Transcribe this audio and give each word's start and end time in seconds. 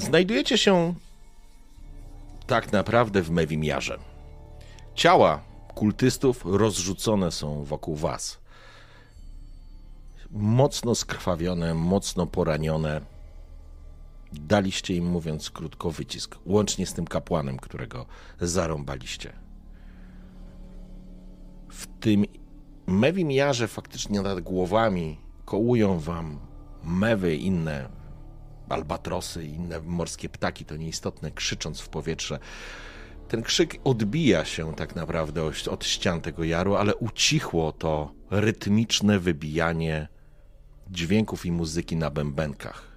Znajdujecie 0.00 0.58
się 0.58 0.94
tak 2.46 2.72
naprawdę 2.72 3.22
w 3.22 3.30
Mewimiarze. 3.30 3.98
Ciała 4.94 5.42
kultystów 5.74 6.42
rozrzucone 6.44 7.32
są 7.32 7.64
wokół 7.64 7.96
was. 7.96 8.38
Mocno 10.30 10.94
skrwawione, 10.94 11.74
mocno 11.74 12.26
poranione. 12.26 13.00
Daliście 14.32 14.94
im, 14.94 15.06
mówiąc 15.06 15.50
krótko, 15.50 15.90
wycisk, 15.90 16.38
łącznie 16.46 16.86
z 16.86 16.94
tym 16.94 17.06
kapłanem, 17.06 17.56
którego 17.56 18.06
zarąbaliście. 18.40 19.32
W 21.68 21.86
tym 22.00 22.24
Mewimiarze 22.86 23.68
faktycznie 23.68 24.22
nad 24.22 24.40
głowami 24.40 25.18
kołują 25.44 25.98
wam 25.98 26.38
mewy 26.84 27.36
inne 27.36 27.99
albatrosy 28.72 29.44
i 29.44 29.54
inne 29.54 29.80
morskie 29.80 30.28
ptaki, 30.28 30.64
to 30.64 30.76
nieistotne, 30.76 31.30
krzycząc 31.30 31.80
w 31.80 31.88
powietrze. 31.88 32.38
Ten 33.28 33.42
krzyk 33.42 33.76
odbija 33.84 34.44
się 34.44 34.74
tak 34.74 34.96
naprawdę 34.96 35.50
od 35.70 35.84
ścian 35.84 36.20
tego 36.20 36.44
jaru, 36.44 36.74
ale 36.74 36.94
ucichło 36.94 37.72
to 37.72 38.12
rytmiczne 38.30 39.18
wybijanie 39.18 40.08
dźwięków 40.90 41.46
i 41.46 41.52
muzyki 41.52 41.96
na 41.96 42.10
bębenkach. 42.10 42.90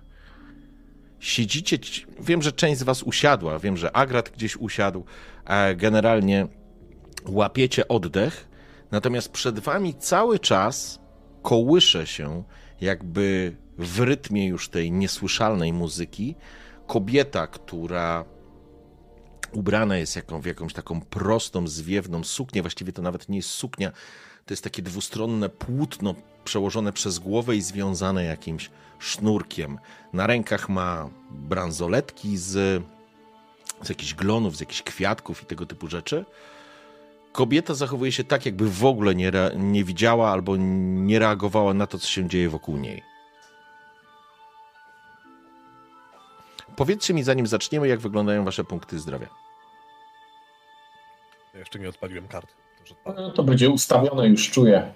Siedzicie, 1.20 1.78
wiem, 2.20 2.42
że 2.42 2.52
część 2.52 2.80
z 2.80 2.84
was 2.84 3.04
usiadła, 3.04 3.60
wiem, 3.60 3.78
że 3.78 3.96
Agrat 3.96 4.30
gdzieś 4.30 4.58
usiadł, 4.58 5.06
a 5.46 5.66
generalnie 5.76 6.48
łapiecie 7.28 7.88
oddech, 7.88 8.48
natomiast 8.92 9.30
przed 9.30 9.60
wami 9.60 9.96
cały 9.96 10.40
czas 10.40 11.00
kołysze 11.42 12.08
się 12.08 12.44
jakby 12.82 13.56
w 13.78 14.00
rytmie 14.00 14.48
już 14.48 14.70
tej 14.70 14.92
niesłyszalnej 14.92 15.74
muzyki 15.74 16.36
kobieta, 16.88 17.48
która 17.48 18.26
ubrana 19.52 19.98
jest 19.98 20.16
jaką, 20.16 20.42
w 20.42 20.46
jakąś 20.46 20.74
taką 20.74 21.02
prostą, 21.02 21.68
zwiewną 21.68 22.24
suknię, 22.24 22.62
właściwie 22.62 22.94
to 22.94 23.02
nawet 23.02 23.30
nie 23.30 23.38
jest 23.38 23.50
suknia, 23.50 23.92
to 24.46 24.54
jest 24.54 24.64
takie 24.64 24.82
dwustronne 24.82 25.50
płótno 25.50 26.16
przełożone 26.44 26.94
przez 26.94 27.20
głowę 27.20 27.56
i 27.56 27.62
związane 27.62 28.24
jakimś 28.24 28.70
sznurkiem. 29.00 29.80
Na 30.14 30.28
rękach 30.28 30.70
ma 30.70 31.10
bransoletki 31.32 32.38
z, 32.38 32.84
z 33.82 33.90
jakichś 33.90 34.14
glonów, 34.14 34.58
z 34.58 34.60
jakichś 34.60 34.82
kwiatków 34.82 35.44
i 35.44 35.46
tego 35.46 35.66
typu 35.66 35.88
rzeczy. 35.88 36.26
Kobieta 37.32 37.74
zachowuje 37.74 38.12
się 38.12 38.24
tak, 38.24 38.46
jakby 38.46 38.70
w 38.70 38.86
ogóle 38.86 39.16
nie, 39.16 39.32
nie 39.56 39.84
widziała 39.84 40.32
albo 40.32 40.56
nie 40.58 41.20
reagowała 41.20 41.74
na 41.74 41.88
to, 41.88 42.00
co 42.00 42.08
się 42.08 42.30
dzieje 42.30 42.50
wokół 42.50 42.78
niej. 42.78 43.13
Powiedzcie 46.76 47.14
mi, 47.14 47.24
zanim 47.24 47.48
zaczniemy, 47.48 47.88
jak 47.88 48.00
wyglądają 48.00 48.46
wasze 48.46 48.64
punkty 48.64 49.00
zdrowia. 49.00 49.28
Ja 51.54 51.60
jeszcze 51.60 51.80
nie 51.80 51.90
odpaliłem 51.90 52.28
kart. 52.28 52.48
No, 53.06 53.32
to 53.32 53.44
będzie 53.44 53.70
ustawione, 53.70 54.28
już 54.28 54.52
czuję. 54.52 54.92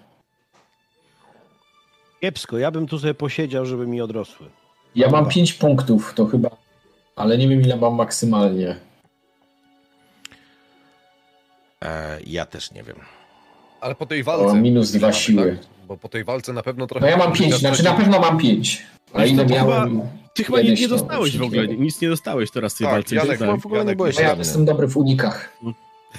Kiepsko, 2.22 2.58
ja 2.58 2.72
bym 2.72 2.88
tu 2.88 3.00
sobie 3.00 3.14
posiedział, 3.14 3.66
żeby 3.66 3.88
mi 3.88 4.02
odrosły. 4.02 4.50
Ja 4.96 5.10
mam 5.10 5.30
5 5.30 5.54
punktów, 5.54 6.14
to 6.14 6.26
chyba, 6.26 6.50
ale 7.16 7.38
nie 7.38 7.48
wiem 7.48 7.62
ile 7.62 7.76
mam 7.76 7.96
maksymalnie. 7.96 8.76
E, 11.82 12.20
ja 12.28 12.46
też 12.46 12.72
nie 12.72 12.84
wiem. 12.84 12.96
Ale 13.82 13.96
po 13.96 14.06
tej 14.06 14.24
walce. 14.24 14.46
O, 14.46 14.56
minus 14.56 14.92
dwa 14.92 15.14
siły. 15.14 15.58
Tak? 15.58 15.88
Bo 15.88 15.98
po 15.98 16.10
tej 16.10 16.24
walce 16.24 16.54
na 16.54 16.64
pewno 16.64 16.88
trochę. 16.88 17.06
No 17.06 17.12
ja 17.12 17.18
mam 17.18 17.34
5, 17.34 17.54
znaczy 17.56 17.84
na 17.84 17.94
pewno 17.94 18.20
mam 18.20 18.38
5. 18.38 18.86
A 19.14 19.26
ile 19.26 19.46
miałem? 19.46 20.02
Ty 20.34 20.44
chyba 20.44 20.62
nie, 20.62 20.74
nie 20.74 20.88
dostałeś 20.88 21.38
w 21.38 21.42
ogóle, 21.42 21.68
nic 21.68 22.02
nie 22.02 22.10
dostałeś 22.10 22.52
teraz 22.52 22.76
w 22.76 22.78
tej 22.78 22.88
tak, 22.88 22.94
walce. 22.94 23.16
Janek, 23.16 23.40
Janek, 23.40 23.62
w 23.62 23.66
ogóle 23.66 23.86
nie 23.86 23.96
byłeś 23.96 24.20
Ja 24.20 24.36
jestem 24.36 24.66
dobry 24.66 24.88
w 24.88 24.98
unikach. 24.98 25.58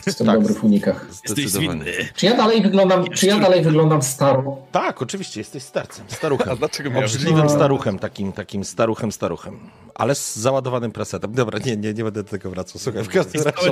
Jestem 0.06 0.26
tak, 0.26 0.38
dobry 0.38 0.54
w 0.54 0.64
unikach. 0.64 1.06
Jesteś 1.24 1.48
zwinny. 1.48 1.92
Czy 2.14 2.26
ja 2.26 2.36
dalej 2.36 2.62
wyglądam, 2.62 3.08
czy 3.08 3.26
ja 3.26 3.38
dalej 3.38 3.62
wyglądam 3.62 4.02
staro? 4.02 4.56
Tak, 4.72 5.02
oczywiście, 5.02 5.40
jesteś 5.40 5.62
starcem, 5.62 6.04
staruchem. 6.08 6.52
A 6.52 6.56
dlaczego 6.56 6.98
Obrzydliwym 6.98 7.44
no. 7.44 7.48
staruchem, 7.48 7.98
takim, 7.98 8.32
takim 8.32 8.64
staruchem, 8.64 9.12
staruchem. 9.12 9.58
Ale 9.94 10.14
z 10.14 10.36
załadowanym 10.36 10.92
presetem. 10.92 11.32
Dobra, 11.32 11.58
nie, 11.58 11.76
nie, 11.76 11.94
nie 11.94 12.04
będę 12.04 12.22
do 12.22 12.30
tego 12.30 12.50
wracał. 12.50 12.80
Słuchaj, 12.80 13.04
w 13.04 13.08
każdym 13.08 13.42
razie. 13.42 13.70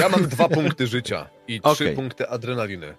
Ja 0.00 0.08
mam 0.08 0.28
dwa 0.28 0.48
punkty 0.48 0.86
życia 0.86 1.30
i 1.48 1.60
trzy 1.60 1.84
okay. 1.84 1.94
punkty 1.94 2.28
adrenaliny. 2.28 2.94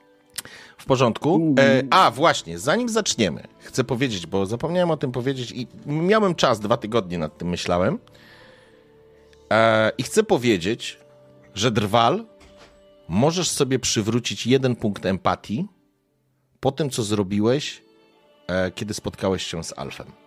W 0.81 0.85
porządku. 0.85 1.55
E, 1.59 1.83
a, 1.89 2.11
właśnie, 2.11 2.59
zanim 2.59 2.89
zaczniemy, 2.89 3.43
chcę 3.59 3.83
powiedzieć, 3.83 4.27
bo 4.27 4.45
zapomniałem 4.45 4.91
o 4.91 4.97
tym 4.97 5.11
powiedzieć 5.11 5.51
i 5.51 5.67
miałem 5.85 6.35
czas, 6.35 6.59
dwa 6.59 6.77
tygodnie 6.77 7.17
nad 7.17 7.37
tym 7.37 7.49
myślałem. 7.49 7.99
E, 9.51 9.91
I 9.97 10.03
chcę 10.03 10.23
powiedzieć, 10.23 10.99
że 11.55 11.71
Drwal 11.71 12.25
możesz 13.07 13.49
sobie 13.49 13.79
przywrócić 13.79 14.47
jeden 14.47 14.75
punkt 14.75 15.05
empatii 15.05 15.67
po 16.59 16.71
tym, 16.71 16.89
co 16.89 17.03
zrobiłeś, 17.03 17.83
e, 18.47 18.71
kiedy 18.71 18.93
spotkałeś 18.93 19.47
się 19.47 19.63
z 19.63 19.73
Alfem. 19.77 20.20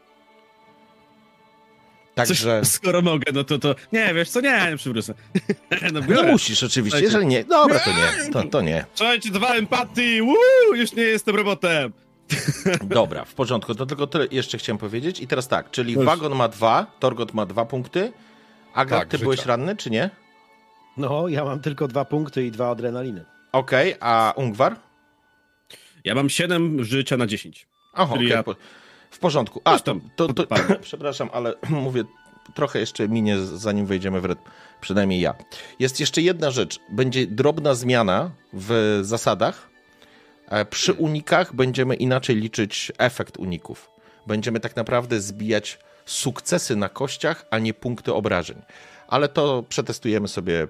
Także... 2.14 2.60
Coś, 2.60 2.68
skoro 2.68 3.02
mogę, 3.02 3.32
no 3.32 3.44
to, 3.44 3.58
to 3.58 3.74
nie, 3.92 4.14
wiesz 4.14 4.30
co, 4.30 4.40
nie, 4.40 4.66
nie 4.70 4.76
przywrócę. 4.76 5.14
no, 5.92 6.00
nie 6.00 6.22
musisz 6.22 6.62
oczywiście, 6.62 7.00
jeżeli 7.00 7.26
nie, 7.26 7.44
dobra, 7.44 7.80
to 7.80 7.90
nie, 7.90 8.32
to, 8.32 8.42
to 8.42 8.60
nie. 8.60 8.84
Słuchajcie, 8.94 9.30
dwa 9.30 9.54
empatii, 9.54 10.22
Woo! 10.22 10.74
już 10.74 10.92
nie 10.92 11.02
jestem 11.02 11.36
robotem. 11.36 11.92
Dobra, 12.84 13.24
w 13.24 13.34
porządku, 13.34 13.74
to 13.74 13.86
tylko 13.86 14.06
tyle 14.06 14.26
jeszcze 14.30 14.58
chciałem 14.58 14.78
powiedzieć. 14.78 15.20
I 15.20 15.26
teraz 15.26 15.48
tak, 15.48 15.70
czyli 15.70 15.92
Już. 15.92 16.04
Wagon 16.04 16.34
ma 16.34 16.48
dwa, 16.48 16.86
Torgot 17.00 17.34
ma 17.34 17.46
dwa 17.46 17.64
punkty. 17.64 18.12
Agat, 18.74 18.98
tak, 18.98 19.08
ty 19.08 19.16
życia. 19.16 19.24
byłeś 19.24 19.46
ranny, 19.46 19.76
czy 19.76 19.90
nie? 19.90 20.10
No, 20.96 21.28
ja 21.28 21.44
mam 21.44 21.60
tylko 21.60 21.88
dwa 21.88 22.04
punkty 22.04 22.46
i 22.46 22.50
dwa 22.50 22.70
adrenaliny. 22.70 23.24
Okej, 23.52 23.94
okay, 23.94 24.08
a 24.08 24.32
Ungwar? 24.36 24.76
Ja 26.04 26.14
mam 26.14 26.30
siedem 26.30 26.84
życia 26.84 27.16
na 27.16 27.26
dziesięć. 27.26 27.66
Aha, 27.94 28.14
okay. 28.14 28.24
ja... 28.24 28.44
w 29.14 29.18
porządku. 29.18 29.60
A, 29.64 29.78
to, 29.78 29.96
to, 30.16 30.34
to, 30.34 30.46
przepraszam, 30.82 31.30
ale 31.32 31.54
mówię, 31.70 32.04
trochę 32.54 32.78
jeszcze 32.78 33.08
minie, 33.08 33.38
zanim 33.38 33.86
wejdziemy 33.86 34.20
w 34.20 34.24
rytm. 34.24 34.42
Przynajmniej 34.80 35.20
ja. 35.20 35.34
Jest 35.78 36.00
jeszcze 36.00 36.22
jedna 36.22 36.50
rzecz. 36.50 36.80
Będzie 36.88 37.26
drobna 37.26 37.74
zmiana 37.74 38.30
w 38.52 39.00
zasadach. 39.02 39.68
E, 40.48 40.64
przy 40.64 40.92
unikach 40.92 41.54
będziemy 41.54 41.94
inaczej 41.94 42.36
liczyć 42.36 42.92
efekt 42.98 43.36
uników. 43.36 43.90
Będziemy 44.26 44.60
tak 44.60 44.76
naprawdę 44.76 45.20
zbijać 45.20 45.78
sukcesy 46.06 46.76
na 46.76 46.88
kościach, 46.88 47.46
a 47.50 47.58
nie 47.58 47.74
punkty 47.74 48.14
obrażeń. 48.14 48.62
Ale 49.08 49.28
to 49.28 49.64
przetestujemy 49.68 50.28
sobie 50.28 50.68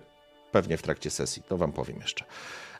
pewnie 0.53 0.77
w 0.77 0.83
trakcie 0.83 1.11
sesji, 1.11 1.43
to 1.49 1.57
wam 1.57 1.73
powiem 1.73 2.01
jeszcze. 2.01 2.25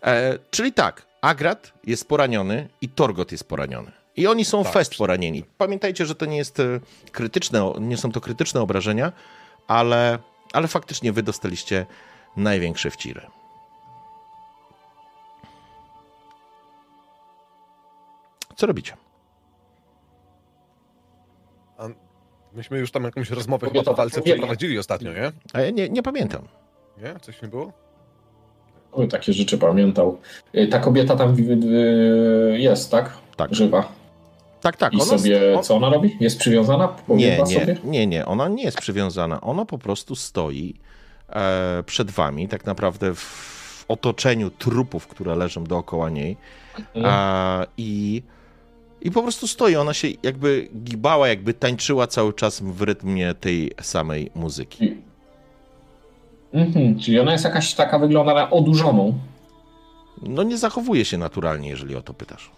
E, 0.03 0.39
czyli 0.51 0.73
tak, 0.73 1.07
Agrat 1.21 1.73
jest 1.87 2.09
poraniony 2.09 2.69
i 2.81 2.89
Torgot 2.89 3.33
jest 3.33 3.49
poraniony. 3.49 4.04
I 4.17 4.27
oni 4.27 4.45
są 4.45 4.65
tak, 4.65 4.73
fest 4.73 4.97
poranieni. 4.97 5.45
Pamiętajcie, 5.59 6.07
że 6.07 6.15
to 6.15 6.27
nie 6.27 6.37
jest 6.37 6.61
e, 6.61 6.81
krytyczne, 7.13 7.73
nie 7.81 7.97
są 7.97 8.13
to 8.13 8.21
krytyczne 8.21 8.61
obrażenia, 8.61 9.13
ale, 9.67 10.19
ale 10.53 10.69
faktycznie 10.69 11.13
wy 11.13 11.23
dostaliście 11.23 11.87
największe 12.37 12.91
wciry. 12.91 13.21
Co 18.57 18.67
robicie? 18.67 18.97
A 21.79 21.89
myśmy 22.53 22.79
już 22.79 22.91
tam 22.91 23.05
jakąś 23.05 23.31
rozmowę 23.31 23.71
chyba 23.71 23.83
po 23.85 23.95
walce 23.95 24.23
przeprowadzili 24.23 24.79
ostatnio, 24.79 25.13
nie? 25.13 25.33
A 25.53 25.61
ja 25.61 25.71
nie, 25.71 25.89
nie 25.89 26.03
pamiętam. 26.03 26.43
Nie? 26.99 27.21
Coś 27.21 27.43
nie 27.43 27.49
było? 27.49 27.73
O, 28.93 29.07
takie 29.07 29.33
rzeczy 29.33 29.59
pamiętał. 29.59 30.21
Y, 30.55 30.67
ta 30.67 30.79
kobieta 30.79 31.17
tam 31.17 31.37
jest, 32.53 32.91
tak? 32.91 33.17
Tak. 33.37 33.55
Żywa. 33.55 34.04
Tak, 34.65 34.77
tak. 34.77 34.93
I 34.95 34.97
ona 34.97 35.05
sobie, 35.05 35.63
co 35.63 35.77
ona 35.77 35.91
robi? 35.91 36.17
Jest 36.21 36.39
przywiązana? 36.39 36.97
nie, 37.09 37.39
nie, 37.39 37.47
sobie? 37.47 37.77
nie, 37.85 38.07
nie, 38.07 38.27
ona 38.27 38.49
nie 38.49 38.63
jest 38.65 38.79
przywiązana. 38.79 39.41
Ona 39.41 39.65
po 39.65 39.79
prostu 39.79 40.17
stoi 40.17 40.75
e, 41.29 41.83
przed 41.87 42.11
wami, 42.11 42.49
tak 42.49 42.65
naprawdę 42.65 43.15
w 43.15 43.85
otoczeniu 43.89 44.51
trupów, 44.51 45.07
które 45.07 45.37
leżą 45.37 45.65
dookoła 45.65 46.11
niej. 46.11 46.37
Mhm. 46.79 47.05
E, 47.07 47.67
I 47.77 48.23
I 49.03 49.11
po 49.11 49.23
prostu 49.23 49.49
stoi, 49.49 49.77
ona 49.77 49.95
się 49.95 50.09
jakby 50.23 50.69
gibała, 50.85 51.29
jakby 51.29 51.55
tańczyła 51.55 52.07
cały 52.07 52.33
czas 52.33 52.61
w 52.61 52.83
rytmie 52.83 53.35
tej 53.35 53.73
samej 53.83 54.31
muzyki. 54.35 54.97
Mhm, 56.53 56.99
czyli 56.99 57.21
ona 57.21 57.33
jest 57.33 57.45
jakaś 57.45 57.75
taka, 57.75 57.99
wygląda 57.99 58.35
na 58.35 58.51
odurzoną. 58.51 59.19
No 60.23 60.43
nie 60.43 60.59
zachowuje 60.59 61.05
się 61.05 61.19
naturalnie, 61.19 61.69
jeżeli 61.69 61.97
o 61.97 62.03
to 62.03 62.15
pytasz. 62.15 62.51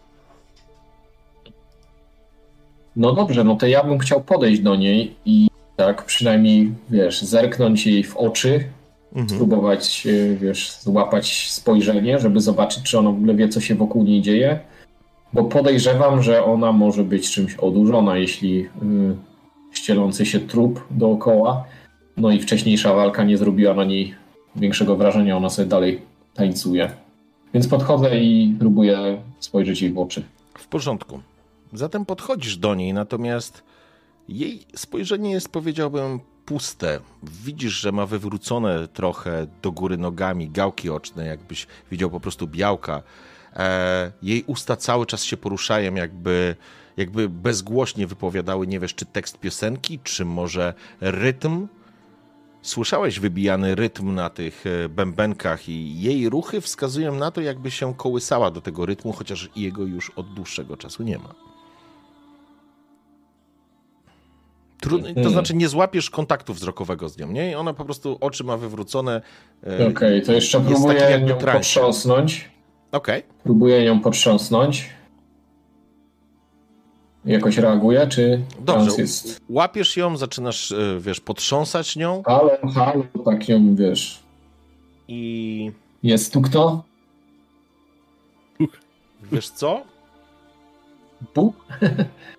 No 2.97 3.13
dobrze, 3.13 3.45
no 3.45 3.57
to 3.57 3.67
ja 3.67 3.85
bym 3.85 3.99
chciał 3.99 4.21
podejść 4.21 4.63
do 4.63 4.77
niej 4.77 5.15
i 5.25 5.49
tak 5.77 6.05
przynajmniej, 6.05 6.73
wiesz, 6.91 7.23
zerknąć 7.23 7.87
jej 7.87 8.05
w 8.05 8.17
oczy, 8.17 8.65
Mhm. 9.13 9.29
spróbować, 9.29 10.07
e, 10.07 10.35
wiesz, 10.37 10.77
złapać 10.81 11.51
spojrzenie, 11.51 12.19
żeby 12.19 12.41
zobaczyć, 12.41 12.83
czy 12.83 12.99
ona 12.99 13.11
w 13.11 13.15
ogóle 13.15 13.35
wie, 13.35 13.49
co 13.49 13.61
się 13.61 13.75
wokół 13.75 14.05
niej 14.05 14.23
dzieje. 14.23 14.59
Bo 15.33 15.45
podejrzewam, 15.45 16.23
że 16.23 16.45
ona 16.45 16.73
może 16.73 17.05
być 17.05 17.31
czymś 17.31 17.55
odurzona, 17.55 18.17
jeśli 18.19 18.61
y, 18.61 18.69
ścielący 19.73 20.27
się 20.27 20.41
trup 20.41 20.85
dookoła, 20.91 21.65
no 22.17 22.31
i 22.31 22.41
wcześniejsza 22.41 22.95
walka 22.95 23.25
nie 23.25 23.37
zrobiła 23.39 23.75
na 23.75 23.85
niej 23.85 24.15
większego 24.57 24.97
wrażenia, 24.97 25.37
ona 25.37 25.51
sobie 25.51 25.69
dalej 25.69 26.01
tańcuje. 26.35 26.91
Więc 27.55 27.69
podchodzę 27.69 28.21
i 28.21 28.57
próbuję 28.59 29.23
spojrzeć 29.41 29.83
jej 29.83 29.93
w 29.93 29.99
oczy. 29.99 30.23
W 30.59 30.69
porządku. 30.69 31.21
Zatem 31.77 32.07
podchodzisz 32.07 32.57
do 32.57 32.75
niej, 32.75 32.93
natomiast 32.93 33.63
jej 34.29 34.67
spojrzenie 34.77 35.31
jest, 35.31 35.49
powiedziałbym, 35.49 36.21
puste. 36.47 37.01
Widzisz, 37.23 37.73
że 37.73 37.93
ma 37.93 38.07
wywrócone 38.07 38.89
trochę 38.89 39.47
do 39.63 39.73
góry 39.73 39.97
nogami 39.97 40.49
gałki 40.51 40.91
oczne, 40.91 41.27
jakbyś 41.27 41.67
widział 41.91 42.11
po 42.11 42.21
prostu 42.21 42.47
białka. 42.47 43.03
E, 43.57 44.13
jej 44.23 44.45
usta 44.47 44.77
cały 44.77 45.07
czas 45.07 45.25
się 45.25 45.37
poruszają, 45.37 45.95
jakby, 45.95 46.57
jakby 46.97 47.29
bezgłośnie 47.29 48.07
wypowiadały, 48.07 48.67
nie 48.67 48.81
wiesz, 48.81 48.95
czy 48.95 49.07
tekst 49.07 49.39
piosenki, 49.39 49.99
czy 49.99 50.25
może 50.25 50.75
rytm. 51.01 51.69
Słyszałeś 52.63 53.21
wybijany 53.21 53.75
rytm 53.75 54.15
na 54.15 54.31
tych 54.31 54.65
e, 54.67 54.89
bębenkach 54.89 55.69
i 55.69 56.01
jej 56.01 56.29
ruchy 56.29 56.61
wskazują 56.61 57.15
na 57.15 57.31
to, 57.31 57.41
jakby 57.41 57.71
się 57.71 57.95
kołysała 57.95 58.51
do 58.51 58.61
tego 58.61 58.87
rytmu, 58.87 59.13
chociaż 59.13 59.51
jego 59.57 59.83
już 59.83 60.11
od 60.11 60.35
dłuższego 60.35 60.77
czasu 60.77 61.03
nie 61.03 61.19
ma. 61.19 61.46
Trudno, 64.89 65.07
to 65.09 65.15
Mhm. 65.15 65.31
znaczy 65.33 65.55
nie 65.57 65.69
złapiesz 65.69 66.11
kontaktu 66.11 66.55
wzrokowego 66.55 67.09
z 67.09 67.19
nią, 67.19 67.33
nie? 67.33 67.51
I 67.51 67.55
ona 67.55 67.75
po 67.75 67.85
prostu 67.85 68.19
oczy 68.21 68.45
ma 68.45 68.57
wywrócone. 68.57 69.21
e, 69.67 69.89
Okej, 69.89 70.23
to 70.23 70.33
jeszcze 70.33 70.61
próbuję 70.61 71.21
nią 71.21 71.37
transie. 71.37 71.59
potrząsnąć. 71.59 72.51
Okej. 72.93 73.23
Próbuję 73.45 73.85
ją 73.85 74.01
potrząsnąć. 74.01 74.91
Jakoś 77.25 77.59
reaguje, 77.59 78.07
czy 78.07 78.41
Dobrze. 78.61 78.91
jest... 79.03 79.41
Łapiesz 79.49 79.97
ją, 79.97 80.17
zaczynasz, 80.17 80.73
e, 80.73 81.01
wiesz, 81.01 81.21
potrząsać 81.21 81.97
nią 81.97 82.23
Halo, 82.27 82.51
halo, 82.75 83.03
tak 83.25 83.49
ją, 83.49 83.75
wiesz... 83.77 84.23
i 85.09 85.73
Jest 86.03 86.33
tu 86.33 86.43
kto? 86.43 86.83
wiesz 89.33 89.49
co? 89.51 89.83
Bóg? 91.35 91.55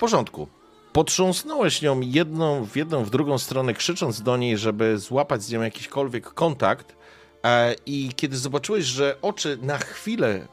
Porządku. 0.00 0.48
Potrząsnąłeś 0.92 1.82
nią 1.82 2.00
jedną 2.00 2.64
w 2.64 2.76
jedną, 2.76 3.04
w 3.04 3.10
drugą 3.10 3.38
stronę, 3.38 3.74
krzycząc 3.74 4.22
do 4.22 4.36
niej, 4.36 4.58
żeby 4.58 4.98
złapać 4.98 5.42
z 5.42 5.52
nią 5.52 5.62
jakikolwiek 5.62 6.34
kontakt. 6.34 6.96
E, 7.44 7.74
I 7.86 8.10
kiedy 8.16 8.36
zobaczyłeś, 8.36 8.84
że 8.84 9.16
oczy 9.22 9.58
na 9.62 9.78
chwilę 9.78 10.48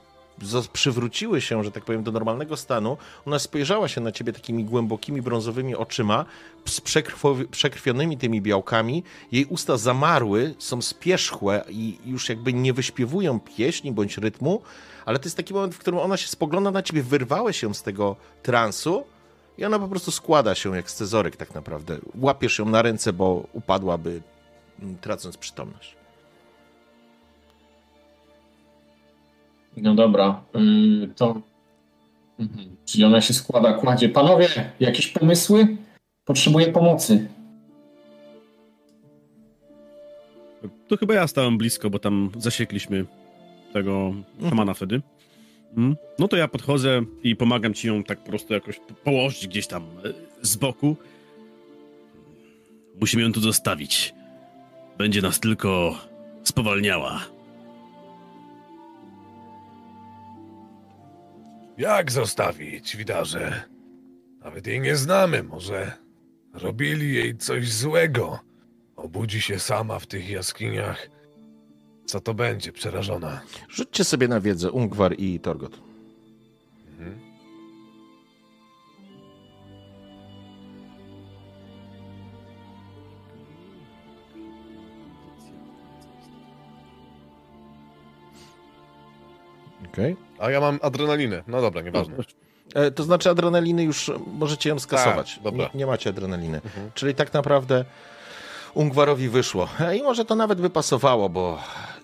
przywróciły 0.73 1.41
się, 1.41 1.63
że 1.63 1.71
tak 1.71 1.85
powiem, 1.85 2.03
do 2.03 2.11
normalnego 2.11 2.57
stanu, 2.57 2.97
ona 3.25 3.39
spojrzała 3.39 3.87
się 3.87 4.01
na 4.01 4.11
ciebie 4.11 4.33
takimi 4.33 4.65
głębokimi, 4.65 5.21
brązowymi 5.21 5.75
oczyma, 5.75 6.25
z 6.65 6.81
przekrwionymi 7.51 8.17
tymi 8.17 8.41
białkami. 8.41 9.03
Jej 9.31 9.45
usta 9.45 9.77
zamarły, 9.77 10.55
są 10.59 10.81
spierzchłe 10.81 11.65
i 11.69 11.97
już 12.05 12.29
jakby 12.29 12.53
nie 12.53 12.73
wyśpiewują 12.73 13.39
pieśni 13.39 13.91
bądź 13.91 14.17
rytmu, 14.17 14.61
ale 15.05 15.19
to 15.19 15.25
jest 15.25 15.37
taki 15.37 15.53
moment, 15.53 15.75
w 15.75 15.79
którym 15.79 15.99
ona 15.99 16.17
się 16.17 16.27
spogląda 16.27 16.71
na 16.71 16.83
ciebie, 16.83 17.03
wyrwałeś 17.03 17.59
się 17.59 17.73
z 17.73 17.83
tego 17.83 18.15
transu 18.43 19.03
i 19.57 19.65
ona 19.65 19.79
po 19.79 19.87
prostu 19.87 20.11
składa 20.11 20.55
się 20.55 20.75
jak 20.75 20.91
scyzoryk 20.91 21.35
tak 21.35 21.55
naprawdę. 21.55 21.97
Łapiesz 22.15 22.59
ją 22.59 22.65
na 22.65 22.81
ręce, 22.81 23.13
bo 23.13 23.47
upadłaby 23.53 24.21
mm, 24.81 24.97
tracąc 24.97 25.37
przytomność. 25.37 25.95
No 29.77 29.95
dobra, 29.95 30.41
yy, 30.53 31.07
to... 31.07 31.41
Mhm. 32.39 32.75
Czyli 32.85 33.03
ona 33.03 33.21
się 33.21 33.33
składa, 33.33 33.73
kładzie. 33.73 34.09
Panowie, 34.09 34.49
jakieś 34.79 35.07
pomysły? 35.07 35.77
Potrzebuję 36.25 36.67
pomocy. 36.71 37.27
To 40.87 40.97
chyba 40.97 41.13
ja 41.13 41.27
stałem 41.27 41.57
blisko, 41.57 41.89
bo 41.89 41.99
tam 41.99 42.31
zasiekliśmy 42.37 43.05
tego 43.73 44.13
szamana 44.49 44.73
wtedy. 44.73 45.01
Mm. 45.77 45.95
No 46.19 46.27
to 46.27 46.37
ja 46.37 46.47
podchodzę 46.47 47.01
i 47.23 47.35
pomagam 47.35 47.73
ci 47.73 47.87
ją 47.87 48.03
tak 48.03 48.19
po 48.19 48.29
prostu 48.29 48.53
jakoś 48.53 48.79
po- 48.79 48.93
położyć 48.93 49.47
gdzieś 49.47 49.67
tam 49.67 49.83
e, 49.83 50.13
z 50.41 50.55
boku. 50.55 50.95
Musimy 53.01 53.23
ją 53.23 53.31
tu 53.31 53.39
zostawić. 53.41 54.13
Będzie 54.97 55.21
nas 55.21 55.39
tylko 55.39 55.97
spowalniała. 56.43 57.21
Jak 61.77 62.11
zostawić, 62.11 62.97
widarze? 62.97 63.63
Nawet 64.43 64.67
jej 64.67 64.81
nie 64.81 64.95
znamy, 64.95 65.43
może 65.43 65.91
robili 66.53 67.13
jej 67.13 67.37
coś 67.37 67.71
złego. 67.71 68.39
Obudzi 68.95 69.41
się 69.41 69.59
sama 69.59 69.99
w 69.99 70.07
tych 70.07 70.29
jaskiniach. 70.29 71.09
Co 72.07 72.19
to 72.19 72.33
będzie, 72.33 72.71
przerażona? 72.71 73.41
Rzućcie 73.69 74.03
sobie 74.03 74.27
na 74.27 74.39
wiedzę 74.39 74.71
Ungwar 74.71 75.15
i 75.17 75.39
Torgot. 75.39 75.79
Mhm. 76.91 77.19
Okay. 89.93 90.15
A 90.39 90.51
ja 90.51 90.61
mam 90.61 90.79
adrenalinę. 90.81 91.43
No 91.47 91.61
dobra, 91.61 91.81
nieważne. 91.81 92.15
E, 92.75 92.91
to 92.91 93.03
znaczy 93.03 93.29
adrenaliny 93.29 93.83
już 93.83 94.11
możecie 94.27 94.69
ją 94.69 94.79
skasować. 94.79 95.33
Tak, 95.33 95.43
dobra. 95.43 95.69
nie, 95.73 95.79
nie 95.79 95.85
macie 95.85 96.09
adrenaliny. 96.09 96.61
Mhm. 96.65 96.91
Czyli 96.93 97.15
tak 97.15 97.33
naprawdę 97.33 97.85
Ungwarowi 98.73 99.29
wyszło. 99.29 99.69
E, 99.79 99.97
I 99.97 100.03
może 100.03 100.25
to 100.25 100.35
nawet 100.35 100.61
by 100.61 100.69
pasowało, 100.69 101.29
bo 101.29 101.59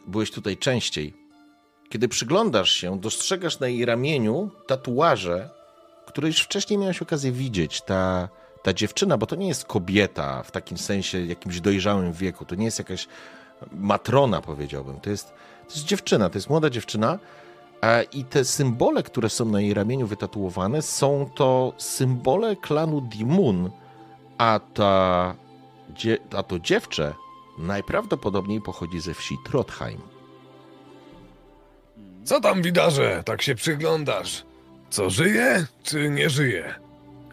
byłeś 0.05 0.31
tutaj 0.31 0.57
częściej. 0.57 1.13
Kiedy 1.89 2.07
przyglądasz 2.07 2.71
się, 2.71 2.99
dostrzegasz 2.99 3.59
na 3.59 3.67
jej 3.67 3.85
ramieniu 3.85 4.49
tatuaże, 4.67 5.49
które 6.05 6.27
już 6.27 6.41
wcześniej 6.41 6.79
miałeś 6.79 7.01
okazję 7.01 7.31
widzieć. 7.31 7.81
Ta, 7.81 8.29
ta 8.63 8.73
dziewczyna, 8.73 9.17
bo 9.17 9.25
to 9.25 9.35
nie 9.35 9.47
jest 9.47 9.65
kobieta 9.65 10.43
w 10.43 10.51
takim 10.51 10.77
sensie 10.77 11.25
jakimś 11.25 11.61
dojrzałym 11.61 12.13
wieku. 12.13 12.45
To 12.45 12.55
nie 12.55 12.65
jest 12.65 12.79
jakaś 12.79 13.07
matrona, 13.71 14.41
powiedziałbym. 14.41 14.99
To 14.99 15.09
jest, 15.09 15.27
to 15.67 15.73
jest 15.73 15.85
dziewczyna, 15.85 16.29
to 16.29 16.37
jest 16.37 16.49
młoda 16.49 16.69
dziewczyna. 16.69 17.19
I 18.13 18.25
te 18.25 18.45
symbole, 18.45 19.03
które 19.03 19.29
są 19.29 19.45
na 19.45 19.61
jej 19.61 19.73
ramieniu 19.73 20.07
wytatuowane, 20.07 20.81
są 20.81 21.29
to 21.35 21.73
symbole 21.77 22.55
klanu 22.55 23.01
Dimun, 23.01 23.69
a, 24.37 24.59
ta, 24.73 25.35
a 26.35 26.43
to 26.43 26.59
dziewczę 26.59 27.13
najprawdopodobniej 27.57 28.61
pochodzi 28.61 28.99
ze 28.99 29.13
wsi 29.13 29.35
Trotheim. 29.45 30.01
Co 32.23 32.41
tam, 32.41 32.61
widarze? 32.61 33.23
Tak 33.25 33.41
się 33.41 33.55
przyglądasz. 33.55 34.43
Co, 34.89 35.09
żyje 35.09 35.65
czy 35.83 36.09
nie 36.09 36.29
żyje? 36.29 36.75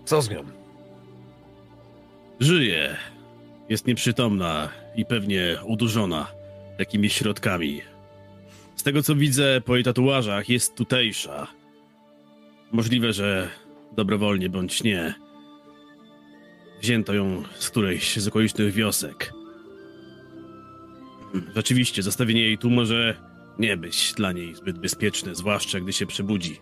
Co 0.05 0.23
z 0.23 0.31
nią? 0.31 0.45
Żyje. 2.41 2.97
Jest 3.69 3.87
nieprzytomna 3.87 4.69
i 4.97 5.05
pewnie 5.05 5.57
udurzona 5.67 6.27
jakimiś 6.79 7.13
środkami. 7.13 7.83
Z 8.77 8.83
tego 8.83 9.03
co 9.03 9.15
widzę 9.15 9.61
po 9.61 9.75
jej 9.75 9.85
tatuażach, 9.85 10.49
jest 10.49 10.75
tutejsza. 10.75 11.47
Możliwe, 12.73 13.13
że 13.13 13.49
dobrowolnie 13.93 14.49
bądź 14.49 14.83
nie. 14.83 15.15
Wzięto 16.81 17.15
ją 17.15 17.43
z 17.59 17.71
którejś 17.71 18.17
z 18.17 18.29
okolicznych 18.29 18.73
wiosek. 18.73 19.33
Rzeczywiście, 21.57 22.03
zostawienie 22.03 22.43
jej 22.43 22.59
tu 22.59 22.71
może 22.71 23.17
nie 23.59 23.77
być 23.77 24.13
dla 24.17 24.33
niej 24.33 24.55
zbyt 24.55 24.79
bezpieczne, 24.79 25.35
zwłaszcza 25.35 25.81
gdy 25.81 25.93
się 25.93 26.07
przebudzi. 26.07 26.59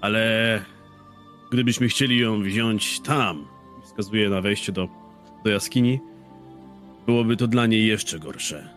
Ale 0.00 0.64
gdybyśmy 1.52 1.88
chcieli 1.88 2.18
ją 2.18 2.42
wziąć 2.42 3.00
tam, 3.00 3.46
wskazuje 3.84 4.28
na 4.28 4.40
wejście 4.40 4.72
do, 4.72 4.88
do 5.44 5.50
jaskini, 5.50 6.00
byłoby 7.06 7.36
to 7.36 7.46
dla 7.46 7.66
niej 7.66 7.86
jeszcze 7.86 8.18
gorsze. 8.18 8.68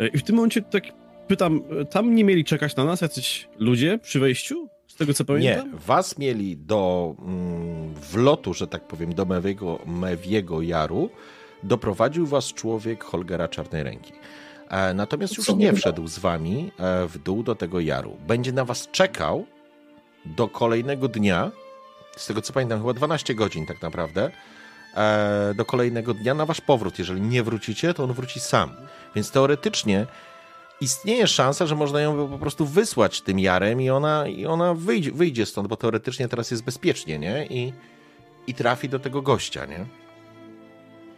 E, 0.00 0.08
I 0.08 0.18
w 0.18 0.22
tym 0.22 0.36
momencie 0.36 0.62
tak 0.62 0.84
pytam, 1.28 1.62
tam 1.90 2.14
nie 2.14 2.24
mieli 2.24 2.44
czekać 2.44 2.76
na 2.76 2.84
nas 2.84 3.00
jacyś 3.00 3.48
ludzie 3.58 3.98
przy 3.98 4.20
wejściu? 4.20 4.68
Z 4.86 4.94
tego 4.96 5.14
co 5.14 5.24
pamiętam? 5.24 5.72
Nie, 5.72 5.78
was 5.78 6.18
mieli 6.18 6.56
do 6.56 7.14
mm, 7.18 7.94
wlotu, 7.94 8.54
że 8.54 8.66
tak 8.66 8.86
powiem, 8.86 9.14
do 9.14 9.24
Mewiego, 9.24 9.78
Mewiego 9.86 10.62
Jaru, 10.62 11.10
doprowadził 11.62 12.26
was 12.26 12.46
człowiek 12.46 13.04
Holgera 13.04 13.48
Czarnej 13.48 13.82
Ręki. 13.82 14.12
E, 14.68 14.94
natomiast 14.94 15.36
już 15.36 15.54
nie 15.54 15.72
wszedł 15.72 16.08
z 16.08 16.18
wami 16.18 16.72
e, 16.78 17.06
w 17.06 17.18
dół 17.18 17.42
do 17.42 17.54
tego 17.54 17.80
jaru. 17.80 18.16
Będzie 18.26 18.52
na 18.52 18.64
was 18.64 18.88
czekał 18.92 19.46
do 20.24 20.48
kolejnego 20.48 21.08
dnia, 21.08 21.50
z 22.16 22.26
tego 22.26 22.42
co 22.42 22.52
pamiętam, 22.52 22.78
chyba 22.78 22.92
12 22.92 23.34
godzin 23.34 23.66
tak 23.66 23.82
naprawdę, 23.82 24.30
e, 24.96 25.54
do 25.56 25.64
kolejnego 25.64 26.14
dnia 26.14 26.34
na 26.34 26.46
wasz 26.46 26.60
powrót. 26.60 26.98
Jeżeli 26.98 27.20
nie 27.20 27.42
wrócicie, 27.42 27.94
to 27.94 28.04
on 28.04 28.12
wróci 28.12 28.40
sam. 28.40 28.70
Więc 29.14 29.30
teoretycznie 29.30 30.06
istnieje 30.80 31.26
szansa, 31.26 31.66
że 31.66 31.74
można 31.74 32.00
ją 32.00 32.28
po 32.28 32.38
prostu 32.38 32.66
wysłać 32.66 33.20
tym 33.20 33.38
jarem 33.38 33.80
i 33.80 33.90
ona, 33.90 34.28
i 34.28 34.46
ona 34.46 34.74
wyjdzie, 34.74 35.12
wyjdzie 35.12 35.46
stąd, 35.46 35.68
bo 35.68 35.76
teoretycznie 35.76 36.28
teraz 36.28 36.50
jest 36.50 36.64
bezpiecznie, 36.64 37.18
nie? 37.18 37.46
I, 37.46 37.72
i 38.46 38.54
trafi 38.54 38.88
do 38.88 38.98
tego 38.98 39.22
gościa, 39.22 39.66
nie? 39.66 39.86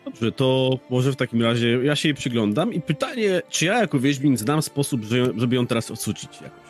Dobrze, 0.05 0.33
to 0.33 0.79
może 0.91 1.13
w 1.13 1.17
takim 1.17 1.43
razie 1.43 1.69
ja 1.85 1.97
się 1.97 2.09
jej 2.09 2.15
przyglądam 2.15 2.73
i 2.73 2.81
pytanie, 2.81 3.43
czy 3.51 3.65
ja 3.65 3.79
jako 3.81 3.99
Wiedźmin 3.99 4.37
znam 4.37 4.63
sposób, 4.63 5.05
że- 5.05 5.33
żeby 5.37 5.57
ją 5.57 5.67
teraz 5.67 5.91
odsucić 5.91 6.41
jakoś? 6.41 6.63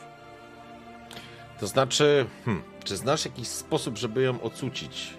To 1.60 1.66
znaczy, 1.66 2.26
hmm, 2.44 2.62
czy 2.84 2.96
znasz 2.96 3.24
jakiś 3.24 3.48
sposób, 3.48 3.98
żeby 3.98 4.22
ją 4.22 4.40
ocucić? 4.42 5.10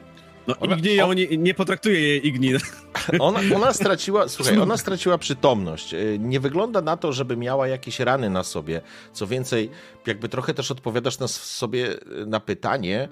No 0.47 0.55
Ona- 0.59 0.75
Igni 0.75 1.01
on- 1.01 1.15
nie, 1.15 1.27
nie 1.37 1.53
potraktuje 1.53 1.99
jej 1.99 2.27
Igni. 2.27 2.51
Ona, 3.19 3.39
ona 3.55 3.73
straciła, 3.73 4.27
słuchaj, 4.29 4.57
ona 4.57 4.77
straciła 4.77 5.17
przytomność. 5.17 5.93
Y, 5.93 6.17
Nie 6.19 6.39
wygląda 6.39 6.81
na 6.81 6.97
to, 6.97 7.13
żeby 7.13 7.37
miała 7.37 7.67
jakieś 7.67 7.99
rany 7.99 8.29
na 8.29 8.43
sobie. 8.43 8.81
Co 9.13 9.27
więcej, 9.27 9.69
jakby 10.07 10.29
trochę 10.29 10.53
też 10.53 10.71
odpowiadasz 10.71 11.19
na 11.19 11.27
sobie 11.27 11.93
y, 11.93 12.25
na 12.25 12.39
pytanie, 12.39 13.09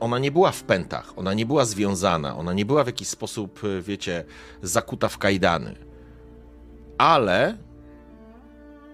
ona 0.00 0.18
nie 0.18 0.30
była 0.30 0.50
w 0.50 0.62
pętach, 0.62 1.12
ona 1.16 1.34
nie 1.34 1.46
była 1.46 1.64
związana, 1.64 2.36
ona 2.36 2.52
nie 2.52 2.64
była 2.64 2.84
w 2.84 2.86
jakiś 2.86 3.08
sposób, 3.08 3.64
y, 3.64 3.82
wiecie, 3.82 4.24
zakuta 4.62 5.08
w 5.08 5.18
kajdany. 5.18 5.74
Ale 6.98 7.58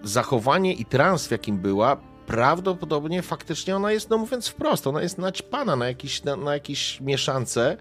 zachowanie 0.02 0.72
i 0.72 0.84
trans, 0.84 1.26
w 1.26 1.30
jakim 1.30 1.58
była, 1.58 1.96
prawdopodobnie 2.26 3.22
faktycznie 3.22 3.76
ona 3.76 3.92
jest, 3.92 4.10
no 4.10 4.18
mówiąc 4.18 4.48
wprost, 4.48 4.86
ona 4.86 5.02
jest 5.02 5.18
naćpana 5.18 5.76
na 5.76 5.86
jakiś, 5.86 6.24
na, 6.24 6.36
na 6.36 6.54
jakiejś 6.54 7.00
mieszance 7.00 7.76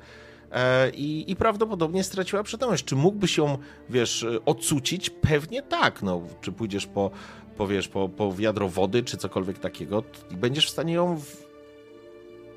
e, 0.51 0.89
i, 0.89 1.31
i 1.31 1.35
prawdopodobnie 1.35 2.03
straciła 2.03 2.43
przytomność. 2.43 2.85
Czy 2.85 2.95
mógłbyś 2.95 3.37
ją, 3.37 3.57
wiesz, 3.89 4.23
e, 4.23 4.45
odsucić? 4.45 5.09
Pewnie 5.09 5.61
tak, 5.61 6.01
no. 6.01 6.21
Czy 6.41 6.51
pójdziesz 6.51 6.87
po, 6.87 7.11
po 7.57 7.67
wiesz, 7.67 7.87
po, 7.87 8.09
po 8.09 8.33
wiadro 8.33 8.69
wody, 8.69 9.03
czy 9.03 9.17
cokolwiek 9.17 9.59
takiego 9.59 10.03
i 10.31 10.37
będziesz 10.37 10.67
w 10.67 10.69
stanie 10.69 10.93
ją, 10.93 11.21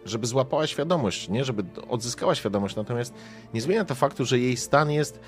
żeby 0.09 0.27
złapała 0.27 0.67
świadomość, 0.67 1.29
nie? 1.29 1.45
Żeby 1.45 1.65
odzyskała 1.89 2.35
świadomość. 2.35 2.77
Natomiast 2.77 3.15
nie 3.55 3.61
zmienia 3.61 3.85
to 3.85 3.95
faktu, 3.95 4.25
że 4.25 4.39
jej 4.39 4.57
stan 4.57 4.91
jest 4.91 5.21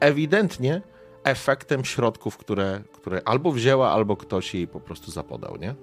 ewidentnie 0.00 0.82
efektem 1.24 1.84
środków, 1.84 2.36
które, 2.36 2.80
które 2.92 3.20
albo 3.24 3.52
wzięła, 3.52 3.90
albo 3.90 4.16
ktoś 4.16 4.54
jej 4.54 4.68
po 4.68 4.80
prostu 4.80 5.10
zapodał, 5.10 5.56
nie? 5.56 5.74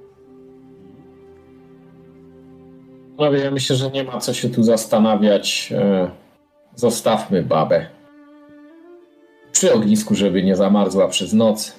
No 3.18 3.34
ja 3.34 3.52
myślę, 3.52 3.76
że 3.76 3.92
nie 3.92 4.04
ma 4.04 4.20
co 4.20 4.34
się 4.34 4.50
tu 4.50 4.64
zastanawiać. 4.64 5.74
E, 5.76 6.12
Zostawmy 6.76 7.44
babę 7.44 7.86
przy 9.52 9.74
ognisku, 9.74 10.16
żeby 10.16 10.44
nie 10.44 10.56
zamarzła 10.56 11.08
przez 11.08 11.34
noc. 11.34 11.76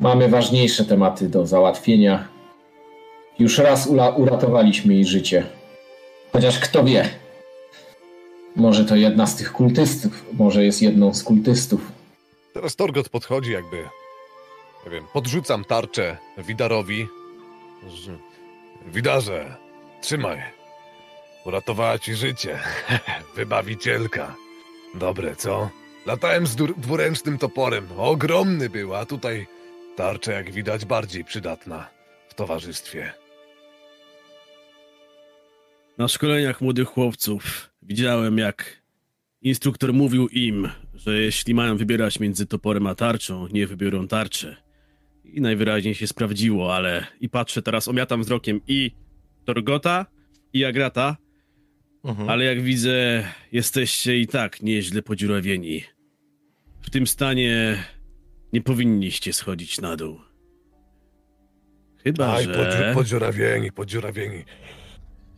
Mamy 0.00 0.28
ważniejsze 0.28 0.84
tematy 0.84 1.28
do 1.28 1.46
załatwienia. 1.46 2.28
Już 3.38 3.58
raz 3.58 3.86
uratowaliśmy 4.16 4.94
jej 4.94 5.04
życie. 5.04 5.46
Chociaż 6.32 6.58
kto 6.58 6.84
wie, 6.84 7.08
może 8.56 8.84
to 8.84 8.96
jedna 8.96 9.26
z 9.26 9.36
tych 9.36 9.52
kultystów, 9.52 10.24
może 10.32 10.64
jest 10.64 10.82
jedną 10.82 11.14
z 11.14 11.22
kultystów. 11.22 11.80
Teraz 12.54 12.76
Torgot 12.76 13.08
podchodzi 13.08 13.52
jakby, 13.52 13.76
nie 14.84 14.90
wiem, 14.90 15.04
podrzucam 15.12 15.64
tarczę 15.64 16.16
Widarowi. 16.38 17.06
Widarze, 18.86 19.56
trzymaj. 20.00 20.42
Uratowała 21.44 21.98
ci 21.98 22.14
życie. 22.14 22.58
Wybawicielka. 23.36 24.34
Dobre, 24.94 25.36
co? 25.36 25.70
Latałem 26.06 26.46
z 26.46 26.56
dwuręcznym 26.56 27.38
toporem. 27.38 27.88
Ogromny 27.98 28.70
był, 28.70 28.94
a 28.94 29.06
tutaj 29.06 29.46
tarcza, 29.96 30.32
jak 30.32 30.50
widać, 30.50 30.84
bardziej 30.84 31.24
przydatna 31.24 31.88
w 32.28 32.34
towarzystwie. 32.34 33.12
Na 35.98 36.08
szkoleniach 36.08 36.60
młodych 36.60 36.88
chłopców 36.88 37.70
widziałem, 37.82 38.38
jak 38.38 38.82
instruktor 39.42 39.92
mówił 39.92 40.28
im, 40.28 40.68
że 40.94 41.18
jeśli 41.20 41.54
mają 41.54 41.76
wybierać 41.76 42.20
między 42.20 42.46
toporem 42.46 42.86
a 42.86 42.94
tarczą, 42.94 43.46
nie 43.48 43.66
wybiorą 43.66 44.08
tarczy. 44.08 44.56
I 45.24 45.40
najwyraźniej 45.40 45.94
się 45.94 46.06
sprawdziło, 46.06 46.74
ale 46.76 47.06
i 47.20 47.28
patrzę 47.28 47.62
teraz, 47.62 47.88
omiatam 47.88 48.22
wzrokiem 48.22 48.60
i 48.68 48.90
Torgota, 49.44 50.06
i 50.52 50.64
Agrata, 50.64 51.16
Mhm. 52.04 52.28
ale 52.28 52.44
jak 52.44 52.62
widzę, 52.62 53.24
jesteście 53.52 54.18
i 54.18 54.26
tak 54.26 54.62
nieźle 54.62 55.02
podziurawieni. 55.02 55.82
W 56.82 56.90
tym 56.90 57.06
stanie 57.06 57.84
nie 58.52 58.60
powinniście 58.60 59.32
schodzić 59.32 59.80
na 59.80 59.96
dół. 59.96 60.20
Chyba, 62.04 62.34
Aj, 62.34 62.44
że... 62.44 62.52
podziu- 62.54 62.94
podziurawieni, 62.94 63.72
podziurawieni. 63.72 64.44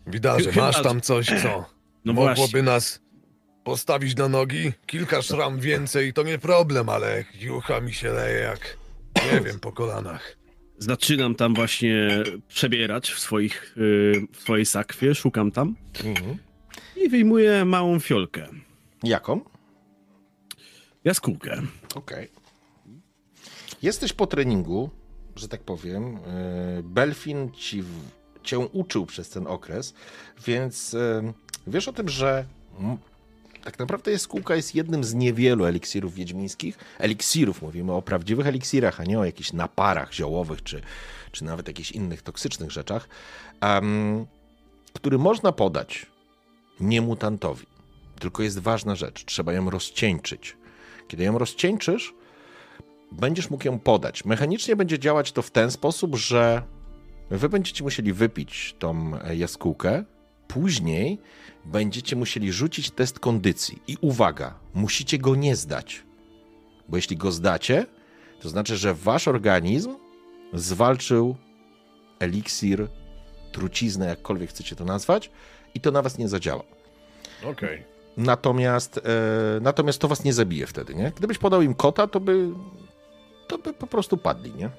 Widarze, 0.06 0.52
Chyba, 0.52 0.66
masz 0.66 0.82
tam 0.82 1.00
coś, 1.00 1.26
co 1.42 1.64
No 2.04 2.12
mogłoby 2.12 2.34
właśnie. 2.36 2.62
nas 2.62 3.00
postawić 3.64 4.16
na 4.16 4.28
nogi? 4.28 4.72
Kilka 4.86 5.22
szram 5.22 5.60
więcej 5.60 6.12
to 6.12 6.22
nie 6.22 6.38
problem, 6.38 6.88
ale 6.88 7.24
jucha 7.40 7.80
mi 7.80 7.94
się 7.94 8.10
leje 8.12 8.38
jak, 8.40 8.76
nie 9.32 9.40
wiem, 9.46 9.60
po 9.60 9.72
kolanach. 9.72 10.36
Zaczynam 10.78 11.34
tam 11.34 11.54
właśnie 11.54 12.08
przebierać 12.48 13.10
w, 13.10 13.18
swoich, 13.18 13.74
yy, 13.76 14.26
w 14.32 14.40
swojej 14.40 14.66
sakwie, 14.66 15.14
szukam 15.14 15.50
tam 15.50 15.76
Mhm. 16.04 16.36
i 16.96 17.08
wyjmuję 17.08 17.64
małą 17.64 18.00
fiolkę. 18.00 18.46
Jaką? 19.02 19.40
Jaskółkę. 21.04 21.62
Okej. 21.94 22.28
Jesteś 23.82 24.12
po 24.12 24.26
treningu, 24.26 24.90
że 25.36 25.48
tak 25.48 25.60
powiem. 25.62 26.12
Yy, 26.76 26.82
Belfin 26.82 27.52
ci 27.52 27.82
w, 27.82 27.88
cię 28.46 28.58
uczył 28.58 29.06
przez 29.06 29.28
ten 29.28 29.46
okres, 29.46 29.94
więc 30.46 30.96
wiesz 31.66 31.88
o 31.88 31.92
tym, 31.92 32.08
że 32.08 32.44
tak 33.66 33.78
naprawdę 33.78 34.12
jaskółka 34.12 34.56
jest 34.56 34.74
jednym 34.74 35.04
z 35.04 35.14
niewielu 35.14 35.64
eliksirów 35.64 36.14
wiedźmińskich. 36.14 36.78
Eliksirów, 36.98 37.62
mówimy 37.62 37.92
o 37.92 38.02
prawdziwych 38.02 38.46
eliksirach, 38.46 39.00
a 39.00 39.04
nie 39.04 39.18
o 39.18 39.24
jakichś 39.24 39.52
naparach 39.52 40.12
ziołowych, 40.14 40.62
czy, 40.62 40.82
czy 41.32 41.44
nawet 41.44 41.68
jakichś 41.68 41.90
innych 41.92 42.22
toksycznych 42.22 42.70
rzeczach, 42.70 43.08
em, 43.60 44.26
który 44.92 45.18
można 45.18 45.52
podać 45.52 46.06
niemutantowi. 46.80 47.66
Tylko 48.18 48.42
jest 48.42 48.58
ważna 48.58 48.94
rzecz, 48.94 49.24
trzeba 49.24 49.52
ją 49.52 49.70
rozcieńczyć. 49.70 50.56
Kiedy 51.08 51.24
ją 51.24 51.38
rozcieńczysz, 51.38 52.14
będziesz 53.12 53.50
mógł 53.50 53.66
ją 53.66 53.78
podać. 53.78 54.24
Mechanicznie 54.24 54.76
będzie 54.76 54.98
działać 54.98 55.32
to 55.32 55.42
w 55.42 55.50
ten 55.50 55.70
sposób, 55.70 56.16
że 56.16 56.62
wy 57.30 57.48
będziecie 57.48 57.84
musieli 57.84 58.12
wypić 58.12 58.76
tą 58.78 59.12
e, 59.24 59.36
jaskółkę, 59.36 60.04
później 60.48 61.18
będziecie 61.64 62.16
musieli 62.16 62.52
rzucić 62.52 62.90
test 62.90 63.18
kondycji. 63.18 63.82
I 63.88 63.96
uwaga, 64.00 64.54
musicie 64.74 65.18
go 65.18 65.34
nie 65.34 65.56
zdać. 65.56 66.02
Bo 66.88 66.96
jeśli 66.96 67.16
go 67.16 67.32
zdacie, 67.32 67.86
to 68.40 68.48
znaczy, 68.48 68.76
że 68.76 68.94
wasz 68.94 69.28
organizm 69.28 69.96
zwalczył 70.52 71.36
eliksir, 72.18 72.88
truciznę, 73.52 74.06
jakkolwiek 74.06 74.50
chcecie 74.50 74.76
to 74.76 74.84
nazwać, 74.84 75.30
i 75.74 75.80
to 75.80 75.90
na 75.90 76.02
was 76.02 76.18
nie 76.18 76.28
zadziała. 76.28 76.62
Okej. 77.44 77.84
Natomiast, 78.16 78.98
e, 78.98 79.60
natomiast 79.60 79.98
to 79.98 80.08
was 80.08 80.24
nie 80.24 80.32
zabije 80.32 80.66
wtedy, 80.66 80.94
nie? 80.94 81.12
Gdybyś 81.16 81.38
podał 81.38 81.62
im 81.62 81.74
kota, 81.74 82.06
to 82.06 82.20
by, 82.20 82.50
to 83.46 83.58
by 83.58 83.72
po 83.72 83.86
prostu 83.86 84.16
padli, 84.16 84.54
nie? 84.54 84.70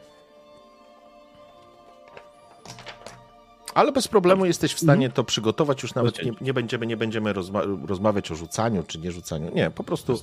Ale 3.78 3.92
bez 3.92 4.08
problemu 4.08 4.46
jesteś 4.46 4.74
w 4.74 4.80
stanie 4.80 5.10
to 5.10 5.24
przygotować, 5.24 5.84
już 5.84 5.96
nawet 5.96 6.26
nie, 6.26 6.32
nie 6.42 6.54
będziemy, 6.54 6.88
nie 6.88 6.98
będziemy 6.98 7.34
rozma- 7.34 7.88
rozmawiać 7.88 8.32
o 8.32 8.36
rzucaniu 8.36 8.84
czy 8.84 9.00
nie 9.00 9.12
rzucaniu. 9.12 9.52
Nie, 9.56 9.72
po 9.72 9.84
prostu 9.84 10.22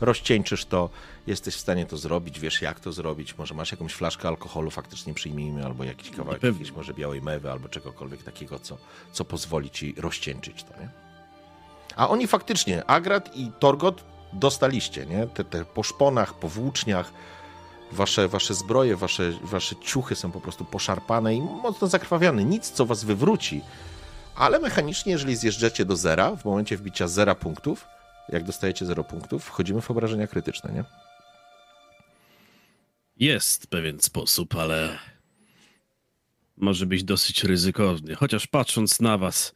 rozcieńczysz 0.00 0.64
to, 0.64 0.90
jesteś 1.26 1.54
w 1.56 1.60
stanie 1.60 1.86
to 1.86 1.96
zrobić, 1.96 2.40
wiesz 2.40 2.62
jak 2.62 2.80
to 2.80 2.92
zrobić, 2.92 3.38
może 3.38 3.54
masz 3.54 3.70
jakąś 3.72 3.92
flaszkę 3.94 4.28
alkoholu, 4.28 4.70
faktycznie 4.70 5.14
przyjmijmy, 5.14 5.64
albo 5.66 5.84
jakiś 5.84 6.10
kawałek 6.10 6.40
Pewnie. 6.40 6.58
jakiejś 6.58 6.76
może 6.76 6.94
białej 6.94 7.22
mewy, 7.22 7.50
albo 7.50 7.68
czegokolwiek 7.68 8.22
takiego, 8.22 8.58
co, 8.58 8.78
co 9.12 9.24
pozwoli 9.24 9.70
ci 9.70 9.94
rozcieńczyć 9.98 10.64
to, 10.64 10.80
nie? 10.80 10.88
A 11.96 12.08
oni 12.08 12.26
faktycznie, 12.26 12.84
Agrat 12.84 13.36
i 13.36 13.50
Torgot 13.58 14.04
dostaliście, 14.32 15.06
nie? 15.06 15.26
Te, 15.26 15.44
te 15.44 15.64
po 15.64 15.82
szponach, 15.82 16.34
po 16.34 16.48
włóczniach, 16.48 17.12
Wasze, 17.92 18.28
wasze 18.28 18.54
zbroje, 18.54 18.96
wasze, 18.96 19.32
wasze 19.42 19.76
ciuchy 19.76 20.16
są 20.16 20.32
po 20.32 20.40
prostu 20.40 20.64
poszarpane 20.64 21.34
i 21.34 21.40
mocno 21.40 21.88
zakrwawione. 21.88 22.44
Nic, 22.44 22.70
co 22.70 22.86
was 22.86 23.04
wywróci. 23.04 23.60
Ale 24.34 24.58
mechanicznie, 24.58 25.12
jeżeli 25.12 25.36
zjeżdżacie 25.36 25.84
do 25.84 25.96
zera, 25.96 26.36
w 26.36 26.44
momencie 26.44 26.76
wbicia 26.76 27.08
zera 27.08 27.34
punktów, 27.34 27.86
jak 28.28 28.44
dostajecie 28.44 28.86
0 28.86 29.04
punktów, 29.04 29.44
wchodzimy 29.44 29.80
w 29.80 29.90
obrażenia 29.90 30.26
krytyczne, 30.26 30.72
nie? 30.72 30.84
Jest 33.16 33.66
pewien 33.66 34.00
sposób, 34.00 34.56
ale 34.56 34.98
może 36.56 36.86
być 36.86 37.04
dosyć 37.04 37.44
ryzykowny. 37.44 38.14
Chociaż 38.14 38.46
patrząc 38.46 39.00
na 39.00 39.18
was, 39.18 39.54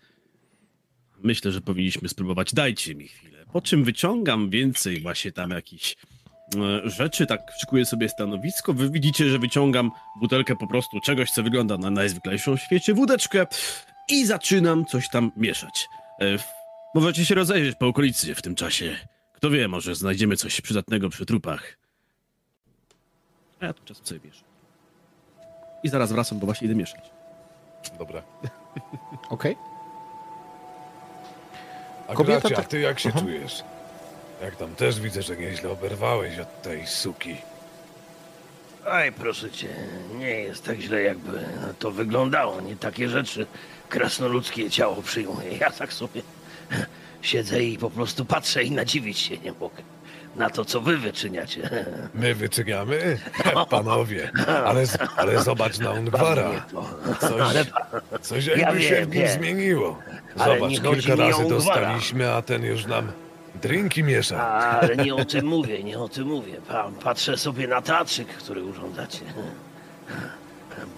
myślę, 1.19 1.53
że 1.53 1.61
powinniśmy 1.61 2.09
spróbować. 2.09 2.55
Dajcie 2.55 2.95
mi 2.95 3.09
chwilę. 3.09 3.45
Po 3.53 3.63
czym 3.63 3.85
wyciągam 3.85 4.51
więcej 4.51 5.01
właśnie 5.01 5.33
tam 5.33 5.51
jakichś 5.51 5.97
rzeczy, 6.85 7.27
tak 7.27 7.53
szykuję 7.59 7.85
sobie 7.87 8.09
stanowisko. 8.09 8.73
Wy 8.73 8.91
widzicie, 8.91 9.29
że 9.29 9.39
wyciągam 9.39 9.91
butelkę 10.21 10.57
po 10.57 10.67
prostu 10.67 11.01
czegoś, 11.01 11.31
co 11.31 11.43
wygląda 11.43 11.77
na 11.79 11.91
najzwyklejszą 11.91 12.57
w 12.57 12.61
świecie 12.61 12.95
wódeczkę 12.95 13.47
i 14.09 14.27
zaczynam 14.27 14.85
coś 14.85 15.09
tam 15.09 15.33
mieszać. 15.37 15.89
E, 16.21 16.25
Możecie 16.95 17.25
się 17.25 17.35
rozejrzeć 17.35 17.77
po 17.79 17.87
okolicy 17.87 18.35
w 18.35 18.43
tym 18.43 18.55
czasie. 18.55 18.97
Kto 19.33 19.51
wie, 19.51 19.69
może 19.69 19.95
znajdziemy 19.95 20.37
coś 20.37 20.61
przydatnego 20.61 21.09
przy 21.09 21.27
trupach. 21.27 21.77
A 23.61 23.67
ja 23.67 23.73
tu 23.73 23.83
czasem 23.85 24.07
sobie 24.07 24.21
mieszam. 24.25 24.45
I 25.83 25.89
zaraz 25.89 26.13
wracam, 26.13 26.39
bo 26.39 26.47
właśnie 26.47 26.65
idę 26.67 26.75
mieszać. 26.75 27.11
Dobra. 27.99 28.23
Okej. 29.29 29.57
A 32.09 32.15
Kobieta 32.15 32.41
Gracia, 32.41 32.57
tak- 32.57 32.69
ty 32.69 32.81
jak 32.81 33.01
się 33.01 33.09
Aha. 33.09 33.21
czujesz? 33.21 33.63
Jak 34.43 34.57
tam 34.57 34.75
też 34.75 35.01
widzę, 35.01 35.23
że 35.23 35.37
nieźle 35.37 35.71
oberwałeś 35.71 36.39
od 36.39 36.63
tej 36.63 36.87
suki. 36.87 37.37
Aj, 38.91 39.13
proszę 39.13 39.51
cię, 39.51 39.69
nie 40.19 40.31
jest 40.31 40.65
tak 40.65 40.79
źle, 40.81 41.03
jakby 41.03 41.45
to 41.79 41.91
wyglądało. 41.91 42.61
Nie 42.61 42.77
takie 42.77 43.09
rzeczy 43.09 43.47
krasnoludzkie 43.89 44.71
ciało 44.71 45.03
przyjmuje. 45.03 45.57
Ja 45.57 45.71
tak 45.71 45.93
sobie 45.93 46.23
siedzę 47.23 47.63
i 47.63 47.79
po 47.79 47.91
prostu 47.91 48.25
patrzę 48.25 48.63
i 48.65 48.71
nadziwić 48.71 49.19
się 49.19 49.39
nie 49.39 49.53
mogę. 49.53 49.83
Na 50.37 50.51
to, 50.51 50.65
co 50.65 50.81
wy 50.81 50.99
wyczyniacie. 50.99 51.85
My 52.15 52.35
wyczyniamy? 52.35 53.19
Panowie, 53.71 54.31
ale, 54.65 54.85
ale 55.17 55.43
zobacz 55.43 55.79
na 55.79 55.91
Ungwara. 55.91 56.51
Coś, 57.21 57.67
coś 58.23 58.47
Ja 58.47 58.57
jakby 58.57 58.83
się 58.83 58.95
wiem, 58.95 59.11
w 59.11 59.15
nim 59.15 59.29
zmieniło. 59.29 59.99
Zobacz, 60.37 60.81
kilka 60.81 61.17
razy 61.17 61.49
dostaliśmy, 61.49 62.33
a 62.33 62.43
ten 62.43 62.65
już 62.65 62.87
nam 62.87 63.13
drinki 63.57 64.05
miesza. 64.05 64.49
ale 64.49 64.97
nie 64.97 65.15
o 65.15 65.25
tym 65.25 65.47
mówię, 65.47 65.83
nie 65.83 65.99
o 65.99 66.09
tym 66.09 66.27
mówię. 66.29 66.55
Pa, 66.69 66.91
patrzę 67.03 67.37
sobie 67.39 67.69
na 67.69 67.83
teatrzyk, 67.83 68.29
który 68.29 68.65
urządzacie. 68.65 69.21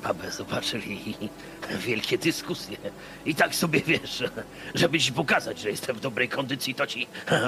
Babę 0.02 0.30
zobaczyli 0.30 1.14
wielkie 1.78 2.18
dyskusje. 2.18 2.76
I 3.26 3.34
tak 3.34 3.54
sobie 3.54 3.80
wiesz, 3.86 4.24
żeby 4.74 5.00
ci 5.00 5.12
pokazać, 5.12 5.60
że 5.60 5.70
jestem 5.70 5.96
w 5.96 6.00
dobrej 6.00 6.28
kondycji, 6.28 6.74
to 6.74 6.86
ci 6.86 7.06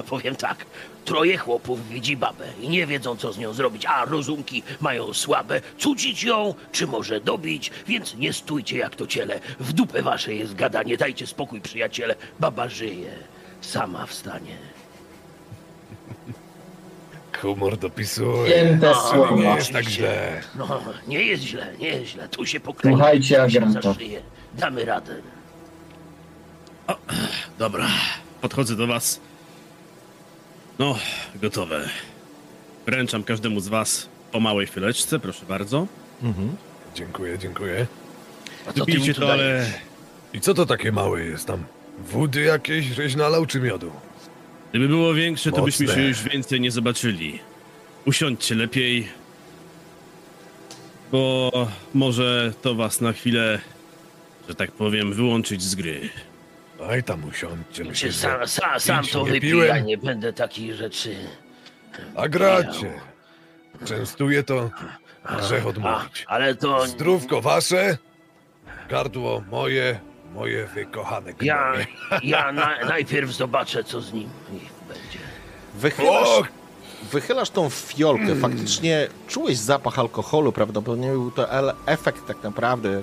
powiem 0.09 0.37
tak. 0.37 0.67
Troje 1.05 1.39
chłopów 1.39 1.89
widzi 1.89 2.17
babę 2.17 2.45
i 2.61 2.69
nie 2.69 2.87
wiedzą, 2.87 3.17
co 3.17 3.33
z 3.33 3.39
nią 3.39 3.53
zrobić, 3.53 3.87
a 3.87 4.05
rozumki 4.05 4.63
mają 4.81 5.15
słabe. 5.15 5.61
Cucić 5.79 6.23
ją, 6.23 6.55
czy 6.73 6.87
może 6.87 7.21
dobić, 7.21 7.71
więc 7.87 8.15
nie 8.15 8.33
stójcie 8.33 8.79
jak 8.79 8.97
to 8.97 9.07
ciele. 9.07 9.41
W 9.61 9.73
dupę 9.73 10.03
wasze 10.03 10.35
jest 10.35 10.55
gadanie, 10.55 10.97
dajcie 10.97 11.27
spokój, 11.27 11.61
przyjaciele. 11.61 12.15
Baba 12.41 12.69
żyje, 12.69 13.11
sama 13.61 14.07
wstanie. 14.07 14.70
Humor 17.43 17.77
dopisuje. 17.77 18.61
Ale 18.61 18.77
nie 18.77 18.95
słowa. 18.95 19.57
jest 19.57 19.73
tak 19.73 19.85
źle. 19.85 20.41
No, 20.55 20.81
nie 21.09 21.23
jest 21.25 21.43
źle, 21.43 21.73
nie 21.79 21.89
jest 21.89 22.07
źle. 22.13 22.29
Tu 22.29 22.47
się 22.47 22.61
pokleimy. 22.61 22.99
Słuchajcie, 22.99 23.43
Agranta. 23.43 23.83
zaszyje. 23.83 24.23
Damy 24.55 24.85
radę. 24.85 25.15
Dobra, 27.59 27.87
podchodzę 28.41 28.77
do 28.77 28.87
was. 28.87 29.21
No, 30.79 30.99
gotowe. 31.35 31.89
Wręczam 32.87 33.23
każdemu 33.25 33.61
z 33.61 33.69
was 33.69 34.09
po 34.33 34.41
małej 34.41 34.67
chwileczce, 34.67 35.19
proszę 35.19 35.47
bardzo. 35.47 35.87
Dziękuję, 36.95 37.39
dziękuję. 37.39 37.87
A 38.67 38.73
co 38.73 38.73
ty 38.73 38.81
mi 38.81 38.87
Wypijcie 38.99 39.15
to, 39.21 39.33
ale 39.33 39.53
dajesz? 39.59 39.75
I 40.33 40.41
co 40.41 40.55
to 40.55 40.67
takie 40.67 40.93
małe 40.93 41.23
jest 41.25 41.47
tam? 41.47 41.65
Wody 41.99 42.41
jakieś, 42.41 42.87
żeś 42.87 43.17
nalał 43.17 43.47
czy 43.47 43.61
miodu? 43.61 43.91
Gdyby 44.71 44.89
było 44.89 45.15
większe, 45.15 45.53
to 45.53 45.63
byśmy 45.63 45.87
Mocne. 45.87 46.03
się 46.03 46.09
już 46.09 46.23
więcej 46.23 46.61
nie 46.61 46.71
zobaczyli. 46.71 47.39
Usiądźcie 48.07 48.55
lepiej, 48.55 49.09
bo 51.13 51.51
może 51.95 52.53
to 52.63 52.75
was 52.75 53.01
na 53.01 53.13
chwilę, 53.13 53.59
że 54.49 54.55
tak 54.55 54.73
powiem, 54.73 55.13
wyłączyć 55.13 55.63
z 55.63 55.75
gry. 55.75 56.09
Daj 56.79 57.03
tam 57.05 57.25
usiądźcie. 57.25 57.73
Czy 57.73 57.85
Myślę, 57.85 58.13
sam, 58.13 58.49
sam, 58.49 58.81
sam 58.81 59.03
pić 59.03 59.13
to 59.13 59.19
nie 59.25 59.25
wypij, 59.31 59.51
piłem. 59.51 59.69
ja 59.69 59.79
nie 59.81 59.99
będę 59.99 60.33
takich 60.33 60.75
rzeczy. 60.75 61.17
A 62.17 62.29
gracie. 62.29 62.93
Częstuję 63.85 64.43
to 64.43 64.71
grzech 65.39 65.65
A, 65.65 65.69
odmówić. 65.69 66.25
ale 66.27 66.55
to 66.55 66.87
Zdrówko 66.87 67.41
wasze, 67.43 67.99
gardło 68.89 69.45
moje, 69.51 70.01
moje 70.35 70.67
wykochane 70.67 71.33
ja, 71.41 71.73
gnoje. 71.73 71.87
ja 72.23 72.53
na, 72.61 72.85
najpierw 72.89 73.31
zobaczę, 73.31 73.85
co 73.85 74.01
z 74.01 74.13
nim 74.13 74.31
będzie. 74.89 75.19
Wychylasz, 75.75 76.29
wychylasz 77.13 77.51
tą 77.51 77.71
fiolkę, 77.71 78.37
faktycznie 78.37 79.09
czułeś 79.29 79.59
zapach 79.59 79.99
alkoholu, 79.99 80.53
prawdopodobnie 80.53 81.09
był 81.09 81.31
to 81.31 81.51
el- 81.53 81.73
efekt 81.87 82.27
tak 82.27 82.43
naprawdę 82.43 83.03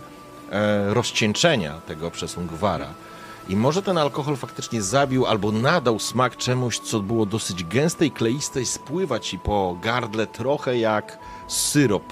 e, 0.52 0.94
rozcieńczenia 0.94 1.74
tego 1.88 2.12
przez 2.12 2.38
Ungwara. 2.38 2.88
I 3.50 3.56
może 3.56 3.82
ten 3.82 3.98
alkohol 3.98 4.36
faktycznie 4.36 4.82
zabił 4.82 5.26
albo 5.26 5.52
nadał 5.52 6.00
smak 6.00 6.38
czemuś, 6.38 6.80
co 6.80 7.00
było 7.00 7.26
dosyć 7.26 7.64
gęste 7.64 8.06
i 8.06 8.12
kleiste 8.12 8.62
i 8.62 8.66
spływa 8.66 9.20
ci 9.20 9.40
po 9.40 9.78
gardle 9.82 10.28
trochę 10.28 10.78
jak 10.78 11.18
syrop 11.48 12.04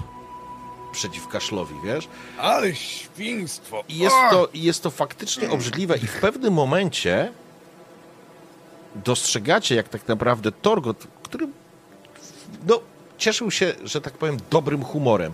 przeciwkaszlowi, 0.95 1.75
wiesz? 1.83 2.07
ale 2.37 2.75
świństwo. 2.75 3.83
I 3.89 3.97
jest 3.97 4.15
to, 4.31 4.49
jest 4.53 4.83
to 4.83 4.91
faktycznie 4.91 5.49
obrzydliwe 5.49 5.97
i 5.97 6.07
w 6.07 6.19
pewnym 6.19 6.53
momencie 6.53 7.31
dostrzegacie, 8.95 9.75
jak 9.75 9.89
tak 9.89 10.07
naprawdę 10.07 10.51
Torgot, 10.51 11.07
który 11.23 11.47
no, 12.67 12.79
cieszył 13.17 13.51
się, 13.51 13.73
że 13.83 14.01
tak 14.01 14.13
powiem, 14.13 14.37
dobrym 14.49 14.83
humorem, 14.83 15.33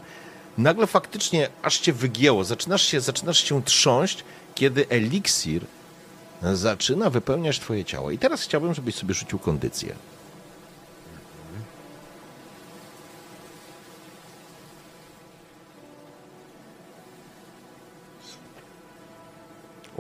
nagle 0.58 0.88
faktycznie 0.88 1.50
aż 1.64 1.80
cię 1.80 1.94
wygięło, 1.94 2.44
zaczynasz 2.44 2.82
się, 2.82 3.02
zaczynasz 3.02 3.44
się 3.44 3.64
trząść, 3.64 4.24
kiedy 4.56 4.90
eliksir 4.90 5.66
zaczyna 6.54 7.10
wypełniać 7.10 7.60
twoje 7.60 7.86
ciało. 7.86 8.12
I 8.12 8.18
teraz 8.18 8.42
chciałbym, 8.42 8.74
żebyś 8.74 8.96
sobie 8.96 9.14
rzucił 9.14 9.40
kondycję. 9.40 9.96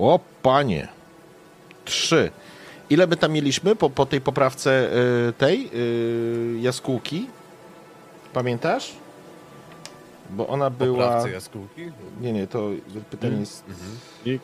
O 0.02 0.20
panie. 0.42 0.88
Trzy. 1.86 2.32
Ile 2.90 3.08
by 3.08 3.18
tam 3.18 3.32
mieliśmy 3.32 3.76
po, 3.76 3.90
po 3.90 4.06
tej 4.06 4.22
poprawce 4.22 4.90
y, 5.30 5.34
tej 5.34 5.70
y, 5.74 6.60
jaskółki? 6.62 7.28
Pamiętasz? 8.34 8.94
Bo 10.30 10.48
ona 10.48 10.70
była. 10.70 11.06
Poprawcy 11.06 11.32
jaskółki? 11.32 11.92
Nie, 12.22 12.34
nie, 12.34 12.48
to 12.48 12.70
pytanie 13.10 13.40
jest. 13.40 13.64
I 14.26 14.40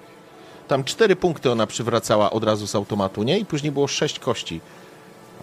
Tam 0.68 0.84
cztery 0.84 1.16
punkty 1.16 1.52
ona 1.52 1.68
przywracała 1.68 2.32
od 2.32 2.44
razu 2.44 2.68
z 2.68 2.76
automatu, 2.76 3.24
nie? 3.24 3.40
I 3.40 3.46
później 3.46 3.72
było 3.72 3.88
sześć 3.88 4.20
kości. 4.20 4.62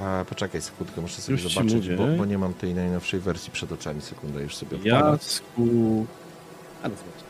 A, 0.00 0.24
poczekaj 0.28 0.62
sekundkę, 0.62 1.00
muszę 1.00 1.22
sobie 1.22 1.32
Już 1.42 1.52
zobaczyć, 1.52 1.88
bo, 1.88 2.06
bo 2.06 2.24
nie 2.24 2.38
mam 2.38 2.54
tej 2.54 2.74
najnowszej 2.74 3.20
wersji 3.20 3.52
przed 3.52 3.72
oczami. 3.72 4.00
Sekundę, 4.00 4.42
już 4.42 4.56
sobie 4.56 4.76
odpalam. 4.76 5.12
Jasku... 5.12 6.06
A, 6.82 6.88
no 6.88 6.94
zobacz. 6.94 7.24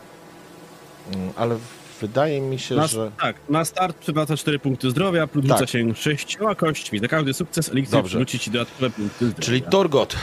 Wydaje 2.00 2.40
mi 2.40 2.58
się, 2.58 2.74
Na, 2.74 2.86
że. 2.86 3.10
Tak, 3.20 3.36
na 3.48 3.64
start 3.64 3.96
przywraca 3.98 4.36
4 4.36 4.58
punkty 4.58 4.90
zdrowia, 4.90 5.26
plus 5.26 5.46
Tak. 5.48 5.58
rzuca 5.58 5.72
się 5.72 5.94
6 5.94 6.36
kośćmi. 6.56 6.98
Za 6.98 7.08
każdy 7.08 7.34
sukces 7.34 7.68
eliksir 7.68 7.92
Dobrze. 7.92 8.08
przywróci 8.08 8.38
ci 8.38 8.50
dodatkowe 8.50 8.90
punkty 8.90 9.26
zdrowia. 9.26 9.42
Czyli 9.46 9.62
Torgot, 9.62 10.16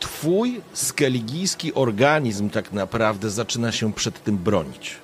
twój 0.00 0.60
skeligijski 0.72 1.74
organizm 1.74 2.50
tak 2.50 2.72
naprawdę 2.72 3.30
zaczyna 3.30 3.72
się 3.72 3.92
przed 3.92 4.22
tym 4.24 4.38
bronić. 4.38 4.94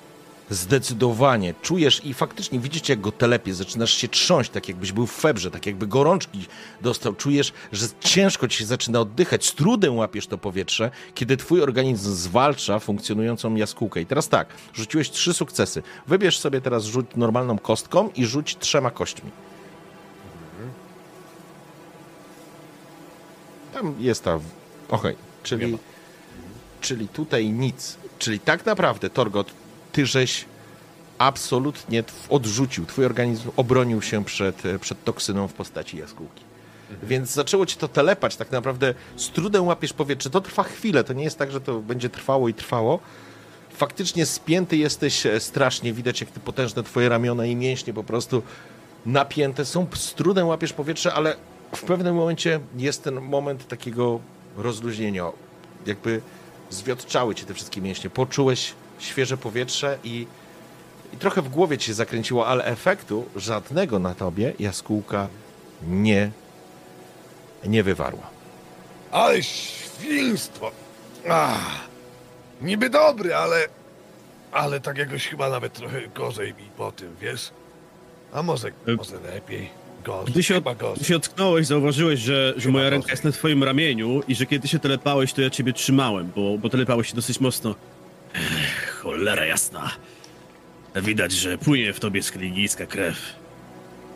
Zdecydowanie 0.49 1.53
czujesz 1.61 2.05
i 2.05 2.13
faktycznie 2.13 2.59
widzicie, 2.59 2.93
jak 2.93 3.01
go 3.01 3.11
telepie, 3.11 3.53
zaczynasz 3.53 3.93
się 3.93 4.07
trząść, 4.07 4.49
tak 4.49 4.67
jakbyś 4.67 4.91
był 4.91 5.07
w 5.07 5.11
febrze, 5.11 5.51
tak 5.51 5.65
jakby 5.65 5.87
gorączki 5.87 6.45
dostał. 6.81 7.13
Czujesz, 7.13 7.53
że 7.71 7.87
ciężko 7.99 8.47
ci 8.47 8.57
się 8.57 8.65
zaczyna 8.65 8.99
oddychać, 8.99 9.45
z 9.45 9.53
trudem 9.53 9.95
łapiesz 9.97 10.27
to 10.27 10.37
powietrze, 10.37 10.91
kiedy 11.15 11.37
twój 11.37 11.61
organizm 11.61 12.13
zwalcza 12.13 12.79
funkcjonującą 12.79 13.55
jaskółkę. 13.55 14.01
I 14.01 14.05
teraz 14.05 14.29
tak, 14.29 14.47
rzuciłeś 14.73 15.09
trzy 15.09 15.33
sukcesy. 15.33 15.83
Wybierz 16.07 16.39
sobie 16.39 16.61
teraz 16.61 16.85
rzuć 16.85 17.05
normalną 17.15 17.57
kostką 17.57 18.09
i 18.15 18.25
rzuć 18.25 18.57
trzema 18.57 18.91
kośćmi. 18.91 19.31
Tam 23.73 23.95
jest 23.99 24.23
ta. 24.23 24.39
Okej, 24.89 25.15
czyli 25.43 25.77
czyli 26.83 27.07
tutaj 27.07 27.49
nic. 27.49 27.97
Czyli 28.19 28.39
tak 28.39 28.65
naprawdę, 28.65 29.09
Torgot, 29.09 29.53
ty 29.93 30.05
żeś 30.05 30.45
absolutnie 31.17 32.03
odrzucił, 32.29 32.85
twój 32.85 33.05
organizm 33.05 33.49
obronił 33.57 34.01
się 34.01 34.25
przed, 34.25 34.65
e, 34.65 34.79
przed 34.79 35.03
toksyną 35.03 35.47
w 35.47 35.53
postaci 35.53 35.97
jaskółki. 35.97 36.43
Więc 37.03 37.31
zaczęło 37.31 37.65
ci 37.65 37.77
to 37.77 37.87
telepać, 37.87 38.35
tak 38.35 38.51
naprawdę 38.51 38.93
z 39.15 39.29
trudem 39.29 39.65
łapiesz 39.65 39.93
powietrze. 39.93 40.29
To 40.29 40.41
trwa 40.41 40.63
chwilę, 40.63 41.03
to 41.03 41.13
nie 41.13 41.23
jest 41.23 41.37
tak, 41.37 41.51
że 41.51 41.61
to 41.61 41.79
będzie 41.79 42.09
trwało 42.09 42.49
i 42.49 42.53
trwało. 42.53 42.99
Faktycznie 43.73 44.25
spięty 44.25 44.77
jesteś 44.77 45.25
e, 45.25 45.39
strasznie, 45.39 45.93
widać 45.93 46.21
jak 46.21 46.31
te 46.31 46.39
potężne 46.39 46.83
twoje 46.83 47.09
ramiona 47.09 47.45
i 47.45 47.55
mięśnie 47.55 47.93
po 47.93 48.03
prostu 48.03 48.43
napięte 49.05 49.65
są. 49.65 49.87
Z 49.93 50.13
trudem 50.13 50.47
łapiesz 50.47 50.73
powietrze, 50.73 51.13
ale 51.13 51.35
w 51.75 51.83
pewnym 51.83 52.15
momencie 52.15 52.59
jest 52.77 53.03
ten 53.03 53.21
moment 53.21 53.67
takiego 53.67 54.19
rozluźnienia. 54.57 55.31
Jakby 55.85 56.21
zwiotczały 56.69 57.35
cię 57.35 57.45
te 57.45 57.53
wszystkie 57.53 57.81
mięśnie. 57.81 58.09
Poczułeś 58.09 58.73
świeże 59.03 59.37
powietrze 59.37 59.97
i, 60.03 60.27
i 61.13 61.17
trochę 61.17 61.41
w 61.41 61.49
głowie 61.49 61.77
ci 61.77 61.85
się 61.87 61.93
zakręciło, 61.93 62.47
ale 62.47 62.65
efektu 62.65 63.25
żadnego 63.35 63.99
na 63.99 64.15
tobie 64.15 64.53
jaskółka 64.59 65.27
nie, 65.87 66.31
nie 67.65 67.83
wywarła. 67.83 68.29
Ale 69.11 69.43
świństwo! 69.43 70.71
Ach, 71.29 71.87
niby 72.61 72.89
dobry, 72.89 73.35
ale... 73.35 73.67
Ale 74.51 74.79
tak 74.79 74.97
jakoś 74.97 75.27
chyba 75.27 75.49
nawet 75.49 75.73
trochę 75.73 76.07
gorzej 76.07 76.47
mi 76.53 76.63
po 76.77 76.91
tym, 76.91 77.15
wiesz? 77.21 77.49
A 78.33 78.43
może, 78.43 78.71
może 78.97 79.19
lepiej? 79.33 79.69
Gorzej, 80.03 80.33
Gdy 80.33 80.43
się, 80.43 80.57
od, 80.57 80.95
gdy 80.95 81.05
się 81.05 81.15
ocknąłeś, 81.15 81.67
zauważyłeś, 81.67 82.19
że, 82.19 82.53
że 82.55 82.61
Chyba 82.61 82.71
moja 82.73 82.89
ręka 82.89 83.01
gorzej. 83.03 83.13
jest 83.13 83.23
na 83.23 83.31
twoim 83.31 83.63
ramieniu 83.63 84.21
i 84.27 84.35
że 84.35 84.45
kiedy 84.45 84.67
się 84.67 84.79
telepałeś, 84.79 85.33
to 85.33 85.41
ja 85.41 85.49
ciebie 85.49 85.73
trzymałem, 85.73 86.31
bo, 86.35 86.57
bo 86.57 86.69
telepałeś 86.69 87.07
się 87.09 87.15
dosyć 87.15 87.39
mocno. 87.39 87.75
Ech, 88.33 88.99
cholera 89.01 89.45
jasna. 89.45 89.91
Widać, 90.95 91.31
że 91.31 91.57
płynie 91.57 91.93
w 91.93 91.99
tobie 91.99 92.23
skligijska 92.23 92.85
krew. 92.85 93.17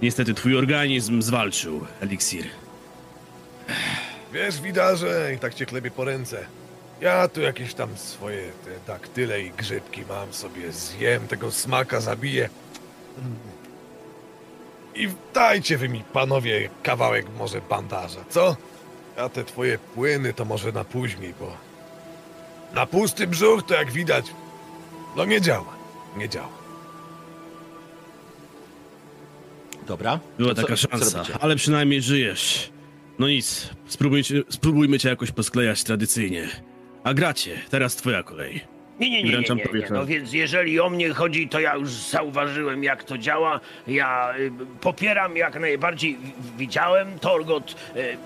Niestety 0.01 0.33
twój 0.33 0.57
organizm 0.57 1.21
zwalczył 1.21 1.85
eliksir. 2.01 2.45
Wiesz, 4.33 4.61
widarze, 4.61 5.31
i 5.35 5.39
tak 5.39 5.53
cię 5.53 5.65
klepie 5.65 5.91
po 5.91 6.05
ręce. 6.05 6.45
Ja 7.01 7.27
tu 7.27 7.41
jakieś 7.41 7.73
tam 7.73 7.97
swoje 7.97 8.41
te 8.65 8.71
daktyle 8.87 9.41
i 9.41 9.51
grzybki 9.51 10.01
mam 10.09 10.33
sobie, 10.33 10.71
zjem 10.71 11.27
tego 11.27 11.51
smaka, 11.51 12.01
zabiję. 12.01 12.49
I 14.95 15.09
dajcie 15.33 15.77
wy 15.77 15.89
mi, 15.89 16.03
panowie, 16.13 16.69
kawałek 16.83 17.25
może 17.37 17.61
bandaża, 17.61 18.25
co? 18.29 18.55
A 19.17 19.29
te 19.29 19.43
twoje 19.43 19.77
płyny 19.77 20.33
to 20.33 20.45
może 20.45 20.71
na 20.71 20.83
później, 20.83 21.33
bo 21.39 21.57
na 22.73 22.85
pusty 22.85 23.27
brzuch 23.27 23.63
to 23.65 23.73
jak 23.73 23.91
widać, 23.91 24.25
no 25.15 25.25
nie 25.25 25.41
działa, 25.41 25.73
nie 26.17 26.29
działa. 26.29 26.57
Dobra? 29.87 30.19
Była 30.37 30.55
taka 30.55 30.75
co 30.75 30.87
szansa, 30.89 31.25
ale 31.39 31.55
przynajmniej 31.55 32.01
żyjesz. 32.01 32.69
No 33.19 33.27
nic, 33.27 33.69
spróbujcie, 33.87 34.43
spróbujmy 34.49 34.99
cię 34.99 35.09
jakoś 35.09 35.31
posklejać 35.31 35.83
tradycyjnie. 35.83 36.47
A 37.03 37.13
gracie, 37.13 37.59
teraz 37.69 37.95
twoja 37.95 38.23
kolej. 38.23 38.76
Nie, 38.99 39.09
nie, 39.09 39.23
nie, 39.23 39.31
nie, 39.31 39.55
nie, 39.55 39.79
nie. 39.79 39.87
No 39.89 40.05
więc 40.05 40.33
jeżeli 40.33 40.79
o 40.79 40.89
mnie 40.89 41.13
chodzi, 41.13 41.49
to 41.49 41.59
ja 41.59 41.75
już 41.75 41.89
zauważyłem, 41.89 42.83
jak 42.83 43.03
to 43.03 43.17
działa. 43.17 43.59
Ja 43.87 44.33
y, 44.37 44.51
popieram 44.81 45.37
jak 45.37 45.59
najbardziej. 45.59 46.17
Widziałem 46.57 47.19
Torgot. 47.19 47.75
Y, 47.95 48.17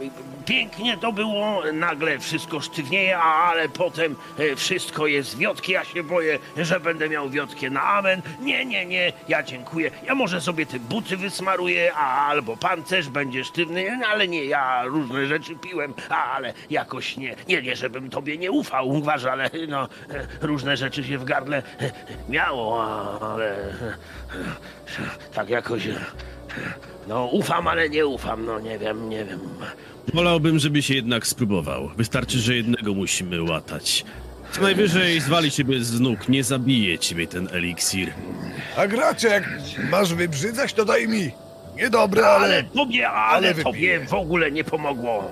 pięknie 0.46 0.98
to 0.98 1.12
było. 1.12 1.64
Nagle 1.74 2.20
wszystko 2.20 2.60
sztywnieje, 2.62 3.18
a, 3.18 3.50
ale 3.52 3.70
potem 3.70 4.16
y, 4.40 4.56
wszystko 4.56 5.08
jest 5.08 5.38
wiotkie. 5.38 5.74
Ja 5.74 5.84
się 5.84 6.04
boję, 6.04 6.40
że 6.58 6.80
będę 6.80 7.10
miał 7.10 7.30
wiotkie 7.30 7.70
na 7.70 7.84
amen. 7.84 8.22
Nie, 8.42 8.66
nie, 8.66 8.86
nie. 8.86 9.14
Ja 9.28 9.44
dziękuję. 9.44 9.92
Ja 10.08 10.16
może 10.16 10.42
sobie 10.42 10.66
te 10.66 10.80
buty 10.80 11.18
wysmaruję, 11.18 11.94
a 11.94 12.28
albo 12.28 12.58
pancerz 12.58 13.10
będzie 13.10 13.44
sztywny, 13.44 14.00
ale 14.08 14.28
nie, 14.28 14.46
ja 14.46 14.84
różne 14.84 15.28
rzeczy 15.28 15.56
piłem, 15.56 15.94
a, 16.10 16.32
ale 16.32 16.54
jakoś 16.70 17.18
nie. 17.18 17.36
Nie, 17.48 17.62
nie, 17.62 17.76
żebym 17.76 18.10
tobie 18.10 18.38
nie 18.38 18.52
ufał, 18.52 18.90
uważ, 18.90 19.26
ale 19.26 19.50
no, 19.68 19.90
e, 20.10 20.28
różne 20.62 20.78
rzeczy 20.78 21.04
się 21.04 21.18
w 21.18 21.24
gardle 21.26 21.64
e, 21.82 21.92
miało, 22.30 22.84
a- 22.84 23.20
ale 23.34 23.52
e, 23.52 23.58
e, 23.82 23.94
tak 25.34 25.50
jakoś. 25.50 25.88
e, 25.88 25.96
No, 27.08 27.26
ufam, 27.26 27.68
ale 27.68 27.90
nie 27.90 28.06
ufam, 28.08 28.46
no 28.46 28.60
nie 28.60 28.80
wiem, 28.80 29.10
nie 29.10 29.26
wiem. 29.26 29.40
Wolałbym, 30.14 30.60
żebyś 30.60 30.90
jednak 30.90 31.28
spróbował. 31.28 31.90
Wystarczy, 31.98 32.40
że 32.40 32.56
jednego 32.56 32.94
musimy 32.94 33.44
łatać. 33.44 34.06
Co 34.52 34.62
najwyżej 34.62 35.20
zwali 35.20 35.52
ciebie 35.52 35.84
z 35.84 36.00
nóg, 36.00 36.30
nie 36.30 36.44
zabije 36.44 37.00
ciebie 37.00 37.28
ten 37.28 37.48
eliksir. 37.52 38.14
A 38.78 38.88
gracie, 38.88 39.28
jak 39.28 39.44
masz 39.92 40.14
wybrzydzać, 40.14 40.74
to 40.74 40.86
daj 40.86 41.08
mi. 41.08 41.32
Niedobre, 41.82 42.28
ale... 42.28 42.46
Ale 42.46 42.64
tobie, 42.64 43.10
ale, 43.10 43.50
ale 43.50 43.64
tobie 43.64 44.00
w 44.00 44.14
ogóle 44.14 44.52
nie 44.52 44.64
pomogło. 44.64 45.32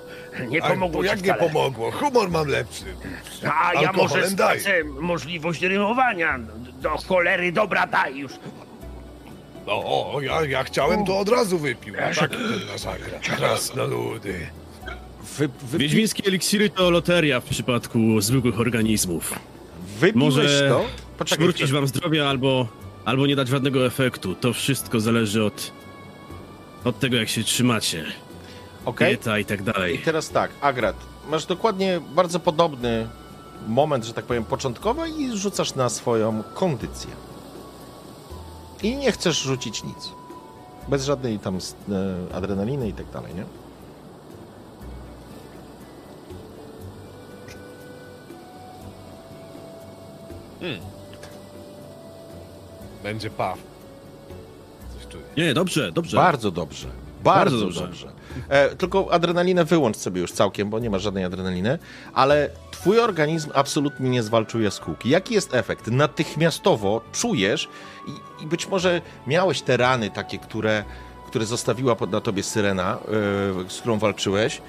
Nie 0.49 0.61
pomogło 0.61 1.03
jak 1.03 1.23
nie 1.23 1.33
pomogło? 1.33 1.91
Humor 1.91 2.29
mam 2.29 2.47
lepszy. 2.47 2.85
A 3.53 3.73
ja 3.81 3.93
może 3.93 4.29
stracę 4.29 4.83
możliwość 4.83 5.61
rymowania. 5.61 6.39
Do 6.81 6.89
cholery, 6.89 7.51
dobra, 7.51 7.87
daj 7.87 8.17
już. 8.17 8.31
No, 9.67 9.73
o, 9.73 10.21
ja, 10.21 10.45
ja 10.45 10.63
chciałem, 10.63 11.05
to 11.05 11.19
od 11.19 11.29
razu 11.29 11.59
wypił. 11.59 11.93
A 11.95 12.13
tak 12.19 12.31
na 12.71 12.77
zagra. 12.77 13.19
Krasnoludy. 13.37 14.47
Wy, 15.37 15.49
wy, 15.63 15.77
Wiedźmińskie 15.77 16.23
eliksiry 16.27 16.69
to 16.69 16.89
loteria 16.89 17.39
w 17.39 17.43
przypadku 17.43 18.21
zwykłych 18.21 18.59
organizmów. 18.59 19.39
wypiłeś 19.99 20.35
Może 20.35 20.69
to? 20.69 20.85
Poczekaj, 21.17 21.25
przywrócić 21.25 21.71
wam 21.71 21.87
zdrowia 21.87 22.29
albo, 22.29 22.67
albo 23.05 23.27
nie 23.27 23.35
dać 23.35 23.47
żadnego 23.47 23.85
efektu. 23.85 24.35
To 24.35 24.53
wszystko 24.53 24.99
zależy 24.99 25.43
od, 25.43 25.71
od 26.83 26.99
tego, 26.99 27.15
jak 27.17 27.29
się 27.29 27.43
trzymacie. 27.43 28.05
Okej. 28.85 29.07
Dieta 29.07 29.39
i 29.39 29.45
tak 29.45 29.61
I 29.61 29.63
dalej. 29.63 30.01
teraz 30.05 30.29
tak, 30.29 30.51
Agrat, 30.61 30.95
masz 31.29 31.45
dokładnie 31.45 32.01
bardzo 32.15 32.39
podobny 32.39 33.07
moment, 33.67 34.05
że 34.05 34.13
tak 34.13 34.25
powiem, 34.25 34.43
początkowy 34.45 35.09
i 35.09 35.37
rzucasz 35.37 35.75
na 35.75 35.89
swoją 35.89 36.43
kondycję. 36.53 37.11
I 38.83 38.95
nie 38.95 39.11
chcesz 39.11 39.41
rzucić 39.41 39.83
nic. 39.83 40.09
Bez 40.87 41.05
żadnej 41.05 41.39
tam 41.39 41.57
e, 41.57 42.35
adrenaliny 42.35 42.89
i 42.89 42.93
tak 42.93 43.09
dalej, 43.09 43.35
nie? 43.35 43.43
Będzie 53.03 53.29
paw. 53.29 53.68
Czuję. 55.09 55.23
Nie, 55.37 55.53
dobrze, 55.53 55.91
dobrze. 55.91 56.17
Bardzo 56.17 56.51
dobrze. 56.51 56.87
Bardzo, 57.23 57.57
Bardzo 57.57 57.65
dobrze. 57.65 57.81
dobrze. 57.81 58.07
E, 58.49 58.75
tylko 58.75 59.11
adrenalinę 59.13 59.65
wyłącz 59.65 59.97
sobie 59.97 60.21
już 60.21 60.31
całkiem, 60.31 60.69
bo 60.69 60.79
nie 60.79 60.89
ma 60.89 60.99
żadnej 60.99 61.23
adrenaliny, 61.23 61.79
ale 62.13 62.49
twój 62.71 62.99
organizm 62.99 63.49
absolutnie 63.53 64.09
nie 64.09 64.23
zwalczył 64.23 64.61
jaskółki. 64.61 65.09
Jaki 65.09 65.33
jest 65.33 65.53
efekt? 65.53 65.87
Natychmiastowo 65.87 67.01
czujesz 67.11 67.67
i, 68.39 68.43
i 68.43 68.47
być 68.47 68.67
może 68.67 69.01
miałeś 69.27 69.61
te 69.61 69.77
rany 69.77 70.09
takie, 70.09 70.37
które, 70.37 70.83
które 71.27 71.45
zostawiła 71.45 71.95
pod- 71.95 72.11
na 72.11 72.21
tobie 72.21 72.43
syrena, 72.43 72.97
e, 73.65 73.69
z 73.69 73.77
którą 73.79 73.99
walczyłeś 73.99 74.61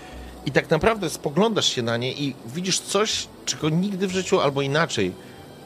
i 0.47 0.51
tak 0.51 0.71
naprawdę 0.71 1.11
spoglądasz 1.11 1.67
się 1.69 1.83
na 1.83 1.97
nie 1.97 2.13
i 2.13 2.35
widzisz 2.47 2.81
coś, 2.81 3.27
czego 3.45 3.69
nigdy 3.69 4.07
w 4.07 4.11
życiu 4.13 4.41
albo 4.41 4.63
inaczej 4.63 5.13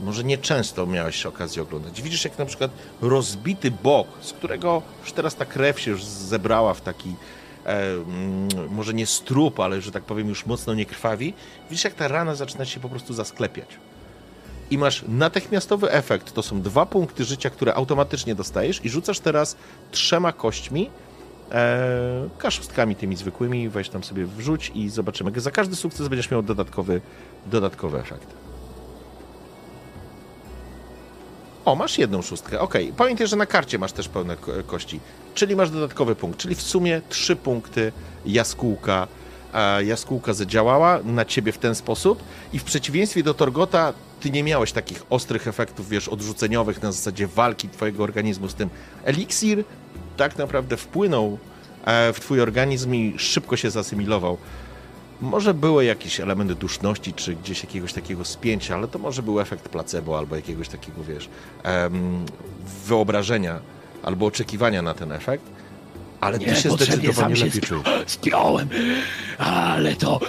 może 0.00 0.24
nieczęsto 0.24 0.86
miałeś 0.86 1.26
okazję 1.26 1.62
oglądać. 1.62 2.02
Widzisz 2.02 2.24
jak 2.24 2.38
na 2.38 2.46
przykład 2.46 2.70
rozbity 3.00 3.70
bok, 3.70 4.08
z 4.20 4.32
którego 4.32 4.82
już 5.00 5.12
teraz 5.12 5.36
ta 5.36 5.44
krew 5.44 5.80
się 5.80 5.90
już 5.90 6.04
zebrała 6.04 6.74
w 6.74 6.80
taki 6.80 7.14
e, 7.66 7.84
może 8.70 8.94
nie 8.94 9.06
strup, 9.06 9.60
ale 9.60 9.80
że 9.80 9.92
tak 9.92 10.02
powiem 10.02 10.28
już 10.28 10.46
mocno 10.46 10.74
nie 10.74 10.86
krwawi. 10.86 11.34
Widzisz 11.70 11.84
jak 11.84 11.94
ta 11.94 12.08
rana 12.08 12.34
zaczyna 12.34 12.64
się 12.64 12.80
po 12.80 12.88
prostu 12.88 13.14
zasklepiać. 13.14 13.68
I 14.70 14.78
masz 14.78 15.04
natychmiastowy 15.08 15.90
efekt. 15.90 16.32
To 16.32 16.42
są 16.42 16.62
dwa 16.62 16.86
punkty 16.86 17.24
życia, 17.24 17.50
które 17.50 17.74
automatycznie 17.74 18.34
dostajesz 18.34 18.84
i 18.84 18.88
rzucasz 18.88 19.20
teraz 19.20 19.56
trzema 19.90 20.32
kośćmi 20.32 20.90
e, 21.52 22.28
kaszustkami 22.38 22.96
tymi 22.96 23.16
zwykłymi, 23.16 23.68
weź 23.68 23.88
tam 23.88 24.04
sobie 24.04 24.26
wrzuć 24.26 24.72
i 24.74 24.90
zobaczymy. 24.90 25.40
Za 25.40 25.50
każdy 25.50 25.76
sukces 25.76 26.08
będziesz 26.08 26.30
miał 26.30 26.42
dodatkowy, 26.42 27.00
dodatkowy 27.46 27.98
efekt. 27.98 28.43
O, 31.64 31.74
masz 31.74 31.98
jedną 31.98 32.22
szóstkę. 32.22 32.60
Okej. 32.60 32.92
Pamiętaj, 32.96 33.26
że 33.26 33.36
na 33.36 33.46
karcie 33.46 33.78
masz 33.78 33.92
też 33.92 34.08
pełne 34.08 34.36
ko- 34.36 34.52
kości. 34.66 35.00
Czyli 35.34 35.56
masz 35.56 35.70
dodatkowy 35.70 36.14
punkt. 36.16 36.38
Czyli 36.38 36.54
w 36.54 36.62
sumie 36.62 37.00
trzy 37.08 37.36
punkty 37.36 37.92
jaskółka. 38.26 39.08
Jaskółka 39.84 40.34
zadziałała 40.34 41.00
na 41.04 41.24
ciebie 41.24 41.52
w 41.52 41.58
ten 41.58 41.74
sposób 41.74 42.22
i 42.52 42.58
w 42.58 42.64
przeciwieństwie 42.64 43.22
do 43.22 43.34
Torgota 43.34 43.92
ty 44.20 44.30
nie 44.30 44.42
miałeś 44.42 44.72
takich 44.72 45.02
ostrych 45.10 45.48
efektów, 45.48 45.88
wiesz, 45.88 46.08
odrzuceniowych 46.08 46.82
na 46.82 46.92
zasadzie 46.92 47.26
walki 47.26 47.68
twojego 47.68 48.02
organizmu 48.02 48.48
z 48.48 48.54
tym. 48.54 48.70
Eliksir 49.04 49.64
tak 50.16 50.38
naprawdę 50.38 50.76
wpłynął 50.76 51.38
e, 51.84 52.12
w 52.12 52.20
twój 52.20 52.40
organizm 52.40 52.94
i 52.94 53.14
szybko 53.18 53.56
się 53.56 53.70
zasymilował. 53.70 54.38
Może 55.24 55.54
były 55.54 55.84
jakieś 55.84 56.20
elementy 56.20 56.54
duszności, 56.54 57.12
czy 57.12 57.34
gdzieś 57.34 57.62
jakiegoś 57.62 57.92
takiego 57.92 58.24
spięcia, 58.24 58.74
ale 58.74 58.88
to 58.88 58.98
może 58.98 59.22
był 59.22 59.40
efekt 59.40 59.68
placebo 59.68 60.18
albo 60.18 60.36
jakiegoś 60.36 60.68
takiego, 60.68 61.04
wiesz, 61.04 61.28
wyobrażenia 62.86 63.60
albo 64.02 64.26
oczekiwania 64.26 64.82
na 64.82 64.94
ten 64.94 65.12
efekt. 65.12 65.44
Ale 66.24 66.38
ty 66.38 66.56
się 66.56 66.70
zdecydowanie 66.70 67.34
lepiej 67.36 67.60
czujesz. 67.60 67.84
Spiąłem, 68.06 68.68
ale 69.38 69.96
to 69.96 70.20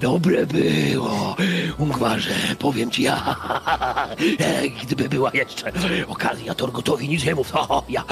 dobre 0.00 0.46
było. 0.46 1.36
Ungwarze, 1.78 2.30
powiem 2.58 2.90
ci 2.90 3.02
ja, 3.02 3.36
e, 4.40 4.68
gdyby 4.68 5.08
była 5.08 5.30
jeszcze 5.34 5.72
okazja 6.08 6.54
Torgotowi 6.54 7.08
nic 7.08 7.24
nie 7.24 7.34
mów, 7.34 7.52
to 7.52 7.84
ja, 7.88 8.04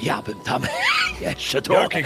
ja 0.00 0.22
bym 0.22 0.40
tam 0.40 0.62
jeszcze 1.20 1.62
trochę? 1.62 2.02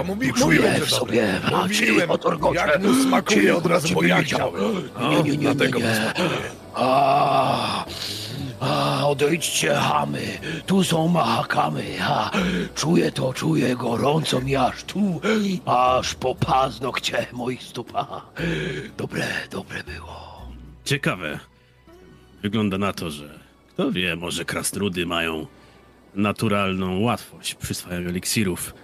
A 0.00 0.02
mówi, 0.02 0.32
czuję 0.32 0.44
mówiłem, 0.60 0.80
w 0.86 0.90
sobie 0.90 1.40
Mówiłem, 1.62 2.10
o 2.10 2.18
Torgocie. 2.18 2.58
jak 2.58 2.82
mu 2.82 2.94
smakuje 3.02 3.56
od 3.56 3.66
razu, 3.66 3.94
bo 3.94 4.02
ja 4.02 4.22
chciałem. 4.22 4.54
No, 5.00 5.10
Nie, 5.10 5.22
nie, 5.22 5.36
nie, 5.36 5.54
nie, 5.54 5.68
nie. 5.68 6.12
A, 6.74 7.84
a, 8.60 9.06
odejdźcie, 9.08 9.74
chamy. 9.74 10.38
Tu 10.66 10.84
są 10.84 11.08
mahakamy. 11.08 11.84
A, 12.02 12.30
czuję 12.74 13.12
to, 13.12 13.32
czuję 13.32 13.76
gorąco 13.76 14.40
mi 14.40 14.56
aż 14.56 14.84
tu, 14.84 15.20
aż 15.66 16.14
po 16.14 16.34
paznokcie 16.34 17.26
moich 17.32 17.62
stóp. 17.62 17.92
A, 17.94 18.20
dobre, 18.96 19.26
dobre 19.50 19.82
było. 19.84 20.46
Ciekawe. 20.84 21.38
Wygląda 22.42 22.78
na 22.78 22.92
to, 22.92 23.10
że 23.10 23.38
kto 23.74 23.92
wie, 23.92 24.16
może 24.16 24.44
krasnoludy 24.44 25.06
mają 25.06 25.46
naturalną 26.14 27.00
łatwość 27.00 27.52
w 27.52 27.56
przyswajaniu 27.56 28.08
eliksirów. 28.08 28.74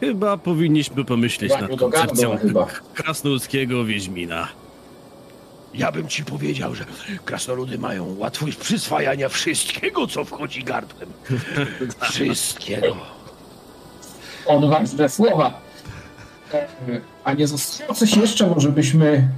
Chyba 0.00 0.36
powinniśmy 0.36 1.04
pomyśleć 1.04 1.52
nad 1.60 1.76
koncepcją 1.80 2.38
chyba. 2.38 2.66
krasnoludzkiego 2.94 3.84
wiedźmina. 3.84 4.48
Ja 5.76 5.92
bym 5.92 6.08
ci 6.08 6.24
powiedział, 6.24 6.74
że 6.74 6.84
krasnoludy 7.24 7.78
mają 7.78 8.16
łatwość 8.18 8.56
przyswajania 8.56 9.28
wszystkiego, 9.28 10.06
co 10.06 10.24
wchodzi 10.24 10.64
gardłem. 10.64 11.08
Wszystkiego. 12.10 12.96
Odważne 14.46 15.08
słowa. 15.08 15.60
E, 16.54 16.68
A 17.24 17.32
nie 17.32 17.46
zostało 17.46 17.94
coś 17.94 18.16
jeszcze? 18.16 18.46
Może 18.46 18.68
byśmy, 18.72 19.28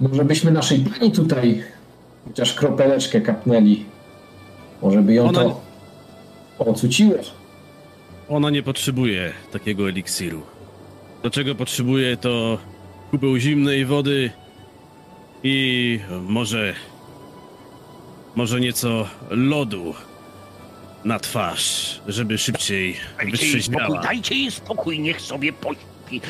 może 0.00 0.24
byśmy 0.24 0.50
naszej 0.50 0.78
pani 0.80 1.12
tutaj 1.12 1.64
chociaż 2.28 2.54
kropeleczkę 2.54 3.20
kapnęli. 3.20 3.84
Może 4.82 5.02
by 5.02 5.14
ją 5.14 5.28
Ona- 5.28 5.40
to 5.40 5.60
ocuciło. 6.58 7.14
Ona 8.28 8.50
nie 8.50 8.62
potrzebuje 8.62 9.32
takiego 9.52 9.88
eliksiru. 9.88 10.42
Do 11.22 11.30
czego 11.30 11.54
potrzebuje 11.54 12.16
to 12.16 12.58
kubeł 13.10 13.36
zimnej 13.38 13.86
wody 13.86 14.30
i 15.46 16.00
może 16.22 16.74
może 18.34 18.60
nieco 18.60 19.08
lodu 19.30 19.94
na 21.04 21.18
twarz, 21.18 22.00
żeby 22.06 22.38
szybciej 22.38 22.96
wytrzeźwiała. 23.30 24.00
dajcie 24.00 24.34
jej 24.34 24.50
spokój, 24.50 25.00
niech 25.00 25.20
sobie 25.20 25.52
pośpi. 25.52 26.20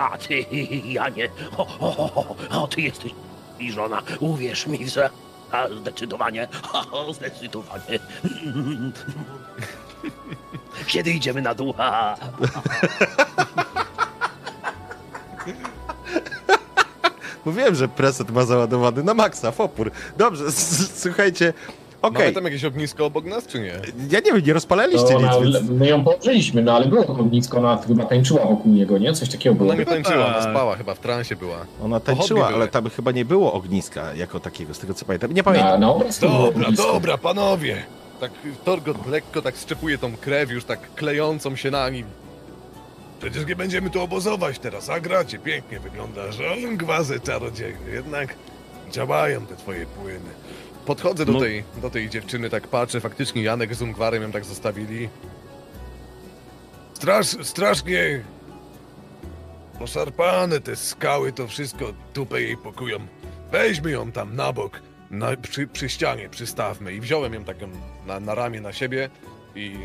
A 0.00 0.18
ty, 0.18 0.44
Janie, 0.84 1.28
o, 1.56 1.66
o, 1.80 2.14
o, 2.14 2.36
o, 2.62 2.66
ty 2.66 2.80
jesteś 2.80 3.12
i 3.60 3.72
żona, 3.72 4.02
uwierz 4.20 4.66
mi, 4.66 4.88
że 4.88 5.10
a, 5.50 5.68
zdecydowanie, 5.68 6.48
o, 6.92 7.12
zdecydowanie. 7.12 7.98
Kiedy 10.86 11.10
idziemy 11.10 11.42
na 11.42 11.54
dół? 11.54 11.74
Mówiłem, 17.44 17.74
że 17.74 17.88
preset 17.88 18.30
ma 18.30 18.44
załadowany 18.44 19.02
na 19.02 19.14
maksa, 19.14 19.50
w 19.50 19.60
opór. 19.60 19.90
Dobrze, 20.18 20.44
słuchajcie, 20.94 21.52
okej. 22.02 22.20
Mamy 22.22 22.32
tam 22.32 22.44
jakieś 22.44 22.64
ognisko 22.64 23.06
obok 23.06 23.24
nas, 23.24 23.46
czy 23.46 23.60
nie? 23.60 23.72
Ja 24.10 24.20
nie 24.20 24.32
wiem, 24.32 24.42
nie 24.46 24.52
rozpalaliście 24.52 25.08
To 25.08 25.16
ona, 25.16 25.36
nic, 25.38 25.54
więc... 25.54 25.70
my 25.70 25.86
ją 25.86 26.04
położyliśmy, 26.04 26.62
no 26.62 26.76
ale 26.76 26.86
było 26.86 27.06
ognisko, 27.06 27.58
ona 27.58 27.78
chyba 27.86 28.04
tańczyła 28.04 28.46
wokół 28.46 28.72
niego, 28.72 28.98
nie? 28.98 29.12
Coś 29.12 29.28
takiego 29.28 29.54
było. 29.54 29.70
Ona 29.70 29.78
nie 29.78 29.86
tańczyła, 29.86 30.26
ona 30.26 30.34
tak. 30.40 30.50
spała, 30.50 30.76
chyba 30.76 30.94
w 30.94 30.98
transie 30.98 31.36
była. 31.36 31.66
Ona 31.84 32.00
tańczyła, 32.00 32.46
ale 32.46 32.68
tam 32.68 32.90
chyba 32.90 33.10
nie 33.12 33.24
było 33.24 33.52
ogniska 33.52 34.14
jako 34.14 34.40
takiego, 34.40 34.74
z 34.74 34.78
tego 34.78 34.94
co 34.94 35.04
pamiętam. 35.04 35.32
Nie 35.32 35.42
pamiętam. 35.42 35.80
Na, 35.80 35.86
na 35.86 35.94
było 35.94 36.06
Dobra, 36.20 36.72
dobra, 36.72 37.18
panowie. 37.18 37.82
Tak 38.20 38.30
Torgot 38.64 39.06
lekko 39.06 39.42
tak 39.42 39.56
strzepuje 39.56 39.98
tą 39.98 40.16
krew 40.16 40.50
już 40.50 40.64
tak 40.64 40.94
klejącą 40.94 41.56
się 41.56 41.70
na 41.70 41.90
nim. 41.90 42.06
Przecież 43.22 43.46
nie 43.46 43.56
będziemy 43.56 43.90
tu 43.90 44.00
obozować 44.00 44.58
teraz, 44.58 44.90
a 44.90 45.00
gracie 45.00 45.38
pięknie 45.38 45.80
wygląda, 45.80 46.32
że 46.32 46.52
on 46.52 46.76
gwazę 46.76 47.20
czarodzieju. 47.20 47.76
Jednak 47.92 48.34
działają 48.90 49.46
te 49.46 49.56
twoje 49.56 49.86
płyny. 49.86 50.30
Podchodzę 50.86 51.24
do 51.26 51.32
No. 51.32 51.40
tej, 51.40 51.64
do 51.82 51.90
tej 51.90 52.08
dziewczyny, 52.10 52.50
tak 52.50 52.68
patrzę, 52.68 53.00
faktycznie 53.00 53.42
Janek 53.42 53.74
z 53.74 53.82
Ungwarem 53.82 54.22
ją 54.22 54.32
tak 54.32 54.44
zostawili. 54.44 55.08
Strasz, 56.94 57.26
strasznie 57.42 58.24
poszarpane 59.78 60.60
te 60.60 60.76
skały, 60.76 61.32
to 61.32 61.48
wszystko 61.48 61.92
dupę 62.14 62.42
jej 62.42 62.56
pokują. 62.56 62.98
Weźmy 63.52 63.90
ją 63.90 64.12
tam 64.12 64.36
na 64.36 64.52
bok, 64.52 64.82
na, 65.10 65.36
przy, 65.36 65.66
przy 65.66 65.88
ścianie 65.88 66.28
przystawmy 66.28 66.92
i 66.94 67.00
Wziąłem 67.00 67.34
ją 67.34 67.44
taką 67.44 67.68
na, 68.06 68.20
na 68.20 68.34
ramię 68.34 68.60
na 68.60 68.72
siebie 68.72 69.10
i 69.54 69.76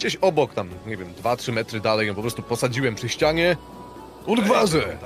gdzieś 0.00 0.16
obok 0.16 0.54
tam, 0.54 0.68
nie 0.86 0.96
wiem, 0.96 1.14
2-3 1.14 1.52
metry 1.52 1.80
dalej 1.80 2.08
ją 2.08 2.14
po 2.14 2.20
prostu 2.20 2.42
posadziłem 2.42 2.94
przy 2.94 3.08
ścianie. 3.08 3.56
Urgwarze! 4.26 4.98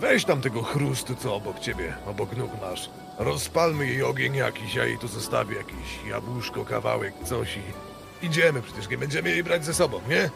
Weź 0.00 0.24
tam 0.24 0.40
tego 0.40 0.62
chrustu, 0.62 1.14
co 1.14 1.34
obok 1.34 1.58
ciebie, 1.58 1.94
obok 2.06 2.36
nóg 2.36 2.50
masz. 2.60 2.90
Rozpalmy 3.18 3.86
jej 3.86 4.02
ogień 4.02 4.34
jakiś, 4.34 4.74
ja 4.74 4.84
jej 4.84 4.98
tu 4.98 5.08
zostawię 5.08 5.56
jakiś 5.56 6.04
jabłuszko, 6.08 6.64
kawałek, 6.64 7.14
coś 7.24 7.56
i 7.56 8.26
idziemy, 8.26 8.62
przecież 8.62 8.88
nie 8.88 8.98
będziemy 8.98 9.30
jej 9.30 9.44
brać 9.44 9.64
ze 9.64 9.74
sobą, 9.74 10.00
nie? 10.08 10.30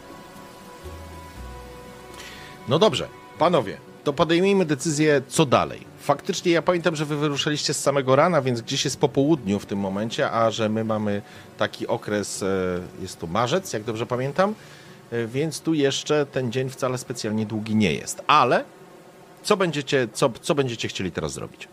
No 2.68 2.78
dobrze, 2.78 3.08
panowie, 3.38 3.78
to 4.04 4.12
podejmijmy 4.12 4.64
decyzję, 4.64 5.22
co 5.28 5.46
dalej. 5.46 5.86
Faktycznie 6.04 6.52
ja 6.52 6.62
pamiętam, 6.62 6.96
że 6.96 7.04
wy 7.04 7.16
wyruszyliście 7.16 7.74
z 7.74 7.80
samego 7.82 8.16
rana, 8.16 8.42
więc 8.42 8.60
gdzieś 8.60 8.84
jest 8.84 9.00
po 9.00 9.08
południu 9.08 9.58
w 9.58 9.66
tym 9.66 9.78
momencie, 9.78 10.30
a 10.30 10.50
że 10.50 10.68
my 10.68 10.84
mamy 10.84 11.22
taki 11.58 11.86
okres, 11.86 12.42
e, 12.42 12.46
jest 13.02 13.20
to 13.20 13.26
marzec, 13.26 13.72
jak 13.72 13.84
dobrze 13.84 14.06
pamiętam, 14.06 14.54
e, 15.10 15.26
więc 15.26 15.60
tu 15.60 15.74
jeszcze 15.74 16.26
ten 16.26 16.52
dzień 16.52 16.70
wcale 16.70 16.98
specjalnie 16.98 17.46
długi 17.46 17.76
nie 17.76 17.92
jest. 17.92 18.22
Ale 18.26 18.64
co 19.42 19.56
będziecie, 19.56 20.08
co, 20.12 20.30
co 20.42 20.54
będziecie 20.54 20.88
chcieli 20.88 21.12
teraz 21.12 21.32
zrobić? 21.32 21.68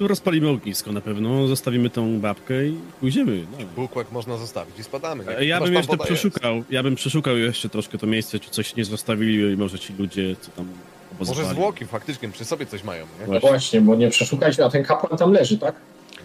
Rozpalimy 0.00 0.48
ognisko 0.48 0.92
na 0.92 1.00
pewno, 1.00 1.46
zostawimy 1.46 1.90
tą 1.90 2.20
babkę 2.20 2.66
i 2.66 2.78
pójdziemy. 3.00 3.46
No. 3.52 3.66
Bukłak 3.76 4.12
można 4.12 4.36
zostawić 4.36 4.78
i 4.78 4.84
spadamy. 4.84 5.24
nie? 5.24 5.46
Ja 5.46 5.60
bym 5.60 5.74
jeszcze 5.74 5.98
przeszukał, 5.98 6.62
ja 6.70 6.82
bym 6.82 6.94
przeszukał 6.94 7.36
jeszcze 7.38 7.68
troszkę 7.68 7.98
to 7.98 8.06
miejsce, 8.06 8.40
czy 8.40 8.50
coś 8.50 8.76
nie 8.76 8.84
zostawili 8.84 9.52
i 9.52 9.56
może 9.56 9.78
ci 9.78 9.92
ludzie, 9.98 10.36
co 10.40 10.50
tam 10.50 10.66
obozowali. 11.14 11.46
Może 11.46 11.54
zwłoki 11.54 11.84
faktycznie 11.86 12.28
przy 12.28 12.44
sobie 12.44 12.66
coś 12.66 12.84
mają, 12.84 13.04
nie? 13.20 13.34
No 13.34 13.40
właśnie, 13.40 13.80
bo 13.80 13.94
nie 13.94 14.10
przeszukać, 14.10 14.60
a 14.60 14.70
ten 14.70 14.84
kapłan 14.84 15.18
tam 15.18 15.32
leży, 15.32 15.58
tak? 15.58 15.74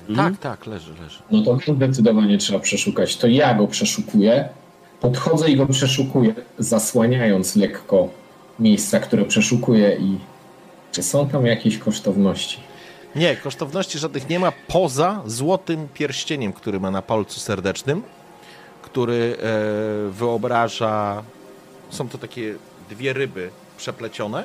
Mhm. 0.09 0.31
Tak, 0.31 0.41
tak, 0.41 0.67
leży, 0.67 0.91
leży. 1.03 1.19
No 1.31 1.41
to 1.41 1.73
zdecydowanie 1.75 2.37
trzeba 2.37 2.59
przeszukać. 2.59 3.17
To 3.17 3.27
ja 3.27 3.53
go 3.53 3.67
przeszukuję. 3.67 4.49
Podchodzę 5.01 5.51
i 5.51 5.55
go 5.55 5.65
przeszukuję, 5.65 6.35
zasłaniając 6.59 7.55
lekko 7.55 8.09
miejsca, 8.59 8.99
które 8.99 9.25
przeszukuję 9.25 9.97
i 10.01 10.17
czy 10.91 11.03
są 11.03 11.29
tam 11.29 11.45
jakieś 11.45 11.77
kosztowności? 11.77 12.59
Nie, 13.15 13.35
kosztowności 13.35 13.99
żadnych 13.99 14.29
nie 14.29 14.39
ma 14.39 14.51
poza 14.67 15.21
złotym 15.25 15.87
pierścieniem, 15.93 16.53
który 16.53 16.79
ma 16.79 16.91
na 16.91 17.01
palcu 17.01 17.39
serdecznym, 17.39 18.03
który 18.81 19.37
e, 19.37 20.11
wyobraża. 20.11 21.23
Są 21.89 22.09
to 22.09 22.17
takie 22.17 22.55
dwie 22.89 23.13
ryby 23.13 23.49
przeplecione. 23.77 24.43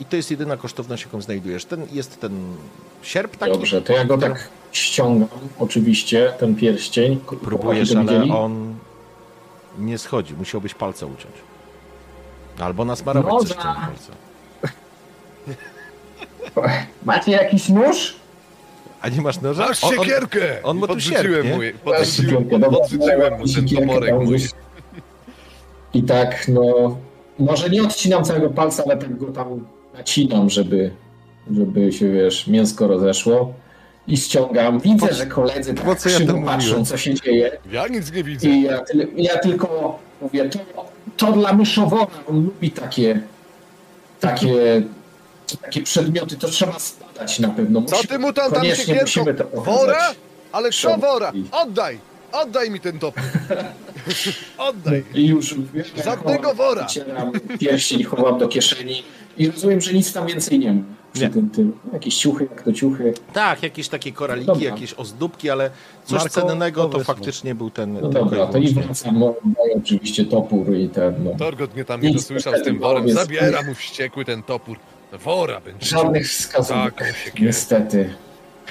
I 0.00 0.04
to 0.04 0.16
jest 0.16 0.30
jedyna 0.30 0.56
kosztowność, 0.56 1.04
jaką 1.04 1.20
znajdujesz. 1.20 1.64
Ten, 1.64 1.86
jest 1.92 2.20
ten 2.20 2.56
sierp 3.02 3.36
taki. 3.36 3.52
Dobrze, 3.52 3.82
to 3.82 3.92
ja 3.92 4.04
go 4.04 4.18
tak 4.18 4.48
ściągam, 4.72 5.28
oczywiście, 5.58 6.32
ten 6.38 6.54
pierścień. 6.54 7.20
Próbujesz, 7.44 7.94
ale 7.94 8.22
on 8.22 8.74
nie 9.78 9.98
schodzi. 9.98 10.34
Musiałbyś 10.34 10.74
palce 10.74 11.06
uciąć. 11.06 11.34
Albo 12.58 12.84
nasmarować 12.84 13.32
Noża. 13.32 13.46
coś 13.46 13.56
w 13.56 13.62
palce. 13.62 14.12
Macie 17.04 17.32
jakiś 17.32 17.68
nóż? 17.68 18.16
A 19.00 19.08
nie 19.08 19.20
masz 19.20 19.40
noża? 19.40 19.66
Masz 19.68 19.84
On- 19.84 19.90
on- 19.98 20.04
siekierkę! 20.04 20.62
On 20.62 20.78
ma 20.78 20.86
tu 20.86 21.00
sierp, 21.00 21.44
mu, 21.44 21.58
podrzuciłem, 21.84 22.04
siekierkę, 22.04 22.58
dobra. 22.58 22.78
podrzuciłem 22.78 23.32
mu 23.32 23.38
ten 23.38 23.48
Siekierkę 23.48 24.14
mój. 24.14 24.26
gdzieś. 24.36 24.50
I 25.94 26.02
tak, 26.02 26.48
no, 26.48 26.96
może 27.38 27.70
nie 27.70 27.82
odcinam 27.82 28.24
całego 28.24 28.50
palca, 28.50 28.82
ale 28.86 28.96
tak 28.96 29.18
go 29.18 29.26
tam 29.26 29.66
nacinam, 29.98 30.50
żeby, 30.50 30.90
żeby 31.56 31.92
się, 31.92 32.12
wiesz, 32.12 32.46
mięsko 32.46 32.86
rozeszło. 32.88 33.52
I 34.08 34.16
ściągam. 34.16 34.80
Widzę, 34.80 35.06
Po- 35.08 35.14
że 35.14 35.26
koledzy 35.26 35.74
tak 35.74 35.84
po 35.84 35.94
co 35.94 36.08
ja 36.08 36.18
patrzą, 36.20 36.40
mówiłem? 36.56 36.84
co 36.84 36.96
się 36.96 37.14
dzieje. 37.14 37.58
Ja 37.70 37.86
nic 37.88 38.12
nie 38.12 38.24
widzę. 38.24 38.48
I 38.48 38.62
ja, 38.62 38.80
ja 39.16 39.38
tylko 39.38 39.98
mówię, 40.22 40.48
to 40.48 40.58
to 41.16 41.32
dla 41.32 41.52
myszowora. 41.52 42.06
On 42.28 42.44
lubi 42.44 42.70
takie, 42.70 43.20
takie, 44.20 44.82
takie 45.56 45.82
przedmioty. 45.82 46.36
To 46.36 46.48
trzeba 46.48 46.78
spadać 46.78 47.38
na 47.38 47.48
pewno. 47.48 47.82
Co 47.82 47.96
Musimy- 47.96 48.08
ty 48.08 48.18
mu 48.18 48.32
tam, 48.32 48.52
tam 48.52 48.62
to 49.36 49.44
pokazać. 49.44 49.76
Wora? 49.76 50.14
Ale 50.52 50.70
co 50.70 50.96
wora? 50.98 51.32
Oddaj! 51.52 51.98
Oddaj 52.32 52.70
mi 52.70 52.80
ten 52.80 52.98
topór! 52.98 53.22
Oddaj! 54.58 55.04
I 55.14 55.26
już 55.26 55.54
Żadnego 56.04 56.54
wora. 56.54 56.82
Wycieram 56.82 57.32
pierścień, 57.58 58.02
chowam 58.04 58.38
do 58.38 58.48
kieszeni 58.48 59.02
i 59.38 59.50
rozumiem, 59.50 59.80
że 59.80 59.92
nic 59.92 60.12
tam 60.12 60.26
więcej 60.26 60.58
nie 60.58 60.72
ma. 60.72 60.82
Przy 61.12 61.22
Nie. 61.22 61.30
tym, 61.30 61.50
tym. 61.50 61.72
Jakieś 61.92 62.16
ciuchy, 62.16 62.48
jak 62.50 62.62
to 62.62 62.72
ciuchy. 62.72 63.14
Tak, 63.32 63.62
jakieś 63.62 63.88
takie 63.88 64.12
koraliki, 64.12 64.46
Dobra. 64.46 64.64
jakieś 64.70 64.94
ozdóbki, 64.94 65.50
ale 65.50 65.70
coś 66.04 66.18
Marko, 66.22 66.40
cennego 66.48 66.84
to 66.84 67.04
faktycznie 67.04 67.54
był 67.54 67.70
ten... 67.70 67.92
No 67.92 68.00
ten 68.00 68.10
dobra, 68.10 68.46
to 68.46 68.58
i 68.58 68.68
wracam. 68.68 69.18
No, 69.18 69.34
oczywiście 69.76 70.24
topór 70.24 70.74
i 70.76 70.88
ten. 70.88 71.24
No. 71.24 71.30
Torgot 71.38 71.74
mnie 71.74 71.84
tam 71.84 72.02
nie 72.02 72.12
dosłyszał 72.12 72.52
z 72.56 72.62
tym 72.62 72.78
worem. 72.78 73.10
Zabiera 73.10 73.62
mu 73.62 73.74
wściekły 73.74 74.24
ten 74.24 74.42
topór. 74.42 74.78
Wora 75.12 75.60
będzie. 75.60 75.86
Żadnych 75.86 76.28
wskazówek. 76.28 77.04
Siekierę. 77.24 77.46
Niestety. 77.46 78.14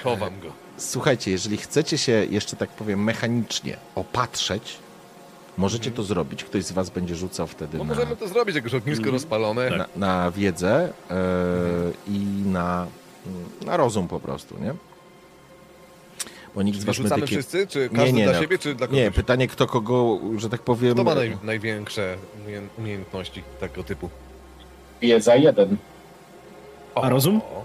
Chowam 0.03 0.39
go. 0.39 0.51
Słuchajcie, 0.77 1.31
jeżeli 1.31 1.57
chcecie 1.57 1.97
się 1.97 2.11
jeszcze 2.11 2.55
tak 2.55 2.69
powiem 2.69 3.03
mechanicznie 3.03 3.77
opatrzeć, 3.95 4.77
możecie 5.57 5.91
to 5.91 6.03
zrobić. 6.03 6.43
Ktoś 6.43 6.63
z 6.63 6.71
was 6.71 6.89
będzie 6.89 7.15
rzucał 7.15 7.47
wtedy 7.47 7.77
No 7.77 7.83
na, 7.83 7.93
możemy 7.93 8.15
to 8.15 8.27
zrobić, 8.27 8.55
jak 8.55 8.63
już 8.63 8.73
ognisko 8.73 9.11
rozpalone. 9.11 9.69
na, 9.69 9.85
na 9.95 10.31
wiedzę 10.31 10.89
e, 11.11 11.13
i 12.07 12.19
na, 12.45 12.87
na 13.65 13.77
rozum 13.77 14.07
po 14.07 14.19
prostu, 14.19 14.57
nie? 14.63 14.73
Bo 16.55 16.61
nikt 16.63 16.79
z 16.79 16.83
was 16.83 16.95
Rzucamy 16.95 17.15
medykiem... 17.21 17.39
wszyscy? 17.41 17.67
Czy 17.67 17.89
każdy 17.89 18.13
nie, 18.13 18.23
dla 18.23 18.33
no. 18.33 18.39
siebie, 18.41 18.57
czy 18.57 18.75
dla 18.75 18.87
kogoś? 18.87 19.01
Nie, 19.01 19.11
pytanie 19.11 19.47
kto 19.47 19.67
kogo, 19.67 20.19
że 20.37 20.49
tak 20.49 20.61
powiem... 20.61 20.93
Kto 20.93 21.03
ma 21.03 21.15
naj, 21.15 21.37
największe 21.43 22.17
umie- 22.47 22.67
umiejętności 22.77 23.43
tego 23.59 23.83
typu? 23.83 24.09
Wiedza 25.01 25.35
jeden. 25.35 25.77
A 27.03 27.09
rozum? 27.09 27.41
O, 27.41 27.63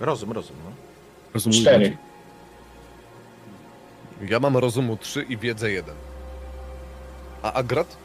Rozum, 0.00 0.32
rozum, 0.32 0.56
no. 0.64 0.70
Rozumiem. 1.34 1.60
Cztery. 1.60 1.96
Ja 4.28 4.40
mam 4.40 4.56
rozumu 4.56 4.96
3 4.96 5.22
i 5.22 5.36
wiedzę 5.36 5.70
1. 5.70 5.94
A 7.42 7.52
Agrat? 7.52 7.96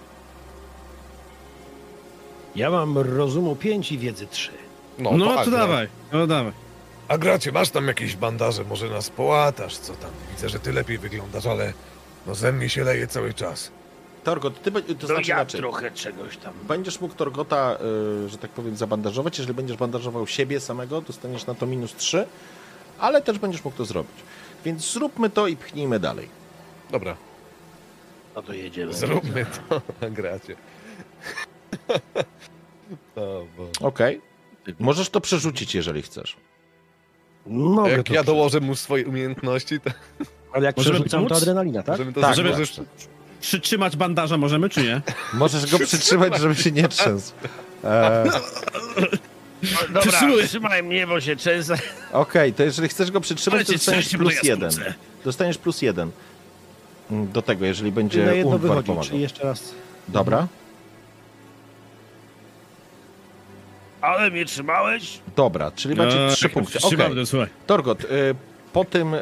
Ja 2.55 2.69
mam 2.69 2.97
rozumu 2.97 3.55
5 3.55 3.91
i 3.91 3.97
wiedzy 3.97 4.27
3. 4.27 4.51
No, 4.97 5.09
to 5.09 5.31
Agrat. 5.39 5.49
dawaj, 5.49 5.87
no 6.11 6.27
dawaj. 6.27 6.51
Agracie, 7.07 7.51
masz 7.51 7.69
tam 7.69 7.87
jakieś 7.87 8.15
bandaże, 8.15 8.63
może 8.63 8.89
nas 8.89 9.09
połatasz, 9.09 9.77
co 9.77 9.93
tam? 9.93 10.11
Widzę, 10.31 10.49
że 10.49 10.59
ty 10.59 10.73
lepiej 10.73 10.97
wyglądasz, 10.97 11.45
ale 11.45 11.73
no 12.27 12.35
ze 12.35 12.51
mnie 12.51 12.69
się 12.69 12.83
leje 12.83 13.07
cały 13.07 13.33
czas. 13.33 13.71
Torgot, 14.25 14.61
ty, 14.61 14.71
to 14.71 14.81
To 14.99 15.07
znaczy 15.07 15.29
ja 15.29 15.35
inaczej. 15.35 15.59
trochę 15.59 15.91
czegoś 15.91 16.37
tam. 16.37 16.53
Będziesz 16.67 17.01
mógł 17.01 17.15
Torgota, 17.15 17.77
y, 18.25 18.29
że 18.29 18.37
tak 18.37 18.51
powiem, 18.51 18.75
zabandażować. 18.77 19.37
Jeżeli 19.37 19.53
będziesz 19.55 19.77
bandażował 19.77 20.27
siebie 20.27 20.59
samego, 20.59 21.01
dostaniesz 21.01 21.45
na 21.45 21.55
to 21.55 21.65
minus 21.65 21.95
3, 21.95 22.25
ale 22.99 23.21
też 23.21 23.39
będziesz 23.39 23.63
mógł 23.65 23.77
to 23.77 23.85
zrobić. 23.85 24.15
Więc 24.65 24.91
zróbmy 24.93 25.29
to 25.29 25.47
i 25.47 25.55
pchnijmy 25.57 25.99
dalej. 25.99 26.29
Dobra, 26.91 27.15
No 28.35 28.41
to 28.41 28.53
jedziemy. 28.53 28.93
zróbmy 28.93 29.45
to, 29.69 29.81
Boże. 33.57 33.71
Okej. 33.81 34.21
Możesz 34.79 35.09
to 35.09 35.21
przerzucić, 35.21 35.75
jeżeli 35.75 36.01
chcesz. 36.01 36.35
Mogę 37.47 37.91
Jak 37.91 38.03
to 38.07 38.13
ja 38.13 38.23
dołożę 38.23 38.59
mu 38.59 38.75
swoje 38.75 39.07
umiejętności, 39.07 39.79
to 39.79 39.89
Ale 40.53 40.65
jak 40.65 40.77
Możemy 40.77 40.95
przerzucam, 40.95 41.27
to 41.27 41.35
adrenalina, 41.35 41.83
tak? 41.83 41.97
możemy 41.97 42.13
to 42.13 42.21
Tak. 42.21 42.35
Przytrzymać 43.49 43.95
bandaża 43.95 44.37
możemy, 44.37 44.69
czy 44.69 44.83
nie? 44.83 45.01
Możesz 45.33 45.71
go 45.71 45.79
przytrzymać, 45.79 46.39
żeby 46.39 46.55
się 46.55 46.71
nie 46.71 46.87
trzęsł. 46.87 47.33
E, 47.83 48.23
No, 49.63 49.79
Dobra, 49.87 50.01
Przytrzymaj. 50.01 50.47
trzymaj 50.47 50.83
mnie, 50.83 51.07
bo 51.07 51.21
się 51.21 51.35
często... 51.35 51.73
Okej, 52.13 52.53
to 52.53 52.63
jeżeli 52.63 52.87
chcesz 52.89 53.11
go 53.11 53.21
przytrzymać, 53.21 53.67
to 53.67 53.73
dostaniesz 53.73 54.09
plus 54.09 54.43
jeden. 54.43 54.71
Dostaniesz 55.25 55.57
plus 55.57 55.81
jeden. 55.81 56.11
Do 57.09 57.41
tego, 57.41 57.65
jeżeli 57.65 57.91
będzie 57.91 58.25
na 58.25 58.31
jedno 58.31 58.57
wychodzi, 58.57 58.87
pomagał. 58.87 59.09
czyli 59.09 59.21
jeszcze 59.21 59.43
raz. 59.43 59.73
Dobra, 60.07 60.47
Ale 64.01 64.31
mnie 64.31 64.45
trzymałeś? 64.45 65.19
dobra, 65.35 65.71
czyli 65.71 65.95
macie 65.95 66.15
No, 66.17 66.31
trzy 66.33 66.45
jak 66.45 66.53
punkty. 66.53 66.79
Okej. 66.83 67.25
słuchaj. 67.25 67.47
Torgot, 67.67 68.03
y, 68.03 68.35
po, 68.75 68.85
tym, 68.85 69.13
y, 69.13 69.19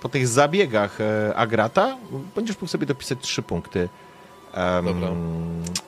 po 0.00 0.08
tych 0.08 0.28
zabiegach 0.28 1.00
y, 1.00 1.36
Agrata 1.36 1.96
będziesz 2.34 2.56
mógł 2.56 2.66
sobie 2.66 2.86
dopisać 2.86 3.18
trzy 3.20 3.42
punkty 3.42 3.88
Dobra. 4.84 5.08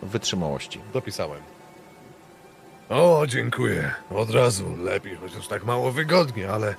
wytrzymałości. 0.03 0.81
Dopisałem. 0.93 1.41
O, 2.89 3.25
dziękuję. 3.27 3.95
Od 4.11 4.31
razu 4.31 4.77
lepiej, 4.77 5.17
chociaż 5.17 5.49
tak 5.49 5.65
mało 5.65 5.93
wygodnie, 5.93 6.51
ale 6.51 6.75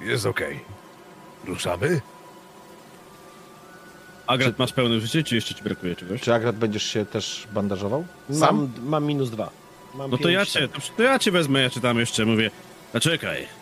jest 0.00 0.26
okej. 0.26 0.60
Ruszamy? 1.44 2.00
Agrat, 4.26 4.58
masz 4.58 4.72
pełne 4.72 5.00
życie, 5.00 5.22
czy 5.24 5.34
jeszcze 5.34 5.54
ci 5.54 5.62
brakuje 5.64 5.96
czegoś? 5.96 6.20
Czy 6.20 6.34
Agrat 6.34 6.56
będziesz 6.56 6.82
się 6.84 7.06
też 7.06 7.48
bandażował? 7.52 8.04
Sam? 8.30 8.56
Mam, 8.56 8.70
mam 8.88 9.04
minus 9.04 9.30
dwa. 9.30 9.50
Mam 9.94 10.10
No 10.10 10.16
to 10.18 10.24
pięć, 10.24 10.34
ja 10.34 10.46
cię, 10.46 10.68
to, 10.68 10.80
to 10.96 11.02
ja 11.02 11.18
cię 11.18 11.30
wezmę, 11.30 11.62
ja 11.62 11.70
cię 11.70 11.80
tam 11.80 11.98
jeszcze 11.98 12.24
mówię. 12.26 12.50
A 12.94 13.00
czekaj. 13.00 13.61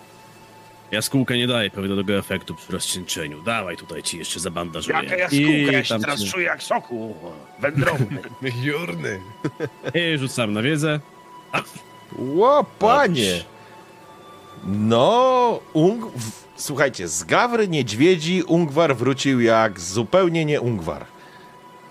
Jaskółka 0.92 1.34
nie 1.34 1.46
daje 1.46 1.70
pewnego 1.70 2.12
efektu 2.18 2.54
przy 2.54 2.72
rozcieńczeniu. 2.72 3.42
Dawaj 3.42 3.76
tutaj 3.76 4.02
ci 4.02 4.18
jeszcze 4.18 4.40
zabandażuję. 4.40 4.96
Jaka 5.02 5.16
jaskółka, 5.16 5.72
ja 5.72 5.84
się 5.84 5.94
tam 5.94 6.00
teraz 6.00 6.20
ci- 6.20 6.30
czuję 6.30 6.46
jak 6.46 6.62
soku 6.62 7.14
wędrowny. 7.58 8.20
Jurny. 8.64 9.20
I 9.94 10.18
rzucam 10.18 10.52
na 10.52 10.62
wiedzę. 10.62 11.00
Ło, 12.18 12.64
panie! 12.78 13.44
No, 14.64 15.60
Ung... 15.72 16.04
Słuchajcie, 16.56 17.08
z 17.08 17.24
Gawry 17.24 17.68
Niedźwiedzi 17.68 18.42
Ungwar 18.42 18.96
wrócił 18.96 19.40
jak 19.40 19.80
zupełnie 19.80 20.44
nie 20.44 20.60
Ungwar. 20.60 21.04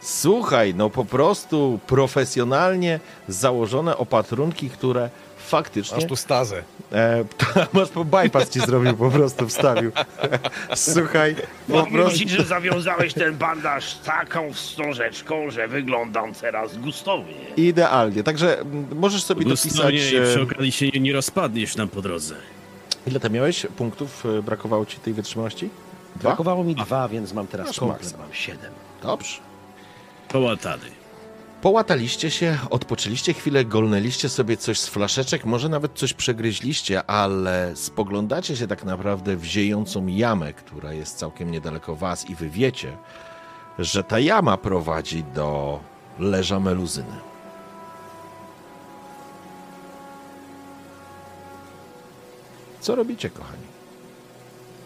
Słuchaj, 0.02 0.74
no 0.76 0.90
po 0.90 1.06
prostu 1.06 1.80
profesjonalnie 1.88 3.00
założone 3.28 3.98
opatrunki, 3.98 4.70
które 4.70 5.10
faktycznie... 5.50 5.98
Masz 5.98 6.06
tu 6.06 6.16
stazę. 6.16 6.64
E, 6.92 7.26
masz 7.74 7.90
po 7.90 8.06
bypass 8.06 8.50
ci 8.50 8.60
zrobił, 8.60 8.98
po 8.98 9.12
prostu 9.12 9.48
wstawił. 9.48 9.92
Słuchaj, 10.76 11.36
po 11.68 11.74
prostu... 11.74 11.92
wrócić, 11.92 12.30
że 12.30 12.44
zawiązałeś 12.44 13.14
ten 13.14 13.38
bandaż 13.38 13.96
taką 13.96 14.54
wstążeczką, 14.54 15.52
że 15.52 15.68
wyglądam 15.68 16.34
teraz 16.34 16.78
gustownie. 16.78 17.34
Idealnie, 17.58 18.24
także 18.24 18.58
możesz 18.96 19.24
sobie 19.24 19.46
dopisać... 19.46 19.72
Dosłownie 19.72 20.00
i 20.00 20.22
przy 20.32 20.40
e, 20.40 20.44
okazji 20.44 20.72
się 20.72 20.88
nie, 20.88 21.00
nie 21.00 21.14
rozpadniesz 21.14 21.76
nam 21.76 21.88
po 21.88 22.02
drodze. 22.02 22.36
Ile 23.08 23.20
tam 23.20 23.32
miałeś 23.32 23.66
punktów? 23.78 24.26
e, 24.40 24.42
Brakowało 24.42 24.86
ci 24.86 25.00
tej 25.00 25.14
wytrzymałości? 25.14 25.70
Dwa? 26.16 26.30
Brakowało 26.30 26.64
mi 26.64 26.76
dwa, 26.76 27.08
więc 27.08 27.34
mam 27.34 27.48
teraz 27.48 27.80
komplet, 27.80 28.18
mam 28.18 28.34
siedem. 28.34 28.72
Dobrze. 29.04 29.38
Połatany. 30.30 30.99
Połataliście 31.62 32.32
się, 32.32 32.58
odpoczęliście 32.70 33.34
chwilę, 33.34 33.66
golnęliście 33.66 34.30
sobie 34.30 34.58
coś 34.58 34.80
z 34.80 34.88
flaszeczek, 34.88 35.46
może 35.46 35.70
nawet 35.70 35.94
coś 35.94 36.14
przegryźliście, 36.14 37.04
ale 37.04 37.72
spoglądacie 37.76 38.58
się 38.58 38.68
tak 38.68 38.84
naprawdę 38.84 39.36
w 39.36 39.44
ziejącą 39.44 40.08
jamę, 40.08 40.54
która 40.54 40.94
jest 40.94 41.18
całkiem 41.18 41.52
niedaleko 41.52 41.96
was 41.96 42.30
i 42.30 42.36
wy 42.36 42.50
wiecie, 42.50 42.98
że 43.80 44.04
ta 44.04 44.20
jama 44.20 44.58
prowadzi 44.58 45.24
do 45.24 45.80
leża 46.20 46.60
meluzyny. 46.60 47.16
Co 52.80 52.96
robicie, 52.96 53.30
kochani? 53.30 53.68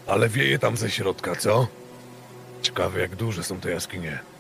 Ale 0.07 0.29
wieje 0.29 0.59
tam 0.59 0.77
ze 0.77 0.89
środka, 0.89 1.35
co? 1.35 1.67
Ciekawe, 2.61 2.99
jak 2.99 3.15
duże 3.15 3.43
są 3.43 3.59
te 3.59 3.71
jaskinie. 3.71 4.32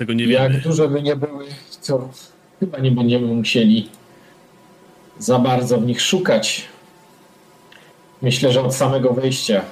Tego 0.00 0.12
nie 0.12 0.24
Jak 0.26 0.52
wiemy. 0.52 0.62
duże 0.64 0.88
by 0.88 1.02
nie 1.02 1.16
były, 1.16 1.46
to 1.86 2.08
chyba 2.60 2.78
nie 2.78 2.90
będziemy 2.90 3.26
musieli 3.26 3.88
za 5.18 5.38
bardzo 5.38 5.78
w 5.78 5.86
nich 5.86 6.00
szukać. 6.00 6.64
Myślę, 8.22 8.52
że 8.52 8.62
od 8.62 8.74
samego 8.74 9.12
wejścia 9.12 9.62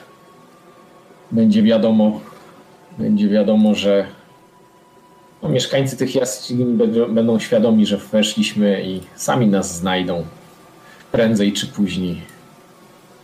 będzie 1.31 1.63
wiadomo, 1.63 2.21
będzie 2.99 3.29
wiadomo, 3.29 3.75
że 3.75 4.07
no, 5.43 5.49
mieszkańcy 5.49 5.97
tych 5.97 6.15
jaskiń 6.15 6.65
będą, 6.77 7.15
będą 7.15 7.39
świadomi, 7.39 7.87
że 7.87 7.97
weszliśmy 7.97 8.83
i 8.85 9.01
sami 9.17 9.47
nas 9.47 9.77
znajdą 9.77 10.25
prędzej 11.13 11.53
czy 11.53 11.67
później. 11.67 12.23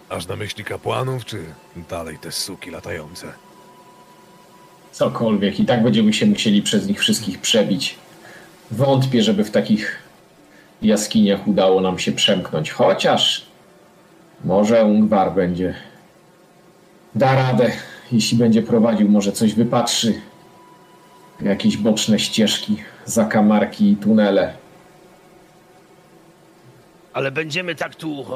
Aż 0.08 0.26
na 0.26 0.36
myśli 0.36 0.64
kapłanów, 0.64 1.24
czy 1.24 1.44
dalej 1.90 2.18
te 2.18 2.32
suki 2.32 2.70
latające? 2.70 3.32
Cokolwiek. 4.94 5.60
I 5.60 5.64
tak 5.64 5.82
będziemy 5.82 6.12
się 6.12 6.26
musieli 6.26 6.62
przez 6.62 6.86
nich 6.86 7.00
wszystkich 7.00 7.40
przebić. 7.40 7.98
Wątpię, 8.70 9.22
żeby 9.22 9.44
w 9.44 9.50
takich 9.50 9.98
jaskiniach 10.82 11.48
udało 11.48 11.80
nam 11.80 11.98
się 11.98 12.12
przemknąć. 12.12 12.70
Chociaż 12.70 13.46
może 14.44 14.84
Ungwar 14.84 15.34
będzie. 15.34 15.74
Da 17.14 17.34
radę. 17.34 17.72
jeśli 18.12 18.38
będzie 18.38 18.62
prowadził, 18.62 19.08
może 19.08 19.32
coś 19.32 19.54
wypatrzy. 19.54 20.14
Jakieś 21.40 21.76
boczne 21.76 22.18
ścieżki, 22.18 22.76
zakamarki 23.04 23.90
i 23.90 23.96
tunele. 23.96 24.54
Ale 27.12 27.30
będziemy 27.30 27.74
tak 27.74 27.94
tu 27.94 28.26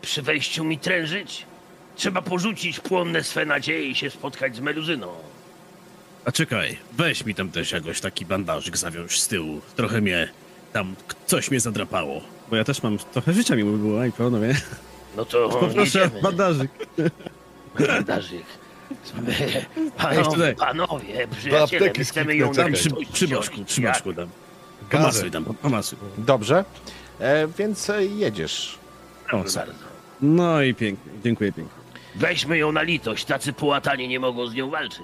przy 0.00 0.22
wejściu 0.22 0.64
mi 0.64 0.78
trężyć? 0.78 1.46
Trzeba 1.96 2.22
porzucić 2.22 2.80
płonne 2.80 3.22
swe 3.22 3.46
nadzieje 3.46 3.88
i 3.90 3.94
się 3.94 4.10
spotkać 4.10 4.56
z 4.56 4.60
meluzyną. 4.60 5.08
A 6.26 6.32
czekaj, 6.32 6.76
weź 6.92 7.24
mi 7.26 7.34
tam 7.34 7.50
też 7.50 7.72
jakoś 7.72 8.00
taki 8.00 8.26
bandażyk 8.26 8.76
zawiąż 8.76 9.18
z 9.18 9.28
tyłu. 9.28 9.60
Trochę 9.76 10.00
mnie 10.00 10.28
tam, 10.72 10.94
coś 11.26 11.50
mnie 11.50 11.60
zadrapało. 11.60 12.20
Bo 12.50 12.56
ja 12.56 12.64
też 12.64 12.82
mam, 12.82 12.98
trochę 12.98 13.32
życia 13.32 13.56
mi 13.56 13.64
było, 13.64 14.04
i 14.04 14.12
panowie. 14.12 14.54
No 15.16 15.24
to 15.24 15.48
Poproszę 15.60 15.98
jedziemy. 15.98 16.22
bandażyk. 16.22 16.70
Bandażyk. 17.78 18.42
Panowie, 19.98 20.54
panowie, 20.54 21.28
przyjaciele, 21.38 21.92
my 21.98 22.04
chcemy 22.04 22.36
ją 22.36 22.52
Tam 22.54 22.70
na 22.70 22.76
przy, 22.76 22.90
przy 23.12 23.28
boczku, 23.28 23.64
przy 23.64 23.80
boczku 23.80 24.12
tam. 24.12 24.28
Gazę. 24.90 25.02
Pomasuj 25.02 25.30
tam, 25.30 25.44
pomasuj. 25.44 25.98
Dobrze, 26.18 26.64
e, 27.20 27.48
więc 27.58 27.90
e, 27.90 28.04
jedziesz. 28.04 28.78
O, 29.26 29.28
Proszę 29.28 29.58
bardzo. 29.58 29.74
No 30.22 30.62
i 30.62 30.74
pięknie, 30.74 31.12
dziękuję 31.24 31.52
pięknie. 31.52 31.74
Weźmy 32.14 32.58
ją 32.58 32.72
na 32.72 32.82
litość, 32.82 33.24
tacy 33.24 33.52
połatani 33.52 34.08
nie 34.08 34.20
mogą 34.20 34.46
z 34.46 34.54
nią 34.54 34.70
walczyć. 34.70 35.00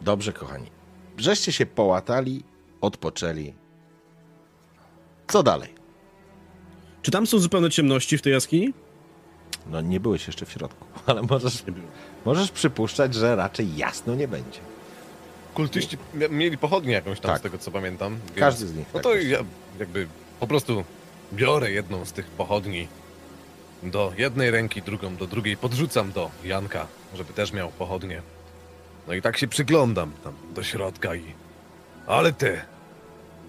Dobrze, 0.00 0.32
kochani. 0.32 0.66
Żeście 1.18 1.52
się 1.52 1.66
połatali, 1.66 2.44
odpoczęli. 2.80 3.54
Co 5.28 5.42
dalej? 5.42 5.74
Czy 7.02 7.10
tam 7.10 7.26
są 7.26 7.38
zupełne 7.38 7.70
ciemności 7.70 8.18
w 8.18 8.22
tej 8.22 8.32
jaskini? 8.32 8.74
No 9.66 9.80
nie 9.80 10.00
byłeś 10.00 10.26
jeszcze 10.26 10.46
w 10.46 10.52
środku, 10.52 10.84
ale 11.06 11.22
możesz, 11.22 11.62
możesz 12.24 12.50
przypuszczać, 12.50 13.14
że 13.14 13.36
raczej 13.36 13.76
jasno 13.76 14.14
nie 14.14 14.28
będzie. 14.28 14.60
Kultyści 15.54 15.98
mia- 16.14 16.30
mieli 16.30 16.58
pochodnię 16.58 16.92
jakąś 16.92 17.20
tam, 17.20 17.30
Tak. 17.30 17.38
z 17.40 17.42
tego 17.42 17.58
co 17.58 17.70
pamiętam. 17.70 18.18
Więc... 18.26 18.38
Każdy 18.38 18.66
z 18.66 18.74
nich. 18.74 18.86
No 18.86 18.92
tak 18.92 19.02
to 19.02 19.14
jest. 19.14 19.28
ja 19.28 19.38
jakby 19.78 20.06
po 20.40 20.46
prostu 20.46 20.84
biorę 21.32 21.70
jedną 21.70 22.04
z 22.04 22.12
tych 22.12 22.26
pochodni 22.26 22.88
do 23.82 24.12
jednej 24.18 24.50
ręki, 24.50 24.82
drugą 24.82 25.16
do 25.16 25.26
drugiej, 25.26 25.56
podrzucam 25.56 26.12
do 26.12 26.30
Janka, 26.44 26.86
żeby 27.14 27.32
też 27.32 27.52
miał 27.52 27.68
pochodnię. 27.68 28.22
No 29.08 29.14
i 29.14 29.22
tak 29.22 29.36
się 29.38 29.48
przyglądam 29.48 30.12
tam 30.24 30.34
do 30.54 30.62
środka 30.62 31.14
i... 31.14 31.24
Ale 32.06 32.32
te 32.32 32.64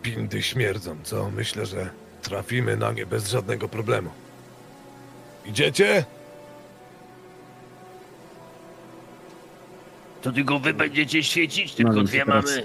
pindy 0.01 0.41
śmierdzą, 0.41 0.95
co? 1.03 1.31
Myślę, 1.31 1.65
że 1.65 1.89
trafimy 2.21 2.77
na 2.77 2.91
nie 2.91 3.05
bez 3.05 3.29
żadnego 3.29 3.69
problemu. 3.69 4.09
Idziecie? 5.45 6.05
To 10.21 10.31
tylko 10.31 10.59
wy 10.59 10.73
będziecie 10.73 11.23
świecić, 11.23 11.73
tylko 11.73 12.03
dwie 12.03 12.25
teraz. 12.25 12.45
mamy. 12.45 12.63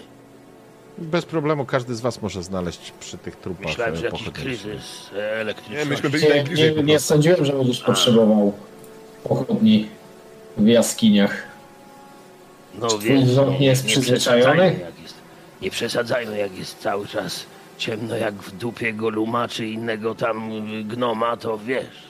Bez 0.98 1.24
problemu 1.24 1.64
każdy 1.66 1.94
z 1.94 2.00
was 2.00 2.22
może 2.22 2.42
znaleźć 2.42 2.92
przy 3.00 3.18
tych 3.18 3.36
trupach 3.36 3.66
Myślałem, 3.66 3.94
e, 3.94 3.96
że 3.96 4.04
jakiś 4.04 4.22
pochodniejsze. 4.22 4.62
kryzys 4.68 5.10
e. 5.14 5.54
Nie, 5.70 5.84
myśmy 5.84 6.10
byli 6.10 6.22
Nie, 6.24 6.30
najbliżej 6.30 6.68
nie, 6.70 6.76
po 6.76 6.82
nie 6.82 6.94
prostu. 6.94 7.08
sądziłem, 7.08 7.44
że 7.44 7.52
będziesz 7.52 7.80
potrzebował 7.80 8.52
pochodni 9.24 9.88
w 10.56 10.66
jaskiniach. 10.66 11.55
No 12.80 12.98
wiesz, 12.98 13.24
wzrok 13.24 13.60
nie 13.60 13.66
jest 13.66 13.86
przyzwyczajony? 13.86 14.44
przesadzajmy, 14.52 14.80
Jak 14.84 15.02
jest, 15.02 15.14
nie 15.62 15.70
przesadzajmy, 15.70 16.38
jak 16.38 16.58
jest 16.58 16.78
cały 16.78 17.06
czas 17.06 17.46
ciemno 17.78 18.16
jak 18.16 18.34
w 18.34 18.56
dupie 18.56 18.92
goluma 18.92 19.48
czy 19.48 19.66
innego 19.66 20.14
tam 20.14 20.50
gnoma, 20.88 21.36
to 21.36 21.58
wiesz. 21.58 22.06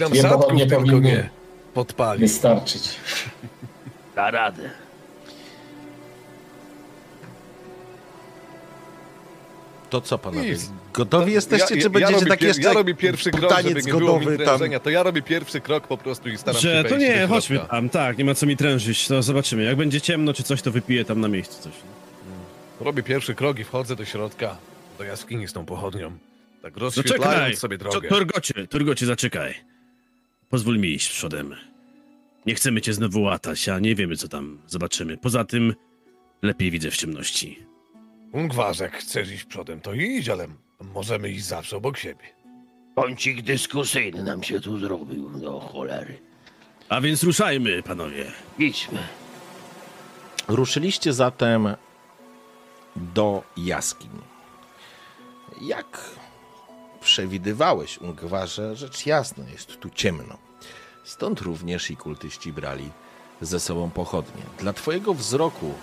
Nam 0.00 0.10
Dwie 0.10 0.22
sadków 0.22 0.40
pochodnie 0.40 0.66
tylko 0.66 0.98
nie 0.98 1.30
podpalił. 1.74 2.20
wystarczyć. 2.20 2.88
Da 4.16 4.30
radę. 4.30 4.70
To 9.90 10.00
co 10.00 10.18
panowie? 10.18 10.50
Nic. 10.50 10.70
Gotowi 10.96 11.32
jesteście, 11.32 11.74
ja, 11.74 11.82
czy 11.82 11.90
będziecie 11.90 12.14
robię 12.14 12.26
tak 12.26 12.42
jeszcze 12.42 12.62
Ja 12.62 12.72
robię 12.72 12.94
pierwszy 12.94 13.30
krok, 13.30 13.52
żeby 13.52 13.62
taniec 13.62 13.86
nie 13.86 13.92
było 13.94 14.20
mi 14.20 14.26
trężenia. 14.26 14.80
To 14.80 14.90
ja 14.90 15.02
robię 15.02 15.22
pierwszy 15.22 15.60
krok 15.60 15.86
po 15.86 15.96
prostu 15.96 16.28
i 16.28 16.38
staram 16.38 16.60
się 16.60 16.68
Że 16.68 16.82
wejść 16.82 16.88
to 16.88 16.96
nie, 16.96 17.20
do 17.20 17.28
chodźmy 17.28 17.58
tam, 17.70 17.88
tak, 17.88 18.18
nie 18.18 18.24
ma 18.24 18.34
co 18.34 18.46
mi 18.46 18.56
trężyć, 18.56 19.08
to 19.08 19.22
zobaczymy. 19.22 19.62
Jak 19.62 19.76
będzie 19.76 20.00
ciemno 20.00 20.32
czy 20.32 20.42
coś, 20.42 20.62
to 20.62 20.70
wypiję 20.70 21.04
tam 21.04 21.20
na 21.20 21.28
miejscu 21.28 21.62
coś. 21.62 21.72
Robię 22.80 23.02
pierwszy 23.02 23.34
krok 23.34 23.58
i 23.58 23.64
wchodzę 23.64 23.96
do 23.96 24.04
środka, 24.04 24.56
do 24.98 25.04
jaskini 25.04 25.48
z 25.48 25.52
tą 25.52 25.64
pochodnią. 25.66 26.10
Tak 26.62 26.74
Zaczekaj! 26.74 26.80
rozświetlając 26.80 27.58
sobie 27.58 27.78
drogę. 27.78 28.08
Torgocie, 28.08 28.66
Torgocie, 28.66 29.06
zaczekaj. 29.06 29.54
Pozwól 30.50 30.78
mi 30.78 30.88
iść 30.88 31.08
przodem. 31.08 31.54
Nie 32.46 32.54
chcemy 32.54 32.80
cię 32.80 32.92
znowu 32.92 33.22
łatać, 33.22 33.68
a 33.68 33.78
nie 33.78 33.94
wiemy, 33.94 34.16
co 34.16 34.28
tam 34.28 34.58
zobaczymy. 34.66 35.16
Poza 35.16 35.44
tym, 35.44 35.74
lepiej 36.42 36.70
widzę 36.70 36.90
w 36.90 36.96
ciemności. 36.96 37.66
Ungwarzek, 38.32 38.92
chcesz 38.92 39.30
iść 39.30 39.44
przodem, 39.44 39.80
to 39.80 39.94
idź, 39.94 40.28
ale 40.28 40.48
możemy 40.80 41.28
iść 41.30 41.44
zawsze 41.44 41.76
obok 41.76 41.98
siebie. 41.98 42.24
Kącik 42.94 43.42
dyskusyjny 43.42 44.22
nam 44.22 44.42
się 44.42 44.60
tu 44.60 44.78
zrobił, 44.78 45.30
do 45.30 45.60
cholery. 45.60 46.18
A 46.88 47.00
więc 47.00 47.22
ruszajmy, 47.22 47.82
panowie. 47.82 48.32
Idźmy. 48.58 48.98
Ruszyliście 50.48 51.12
zatem 51.12 51.74
do 52.96 53.42
jaskiń. 53.56 54.10
Jak 55.60 56.10
przewidywałeś, 57.00 57.98
Ungwarze, 57.98 58.76
rzecz 58.76 59.06
jasna, 59.06 59.44
jest 59.52 59.80
tu 59.80 59.90
ciemno. 59.90 60.38
Stąd 61.04 61.40
również 61.40 61.90
i 61.90 61.96
kultyści 61.96 62.52
brali 62.52 62.90
ze 63.40 63.60
sobą 63.60 63.90
pochodnie. 63.90 64.42
Dla 64.58 64.72
twojego 64.72 65.14
wzroku, 65.14 65.74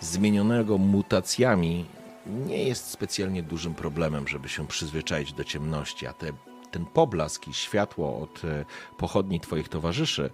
zmienionego 0.00 0.78
mutacjami, 0.78 1.84
nie 2.26 2.64
jest 2.64 2.90
specjalnie 2.90 3.42
dużym 3.42 3.74
problemem, 3.74 4.28
żeby 4.28 4.48
się 4.48 4.66
przyzwyczaić 4.66 5.32
do 5.32 5.44
ciemności, 5.44 6.06
a 6.06 6.12
te, 6.12 6.32
ten 6.70 6.86
poblask 6.86 7.48
i 7.48 7.54
światło 7.54 8.18
od 8.20 8.44
e, 8.44 8.64
pochodni 8.98 9.40
twoich 9.40 9.68
towarzyszy 9.68 10.30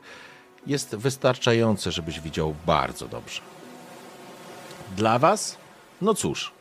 jest 0.67 0.97
wystarczające, 0.97 1.93
żebyś 1.93 2.21
widział 2.21 2.55
bardzo 2.67 3.09
dobrze. 3.09 3.41
Dla 4.97 5.19
was? 5.19 5.57
No 6.01 6.15
cóż, 6.15 6.53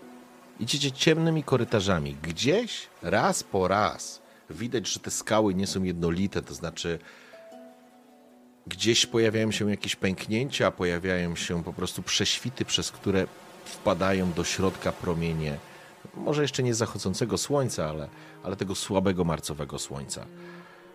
idziecie 0.59 0.91
ciemnymi 0.91 1.43
korytarzami. 1.43 2.15
Gdzieś, 2.23 2.87
raz 3.01 3.43
po 3.43 3.67
raz, 3.67 4.21
widać, 4.49 4.87
że 4.87 4.99
te 4.99 5.11
skały 5.11 5.53
nie 5.53 5.67
są 5.67 5.83
jednolite, 5.83 6.41
to 6.41 6.53
znaczy 6.53 6.99
gdzieś 8.67 9.05
pojawiają 9.05 9.51
się 9.51 9.69
jakieś 9.69 9.95
pęknięcia, 9.95 10.71
pojawiają 10.71 11.35
się 11.35 11.63
po 11.63 11.73
prostu 11.73 12.03
prześwity, 12.03 12.65
przez 12.65 12.91
które 12.91 13.27
wpadają 13.69 14.33
do 14.33 14.43
środka 14.43 14.91
promienie, 14.91 15.57
może 16.15 16.41
jeszcze 16.41 16.63
nie 16.63 16.73
zachodzącego 16.73 17.37
słońca, 17.37 17.89
ale, 17.89 18.07
ale 18.43 18.55
tego 18.55 18.75
słabego 18.75 19.23
marcowego 19.23 19.79
słońca 19.79 20.25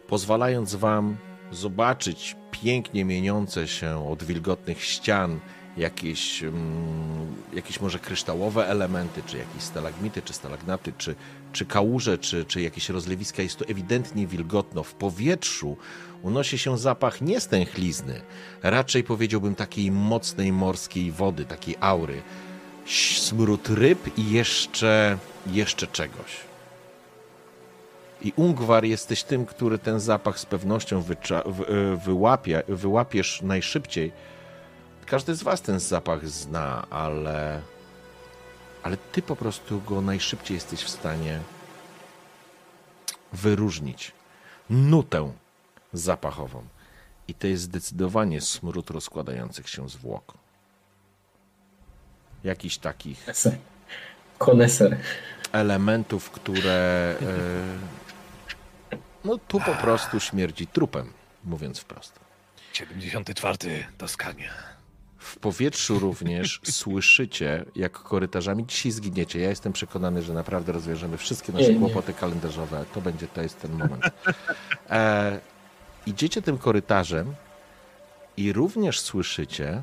pozwalając 0.08 0.74
wam 0.74 1.16
zobaczyć 1.52 2.36
pięknie 2.50 3.04
mieniące 3.04 3.68
się 3.68 4.08
od 4.10 4.24
wilgotnych 4.24 4.82
ścian 4.82 5.40
jakieś, 5.76 6.42
mm, 6.42 7.34
jakieś 7.52 7.80
może 7.80 7.98
kryształowe 7.98 8.68
elementy, 8.68 9.22
czy 9.26 9.38
jakieś 9.38 9.62
stalagmity, 9.62 10.22
czy 10.22 10.32
stalagnaty, 10.32 10.92
czy, 10.98 11.14
czy 11.52 11.66
kałuże, 11.66 12.18
czy, 12.18 12.44
czy 12.44 12.60
jakieś 12.60 12.88
rozlewiska. 12.88 13.42
Jest 13.42 13.56
to 13.56 13.64
ewidentnie 13.64 14.26
wilgotno. 14.26 14.82
W 14.82 14.94
powietrzu 14.94 15.76
unosi 16.22 16.58
się 16.58 16.78
zapach 16.78 17.20
nie 17.20 17.40
stęchlizny, 17.40 18.20
raczej 18.62 19.04
powiedziałbym 19.04 19.54
takiej 19.54 19.90
mocnej 19.90 20.52
morskiej 20.52 21.12
wody, 21.12 21.44
takiej 21.44 21.76
aury. 21.80 22.22
Smród 22.86 23.68
ryb 23.68 24.18
i 24.18 24.30
jeszcze, 24.30 25.18
jeszcze 25.46 25.86
czegoś. 25.86 26.40
I 28.22 28.32
Ungwar 28.36 28.84
jesteś 28.84 29.22
tym, 29.22 29.46
który 29.46 29.78
ten 29.78 30.00
zapach 30.00 30.38
z 30.38 30.46
pewnością 30.46 31.02
wycza- 31.02 31.52
w, 31.52 31.60
e, 31.60 31.96
wyłapie, 31.96 32.62
wyłapiesz 32.68 33.42
najszybciej. 33.42 34.12
Każdy 35.06 35.34
z 35.34 35.42
was 35.42 35.62
ten 35.62 35.80
zapach 35.80 36.28
zna, 36.28 36.86
ale, 36.90 37.62
ale 38.82 38.96
ty 38.96 39.22
po 39.22 39.36
prostu 39.36 39.80
go 39.80 40.00
najszybciej 40.00 40.54
jesteś 40.54 40.80
w 40.82 40.90
stanie 40.90 41.40
wyróżnić. 43.32 44.12
Nutę 44.70 45.32
zapachową. 45.92 46.64
I 47.28 47.34
to 47.34 47.46
jest 47.46 47.62
zdecydowanie 47.62 48.40
smród 48.40 48.90
rozkładających 48.90 49.68
się 49.68 49.88
zwłok. 49.88 50.43
Jakichś 52.44 52.76
takich 52.76 53.26
Koneser. 54.38 54.96
elementów, 55.52 56.30
które. 56.30 57.14
e, 57.22 58.96
No 59.24 59.38
tu 59.48 59.60
po 59.60 59.74
prostu 59.74 60.20
śmierdzi 60.20 60.66
trupem, 60.66 61.12
mówiąc 61.44 61.78
wprost. 61.80 62.20
74. 62.72 63.84
Toskania. 63.98 64.50
W 65.18 65.38
powietrzu 65.38 65.98
również 65.98 66.60
słyszycie, 66.70 67.64
jak 67.76 67.92
korytarzami 67.92 68.66
dzisiaj 68.66 68.92
zginiecie. 68.92 69.40
Ja 69.40 69.48
jestem 69.48 69.72
przekonany, 69.72 70.22
że 70.22 70.32
naprawdę 70.34 70.72
rozwiążemy 70.72 71.16
wszystkie 71.16 71.52
nasze 71.52 71.64
Nie, 71.68 71.74
nie. 71.74 71.80
kłopoty 71.80 72.12
kalendarzowe. 72.14 72.84
To 72.94 73.00
będzie, 73.00 73.26
to 73.28 73.42
jest 73.42 73.60
ten 73.60 73.72
moment. 73.72 74.04
E, 74.90 75.40
idziecie 76.06 76.42
tym 76.42 76.58
korytarzem 76.58 77.34
I 78.36 78.52
również 78.52 79.00
słyszycie 79.00 79.82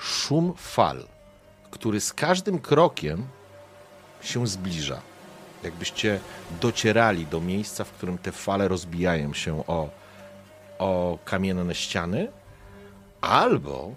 szum 0.00 0.54
fal, 0.56 1.06
który 1.70 2.00
z 2.00 2.12
każdym 2.12 2.58
krokiem 2.58 3.26
się 4.22 4.46
zbliża. 4.46 5.00
Jakbyście 5.62 6.20
docierali 6.60 7.26
do 7.26 7.40
miejsca, 7.40 7.84
w 7.84 7.92
którym 7.92 8.18
te 8.18 8.32
fale 8.32 8.68
rozbijają 8.68 9.34
się 9.34 9.66
o, 9.66 9.90
o 10.78 11.18
kamienne 11.24 11.74
ściany, 11.74 12.32
albo 13.20 13.94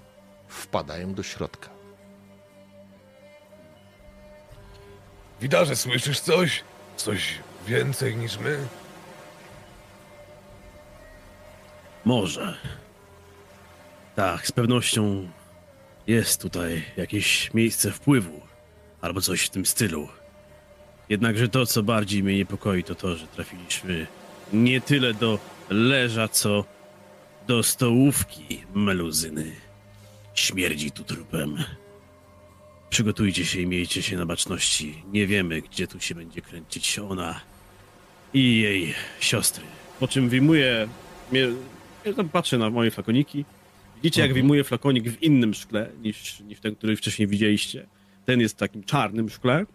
wpadają 0.47 1.13
do 1.13 1.23
środka. 1.23 1.69
Widarze, 5.41 5.75
słyszysz 5.75 6.19
coś? 6.19 6.63
Coś 6.97 7.39
więcej 7.67 8.15
niż 8.15 8.37
my? 8.37 8.67
Może. 12.05 12.57
Tak, 14.15 14.47
z 14.47 14.51
pewnością 14.51 15.27
jest 16.07 16.41
tutaj 16.41 16.83
jakieś 16.97 17.53
miejsce 17.53 17.91
wpływu, 17.91 18.41
albo 19.01 19.21
coś 19.21 19.41
w 19.41 19.49
tym 19.49 19.65
stylu. 19.65 20.07
Jednakże 21.09 21.49
to, 21.49 21.65
co 21.65 21.83
bardziej 21.83 22.23
mnie 22.23 22.35
niepokoi, 22.35 22.83
to 22.83 22.95
to, 22.95 23.15
że 23.15 23.27
trafiliśmy 23.27 24.07
nie 24.53 24.81
tyle 24.81 25.13
do 25.13 25.39
leża, 25.69 26.27
co 26.27 26.65
do 27.47 27.63
stołówki 27.63 28.63
meluzyny. 28.73 29.51
Śmierdzi 30.33 30.91
tu 30.91 31.03
trupem. 31.03 31.63
Przygotujcie 32.89 33.45
się 33.45 33.61
i 33.61 33.67
miejcie 33.67 34.01
się 34.01 34.17
na 34.17 34.25
baczności. 34.25 35.03
Nie 35.11 35.27
wiemy, 35.27 35.61
gdzie 35.61 35.87
tu 35.87 35.99
się 35.99 36.15
będzie 36.15 36.41
kręcić 36.41 36.99
ona 36.99 37.41
i 38.33 38.59
jej 38.61 38.93
siostry. 39.19 39.63
Po 39.99 40.07
czym 40.07 40.29
wyjmuję. 40.29 40.87
Ja 42.05 42.13
tam 42.13 42.29
patrzę 42.29 42.57
na 42.57 42.69
moje 42.69 42.91
flakoniki. 42.91 43.45
Widzicie, 44.03 44.21
jak 44.21 44.33
wyjmuję 44.33 44.63
flakonik 44.63 45.09
w 45.09 45.23
innym 45.23 45.53
szkle 45.53 45.89
niż, 46.01 46.39
niż 46.39 46.59
ten, 46.59 46.75
który 46.75 46.95
wcześniej 46.95 47.27
widzieliście. 47.27 47.87
Ten 48.25 48.39
jest 48.41 48.55
w 48.55 48.57
takim 48.57 48.83
czarnym 48.83 49.29
szkle. 49.29 49.65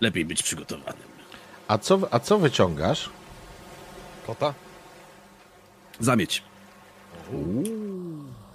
Lepiej 0.00 0.24
być 0.24 0.42
przygotowanym. 0.42 1.02
A 1.68 1.78
co, 1.78 1.98
a 2.10 2.18
co 2.18 2.38
wyciągasz? 2.38 3.10
Kota? 4.26 4.54
Zamieć. 6.00 6.42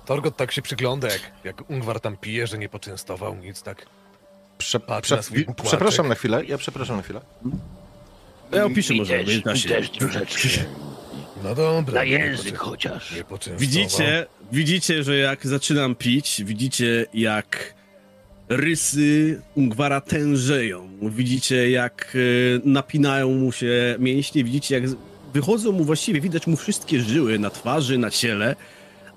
Torgot 0.06 0.38
tak 0.38 0.52
się 0.52 0.62
przygląda, 0.62 1.08
jak, 1.10 1.32
jak 1.44 1.70
Ungwar 1.70 2.00
tam 2.00 2.18
pije, 2.18 2.48
że 2.48 2.58
nie 2.58 2.70
poczęstował 2.70 3.36
nic, 3.36 3.62
tak. 3.64 3.86
Prze, 4.58 4.80
Patrz 4.80 5.08
prze, 5.08 5.16
na 5.16 5.22
swój 5.22 5.38
wi- 5.38 5.46
przepraszam 5.64 6.08
na 6.08 6.16
chwilę, 6.16 6.46
ja 6.46 6.58
przepraszam 6.58 6.98
na 6.98 7.04
chwilę. 7.04 7.22
Ja 8.52 8.66
opiszę 8.66 8.94
może 8.94 9.24
też, 9.44 9.64
też 9.66 9.90
troszeczkę. 9.90 10.50
No 11.44 11.56
dobra. 11.56 11.94
Na 11.94 12.04
język 12.04 12.58
chociaż. 12.58 13.14
Widzicie, 13.58 14.26
widzicie, 14.52 15.04
że 15.04 15.18
jak 15.18 15.48
zaczynam 15.48 15.96
pić, 15.96 16.44
widzicie 16.46 17.06
jak 17.14 17.74
rysy 18.50 19.42
Ungwara 19.56 20.02
tężeją. 20.02 20.90
Widzicie 21.02 21.72
jak 21.72 22.14
e, 22.16 22.20
napinają 22.70 23.32
mu 23.32 23.52
się 23.52 23.96
mięśnie, 24.00 24.44
widzicie 24.44 24.76
jak 24.76 24.84
wychodzą 25.34 25.72
mu 25.72 25.84
właściwie, 25.84 26.22
widać 26.22 26.48
mu 26.48 26.56
wszystkie 26.56 27.00
żyły 27.00 27.40
na 27.40 27.50
twarzy, 27.50 27.98
na 27.98 28.10
ciele, 28.10 28.56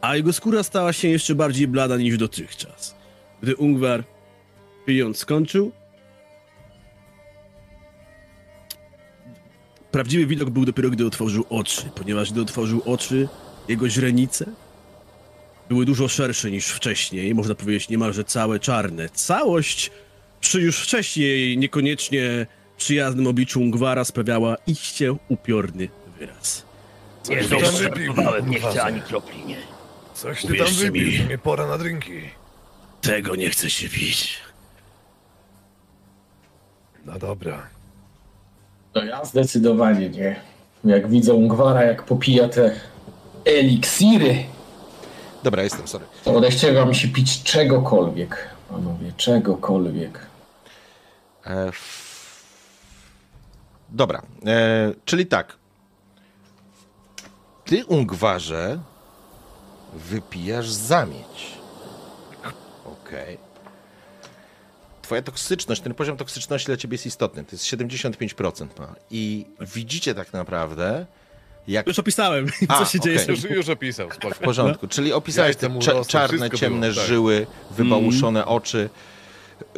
a 0.00 0.16
jego 0.16 0.32
skóra 0.32 0.62
stała 0.62 0.92
się 0.92 1.08
jeszcze 1.08 1.34
bardziej 1.34 1.68
blada 1.68 1.96
niż 1.96 2.16
dotychczas. 2.16 2.94
Gdy 3.42 3.56
Ungwar 3.56 4.04
pijąc 4.86 5.18
skończył, 5.18 5.72
prawdziwy 9.94 10.26
widok 10.26 10.50
był 10.50 10.64
dopiero 10.64 10.90
gdy 10.90 11.06
otworzył 11.06 11.44
oczy, 11.50 11.82
ponieważ 11.94 12.32
gdy 12.32 12.40
otworzył 12.40 12.82
oczy, 12.84 13.28
jego 13.68 13.88
źrenice 13.88 14.46
były 15.68 15.84
dużo 15.84 16.08
szersze 16.08 16.50
niż 16.50 16.66
wcześniej, 16.66 17.34
można 17.34 17.54
powiedzieć 17.54 17.88
niemalże 17.88 18.24
całe 18.24 18.60
czarne. 18.60 19.08
Całość 19.08 19.90
przy 20.40 20.60
już 20.60 20.78
wcześniej 20.78 21.58
niekoniecznie 21.58 22.46
przyjaznym 22.76 23.26
obliczu 23.26 23.60
Ungwara 23.60 24.04
sprawiała 24.04 24.56
iście 24.66 25.16
upiorny 25.28 25.88
wyraz. 26.18 26.66
Nie 27.28 27.44
tam 27.44 27.60
żartowałem, 27.60 28.50
nie 28.50 28.60
chcę 28.60 28.82
ani 28.82 29.02
kropli, 29.02 29.44
nie. 29.46 29.58
Coś 30.14 30.40
ty 30.40 30.46
tam 30.46 30.56
Uwierzcie 30.56 30.84
wypił, 30.84 31.12
mi. 31.12 31.18
to 31.18 31.24
nie 31.24 31.38
pora 31.38 31.66
na 31.66 31.78
drinki. 31.78 32.20
Tego 33.00 33.36
nie 33.36 33.50
chce 33.50 33.70
się 33.70 33.88
pić. 33.88 34.38
No 37.04 37.18
dobra. 37.18 37.73
No 38.94 39.04
ja 39.04 39.24
zdecydowanie 39.24 40.10
nie. 40.10 40.40
Jak 40.84 41.08
widzę 41.08 41.34
Ungwara, 41.34 41.82
jak 41.84 42.02
popija 42.02 42.48
te 42.48 42.74
eliksiry, 43.44 44.44
Dobra, 45.42 45.62
jestem, 45.62 45.88
sorry. 45.88 46.04
to 46.24 46.34
odechciewa 46.34 46.84
mi 46.84 46.94
się 46.94 47.08
pić 47.08 47.42
czegokolwiek. 47.42 48.48
Panowie, 48.70 49.12
czegokolwiek. 49.16 50.26
E, 51.46 51.68
f... 51.68 52.04
Dobra, 53.88 54.22
e, 54.46 54.92
czyli 55.04 55.26
tak. 55.26 55.56
Ty, 57.64 57.84
Ungwarze, 57.86 58.78
wypijasz 59.94 60.68
zamieć. 60.70 61.54
Okej. 62.84 63.38
Twoja 65.04 65.22
toksyczność, 65.22 65.80
ten 65.80 65.94
poziom 65.94 66.16
toksyczności 66.16 66.66
dla 66.66 66.76
ciebie 66.76 66.94
jest 66.94 67.06
istotny. 67.06 67.44
To 67.44 67.48
jest 67.52 67.64
75%. 67.64 68.66
No. 68.78 68.86
I 69.10 69.46
widzicie 69.60 70.14
tak 70.14 70.32
naprawdę, 70.32 71.06
jak 71.68 71.86
Już 71.86 71.98
opisałem, 71.98 72.46
A, 72.68 72.78
co 72.78 72.84
się 72.84 73.00
dzieje. 73.00 73.22
okej. 73.22 73.36
z 73.36 73.42
Już, 73.44 73.50
już 73.52 73.68
opisał, 73.68 74.10
spoko. 74.10 74.34
w 74.34 74.38
porządku. 74.38 74.88
Czyli 74.88 75.12
opisałeś 75.12 75.56
te 75.56 75.68
mu 75.68 75.80
cze- 75.80 75.92
rosną, 75.92 76.10
czarne, 76.10 76.50
ciemne 76.50 76.88
było, 76.88 77.00
tak. 77.00 77.08
żyły, 77.08 77.46
wybałuszone 77.70 78.46
oczy, 78.46 78.90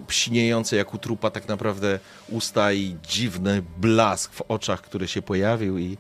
psiniejące 0.07 0.77
jak 0.77 0.95
u 0.95 0.99
trupa 0.99 1.31
tak 1.31 1.49
naprawdę 1.49 1.99
usta 2.29 2.73
i 2.73 2.97
dziwny 3.09 3.63
blask 3.79 4.33
w 4.33 4.43
oczach, 4.49 4.83
który 4.83 5.09
się 5.09 5.23
pojawił 5.23 5.79
i, 5.79 5.99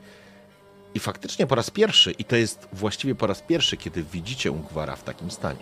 i 0.95 0.99
faktycznie 1.01 1.47
po 1.47 1.55
raz 1.55 1.70
pierwszy, 1.70 2.12
i 2.12 2.24
to 2.24 2.37
jest 2.37 2.68
właściwie 2.72 3.14
po 3.14 3.27
raz 3.27 3.43
pierwszy, 3.43 3.77
kiedy 3.77 4.03
widzicie 4.12 4.51
Ungwara 4.53 4.97
w 4.97 5.03
takim 5.03 5.31
stanie. 5.31 5.59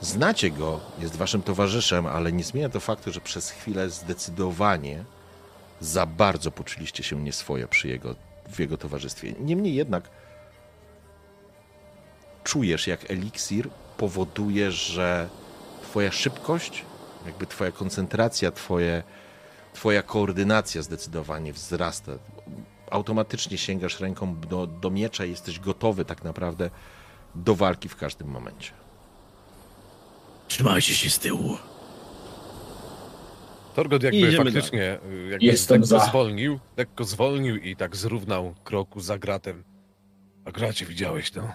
Znacie 0.00 0.50
go, 0.50 0.80
jest 0.98 1.16
waszym 1.16 1.42
towarzyszem, 1.42 2.06
ale 2.06 2.32
nie 2.32 2.44
zmienia 2.44 2.68
to 2.68 2.80
faktu, 2.80 3.12
że 3.12 3.20
przez 3.20 3.50
chwilę 3.50 3.90
zdecydowanie 3.90 5.04
za 5.80 6.06
bardzo 6.06 6.50
poczuliście 6.50 7.02
się 7.02 7.22
nieswoje 7.22 7.68
przy 7.68 7.88
jego, 7.88 8.14
w 8.48 8.60
jego 8.60 8.76
towarzystwie. 8.76 9.32
Niemniej 9.40 9.74
jednak 9.74 10.10
czujesz, 12.44 12.86
jak 12.86 13.10
eliksir 13.10 13.68
powoduje, 13.96 14.72
że 14.72 15.28
twoja 15.82 16.12
szybkość, 16.12 16.84
jakby 17.26 17.46
twoja 17.46 17.72
koncentracja, 17.72 18.52
twoje, 18.52 19.02
twoja 19.72 20.02
koordynacja 20.02 20.82
zdecydowanie 20.82 21.52
wzrasta. 21.52 22.12
Automatycznie 22.90 23.58
sięgasz 23.58 24.00
ręką 24.00 24.40
do, 24.40 24.66
do 24.66 24.90
miecza 24.90 25.24
i 25.24 25.30
jesteś 25.30 25.60
gotowy 25.60 26.04
tak 26.04 26.24
naprawdę 26.24 26.70
do 27.34 27.54
walki 27.54 27.88
w 27.88 27.96
każdym 27.96 28.28
momencie. 28.28 28.85
Trzymajcie 30.48 30.94
się 30.94 31.10
z 31.10 31.18
tyłu. 31.18 31.56
Torgot 33.74 34.02
jakby 34.02 34.18
Idziemy 34.18 34.44
faktycznie 34.44 34.98
y, 35.12 35.28
jakby 35.30 35.46
Jestem 35.46 35.80
lekko 35.80 35.86
za. 35.98 36.06
zwolnił, 36.06 36.58
lekko 36.76 37.04
zwolnił 37.04 37.56
i 37.56 37.76
tak 37.76 37.96
zrównał 37.96 38.54
kroku 38.64 39.00
za 39.00 39.18
gratem. 39.18 39.64
A 40.44 40.50
gracie, 40.52 40.86
widziałeś 40.86 41.30
to? 41.30 41.52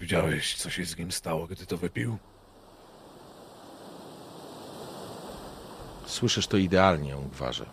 Widziałeś, 0.00 0.54
co 0.56 0.70
się 0.70 0.84
z 0.86 0.98
nim 0.98 1.12
stało, 1.12 1.46
gdy 1.46 1.66
to 1.66 1.76
wypił? 1.76 2.18
Słyszysz 6.06 6.46
to 6.46 6.56
idealnie, 6.56 7.16
Ungwarze. 7.16 7.66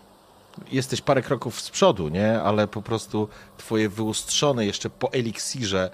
Jesteś 0.71 1.01
parę 1.01 1.21
kroków 1.21 1.61
z 1.61 1.69
przodu, 1.69 2.07
nie? 2.09 2.41
Ale 2.41 2.67
po 2.67 2.81
prostu 2.81 3.27
twoje 3.57 3.89
wyustrzone 3.89 4.65
jeszcze 4.65 4.89
po 4.89 5.11
eliksirze 5.13 5.89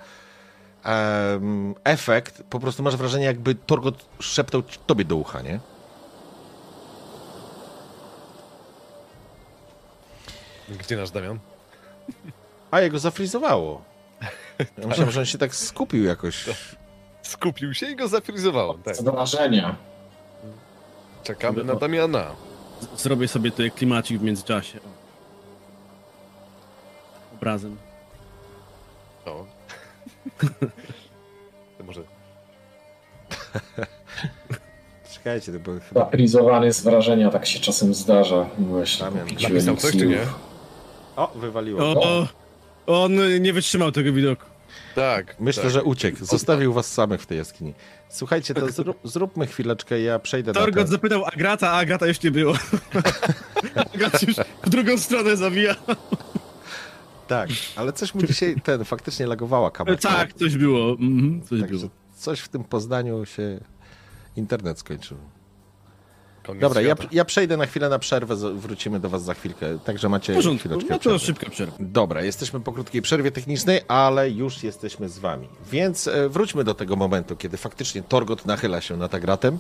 em, 0.83 1.75
efekt, 1.83 2.43
po 2.49 2.59
prostu 2.59 2.83
masz 2.83 2.95
wrażenie, 2.95 3.25
jakby 3.25 3.55
Torgot 3.55 4.05
szeptał 4.19 4.63
tobie 4.87 5.05
do 5.05 5.15
ucha, 5.15 5.41
nie? 5.41 5.59
Gdzie 10.69 10.97
nasz 10.97 11.11
Damian? 11.11 11.39
A 12.71 12.81
jego 12.81 12.99
zafrizowało. 12.99 13.81
Ja 14.77 14.87
myślałem, 14.87 15.11
że 15.11 15.19
on 15.19 15.25
się 15.25 15.37
tak 15.37 15.55
skupił 15.55 16.03
jakoś. 16.03 16.45
Skupił 17.21 17.73
się 17.73 17.89
i 17.91 17.95
go 17.95 18.07
zafryzowałem. 18.07 18.83
Tak. 18.83 18.95
Z 18.95 19.01
wrażenia. 19.01 19.75
Czekamy 21.23 21.63
na 21.63 21.75
Damiana. 21.75 22.35
Zrobię 22.97 23.27
sobie 23.27 23.51
tutaj 23.51 23.71
klimacik 23.71 24.19
w 24.19 24.23
międzyczasie. 24.23 24.79
Obrazem. 27.35 27.77
O. 29.25 29.45
To 31.77 31.83
może 31.83 32.01
Czekajcie, 35.13 35.51
to 35.51 35.59
było 35.59 35.75
chyba... 35.89 36.01
Zaprizowany 36.01 36.73
z 36.73 36.81
wrażenia, 36.81 37.29
tak 37.29 37.45
się 37.45 37.59
czasem 37.59 37.93
zdarza. 37.93 38.49
Właśnie 38.59 39.05
napisał 39.43 39.75
coś, 39.75 39.91
czy 39.91 40.07
nie? 40.07 40.21
O, 41.15 41.31
wywaliło. 41.35 41.81
O, 41.81 42.27
On 42.87 43.41
nie 43.41 43.53
wytrzymał 43.53 43.91
tego 43.91 44.13
widoku. 44.13 44.45
Tak. 44.95 45.35
Myślę, 45.39 45.63
tak. 45.63 45.71
że 45.71 45.83
uciekł. 45.83 46.25
Zostawił 46.25 46.73
was 46.73 46.93
samych 46.93 47.21
w 47.21 47.25
tej 47.25 47.37
jaskini. 47.37 47.73
Słuchajcie, 48.09 48.53
to 48.53 48.71
zrób, 48.71 48.97
zróbmy 49.03 49.47
chwileczkę, 49.47 50.01
ja 50.01 50.19
przejdę 50.19 50.51
na 50.51 50.59
Torgot 50.59 50.83
ten... 50.83 50.87
zapytał 50.87 51.25
Agrata, 51.25 51.71
a 51.71 51.77
Agrata 51.77 52.07
już 52.07 52.23
nie 52.23 52.31
było. 52.31 52.53
Agrat 53.93 54.27
już 54.27 54.35
w 54.63 54.69
drugą 54.69 54.97
stronę 54.97 55.37
zawija. 55.37 55.75
Tak, 57.27 57.49
ale 57.75 57.93
coś 57.93 58.15
mu 58.15 58.23
dzisiaj 58.23 58.55
ten 58.63 58.85
faktycznie 58.85 59.27
lagowała 59.27 59.71
kamera. 59.71 59.97
Tak, 59.97 60.33
coś 60.33 60.57
było. 60.57 60.91
Mhm, 60.91 61.41
coś 61.41 61.59
Także 61.61 61.77
było. 61.77 61.89
coś 62.17 62.39
w 62.39 62.47
tym 62.49 62.63
Poznaniu 62.63 63.25
się 63.25 63.59
internet 64.35 64.79
skończył. 64.79 65.17
Koniec 66.43 66.61
Dobra, 66.61 66.81
ja, 66.81 66.95
ja 67.11 67.25
przejdę 67.25 67.57
na 67.57 67.65
chwilę 67.65 67.89
na 67.89 67.99
przerwę, 67.99 68.35
wrócimy 68.55 68.99
do 68.99 69.09
was 69.09 69.23
za 69.23 69.33
chwilkę, 69.33 69.79
także 69.79 70.09
macie 70.09 70.33
porządku, 70.33 70.59
chwileczkę 70.59 70.87
no 70.89 70.95
to 70.95 70.99
przerwy. 70.99 71.19
szybka 71.19 71.49
przerwa. 71.49 71.77
Dobra, 71.79 72.23
jesteśmy 72.23 72.59
po 72.59 72.73
krótkiej 72.73 73.01
przerwie 73.01 73.31
technicznej, 73.31 73.81
ale 73.87 74.29
już 74.29 74.63
jesteśmy 74.63 75.09
z 75.09 75.19
wami. 75.19 75.47
Więc 75.71 76.07
e, 76.07 76.29
wróćmy 76.29 76.63
do 76.63 76.73
tego 76.73 76.95
momentu, 76.95 77.35
kiedy 77.35 77.57
faktycznie 77.57 78.03
Torgot 78.03 78.45
nachyla 78.45 78.81
się 78.81 78.97
nad 78.97 79.15
Agratem, 79.15 79.59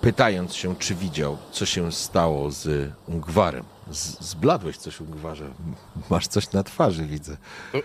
pytając 0.00 0.54
się, 0.54 0.76
czy 0.76 0.94
widział, 0.94 1.38
co 1.52 1.66
się 1.66 1.92
stało 1.92 2.50
z 2.50 2.92
Ungwarem. 3.06 3.64
Z, 3.90 4.20
zbladłeś 4.20 4.76
coś, 4.76 5.00
Ungwarze. 5.00 5.50
Masz 6.10 6.28
coś 6.28 6.52
na 6.52 6.62
twarzy, 6.62 7.06
widzę. 7.06 7.36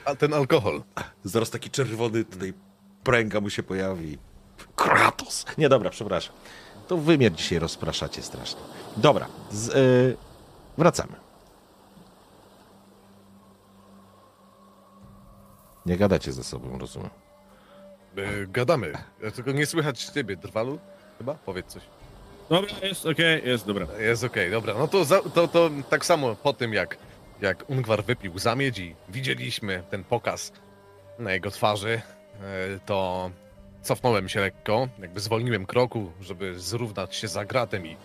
A 0.06 0.16
ten 0.16 0.34
alkohol. 0.34 0.84
Zaraz 1.24 1.50
taki 1.50 1.70
czerwony 1.70 2.24
tutaj 2.26 2.54
pręga 3.04 3.42
mu 3.42 3.50
się 3.50 3.64
pojawi. 3.64 4.18
Kratos! 4.76 5.46
Nie, 5.58 5.70
dobra, 5.70 5.90
przepraszam. 5.90 6.36
To 6.88 6.98
wymiar 6.98 7.32
dzisiaj 7.32 7.60
rozpraszacie 7.60 8.22
strasznie. 8.22 8.62
Dobra, 8.98 9.28
z, 9.52 9.70
y, 9.70 10.18
wracamy. 10.78 11.14
Nie 15.86 15.98
gadacie 15.98 16.34
ze 16.34 16.44
sobą, 16.44 16.78
rozumiem. 16.78 17.10
E, 18.18 18.48
gadamy. 18.48 18.94
Ja 19.24 19.32
Tylko 19.32 19.52
nie 19.52 19.66
słychać 19.66 20.04
ciebie, 20.06 20.38
drwalu? 20.38 20.80
Chyba? 21.18 21.34
Powiedz 21.34 21.68
coś. 21.68 21.84
Dobra, 22.50 22.70
jest 22.82 23.06
okej, 23.06 23.42
jest 23.46 23.66
dobra. 23.68 23.88
Jest 24.00 24.24
okej, 24.24 24.52
dobra. 24.52 24.74
No 24.74 24.88
to, 24.88 25.06
za, 25.06 25.22
to, 25.22 25.48
to 25.48 25.70
tak 25.90 26.06
samo 26.06 26.36
po 26.36 26.54
tym, 26.54 26.74
jak, 26.74 26.98
jak 27.42 27.70
Ungwar 27.70 28.04
wypił 28.04 28.40
zamiedź 28.40 28.80
i 28.80 28.96
widzieliśmy 29.10 29.84
ten 29.90 30.04
pokaz 30.04 30.52
na 31.20 31.34
jego 31.34 31.52
twarzy, 31.52 32.02
e, 32.42 32.80
to 32.86 33.32
cofnąłem 33.82 34.30
się 34.30 34.40
lekko, 34.40 34.88
jakby 35.00 35.20
zwolniłem 35.20 35.66
kroku, 35.66 36.12
żeby 36.22 36.60
zrównać 36.60 37.16
się 37.16 37.28
z 37.28 37.38
Agratem 37.38 37.88
i... 37.88 37.98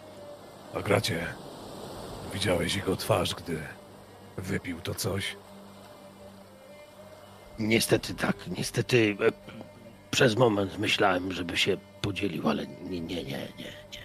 Agracie, 0.74 1.26
widziałeś 2.34 2.76
jego 2.76 2.96
twarz, 2.96 3.34
gdy 3.34 3.58
wypił 4.36 4.80
to 4.80 4.94
coś? 4.94 5.36
Niestety 7.58 8.14
tak, 8.14 8.36
niestety 8.58 9.16
e, 9.20 9.32
przez 10.10 10.36
moment 10.36 10.78
myślałem, 10.78 11.32
żeby 11.32 11.56
się 11.56 11.76
podzielił, 12.02 12.48
ale 12.48 12.66
nie, 12.66 13.00
nie, 13.00 13.24
nie, 13.24 13.24
nie, 13.24 13.72
nie. 13.92 13.99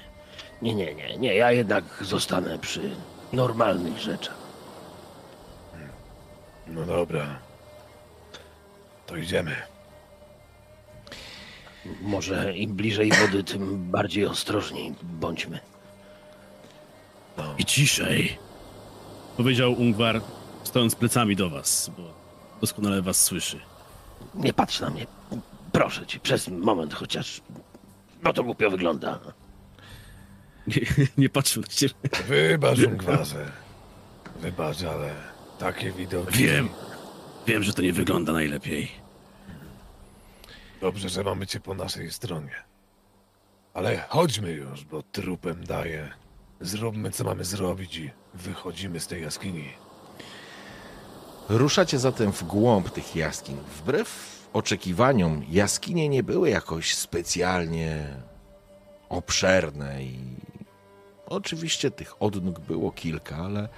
Nie, 0.62 0.76
nie, 0.76 0.96
nie, 0.96 1.18
nie. 1.18 1.36
Ja 1.36 1.52
jednak 1.52 1.84
zostanę 2.02 2.60
przy 2.60 2.96
normalnych 3.34 3.98
rzeczach. 4.00 4.38
No 6.68 6.86
dobra. 6.86 7.40
To 9.08 9.16
idziemy. 9.16 9.56
Może 12.02 12.54
im 12.58 12.76
bliżej 12.76 13.12
wody, 13.12 13.44
tym 13.44 13.92
bardziej 13.92 14.26
ostrożni 14.26 14.94
bądźmy. 15.04 15.60
I 17.58 17.66
ciszej. 17.66 18.38
Powiedział 19.38 19.74
Ungwar, 19.74 20.22
stojąc 20.64 20.96
plecami 20.96 21.36
do 21.36 21.50
was, 21.50 21.92
bo 21.98 22.04
doskonale 22.62 23.02
was 23.02 23.24
słyszy. 23.24 23.60
Nie 24.36 24.54
patrz 24.54 24.80
na 24.80 24.90
mnie. 24.90 25.08
Proszę 25.72 26.06
cię, 26.06 26.20
przez 26.20 26.48
moment 26.48 26.94
chociaż. 26.94 27.42
Bo 28.24 28.34
to 28.34 28.44
głupio 28.44 28.70
wygląda. 28.70 29.20
Nie, 30.68 31.08
nie 31.18 31.30
patrzył 31.30 31.62
na 31.62 31.68
ciebie. 31.68 31.94
Wybacz, 32.28 32.80
Ungwarze. 32.80 33.52
Wybacz, 34.42 34.84
ale 34.84 35.16
takie 35.60 35.92
widoki... 35.92 36.38
Wiem. 36.38 36.70
Wiem, 37.48 37.64
że 37.64 37.74
to 37.74 37.82
nie 37.82 37.94
wygląda 37.94 38.34
najlepiej. 38.34 38.92
Dobrze, 40.82 41.10
że 41.10 41.24
mamy 41.24 41.48
cię 41.48 41.60
po 41.60 41.74
naszej 41.74 42.12
stronie. 42.12 42.56
Ale 43.74 44.06
chodźmy 44.10 44.52
już, 44.52 44.86
bo 44.86 45.04
trupem 45.04 45.66
daje. 45.66 46.12
Zróbmy, 46.62 47.12
co 47.12 47.24
mamy 47.24 47.44
zrobić 47.46 47.98
i 47.98 48.12
wychodzimy 48.34 49.00
z 49.00 49.08
tej 49.08 49.22
jaskini. 49.22 49.70
Ruszacie 51.50 52.00
zatem 52.00 52.32
w 52.32 52.44
głąb 52.44 52.90
tych 52.90 53.16
jaskiń. 53.16 53.58
Wbrew 53.78 54.40
oczekiwaniom, 54.54 55.46
jaskinie 55.50 56.10
nie 56.10 56.24
były 56.24 56.50
jakoś 56.50 56.96
specjalnie 56.96 58.08
obszerne 59.10 60.04
i 60.04 60.20
oczywiście 61.26 61.92
tych 61.92 62.22
odnóg 62.22 62.60
było 62.60 62.92
kilka, 62.92 63.36
ale 63.36 63.70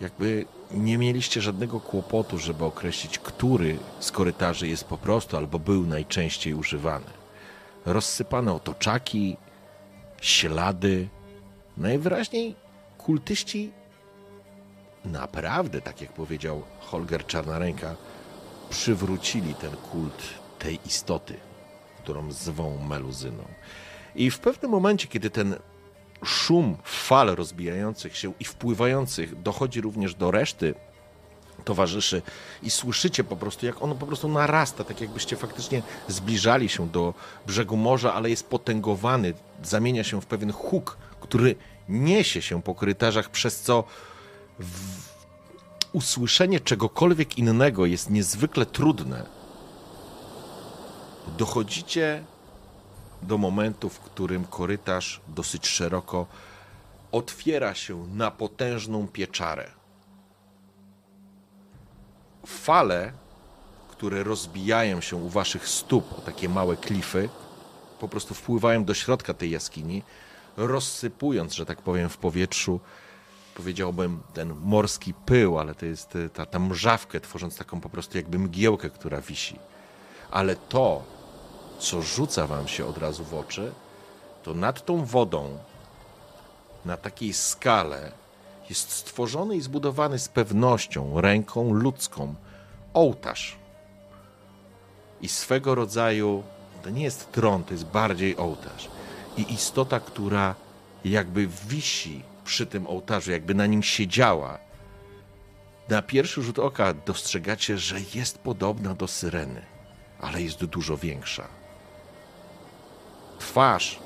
jakby 0.00 0.46
nie 0.70 0.98
mieliście 0.98 1.40
żadnego 1.40 1.80
kłopotu, 1.80 2.38
żeby 2.38 2.64
określić, 2.64 3.18
który 3.18 3.78
z 4.00 4.10
korytarzy 4.10 4.68
jest 4.68 4.84
po 4.84 4.98
prostu 4.98 5.36
albo 5.36 5.58
był 5.58 5.86
najczęściej 5.86 6.54
używany. 6.54 7.06
Rozsypane 7.86 8.52
otoczaki, 8.52 9.36
ślady. 10.20 11.08
Najwyraźniej 11.76 12.54
kultyści 12.98 13.72
naprawdę, 15.04 15.80
tak 15.80 16.00
jak 16.00 16.12
powiedział 16.12 16.62
Holger 16.80 17.26
Czarnaręka, 17.26 17.96
przywrócili 18.70 19.54
ten 19.54 19.76
kult 19.76 20.22
tej 20.58 20.78
istoty, 20.86 21.34
którą 22.02 22.32
zwą 22.32 22.78
meluzyną. 22.78 23.44
I 24.14 24.30
w 24.30 24.38
pewnym 24.38 24.70
momencie, 24.70 25.08
kiedy 25.08 25.30
ten 25.30 25.56
szum 26.24 26.76
fal 26.84 27.26
rozbijających 27.26 28.16
się 28.16 28.32
i 28.40 28.44
wpływających 28.44 29.42
dochodzi 29.42 29.80
również 29.80 30.14
do 30.14 30.30
reszty 30.30 30.74
towarzyszy 31.64 32.22
i 32.62 32.70
słyszycie 32.70 33.24
po 33.24 33.36
prostu, 33.36 33.66
jak 33.66 33.82
ono 33.82 33.94
po 33.94 34.06
prostu 34.06 34.28
narasta, 34.28 34.84
tak 34.84 35.00
jakbyście 35.00 35.36
faktycznie 35.36 35.82
zbliżali 36.08 36.68
się 36.68 36.88
do 36.88 37.14
brzegu 37.46 37.76
morza, 37.76 38.14
ale 38.14 38.30
jest 38.30 38.46
potęgowany, 38.46 39.34
zamienia 39.62 40.04
się 40.04 40.20
w 40.20 40.26
pewien 40.26 40.52
huk, 40.52 40.96
który 41.20 41.56
niesie 41.88 42.42
się 42.42 42.62
po 42.62 42.74
korytarzach, 42.74 43.30
przez 43.30 43.60
co 43.60 43.84
usłyszenie 45.92 46.60
czegokolwiek 46.60 47.38
innego 47.38 47.86
jest 47.86 48.10
niezwykle 48.10 48.66
trudne. 48.66 49.26
Dochodzicie 51.38 52.24
do 53.26 53.38
momentu, 53.38 53.88
w 53.88 54.00
którym 54.00 54.44
korytarz 54.44 55.20
dosyć 55.28 55.66
szeroko 55.66 56.26
otwiera 57.12 57.74
się 57.74 58.06
na 58.06 58.30
potężną 58.30 59.08
pieczarę. 59.08 59.70
Fale, 62.46 63.12
które 63.88 64.22
rozbijają 64.22 65.00
się 65.00 65.16
u 65.16 65.28
waszych 65.28 65.68
stóp, 65.68 66.18
o 66.18 66.20
takie 66.20 66.48
małe 66.48 66.76
klify, 66.76 67.28
po 68.00 68.08
prostu 68.08 68.34
wpływają 68.34 68.84
do 68.84 68.94
środka 68.94 69.34
tej 69.34 69.50
jaskini, 69.50 70.02
rozsypując, 70.56 71.54
że 71.54 71.66
tak 71.66 71.82
powiem, 71.82 72.08
w 72.08 72.16
powietrzu, 72.16 72.80
powiedziałbym, 73.54 74.20
ten 74.34 74.54
morski 74.54 75.14
pył, 75.14 75.58
ale 75.58 75.74
to 75.74 75.86
jest 75.86 76.16
e, 76.16 76.28
ta, 76.28 76.46
ta 76.46 76.58
mrzawkę, 76.58 77.20
tworząc 77.20 77.56
taką 77.56 77.80
po 77.80 77.88
prostu 77.88 78.16
jakby 78.16 78.38
mgiełkę, 78.38 78.90
która 78.90 79.20
wisi. 79.20 79.58
Ale 80.30 80.56
to, 80.56 81.02
co 81.84 82.02
rzuca 82.02 82.46
wam 82.46 82.68
się 82.68 82.86
od 82.86 82.98
razu 82.98 83.24
w 83.24 83.34
oczy, 83.34 83.72
to 84.42 84.54
nad 84.54 84.84
tą 84.84 85.04
wodą, 85.04 85.58
na 86.84 86.96
takiej 86.96 87.32
skale, 87.32 88.12
jest 88.70 88.90
stworzony 88.90 89.56
i 89.56 89.60
zbudowany 89.60 90.18
z 90.18 90.28
pewnością 90.28 91.20
ręką 91.20 91.72
ludzką 91.72 92.34
ołtarz. 92.94 93.56
I 95.20 95.28
swego 95.28 95.74
rodzaju, 95.74 96.42
to 96.82 96.90
nie 96.90 97.04
jest 97.04 97.32
tron, 97.32 97.64
to 97.64 97.74
jest 97.74 97.84
bardziej 97.84 98.36
ołtarz. 98.36 98.88
I 99.36 99.52
istota, 99.54 100.00
która 100.00 100.54
jakby 101.04 101.46
wisi 101.46 102.22
przy 102.44 102.66
tym 102.66 102.86
ołtarzu, 102.86 103.30
jakby 103.30 103.54
na 103.54 103.66
nim 103.66 103.82
siedziała. 103.82 104.58
Na 105.88 106.02
pierwszy 106.02 106.42
rzut 106.42 106.58
oka 106.58 106.94
dostrzegacie, 106.94 107.78
że 107.78 107.96
jest 108.14 108.38
podobna 108.38 108.94
do 108.94 109.08
syreny, 109.08 109.62
ale 110.20 110.42
jest 110.42 110.64
dużo 110.64 110.96
większa. 110.96 111.63
Twarz. 113.38 113.98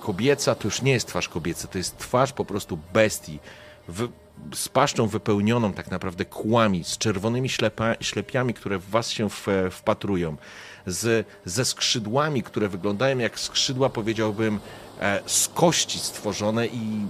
Kobieca 0.00 0.54
to 0.54 0.68
już 0.68 0.82
nie 0.82 0.92
jest 0.92 1.08
twarz 1.08 1.28
kobieca, 1.28 1.68
to 1.68 1.78
jest 1.78 1.98
twarz 1.98 2.32
po 2.32 2.44
prostu 2.44 2.78
bestii, 2.92 3.38
wy, 3.88 4.08
z 4.54 4.68
paszczą 4.68 5.06
wypełnioną 5.06 5.72
tak 5.72 5.90
naprawdę 5.90 6.24
kłami, 6.24 6.84
z 6.84 6.98
czerwonymi 6.98 7.48
ślepa, 7.48 7.94
ślepiami, 8.00 8.54
które 8.54 8.78
w 8.78 8.90
was 8.90 9.10
się 9.10 9.30
w, 9.30 9.46
wpatrują, 9.70 10.36
z, 10.86 11.26
ze 11.44 11.64
skrzydłami, 11.64 12.42
które 12.42 12.68
wyglądają 12.68 13.18
jak 13.18 13.40
skrzydła, 13.40 13.88
powiedziałbym, 13.88 14.60
e, 15.00 15.20
z 15.26 15.48
kości 15.48 15.98
stworzone 15.98 16.66
i 16.66 17.06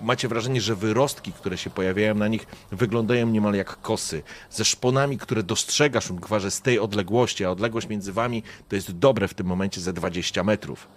macie 0.00 0.28
wrażenie, 0.28 0.60
że 0.60 0.76
wyrostki, 0.76 1.32
które 1.32 1.58
się 1.58 1.70
pojawiają 1.70 2.14
na 2.14 2.28
nich, 2.28 2.46
wyglądają 2.72 3.26
niemal 3.26 3.54
jak 3.54 3.80
kosy, 3.80 4.22
ze 4.50 4.64
szponami, 4.64 5.18
które 5.18 5.42
dostrzegasz, 5.42 6.10
Ungwarze, 6.10 6.50
z 6.50 6.60
tej 6.60 6.78
odległości, 6.78 7.44
a 7.44 7.50
odległość 7.50 7.88
między 7.88 8.12
wami 8.12 8.42
to 8.68 8.76
jest 8.76 8.92
dobre 8.92 9.28
w 9.28 9.34
tym 9.34 9.46
momencie 9.46 9.80
ze 9.80 9.92
20 9.92 10.44
metrów. 10.44 10.88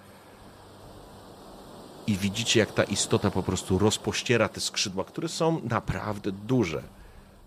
I 2.08 2.18
widzicie, 2.18 2.60
jak 2.60 2.72
ta 2.72 2.84
istota 2.84 3.32
po 3.32 3.43
prostu 3.43 3.80
rozpościera 3.80 4.50
te 4.50 4.62
skrzydła, 4.62 5.04
które 5.04 5.30
są 5.30 5.62
naprawdę 5.64 6.32
duże. 6.32 6.84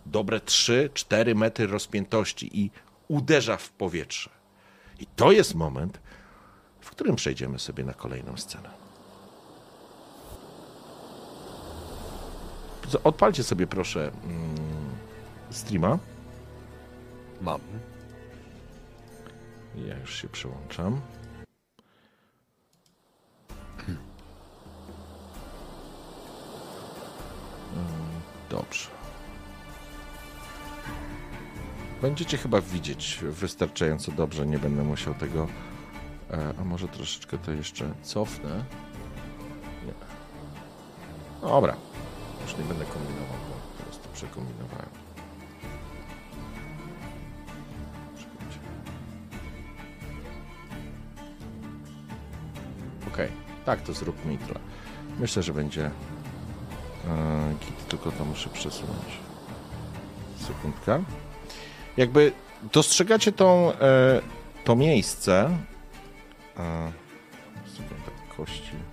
Dobre 0.06 0.38
3-4 0.38 1.34
metry 1.34 1.66
rozpiętości 1.66 2.60
i 2.60 2.70
uderza 3.08 3.56
w 3.56 3.70
powietrze. 3.70 4.30
I 5.00 5.06
to 5.06 5.32
jest 5.32 5.54
moment, 5.54 6.00
w 6.80 6.90
którym 6.90 7.16
przejdziemy 7.16 7.58
sobie 7.58 7.84
na 7.84 7.94
kolejną 7.94 8.36
scenę. 8.36 8.81
Odpalcie 13.04 13.42
sobie 13.42 13.66
proszę 13.66 14.12
mm, 14.24 14.54
streama. 15.50 15.98
Mam. 17.40 17.60
Ja 19.76 19.98
już 19.98 20.14
się 20.14 20.28
przełączam. 20.28 21.00
Mm, 27.74 27.86
Dobrze. 28.50 28.88
Będziecie 32.02 32.38
chyba 32.38 32.60
widzieć 32.60 33.18
wystarczająco 33.22 34.12
dobrze, 34.12 34.46
nie 34.46 34.58
będę 34.58 34.82
musiał 34.82 35.14
tego. 35.14 35.48
E, 36.30 36.54
a 36.60 36.64
może 36.64 36.88
troszeczkę 36.88 37.38
to 37.38 37.52
jeszcze 37.52 37.94
cofnę? 38.02 38.64
Nie. 39.86 39.92
Dobra. 41.48 41.76
Już 42.42 42.56
nie 42.56 42.64
będę 42.64 42.84
kombinował, 42.84 43.38
bo 43.48 43.54
po 43.78 43.82
prostu 43.82 44.08
przekombinowałem. 44.14 44.88
Okej, 53.12 53.28
tak 53.64 53.82
to 53.82 53.92
zróbmy 53.92 54.34
i 54.34 54.38
tyle. 54.38 54.60
Myślę, 55.18 55.42
że 55.42 55.52
będzie 55.52 55.86
e, 55.86 55.90
git, 57.60 57.88
tylko 57.88 58.12
to 58.12 58.24
muszę 58.24 58.50
przesunąć. 58.50 59.18
Sekundka. 60.38 61.00
Jakby 61.96 62.32
dostrzegacie 62.72 63.32
tą, 63.32 63.72
e, 63.72 64.20
to 64.64 64.76
miejsce. 64.76 65.58
Sekunda, 67.66 68.10
kości. 68.36 68.91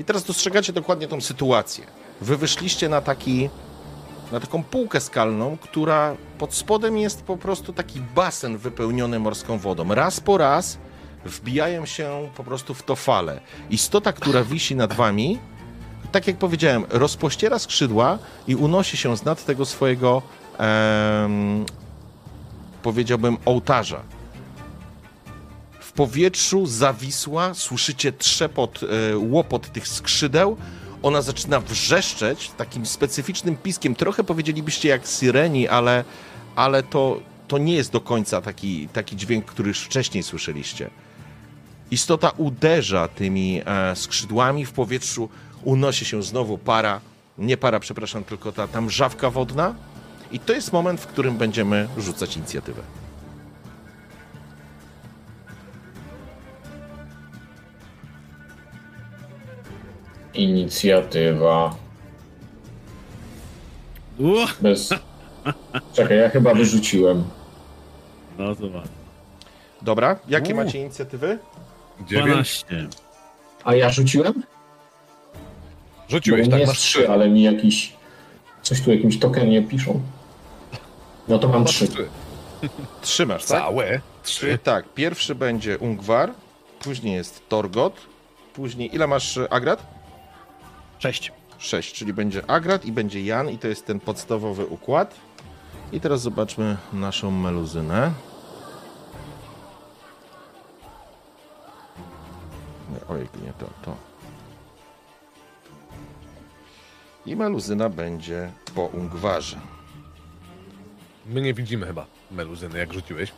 I 0.00 0.04
teraz 0.04 0.24
dostrzegacie 0.24 0.72
dokładnie 0.72 1.08
tą 1.08 1.20
sytuację. 1.20 1.84
Wy 2.20 2.36
wyszliście 2.36 2.88
na 2.88 3.00
taki, 3.00 3.50
na 4.32 4.40
taką 4.40 4.62
półkę 4.62 5.00
skalną, 5.00 5.56
która 5.60 6.16
pod 6.38 6.54
spodem 6.54 6.98
jest 6.98 7.22
po 7.22 7.36
prostu 7.36 7.72
taki 7.72 8.00
basen 8.00 8.58
wypełniony 8.58 9.18
morską 9.18 9.58
wodą. 9.58 9.94
Raz 9.94 10.20
po 10.20 10.38
raz 10.38 10.78
wbijają 11.24 11.86
się 11.86 12.28
po 12.36 12.44
prostu 12.44 12.74
w 12.74 12.82
to 12.82 12.96
fale. 12.96 13.40
Istota, 13.70 14.12
która 14.12 14.44
wisi 14.44 14.76
nad 14.76 14.92
wami, 14.92 15.38
tak 16.12 16.26
jak 16.26 16.36
powiedziałem, 16.36 16.84
rozpościera 16.90 17.58
skrzydła 17.58 18.18
i 18.48 18.54
unosi 18.54 18.96
się 18.96 19.16
z 19.16 19.24
nad 19.24 19.44
tego 19.44 19.64
swojego, 19.66 20.22
em, 20.58 21.66
powiedziałbym, 22.82 23.36
ołtarza. 23.44 24.02
W 25.90 25.92
powietrzu 25.92 26.66
zawisła, 26.66 27.54
słyszycie 27.54 28.12
trzepot, 28.12 28.80
e, 28.82 29.18
łopot 29.18 29.72
tych 29.72 29.88
skrzydeł. 29.88 30.56
Ona 31.02 31.22
zaczyna 31.22 31.60
wrzeszczeć 31.60 32.50
takim 32.56 32.86
specyficznym 32.86 33.56
piskiem. 33.56 33.94
Trochę 33.94 34.24
powiedzielibyście 34.24 34.88
jak 34.88 35.08
syreni, 35.08 35.68
ale, 35.68 36.04
ale 36.56 36.82
to, 36.82 37.20
to 37.48 37.58
nie 37.58 37.74
jest 37.74 37.92
do 37.92 38.00
końca 38.00 38.40
taki, 38.40 38.88
taki 38.88 39.16
dźwięk, 39.16 39.44
który 39.44 39.68
już 39.68 39.80
wcześniej 39.80 40.22
słyszeliście. 40.22 40.90
Istota 41.90 42.30
uderza 42.36 43.08
tymi 43.08 43.62
e, 43.66 43.96
skrzydłami 43.96 44.66
w 44.66 44.72
powietrzu, 44.72 45.28
unosi 45.64 46.04
się 46.04 46.22
znowu 46.22 46.58
para, 46.58 47.00
nie 47.38 47.56
para, 47.56 47.80
przepraszam, 47.80 48.24
tylko 48.24 48.52
ta 48.52 48.68
tam 48.68 48.90
żawka 48.90 49.30
wodna. 49.30 49.74
I 50.32 50.40
to 50.40 50.52
jest 50.52 50.72
moment, 50.72 51.00
w 51.00 51.06
którym 51.06 51.36
będziemy 51.36 51.88
rzucać 51.98 52.36
inicjatywę. 52.36 52.99
Inicjatywa. 60.34 61.74
Bez. 64.60 64.88
Czekaj, 65.92 66.18
ja 66.18 66.28
chyba 66.30 66.54
wyrzuciłem. 66.54 67.24
No 68.38 68.54
to 68.54 68.62
ładnie. 68.64 68.80
Dobra, 69.82 70.16
jakie 70.28 70.52
U. 70.54 70.56
macie 70.56 70.78
inicjatywy? 70.80 71.38
Dziewięć. 72.06 72.26
12. 72.64 72.88
A 73.64 73.74
ja 73.74 73.90
rzuciłem? 73.90 74.32
Bo 74.34 74.42
Rzuciłeś, 76.08 76.46
u 76.48 76.50
tak? 76.50 76.60
Masz 76.60 76.68
jest 76.68 76.80
trzy, 76.80 77.10
ale 77.10 77.28
mi 77.28 77.42
jakiś. 77.42 77.92
Coś 78.62 78.80
tu 78.80 78.90
jakimś 78.92 79.18
tokenie 79.18 79.62
piszą. 79.62 80.00
No 81.28 81.38
to 81.38 81.48
mam 81.48 81.62
Masz 81.62 81.70
trzy. 81.70 81.88
trzy. 81.88 82.08
Trzymasz, 83.02 83.44
tak? 83.44 83.58
Całe? 83.62 84.00
Trzy. 84.22 84.58
Tak, 84.62 84.84
pierwszy 84.94 85.34
będzie 85.34 85.78
Ungwar, 85.78 86.30
później 86.80 87.14
jest 87.14 87.48
Torgot, 87.48 87.94
później 88.54 88.94
ile 88.94 89.06
masz 89.06 89.36
e, 89.36 89.52
Agrat? 89.52 89.86
Cześć. 91.00 91.32
Sześć, 91.58 91.94
czyli 91.94 92.12
będzie 92.12 92.50
Agrat 92.50 92.84
i 92.84 92.92
będzie 92.92 93.24
Jan 93.24 93.50
i 93.50 93.58
to 93.58 93.68
jest 93.68 93.86
ten 93.86 94.00
podstawowy 94.00 94.66
układ. 94.66 95.14
I 95.92 96.00
teraz 96.00 96.20
zobaczmy 96.20 96.76
naszą 96.92 97.30
meluzynę. 97.30 98.12
Nie, 102.92 103.06
ojej, 103.08 103.28
nie 103.44 103.52
to, 103.52 103.66
to. 103.82 103.96
I 107.26 107.36
meluzyna 107.36 107.88
będzie 107.88 108.52
po 108.74 108.86
Ungwarze. 108.86 109.60
My 111.26 111.40
nie 111.40 111.54
widzimy 111.54 111.86
chyba 111.86 112.06
meluzyny, 112.30 112.78
jak 112.78 112.92
rzuciłeś. 112.92 113.32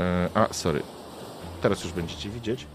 E, 0.00 0.28
a, 0.34 0.52
sorry. 0.52 0.82
Teraz 1.62 1.84
już 1.84 1.92
będziecie 1.92 2.30
widzieć. 2.30 2.66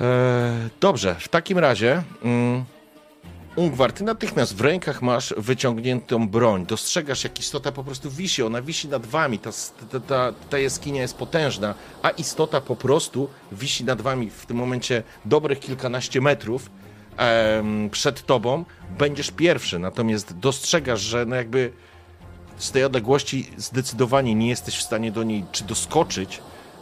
E, 0.00 0.68
dobrze, 0.80 1.16
w 1.18 1.28
takim 1.28 1.58
razie. 1.58 2.02
Mm, 2.24 2.64
Ungwar, 3.56 3.92
ty 3.92 4.04
natychmiast 4.04 4.56
w 4.56 4.60
rękach 4.60 5.02
masz 5.02 5.34
wyciągniętą 5.36 6.28
broń. 6.28 6.66
Dostrzegasz, 6.66 7.24
jak 7.24 7.40
istota 7.40 7.72
po 7.72 7.84
prostu 7.84 8.10
wisi. 8.10 8.42
Ona 8.42 8.62
wisi 8.62 8.88
nad 8.88 9.06
wami. 9.06 9.38
Ta, 9.38 9.50
ta, 9.90 10.00
ta, 10.00 10.32
ta 10.50 10.58
jaskinia 10.58 11.02
jest 11.02 11.16
potężna, 11.16 11.74
a 12.02 12.10
istota 12.10 12.60
po 12.60 12.76
prostu 12.76 13.28
wisi 13.52 13.84
nad 13.84 14.00
wami 14.00 14.30
w 14.30 14.46
tym 14.46 14.56
momencie 14.56 15.02
dobrych 15.24 15.60
kilkanaście 15.60 16.20
metrów 16.20 16.70
em, 17.16 17.90
przed 17.90 18.26
tobą. 18.26 18.64
Będziesz 18.98 19.30
pierwszy, 19.30 19.78
natomiast 19.78 20.38
dostrzegasz, 20.38 21.00
że 21.00 21.26
no 21.26 21.36
jakby 21.36 21.72
z 22.58 22.70
tej 22.70 22.84
odległości 22.84 23.50
zdecydowanie 23.56 24.34
nie 24.34 24.48
jesteś 24.48 24.76
w 24.76 24.82
stanie 24.82 25.12
do 25.12 25.22
niej 25.22 25.44
czy 25.52 25.64
doskoczyć, 25.64 26.40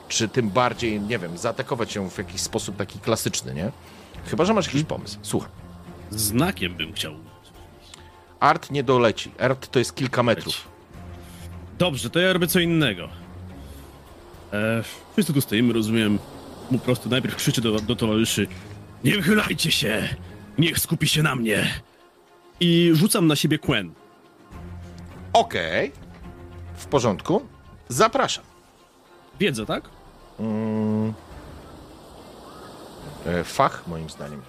czy 0.09 0.28
tym 0.28 0.50
bardziej, 0.50 1.00
nie 1.00 1.18
wiem, 1.18 1.38
zaatakować 1.38 1.94
ją 1.94 2.11
w 2.11 2.18
jakiś 2.18 2.40
sposób 2.40 2.76
taki 2.76 2.98
klasyczny, 2.98 3.54
nie? 3.54 3.72
Chyba, 4.26 4.44
że 4.44 4.54
masz 4.54 4.66
jakiś 4.66 4.82
pomysł. 4.82 5.18
Słucham. 5.22 5.50
Znakiem 6.11 6.74
bym 6.74 6.92
chciał. 6.92 7.14
Art 8.40 8.70
nie 8.70 8.82
doleci. 8.82 9.30
Art 9.38 9.68
to 9.70 9.78
jest 9.78 9.94
kilka 9.94 10.22
metrów. 10.22 10.68
Dobrze, 11.78 12.11
to 12.11 12.20
ja 12.20 12.32
robię 12.32 12.46
co 12.46 12.61
innego. 12.61 13.09
E, 14.52 14.82
wszyscy 15.12 15.32
tu 15.32 15.40
stoimy, 15.40 15.72
rozumiem. 15.72 16.18
Po 16.72 16.78
prostu 16.78 17.09
najpierw 17.09 17.36
krzyczy 17.36 17.61
do, 17.61 17.80
do 17.80 17.96
towarzyszy 17.96 18.46
Nie 19.04 19.12
wychylajcie 19.12 19.70
się! 19.70 20.09
Niech 20.59 20.78
skupi 20.78 21.09
się 21.09 21.22
na 21.22 21.34
mnie! 21.34 21.80
I 22.61 22.90
rzucam 22.94 23.26
na 23.26 23.36
siebie 23.36 23.59
kłen. 23.59 23.92
Okej. 25.32 25.92
W 26.76 26.86
porządku. 26.86 27.46
Zapraszam. 27.88 28.44
Wiedzę, 29.40 29.66
tak? 29.66 29.90
Mm. 30.41 31.14
E, 33.26 33.45
Fach, 33.45 33.82
moim 33.86 34.11
zdaniem. 34.11 34.43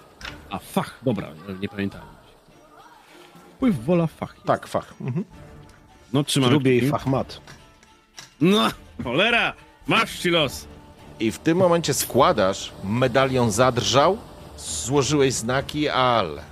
A, 0.50 0.58
fach, 0.58 0.98
dobra, 1.02 1.28
nie, 1.60 1.68
pamiętałem. 1.68 2.06
Wpływ, 3.56 3.84
wola, 3.84 4.06
fach. 4.06 4.36
Tak, 4.46 4.66
fach. 4.66 4.94
Mhm. 5.00 5.24
No, 6.12 6.24
trzymam. 6.24 6.52
Lubię 6.52 6.76
i 6.76 6.88
fachmat. 6.88 7.40
No, 8.40 8.68
cholera! 9.04 9.52
Masz 9.86 10.18
ci 10.18 10.30
los! 10.30 10.66
I 11.20 11.30
w 11.32 11.38
tym 11.38 11.58
momencie 11.58 11.94
składasz, 11.94 12.72
medalion 12.84 13.50
zadrżał, 13.50 14.18
złożyłeś 14.56 15.34
znaki, 15.34 15.88
ale... 15.88 16.42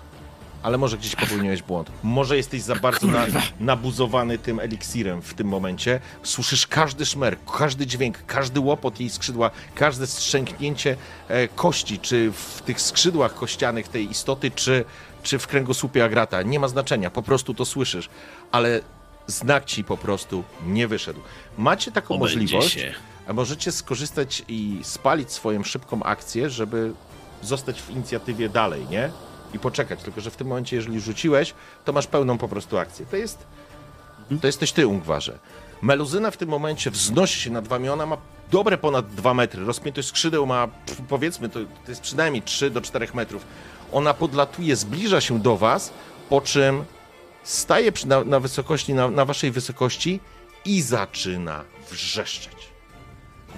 Ale 0.63 0.79
może 0.79 0.99
gdzieś 0.99 1.17
popełniłeś 1.17 1.63
błąd. 1.63 1.91
Może 2.03 2.37
jesteś 2.37 2.63
za 2.63 2.75
bardzo 2.75 3.07
na, 3.07 3.27
nabuzowany 3.61 4.39
tym 4.39 4.61
eliksirem 4.61 5.23
w 5.23 5.35
tym 5.35 5.49
momencie. 5.49 6.01
Słyszysz 6.23 6.67
każdy 6.67 7.07
szmer, 7.07 7.37
każdy 7.59 7.87
dźwięk, 7.87 8.27
każdy 8.27 8.61
łopot 8.61 9.01
jej 9.01 9.11
skrzydła, 9.11 9.51
każde 9.75 10.07
strzęknięcie 10.07 10.97
e, 11.29 11.49
kości, 11.49 11.99
czy 11.99 12.33
w 12.33 12.63
tych 12.63 12.81
skrzydłach 12.81 13.35
kościanych 13.35 13.89
tej 13.89 14.11
istoty, 14.11 14.51
czy, 14.51 14.85
czy 15.23 15.39
w 15.39 15.47
kręgosłupie 15.47 16.05
agrata. 16.05 16.43
Nie 16.43 16.61
ma 16.61 16.69
znaczenia, 16.69 17.11
po 17.11 17.23
prostu 17.23 17.55
to 17.55 17.65
słyszysz. 17.65 18.09
Ale 18.53 18.81
znak 19.27 19.65
ci 19.65 19.85
po 19.85 19.97
prostu 19.97 20.45
nie 20.67 20.89
wyszedł. 20.89 21.21
Macie 21.59 21.93
taką 21.93 22.15
Obędzie 22.15 22.37
możliwość, 22.37 22.71
się. 22.71 22.95
a 23.27 23.33
możecie 23.33 23.73
skorzystać 23.73 24.43
i 24.49 24.81
spalić 24.83 25.33
swoją 25.33 25.65
szybką 25.65 26.03
akcję, 26.03 26.51
żeby 26.51 26.93
zostać 27.43 27.83
w 27.83 27.91
inicjatywie 27.91 28.49
dalej, 28.49 28.87
nie? 28.91 29.11
I 29.55 29.59
poczekać. 29.59 30.03
Tylko, 30.03 30.21
że 30.21 30.31
w 30.31 30.37
tym 30.37 30.47
momencie, 30.47 30.77
jeżeli 30.77 31.01
rzuciłeś, 31.01 31.55
to 31.85 31.93
masz 31.93 32.07
pełną 32.07 32.39
po 32.39 32.49
prostu 32.49 32.79
akcję. 32.79 33.07
To 33.07 33.17
jest. 33.17 33.47
To 34.41 34.47
jesteś 34.47 34.73
ty, 34.73 34.87
Ungwarze. 34.87 35.39
Meluzyna 35.83 36.31
w 36.31 36.37
tym 36.37 36.49
momencie 36.49 36.91
wznosi 36.91 37.41
się 37.41 37.51
nad 37.51 37.69
wami. 37.69 37.89
Ona 37.89 38.07
ma 38.07 38.17
dobre 38.51 38.79
ponad 38.79 39.15
2 39.15 39.35
metry. 39.35 39.65
Rozpiętość 39.65 40.09
skrzydeł 40.09 40.47
ma, 40.47 40.69
powiedzmy, 41.09 41.49
to, 41.49 41.61
to 41.85 41.91
jest 41.91 42.01
przynajmniej 42.01 42.43
3 42.43 42.71
do 42.71 42.81
4 42.81 43.09
metrów. 43.15 43.45
Ona 43.93 44.15
podlatuje, 44.15 44.77
zbliża 44.77 45.21
się 45.21 45.41
do 45.41 45.57
was, 45.57 45.93
po 46.29 46.41
czym 46.41 46.85
staje 47.43 47.93
na, 48.07 48.25
na 48.25 48.41
wysokości, 48.41 48.95
na, 48.95 49.09
na 49.11 49.25
waszej 49.25 49.51
wysokości 49.51 50.21
i 50.65 50.83
zaczyna 50.83 51.65
wrzeszczeć. 51.91 52.68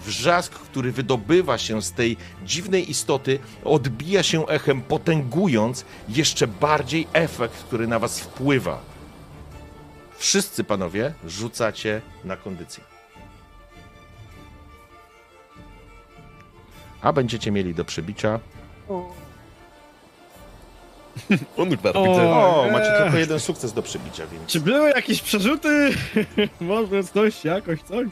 Wrzask, 0.05 0.53
który 0.53 0.93
wydobywa 0.93 1.59
się 1.59 1.83
z 1.83 1.93
tej 1.93 2.17
dziwnej 2.45 2.91
istoty, 2.91 3.39
odbija 3.65 4.23
się 4.23 4.47
echem, 4.47 4.83
potęgując 4.83 5.85
jeszcze 6.09 6.47
bardziej 6.47 7.07
efekt, 7.13 7.55
który 7.55 7.87
na 7.87 7.99
was 7.99 8.21
wpływa. 8.21 8.81
Wszyscy 10.19 10.65
panowie 10.65 11.15
rzucacie 11.27 12.01
na 12.25 12.37
kondycję. 12.37 12.85
A 17.03 17.13
będziecie 17.13 17.51
mieli 17.51 17.75
do 17.75 17.85
przebicia. 17.85 18.41
Ungvar, 21.57 21.97
O, 21.97 22.03
widzę. 22.03 22.31
O, 22.31 22.69
macie 22.73 22.93
tylko 23.03 23.19
jeden 23.19 23.41
sukces 23.41 23.73
do 23.73 23.83
przebicia, 23.83 24.27
więc. 24.27 24.47
Czy 24.51 24.61
były 24.61 24.91
jakieś 24.91 25.23
przerzuty? 25.23 25.91
Może 26.61 27.05
coś, 27.05 27.45
jakoś 27.45 27.83
coś? 27.83 28.07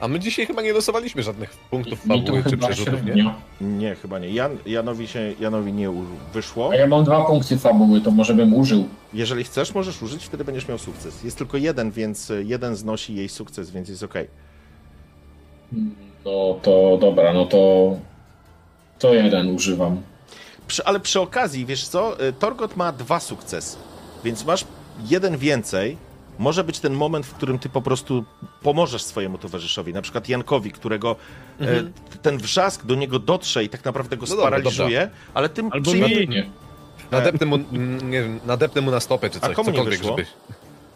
A 0.00 0.08
my 0.08 0.18
dzisiaj 0.20 0.46
chyba 0.46 0.62
nie 0.62 0.72
losowaliśmy 0.72 1.22
żadnych 1.22 1.50
punktów 1.50 2.00
fabuły 2.00 2.42
czy 2.50 2.56
przerzutów, 2.56 3.04
nie? 3.04 3.34
Nie, 3.60 3.94
chyba 3.94 4.18
nie. 4.18 4.28
Jan, 4.30 4.56
Janowi, 4.66 5.08
się, 5.08 5.34
Janowi 5.40 5.72
nie 5.72 5.90
u- 5.90 6.04
wyszło. 6.32 6.70
A 6.70 6.76
ja 6.76 6.86
mam 6.86 7.04
dwa 7.04 7.24
punkty 7.24 7.58
fabuły, 7.58 8.00
to 8.00 8.10
może 8.10 8.34
bym 8.34 8.54
użył. 8.54 8.88
Jeżeli 9.14 9.44
chcesz, 9.44 9.74
możesz 9.74 10.02
użyć, 10.02 10.24
wtedy 10.24 10.44
będziesz 10.44 10.68
miał 10.68 10.78
sukces. 10.78 11.24
Jest 11.24 11.38
tylko 11.38 11.56
jeden, 11.56 11.90
więc 11.90 12.30
y, 12.30 12.44
jeden 12.46 12.76
znosi 12.76 13.14
jej 13.14 13.28
sukces, 13.28 13.70
więc 13.70 13.88
jest 13.88 14.02
ok. 14.02 14.14
No 16.24 16.58
to 16.62 16.98
dobra, 17.00 17.32
no 17.32 17.44
to. 17.46 17.96
To 18.98 19.14
jeden 19.14 19.54
używam. 19.54 20.02
Przy, 20.66 20.84
ale 20.84 21.00
przy 21.00 21.20
okazji, 21.20 21.66
wiesz 21.66 21.88
co, 21.88 22.24
y, 22.28 22.32
Torgot 22.32 22.76
ma 22.76 22.92
dwa 22.92 23.20
sukcesy, 23.20 23.76
więc 24.24 24.44
masz 24.44 24.64
jeden 25.08 25.36
więcej. 25.36 25.96
Może 26.40 26.64
być 26.64 26.80
ten 26.80 26.92
moment, 26.94 27.26
w 27.26 27.34
którym 27.34 27.58
ty 27.58 27.68
po 27.68 27.82
prostu 27.82 28.24
pomożesz 28.62 29.02
swojemu 29.02 29.38
towarzyszowi, 29.38 29.92
na 29.92 30.02
przykład 30.02 30.28
Jankowi, 30.28 30.72
którego 30.72 31.16
e, 31.60 31.66
ten 32.22 32.38
wrzask 32.38 32.84
do 32.86 32.94
niego 32.94 33.18
dotrze 33.18 33.64
i 33.64 33.68
tak 33.68 33.84
naprawdę 33.84 34.16
go 34.16 34.22
Mhm. 34.22 34.38
No 34.38 34.44
dobra, 34.44 34.58
sparaliżuje, 34.58 35.10
ale 35.34 35.48
tym 35.48 35.68
Albo 35.72 35.90
przyjmie- 35.90 36.20
mi. 36.20 36.28
Nie. 36.28 36.50
Nadepnę 37.10 37.46
mu, 37.46 37.58
nie 38.02 38.22
wiem, 38.22 38.40
nadepnę 38.46 38.80
mu 38.80 38.90
na 38.90 39.00
stopę 39.00 39.30
czy 39.30 39.38
A 39.42 39.46
coś, 39.46 39.56
komu 39.56 39.70
nie 39.70 39.84
wyszło? 39.84 40.10
żeby... 40.10 40.26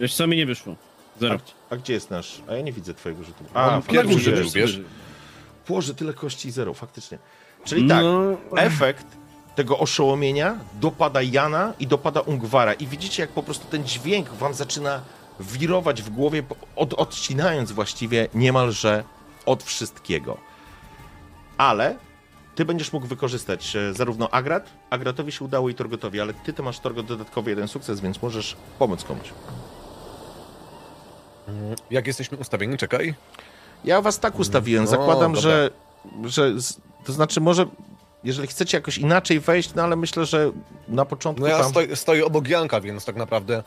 Wiesz 0.00 0.14
co, 0.14 0.26
mi 0.26 0.36
nie 0.36 0.46
wyszło. 0.46 0.76
Zero. 1.20 1.38
A 1.70 1.76
gdzie 1.76 1.92
jest 1.92 2.10
nasz? 2.10 2.40
A 2.48 2.54
ja 2.54 2.62
nie 2.62 2.72
widzę 2.72 2.94
twojego 2.94 3.24
rzutu. 3.24 3.44
On 3.54 3.60
A, 3.62 3.80
pierwszy 3.82 4.14
faktycznie. 4.14 4.36
rzucił, 4.36 4.50
wiesz? 4.60 4.80
Boże, 5.68 5.94
tyle 5.94 6.12
kości 6.14 6.48
i 6.48 6.50
zero, 6.50 6.74
faktycznie. 6.74 7.18
Czyli 7.64 7.88
tak, 7.88 8.02
No, 8.02 8.36
efekt 8.56 9.06
tego 9.56 9.78
oszołomienia 9.78 10.58
dopada 10.80 11.22
Jana 11.22 11.72
i 11.80 11.86
dopada 11.86 12.20
Ungwara. 12.20 12.72
I 12.74 12.86
widzicie, 12.86 13.22
jak 13.22 13.30
po 13.30 13.42
prostu 13.42 13.66
ten 13.70 13.84
dźwięk 13.84 14.28
wam 14.28 14.54
zaczyna 14.54 15.00
wirować 15.40 16.02
w 16.02 16.10
głowie, 16.10 16.42
od, 16.76 16.94
odcinając 16.94 17.72
właściwie 17.72 18.28
niemalże 18.34 19.04
od 19.46 19.62
wszystkiego. 19.62 20.36
Ale 21.58 21.96
ty 22.54 22.64
będziesz 22.64 22.92
mógł 22.92 23.06
wykorzystać 23.06 23.76
e, 23.76 23.94
zarówno 23.94 24.30
Agrat, 24.30 24.70
Agratowi 24.90 25.32
się 25.32 25.44
udało 25.44 25.68
i 25.68 25.74
Torgotowi, 25.74 26.20
ale 26.20 26.34
ty 26.34 26.52
to 26.52 26.62
masz 26.62 26.78
Torgot 26.80 27.06
dodatkowy 27.06 27.50
jeden 27.50 27.68
sukces, 27.68 28.00
więc 28.00 28.22
możesz 28.22 28.56
pomóc 28.78 29.04
komuś. 29.04 29.28
Jak 31.90 32.06
jesteśmy 32.06 32.38
ustawieni, 32.38 32.76
czekaj. 32.76 33.14
Ja 33.84 34.02
was 34.02 34.20
tak 34.20 34.38
ustawiłem. 34.38 34.84
No, 34.84 34.90
Zakładam, 34.90 35.32
dobra. 35.32 35.50
że, 35.50 35.70
że. 36.24 36.52
To 37.04 37.12
znaczy, 37.12 37.40
może. 37.40 37.66
Jeżeli 38.24 38.48
chcecie 38.48 38.76
jakoś 38.76 38.98
inaczej 38.98 39.40
wejść, 39.40 39.74
no 39.74 39.82
ale 39.82 39.96
myślę, 39.96 40.26
że 40.26 40.52
na 40.88 41.04
początku. 41.04 41.42
No 41.42 41.48
ja 41.48 41.58
tam... 41.58 41.70
stoję, 41.70 41.96
stoję 41.96 42.26
obok 42.26 42.48
Janka, 42.48 42.80
więc 42.80 43.04
tak 43.04 43.16
naprawdę 43.16 43.54
mm, 43.54 43.64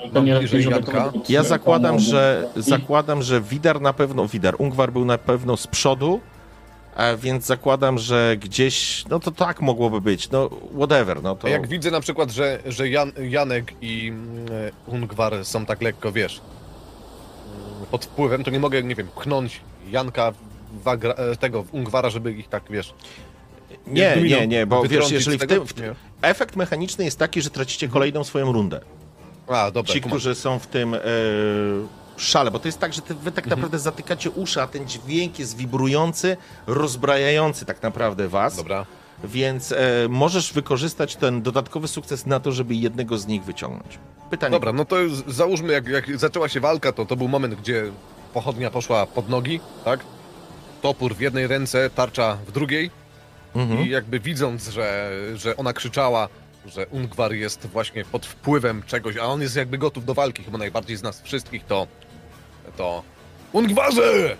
To 0.00 0.08
mam 0.14 0.24
nie 0.24 0.34
lepiej, 0.34 0.62
żeby 0.62 0.82
to 0.82 1.12
Ja 1.28 1.42
zakładam, 1.42 1.98
że 1.98 2.48
zakładam, 2.56 3.22
że 3.22 3.40
Widar 3.40 3.80
na 3.80 3.92
pewno. 3.92 4.28
Widar, 4.28 4.54
Ungwar 4.58 4.92
był 4.92 5.04
na 5.04 5.18
pewno 5.18 5.56
z 5.56 5.66
przodu, 5.66 6.20
a 6.96 7.16
więc 7.16 7.46
zakładam, 7.46 7.98
że 7.98 8.36
gdzieś. 8.40 9.04
No 9.10 9.20
to 9.20 9.30
tak 9.30 9.60
mogłoby 9.60 10.00
być. 10.00 10.30
No, 10.30 10.50
whatever. 10.76 11.22
No 11.22 11.36
to. 11.36 11.48
Jak 11.48 11.66
widzę 11.66 11.90
na 11.90 12.00
przykład, 12.00 12.30
że, 12.30 12.58
że 12.66 12.88
Jan, 12.88 13.12
Janek 13.28 13.72
i 13.80 14.08
mm, 14.08 14.46
Ungwar 14.86 15.44
są 15.44 15.66
tak 15.66 15.82
lekko, 15.82 16.12
wiesz, 16.12 16.40
mm, 16.40 17.86
pod 17.90 18.04
wpływem, 18.04 18.44
to 18.44 18.50
nie 18.50 18.60
mogę, 18.60 18.82
nie 18.82 18.94
wiem, 18.94 19.08
pchnąć 19.08 19.60
Janka 19.90 20.32
w 20.84 20.88
Agra, 20.88 21.14
e, 21.14 21.36
tego, 21.36 21.62
w 21.62 21.74
Ungwara, 21.74 22.10
żeby 22.10 22.32
ich 22.32 22.48
tak, 22.48 22.62
wiesz... 22.70 22.94
Nie, 23.86 24.16
nie, 24.16 24.46
nie, 24.46 24.66
bo 24.66 24.82
wiesz, 24.82 25.10
jeżeli 25.10 25.38
w 25.38 25.46
tym. 25.46 25.64
W, 25.66 25.74
efekt 26.22 26.56
mechaniczny 26.56 27.04
jest 27.04 27.18
taki, 27.18 27.42
że 27.42 27.50
tracicie 27.50 27.88
kolejną 27.88 28.24
swoją 28.24 28.52
rundę. 28.52 28.80
A, 29.48 29.70
dobra, 29.70 29.92
ci, 29.92 30.00
którzy 30.00 30.34
są 30.34 30.58
w 30.58 30.66
tym 30.66 30.94
e, 30.94 30.98
szale, 32.16 32.50
bo 32.50 32.58
to 32.58 32.68
jest 32.68 32.78
tak, 32.78 32.92
że 32.92 33.02
ty, 33.02 33.14
wy 33.14 33.32
tak 33.32 33.44
Mhm. 33.44 33.50
naprawdę 33.60 33.78
zatykacie 33.78 34.30
uszy, 34.30 34.62
a 34.62 34.66
ten 34.66 34.88
dźwięk 34.88 35.38
jest 35.38 35.56
wibrujący, 35.56 36.36
rozbrajający 36.66 37.64
tak 37.64 37.82
naprawdę 37.82 38.28
was, 38.28 38.56
Dobra. 38.56 38.86
więc 39.24 39.72
e, 39.72 39.76
możesz 40.08 40.52
wykorzystać 40.52 41.16
ten 41.16 41.42
dodatkowy 41.42 41.88
sukces 41.88 42.26
na 42.26 42.40
to, 42.40 42.52
żeby 42.52 42.74
jednego 42.74 43.18
z 43.18 43.26
nich 43.26 43.44
wyciągnąć. 43.44 43.98
Pytanie. 44.30 44.52
Dobra, 44.52 44.72
no 44.72 44.84
to 44.84 44.96
załóżmy, 45.26 45.72
jak, 45.72 45.86
jak 45.88 46.18
zaczęła 46.18 46.48
się 46.48 46.60
walka, 46.60 46.92
to 46.92 47.04
to 47.06 47.16
był 47.16 47.28
moment, 47.28 47.54
gdzie 47.54 47.84
pochodnia 48.34 48.70
poszła 48.70 49.06
pod 49.06 49.28
nogi, 49.28 49.60
tak? 49.84 50.00
Topór 50.82 51.14
w 51.14 51.20
jednej 51.20 51.46
ręce, 51.46 51.90
tarcza 51.90 52.38
w 52.46 52.52
drugiej 52.52 52.90
Mhm. 53.56 53.86
i 53.86 53.88
jakby 53.90 54.20
widząc, 54.20 54.68
że, 54.68 55.10
że 55.34 55.56
ona 55.56 55.72
krzyczała, 55.72 56.28
że 56.68 56.86
Ungwar 56.86 57.32
jest 57.32 57.66
właśnie 57.66 58.04
pod 58.04 58.26
wpływem 58.26 58.82
czegoś, 58.86 59.16
a 59.16 59.22
on 59.24 59.42
jest 59.42 59.56
jakby 59.56 59.78
gotów 59.78 60.04
do 60.04 60.14
walki, 60.14 60.44
chyba 60.44 60.58
najbardziej 60.58 60.96
z 60.96 61.02
nas 61.02 61.22
wszystkich, 61.22 61.64
to 61.64 61.86
to 62.76 63.02
Ungwarze! 63.52 64.36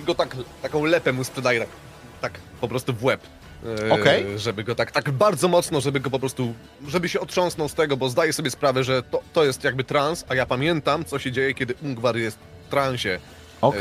I 0.00 0.04
go 0.04 0.14
tak, 0.14 0.36
taką 0.62 0.84
lepę 0.84 1.12
mu 1.12 1.24
sprzedaje, 1.24 1.60
tak, 1.60 1.68
tak 2.20 2.40
po 2.60 2.68
prostu 2.68 2.92
w 2.92 3.04
łeb. 3.04 3.20
e, 3.88 3.92
Okej. 3.92 4.38
Żeby 4.38 4.64
go 4.64 4.74
tak, 4.74 4.90
tak 4.92 5.10
bardzo 5.10 5.48
mocno, 5.48 5.80
żeby 5.80 6.00
go 6.00 6.10
po 6.10 6.18
prostu, 6.18 6.54
żeby 6.88 7.08
się 7.08 7.20
otrząsnął 7.20 7.68
z 7.68 7.74
tego, 7.74 7.96
bo 7.96 8.08
zdaje 8.08 8.32
sobie 8.32 8.50
sprawę, 8.50 8.84
że 8.84 9.02
to, 9.02 9.22
to 9.32 9.44
jest 9.44 9.64
jakby 9.64 9.84
trans, 9.84 10.24
a 10.28 10.34
ja 10.34 10.46
pamiętam, 10.46 11.04
co 11.04 11.18
się 11.18 11.32
dzieje, 11.32 11.54
kiedy 11.54 11.74
Ungwar 11.82 12.16
jest 12.16 12.38
w 12.66 12.70
transie 12.70 13.18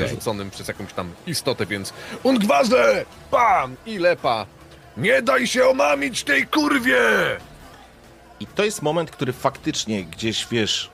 e, 0.01 0.07
rzuconym 0.07 0.51
przez 0.51 0.67
jakąś 0.67 0.93
tam 0.93 1.11
istotę, 1.27 1.65
więc 1.65 1.93
Ungwarze! 2.23 3.05
Bam! 3.31 3.75
I 3.85 3.97
lepa! 3.97 4.45
Nie 4.97 5.21
daj 5.21 5.47
się 5.47 5.67
omamić 5.67 6.23
tej 6.23 6.47
kurwie! 6.47 6.97
I 8.39 8.47
to 8.47 8.63
jest 8.63 8.81
moment, 8.81 9.11
który 9.11 9.33
faktycznie 9.33 10.03
gdzieś, 10.03 10.47
wiesz, 10.51 10.89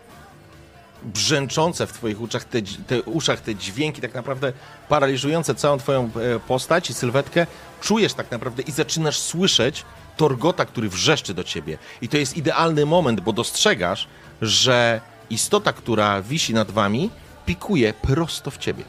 brzęczące 1.03 1.87
w 1.87 1.93
twoich 1.93 2.21
uszach 2.21 2.43
te, 2.43 2.61
te, 2.61 3.01
uszach 3.01 3.41
te 3.41 3.55
dźwięki, 3.55 4.01
tak 4.01 4.13
naprawdę 4.13 4.53
paraliżujące 4.89 5.55
całą 5.55 5.77
twoją 5.77 6.09
e, 6.35 6.39
postać 6.39 6.89
i 6.89 6.93
sylwetkę, 6.93 7.47
czujesz 7.81 8.13
tak 8.13 8.31
naprawdę 8.31 8.63
i 8.63 8.71
zaczynasz 8.71 9.19
słyszeć 9.19 9.85
Torgota, 10.17 10.65
który 10.65 10.89
wrzeszczy 10.89 11.33
do 11.33 11.43
ciebie. 11.43 11.77
I 12.01 12.09
to 12.09 12.17
jest 12.17 12.37
idealny 12.37 12.85
moment, 12.85 13.21
bo 13.21 13.33
dostrzegasz, 13.33 14.07
że 14.41 15.01
istota, 15.29 15.73
która 15.73 16.21
wisi 16.21 16.53
nad 16.53 16.71
wami, 16.71 17.09
pikuje 17.45 17.93
prosto 17.93 18.51
w 18.51 18.57
ciebie. 18.57 18.83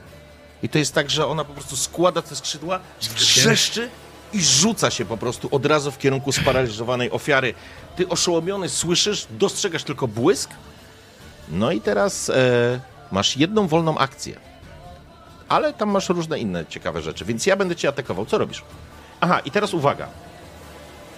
I 0.63 0.69
to 0.69 0.79
jest 0.79 0.95
tak, 0.95 1.11
że 1.11 1.27
ona 1.27 1.45
po 1.45 1.53
prostu 1.53 1.77
składa 1.77 2.23
te 2.23 2.37
skrzydła, 2.37 2.81
wrzeszczy 3.01 3.91
i 4.33 4.43
rzuca 4.43 4.91
się 4.91 5.05
po 5.05 5.17
prostu 5.17 5.49
od 5.51 5.67
razu 5.67 5.91
w 5.91 5.99
kierunku 5.99 6.33
sparaliżowanej 6.33 7.11
ofiary. 7.11 7.55
Ty 7.97 8.09
oszołomiony 8.09 8.69
słyszysz, 8.69 9.27
dostrzegasz 9.31 9.85
tylko 9.85 10.09
błysk. 10.09 10.51
No 11.49 11.73
i 11.73 11.81
teraz 11.81 12.31
e, 12.31 12.81
masz 13.13 13.37
jedną 13.37 13.67
wolną 13.69 13.99
akcję. 13.99 14.37
ale 15.49 15.73
tam 15.73 15.91
masz 15.91 16.09
różne 16.09 16.39
inne 16.39 16.67
ciekawe 16.67 17.03
rzeczy, 17.03 17.25
więc 17.25 17.47
ja 17.47 17.57
będę 17.57 17.77
cię 17.77 17.89
atakował. 17.89 18.27
Co 18.27 18.39
robisz? 18.39 18.63
Aha, 19.21 19.41
i 19.41 19.51
teraz 19.51 19.75
uwaga. 19.75 20.09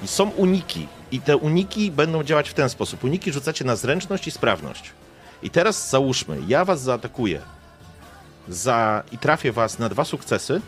Są 0.04 0.30
uniki 0.30 0.88
i 1.12 1.20
te 1.20 1.36
uniki 1.36 1.90
będą 1.90 2.22
działać 2.24 2.50
w 2.50 2.54
ten 2.54 2.68
sposób. 2.68 3.04
Uniki 3.04 3.32
rzucacie 3.32 3.64
na 3.64 3.76
zręczność 3.76 4.26
i 4.26 4.30
sprawność. 4.30 4.90
I 5.42 5.50
teraz 5.50 5.90
załóżmy, 5.90 6.38
ja 6.48 6.64
was 6.64 6.82
zaatakuję 6.82 7.40
za, 8.48 9.02
i 9.12 9.18
trafię 9.18 9.52
was 9.52 9.78
na 9.78 9.88
dwa 9.88 10.04
sukcesy, 10.04 10.60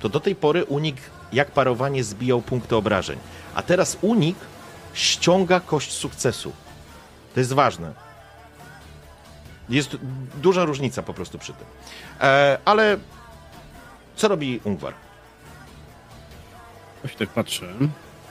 to 0.00 0.08
do 0.08 0.20
tej 0.20 0.34
pory 0.34 0.64
unik 0.64 0.96
jak 1.32 1.50
parowanie 1.50 2.04
zbijał 2.04 2.42
punkty 2.42 2.76
obrażeń. 2.76 3.18
A 3.54 3.62
teraz 3.62 3.98
unik 4.02 4.36
ściąga 4.94 5.60
kość 5.60 5.92
sukcesu. 5.92 6.52
To 7.34 7.40
jest 7.40 7.52
ważne. 7.52 7.92
Jest 9.68 9.96
duża 10.42 10.64
różnica 10.64 11.02
po 11.02 11.14
prostu 11.14 11.38
przy 11.38 11.52
tym. 11.52 11.66
E, 12.20 12.58
ale 12.64 12.96
co 14.16 14.28
robi 14.28 14.60
Ungwar? 14.64 14.94
Właśnie 17.02 17.18
tak 17.18 17.28
patrzę. 17.28 17.66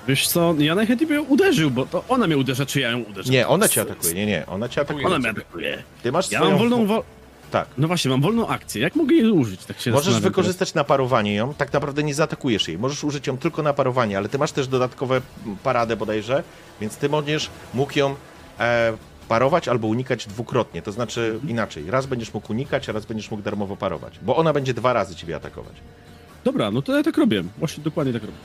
Wiesz 0.08 0.28
co, 0.28 0.56
ja 0.58 0.76
najchętniej 0.76 1.08
bym 1.08 1.18
ją 1.18 1.24
uderzył, 1.24 1.72
bo 1.72 1.86
to 1.86 2.04
ona 2.10 2.28
mnie 2.28 2.38
uderza, 2.38 2.66
czy 2.66 2.80
ja 2.80 2.90
ją 2.92 3.00
uderzę. 3.00 3.32
Nie, 3.32 3.48
ona 3.48 3.68
cię 3.68 3.82
atakuje. 3.82 4.14
Nie, 4.14 4.26
nie, 4.26 4.46
ona 4.48 4.70
cię 4.70 4.82
atakuje. 4.82 5.06
Ona 5.08 5.20
mnie 5.20 5.30
atakuje. 5.30 5.84
Ty 6.04 6.12
masz 6.12 6.32
Ja 6.32 6.40
swoją... 6.40 6.52
mam 6.58 6.60
wolną... 6.70 6.86
Wo- 6.86 7.04
Tak. 7.52 7.68
no 7.78 7.88
właśnie, 7.88 8.12
mam 8.12 8.22
wolną 8.22 8.48
akcję. 8.48 8.82
Jak 8.82 8.96
mogę 8.96 9.16
jej 9.16 9.32
użyć? 9.32 9.66
Tak 9.66 9.80
się 9.80 9.92
Możesz 9.92 10.20
wykorzystać 10.20 10.74
na 10.74 10.84
parowanie 10.84 11.36
ją, 11.36 11.54
tak 11.54 11.74
naprawdę 11.74 12.04
nie 12.04 12.14
zaatakujesz 12.16 12.68
jej. 12.68 12.78
Możesz 12.78 13.04
użyć 13.04 13.28
ją 13.28 13.38
tylko 13.38 13.64
na 13.64 13.74
parowanie, 13.74 14.18
ale 14.18 14.30
ty 14.30 14.38
masz 14.38 14.52
też 14.52 14.68
dodatkowe 14.68 15.22
paradę 15.64 15.96
bodajże, 15.96 16.44
więc 16.82 16.98
ty 16.98 17.10
będziesz 17.10 17.50
mógł 17.74 18.00
ją 18.00 18.16
e, 18.60 18.94
parować 19.28 19.68
albo 19.68 19.88
unikać 19.88 20.28
dwukrotnie. 20.28 20.82
To 20.82 20.92
znaczy 20.92 21.32
Mhm. 21.34 21.50
inaczej. 21.50 21.92
Raz 21.92 22.06
będziesz 22.06 22.34
mógł 22.34 22.52
unikać, 22.52 22.90
a 22.90 22.92
raz 22.92 23.06
będziesz 23.06 23.32
mógł 23.32 23.44
darmowo 23.44 23.78
parować. 23.78 24.20
Bo 24.22 24.36
ona 24.36 24.54
będzie 24.54 24.74
dwa 24.74 24.94
razy 24.94 25.16
ciebie 25.16 25.36
atakować. 25.36 25.74
Dobra, 26.44 26.72
no 26.72 26.82
to 26.82 26.98
ja 26.98 27.04
tak 27.04 27.18
robię. 27.18 27.44
Właśnie 27.58 27.84
dokładnie 27.84 28.14
tak 28.14 28.22
robię. 28.22 28.38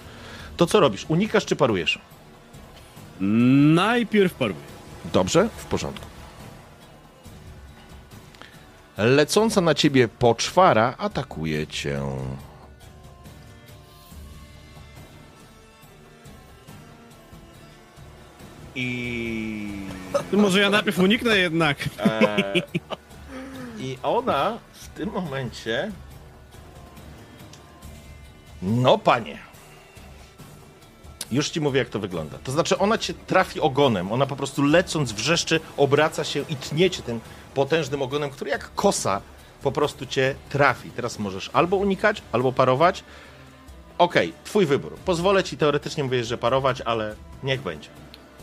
To 0.57 0.66
co 0.66 0.80
robisz? 0.80 1.04
Unikasz 1.09 1.44
czy 1.44 1.57
parujesz? 1.57 1.98
Najpierw 3.74 4.34
paruję. 4.34 4.61
Dobrze, 5.12 5.48
w 5.57 5.64
porządku. 5.64 6.07
Lecąca 8.97 9.61
na 9.61 9.74
ciebie 9.74 10.09
poczwara 10.09 10.94
atakuje 10.99 11.66
cię. 11.66 12.01
I. 18.74 19.86
Może 20.32 20.61
ja 20.61 20.70
najpierw 20.70 20.99
uniknę 20.99 21.38
jednak. 21.38 21.78
E, 21.99 22.62
I 23.78 23.99
ona 24.03 24.59
w 24.72 24.88
tym 24.88 25.11
momencie. 25.12 25.92
No, 28.62 28.99
panie. 28.99 29.38
Już 31.30 31.51
ci 31.51 31.61
mówię, 31.61 31.78
jak 31.78 31.88
to 31.88 31.99
wygląda. 31.99 32.38
To 32.44 32.53
znaczy, 32.53 32.78
ona 32.78 32.99
cię 32.99 33.14
trafi 33.14 33.61
ogonem. 33.61 34.12
Ona 34.12 34.26
po 34.26 34.36
prostu 34.36 34.62
lecąc 34.62 35.12
wrzeszczy, 35.12 35.61
obraca 35.76 36.24
się 36.24 36.44
i 36.49 36.57
tnie 36.57 36.90
cię 36.90 37.03
tym 37.03 37.20
potężnym 37.61 38.02
ogonem, 38.02 38.30
który 38.30 38.50
jak 38.50 38.74
kosa 38.74 39.20
po 39.62 39.72
prostu 39.72 40.07
cię 40.07 40.34
trafi. 40.48 40.90
Teraz 40.90 41.18
możesz 41.18 41.50
albo 41.52 41.76
unikać, 41.76 42.22
albo 42.32 42.52
parować. 42.52 43.04
Okej, 43.98 44.32
twój 44.44 44.66
wybór. 44.66 44.92
Pozwolę 45.04 45.44
ci 45.44 45.57
teoretycznie 45.57 46.04
mówić, 46.04 46.26
że 46.26 46.38
parować, 46.38 46.80
ale 46.80 47.14
niech 47.42 47.62
będzie. 47.62 47.88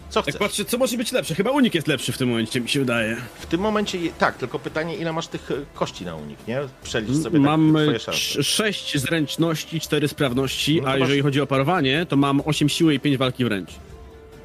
Co 0.10 0.22
chcesz? 0.22 0.34
Tak 0.34 0.42
patrzę, 0.42 0.66
co 0.66 0.78
może 0.78 0.98
być 0.98 1.12
lepsze? 1.12 1.36
Chyba 1.36 1.52
unik 1.52 1.76
jest 1.76 1.88
lepszy 1.88 2.12
w 2.12 2.18
tym 2.18 2.30
momencie, 2.30 2.62
mi 2.62 2.70
się 2.70 2.80
wydaje. 2.80 3.18
W 3.40 3.46
tym 3.46 3.62
momencie, 3.62 3.98
tak, 4.18 4.38
tylko 4.38 4.60
pytanie, 4.60 4.96
ile 4.96 5.14
masz 5.14 5.28
tych 5.28 5.52
e, 5.52 5.54
kości 5.74 6.06
na 6.06 6.16
unik, 6.16 6.48
nie? 6.48 6.60
Przelicz 6.84 7.24
sobie 7.24 7.40
Mam 7.40 7.74
tak, 7.74 7.84
twoje 7.84 8.00
szanse. 8.00 8.20
trz- 8.20 8.44
sześć 8.44 8.98
zręczności, 8.98 9.80
cztery 9.80 10.08
sprawności, 10.08 10.82
No 10.82 10.88
a 10.88 10.92
masz- 10.92 11.00
jeżeli 11.00 11.22
chodzi 11.22 11.42
o 11.42 11.48
parowanie, 11.48 12.06
to 12.06 12.16
mam 12.16 12.42
8 12.46 12.70
siły 12.70 12.94
i 12.94 13.00
5 13.00 13.18
walki 13.18 13.46
wręcz. 13.46 13.70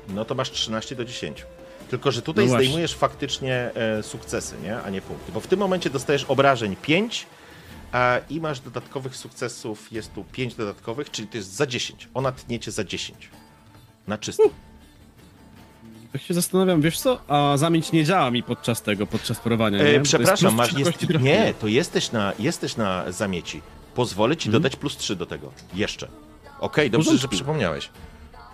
No 0.08 0.24
to 0.24 0.34
masz 0.34 0.50
13 0.50 0.96
do 0.96 1.04
10. 1.04 1.44
Tylko, 1.90 2.12
że 2.12 2.22
tutaj 2.22 2.46
No 2.46 2.54
zdejmujesz 2.54 2.94
faktycznie 2.94 3.70
e, 3.74 4.02
sukcesy, 4.02 4.54
nie? 4.62 4.82
A 4.82 4.90
nie 4.90 5.00
punkty. 5.00 5.32
Bo 5.32 5.40
w 5.40 5.46
tym 5.46 5.58
momencie 5.58 5.90
dostajesz 5.90 6.24
obrażeń 6.24 6.76
5 6.82 7.26
a, 7.92 8.18
i 8.30 8.40
masz 8.40 8.60
dodatkowych 8.60 9.16
sukcesów, 9.16 9.92
jest 9.92 10.14
tu 10.14 10.24
5 10.32 10.54
dodatkowych, 10.54 11.10
czyli 11.10 11.28
to 11.28 11.36
jest 11.36 11.52
za 11.54 11.66
10. 11.66 12.08
Ona 12.14 12.32
tniecie 12.32 12.70
za 12.70 12.84
10. 12.84 13.30
Na 14.06 14.18
czysto. 14.18 14.42
Tak 16.12 16.22
się 16.22 16.34
zastanawiam, 16.34 16.80
wiesz 16.80 17.00
co? 17.00 17.20
A 17.28 17.56
zamieć 17.56 17.92
nie 17.92 18.04
działa 18.04 18.30
mi 18.30 18.42
podczas 18.42 18.82
tego, 18.82 19.06
podczas 19.06 19.40
parowania, 19.40 19.78
E, 19.78 20.00
przepraszam, 20.00 20.54
masz, 20.54 20.72
jest, 20.78 21.08
nie, 21.20 21.54
to 21.60 21.66
jesteś 21.66 22.12
na, 22.12 22.32
jesteś 22.38 22.76
na 22.76 23.12
zamieci. 23.12 23.62
Pozwolę 23.94 24.36
ci 24.36 24.48
Mhm. 24.48 24.62
dodać 24.62 24.76
plus 24.76 24.96
3 24.96 25.16
do 25.16 25.26
tego. 25.26 25.52
Jeszcze. 25.74 26.08
Okej, 26.60 26.90
dobrze, 26.90 27.18
że 27.18 27.28
przypomniałeś. 27.28 27.90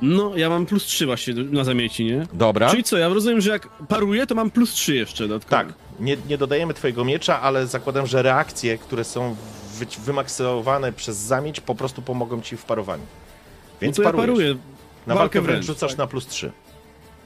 No, 0.02 0.36
ja 0.36 0.48
mam 0.48 0.66
plus 0.66 0.84
3 0.84 1.06
właśnie 1.06 1.34
na 1.34 1.64
zamieci, 1.64 2.04
nie? 2.04 2.26
Dobra. 2.32 2.70
Czyli 2.70 2.84
co, 2.84 2.96
ja 2.96 3.08
rozumiem, 3.08 3.40
że 3.40 3.50
jak 3.50 3.68
paruję, 3.88 4.26
to 4.26 4.34
mam 4.34 4.50
plus 4.50 4.70
3 4.72 4.94
jeszcze 4.94 5.28
dodatkowo. 5.28 5.56
Tak, 5.62 5.72
nie, 6.00 6.16
nie 6.28 6.38
dodajemy 6.38 6.74
twojego 6.74 7.04
miecza, 7.04 7.40
ale 7.40 7.66
zakładam, 7.66 8.06
że 8.06 8.22
reakcje, 8.22 8.78
które 8.78 9.04
są 9.04 9.36
wy, 9.78 9.86
wymaksowane 10.04 10.92
przez 10.92 11.16
zamieć, 11.16 11.60
po 11.60 11.74
prostu 11.74 12.02
pomogą 12.02 12.40
ci 12.42 12.56
w 12.56 12.64
parowaniu. 12.64 13.02
No 13.02 13.78
Więc 13.80 13.96
to 13.96 14.02
ja 14.02 14.12
paruję. 14.12 14.56
Na 15.06 15.14
walkę 15.14 15.40
wręcz 15.40 15.66
rzucasz 15.66 15.90
tak. 15.90 15.98
na 15.98 16.06
plus 16.06 16.26
3. 16.26 16.52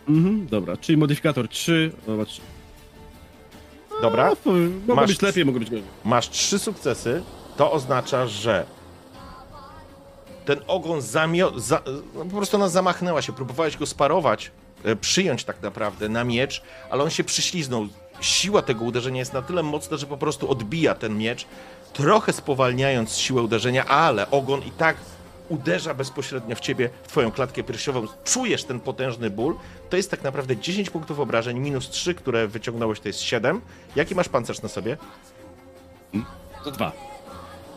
Mhm, 0.09 0.47
dobra, 0.47 0.77
czyli 0.77 0.99
modyfikator 0.99 1.49
3, 1.49 1.93
zobacz. 2.07 2.41
Dobra? 4.03 4.33
No, 4.47 4.53
mogło 4.53 4.95
Masz- 4.97 5.11
być 5.11 5.23
lepiej, 5.23 5.45
mogło 5.45 5.59
być 5.61 5.71
gorzej. 5.71 5.85
Masz 6.05 6.31
trzy 6.31 6.59
sukcesy, 6.59 7.23
to 7.57 7.73
oznacza, 7.73 8.27
że 8.27 8.66
ten 10.49 10.61
ogon 10.66 11.01
zamio... 11.01 11.53
Za... 11.61 11.82
no, 12.14 12.24
po 12.24 12.36
prostu 12.36 12.57
ona 12.57 12.68
zamachnęła 12.68 13.22
się, 13.22 13.32
próbowałeś 13.32 13.76
go 13.76 13.86
sparować, 13.86 14.51
e, 14.84 14.96
przyjąć 14.96 15.44
tak 15.44 15.62
naprawdę 15.62 16.09
na 16.09 16.24
miecz, 16.24 16.62
ale 16.90 17.05
on 17.05 17.11
się 17.11 17.24
przyśliznął. 17.24 17.88
Siła 18.20 18.62
tego 18.62 18.84
uderzenia 18.84 19.18
jest 19.18 19.32
na 19.32 19.42
tyle 19.42 19.62
mocna, 19.62 19.96
że 19.96 20.07
po 20.07 20.16
prostu 20.16 20.51
odbija 20.51 20.94
ten 20.94 21.18
miecz, 21.18 21.46
trochę 21.92 22.32
spowalniając 22.32 23.16
siłę 23.16 23.42
uderzenia, 23.42 23.84
ale 23.84 24.30
ogon 24.30 24.62
i 24.62 24.70
tak 24.70 24.96
uderza 25.49 25.94
bezpośrednio 25.94 26.57
w 26.57 26.61
ciebie, 26.61 26.90
w 27.03 27.09
twoją 27.09 27.30
klatkę 27.30 27.62
piersiową. 27.62 28.07
Czujesz 28.24 28.64
ten 28.64 28.80
potężny 28.80 29.30
ból. 29.30 29.57
To 29.90 29.96
jest 29.96 30.11
tak 30.11 30.22
naprawdę 30.22 30.57
10 30.57 30.90
punktów 30.90 31.20
obrażeń, 31.20 31.59
minus 31.59 31.90
3, 31.90 32.14
które 32.14 32.49
wyciągnąłeś, 32.49 33.01
to 33.01 33.09
jest 33.09 33.20
7. 33.20 33.61
Jaki 33.96 34.14
masz 34.14 34.28
pancerz 34.28 34.62
na 34.62 34.68
sobie? 34.68 34.96
To 36.64 36.70
dwa. 36.70 37.07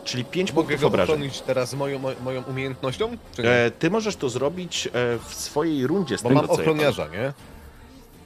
Czyli 0.04 0.24
5 0.24 0.52
Mogę 0.52 0.62
punktów 0.68 0.80
go 0.80 0.86
obrażeń. 0.86 1.14
ochronić 1.14 1.40
teraz 1.40 1.74
moją, 1.74 1.98
mo- 1.98 2.08
moją 2.24 2.42
umiejętnością? 2.42 3.16
E, 3.38 3.70
ty 3.70 3.90
możesz 3.90 4.16
to 4.16 4.28
zrobić 4.30 4.86
e, 4.86 4.90
w 5.28 5.34
swojej 5.34 5.86
rundzie 5.86 6.18
z 6.18 6.22
Bo 6.22 6.28
tego, 6.28 6.40
mam 6.40 6.48
co 6.48 6.54
ja- 6.54 6.60
ochroniarza, 6.60 7.06
nie? 7.08 7.32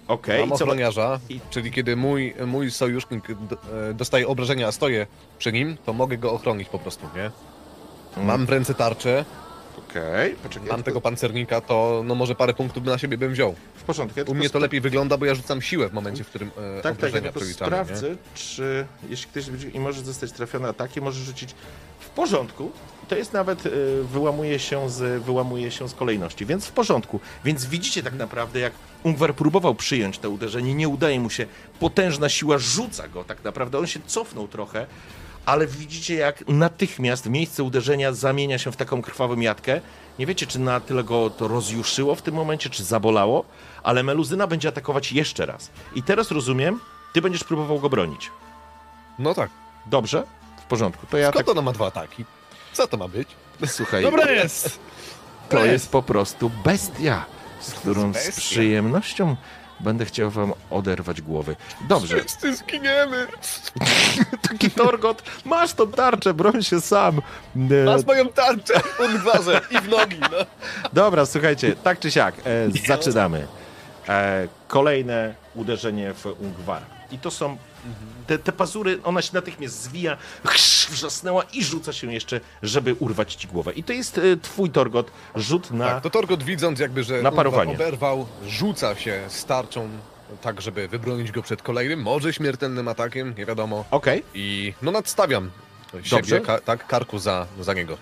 Okej, 0.09 0.41
Mam 0.41 0.49
i 0.49 0.53
co? 0.59 0.65
ochroniarza, 0.65 1.21
i- 1.29 1.41
czyli 1.51 1.73
kiedy 1.73 1.97
mój, 1.97 2.35
mój 2.47 2.71
sojusznik 2.71 3.31
e, 3.31 3.35
dostaje 3.95 4.29
obrażenia, 4.29 4.67
a 4.69 4.73
stoję 4.73 5.07
przy 5.39 5.53
nim, 5.53 5.77
to 5.87 5.93
mogę 5.93 6.19
go 6.19 6.33
ochronić 6.33 6.69
po 6.69 6.79
prostu, 6.79 7.07
nie? 7.17 7.31
Mm, 8.17 8.27
Mam 8.27 8.47
w 8.47 8.51
ręce 8.51 8.75
tarczę, 8.75 9.25
Okej, 9.99 10.35
poczekaj. 10.43 10.69
mam 10.69 10.83
tego 10.83 11.01
pancernika, 11.01 11.61
to 11.61 12.03
no 12.05 12.15
może 12.15 12.35
parę 12.35 12.55
punktów 12.55 12.85
na 12.85 12.99
siebie 12.99 13.19
bym 13.19 13.33
wziął. 13.33 13.55
W 13.75 13.83
porządku. 13.83 14.21
Ja 14.21 14.25
U 14.27 14.35
mnie 14.35 14.51
to 14.51 14.59
lepiej 14.59 14.81
wygląda, 14.81 15.17
bo 15.19 15.27
ja 15.27 15.35
rzucam 15.35 15.63
siłę 15.63 15.89
w 15.89 15.93
momencie, 15.93 16.25
w 16.25 16.29
którym 16.29 16.51
e, 16.79 16.83
Tak, 16.83 16.97
tak, 16.97 17.15
ja 17.15 17.21
tylko 17.21 17.41
przeliczamy, 17.41 17.71
nie? 17.71 17.85
sprawdzę, 17.85 18.17
czy 18.35 18.87
jeśli 19.09 19.31
ktoś 19.31 19.51
będzie 19.51 19.69
i 19.69 19.81
może 19.81 20.03
zostać 20.03 20.33
trafiony 20.33 20.69
atakiem, 20.69 21.05
może 21.05 21.21
rzucić 21.21 21.55
w 22.01 22.09
porządku. 22.09 22.73
To 23.09 23.17
jest 23.17 23.33
nawet, 23.33 23.67
y, 23.67 23.71
wyłamuje 24.05 24.59
się, 24.59 24.91
z, 24.91 25.23
wyłamuje 25.23 25.71
się 25.71 25.89
z 25.89 25.95
kolejności, 25.95 26.47
więc 26.47 26.67
w 26.67 26.73
porządku. 26.73 27.21
Więc 27.45 27.67
widzicie 27.67 28.03
tak 28.03 28.15
naprawdę, 28.15 28.61
jak 28.61 28.73
Ungwer 29.03 29.35
próbował 29.35 29.75
przyjąć 29.75 30.19
to 30.19 30.31
uderzenie, 30.31 30.75
nie 30.75 30.89
udaje 30.89 31.21
mu 31.21 31.31
się, 31.31 31.47
potężna 31.81 32.29
siła 32.29 32.59
rzuca 32.59 33.09
go 33.09 33.25
tak 33.25 33.45
naprawdę, 33.45 33.79
on 33.79 33.87
się 33.87 34.01
cofnął 34.07 34.49
trochę, 34.49 34.87
ale 35.47 35.67
widzicie, 35.67 36.15
jak 36.15 36.49
natychmiast 36.49 37.27
miejsce 37.31 37.63
uderzenia 37.63 38.13
zamienia 38.13 38.59
się 38.59 38.73
w 38.73 38.77
taką 38.77 39.03
krwawą 39.03 39.41
jatkę. 39.41 39.81
Nie 40.19 40.27
wiecie, 40.27 40.47
czy 40.47 40.59
na 40.59 40.81
tyle 40.81 41.05
go 41.05 41.31
to 41.31 41.49
rozjuszyło 41.49 42.15
w 42.15 42.23
tym 42.23 42.35
momencie, 42.35 42.71
czy 42.71 42.85
zabolało, 42.85 43.45
ale 43.83 44.03
Meluzyna 44.03 44.47
będzie 44.47 44.69
atakować 44.69 45.13
jeszcze 45.13 45.47
raz. 45.47 45.71
I 45.95 46.03
teraz 46.03 46.31
rozumiem, 46.31 46.81
ty 47.13 47.23
będziesz 47.23 47.45
próbował 47.45 47.81
go 47.81 47.89
bronić. 47.89 48.31
No 49.19 49.35
tak. 49.35 49.51
Dobrze? 49.87 50.23
W 50.61 50.65
porządku. 50.65 51.07
To 51.11 51.19
ja 51.19 51.31
Skąd 51.31 51.47
tak. 51.47 51.53
ona 51.53 51.63
ma 51.63 51.73
dwa 51.73 51.87
ataki? 51.87 52.25
Co 52.73 52.87
to 52.87 52.97
ma 52.97 53.09
być? 53.09 53.29
Słuchaj, 53.67 54.03
Dobra 54.03 54.31
jest! 54.31 54.79
to 55.49 55.65
jest 55.65 55.91
po 55.91 56.03
prostu 56.03 56.51
bestia, 56.65 57.25
z 57.61 57.73
którą 57.73 58.13
z 58.15 58.37
przyjemnością 58.41 59.37
będę 59.81 60.05
chciał 60.05 60.31
wam 60.31 60.53
oderwać 60.71 61.23
głowy. 61.23 61.57
Dobrze, 61.89 62.17
Wszyscy 62.19 62.57
zginiemy! 62.57 63.27
taki 64.49 64.71
Torgot, 64.71 65.23
masz 65.45 65.73
tą 65.73 65.93
tarczę, 65.93 66.35
broń 66.35 66.63
się 66.63 66.81
sam. 66.81 67.23
E, 67.71 67.85
Masz 67.85 68.05
moją 68.05 68.29
tarczę! 68.29 68.75
Ungwarze 69.05 69.61
i 69.71 69.79
w 69.79 69.89
nogi, 69.89 70.21
no! 70.21 70.37
Dobra, 70.93 71.27
słuchajcie, 71.27 71.77
tak 71.77 71.99
czy 72.01 72.11
siak, 72.11 72.35
e, 72.39 72.43
zaczynamy. 72.87 73.47
E, 74.09 74.49
kolejne 74.69 75.35
uderzenie 75.55 76.15
w 76.15 76.27
Ungwara. 76.27 76.87
I 77.11 77.19
to 77.19 77.31
są 77.31 77.57
te, 78.27 78.39
te 78.39 78.53
pazury, 78.53 78.99
ona 79.05 79.23
się 79.23 79.31
natychmiast 79.35 79.83
zwija, 79.83 80.17
chrz, 80.47 80.87
wrzasnęła 80.91 81.43
i 81.53 81.65
rzuca 81.65 81.93
się 81.93 82.13
jeszcze, 82.13 82.41
żeby 82.63 82.95
urwać 82.95 83.35
ci 83.35 83.49
głowę. 83.49 83.73
I 83.73 83.83
to 83.85 83.93
jest 83.93 84.19
e, 84.19 84.37
twój 84.43 84.71
Torgot, 84.71 85.11
rzut 85.35 85.71
na... 85.71 85.87
Tak, 85.87 86.03
to 86.03 86.11
Torgot 86.11 86.43
widząc 86.43 86.81
jakby, 86.81 87.05
że 87.05 87.23
Na 87.23 87.33
parowanie. 87.33 87.73
oberwał, 87.75 88.27
rzuca 88.47 88.95
się 88.95 89.21
starczą 89.29 89.89
tak, 90.43 90.61
żeby 90.61 90.89
wybronić 90.89 91.33
go 91.33 91.43
przed 91.43 91.63
kolejnym, 91.63 92.03
może 92.03 92.33
śmiertelnym 92.33 92.89
atakiem, 92.89 93.35
nie 93.39 93.47
wiadomo. 93.47 93.85
Okej, 93.91 94.23
I 94.35 94.75
no 94.83 94.91
nadstawiam 94.91 95.51
Dobrze. 95.93 96.09
siebie, 96.11 96.41
ka, 96.41 96.59
tak, 96.61 96.87
karku 96.87 97.19
za, 97.19 97.47
za 97.61 97.75
niego. 97.75 97.97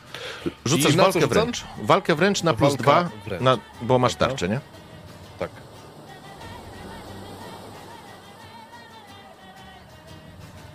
rzucasz 0.64 0.92
I 0.94 0.96
walkę 0.96 1.26
wręcz. 1.26 1.64
Walkę 1.82 2.14
wręcz 2.14 2.42
na 2.42 2.54
plus 2.54 2.76
dwa, 2.76 3.10
na, 3.40 3.58
bo 3.82 3.98
masz 3.98 4.12
Dobra. 4.14 4.28
tarczę, 4.28 4.48
nie? 4.48 4.60
Tak. 5.38 5.50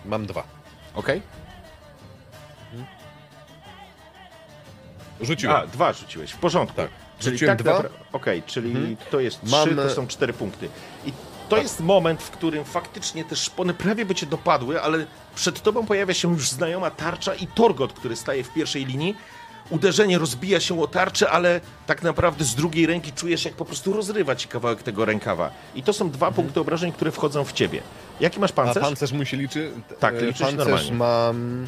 Mam 0.10 0.26
dwa. 0.26 0.44
Okej? 0.96 1.22
Rzuciłem. 5.22 5.56
A, 5.56 5.68
dwa 5.68 5.94
rzuciłeś, 5.94 6.32
w 6.32 6.38
porządku. 6.38 6.76
Tak. 6.78 6.90
Czyli 7.20 7.32
Rzuciłem 7.38 7.58
tak 7.58 7.64
dwa. 7.64 7.84
Okej, 8.14 8.44
czyli 8.44 8.70
Mhm. 8.70 8.96
to 9.12 9.20
jest 9.20 9.42
trzy, 9.42 9.52
Mam, 9.52 9.76
to 9.76 9.86
e, 9.86 9.90
są 9.90 10.08
cztery 10.08 10.34
punkty. 10.34 10.70
I 11.06 11.14
to 11.50 11.58
jest 11.58 11.80
moment, 11.80 12.24
w 12.24 12.32
którym 12.32 12.66
faktycznie 12.66 13.26
te 13.26 13.36
szpony 13.36 13.74
prawie 13.74 14.06
by 14.06 14.16
cię 14.16 14.26
dopadły, 14.26 14.82
ale 14.82 15.06
przed 15.36 15.62
tobą 15.62 15.86
pojawia 15.86 16.14
się 16.14 16.32
już 16.34 16.50
znajoma 16.50 16.92
tarcza 16.92 17.36
i 17.36 17.48
Torgot, 17.48 17.94
który 17.94 18.16
staje 18.16 18.44
w 18.44 18.54
pierwszej 18.54 18.86
linii. 18.86 19.16
Uderzenie 19.70 20.18
rozbija 20.18 20.60
się 20.60 20.82
o 20.82 20.88
tarczę, 20.88 21.30
ale 21.32 21.62
tak 21.86 22.04
naprawdę 22.04 22.44
z 22.46 22.56
drugiej 22.56 22.86
ręki 22.86 23.12
czujesz, 23.12 23.46
jak 23.46 23.54
po 23.54 23.66
prostu 23.66 23.94
rozrywa 23.94 24.36
ci 24.36 24.48
kawałek 24.48 24.84
tego 24.84 25.06
rękawa. 25.06 25.52
I 25.76 25.84
to 25.84 25.94
są 25.94 26.12
dwa 26.12 26.32
punkty 26.32 26.60
obrażeń, 26.60 26.92
które 26.92 27.12
wchodzą 27.12 27.44
w 27.46 27.54
ciebie. 27.54 27.82
Jaki 28.20 28.40
masz 28.40 28.52
Mhm. 28.52 28.68
A 28.70 28.74
pancerz? 28.74 28.84
pancerz 28.84 29.12
mu 29.12 29.26
się 29.26 29.38
liczy? 29.38 29.72
Tak, 30.00 30.16
E, 30.16 30.22
liczy 30.26 30.40
się 30.40 30.46
Pancerz 30.46 30.68
normalnie. 30.68 30.92
mam... 30.94 31.68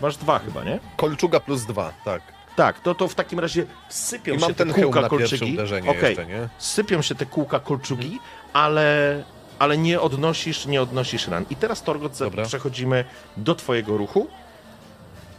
Masz 0.00 0.16
dwa 0.16 0.38
chyba, 0.38 0.64
nie? 0.64 0.78
Kolczuga 0.96 1.40
plus 1.40 1.64
dwa, 1.66 1.92
tak. 2.04 2.22
Tak, 2.56 2.80
to, 2.80 2.94
to 2.94 3.08
w 3.08 3.14
takim 3.14 3.40
razie 3.40 3.66
sypią 3.88 4.32
I 4.32 4.34
się 4.34 4.40
mam 4.40 4.54
te 4.54 4.66
ten 4.66 4.74
kółka 4.82 5.00
na 5.00 5.08
kolczyki. 5.08 5.52
uderzenie 5.52 5.90
Okej, 5.90 6.02
jeszcze, 6.04 6.26
nie? 6.26 6.48
sypią 6.58 7.02
się 7.02 7.14
te 7.14 7.26
kółka 7.26 7.60
kolczugi, 7.60 8.18
ale, 8.52 9.22
ale 9.58 9.78
nie 9.78 10.00
odnosisz, 10.00 10.66
nie 10.66 10.82
odnosisz 10.82 11.28
ran. 11.28 11.44
I 11.50 11.56
teraz 11.56 11.82
Torgot, 11.82 12.18
Dobra. 12.18 12.44
przechodzimy 12.44 13.04
do 13.36 13.54
twojego 13.54 13.96
ruchu. 13.96 14.28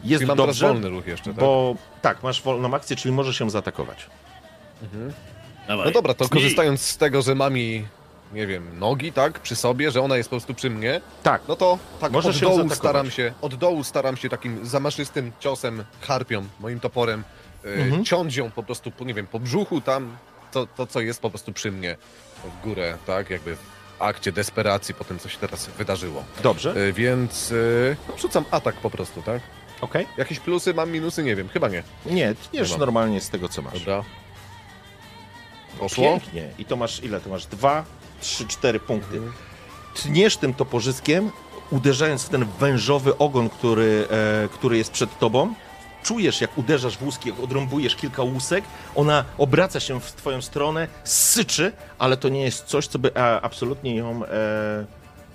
Jest 0.04 0.20
Czyli 0.20 0.28
mam 0.28 0.38
dobrze, 0.38 0.68
wolny 0.68 0.90
ruch 0.90 1.08
jeszcze, 1.08 1.26
tak? 1.26 1.40
bo 1.40 1.76
tak, 2.02 2.24
masz 2.24 2.42
wolną 2.42 2.74
akcję, 2.74 2.96
czyli 2.96 3.12
możesz 3.14 3.38
się 3.38 3.50
zaatakować. 3.50 4.06
Dawaj. 5.68 5.86
No 5.86 5.92
dobra, 5.92 6.14
to 6.14 6.30
korzystając 6.30 6.82
z 6.82 6.98
tego, 6.98 7.22
że 7.22 7.36
mam 7.36 7.58
jej, 7.58 7.88
nie 8.34 8.48
wiem, 8.48 8.80
nogi, 8.80 9.12
tak, 9.14 9.40
przy 9.40 9.56
sobie, 9.56 9.92
że 9.92 10.02
ona 10.02 10.18
jest 10.18 10.30
po 10.30 10.34
prostu 10.34 10.54
przy 10.54 10.70
mnie, 10.70 11.02
Tak, 11.24 11.42
no 11.48 11.56
to 11.56 11.78
tak 12.00 12.12
Możesz 12.12 12.36
od 12.36 12.42
ją 12.42 12.48
dołu 12.48 12.58
zaatakować. 12.58 12.78
staram 12.78 13.12
się, 13.12 13.34
od 13.42 13.56
dołu 13.56 13.84
staram 13.84 14.18
się 14.18 14.30
takim 14.30 14.66
zamaszystym 14.66 15.32
ciosem, 15.40 15.84
harpią, 16.02 16.46
moim 16.60 16.80
toporem, 16.80 17.24
y, 17.66 17.70
Mhm. 17.70 18.06
ciąć 18.06 18.36
ją 18.36 18.52
po 18.52 18.64
prostu, 18.64 18.92
po, 18.92 19.04
nie 19.06 19.14
wiem, 19.14 19.28
po 19.28 19.40
brzuchu 19.40 19.82
tam, 19.82 20.18
to, 20.52 20.66
to 20.68 20.88
co 20.88 21.02
jest 21.02 21.22
po 21.22 21.30
prostu 21.30 21.54
przy 21.54 21.72
mnie, 21.72 21.98
w 22.60 22.64
górę, 22.64 22.98
tak, 23.08 23.30
jakby 23.30 23.56
w 23.56 23.60
akcie 24.00 24.32
desperacji 24.32 24.94
po 24.96 25.04
tym, 25.04 25.20
co 25.20 25.30
się 25.30 25.38
teraz 25.38 25.68
wydarzyło. 25.68 26.24
dobrze, 26.44 26.76
Y, 26.78 26.94
więc 26.94 27.52
y, 27.52 27.96
no, 28.10 28.18
rzucam 28.18 28.46
atak 28.52 28.76
po 28.76 28.90
prostu, 28.90 29.22
tak? 29.22 29.42
okej. 29.82 30.08
Jakieś 30.18 30.40
plusy 30.40 30.74
mam, 30.74 30.92
minusy, 30.92 31.24
nie 31.24 31.36
wiem, 31.36 31.50
chyba 31.50 31.68
nie. 31.70 31.84
Nie, 32.06 32.36
tniesz 32.36 32.78
normalnie 32.78 33.22
z 33.22 33.30
tego, 33.30 33.50
co 33.50 33.62
masz. 33.62 33.80
Dobra. 33.80 34.04
Poszło? 35.80 36.04
Pięknie. 36.04 36.50
I 36.58 36.66
to 36.66 36.76
masz 36.76 37.04
ile? 37.04 37.22
To 37.22 37.30
masz 37.30 37.46
dwa, 37.46 37.86
trzy, 38.22 38.48
cztery 38.48 38.80
punkty. 38.80 39.18
Mhm. 39.18 39.34
Tniesz 39.94 40.38
tym 40.38 40.54
toporzyskiem, 40.54 41.32
uderzając 41.72 42.24
w 42.24 42.30
ten 42.30 42.46
wężowy 42.60 43.18
ogon, 43.18 43.50
który, 43.50 44.08
e, 44.12 44.48
który 44.54 44.78
jest 44.78 44.92
przed 44.92 45.20
tobą. 45.20 45.54
Czujesz, 46.04 46.42
jak 46.42 46.58
uderzasz 46.58 46.98
w 46.98 47.04
łuski, 47.04 47.30
jak 47.30 47.40
odrąbujesz 47.40 47.96
kilka 47.96 48.24
łusek, 48.24 48.64
ona 48.96 49.26
obraca 49.38 49.80
się 49.80 50.00
w 50.00 50.12
twoją 50.12 50.42
stronę, 50.42 50.88
syczy, 51.04 51.72
ale 52.00 52.18
to 52.18 52.30
nie 52.30 52.42
jest 52.42 52.66
coś, 52.66 52.88
co 52.88 53.00
by 53.00 53.18
absolutnie 53.42 53.96
ją 53.96 54.26
e, 54.26 54.86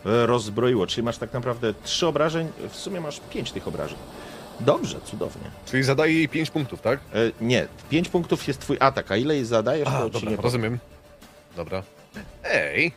rozbroiło. 0.05 0.87
Czyli 0.87 1.05
masz 1.05 1.19
tak 1.19 1.33
naprawdę 1.33 1.75
trzy 1.85 2.07
obrażeń, 2.07 2.49
w 2.71 2.77
sumie 2.77 3.01
masz 3.01 3.21
pięć 3.31 3.53
tych 3.53 3.69
obrażeń. 3.69 3.99
Dobrze, 4.61 5.01
cudownie. 5.05 5.51
Czyli 5.67 5.83
zadaję 5.83 6.15
jej 6.15 6.29
5 6.29 6.51
punktów, 6.51 6.81
tak? 6.81 7.01
E, 7.01 7.31
nie, 7.41 7.67
pięć 7.91 8.09
punktów 8.09 8.49
jest 8.49 8.61
twój 8.61 8.77
atak, 8.81 9.11
a 9.13 9.17
ile 9.17 9.35
jej 9.35 9.45
zadajesz, 9.45 9.89
A, 9.89 10.01
to 10.01 10.11
dobra, 10.11 10.33
rozumiem. 10.37 10.79
Dobra. 11.57 11.83
Ej, 12.45 12.93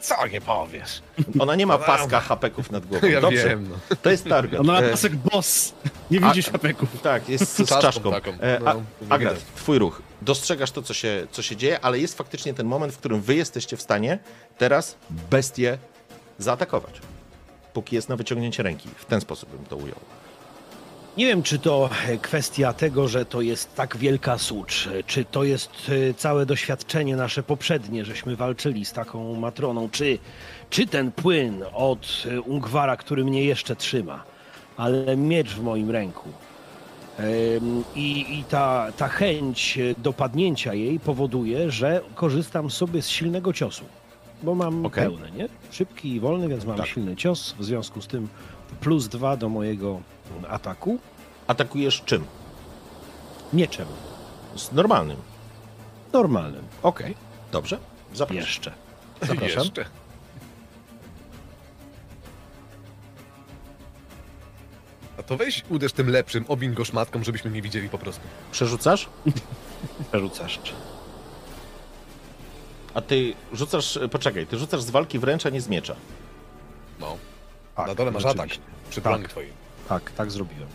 co 0.00 0.26
nie 0.26 0.40
powiesz? 0.40 1.02
Ona 1.38 1.54
nie 1.54 1.66
ma 1.66 1.78
Dobra. 1.78 1.86
paska 1.98 2.20
hapeków 2.20 2.70
nad 2.70 2.86
głową. 2.86 3.06
Ja 3.06 3.20
Dobrze, 3.20 3.48
wiem, 3.48 3.68
no. 3.70 3.96
to 4.02 4.10
jest 4.10 4.24
target. 4.28 4.60
Ona 4.60 4.72
ma 4.72 4.80
E, 4.80 4.90
pasek 4.90 5.16
boss. 5.16 5.74
Nie 6.10 6.24
a- 6.24 6.28
widzisz 6.28 6.48
apeków. 6.48 6.88
tak, 7.02 7.28
jest 7.28 7.54
z 7.54 7.56
Czaszką 7.68 7.80
czaszką. 7.82 8.10
taką, 8.10 8.30
E, 8.40 8.60
no, 8.64 8.82
a, 9.10 9.14
Agrat, 9.14 9.36
twój 9.56 9.78
ruch. 9.78 10.02
Dostrzegasz 10.22 10.70
to, 10.70 10.82
co 10.82 10.94
się, 10.94 11.26
co 11.30 11.42
się 11.42 11.56
dzieje, 11.56 11.80
ale 11.80 11.98
jest 11.98 12.16
faktycznie 12.18 12.54
ten 12.54 12.66
moment, 12.66 12.92
w 12.94 12.98
którym 12.98 13.20
wy 13.20 13.34
jesteście 13.34 13.76
w 13.76 13.82
stanie 13.82 14.18
teraz 14.58 14.96
bestię 15.30 15.78
zaatakować. 16.38 17.00
Póki 17.72 17.96
jest 17.96 18.08
na 18.08 18.16
wyciągnięcie 18.16 18.62
ręki. 18.62 18.88
W 18.96 19.04
ten 19.04 19.20
sposób 19.20 19.50
bym 19.50 19.64
to 19.66 19.76
ujął. 19.76 19.98
Nie 21.18 21.26
wiem, 21.26 21.42
czy 21.42 21.58
to 21.58 21.90
e, 22.08 22.18
kwestia 22.18 22.72
tego, 22.72 23.08
że 23.08 23.24
to 23.24 23.40
jest 23.40 23.74
tak 23.74 23.96
wielka 23.96 24.38
sucz, 24.38 24.86
e, 24.86 25.02
czy 25.02 25.24
to 25.24 25.44
jest 25.44 25.70
e, 26.10 26.14
całe 26.14 26.46
doświadczenie 26.46 27.16
nasze 27.16 27.42
poprzednie, 27.42 28.04
żeśmy 28.04 28.36
walczyli 28.36 28.84
z 28.84 28.92
taką 28.92 29.34
matroną, 29.34 29.88
czy, 29.90 30.18
czy 30.70 30.86
ten 30.86 31.12
płyn 31.12 31.64
od 31.74 32.22
Ungwara, 32.46 32.96
który 32.96 33.24
mnie 33.24 33.44
jeszcze 33.44 33.76
trzyma, 33.76 34.24
ale 34.76 35.16
miecz 35.16 35.54
w 35.54 35.62
moim 35.62 35.90
ręku. 35.90 36.28
I, 37.94 38.38
i 38.38 38.44
ta, 38.44 38.92
ta 38.96 39.08
chęć 39.08 39.78
dopadnięcia 39.98 40.74
jej 40.74 41.00
powoduje, 41.00 41.70
że 41.70 42.00
korzystam 42.14 42.70
sobie 42.70 43.02
z 43.02 43.08
silnego 43.08 43.52
ciosu. 43.52 43.84
Bo 44.42 44.54
mam 44.54 44.86
Okej. 44.86 45.04
pełne, 45.04 45.30
nie? 45.30 45.48
Szybki 45.70 46.14
i 46.14 46.20
wolny, 46.20 46.48
więc 46.48 46.64
mam 46.64 46.76
Tak. 46.76 46.86
silny 46.86 47.16
cios. 47.16 47.54
W 47.58 47.64
związku 47.64 48.02
z 48.02 48.06
tym 48.06 48.28
plus 48.80 49.08
dwa 49.08 49.36
do 49.36 49.48
mojego 49.48 50.00
ataku. 50.48 50.98
Atakujesz 51.46 52.02
czym? 52.04 52.24
Mieczem. 53.52 53.86
Z 54.56 54.72
normalnym. 54.72 55.16
Normalnym. 56.12 56.64
Okej. 56.82 57.14
Dobrze. 57.52 57.78
Zapraszam. 58.14 58.36
Jeszcze. 58.46 58.72
Zapraszam. 59.28 59.62
Jeszcze. 59.64 59.84
A 65.18 65.22
to 65.22 65.36
weź 65.36 65.64
uderz 65.70 65.92
tym 65.92 66.10
lepszym, 66.10 66.44
obiń 66.48 66.74
go 66.74 66.84
szmatką, 66.84 67.24
żebyśmy 67.24 67.50
nie 67.50 67.62
widzieli 67.62 67.88
po 67.88 67.98
prostu. 67.98 68.22
Przerzucasz? 68.52 69.08
Przerzucasz. 70.08 70.60
A 72.94 73.00
ty 73.00 73.34
rzucasz... 73.52 73.98
Poczekaj, 74.10 74.46
ty 74.46 74.58
rzucasz 74.58 74.82
z 74.82 74.90
walki 74.90 75.18
wręcz, 75.18 75.46
a 75.46 75.50
nie 75.50 75.60
z 75.60 75.68
miecza. 75.68 75.96
No. 77.00 77.16
Tak, 77.76 77.86
Na 77.86 77.94
dole 77.94 78.10
masz 78.10 78.24
atak. 78.24 78.48
Przy 78.90 79.00
Tak. 79.02 79.28
twojej. 79.28 79.52
Tak, 79.88 80.10
tak 80.12 80.30
zrobiłem. 80.30 80.68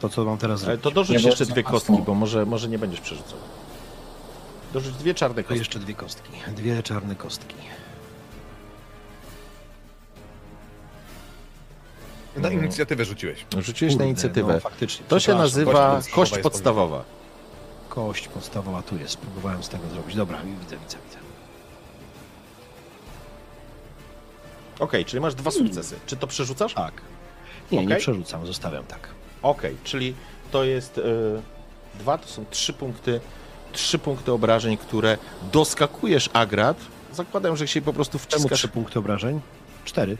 To, 0.00 0.08
co 0.08 0.24
mam 0.24 0.38
teraz 0.38 0.60
zrobić. 0.60 0.82
To 0.82 0.90
dorzuć 0.90 1.16
Nie, 1.16 1.22
bo 1.22 1.28
jeszcze 1.28 1.46
dwie 1.46 1.62
kostki, 1.62 2.02
bo 2.06 2.14
może, 2.14 2.46
może 2.46 2.68
nie 2.68 2.78
będziesz 2.78 3.00
przerzucał. 3.00 3.38
Dorzuć 4.72 4.94
dwie 4.94 5.14
czarne 5.14 5.42
To 5.42 5.48
kostki. 5.48 5.58
jeszcze 5.58 5.78
dwie 5.78 5.94
kostki. 5.94 6.30
Dwie 6.56 6.82
czarne 6.82 7.14
kostki. 7.16 7.54
Na 12.36 12.50
inicjatywę 12.50 13.04
rzuciłeś. 13.04 13.46
Rzuciłeś 13.58 13.92
na 13.94 13.96
Kurde, 13.98 14.06
inicjatywę. 14.06 14.52
No, 14.54 14.60
faktycznie. 14.60 15.06
To 15.08 15.18
się 15.20 15.22
przepraszam. 15.22 15.42
nazywa 15.42 15.96
kość 15.96 16.10
kość 16.10 16.32
podstawowa 16.32 16.36
jest 16.36 16.42
podstawowa. 16.42 17.04
Kość 17.88 18.28
podstawowa 18.28 18.82
tu 18.82 18.96
jest. 18.98 19.16
Próbowałem 19.16 19.62
z 19.62 19.68
tego 19.68 19.88
zrobić. 19.88 20.16
Dobra, 20.16 20.38
widzę, 20.42 20.76
widzę, 20.76 20.96
widzę. 21.04 21.18
Okej, 24.78 25.04
czyli 25.04 25.20
masz 25.20 25.34
dwa 25.34 25.50
sukcesy. 25.50 25.96
Czy 26.06 26.16
to 26.16 26.26
przerzucasz? 26.26 26.74
Tak. 26.74 26.92
Nie, 27.72 27.78
nie 27.78 27.84
Okej. 27.86 27.98
przerzucam, 28.00 28.46
zostawiam 28.46 28.84
tak. 28.84 29.08
Okej, 29.42 29.76
czyli 29.84 30.14
to 30.50 30.64
jest 30.64 30.98
y, 30.98 31.02
dwa, 31.98 32.18
to 32.18 32.28
są 32.28 32.44
trzy 32.50 32.72
punkty, 32.72 33.20
trzy 33.72 33.98
punkty 33.98 34.32
obrażeń, 34.32 34.76
które 34.76 35.18
doskakujesz 35.52 36.30
Agrat. 36.32 36.76
Zakładam, 37.12 37.56
że 37.56 37.68
się 37.68 37.82
po 37.82 37.92
prostu 37.92 38.18
Czemu 38.18 38.28
wciskasz. 38.30 38.58
trzy 38.58 38.68
punkty 38.68 38.98
obrażeń? 38.98 39.40
Cztery. 39.84 40.16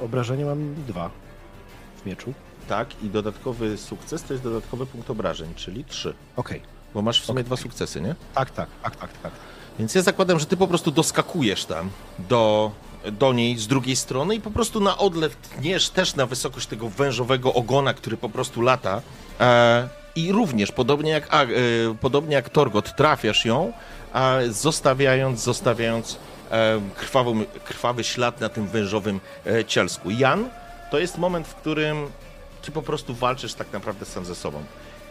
Obrażenia 0.00 0.46
mam 0.46 0.74
dwa 0.74 1.10
w 2.02 2.06
mieczu. 2.06 2.34
Tak, 2.68 3.02
i 3.02 3.08
dodatkowy 3.10 3.78
sukces 3.78 4.22
to 4.22 4.32
jest 4.34 4.44
dodatkowy 4.44 4.86
punkt 4.86 5.10
obrażeń, 5.10 5.54
czyli 5.54 5.84
trzy. 5.84 6.14
Okej. 6.36 6.62
Bo 6.94 7.02
masz 7.02 7.20
w 7.20 7.24
sumie 7.24 7.34
Okej. 7.34 7.44
dwa 7.44 7.56
sukcesy, 7.56 8.00
nie? 8.00 8.14
Tak, 8.34 8.50
tak, 8.50 8.68
tak, 8.82 8.96
tak, 8.96 9.10
tak. 9.22 9.32
Więc 9.78 9.94
ja 9.94 10.02
zakładam, 10.02 10.38
że 10.40 10.46
ty 10.46 10.56
po 10.56 10.66
prostu 10.66 10.90
doskakujesz 10.90 11.64
tam 11.64 11.90
do, 12.18 12.70
do 13.12 13.32
niej 13.32 13.58
z 13.58 13.66
drugiej 13.66 13.96
strony 13.96 14.34
i 14.34 14.40
po 14.40 14.50
prostu 14.50 14.80
na 14.80 14.98
odlew 14.98 15.36
tniesz 15.36 15.90
też 15.90 16.16
na 16.16 16.26
wysokość 16.26 16.66
tego 16.66 16.88
wężowego 16.88 17.54
ogona, 17.54 17.94
który 17.94 18.16
po 18.16 18.28
prostu 18.28 18.62
lata. 18.62 19.02
E, 19.40 19.88
I 20.16 20.32
również, 20.32 20.72
podobnie 20.72 21.10
jak, 21.10 21.34
e, 21.34 21.48
podobnie 22.00 22.34
jak 22.34 22.48
Torgot, 22.48 22.96
trafiasz 22.96 23.44
ją, 23.44 23.72
zostawiając, 24.48 25.42
zostawiając 25.42 26.18
e, 26.50 26.80
krwawą, 26.96 27.44
krwawy 27.64 28.04
ślad 28.04 28.40
na 28.40 28.48
tym 28.48 28.66
wężowym 28.68 29.20
cielsku. 29.66 30.10
Jan, 30.10 30.48
to 30.90 30.98
jest 30.98 31.18
moment, 31.18 31.48
w 31.48 31.54
którym 31.54 32.06
ty 32.62 32.72
po 32.72 32.82
prostu 32.82 33.14
walczysz 33.14 33.54
tak 33.54 33.72
naprawdę 33.72 34.06
sam 34.06 34.24
ze 34.24 34.34
sobą. 34.34 34.62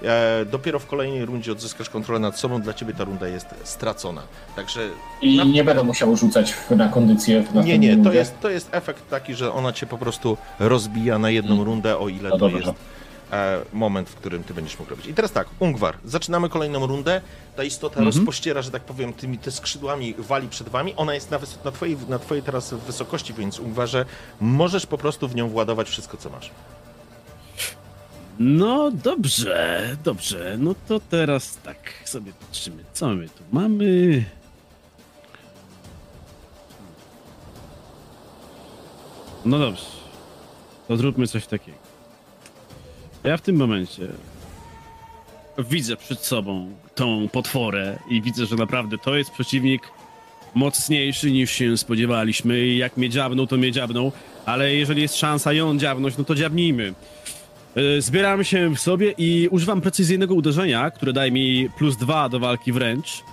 E, 0.04 0.46
dopiero 0.46 0.80
w 0.80 0.86
kolejnej 0.88 1.26
rundzie 1.26 1.52
odzyskasz 1.52 1.90
kontrolę 1.90 2.20
nad 2.20 2.40
sobą, 2.40 2.62
dla 2.62 2.74
ciebie 2.74 2.94
ta 2.94 3.04
runda 3.04 3.28
jest 3.28 3.48
stracona. 3.64 4.22
Także 4.56 4.90
I 5.22 5.38
Na- 5.38 5.44
nie 5.44 5.64
będę 5.64 5.84
musiał 5.84 6.16
rzucać 6.18 6.54
na 6.70 6.90
kondycję. 6.90 7.44
W 7.44 7.66
nie, 7.66 7.80
nie, 7.80 8.04
to 8.04 8.14
jest, 8.14 8.40
to 8.40 8.50
jest 8.50 8.70
efekt 8.72 9.10
taki, 9.10 9.36
że 9.36 9.54
ona 9.54 9.74
cię 9.74 9.86
po 9.86 9.98
prostu 9.98 10.38
rozbija 10.60 11.20
na 11.20 11.30
jedną 11.30 11.64
rundę, 11.64 11.98
o 11.98 12.10
ile 12.10 12.30
No 12.30 12.38
to 12.38 12.50
dobrze. 12.50 12.58
jest 12.58 12.72
e, 13.32 13.60
moment, 13.74 14.10
w 14.10 14.16
którym 14.16 14.44
ty 14.44 14.54
będziesz 14.54 14.80
mógł 14.80 14.92
robić. 14.92 15.06
I 15.08 15.14
teraz 15.14 15.32
tak, 15.32 15.48
Ungwar, 15.60 15.98
zaczynamy 16.06 16.50
kolejną 16.50 16.88
rundę. 16.88 17.22
Ta 17.56 17.64
istota 17.64 18.04
rozpościera, 18.04 18.62
że 18.62 18.72
tak 18.72 18.82
powiem, 18.84 19.14
tymi 19.14 19.38
te 19.38 19.52
skrzydłami 19.52 20.16
wali 20.18 20.48
przed 20.48 20.70
wami. 20.70 20.94
Ona 20.98 21.14
jest 21.14 21.32
na, 21.32 21.40
na, 21.66 21.72
twojej, 21.72 21.98
na 22.10 22.20
twojej 22.20 22.44
teraz 22.44 22.74
wysokości, 22.74 23.34
więc 23.34 23.60
Ungwarze, 23.60 24.06
możesz 24.42 24.86
po 24.86 24.98
prostu 24.98 25.28
w 25.28 25.36
nią 25.36 25.50
władować 25.50 25.90
wszystko, 25.90 26.18
co 26.18 26.30
masz. 26.30 26.52
No 28.40 28.92
dobrze, 28.92 29.98
dobrze. 30.04 30.56
No 30.60 30.76
to 30.88 31.00
teraz 31.00 31.58
tak 31.58 31.94
sobie 32.06 32.32
patrzymy, 32.34 32.84
co 32.94 33.08
my 33.16 33.30
tu 33.30 33.44
mamy. 33.52 34.24
No 39.46 39.60
dobrze. 39.60 39.86
To 40.88 40.98
zróbmy 40.98 41.28
coś 41.28 41.48
takiego. 41.48 41.78
Ja 43.24 43.38
w 43.38 43.42
tym 43.42 43.56
momencie 43.56 44.08
widzę 45.58 45.98
przed 45.98 46.20
sobą 46.26 46.72
tą 46.96 47.30
potworę 47.30 48.00
i 48.10 48.22
widzę, 48.22 48.46
że 48.46 48.56
naprawdę 48.56 48.98
to 48.98 49.16
jest 49.16 49.32
przeciwnik 49.32 49.82
mocniejszy 50.54 51.32
niż 51.32 51.52
się 51.52 51.78
spodziewaliśmy. 51.78 52.60
I 52.60 52.78
Jak 52.78 52.98
mnie 52.98 53.10
dziabną, 53.10 53.48
to 53.48 53.58
mnie 53.58 53.72
dziabną, 53.72 54.12
ale 54.46 54.74
jeżeli 54.74 55.02
jest 55.02 55.18
szansa 55.18 55.54
ją 55.54 55.78
dziabnąć, 55.78 56.18
no 56.18 56.24
to 56.24 56.36
dziabnijmy. 56.36 56.94
E, 57.78 58.02
Zbieram 58.02 58.44
się 58.44 58.76
w 58.76 58.80
sobie 58.80 59.14
i 59.18 59.48
używam 59.52 59.82
precyzyjnego 59.82 60.34
uderzenia, 60.34 60.92
które 60.92 61.14
daje 61.14 61.32
mi 61.32 61.70
plus 61.78 61.98
dwa 61.98 62.30
do 62.30 62.40
walki 62.40 62.72
wręcz. 62.72 63.24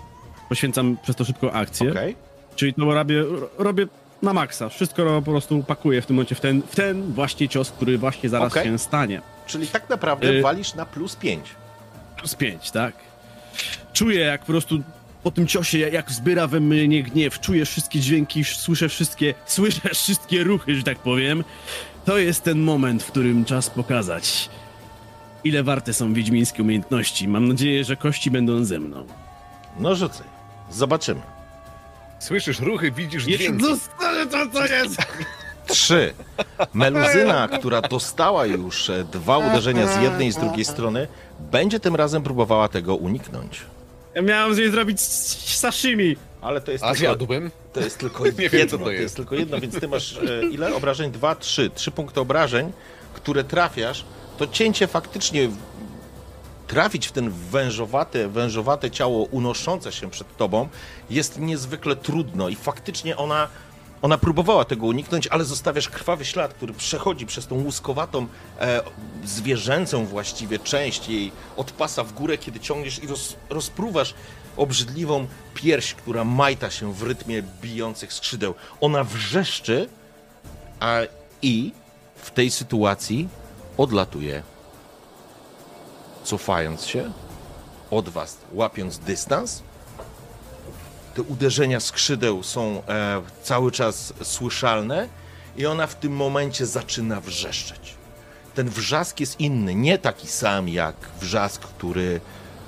Poświęcam 0.48 0.96
przez 1.02 1.16
to 1.16 1.24
szybką 1.24 1.52
akcję. 1.52 1.90
Okej? 1.90 2.16
Czyli 2.56 2.74
to 2.74 2.94
robię, 2.94 3.24
robię 3.58 3.86
na 4.22 4.32
maksa. 4.32 4.68
Wszystko 4.68 5.22
po 5.22 5.30
prostu 5.30 5.62
pakuję 5.62 6.02
w 6.02 6.06
tym 6.06 6.16
momencie 6.16 6.34
w 6.34 6.40
ten, 6.40 6.62
w 6.62 6.76
ten 6.76 7.12
właśnie 7.12 7.48
cios, 7.48 7.70
który 7.70 7.98
właśnie 7.98 8.28
zaraz 8.28 8.52
Okej. 8.52 8.64
się 8.64 8.78
stanie. 8.78 9.20
Czyli 9.46 9.66
tak 9.66 9.88
naprawdę 9.90 10.30
Y- 10.30 10.42
walisz 10.42 10.74
na 10.74 10.86
plus 10.86 11.16
5. 11.16 11.44
Plus 12.16 12.34
5, 12.34 12.70
tak? 12.70 12.94
Czuję 13.92 14.20
jak 14.20 14.40
po 14.40 14.46
prostu 14.46 14.82
po 15.22 15.30
tym 15.30 15.46
ciosie, 15.46 15.78
jak 15.78 16.10
wzbiera 16.10 16.46
we 16.46 16.60
mnie 16.60 17.02
gniew, 17.02 17.40
czuję 17.40 17.64
wszystkie 17.64 18.00
dźwięki, 18.00 18.44
słyszę 18.44 18.88
wszystkie, 18.88 19.34
słyszę 19.46 19.88
wszystkie 19.88 20.44
ruchy, 20.44 20.74
że 20.76 20.82
tak 20.82 20.98
powiem. 20.98 21.44
To 22.04 22.18
jest 22.18 22.42
ten 22.42 22.58
moment, 22.60 23.02
w 23.02 23.06
którym 23.06 23.44
czas 23.44 23.70
pokazać, 23.70 24.50
ile 25.44 25.62
warte 25.62 25.92
są 25.92 26.14
wiedźmińskie 26.14 26.62
umiejętności. 26.62 27.28
Mam 27.28 27.48
nadzieję, 27.48 27.84
że 27.84 27.96
kości 27.96 28.30
będą 28.30 28.64
ze 28.64 28.80
mną. 28.80 29.06
No 29.78 29.94
rzucaj. 29.94 30.26
Zobaczymy. 30.70 31.20
Słyszysz 32.18 32.60
ruchy, 32.60 32.90
widzisz 32.92 33.26
Jeszcze 33.26 33.44
dźwięki. 33.44 33.64
zostanę 33.64 34.26
to, 34.26 34.46
co 34.52 34.66
jest! 34.66 34.96
Trzy. 35.66 36.14
Meluzyna, 36.74 37.48
która 37.48 37.80
dostała 37.82 38.46
już 38.46 38.90
e, 38.90 39.04
dwa 39.04 39.38
uderzenia 39.38 39.86
z 39.86 40.02
jednej 40.02 40.28
i 40.28 40.32
z 40.32 40.36
drugiej 40.36 40.64
strony, 40.64 41.08
będzie 41.40 41.80
tym 41.80 41.96
razem 41.96 42.22
próbowała 42.22 42.68
tego 42.68 42.96
uniknąć. 42.96 43.62
Ja 44.14 44.22
miałem 44.22 44.54
z 44.54 44.58
niej 44.58 44.70
zrobić 44.70 45.00
sashimi. 45.00 46.16
Ale 46.40 46.60
to 46.60 46.72
jest 46.72 46.84
A 46.84 46.86
tylko, 46.86 46.98
zjadłbym? 46.98 47.50
to 47.72 47.80
jest 47.80 47.98
tylko 47.98 48.24
Nie 48.26 48.32
wiem, 48.32 48.50
jedno. 48.52 48.70
co 48.70 48.78
to 48.78 48.84
to 48.84 48.90
jest. 48.90 49.02
jest 49.02 49.16
tylko 49.16 49.34
jedno, 49.34 49.60
więc 49.60 49.80
ty 49.80 49.88
masz 49.88 50.16
e, 50.16 50.46
ile 50.50 50.74
obrażeń? 50.74 51.10
Dwa, 51.10 51.34
trzy. 51.34 51.70
Trzy 51.74 51.90
punkty 51.90 52.20
obrażeń, 52.20 52.72
które 53.14 53.44
trafiasz. 53.44 54.04
To 54.38 54.46
cięcie 54.46 54.86
faktycznie 54.86 55.48
trafić 56.66 57.06
w 57.06 57.12
ten 57.12 57.30
wężowate, 57.30 58.28
wężowate 58.28 58.90
ciało 58.90 59.24
unoszące 59.24 59.92
się 59.92 60.10
przed 60.10 60.36
tobą 60.36 60.68
jest 61.10 61.38
niezwykle 61.38 61.96
trudno 61.96 62.48
i 62.48 62.54
faktycznie 62.54 63.16
ona, 63.16 63.48
ona 64.04 64.18
próbowała 64.18 64.64
tego 64.64 64.86
uniknąć, 64.86 65.26
ale 65.26 65.44
zostawiasz 65.44 65.88
krwawy 65.88 66.24
ślad, 66.24 66.54
który 66.54 66.72
przechodzi 66.72 67.26
przez 67.26 67.46
tą 67.46 67.62
łuskowatą, 67.62 68.26
e, 68.60 68.80
zwierzęcą 69.24 70.06
właściwie 70.06 70.58
część 70.58 71.08
jej 71.08 71.32
od 71.56 71.72
pasa 71.72 72.04
w 72.04 72.12
górę, 72.12 72.38
kiedy 72.38 72.60
ciągniesz 72.60 73.02
i 73.02 73.06
roz, 73.06 73.36
rozpruwasz 73.50 74.14
obrzydliwą 74.56 75.26
pierś, 75.54 75.94
która 75.94 76.24
majta 76.24 76.70
się 76.70 76.92
w 76.92 77.02
rytmie 77.02 77.42
bijących 77.62 78.12
skrzydeł. 78.12 78.54
Ona 78.80 79.04
wrzeszczy, 79.04 79.88
a 80.80 81.00
i 81.42 81.72
w 82.16 82.30
tej 82.30 82.50
sytuacji 82.50 83.28
odlatuje 83.76 84.42
cofając 86.24 86.86
się 86.86 87.12
od 87.90 88.08
was, 88.08 88.38
łapiąc 88.52 88.98
dystans. 88.98 89.62
Te 91.14 91.22
uderzenia 91.22 91.80
skrzydeł 91.80 92.42
są 92.42 92.82
e, 92.88 93.22
cały 93.42 93.72
czas 93.72 94.12
słyszalne 94.22 95.08
i 95.56 95.66
ona 95.66 95.86
w 95.86 95.94
tym 95.94 96.12
momencie 96.12 96.66
zaczyna 96.66 97.20
wrzeszczeć. 97.20 97.94
Ten 98.54 98.68
wrzask 98.68 99.20
jest 99.20 99.40
inny, 99.40 99.74
nie 99.74 99.98
taki 99.98 100.28
sam 100.28 100.68
jak 100.68 100.96
wrzask, 101.20 101.62
który, 101.62 102.20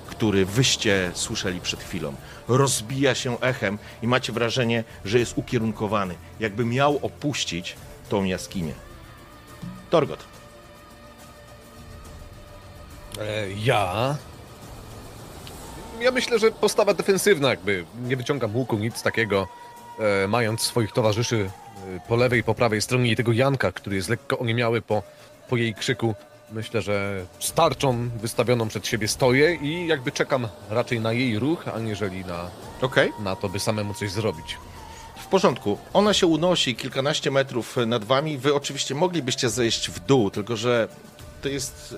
który 0.07 0.47
wyście 0.47 1.11
słyszeli 1.15 1.61
przed 1.61 1.81
chwilą. 1.81 2.15
Rozbija 2.49 3.15
się 3.15 3.41
echem 3.41 3.79
i 4.03 4.07
macie 4.07 4.33
wrażenie, 4.33 4.85
że 5.05 5.19
jest 5.19 5.39
ukierunkowany, 5.39 6.15
jakby 6.41 6.65
miał 6.65 6.99
opuścić 7.03 7.77
tą 8.09 8.25
jaskinię. 8.25 8.75
Torgot. 9.91 10.25
E, 13.21 13.51
ja. 13.65 14.17
Ja 16.01 16.11
myślę, 16.11 16.39
że 16.39 16.51
postawa 16.51 16.95
defensywna, 16.95 17.49
jakby 17.51 17.85
nie 18.03 18.17
wyciągam 18.17 18.57
łuku, 18.57 18.77
nic 18.77 19.03
takiego. 19.03 19.49
E, 19.99 20.29
mając 20.29 20.61
swoich 20.63 20.93
towarzyszy 20.93 21.51
e, 21.97 22.01
po 22.09 22.17
lewej 22.17 22.41
i 22.41 22.43
po 22.43 22.55
prawej 22.55 22.83
stronie 22.83 23.11
i 23.13 23.17
tego 23.17 23.33
Janka, 23.33 23.73
który 23.73 23.97
jest 23.97 24.09
lekko 24.09 24.39
oniemiały 24.39 24.83
po, 24.83 25.03
po 25.49 25.57
jej 25.57 25.75
krzyku, 25.75 26.15
myślę, 26.53 26.83
że 26.83 27.27
z 27.41 27.53
tarczą 27.53 28.09
wystawioną 28.09 28.69
przed 28.69 28.87
siebie 28.87 29.09
stoję 29.09 29.55
i 29.55 29.87
jakby 29.87 30.13
czekam 30.13 30.49
raczej 30.71 31.01
na 31.01 31.13
jej 31.13 31.39
ruch, 31.39 31.69
aniżeli 31.69 32.25
na, 32.25 32.51
Okej. 32.81 33.13
na 33.21 33.37
to, 33.37 33.49
by 33.49 33.61
samemu 33.61 33.95
coś 33.95 34.11
zrobić. 34.11 34.57
W 35.17 35.27
porządku. 35.27 35.79
Ona 35.93 36.15
się 36.15 36.27
unosi 36.27 36.77
kilkanaście 36.77 37.31
metrów 37.31 37.77
nad 37.87 38.05
wami. 38.05 38.39
Wy 38.39 38.55
oczywiście 38.55 38.95
moglibyście 38.95 39.51
zejść 39.51 39.91
w 39.91 40.01
dół, 40.01 40.31
tylko 40.31 40.57
że 40.57 40.89
to 41.43 41.49
jest. 41.49 41.97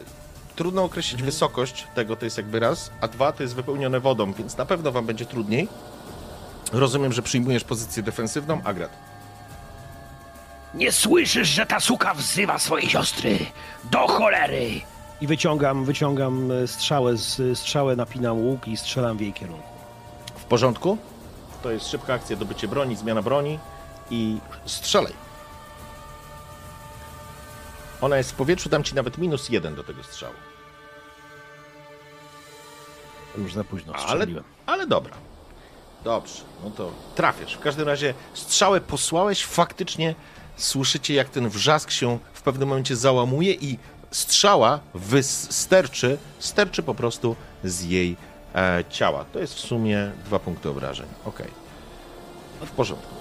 Trudno 0.58 0.84
określić 0.84 1.22
wysokość 1.22 1.86
tego, 1.94 2.16
to 2.16 2.24
jest 2.24 2.36
jakby 2.36 2.60
raz, 2.60 2.90
a 3.00 3.08
dwa 3.08 3.32
to 3.32 3.42
jest 3.42 3.54
wypełnione 3.54 4.00
wodą, 4.00 4.32
więc 4.32 4.56
na 4.56 4.66
pewno 4.66 4.92
wam 4.92 5.06
będzie 5.06 5.26
trudniej. 5.26 5.68
Rozumiem, 6.72 7.12
że 7.12 7.22
przyjmujesz 7.22 7.64
pozycję 7.64 8.02
defensywną, 8.02 8.60
Agrat. 8.64 8.90
Nie 10.74 10.92
słyszysz, 10.92 11.48
że 11.48 11.66
ta 11.66 11.80
suka 11.80 12.14
wzywa 12.14 12.58
swojej 12.58 12.90
siostry? 12.90 13.38
Do 13.84 14.06
cholery! 14.06 14.80
I 15.20 15.26
wyciągam, 15.26 15.84
wyciągam 15.84 16.52
e, 16.52 16.66
strzałę, 16.66 17.16
z, 17.16 17.58
strzałę 17.58 17.96
napinam 17.96 18.38
łuk 18.38 18.68
i 18.68 18.76
strzelam 18.76 19.16
w 19.16 19.20
jej 19.20 19.32
kierunku. 19.32 19.68
W 20.36 20.44
porządku? 20.44 20.98
To 21.62 21.70
jest 21.70 21.88
szybka 21.88 22.14
akcja, 22.14 22.36
dobycie 22.36 22.68
broni, 22.68 22.96
zmiana 22.96 23.22
broni 23.22 23.58
i 24.10 24.38
strzelaj. 24.66 25.12
Ona 28.00 28.16
jest 28.16 28.32
w 28.32 28.34
powietrzu, 28.34 28.68
dam 28.68 28.84
ci 28.84 28.94
nawet 28.94 29.18
minus 29.18 29.48
jeden 29.48 29.74
do 29.74 29.84
tego 29.84 30.02
strzału. 30.02 30.34
Już 33.38 33.54
za 33.54 33.64
późno 33.64 33.92
Ale, 33.94 34.02
strzeliłem. 34.02 34.44
ale 34.66 34.86
dobra. 34.86 35.14
Dobrze, 36.04 36.42
no 36.64 36.70
to 36.70 36.90
trafiasz. 37.14 37.54
W 37.54 37.60
każdym 37.60 37.86
razie 37.88 38.14
strzałę 38.34 38.80
posłałeś, 38.80 39.44
faktycznie 39.44 40.14
słyszycie 40.56 41.14
jak 41.14 41.28
ten 41.28 41.48
wrzask 41.48 41.90
się 41.90 42.18
w 42.32 42.42
pewnym 42.42 42.68
momencie 42.68 42.96
załamuje 42.96 43.52
i 43.54 43.78
strzała 44.10 44.80
wysterczy, 44.94 46.18
sterczy 46.38 46.82
po 46.82 46.94
prostu 46.94 47.36
z 47.64 47.82
jej 47.82 48.16
e, 48.54 48.84
ciała. 48.90 49.24
To 49.32 49.38
jest 49.38 49.54
w 49.54 49.60
sumie 49.60 50.12
dwa 50.24 50.38
punkty 50.38 50.68
obrażeń. 50.70 51.06
Okej. 51.24 51.50
No 52.60 52.66
w 52.66 52.70
porządku. 52.70 53.14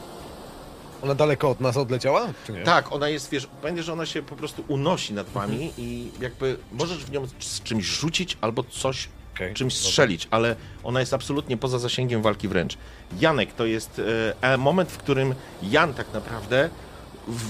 Ona 1.04 1.16
daleko 1.16 1.50
od 1.50 1.60
nas 1.62 1.78
odleciała? 1.78 2.28
Czy 2.46 2.52
nie? 2.52 2.64
Tak, 2.64 2.92
ona 2.92 3.10
jest, 3.10 3.30
wiesz, 3.30 3.48
będzie, 3.62 3.84
że 3.84 3.94
ona 3.94 4.06
się 4.06 4.22
po 4.24 4.36
prostu 4.36 4.64
unosi 4.68 5.14
nad 5.14 5.30
wami 5.30 5.74
i 5.78 6.12
jakby 6.20 6.58
możesz 6.72 7.06
w 7.06 7.12
nią 7.12 7.28
z 7.40 7.64
czymś 7.64 7.86
rzucić 7.86 8.38
albo 8.42 8.64
coś 8.64 9.10
Okej, 9.38 9.54
czymś 9.54 9.74
dobra. 9.74 9.90
strzelić, 9.90 10.28
ale 10.32 10.56
ona 10.84 11.00
jest 11.00 11.14
absolutnie 11.14 11.58
poza 11.58 11.80
zasięgiem 11.80 12.22
walki 12.22 12.48
wręcz. 12.48 12.78
Janek 13.20 13.54
to 13.54 13.66
jest 13.66 14.02
e, 14.42 14.54
e, 14.54 14.58
moment, 14.58 14.92
w 14.92 14.98
którym 14.98 15.36
Jan 15.64 15.94
tak 15.94 16.14
naprawdę 16.14 16.70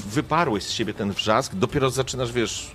wyparłeś 0.07 0.63
z 0.63 0.71
siebie 0.71 0.93
ten 0.93 1.11
wrzask, 1.11 1.55
dopiero 1.55 1.89
zaczynasz, 1.89 2.31
wiesz, 2.31 2.71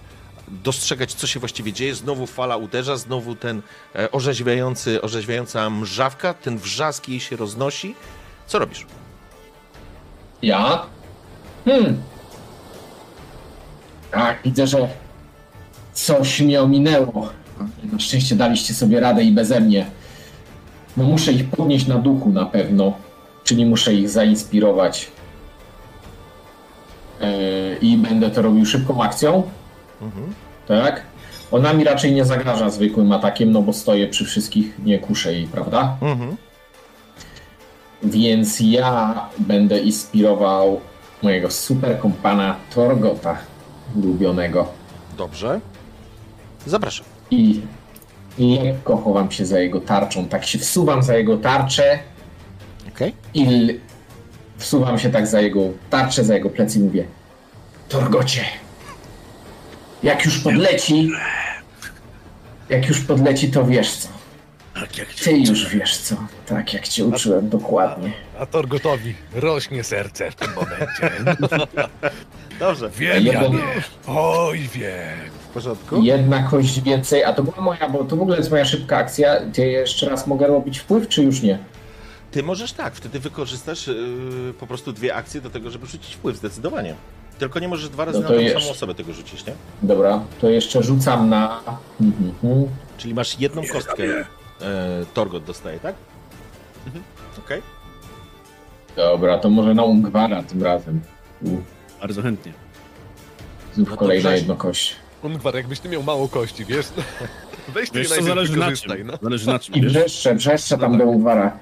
dostrzegać, 0.48 1.14
co 1.14 1.26
się 1.26 1.40
właściwie 1.40 1.72
dzieje. 1.72 1.94
Znowu 1.94 2.26
fala 2.26 2.56
uderza, 2.56 2.96
znowu 2.96 3.34
ten 3.34 3.62
e, 3.94 4.10
orzeźwiający, 4.10 5.02
orzeźwiająca 5.02 5.70
mrzawka, 5.70 6.34
ten 6.34 6.58
wrzask 6.58 7.08
jej 7.08 7.20
się 7.20 7.36
roznosi. 7.36 7.94
Co 8.46 8.58
robisz? 8.58 8.86
Ja? 10.42 10.86
Hmm. 11.64 12.02
Tak, 14.10 14.38
widzę, 14.44 14.66
że 14.66 14.88
coś 15.92 16.40
mnie 16.40 16.62
ominęło. 16.62 17.41
Na 17.92 17.98
szczęście 17.98 18.36
daliście 18.36 18.74
sobie 18.74 19.00
radę 19.00 19.24
i 19.24 19.32
beze 19.32 19.60
mnie. 19.60 19.86
No 20.96 21.04
muszę 21.04 21.32
ich 21.32 21.50
podnieść 21.50 21.86
na 21.86 21.98
duchu 21.98 22.30
na 22.30 22.46
pewno. 22.46 22.92
Czyli 23.44 23.66
muszę 23.66 23.94
ich 23.94 24.08
zainspirować. 24.08 25.10
Yy, 27.20 27.28
I 27.82 27.96
będę 27.96 28.30
to 28.30 28.42
robił 28.42 28.66
szybką 28.66 29.02
akcją. 29.02 29.42
Tak? 30.68 31.02
Ona 31.52 31.72
mi 31.72 31.84
raczej 31.84 32.12
nie 32.12 32.24
zagraża 32.24 32.70
zwykłym 32.70 33.12
atakiem, 33.12 33.52
no 33.52 33.62
bo 33.62 33.72
stoję 33.72 34.08
przy 34.08 34.24
wszystkich, 34.24 34.78
nie 34.84 34.98
kuszę 34.98 35.32
jej, 35.32 35.46
prawda? 35.46 35.96
Mhm. 36.02 36.36
Więc 38.02 38.60
ja 38.60 39.14
będę 39.38 39.78
inspirował 39.78 40.80
mojego 41.22 41.50
super 41.50 41.98
kompana 41.98 42.56
Torgota, 42.74 43.38
ulubionego. 43.96 44.68
Dobrze. 45.18 45.60
Zapraszam. 46.66 47.11
I 47.32 47.60
lekko 48.38 48.96
chowam 48.96 49.30
się 49.30 49.46
za 49.46 49.58
jego 49.60 49.80
tarczą. 49.80 50.28
Tak 50.28 50.44
się 50.44 50.58
wsuwam 50.58 51.02
za 51.02 51.16
jego 51.16 51.36
tarczę 51.36 51.98
Okej. 52.88 53.14
i 53.34 53.46
l- 53.46 53.80
wsuwam 54.56 54.98
się 54.98 55.10
tak 55.10 55.26
za 55.26 55.40
jego 55.40 55.60
tarczę, 55.90 56.24
za 56.24 56.34
jego 56.34 56.50
plecy 56.50 56.78
i 56.78 56.82
mówię 56.82 57.04
Torgocie, 57.88 58.44
jak 60.02 60.24
już 60.24 60.38
podleci, 60.38 61.10
jak 62.68 62.88
już 62.88 63.00
podleci, 63.00 63.50
to 63.50 63.64
wiesz 63.66 63.96
co. 63.96 64.08
Tak 64.82 64.98
jak 64.98 65.08
Ty 65.14 65.32
już 65.38 65.68
wiesz 65.68 65.96
co. 65.96 66.16
Tak, 66.46 66.74
jak 66.74 66.88
cię 66.88 67.04
uczyłem 67.04 67.48
dokładnie. 67.48 68.12
A 68.40 68.46
Torgotowi 68.46 69.14
rośnie 69.34 69.84
serce 69.84 70.30
w 70.30 70.34
tym 70.34 70.48
momencie. 70.54 71.10
Dobrze. 72.60 72.90
Wiem, 72.90 73.24
Jeden- 73.24 73.42
Janie. 73.42 73.62
Oj, 74.06 74.58
wiem. 74.74 75.18
W 75.50 75.54
porządku. 75.54 76.02
Jedna 76.02 76.42
kość 76.42 76.80
więcej, 76.80 77.24
a 77.24 77.32
to 77.32 77.42
była 77.42 77.60
moja, 77.60 77.88
bo 77.88 78.04
to 78.04 78.16
w 78.16 78.22
ogóle 78.22 78.36
jest 78.36 78.50
moja 78.50 78.64
szybka 78.64 78.96
akcja. 78.96 79.40
Ty 79.52 79.66
jeszcze 79.66 80.08
raz 80.10 80.26
mogę 80.26 80.46
robić 80.46 80.78
wpływ, 80.78 81.08
czy 81.08 81.22
już 81.22 81.42
nie? 81.42 81.58
Ty 82.30 82.42
możesz 82.42 82.72
tak, 82.72 82.94
wtedy 82.94 83.20
wykorzystasz 83.20 83.86
yy, 83.86 83.94
po 84.60 84.66
prostu 84.66 84.92
dwie 84.92 85.14
akcje 85.14 85.40
do 85.40 85.50
tego, 85.50 85.70
żeby 85.70 85.86
rzucić 85.86 86.14
wpływ, 86.14 86.36
zdecydowanie. 86.36 86.94
Tylko 87.38 87.58
nie 87.58 87.68
możesz 87.68 87.88
dwa 87.88 88.04
razy 88.04 88.18
No 88.18 88.22
na 88.22 88.28
to 88.28 88.34
tą 88.34 88.40
jeszcze. 88.40 88.60
samą 88.60 88.72
osobę 88.72 88.94
tego 88.94 89.12
rzucić, 89.12 89.46
nie? 89.46 89.52
Dobra, 89.82 90.20
to 90.40 90.48
jeszcze 90.50 90.82
rzucam 90.82 91.28
na. 91.28 91.60
Mhm, 92.00 92.32
mhm. 92.44 92.68
Czyli 92.98 93.14
masz 93.14 93.40
jedną 93.40 93.62
kostkę, 93.72 94.02
e, 94.62 95.06
Torgot 95.14 95.44
dostaje, 95.44 95.78
tak? 95.80 95.94
Mhm. 96.86 97.04
Okej. 97.38 97.62
Dobra, 98.96 99.38
to 99.38 99.50
może 99.50 99.74
na 99.74 99.82
Ungwara 99.82 100.42
tym 100.42 100.62
razem. 100.62 101.00
U, 101.44 101.48
Bardzo 102.00 102.22
chętnie. 102.22 102.52
Znów 103.74 103.90
No 103.90 103.96
kolejna 103.96 104.30
wrzaś- 104.30 104.38
jednokość. 104.38 104.96
Ungwar, 105.22 105.54
jakbyś 105.54 105.80
ty 105.80 105.88
miał 105.88 106.02
mało 106.02 106.28
kości, 106.28 106.64
wiesz? 106.64 106.86
Weź 107.74 107.90
ty 107.90 107.98
Wiesz 107.98 108.08
co, 108.08 108.22
zależy 108.22 108.56
na 108.56 108.72
czym. 108.72 109.06
no. 109.06 109.12
Zależy 109.22 109.46
na 109.46 109.58
czym, 109.58 109.74
I 109.74 109.80
wiesz? 109.80 109.92
brzeszcze, 109.92 110.34
brzeszcze 110.34 110.78
tam 110.78 110.98
do 110.98 111.04
Ungwara. 111.04 111.58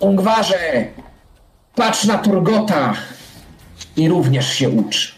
Ungwarze! 0.00 0.86
Patrz 1.74 2.04
na 2.04 2.18
Turgota! 2.18 2.94
I 3.96 4.08
również 4.08 4.52
się 4.52 4.68
ucz. 4.68 5.13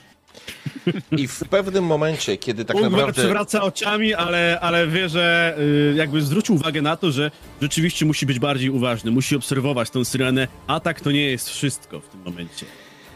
I 1.12 1.28
w 1.28 1.40
pewnym 1.50 1.84
momencie, 1.84 2.36
kiedy 2.36 2.64
tak 2.64 2.76
naprawdę... 2.80 3.12
przewraca 3.12 3.62
oczami, 3.62 4.14
ale, 4.14 4.58
ale 4.60 4.86
wie, 4.86 5.08
że 5.08 5.56
y, 5.58 5.94
jakby 5.96 6.22
zwrócił 6.22 6.54
uwagę 6.54 6.82
na 6.82 6.96
to, 6.96 7.12
że 7.12 7.30
rzeczywiście 7.62 8.06
musi 8.06 8.26
być 8.26 8.38
bardziej 8.38 8.70
uważny, 8.70 9.10
musi 9.10 9.36
obserwować 9.36 9.90
tą 9.90 10.04
syrenę. 10.04 10.48
Atak 10.66 11.00
to 11.00 11.10
nie 11.10 11.30
jest 11.30 11.50
wszystko 11.50 12.00
w 12.00 12.08
tym 12.08 12.20
momencie. 12.24 12.66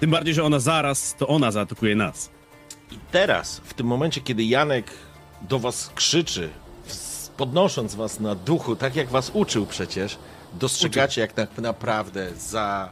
Tym 0.00 0.10
bardziej, 0.10 0.34
że 0.34 0.44
ona 0.44 0.58
zaraz, 0.58 1.14
to 1.18 1.28
ona 1.28 1.50
zaatakuje 1.50 1.96
nas. 1.96 2.30
I 2.92 2.98
teraz, 3.12 3.60
w 3.64 3.74
tym 3.74 3.86
momencie, 3.86 4.20
kiedy 4.20 4.44
Janek 4.44 4.92
do 5.48 5.58
was 5.58 5.90
krzyczy, 5.94 6.48
podnosząc 7.36 7.94
was 7.94 8.20
na 8.20 8.34
duchu, 8.34 8.76
tak 8.76 8.96
jak 8.96 9.08
was 9.08 9.30
uczył 9.34 9.66
przecież, 9.66 10.18
dostrzegacie 10.52 11.20
jak 11.20 11.32
tak 11.32 11.58
naprawdę 11.58 12.30
za, 12.36 12.90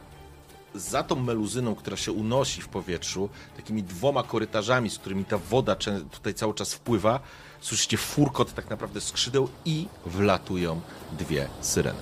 za 0.75 1.03
tą 1.03 1.15
meluzyną, 1.15 1.75
która 1.75 1.97
się 1.97 2.11
unosi 2.11 2.61
w 2.61 2.67
powietrzu, 2.67 3.29
takimi 3.57 3.83
dwoma 3.83 4.23
korytarzami, 4.23 4.89
z 4.89 4.97
którymi 4.97 5.25
ta 5.25 5.37
woda 5.37 5.75
tutaj 6.11 6.33
cały 6.33 6.53
czas 6.53 6.73
wpływa, 6.73 7.19
słyszycie 7.61 7.97
furkot 7.97 8.53
tak 8.53 8.69
naprawdę 8.69 9.01
skrzydeł 9.01 9.49
i 9.65 9.87
wlatują 10.05 10.81
dwie 11.19 11.47
syreny. 11.61 11.99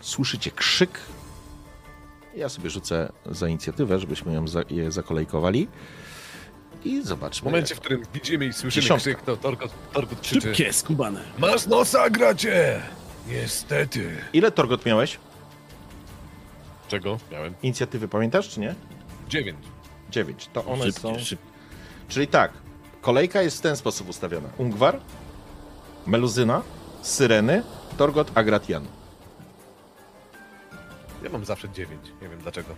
Słyszycie 0.00 0.50
krzyk 0.50 1.00
ja 2.36 2.48
sobie 2.48 2.70
rzucę 2.70 3.12
za 3.26 3.48
inicjatywę, 3.48 3.98
żebyśmy 3.98 4.32
ją 4.34 4.48
za, 4.48 4.60
je 4.70 4.90
zakolejkowali. 4.92 5.68
I 6.84 7.00
W 7.00 7.06
zobaczmy. 7.06 7.44
momencie, 7.50 7.74
w 7.74 7.80
którym 7.80 8.02
widzimy 8.14 8.46
i 8.46 8.52
słyszymy 8.52 8.82
Dziesiątka. 8.82 9.00
krzyk, 9.10 9.22
to 9.22 9.36
Torgot, 9.36 9.70
Torgot 9.92 10.20
krzyczy. 10.20 10.40
Szybkie, 10.40 10.72
skubane. 10.72 11.20
Masz 11.38 11.66
nosa, 11.66 12.10
gracie! 12.10 12.82
Niestety. 13.28 14.16
Ile 14.32 14.50
Torgot 14.52 14.86
miałeś? 14.86 15.18
Czego? 16.88 17.18
Miałem. 17.32 17.54
Inicjatywy 17.62 18.08
pamiętasz, 18.08 18.48
czy 18.48 18.60
nie? 18.60 18.74
Dziewięć. 19.28 19.58
9. 20.10 20.50
To 20.52 20.64
one 20.64 20.84
Szybkie, 20.84 21.00
są. 21.00 21.18
szybkie. 21.18 21.46
Czyli 22.08 22.26
tak, 22.26 22.52
kolejka 23.00 23.42
jest 23.42 23.58
w 23.58 23.60
ten 23.60 23.76
sposób 23.76 24.08
ustawiona: 24.08 24.48
Ungwar, 24.58 25.00
Meluzyna, 26.06 26.62
Syreny, 27.02 27.62
Torgot, 27.96 28.30
Agratian. 28.34 28.86
Ja 31.22 31.30
mam 31.30 31.44
zawsze 31.44 31.68
dziewięć. 31.70 32.00
Nie 32.22 32.28
wiem 32.28 32.38
dlaczego. 32.38 32.74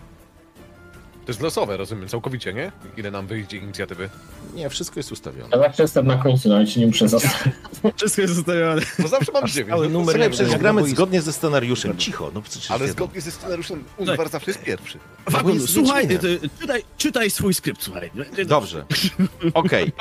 To 1.27 1.33
jest 1.33 1.41
losowe, 1.41 1.77
rozumiem, 1.77 2.09
całkowicie, 2.09 2.53
nie? 2.53 2.73
Ile 2.97 3.11
nam 3.11 3.27
wyjdzie 3.27 3.57
inicjatywy? 3.57 4.09
Nie, 4.55 4.71
wszystko 4.71 4.99
jest 5.01 5.13
ustawione. 5.13 5.49
Ja 5.53 5.59
zawsze 5.59 5.83
jestem 5.83 6.07
na 6.07 6.17
końcu, 6.17 6.49
nawet 6.49 6.71
się 6.71 6.81
nie 6.81 6.87
muszę 6.87 7.09
zostawić. 7.09 7.55
Wszystko 7.97 8.23
jest 8.23 8.35
zostawione. 8.35 8.83
To 9.03 9.09
zawsze 9.09 9.33
mam 9.33 9.47
dziewięć. 9.47 9.71
cały 9.71 9.89
no, 9.89 9.93
numer 9.93 10.15
Słuchaj, 10.15 10.31
przecież 10.31 10.53
jak 10.53 10.61
gramy 10.61 10.89
zgodnie 10.89 11.23
ze 11.23 11.33
scenariuszem. 11.33 11.97
Cicho, 11.97 12.31
no 12.35 12.43
przecież 12.43 12.71
Ale 12.71 12.81
wiadomo. 12.81 12.93
zgodnie 12.93 13.21
ze 13.21 13.31
scenariuszem 13.31 13.85
Ungwar 13.97 14.29
zawsze 14.29 14.51
jest 14.51 14.63
pierwszy. 14.63 14.99
Wagon, 15.27 15.55
jest 15.55 15.75
słuchaj, 15.75 16.09
Wiedźminem. 16.09 16.41
ty, 16.41 16.51
czytaj, 16.61 16.83
czytaj 16.99 17.31
swój 17.31 17.55
skrypt, 17.55 17.83
słuchaj. 17.83 18.11
Dobrze. 18.47 18.85
Okej. 19.55 19.93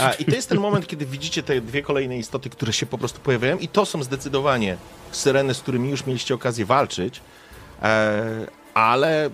A, 0.00 0.12
I 0.12 0.24
to 0.24 0.34
jest 0.34 0.48
ten 0.48 0.58
moment, 0.58 0.86
kiedy 0.86 1.06
widzicie 1.06 1.42
te 1.42 1.60
dwie 1.60 1.82
kolejne 1.82 2.18
istoty, 2.18 2.50
które 2.50 2.72
się 2.72 2.86
po 2.86 2.98
prostu 2.98 3.20
pojawiają, 3.20 3.58
i 3.58 3.68
to 3.68 3.86
są 3.86 4.02
zdecydowanie 4.02 4.76
syreny, 5.10 5.54
z 5.54 5.60
którymi 5.60 5.90
już 5.90 6.06
mieliście 6.06 6.34
okazję 6.34 6.66
walczyć, 6.66 7.20
e, 7.82 8.46
ale 8.74 9.30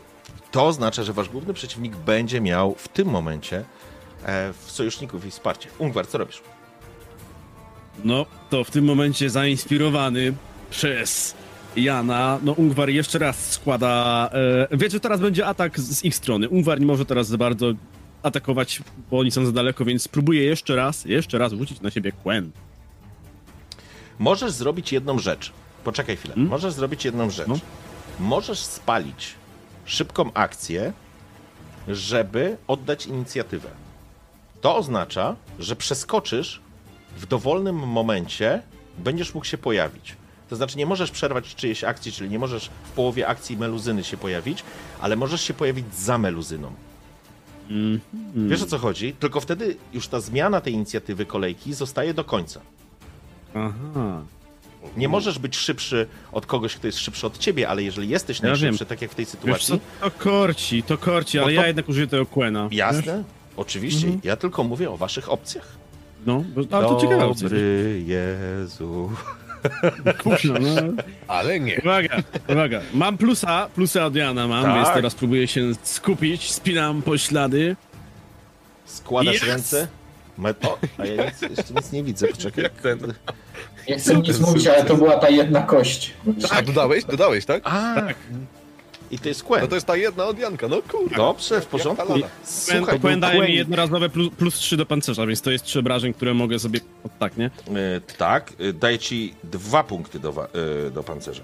to 0.52 0.66
oznacza, 0.66 1.02
że 1.02 1.12
wasz 1.12 1.28
główny 1.28 1.54
przeciwnik 1.54 1.96
będzie 1.96 2.40
miał 2.40 2.74
w 2.74 2.88
tym 2.88 3.08
momencie 3.08 3.64
e, 4.24 4.52
w 4.52 4.70
sojuszników 4.70 5.26
i 5.26 5.30
wsparcie. 5.30 5.68
Ungwar, 5.78 6.06
co 6.06 6.18
robisz? 6.18 6.42
No, 8.04 8.26
to 8.50 8.64
w 8.64 8.70
tym 8.70 8.84
momencie 8.84 9.30
zainspirowany 9.30 10.34
przez 10.70 11.34
Jana, 11.76 12.38
no 12.42 12.52
Ungwar 12.52 12.90
jeszcze 12.90 13.18
raz 13.18 13.50
składa... 13.50 14.30
E, 14.70 14.76
wie, 14.76 14.90
że 14.90 15.00
teraz 15.00 15.20
będzie 15.20 15.46
atak 15.46 15.80
z, 15.80 16.04
ich 16.04 16.14
strony. 16.16 16.48
Ungwar 16.48 16.80
nie 16.80 16.86
może 16.86 17.04
teraz 17.04 17.26
za 17.28 17.38
bardzo 17.38 17.72
atakować, 18.22 18.82
bo 19.10 19.18
oni 19.18 19.30
są 19.30 19.46
za 19.46 19.52
daleko, 19.52 19.84
więc 19.84 20.02
spróbuje 20.02 20.44
jeszcze 20.44 20.76
raz, 20.76 21.04
jeszcze 21.04 21.38
raz 21.38 21.52
rzucić 21.52 21.80
na 21.80 21.90
siebie 21.90 22.12
Quen. 22.12 22.50
Możesz 24.18 24.52
zrobić 24.52 24.92
jedną 24.92 25.18
rzecz. 25.18 25.52
Poczekaj 25.84 26.16
chwilę. 26.16 26.34
Hmm? 26.34 26.50
Możesz 26.50 26.74
zrobić 26.74 27.04
jedną 27.04 27.30
rzecz. 27.30 27.48
No. 27.48 27.58
Możesz 28.20 28.58
spalić 28.58 29.34
szybką 29.84 30.32
akcję, 30.32 30.92
żeby 31.88 32.56
oddać 32.66 33.06
inicjatywę. 33.06 33.68
To 34.60 34.76
oznacza, 34.76 35.36
że 35.58 35.76
przeskoczysz 35.76 36.60
w 37.16 37.26
dowolnym 37.26 37.76
momencie, 37.76 38.62
będziesz 38.98 39.34
mógł 39.34 39.46
się 39.46 39.58
pojawić. 39.58 40.16
To 40.48 40.56
znaczy, 40.56 40.78
nie 40.78 40.86
możesz 40.86 41.10
przerwać 41.10 41.54
czyjejś 41.54 41.84
akcji, 41.84 42.12
czyli 42.12 42.30
nie 42.30 42.38
możesz 42.38 42.70
w 42.84 42.90
połowie 42.90 43.28
akcji 43.28 43.56
meluzyny 43.56 44.04
się 44.04 44.16
pojawić, 44.16 44.64
ale 45.00 45.16
możesz 45.16 45.40
się 45.40 45.54
pojawić 45.54 45.94
za 45.94 46.18
meluzyną. 46.18 46.72
Wiesz 48.34 48.62
o 48.62 48.66
co 48.66 48.78
chodzi? 48.78 49.12
Tylko 49.12 49.40
wtedy 49.40 49.76
już 49.92 50.08
ta 50.08 50.20
zmiana 50.20 50.60
tej 50.60 50.72
inicjatywy 50.72 51.26
kolejki 51.26 51.74
zostaje 51.74 52.14
do 52.14 52.24
końca. 52.24 52.60
Aha. 53.54 54.22
Nie 54.96 55.08
możesz 55.08 55.38
być 55.38 55.56
szybszy 55.56 56.06
od 56.32 56.46
kogoś, 56.46 56.74
kto 56.76 56.86
jest 56.86 56.98
szybszy 56.98 57.26
od 57.26 57.38
ciebie, 57.38 57.68
ale 57.68 57.82
jeżeli 57.82 58.08
jesteś 58.08 58.40
Ja 58.40 58.48
najszybszy, 58.48 58.78
wiem. 58.78 58.88
tak 58.88 59.02
jak 59.02 59.10
w 59.10 59.14
tej 59.14 59.24
Wiesz 59.24 59.34
co, 59.34 59.38
sytuacji, 59.40 59.80
to 60.00 60.10
korci, 60.10 60.82
to 60.82 60.98
korci, 60.98 61.38
ale 61.38 61.46
to- 61.46 61.50
ja 61.50 61.66
jednak 61.66 61.88
użyję 61.88 62.06
tego 62.06 62.26
Quena. 62.26 62.68
jasne, 62.72 63.24
oczywiście, 63.56 64.06
Mhm. 64.06 64.20
ja 64.24 64.36
tylko 64.36 64.64
mówię 64.64 64.90
o 64.90 64.96
waszych 64.96 65.30
opcjach. 65.30 65.68
No, 66.26 66.44
bo, 66.54 66.76
ale 66.76 66.86
to 66.88 66.96
ciekawe. 67.00 67.34
Dobry 67.42 68.02
Jezu. 68.06 69.10
Kurczę, 70.22 70.48
no. 70.48 71.02
Ale 71.28 71.60
nie. 71.60 71.78
Uwaga, 71.80 72.16
uwaga. 72.48 72.80
Mam 72.94 73.18
plusa, 73.18 73.68
plusa 73.74 74.04
od 74.06 74.16
Jana 74.16 74.48
mam, 74.48 74.64
Tak. 74.64 74.74
więc 74.74 74.88
teraz 74.88 75.14
próbuję 75.14 75.48
się 75.48 75.60
skupić, 75.82 76.52
spinam 76.52 77.02
poślady. 77.02 77.76
Składasz 78.84 79.34
Yes! 79.36 79.42
ręce. 79.42 79.88
Me- 80.38 80.54
O, 80.62 80.78
a 80.98 81.06
ja 81.06 81.24
nic, 81.24 81.42
jeszcze 81.42 81.74
nic 81.74 81.92
nie 81.92 82.02
widzę, 82.02 82.28
poczekaj. 82.28 82.64
Jak 82.68 82.72
ten. 82.72 82.98
Nie 83.88 83.98
chcę 83.98 84.14
nic 84.16 84.38
mówić, 84.40 84.66
ale 84.66 84.84
to 84.84 84.96
była 84.96 85.16
ta 85.18 85.28
jedna 85.28 85.62
kość. 85.62 86.10
A 86.50 86.62
dodałeś? 86.62 87.04
Dodałeś, 87.04 87.44
tak? 87.44 87.62
A, 87.64 87.94
i 89.10 89.18
to 89.18 89.28
jest 89.28 89.42
Quen. 89.42 89.60
No 89.62 89.68
to 89.68 89.74
jest 89.74 89.86
ta 89.86 89.96
jedna 89.96 90.24
od 90.24 90.38
Janka, 90.38 90.68
no 90.68 90.82
kurde. 90.82 91.16
Dobrze, 91.16 91.60
w 91.60 91.66
porządku. 91.66 92.12
Słuchaj, 92.44 93.00
Quen 93.00 93.12
był 93.12 93.20
daje 93.20 93.40
mi 93.40 93.46
Quen- 93.46 93.50
jednorazowe 93.56 94.08
plus, 94.08 94.30
plus 94.38 94.54
3 94.54 94.76
do 94.76 94.86
pancerza, 94.86 95.26
więc 95.26 95.40
to 95.42 95.50
jest 95.50 95.64
3 95.64 95.78
obrażeń, 95.78 96.14
które 96.14 96.34
mogę 96.34 96.58
sobie... 96.58 96.80
O, 97.04 97.08
tak, 97.18 97.36
nie? 97.36 97.46
E, 97.46 97.50
tak, 98.18 98.52
e, 98.58 98.72
daje 98.72 98.98
ci 98.98 99.34
dwa 99.44 99.84
punkty 99.84 100.18
do, 100.18 100.32
wa- 100.32 100.48
e, 100.86 100.90
do 100.90 101.02
pancerza. 101.02 101.42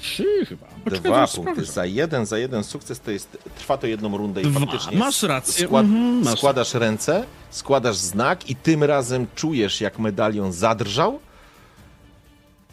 3 0.00 0.24
chyba. 0.48 0.66
Poczekaj, 0.84 1.00
Dwa 1.00 1.14
zaraz 1.14 1.34
punkty. 1.36 1.52
sprawdzę. 1.52 1.72
Za 1.72 1.86
jeden, 1.86 2.26
za 2.26 2.38
jeden 2.38 2.64
sukces 2.64 3.00
to 3.00 3.10
jest, 3.10 3.38
trwa 3.58 3.76
to 3.78 3.86
jedną 3.86 4.16
rundę 4.16 4.42
i 4.42 4.44
Dwa. 4.46 4.60
faktycznie 4.60 4.96
Masz 4.98 5.22
rację. 5.22 5.66
Skład, 5.66 5.84
Mhm, 5.84 6.24
masz 6.24 6.38
składasz 6.38 6.74
ręce, 6.74 7.24
składasz 7.50 7.96
znak 7.96 8.50
i 8.50 8.56
tym 8.56 8.84
razem 8.84 9.26
czujesz, 9.34 9.80
jak 9.80 9.98
medalion 9.98 10.52
zadrżał 10.52 11.18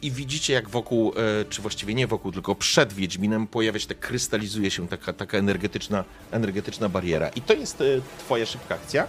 i 0.03 0.11
widzicie, 0.11 0.53
jak 0.53 0.69
wokół, 0.69 1.13
e, 1.41 1.45
czy 1.49 1.61
właściwie 1.61 1.93
nie 1.93 2.07
wokół, 2.07 2.31
tylko 2.31 2.55
przed 2.55 2.93
Wiedźminem 2.93 3.47
pojawia 3.47 3.79
się, 3.79 3.87
tak 3.87 3.99
krystalizuje 3.99 4.71
się 4.71 4.87
taka, 4.87 5.13
taka 5.13 5.37
energetyczna, 5.37 6.03
energetyczna 6.31 6.89
bariera. 6.89 7.29
I 7.29 7.41
to 7.41 7.53
jest 7.53 7.81
e, 7.81 7.85
twoja 8.19 8.45
szybka 8.45 8.75
akcja. 8.75 9.07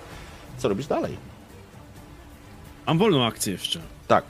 Co 0.59 0.69
robisz 0.69 0.87
dalej? 0.87 1.17
Mam 2.87 2.99
wolną 2.99 3.25
akcję 3.27 3.53
jeszcze. 3.53 3.81
Tak. 4.09 4.25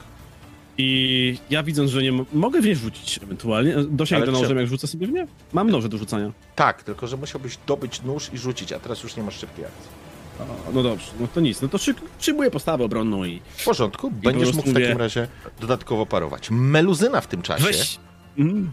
I 0.78 1.38
ja 1.50 1.62
widząc, 1.62 1.90
że 1.90 2.02
nie 2.02 2.12
mo- 2.12 2.24
mogę 2.32 2.60
w 2.60 2.66
nie 2.66 2.76
rzucić 2.76 3.18
ewentualnie. 3.22 3.74
Dosięgnę 3.88 4.22
Ale 4.24 4.32
nożem, 4.32 4.48
czemu? 4.48 4.60
jak 4.60 4.68
rzucę 4.68 4.86
sobie 4.86 5.06
w 5.06 5.10
nie? 5.12 5.26
Mam 5.52 5.70
noże 5.70 5.88
do 5.88 5.98
rzucania. 5.98 6.32
Tak, 6.56 6.82
tylko 6.82 7.06
że 7.06 7.16
musiałbyś 7.16 7.58
dobyć 7.66 8.02
nóż 8.02 8.30
i 8.32 8.38
rzucić, 8.38 8.72
a 8.72 8.78
teraz 8.80 9.02
już 9.02 9.16
nie 9.16 9.22
masz 9.22 9.38
szybkiej 9.38 9.64
akcji. 9.64 10.03
O, 10.40 10.72
no 10.72 10.82
dobrze, 10.82 11.06
no 11.20 11.26
to 11.34 11.40
nic. 11.40 11.62
No 11.62 11.68
to 11.68 11.78
szyk, 11.78 11.96
przyjmuję 12.18 12.50
postawę 12.50 12.84
obronną 12.84 13.24
i 13.24 13.40
W 13.56 13.64
porządku, 13.64 14.10
po 14.10 14.16
będziesz 14.16 14.42
prostu 14.42 14.56
mógł 14.56 14.70
w 14.70 14.72
takim 14.72 14.88
mówię- 14.88 14.98
razie 14.98 15.28
dodatkowo 15.60 16.06
parować. 16.06 16.48
Meluzyna 16.50 17.20
w 17.20 17.26
tym 17.26 17.42
czasie. 17.42 17.64
weź... 17.64 17.98
Mm. 18.38 18.72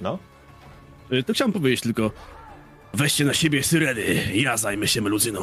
No. 0.00 0.18
Y, 1.12 1.22
To 1.22 1.32
chciałem 1.34 1.52
powiedzieć 1.52 1.80
tylko... 1.80 2.10
Weźcie 2.94 3.24
na 3.24 3.34
siebie 3.34 3.62
syreny, 3.62 4.02
ja 4.34 4.56
zajmę 4.56 4.88
się 4.88 5.00
meluzyną. 5.00 5.40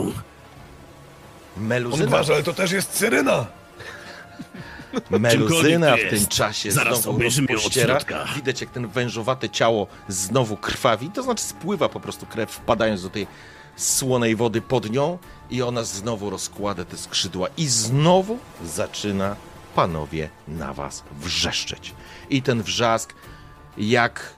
On 1.58 1.64
Meluzyna, 1.64 2.06
uważa, 2.08 2.34
ale 2.34 2.44
to 2.44 2.54
też 2.54 2.72
jest 2.72 2.94
Syryna. 2.94 3.46
meluzyna 5.10 5.96
w 5.98 6.00
tym 6.00 6.10
jest. 6.12 6.30
czasie 6.30 6.72
Zaraz 6.72 7.02
znowu 7.02 7.20
rozpościera. 7.22 8.00
Widać, 8.36 8.62
jak 8.62 8.70
ten 8.70 8.88
wężowate 8.88 9.50
ciało 9.50 9.88
znowu 10.08 10.58
krwawi, 10.58 11.10
to 11.10 11.24
znaczy 11.24 11.44
spływa 11.44 11.90
po 11.90 12.00
prostu 12.00 12.26
krew, 12.26 12.52
wpadając 12.52 13.04
do 13.04 13.10
tej 13.10 13.28
słonej 13.76 14.36
wody 14.36 14.62
pod 14.62 14.90
nią 14.90 15.18
i 15.52 15.62
ona 15.62 15.84
znowu 15.84 16.30
rozkłada 16.30 16.86
te 16.86 16.98
skrzydła 16.98 17.48
i 17.58 17.68
znowu 17.68 18.40
zaczyna 18.66 19.36
panowie 19.76 20.30
na 20.48 20.74
was 20.74 21.04
wrzeszczeć. 21.20 21.94
I 22.30 22.42
ten 22.42 22.64
wrzask 22.64 23.14
jak, 23.78 24.34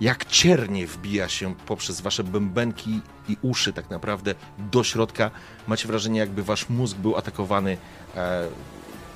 jak 0.00 0.24
ciernie 0.24 0.86
wbija 0.86 1.28
się 1.28 1.54
poprzez 1.54 2.00
wasze 2.00 2.24
bębenki 2.24 3.00
i 3.28 3.36
uszy 3.42 3.72
tak 3.72 3.90
naprawdę 3.90 4.34
do 4.58 4.84
środka. 4.84 5.30
Macie 5.66 5.88
wrażenie, 5.88 6.20
jakby 6.20 6.42
wasz 6.42 6.68
mózg 6.68 6.96
był 6.96 7.16
atakowany 7.16 7.76
e, 8.16 8.48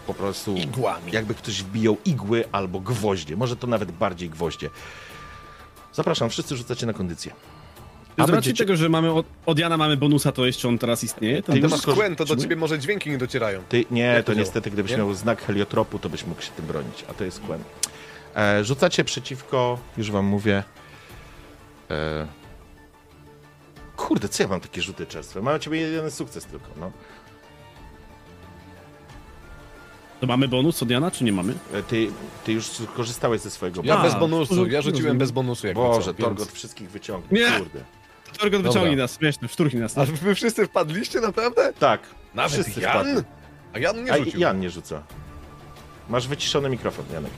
po 0.06 0.14
prostu 0.14 0.54
Igłami. 0.56 1.12
jakby 1.12 1.34
ktoś 1.34 1.62
wbijał 1.62 1.96
igły 2.04 2.44
albo 2.52 2.80
gwoździe. 2.80 3.36
Może 3.36 3.56
to 3.56 3.66
nawet 3.66 3.92
bardziej 3.92 4.30
gwoździe. 4.30 4.70
Zapraszam, 5.92 6.30
wszyscy 6.30 6.56
rzucacie 6.56 6.86
na 6.86 6.92
kondycję. 6.92 7.32
Z 8.16 8.18
racji 8.18 8.32
będziecie- 8.32 8.64
tego, 8.64 8.76
że 8.76 8.88
mamy 8.88 9.12
od, 9.12 9.26
od 9.46 9.58
Jana 9.58 9.76
mamy 9.76 9.96
bonusa, 9.96 10.32
to 10.32 10.46
jeszcze 10.46 10.68
on 10.68 10.78
teraz 10.78 11.04
istnieje? 11.04 11.42
To 11.42 11.52
Ty 11.52 11.58
już 11.58 11.70
masz 11.70 11.82
Quen, 11.82 12.16
to 12.16 12.24
do 12.24 12.36
ciebie 12.36 12.56
może 12.56 12.78
dźwięki 12.78 13.10
nie 13.10 13.18
docierają. 13.18 13.62
Ty, 13.68 13.84
nie, 13.90 14.02
Jak 14.02 14.26
to 14.26 14.32
to 14.32 14.38
niestety, 14.38 14.70
gdybyś 14.70 14.90
Nie? 14.92 14.98
miał 14.98 15.14
znak 15.14 15.42
heliotropu, 15.42 15.98
to 15.98 16.08
byś 16.08 16.24
mógł 16.26 16.42
się 16.42 16.50
tym 16.50 16.66
bronić, 16.66 17.04
a 17.10 17.14
to 17.14 17.24
jest 17.24 17.40
Quen. 17.40 17.60
E, 18.36 18.64
rzucacie 18.64 19.04
przeciwko, 19.04 19.78
już 19.96 20.10
wam 20.10 20.24
mówię. 20.24 20.62
E, 21.90 22.26
kurde, 23.96 24.28
co 24.28 24.42
ja 24.42 24.48
mam 24.48 24.60
takie 24.60 24.82
rzuty 24.82 25.06
czerstwe? 25.06 25.42
Mam 25.42 25.60
ciebie 25.60 25.80
jeden 25.80 26.10
sukces 26.10 26.44
tylko, 26.46 26.66
no. 26.80 26.90
To 30.20 30.26
mamy 30.26 30.48
bonus 30.48 30.82
od 30.82 30.90
Jana, 30.90 31.10
czy 31.10 31.24
nie 31.24 31.32
mamy? 31.32 31.54
E, 31.74 31.82
Ty, 31.82 32.08
ty 32.44 32.52
już 32.52 32.70
korzystałeś 32.96 33.40
ze 33.40 33.50
swojego 33.50 33.80
Ja 33.84 33.98
A, 33.98 34.02
bez 34.02 34.14
bonusu, 34.14 34.66
ja 34.66 34.82
rzuciłem 34.82 35.18
bez 35.18 35.30
bonusu 35.30 35.66
jak 35.66 35.76
Boże, 35.76 36.06
więc- 36.14 36.18
Torgot 36.18 36.48
wszystkich 36.52 36.90
wyciągnie, 36.90 37.40
Nie. 37.40 37.58
kurde. 37.58 37.80
Torgot 38.38 38.62
wyciągnij 38.62 38.96
nas, 38.96 39.18
śmieszny, 39.18 39.48
szturchnij 39.48 39.82
nas. 39.82 39.98
A 39.98 40.04
wy 40.04 40.34
wszyscy 40.34 40.66
wpadliście 40.66 41.20
naprawdę? 41.20 41.72
Tak, 41.78 42.00
Nawet 42.34 42.52
wszyscy 42.52 42.80
Jan? 42.80 42.90
wpadli. 42.92 43.22
A 43.74 43.78
Jan 43.78 44.04
nie 44.04 44.12
A 44.12 44.16
rzucił. 44.18 44.40
Jan 44.40 44.60
nie 44.60 44.70
rzuca. 44.70 45.02
Masz 46.08 46.28
wyciszony 46.28 46.68
mikrofon, 46.70 47.04
Janek. 47.12 47.30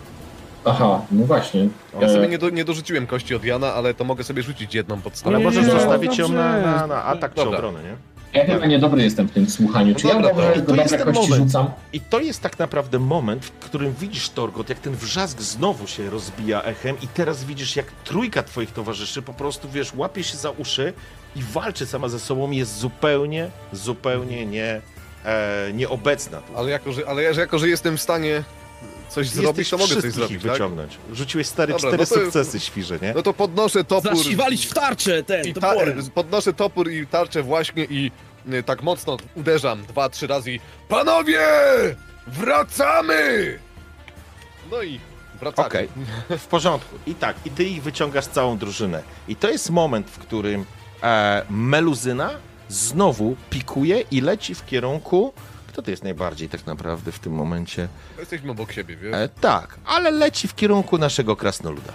Aha, 0.65 1.01
no 1.11 1.27
właśnie. 1.27 1.69
Ja 2.01 2.07
E, 2.07 2.13
sobie 2.13 2.29
nie, 2.29 2.39
do, 2.39 2.51
nie 2.51 2.65
dorzuciłem 2.65 3.07
kości 3.07 3.35
od 3.35 3.45
Jana, 3.45 3.75
ale 3.75 3.95
to 3.95 4.05
mogę 4.05 4.25
sobie 4.25 4.43
rzucić 4.43 4.75
jedną 4.75 5.01
podstawę. 5.01 5.37
Ale 5.37 5.45
możesz 5.45 5.65
zostawić 5.67 6.19
ją 6.19 6.27
dobrze. 6.27 6.43
na, 6.43 6.61
na, 6.77 6.87
na 6.87 7.05
atak 7.05 7.35
czy 7.35 7.41
obronę, 7.43 7.83
nie? 7.83 7.97
Ja 8.33 8.47
chyba 8.47 8.67
niedobry 8.67 9.03
jestem 9.03 9.29
w 9.29 9.33
tym 9.33 9.51
słuchaniu. 9.51 9.95
Czy 9.95 10.05
No 10.07 10.11
ja 10.15 10.21
dobra, 10.23 10.47
dobrze 10.47 10.63
to- 10.63 10.67
to 10.75 10.83
jest 10.83 10.99
ten 10.99 11.13
moment. 11.15 11.35
rzucam? 11.35 11.71
I 11.93 12.01
to 12.01 12.21
jest 12.21 12.41
tak 12.43 12.59
naprawdę 12.59 12.99
moment, 12.99 13.45
w 13.47 13.51
którym 13.51 13.95
widzisz, 14.01 14.29
Torgot, 14.31 14.69
jak 14.69 14.79
ten 14.79 14.95
wrzask 14.95 15.41
znowu 15.41 15.87
się 15.87 16.11
rozbija 16.11 16.63
echem 16.63 16.97
i 17.03 17.09
teraz 17.09 17.45
widzisz, 17.45 17.77
jak 17.77 17.87
trójka 18.05 18.43
twoich 18.43 18.71
towarzyszy 18.73 19.23
po 19.23 19.33
prostu, 19.33 19.69
wiesz, 19.69 19.95
łapie 19.95 20.25
się 20.25 20.37
za 20.37 20.51
uszy 20.51 20.93
i 21.37 21.43
walczy 21.43 21.87
sama 21.87 22.09
ze 22.09 22.19
sobą, 22.21 22.51
jest 22.51 22.79
zupełnie, 22.79 23.51
zupełnie 23.73 24.47
nie, 24.47 24.81
e, 25.25 25.71
nieobecna 25.75 26.41
tu. 26.41 26.57
Ale 26.57 26.71
jako, 26.71 26.93
że, 26.93 27.09
ale 27.09 27.23
ja- 27.23 27.31
jako, 27.41 27.59
że 27.59 27.69
jestem 27.69 27.97
w 27.97 28.03
stanie 28.03 28.43
coś 29.09 29.29
zrobić, 29.29 29.71
to 29.71 29.79
mogę 29.79 30.03
coś 30.03 30.13
zrobić, 30.13 30.37
ich 30.37 30.43
tak? 30.43 30.53
wyciągnąć. 30.53 30.99
Rzuciłeś 31.13 31.47
stary 31.47 31.73
Dobra, 31.73 31.89
cztery 31.91 32.05
no 32.11 32.17
to- 32.17 32.25
sukcesy 32.25 32.61
świże, 32.61 32.99
nie? 33.03 33.13
No 33.15 33.23
to 33.23 33.33
podnoszę 33.33 33.85
topór. 33.85 34.17
Zasiwalić 34.17 34.67
w 34.67 34.75
tarczę 34.75 35.23
ten, 35.23 35.47
I 35.47 35.55
ta, 35.55 35.61
toporem. 35.61 36.11
podnoszę 36.15 36.53
topór 36.53 36.91
i 36.91 37.07
tarczę 37.07 37.43
właśnie 37.43 37.85
i 37.85 38.11
y, 38.53 38.63
tak 38.63 38.83
mocno 38.83 39.17
uderzam 39.35 39.83
dwa, 39.87 40.09
trzy 40.09 40.27
razy 40.27 40.53
i 40.53 40.61
Panowie! 40.89 41.41
Wracamy! 42.27 43.59
No 44.71 44.83
i 44.83 45.01
wracamy. 45.41 45.69
Okej, 45.69 45.89
w 46.39 46.47
porządku. 46.47 46.97
I 47.07 47.15
tak, 47.15 47.37
i 47.45 47.51
ty 47.51 47.65
ich 47.65 47.83
wyciągasz 47.83 48.27
całą 48.27 48.59
drużynę. 48.59 49.03
I 49.29 49.37
to 49.37 49.51
jest 49.51 49.71
moment, 49.71 50.11
w 50.11 50.19
którym 50.19 50.65
e, 51.03 51.43
Meluzyna 51.51 52.31
znowu 52.69 53.37
pikuje 53.51 54.01
i 54.11 54.21
leci 54.21 54.55
w 54.55 54.67
kierunku. 54.67 55.33
Kto 55.77 55.83
to 55.83 55.91
jest 55.91 56.05
najbardziej 56.05 56.49
tak 56.49 56.67
naprawdę 56.67 57.13
w 57.13 57.19
tym 57.19 57.33
momencie? 57.33 57.89
Jesteśmy 58.19 58.51
obok 58.51 58.73
siebie, 58.73 58.97
wiesz? 58.97 59.15
E, 59.15 59.29
tak, 59.29 59.77
ale 59.85 60.11
leci 60.11 60.49
w 60.49 60.55
kierunku 60.55 60.99
naszego 60.99 61.37
krasnoluda. 61.37 61.93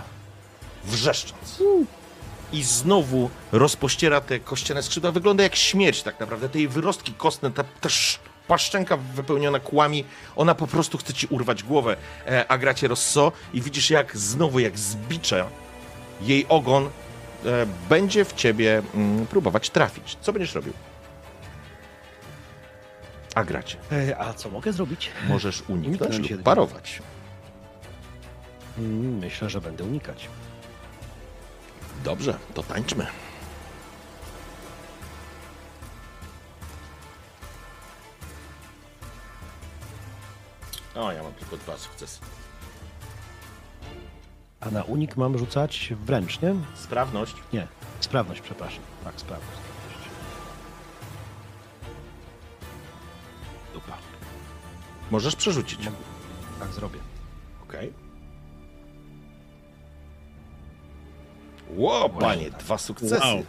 Wrzeszcząc. 0.86 1.64
I 2.54 2.64
znowu 2.64 3.30
rozpościera 3.52 4.22
te 4.22 4.40
kościane 4.40 4.84
skrzydła. 4.84 5.12
Wygląda 5.12 5.44
jak 5.44 5.56
śmierć 5.56 6.04
tak 6.04 6.20
naprawdę. 6.20 6.50
Te 6.50 6.58
jej 6.60 6.68
wyrostki 6.68 7.14
kostne, 7.14 7.52
ta 7.52 7.64
też 7.64 8.20
paszczęka 8.48 8.98
wypełniona 8.98 9.60
kłami, 9.60 10.06
ona 10.36 10.56
po 10.56 10.68
prostu 10.68 10.98
chce 10.98 11.14
ci 11.14 11.28
urwać 11.28 11.64
głowę. 11.64 11.98
E, 12.28 12.52
Agracie 12.52 12.88
Rosso 12.88 13.32
i 13.54 13.62
widzisz 13.62 13.90
jak 13.90 14.18
znowu, 14.18 14.60
jak 14.60 14.80
z 14.80 14.96
bicza, 14.96 15.46
jej 16.22 16.46
ogon 16.50 16.86
e, 16.86 16.90
będzie 17.90 18.26
w 18.26 18.34
ciebie 18.34 18.82
mm, 18.96 19.28
próbować 19.28 19.70
trafić. 19.70 20.18
Co 20.22 20.34
będziesz 20.34 20.56
robił? 20.56 20.74
Agracie, 23.36 23.78
E, 23.92 24.18
A 24.20 24.34
co 24.34 24.50
mogę 24.50 24.74
zrobić? 24.74 25.12
możesz 25.28 25.62
uniknąć 25.68 26.02
Uniknąć 26.02 26.30
lub 26.32 26.44
parować. 26.44 27.02
Mm, 28.78 29.18
Myślę, 29.18 29.50
że 29.50 29.62
będę 29.62 29.84
unikać. 29.84 30.28
Dobrze, 32.04 32.38
to 32.54 32.64
tańczmy. 32.64 33.08
O, 40.96 41.12
ja 41.12 41.24
mam 41.24 41.34
tylko 41.34 41.58
dwa 41.58 41.78
sukcesy. 41.78 42.20
A 44.60 44.72
na 44.72 44.84
unik 44.84 45.18
mam 45.18 45.38
rzucać 45.38 45.94
wręcz, 46.06 46.42
nie? 46.42 46.56
Sprawność. 46.76 47.36
Nie, 47.54 47.68
sprawność, 48.00 48.42
przepraszam. 48.42 48.84
Tak, 49.04 49.14
sprawność. 49.18 49.61
Możesz 55.12 55.36
przerzucić. 55.36 55.80
Mogę. 55.80 55.92
Tak 56.60 56.72
zrobię. 56.74 57.00
Okej. 57.64 57.94
Ło, 61.76 62.10
panie, 62.10 62.52
dwa 62.52 62.78
sukcesy. 62.78 63.20
Wow. 63.20 63.44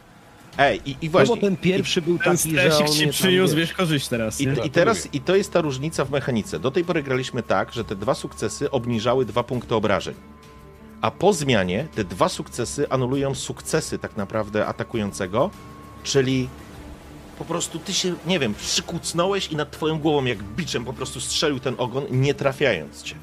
Ej, 0.58 0.80
i, 0.84 0.90
i 0.90 0.96
No 1.06 1.10
właśnie. 1.10 1.34
bo 1.36 1.40
ten 1.40 1.56
pierwszy 1.56 2.02
był 2.02 2.18
Ten 2.18 2.36
taki, 2.36 2.50
że 2.50 2.76
on 2.78 2.88
ci 2.88 3.08
przyniósł, 3.08 3.56
wiesz, 3.56 3.72
korzyść 3.72 4.08
teraz, 4.08 4.40
I? 4.40 4.48
I 4.64 4.70
teraz 4.70 5.08
i 5.14 5.20
to 5.20 5.36
jest 5.36 5.52
ta 5.52 5.60
różnica 5.60 6.04
w 6.04 6.10
mechanice. 6.10 6.58
Do 6.58 6.70
tej 6.70 6.84
pory 6.84 7.02
graliśmy 7.02 7.42
tak, 7.42 7.72
że 7.72 7.84
te 7.84 7.96
dwa 7.96 8.14
sukcesy 8.14 8.70
obniżały 8.70 9.24
dwa 9.24 9.42
punkty 9.42 9.74
obrażeń. 9.74 10.14
A 11.00 11.10
po 11.10 11.32
zmianie 11.32 11.88
te 11.94 12.04
dwa 12.04 12.28
sukcesy 12.28 12.88
anulują 12.90 13.34
sukcesy 13.34 13.98
tak 13.98 14.16
naprawdę 14.16 14.66
atakującego, 14.66 15.50
czyli 16.02 16.48
po 17.38 17.44
prostu 17.44 17.78
ty 17.78 17.94
się, 17.94 18.14
nie 18.26 18.38
wiem, 18.38 18.54
przykucnąłeś 18.54 19.46
i 19.48 19.56
nad 19.56 19.70
twoją 19.70 19.98
głową 19.98 20.24
jak 20.24 20.42
biczem 20.42 20.84
po 20.84 20.92
prostu 20.92 21.20
strzelił 21.20 21.60
ten 21.60 21.74
ogon, 21.78 22.04
nie 22.10 22.34
trafiając 22.34 23.02
cię. 23.02 23.14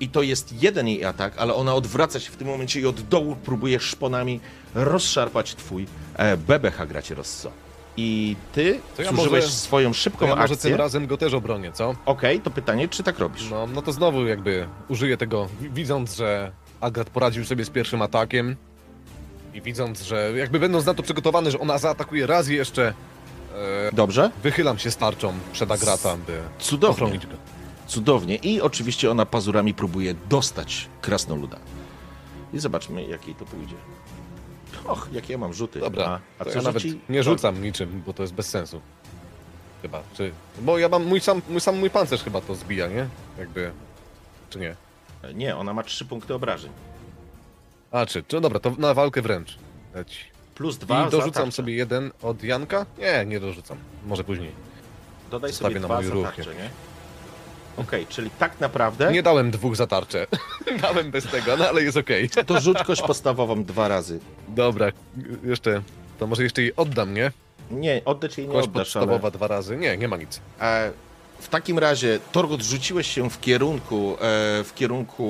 I 0.00 0.08
to 0.08 0.22
jest 0.22 0.62
jeden 0.62 0.88
jej 0.88 1.04
atak, 1.04 1.34
ale 1.38 1.54
ona 1.54 1.74
odwraca 1.74 2.20
się 2.20 2.30
w 2.30 2.36
tym 2.36 2.46
momencie 2.48 2.80
i 2.80 2.86
od 2.86 3.00
dołu 3.00 3.36
próbuje 3.36 3.80
szponami 3.80 4.40
rozszarpać 4.74 5.54
twój 5.54 5.86
e, 6.16 6.36
bebech, 6.36 6.80
Agracie 6.80 7.14
Rosso. 7.14 7.50
I 7.96 8.36
ty 8.52 8.80
To 8.96 9.02
ja 9.02 9.10
zużyłeś 9.10 9.44
może- 9.44 9.54
swoją 9.54 9.88
To 9.88 9.94
szybką 9.94 10.26
ja 10.26 10.36
może 10.36 10.54
akcję. 10.54 10.70
tym 10.70 10.78
razem 10.78 11.06
go 11.06 11.16
też 11.16 11.34
obronię, 11.34 11.72
co? 11.72 11.94
Okej, 12.06 12.40
to 12.40 12.50
pytanie, 12.50 12.88
czy 12.88 13.02
tak 13.02 13.18
robisz? 13.18 13.50
No, 13.50 13.66
no 13.66 13.82
to 13.82 13.92
znowu 13.92 14.26
jakby 14.26 14.66
użyję 14.88 15.16
tego, 15.16 15.48
wi- 15.60 15.70
widząc, 15.70 16.16
że 16.16 16.52
Agrat 16.80 17.10
poradził 17.10 17.44
sobie 17.44 17.64
z 17.64 17.70
pierwszym 17.70 18.02
atakiem 18.02 18.56
i 19.56 19.62
widząc, 19.62 20.02
że 20.02 20.32
jakby 20.36 20.60
będąc 20.60 20.86
na 20.86 20.94
to 20.94 21.02
przygotowany, 21.02 21.50
że 21.50 21.58
ona 21.58 21.78
zaatakuje 21.78 22.26
raz 22.26 22.48
jeszcze, 22.48 22.94
e, 23.88 23.90
Dobrze? 23.92 24.30
wychylam 24.42 24.78
się 24.78 24.90
z 24.90 24.96
tarczą 24.96 25.32
przed 25.52 25.70
Agrata, 25.70 26.16
by 26.16 26.40
Cudownie. 26.58 26.92
ochronić 27.04 27.26
go. 27.26 27.36
Cudownie. 27.86 28.36
I 28.36 28.60
oczywiście 28.60 29.10
ona 29.10 29.26
pazurami 29.26 29.74
próbuje 29.74 30.14
dostać 30.28 30.88
krasnoluda. 31.00 31.56
I 32.52 32.58
zobaczmy, 32.58 33.04
jak 33.04 33.26
jej 33.26 33.36
to 33.36 33.44
pójdzie. 33.44 33.74
Och, 34.86 35.08
jakie 35.12 35.32
ja 35.32 35.38
mam 35.38 35.52
rzuty. 35.54 35.80
Dobra, 35.80 36.20
a, 36.38 36.42
a 36.42 36.44
co 36.44 36.50
ja 36.50 36.62
nawet 36.62 36.82
rzuci? 36.82 37.00
nie 37.08 37.22
rzucam 37.22 37.62
niczym, 37.62 38.02
bo 38.06 38.12
to 38.12 38.22
jest 38.22 38.34
bez 38.34 38.48
sensu. 38.48 38.80
Chyba, 39.82 40.02
czy... 40.14 40.32
Bo 40.60 40.78
ja 40.78 40.88
mam, 40.88 41.04
mój 41.04 41.20
sam, 41.20 41.42
mój 41.48 41.60
sam 41.60 41.78
mój 41.78 41.90
pancerz 41.90 42.22
chyba 42.24 42.40
to 42.40 42.54
zbija, 42.54 42.86
nie? 42.86 43.08
Jakby, 43.38 43.70
czy 44.50 44.58
nie? 44.58 44.76
Nie, 45.34 45.56
ona 45.56 45.74
ma 45.74 45.82
trzy 45.82 46.04
punkty 46.04 46.34
obrażeń. 46.34 46.70
A, 47.90 48.06
czy, 48.06 48.22
czy 48.22 48.40
dobra, 48.40 48.60
to 48.60 48.72
na 48.78 48.94
walkę 48.94 49.22
wręcz. 49.22 49.58
Leci. 49.94 50.18
Plus 50.54 50.78
dwa 50.78 51.00
I 51.00 51.04
za 51.04 51.10
dorzucam 51.10 51.32
tarczę. 51.32 51.52
sobie 51.52 51.74
jeden 51.74 52.10
od 52.22 52.42
Janka? 52.42 52.86
Nie, 52.98 53.24
nie 53.26 53.40
dorzucam. 53.40 53.78
Może 54.06 54.24
później. 54.24 54.50
Dodaj 55.30 55.50
zostawię 55.50 55.74
sobie 55.74 55.88
na 55.88 56.00
dwa 56.00 56.22
za 56.22 56.22
tarczę, 56.32 56.54
nie? 56.54 56.70
Okej, 57.76 58.06
czyli 58.06 58.30
tak 58.30 58.60
naprawdę 58.60 59.12
Nie 59.12 59.22
dałem 59.22 59.50
dwóch 59.50 59.76
za 59.76 59.86
tarczę. 59.86 60.26
dałem 60.82 61.10
bez 61.10 61.26
tego, 61.26 61.56
no 61.56 61.68
ale 61.68 61.82
jest 61.82 61.96
okej. 61.96 62.30
to 62.46 62.60
rzuć 62.60 62.82
kość 62.82 63.02
podstawową 63.02 63.64
dwa 63.64 63.88
razy. 63.88 64.20
Dobra, 64.48 64.92
jeszcze, 65.44 65.82
to 66.18 66.26
może 66.26 66.42
jeszcze 66.42 66.62
jej 66.62 66.76
oddam, 66.76 67.14
nie? 67.14 67.32
Nie, 67.70 68.02
oddać 68.04 68.38
jej 68.38 68.46
nie 68.46 68.52
Kość 68.52 68.68
oddasz, 68.68 68.96
ale... 68.96 69.06
podstawowa 69.06 69.30
dwa 69.30 69.46
razy. 69.46 69.76
Nie, 69.76 69.96
nie 69.96 70.08
ma 70.08 70.16
nic. 70.16 70.40
E, 70.60 70.92
w 71.40 71.48
takim 71.48 71.78
razie, 71.78 72.18
Torgot, 72.32 72.62
rzuciłeś 72.62 73.06
się 73.06 73.30
w 73.30 73.40
kierunku, 73.40 74.14
e, 74.14 74.16
w 74.64 74.72
kierunku 74.74 75.26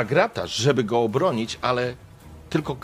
Agrata, 0.00 0.46
żeby 0.46 0.84
go 0.84 1.02
obronić, 1.02 1.58
ale 1.62 1.94
tylko 2.50 2.76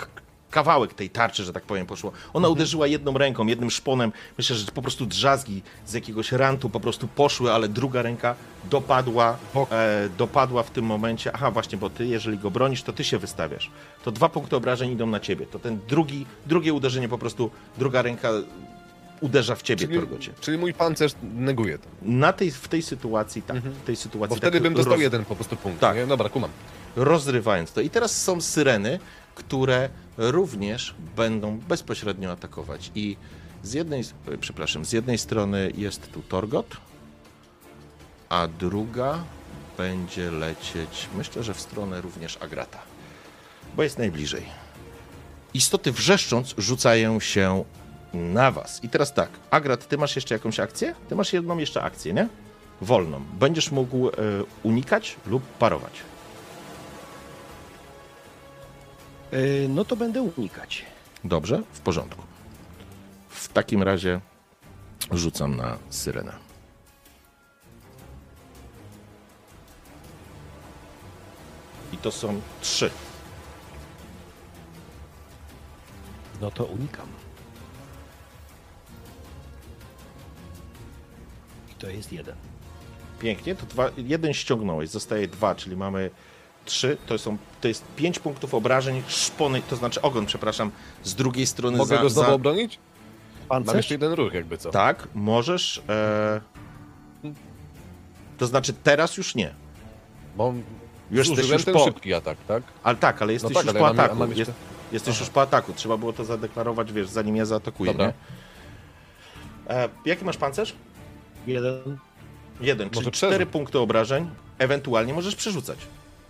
kawałek 0.51 0.95
tej 0.95 1.11
tarczy, 1.11 1.45
że 1.45 1.53
tak 1.53 1.63
powiem, 1.63 1.87
poszło. 1.87 2.13
Ona 2.33 2.49
uderzyła 2.49 2.87
jedną 2.87 3.19
ręką, 3.19 3.47
jednym 3.47 3.71
szponem. 3.71 4.13
Myślę, 4.39 4.57
że 4.57 4.73
po 4.73 4.83
prostu 4.83 5.07
drzazgi 5.07 5.63
z 5.87 5.93
jakiegoś 5.93 6.33
rantu 6.33 6.71
po 6.71 6.81
prostu 6.81 7.09
poszły, 7.09 7.53
ale 7.53 7.69
druga 7.69 8.03
ręka 8.03 8.35
dopadła, 8.71 9.37
e, 9.71 10.09
dopadła 10.19 10.63
w 10.63 10.71
tym 10.71 10.85
momencie. 10.85 11.31
Aha, 11.35 11.51
właśnie, 11.51 11.79
bo 11.79 11.91
ty, 11.91 12.07
jeżeli 12.07 12.39
go 12.39 12.51
bronisz, 12.51 12.83
to 12.83 12.93
ty 12.93 13.05
się 13.05 13.19
wystawiasz. 13.19 13.71
To 14.05 14.13
dwa 14.13 14.29
punkty 14.29 14.57
obrażeń 14.57 14.91
idą 14.91 15.07
na 15.07 15.21
ciebie. 15.21 15.47
To 15.47 15.59
ten 15.59 15.79
drugi, 15.89 16.27
drugie 16.47 16.73
uderzenie 16.73 17.09
po 17.09 17.19
prostu, 17.19 17.51
druga 17.79 18.03
ręka 18.03 18.29
uderza 19.21 19.55
w 19.55 19.63
ciebie, 19.63 19.87
Czyli, 19.87 19.99
Torgocie. 19.99 20.33
czyli 20.41 20.59
mój 20.59 20.75
pancerz 20.75 21.13
neguje 21.35 21.79
to. 21.79 21.87
Na 22.03 22.33
tej, 22.33 22.51
w 22.51 22.69
tej 22.69 22.83
sytuacji, 22.83 23.43
tak, 23.43 23.57
w 23.57 23.85
tej 23.85 23.97
sytuacji 23.97 24.31
Bo 24.31 24.37
wtedy 24.37 24.57
tak 24.59 24.63
bym 24.63 24.75
dostał 24.75 24.93
roz- 24.95 25.03
jeden 25.03 25.25
po 25.25 25.35
prostu 25.35 25.57
punkt. 25.57 25.81
Tak. 25.81 25.97
Nie? 25.97 26.07
Dobra, 26.07 26.29
kumam. 26.29 26.51
Rozrywając 26.97 27.73
to. 27.73 27.81
I 27.81 27.91
teraz 27.91 28.23
są 28.23 28.41
syreny, 28.41 28.99
które 29.35 29.89
również 30.19 30.95
będą 31.17 31.59
bezpośrednio 31.59 32.33
atakować. 32.33 32.91
I 32.95 33.17
z 33.63 33.73
jednej, 33.73 34.01
e, 34.01 34.39
przepraszam, 34.39 34.85
z 34.85 34.93
jednej 34.93 35.19
strony 35.19 35.73
jest 35.77 36.13
tu 36.13 36.23
Torgot, 36.23 36.77
a 38.29 38.49
druga 38.49 39.25
będzie 39.79 40.31
lecieć, 40.31 41.09
myślę, 41.17 41.43
że 41.43 41.55
w 41.55 41.61
stronę 41.61 42.01
również 42.01 42.39
Agrata, 42.41 42.79
bo 43.77 43.83
jest 43.83 43.99
najbliżej. 43.99 44.43
Istoty 45.55 45.93
wrzeszcząc 45.93 46.55
rzucają 46.59 47.21
się 47.21 47.65
na 48.15 48.51
was. 48.51 48.85
I 48.85 48.89
teraz 48.89 49.15
tak, 49.15 49.31
Agrat, 49.51 49.89
ty 49.89 49.99
masz 49.99 50.17
jeszcze 50.17 50.35
jakąś 50.35 50.61
akcję? 50.61 50.95
Ty 51.09 51.17
masz 51.17 51.33
jedną 51.33 51.59
jeszcze 51.59 51.83
akcję, 51.83 52.13
nie? 52.13 52.29
Wolną. 52.81 53.23
Będziesz 53.39 53.71
mógł 53.71 54.09
e, 54.09 54.13
unikać 54.63 55.17
lub 55.27 55.43
parować. 55.43 55.93
No 59.69 59.85
to 59.85 59.97
będę 59.97 60.23
unikać. 60.23 60.85
Dobrze, 61.25 61.63
w 61.73 61.81
porządku. 61.81 62.23
W 63.29 63.49
takim 63.49 63.83
razie 63.83 64.21
rzucam 65.11 65.57
na 65.57 65.79
syrenę. 65.91 66.33
I 71.93 71.97
to 71.97 72.11
są 72.13 72.41
trzy. 72.61 72.91
No 76.41 76.51
to 76.51 76.65
unikam. 76.65 77.07
I 81.71 81.75
to 81.75 81.91
jest 81.91 82.13
jeden. 82.13 82.37
Pięknie, 83.21 83.55
to 83.55 83.67
dwa, 83.67 83.91
jeden 83.97 84.35
ściągnąłeś, 84.35 84.91
zostaje 84.91 85.29
dwa, 85.29 85.55
czyli 85.55 85.77
mamy 85.77 86.11
trzy, 86.65 86.97
to, 87.07 87.19
są, 87.19 87.37
to 87.61 87.69
jest 87.69 87.85
pięć 87.97 88.19
punktów 88.19 88.55
obrażeń, 88.55 89.03
szpony, 89.09 89.63
to 89.71 89.77
znaczy 89.77 90.03
ogon, 90.03 90.27
przepraszam, 90.27 90.71
z 91.05 91.15
drugiej 91.15 91.47
strony 91.47 91.79
Mogę 91.79 91.97
za, 91.97 92.03
go 92.03 92.11
znowu 92.11 92.29
za, 92.29 92.35
obronić? 92.35 92.79
Mam 93.41 93.49
Pancerz? 93.49 93.77
jeszcze 93.77 93.95
jeden 93.95 94.13
ruch, 94.13 94.33
jakby 94.35 94.59
co. 94.59 94.71
Tak, 94.71 95.09
możesz. 95.15 95.83
E... 95.89 96.41
To 98.39 98.47
znaczy 98.47 98.73
teraz 98.83 99.17
już 99.17 99.35
nie. 99.35 99.55
Bo 100.37 100.55
Już 101.11 101.29
jesteś 101.29 101.49
już 101.51 101.65
ten 101.65 101.75
po. 101.75 101.85
szybki 101.85 102.15
atak, 102.15 102.39
tak? 102.49 102.63
Ale 102.83 102.97
tak, 102.97 103.23
ale 103.23 103.33
jesteś 103.33 103.55
tak, 103.55 103.65
już 103.65 103.71
ale 103.71 103.79
po 103.81 103.87
mam- 103.87 104.01
ataku. 104.01 104.17
mam 104.17 104.29
jeszcze- 104.29 104.41
Jest, 104.41 104.53
jesteś 104.93 105.21
już 105.21 105.31
po 105.31 105.43
ataku. 105.43 105.73
Trzeba 105.73 105.97
było 105.97 106.13
to 106.13 106.25
zadeklarować, 106.25 106.93
wiesz, 106.93 107.09
zanim 107.09 107.37
ja 107.37 107.45
zaatakuję. 107.45 107.93
Dobra. 107.93 108.07
Nie? 108.07 108.13
E, 109.75 109.89
jaki 110.05 110.25
masz 110.25 110.37
pancerz? 110.37 110.75
Jeden. 111.47 111.99
Jeden, 112.61 112.91
czyli 112.91 113.01
Może 113.01 113.11
cztery 113.11 113.47
punkty 113.47 113.79
obrażeń. 113.79 114.31
Ewentualnie 114.59 115.15
możesz 115.15 115.37
przerzucać. 115.37 115.79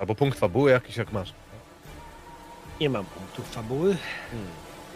Albo 0.02 0.14
punkt 0.14 0.38
fabuły 0.38 0.70
jakiś, 0.70 0.96
jak 0.96 1.12
masz. 1.12 1.32
Nie 2.80 2.90
mam 2.90 3.04
punktów 3.04 3.50
fabuły, 3.50 3.96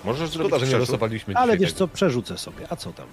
Możesz 0.04 0.30
zrobić 0.30 0.48
Szkoda, 0.50 0.58
że 0.58 0.66
nie 0.66 0.70
przerzut. 0.70 0.88
losowaliśmy 0.88 1.34
ale 1.36 1.52
dzisiaj 1.52 1.58
wiesz 1.60 1.72
tego. 1.72 1.78
co, 1.88 1.94
przerzucę 1.94 2.38
sobie. 2.38 2.66
A 2.70 2.76
co 2.76 2.92
tam? 2.92 3.06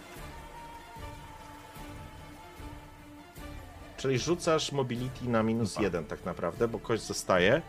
Czyli 3.98 4.20
rzucasz 4.20 4.72
mobility 4.72 5.26
na 5.30 5.44
minus 5.44 5.80
jeden 5.80 6.06
tak 6.06 6.26
naprawdę, 6.26 6.68
bo 6.68 6.80
kość 6.80 7.04
zostaje, 7.04 7.62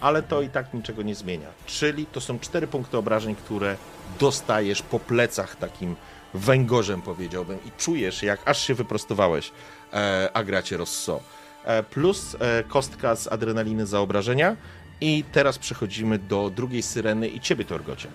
ale 0.00 0.22
to 0.22 0.42
i 0.42 0.48
tak 0.48 0.74
niczego 0.74 1.02
nie 1.02 1.14
zmienia. 1.14 1.48
Czyli 1.66 2.06
to 2.06 2.20
są 2.20 2.38
cztery 2.38 2.66
punkty 2.66 2.98
obrażeń, 2.98 3.34
które 3.36 3.76
dostajesz 4.20 4.82
po 4.82 5.00
plecach 5.00 5.56
takim 5.56 5.96
węgorzem 6.34 7.02
powiedziałbym 7.02 7.58
i 7.64 7.70
czujesz 7.78 8.22
jak 8.22 8.48
aż 8.48 8.66
się 8.66 8.74
wyprostowałeś, 8.74 9.52
e, 9.92 10.30
Agracie 10.34 10.76
Rosso. 10.76 11.20
E, 11.66 11.82
plus 11.82 12.36
e, 12.40 12.64
kostka 12.68 13.16
z 13.16 13.26
adrenaliny 13.32 13.86
za 13.86 14.00
obrażenia 14.00 14.56
i 15.00 15.24
teraz 15.32 15.58
przechodzimy 15.58 16.18
do 16.18 16.50
drugiej 16.50 16.82
syreny 16.82 17.28
i 17.28 17.40
ciebie 17.40 17.64
Torgocie. 17.64 18.08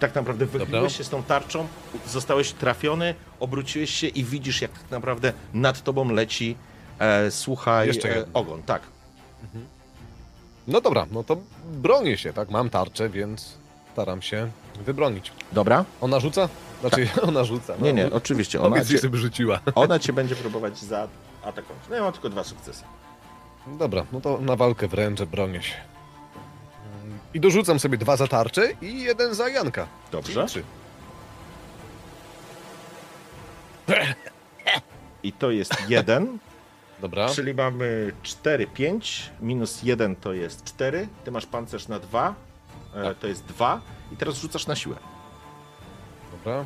Tak 0.00 0.14
naprawdę 0.14 0.46
wychyliłeś 0.46 0.96
się 0.96 1.04
z 1.04 1.08
tą 1.08 1.22
tarczą, 1.22 1.66
zostałeś 2.08 2.52
trafiony, 2.52 3.14
obróciłeś 3.40 3.90
się 3.90 4.06
i 4.06 4.24
widzisz 4.24 4.62
jak 4.62 4.70
tak 4.72 4.90
naprawdę 4.90 5.32
nad 5.54 5.82
tobą 5.82 6.10
leci 6.10 6.56
e, 6.98 7.30
słuchaj, 7.30 7.86
Jeszcze 7.86 8.16
e, 8.16 8.24
ogon, 8.34 8.62
tak. 8.62 8.82
No 10.68 10.80
dobra, 10.80 11.06
no 11.12 11.24
to 11.24 11.36
bronię 11.72 12.18
się, 12.18 12.32
tak? 12.32 12.50
Mam 12.50 12.70
tarczę, 12.70 13.08
więc 13.08 13.54
staram 13.92 14.22
się 14.22 14.50
wybronić. 14.84 15.32
Dobra? 15.52 15.84
Ona 16.00 16.20
rzuca? 16.20 16.48
Znaczy, 16.80 17.08
ona 17.28 17.44
rzuca. 17.44 17.74
No, 17.78 17.86
Nie, 17.86 17.92
nie, 17.92 18.10
oczywiście. 18.12 18.60
Ona 18.60 18.84
cię, 18.84 18.98
rzuciła. 19.12 19.60
ona 19.74 19.98
cię 19.98 20.12
będzie 20.12 20.36
próbować 20.36 20.78
zaatakować. 21.42 21.82
No 21.90 21.96
ja 21.96 22.02
mam 22.02 22.12
tylko 22.12 22.28
dwa 22.28 22.44
sukcesy. 22.44 22.84
Dobra, 23.66 24.04
no 24.12 24.20
to 24.20 24.38
na 24.38 24.56
walkę 24.56 24.88
wręczę, 24.88 25.26
bronię 25.26 25.62
się. 25.62 25.74
I 27.34 27.40
dorzucam 27.40 27.78
sobie 27.78 27.98
dwa 27.98 28.16
za 28.16 28.26
tarczę 28.26 28.68
i 28.82 29.02
jeden 29.02 29.34
za 29.34 29.48
Janka. 29.48 29.86
Dobrze. 30.12 30.32
Czyli 30.32 30.46
trzy. 30.48 30.62
I 35.22 35.32
to 35.32 35.50
jest 35.50 35.74
jeden, 35.88 36.38
Dobra, 37.02 37.28
czyli 37.28 37.54
mamy 37.54 38.12
4, 38.22 38.66
5, 38.66 39.30
minus 39.40 39.82
1 39.82 40.16
to 40.16 40.32
jest 40.32 40.64
4. 40.64 41.08
Ty 41.24 41.30
masz 41.30 41.46
pancerz 41.46 41.88
na 41.88 41.98
2, 41.98 42.34
e, 42.94 43.14
to 43.14 43.26
jest 43.26 43.44
2. 43.44 43.80
I 44.12 44.16
teraz 44.16 44.34
rzucasz 44.36 44.66
na 44.66 44.76
siłę. 44.76 44.96
dobra. 46.32 46.64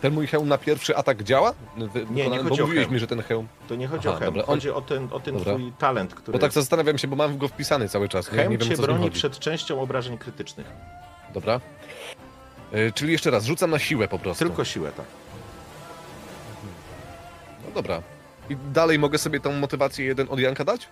Ten 0.00 0.14
mój 0.14 0.26
hełm 0.26 0.48
na 0.48 0.58
pierwszy 0.58 0.96
atak 0.96 1.22
działa? 1.22 1.54
Wy- 1.76 2.00
nie 2.10 2.24
wykonany? 2.24 2.42
chodzi 2.42 2.48
bo 2.48 2.64
o 2.64 2.66
mówiłeś 2.66 2.84
hełm. 2.84 2.94
mi, 2.94 3.00
że 3.00 3.06
ten 3.06 3.22
hełm... 3.22 3.48
To 3.68 3.74
nie 3.74 3.86
chodzi 3.86 4.08
Aha, 4.08 4.16
o 4.16 4.20
hełm, 4.20 4.34
dobra, 4.34 4.46
chodzi 4.46 4.70
o 4.70 4.80
ten, 4.80 5.08
o 5.10 5.20
ten 5.20 5.34
Dobra. 5.38 5.54
twój 5.54 5.72
talent, 5.78 6.14
który... 6.14 6.32
Bo 6.32 6.38
tak 6.38 6.52
zastanawiam 6.52 6.98
się, 6.98 7.08
bo 7.08 7.16
mam 7.16 7.38
go 7.38 7.48
wpisany 7.48 7.88
cały 7.88 8.08
czas. 8.08 8.32
Nie, 8.32 8.38
Hełm 8.38 8.50
nie 8.52 8.58
wiem, 8.58 8.68
cię 8.68 8.76
co 8.76 8.82
broni 8.82 9.10
przed 9.10 9.38
częścią 9.38 9.80
obrażeń 9.80 10.18
krytycznych. 10.18 10.66
Dobra. 11.34 11.60
Y, 12.74 12.92
czyli 12.94 13.12
jeszcze 13.12 13.30
raz, 13.30 13.44
rzucam 13.44 13.70
na 13.70 13.78
siłę 13.78 14.08
po 14.08 14.18
prostu. 14.18 14.44
Tylko 14.44 14.64
siłę, 14.64 14.92
tak. 14.96 15.06
No 17.64 17.70
dobra. 17.74 18.02
I 18.50 18.56
dalej 18.72 18.98
mogę 18.98 19.18
sobie 19.18 19.40
tą 19.40 19.52
motywację 19.52 20.04
jeden 20.04 20.26
od 20.30 20.40
Janka 20.40 20.64
dać? 20.64 20.88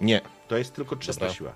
Nie, 0.00 0.20
to 0.48 0.56
jest 0.58 0.74
tylko 0.74 0.96
czysta 0.96 1.28
siła. 1.34 1.52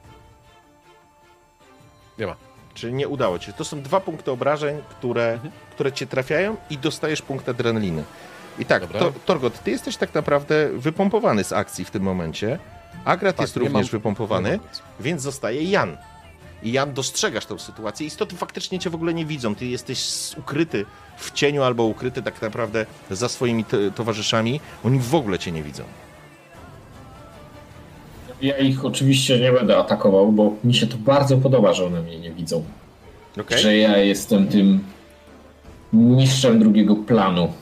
Nie 2.19 2.27
ma. 2.27 2.37
Czyli 2.77 2.95
nie 2.95 3.09
udało 3.09 3.39
ci 3.39 3.47
się. 3.47 3.53
To 3.53 3.65
są 3.65 3.83
dwa 3.83 4.01
punkty 4.01 4.31
obrażeń, 4.31 4.77
które, 4.91 5.33
Mhm. 5.33 5.53
które 5.71 5.93
cię 5.93 6.07
trafiają 6.07 6.57
i 6.71 6.79
dostajesz 6.79 7.23
punkt 7.23 7.49
adrenaliny. 7.49 8.05
I 8.59 8.65
tak, 8.65 8.87
to, 8.87 9.13
Torgot, 9.27 9.63
ty 9.63 9.71
jesteś 9.71 9.97
tak 9.97 10.15
naprawdę 10.15 10.69
wypompowany 10.75 11.45
z 11.45 11.53
akcji 11.53 11.85
w 11.85 11.91
tym 11.91 12.03
momencie. 12.03 12.59
Agrat 13.05 13.37
Tak, 13.37 13.45
jest 13.45 13.57
nie 13.57 13.61
również 13.63 13.87
mam- 13.87 13.91
wypompowany, 13.91 14.59
więc 15.01 15.23
zostaje 15.23 15.63
Jan. 15.63 15.97
I 16.63 16.73
Jan, 16.73 16.95
dostrzegasz 16.95 17.47
tę 17.47 17.59
sytuację. 17.59 18.07
Istoty 18.07 18.37
faktycznie 18.37 18.79
cię 18.79 18.91
w 18.91 18.95
ogóle 18.95 19.15
nie 19.15 19.27
widzą. 19.27 19.55
Ty 19.55 19.67
jesteś 19.67 20.09
ukryty 20.39 20.87
w 21.17 21.31
cieniu 21.33 21.63
albo 21.63 21.83
ukryty 21.85 22.23
tak 22.23 22.43
naprawdę 22.43 22.87
za 23.11 23.29
swoimi 23.29 23.65
towarzyszami. 23.95 24.61
Oni 24.85 24.99
w 24.99 25.15
ogóle 25.15 25.39
cię 25.39 25.53
nie 25.53 25.63
widzą. 25.63 25.85
Ja 28.43 28.59
ich 28.59 28.85
oczywiście 28.85 29.41
nie 29.41 29.53
będę 29.53 29.79
atakował, 29.79 30.33
bo 30.33 30.53
mi 30.65 30.75
się 30.75 30.87
to 30.87 30.97
bardzo 30.97 31.37
podoba, 31.37 31.73
że 31.73 31.85
one 31.87 32.03
mnie 32.03 32.19
nie 32.21 32.31
widzą. 32.31 32.65
Okej? 33.41 33.59
Że 33.59 33.77
ja 33.77 33.97
jestem 33.99 34.49
tym 34.49 34.85
mistrzem 35.93 36.59
drugiego 36.59 36.97
planu. 36.97 37.53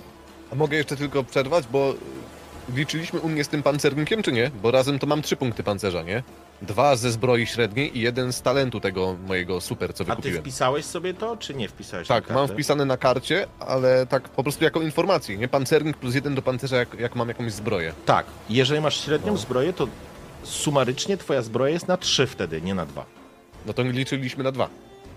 A 0.52 0.54
mogę 0.54 0.76
jeszcze 0.76 0.96
tylko 0.96 1.24
przerwać, 1.24 1.64
bo 1.72 1.94
liczyliśmy 2.76 3.20
u 3.20 3.28
mnie 3.28 3.44
z 3.44 3.48
tym 3.48 3.62
pancernikiem, 3.62 4.22
czy 4.22 4.32
nie? 4.32 4.50
Bo 4.62 4.70
razem 4.70 4.98
to 4.98 5.06
mam 5.06 5.22
trzy 5.22 5.36
punkty 5.36 5.62
pancerza, 5.62 6.02
nie? 6.02 6.22
Dwa 6.62 6.96
ze 6.96 7.12
zbroi 7.12 7.46
średniej 7.46 7.98
i 7.98 8.00
jeden 8.00 8.32
z 8.32 8.42
talentu 8.42 8.80
tego 8.80 9.16
mojego 9.28 9.60
super, 9.60 9.94
co 9.94 10.02
A 10.02 10.06
ty 10.06 10.10
wykupiłem. 10.10 10.40
wpisałeś 10.42 10.84
sobie 10.84 11.14
to, 11.14 11.36
czy 11.36 11.54
nie 11.54 11.68
wpisałeś 11.68 12.08
Tak, 12.08 12.30
mam 12.30 12.48
wpisane 12.48 12.84
na 12.84 12.96
karcie, 12.96 13.46
ale 13.60 14.06
tak 14.06 14.28
po 14.28 14.42
prostu 14.42 14.64
jako 14.64 14.80
informację, 14.82 15.36
nie? 15.36 15.48
Pancernik 15.48 15.96
plus 15.96 16.14
jeden 16.14 16.34
do 16.34 16.42
pancerza, 16.42 16.76
jak, 16.76 17.00
jak 17.00 17.16
mam 17.16 17.28
jakąś 17.28 17.52
zbroję. 17.52 17.92
Tak, 18.06 18.26
jeżeli 18.50 18.80
masz 18.80 19.04
średnią 19.04 19.32
No. 19.32 19.38
zbroję, 19.38 19.72
to 19.72 19.88
sumarycznie 20.44 21.16
twoja 21.16 21.42
zbroja 21.42 21.72
jest 21.72 21.88
na 21.88 21.96
3 21.96 22.26
wtedy, 22.26 22.62
nie 22.62 22.74
na 22.74 22.86
2. 22.86 23.04
No 23.66 23.72
to 23.72 23.82
liczyliśmy 23.82 24.44
na 24.44 24.52
dwa. 24.52 24.68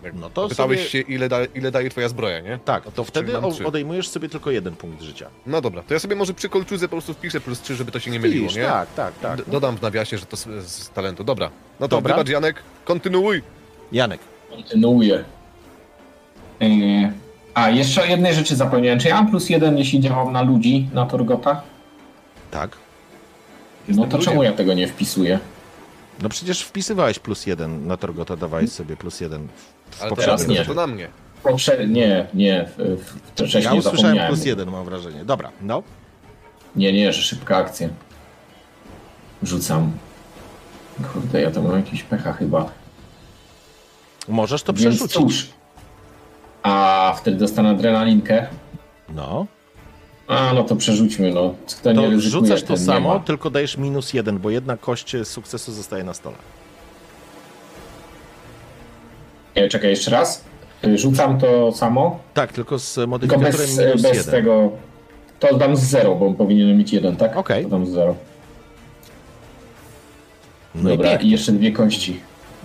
Jak 0.03 0.13
No 0.13 0.29
to 0.29 0.47
Pytałeś 0.47 0.79
sobie- 0.79 0.89
się, 0.89 0.99
ile, 0.99 1.29
da, 1.29 1.37
ile 1.55 1.71
daje 1.71 1.89
twoja 1.89 2.09
zbroja, 2.09 2.39
nie? 2.39 2.59
Tak, 2.65 2.85
No 2.85 2.91
to 2.91 3.05
czyli 3.05 3.07
wtedy 3.07 3.37
odejmujesz 3.67 4.09
sobie 4.09 4.29
tylko 4.29 4.51
jeden 4.51 4.75
punkt 4.75 5.01
życia. 5.01 5.29
No 5.45 5.61
dobra, 5.61 5.83
to 5.83 5.93
ja 5.93 5.99
sobie 5.99 6.15
może 6.15 6.33
przy 6.33 6.49
kolczudze 6.49 6.87
po 6.87 6.91
prostu 6.91 7.13
wpiszę 7.13 7.39
plus 7.41 7.61
trzy, 7.61 7.75
żeby 7.75 7.91
to 7.91 7.99
się 7.99 8.11
nie 8.11 8.19
myliło, 8.19 8.45
Wpisz, 8.47 8.57
nie? 8.57 8.63
Tak, 8.63 8.93
tak, 8.93 9.13
tak. 9.19 9.37
D- 9.37 9.43
Dodam 9.47 9.77
w 9.77 9.81
nawiasie, 9.81 10.17
że 10.17 10.25
to 10.25 10.37
z, 10.37 10.45
z 10.67 10.89
talentu. 10.89 11.23
Dobra. 11.23 11.49
No 11.79 11.87
to 11.87 11.95
Dobra. 11.95 12.15
wybacz 12.15 12.29
Janek, 12.29 12.55
kontynuuj. 12.85 13.41
Janek, 13.91 14.19
Kontynuuję. 14.49 15.23
Yy, 16.59 17.11
A, 17.53 17.69
jeszcze 17.69 18.01
o 18.01 18.05
jednej 18.05 18.33
rzeczy 18.33 18.55
zapomniałem. 18.55 18.99
Czy 18.99 19.07
ja 19.07 19.15
mam 19.15 19.29
plus 19.29 19.49
jeden, 19.49 19.77
jeśli 19.77 19.99
działam 19.99 20.33
na 20.33 20.41
ludzi, 20.41 20.89
na 20.93 21.05
Torgota? 21.05 21.61
tak. 22.51 22.77
No 23.87 23.95
to 23.95 24.17
ludziem. 24.17 24.21
czemu 24.21 24.43
ja 24.43 24.53
tego 24.53 24.73
nie 24.73 24.87
wpisuję? 24.87 25.39
No 26.21 26.29
przecież 26.29 26.61
wpisywałeś 26.61 27.19
plus 27.19 27.45
jeden 27.45 27.87
na 27.87 27.97
Torgota, 27.97 28.35
dawałeś 28.35 28.71
sobie 28.71 28.97
plus 28.97 29.21
jeden 29.21 29.47
w, 29.91 30.01
Ale 30.03 30.11
teraz 30.15 30.47
nie. 30.47 30.65
to 30.65 30.73
na 30.73 30.87
mnie. 30.87 31.07
Poprze... 31.43 31.87
Nie, 31.87 32.27
nie, 32.33 32.69
w- 32.77 33.01
w- 33.01 33.19
wcześniej 33.31 33.63
Ja 33.63 33.73
usłyszałem 33.73 34.27
plus 34.27 34.45
jeden, 34.45 34.71
mam 34.71 34.85
wrażenie. 34.85 35.25
Dobra, 35.25 35.51
no. 35.61 35.83
Nie, 36.75 36.93
nie, 36.93 37.13
że 37.13 37.21
szybka 37.21 37.57
akcja. 37.57 37.89
Rzucam. 39.43 39.91
Kurde, 41.13 41.41
ja 41.41 41.51
to 41.51 41.61
mam 41.61 41.75
jakiś 41.75 42.03
pecha 42.03 42.33
chyba. 42.33 42.69
Możesz 44.27 44.63
to 44.63 44.73
Więc 44.73 44.95
przerzucić. 44.95 45.13
cóż. 45.17 45.47
A 46.63 47.15
wtedy 47.17 47.37
dostanę 47.37 47.69
adrenalinkę. 47.69 48.47
No. 49.09 49.45
A, 50.27 50.53
no 50.53 50.63
to 50.63 50.75
przerzućmy, 50.75 51.31
no. 51.33 51.53
Kto 51.79 51.91
nie 51.91 51.95
To 52.01 52.09
ryzykuje, 52.09 52.31
rzucasz 52.47 52.63
to 52.63 52.73
nie 52.73 52.79
samo, 52.79 53.19
tylko 53.19 53.49
dajesz 53.49 53.77
minus 53.77 54.13
jeden, 54.13 54.39
bo 54.39 54.49
jedna 54.49 54.77
kość 54.77 55.15
sukcesu 55.23 55.71
zostaje 55.71 56.03
na 56.03 56.13
stole. 56.13 56.35
Nie, 59.55 59.67
czekaj, 59.69 59.89
jeszcze 59.89 60.11
raz. 60.11 60.43
Y, 60.85 60.97
Rzucam 60.97 61.39
to 61.39 61.71
samo, 61.71 62.19
Tak, 62.33 62.53
tylko 62.53 62.79
z 62.79 62.93
tylko 62.93 63.07
modyfikatorem 63.09 63.51
bez, 63.57 63.77
minus 63.77 64.01
bez 64.01 64.17
jeden. 64.17 64.31
tego. 64.31 64.71
To 65.39 65.57
dam 65.57 65.75
z 65.75 65.79
zero, 65.83 66.15
bo 66.15 66.27
on 66.27 66.35
powinien 66.35 66.77
mieć 66.77 66.93
jeden, 66.93 67.15
tak? 67.15 67.37
Okej. 67.37 67.63
To 67.63 67.69
dam 67.69 67.85
z 67.85 67.89
zero. 67.89 68.15
No 70.75 70.89
i 70.89 70.97
Dobra, 70.97 71.09
pięknie. 71.09 71.27
i 71.29 71.31
jeszcze 71.31 71.51
dwie 71.51 71.71
kości. 71.71 72.19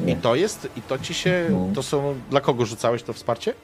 I 0.06 0.16
to 0.16 0.34
jest, 0.34 0.68
i 0.76 0.82
to 0.82 0.98
ci 0.98 1.14
się, 1.14 1.46
No. 1.50 1.66
to 1.74 1.82
są, 1.82 2.14
dla 2.30 2.40
kogo 2.40 2.66
rzucałeś 2.66 3.02
to 3.02 3.12
wsparcie? 3.12 3.54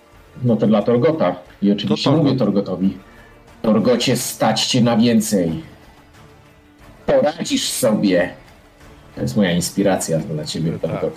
No 0.42 0.56
to 0.56 0.66
dla 0.66 0.82
Torgota. 0.82 1.36
I 1.62 1.72
oczywiście 1.72 2.04
To 2.04 2.10
Torgot. 2.10 2.24
mówię 2.26 2.38
Torgotowi. 2.38 2.98
Torgocie, 3.62 4.16
stać 4.16 4.66
cię 4.66 4.80
na 4.80 4.96
więcej. 4.96 5.62
Poradzisz 7.06 7.68
sobie. 7.70 8.34
To 9.14 9.20
jest 9.22 9.36
moja 9.36 9.52
inspiracja 9.52 10.18
dla 10.18 10.44
ciebie, 10.44 10.72
Tak. 10.72 10.90
Torgot. 10.90 11.14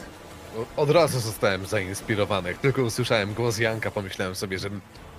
Od 0.77 0.89
razu 0.89 1.19
zostałem 1.19 1.65
zainspirowany. 1.65 2.49
Jak 2.49 2.57
tylko 2.57 2.84
usłyszałem 2.84 3.34
głos 3.34 3.59
Janka, 3.59 3.91
pomyślałem 3.91 4.35
sobie, 4.35 4.59
że 4.59 4.69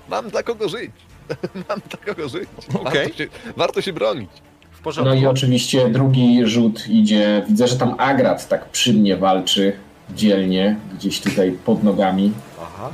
mam 0.09 0.31
dla 0.31 0.43
kogo 0.43 0.69
żyć. 0.69 0.91
mam 1.69 1.81
dla 1.91 2.15
kogo 2.15 2.29
żyć. 2.29 2.49
Okej. 2.75 3.05
Warto, 3.07 3.19
się, 3.19 3.27
warto 3.57 3.83
się 3.83 3.93
bronić. 3.93 4.31
W 4.71 4.81
porządku. 4.81 5.15
No 5.15 5.21
i 5.21 5.27
oczywiście 5.27 5.89
drugi 5.89 6.47
rzut 6.47 6.89
idzie. 6.89 7.45
Widzę, 7.49 7.69
że 7.69 7.77
tam 7.77 7.95
Agrat 7.99 8.49
tak 8.49 8.65
przy 8.69 8.93
mnie 8.95 9.17
walczy 9.17 9.73
dzielnie, 10.15 10.77
gdzieś 10.95 11.21
tutaj 11.21 11.53
pod 11.53 11.85
nogami. 11.85 12.33
Aha. 12.63 12.91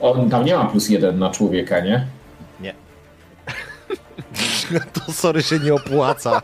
On 0.00 0.30
tam 0.30 0.44
nie 0.44 0.56
ma 0.56 0.64
plus 0.64 0.88
jeden 0.88 1.18
na 1.18 1.30
człowieka? 1.30 1.80
Nie. 1.80 2.06
to 5.06 5.12
sorry 5.12 5.42
się 5.42 5.58
nie 5.58 5.74
opłaca. 5.74 6.42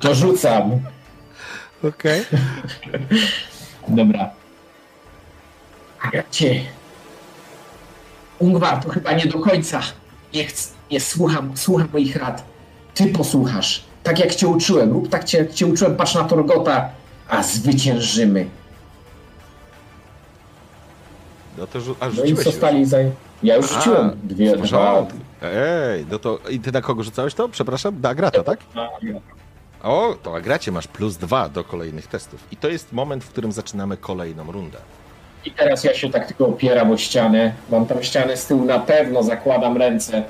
To 0.00 0.14
rzucam. 0.14 0.80
Okej. 1.88 2.24
Dobra. 3.88 4.30
Agacie. 6.02 6.60
Ungwar, 8.38 8.84
to 8.84 8.88
chyba 8.90 9.12
nie 9.12 9.26
do 9.26 9.38
końca. 9.38 9.80
Nie, 10.34 10.44
chcę, 10.44 10.68
nie 10.90 11.00
słucham, 11.00 11.52
słucham 11.56 11.88
moich 11.92 12.16
rad. 12.16 12.44
Ty 12.94 13.06
posłuchasz. 13.06 13.84
Tak 14.02 14.18
jak 14.18 14.34
cię 14.34 14.48
uczyłem. 14.48 14.92
Rób 14.92 15.08
tak 15.08 15.24
cię, 15.24 15.38
jak 15.38 15.54
cię 15.54 15.66
uczyłem. 15.66 15.96
Patrz 15.96 16.14
na 16.14 16.24
Torgota. 16.24 16.90
A 17.28 17.42
zwyciężymy. 17.42 18.46
No 21.58 21.66
to 21.66 21.80
rzu- 21.80 21.96
a 22.00 22.08
No 22.08 22.24
i 22.24 22.36
zostali 22.36 22.84
za... 22.84 22.96
Ja 23.42 23.56
już 23.56 23.72
A, 23.72 23.74
rzuciłem. 23.74 24.16
Dwie, 24.24 24.56
dwa. 24.56 25.06
Ej, 25.44 26.06
no 26.10 26.18
to 26.18 26.38
i 26.50 26.60
ty 26.60 26.72
na 26.72 26.80
kogo 26.80 27.02
rzucałeś 27.02 27.34
to? 27.34 27.48
Przepraszam, 27.48 28.00
na 28.00 28.08
Agrata, 28.08 28.42
tak? 28.42 28.58
O, 29.82 30.16
to 30.22 30.36
Agracie 30.36 30.72
masz 30.72 30.86
plus 30.88 31.16
dwa 31.16 31.48
do 31.48 31.64
kolejnych 31.64 32.06
testów. 32.06 32.44
I 32.52 32.56
to 32.56 32.68
jest 32.68 32.92
moment, 32.92 33.24
w 33.24 33.28
którym 33.28 33.52
zaczynamy 33.52 33.96
kolejną 33.96 34.52
rundę. 34.52 34.78
I 35.44 35.50
teraz 35.50 35.84
ja 35.84 35.94
się 35.94 36.10
tak 36.10 36.26
tylko 36.26 36.46
opieram 36.46 36.90
o 36.90 36.96
ścianę. 36.96 37.54
Mam 37.70 37.86
tam 37.86 38.02
ścianę 38.02 38.36
z 38.36 38.46
tyłu 38.46 38.64
na 38.64 38.78
pewno, 38.78 39.22
zakładam 39.22 39.76
ręce. 39.76 40.22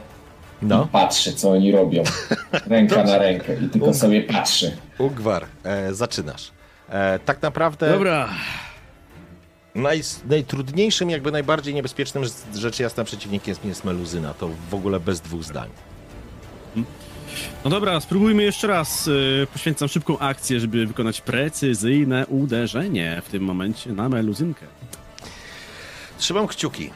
No. 0.63 0.85
I 0.85 0.89
patrzę, 0.89 1.33
co 1.33 1.51
oni 1.51 1.73
robią. 1.73 2.03
Ręka 2.67 3.05
na 3.05 3.19
rękę. 3.19 3.55
I 3.55 3.69
tylko 3.69 3.95
sobie 3.95 4.23
patrzę. 4.23 4.71
Ugwar, 4.99 5.47
e, 5.65 5.95
zaczynasz. 5.95 6.51
E, 6.89 7.19
tak 7.19 7.43
naprawdę 7.43 7.93
Dobra, 7.93 8.29
naj, 9.75 10.03
najtrudniejszym, 10.29 11.11
jakby 11.11 11.33
najbardziej 11.33 11.75
niebezpiecznym 11.75 12.25
rzecz 12.55 12.79
jasna 12.81 13.05
przeciwnikiem 13.05 13.55
jest, 13.65 13.85
Meluzyna. 13.85 14.35
To 14.35 14.51
w 14.71 14.75
ogóle 14.75 15.01
bez 15.01 15.21
dwóch 15.21 15.43
zdań. 15.45 15.71
no 17.65 17.71
dobra, 17.71 18.01
spróbujmy 18.01 18.43
jeszcze 18.43 18.67
raz. 18.67 19.07
y, 19.09 19.47
Poświęcam 19.53 19.89
szybką 19.89 20.19
akcję, 20.19 20.61
żeby 20.61 20.87
wykonać 20.87 21.21
precyzyjne 21.21 22.27
uderzenie 22.27 23.23
w 23.25 23.29
tym 23.29 23.43
momencie 23.43 23.93
na 23.93 24.09
meluzynkę. 24.09 24.67
Trzymam 26.19 26.47
kciuki. 26.47 26.91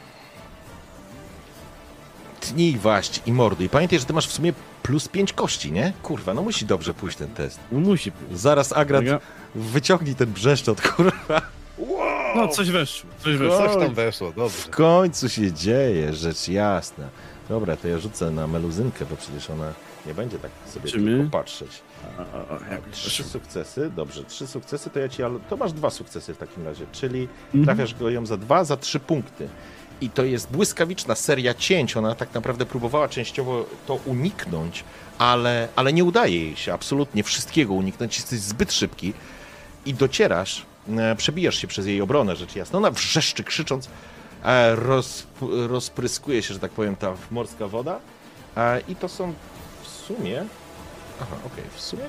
Tnij 2.39 2.77
waść 2.77 3.21
i 3.25 3.31
mordy. 3.33 3.63
I 3.65 3.69
pamiętaj, 3.69 3.99
że 3.99 4.05
ty 4.05 4.13
masz 4.13 4.27
w 4.27 4.31
sumie 4.33 4.53
plus 4.83 5.07
pięć 5.07 5.33
kości, 5.33 5.71
nie? 5.71 5.93
Kurwa, 6.03 6.33
no 6.33 6.41
musi 6.41 6.65
dobrze 6.65 6.93
pójść 6.93 7.17
ten 7.17 7.27
test. 7.27 7.59
No 7.71 7.79
musi 7.79 8.11
pójść. 8.11 8.41
Zaraz 8.41 8.73
Agrat 8.73 9.01
Uwaga. 9.03 9.19
wyciągnij 9.55 10.15
ten 10.15 10.31
brzeszczot, 10.33 10.81
kurwa. 10.89 11.41
No, 12.35 12.47
coś 12.47 12.71
weszło, 12.71 13.09
coś 13.23 13.35
weszło. 13.37 13.57
Coś 13.57 13.83
tam 13.83 13.93
weszło, 13.93 14.31
dobrze. 14.35 14.57
W 14.57 14.69
końcu 14.69 15.29
się 15.29 15.51
dzieje, 15.53 16.13
rzecz 16.13 16.47
jasna. 16.47 17.05
Dobra, 17.49 17.77
to 17.77 17.87
ja 17.87 17.99
rzucę 17.99 18.31
na 18.31 18.47
meluzynkę, 18.47 19.05
bo 19.09 19.15
przecież 19.15 19.49
ona 19.49 19.73
nie 20.05 20.13
będzie 20.13 20.39
tak 20.39 20.51
sobie 20.65 20.87
Zobaczymy. 20.89 21.17
tylko 21.17 21.31
patrzeć. 21.37 21.69
A, 22.17 22.21
a, 22.21 22.59
a, 22.69 22.73
jak 22.73 22.89
Trzy 22.91 23.23
sukcesy, 23.23 23.91
dobrze, 23.95 24.23
trzy 24.23 24.47
sukcesy, 24.47 24.89
to 24.89 24.99
ja 24.99 25.09
ci, 25.09 25.23
ale 25.23 25.39
to 25.49 25.57
masz 25.57 25.73
dwa 25.73 25.89
sukcesy 25.89 26.33
w 26.33 26.37
takim 26.37 26.65
razie, 26.65 26.85
czyli 26.91 27.27
Mhm. 27.45 27.65
trafiasz 27.65 27.95
go 27.99 28.09
ją 28.09 28.25
za 28.25 28.37
dwa, 28.37 28.63
za 28.63 28.77
trzy 28.77 28.99
punkty. 28.99 29.47
I 30.01 30.09
to 30.09 30.23
jest 30.23 30.51
błyskawiczna 30.51 31.15
seria 31.15 31.53
cięć, 31.53 31.97
ona 31.97 32.15
tak 32.15 32.33
naprawdę 32.33 32.65
próbowała 32.65 33.07
częściowo 33.09 33.65
to 33.87 33.95
uniknąć, 34.05 34.83
ale, 35.17 35.67
ale 35.75 35.93
nie 35.93 36.03
udaje 36.03 36.43
jej 36.43 36.55
się 36.55 36.73
absolutnie 36.73 37.23
wszystkiego 37.23 37.73
uniknąć, 37.73 38.15
jesteś 38.17 38.39
zbyt 38.39 38.73
szybki 38.73 39.13
i 39.85 39.93
docierasz, 39.93 40.65
przebijasz 41.17 41.55
się 41.55 41.67
przez 41.67 41.85
jej 41.85 42.01
obronę, 42.01 42.35
rzecz 42.35 42.55
jasna. 42.55 42.77
Ona 42.77 42.91
wrzeszczy, 42.91 43.43
krzycząc, 43.43 43.89
e, 44.43 44.75
roz, 44.75 45.27
rozpryskuje 45.67 46.43
się, 46.43 46.53
że 46.53 46.59
tak 46.59 46.71
powiem, 46.71 46.95
ta 46.95 47.13
morska 47.31 47.67
woda 47.67 47.99
e, 48.57 48.81
i 48.87 48.95
to 48.95 49.09
są 49.09 49.33
w 49.83 49.87
sumie 49.87 50.45
Aha, 51.21 51.35
okej, 51.45 51.63
w 51.75 51.81
sumie. 51.81 52.03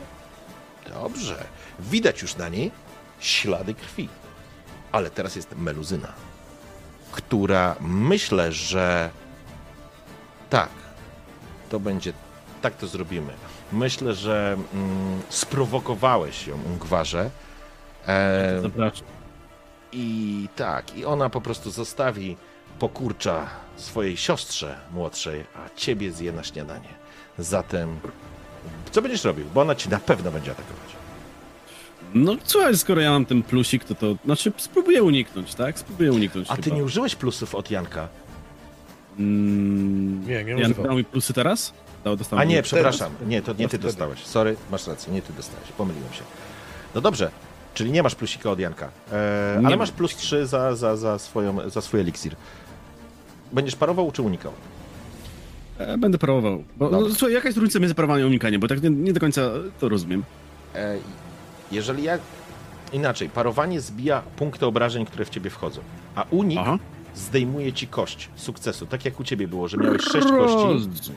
Dobrze. 0.88 1.44
Widać 1.78 2.22
już 2.22 2.36
na 2.36 2.48
niej 2.48 2.70
ślady 3.20 3.74
krwi. 3.74 4.08
Ale 4.92 5.10
teraz 5.10 5.36
jest 5.36 5.56
meluzyna, 5.56 6.12
która 7.12 7.76
myślę, 7.80 8.52
że 8.52 9.10
tak, 10.50 10.70
to 11.68 11.80
będzie, 11.80 12.12
tak 12.62 12.76
to 12.76 12.86
zrobimy. 12.86 13.32
Myślę, 13.72 14.14
że 14.14 14.56
mm, 14.74 15.22
sprowokowałeś 15.28 16.46
ją, 16.46 16.58
Ungwarze. 16.66 17.30
E, 18.08 18.58
Zapraszam. 18.62 19.06
I 19.92 20.48
tak, 20.56 20.96
i 20.96 21.04
ona 21.04 21.30
po 21.30 21.40
prostu 21.40 21.70
zostawi 21.70 22.36
pokurcza 22.78 23.46
swojej 23.76 24.16
siostrze 24.16 24.76
młodszej, 24.92 25.44
a 25.56 25.78
ciebie 25.78 26.12
zje 26.12 26.32
na 26.32 26.42
śniadanie. 26.44 26.88
Zatem, 27.38 27.98
co 28.90 29.02
będziesz 29.02 29.24
robił? 29.24 29.44
Bo 29.54 29.60
ona 29.60 29.74
ci 29.74 29.88
na 29.88 29.98
pewno 29.98 30.30
będzie 30.30 30.50
atakować. 30.50 30.90
No 32.14 32.36
słuchaj, 32.44 32.76
skoro 32.78 33.00
ja 33.00 33.10
mam 33.10 33.24
ten 33.26 33.42
plusik, 33.42 33.84
to 33.84 33.94
to... 33.94 34.16
Znaczy, 34.24 34.52
spróbuję 34.56 35.02
uniknąć, 35.02 35.54
tak? 35.54 35.78
Spróbuję 35.78 36.12
uniknąć 36.12 36.50
A 36.50 36.56
ty 36.56 36.62
chyba. 36.62 36.76
nie 36.76 36.84
użyłeś 36.84 37.14
plusów 37.14 37.54
od 37.54 37.70
Janka? 37.70 38.08
Mm, 39.18 40.26
Nie, 40.26 40.44
nie 40.44 40.50
Jan 40.52 40.62
używam. 40.62 40.86
dał 40.86 40.96
mi 40.96 41.04
plusy 41.04 41.32
teraz? 41.32 41.72
Dał, 42.04 42.16
dostałem 42.16 42.40
A 42.40 42.44
nie, 42.44 42.56
mi- 42.56 42.62
przepraszam. 42.62 43.12
Nie, 43.26 43.42
to 43.42 43.52
nie 43.52 43.68
ty 43.68 43.78
dostałeś. 43.78 44.24
Sorry, 44.26 44.56
masz 44.70 44.86
rację, 44.86 45.12
nie 45.12 45.22
ty 45.22 45.32
dostałeś. 45.32 45.68
Pomyliłem 45.78 46.12
się. 46.12 46.22
No 46.94 47.00
dobrze, 47.00 47.30
czyli 47.74 47.90
nie 47.92 48.02
masz 48.02 48.14
plusika 48.14 48.50
od 48.50 48.58
Janka. 48.58 48.88
E, 49.12 49.58
Nie 49.60 49.66
ale 49.66 49.76
masz 49.76 49.90
plus 49.90 50.16
3 50.16 50.46
za, 50.46 50.76
za, 50.76 50.96
za, 50.96 51.18
swoją, 51.18 51.70
za 51.70 51.80
swój 51.80 52.00
eliksir. 52.00 52.36
Będziesz 53.52 53.76
parował 53.76 54.12
czy 54.12 54.22
unikał? 54.22 54.52
E, 55.78 55.98
Będę 55.98 56.18
próbował. 56.18 56.64
Bo, 56.76 56.90
no, 56.90 57.08
słuchaj, 57.08 57.32
jaka 57.34 57.48
jest 57.48 57.58
różnica 57.58 57.78
między 57.78 57.94
parowaniem 57.94 58.24
a 58.24 58.28
unikaniem? 58.28 58.60
Bo 58.60 58.68
tak 58.68 58.82
nie, 58.82 58.90
nie 58.90 59.12
do 59.12 59.20
końca 59.20 59.50
to 59.80 59.88
rozumiem. 59.88 60.24
E, 60.74 60.96
jeżeli 61.72 62.02
ja... 62.02 62.18
Inaczej, 62.92 63.28
parowanie 63.28 63.80
zbija 63.80 64.22
punkty 64.36 64.66
obrażeń, 64.66 65.06
które 65.06 65.24
w 65.24 65.30
ciebie 65.30 65.50
wchodzą, 65.50 65.80
a 66.14 66.24
unik 66.30 66.58
Aha. 66.60 66.78
zdejmuje 67.14 67.72
ci 67.72 67.86
kość 67.86 68.28
sukcesu. 68.36 68.86
Tak 68.86 69.04
jak 69.04 69.20
u 69.20 69.24
ciebie 69.24 69.48
było, 69.48 69.68
że 69.68 69.76
miałeś 69.76 70.02
6 70.02 70.26
kości, 70.26 71.12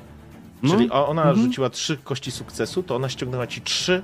No, 0.64 0.72
czyli 0.72 0.92
ona 0.92 1.22
mhm. 1.22 1.42
rzuciła 1.42 1.70
3 1.70 1.98
kości 1.98 2.32
sukcesu, 2.32 2.84
to 2.84 2.96
ona 2.96 3.10
ściągnęła 3.10 3.48
ci 3.48 3.62
3 3.62 4.04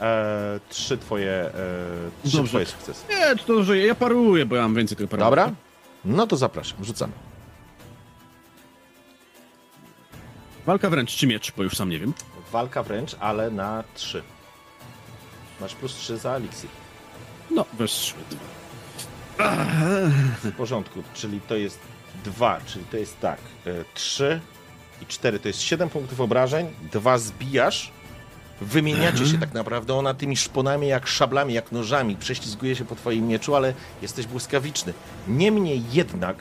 e, 0.00 0.60
trzy 0.68 0.98
twoje, 0.98 1.30
e, 1.32 1.50
trzy 2.24 2.36
Dobrze. 2.36 2.50
twoje 2.50 2.66
sukcesy. 2.66 3.04
Nie, 3.10 3.36
to 3.36 3.64
że 3.64 3.78
ja 3.78 3.94
paruję, 3.94 4.46
bo 4.46 4.56
ja 4.56 4.62
mam 4.62 4.74
więcej 4.74 4.96
tego 4.96 5.08
parowania. 5.08 5.30
Dobra? 5.30 5.54
No 6.04 6.26
to 6.26 6.36
zapraszam, 6.36 6.84
rzucamy. 6.84 7.12
Walka 10.66 10.90
wręcz 10.90 11.16
czy 11.16 11.26
miecz, 11.26 11.52
bo 11.56 11.62
już 11.62 11.76
sam 11.76 11.88
nie 11.90 11.98
wiem. 11.98 12.14
Walka 12.52 12.82
wręcz, 12.82 13.16
ale 13.20 13.50
na 13.50 13.84
3. 13.94 14.22
Masz 15.60 15.74
plus 15.74 15.94
3 15.94 16.16
za 16.18 16.30
eliksir. 16.36 16.70
No, 17.50 17.64
weszły 17.72 18.18
dwa. 18.30 18.44
W 20.42 20.52
porządku, 20.56 21.02
czyli 21.14 21.40
to 21.40 21.56
jest 21.56 21.78
2, 22.24 22.60
czyli 22.66 22.84
to 22.84 22.96
jest 22.96 23.20
tak. 23.20 23.38
3 23.94 24.40
i 25.02 25.06
4 25.06 25.38
to 25.38 25.48
jest 25.48 25.60
7 25.60 25.88
punktów 25.88 26.20
obrażeń, 26.20 26.66
2 26.92 27.18
zbijasz. 27.18 27.92
Wymieniacie 28.60 29.26
się 29.26 29.38
tak 29.38 29.54
naprawdę, 29.54 29.94
ona 29.94 30.14
tymi 30.14 30.36
szponami 30.36 30.88
jak 30.88 31.06
szablami, 31.06 31.54
jak 31.54 31.72
nożami 31.72 32.16
prześlizguje 32.16 32.76
się 32.76 32.84
po 32.84 32.94
twoim 32.94 33.28
mieczu, 33.28 33.54
ale 33.56 33.74
jesteś 34.02 34.26
błyskawiczny. 34.26 34.92
Niemniej 35.28 35.82
jednak 35.92 36.36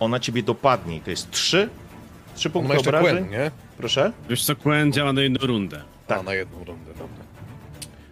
ona 0.00 0.20
ciebie 0.20 0.42
dopadnie 0.42 0.96
i 0.96 1.00
to 1.00 1.10
jest 1.10 1.30
3, 1.30 1.68
3 2.34 2.48
On 2.48 2.52
punkty 2.52 2.68
ma 2.68 2.74
jeszcze 2.74 2.88
obrażeń. 2.90 3.16
Quen, 3.16 3.30
nie? 3.30 3.50
Proszę? 3.76 4.12
Wiesz 4.28 4.44
co, 4.44 4.56
Quen 4.56 4.92
działa 4.92 5.12
na 5.12 5.20
jedną 5.20 5.46
rundę. 5.46 5.82
Tak. 6.06 6.18
A, 6.18 6.22
na 6.22 6.34
jedną 6.34 6.58
rundę, 6.64 6.90
dobra. 6.92 7.24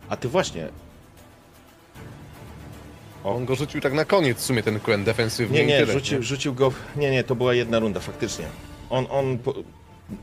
A 0.08 0.16
ty 0.16 0.28
właśnie, 0.28 0.68
On 3.24 3.44
go 3.44 3.54
rzucił 3.54 3.80
tak 3.80 3.92
na 3.92 4.04
koniec 4.04 4.38
w 4.38 4.42
sumie 4.44 4.62
ten 4.62 4.80
Quen 4.80 5.04
defensywnie 5.04 5.58
Nie, 5.60 5.66
nie, 5.66 5.78
tyle, 5.78 5.92
rzucił, 5.92 6.22
rzucił 6.22 6.54
go. 6.54 6.72
Nie, 6.96 7.10
nie, 7.10 7.24
to 7.24 7.34
była 7.34 7.54
jedna 7.54 7.78
runda, 7.78 8.00
faktycznie. 8.00 8.44
On, 8.90 9.06
on 9.10 9.38
po, 9.38 9.54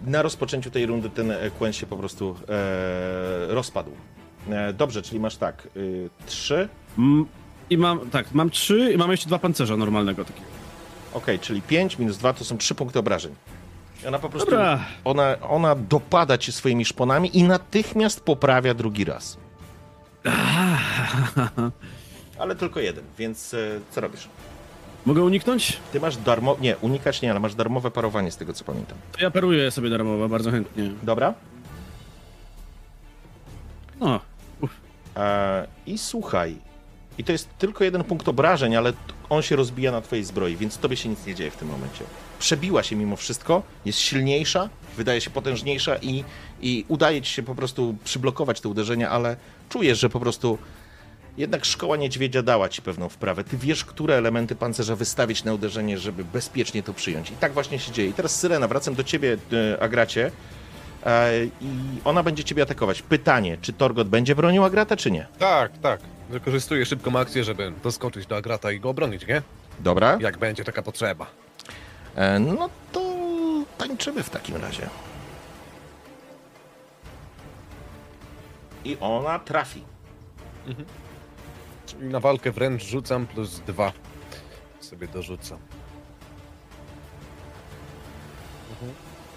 na 0.05 0.21
rozpoczęciu 0.21 0.71
tej 0.71 0.85
rundy 0.85 1.09
ten 1.09 1.33
Quen 1.59 1.73
się 1.73 1.85
po 1.85 1.97
prostu 1.97 2.35
e, 2.49 3.53
rozpadł. 3.53 3.91
E, 4.49 4.73
dobrze, 4.73 5.01
czyli 5.01 5.19
masz 5.19 5.35
tak, 5.35 5.67
y, 5.77 6.09
trzy. 6.25 6.69
Mm, 6.97 7.25
I 7.69 7.77
mam, 7.77 8.09
tak, 8.09 8.33
mam 8.33 8.49
trzy 8.49 8.91
i 8.93 8.97
mam 8.97 9.11
jeszcze 9.11 9.27
dwa 9.27 9.39
pancerza 9.39 9.77
normalnego 9.77 10.25
takiego. 10.25 10.45
Okej, 11.13 11.39
czyli 11.39 11.61
5 11.61 11.99
minus 11.99 12.17
2 12.17 12.33
to 12.33 12.43
są 12.43 12.57
3 12.57 12.75
punkty 12.75 12.99
obrażeń. 12.99 13.35
Ona 14.07 14.19
po 14.19 14.29
prostu. 14.29 14.51
Dobra. 14.51 14.79
Ona, 15.03 15.35
ona 15.41 15.75
dopada 15.75 16.37
cię 16.37 16.51
swoimi 16.51 16.85
szponami 16.85 17.37
i 17.37 17.43
natychmiast 17.43 18.21
poprawia 18.21 18.73
drugi 18.73 19.05
raz. 19.05 19.37
Ale 22.39 22.55
tylko 22.55 22.79
jeden, 22.79 23.03
więc 23.17 23.53
e, 23.53 23.57
co 23.91 24.01
robisz? 24.01 24.27
Mogę 25.05 25.23
uniknąć? 25.23 25.79
Ty 25.91 25.99
masz 25.99 26.17
darmo. 26.17 26.57
Nie, 26.61 26.77
unikać 26.77 27.21
nie, 27.21 27.31
ale 27.31 27.39
masz 27.39 27.55
darmowe 27.55 27.91
parowanie 27.91 28.31
z 28.31 28.37
tego 28.37 28.53
co 28.53 28.63
pamiętam. 28.63 28.97
To 29.11 29.21
ja 29.21 29.31
paruję 29.31 29.71
sobie 29.71 29.89
darmowo, 29.89 30.29
bardzo 30.29 30.51
chętnie. 30.51 30.91
Dobra? 31.03 31.33
No, 33.99 34.19
E, 35.15 35.67
I 35.85 35.97
słuchaj, 35.97 36.55
i 37.17 37.23
to 37.23 37.31
jest 37.31 37.49
tylko 37.57 37.83
jeden 37.83 38.03
punkt 38.03 38.27
obrażeń, 38.27 38.75
ale 38.75 38.93
on 39.29 39.41
się 39.41 39.55
rozbija 39.55 39.91
na 39.91 40.01
twojej 40.01 40.25
zbroi, 40.25 40.55
więc 40.55 40.77
tobie 40.77 40.97
się 40.97 41.09
nic 41.09 41.25
nie 41.25 41.35
dzieje 41.35 41.51
w 41.51 41.55
tym 41.57 41.67
momencie. 41.67 42.03
Przebiła 42.39 42.83
się 42.83 42.95
mimo 42.95 43.15
wszystko, 43.15 43.63
jest 43.85 43.99
silniejsza, 43.99 44.69
wydaje 44.97 45.21
się 45.21 45.29
potężniejsza 45.29 45.95
i, 45.95 46.23
i 46.61 46.85
udaje 46.87 47.21
ci 47.21 47.33
się 47.33 47.43
po 47.43 47.55
prostu 47.55 47.95
przyblokować 48.03 48.61
te 48.61 48.69
uderzenia, 48.69 49.09
ale 49.09 49.35
czujesz, 49.69 49.99
że 49.99 50.09
po 50.09 50.19
prostu 50.19 50.57
jednak 51.37 51.65
szkoła 51.65 51.97
niedźwiedzia 51.97 52.43
dała 52.43 52.69
ci 52.69 52.81
pewną 52.81 53.09
wprawę. 53.09 53.43
Ty 53.43 53.57
wiesz, 53.57 53.85
które 53.85 54.15
elementy 54.15 54.55
pancerza 54.55 54.95
wystawić 54.95 55.43
na 55.43 55.53
uderzenie, 55.53 55.97
żeby 55.97 56.23
bezpiecznie 56.25 56.83
to 56.83 56.93
przyjąć. 56.93 57.31
I 57.31 57.35
tak 57.35 57.53
właśnie 57.53 57.79
się 57.79 57.91
dzieje. 57.91 58.09
I 58.09 58.13
teraz 58.13 58.39
Syrena, 58.39 58.67
wracam 58.67 58.95
do 58.95 59.03
ciebie, 59.03 59.37
e, 59.73 59.81
Agracie. 59.83 60.31
E, 61.05 61.45
I 61.45 61.69
ona 62.05 62.23
będzie 62.23 62.43
ciebie 62.43 62.63
atakować. 62.63 63.01
Pytanie, 63.01 63.57
czy 63.61 63.73
Torgot 63.73 64.07
będzie 64.09 64.35
bronił 64.35 64.63
Agrata, 64.63 64.95
czy 64.95 65.11
nie? 65.11 65.27
Tak, 65.39 65.77
tak. 65.77 65.99
Wykorzystuję 66.29 66.85
szybką 66.85 67.19
akcję, 67.19 67.43
żeby 67.43 67.71
doskoczyć 67.83 68.25
do 68.25 68.35
Agrata 68.37 68.71
i 68.71 68.79
go 68.79 68.89
obronić, 68.89 69.27
nie? 69.27 69.41
Dobra. 69.79 70.17
Jak 70.21 70.37
będzie 70.37 70.63
taka 70.63 70.81
potrzeba. 70.81 71.27
E, 72.15 72.39
no 72.39 72.69
to 72.91 73.01
tańczymy 73.77 74.23
w 74.23 74.29
takim 74.29 74.55
razie. 74.55 74.89
I 78.85 78.97
ona 78.99 79.39
trafi. 79.39 79.83
Czyli 81.93 82.09
na 82.09 82.19
walkę 82.19 82.51
wręcz 82.51 82.83
rzucam 82.83 83.27
plus 83.27 83.59
dwa. 83.59 83.91
Sobie 84.79 85.07
dorzucam. 85.07 85.57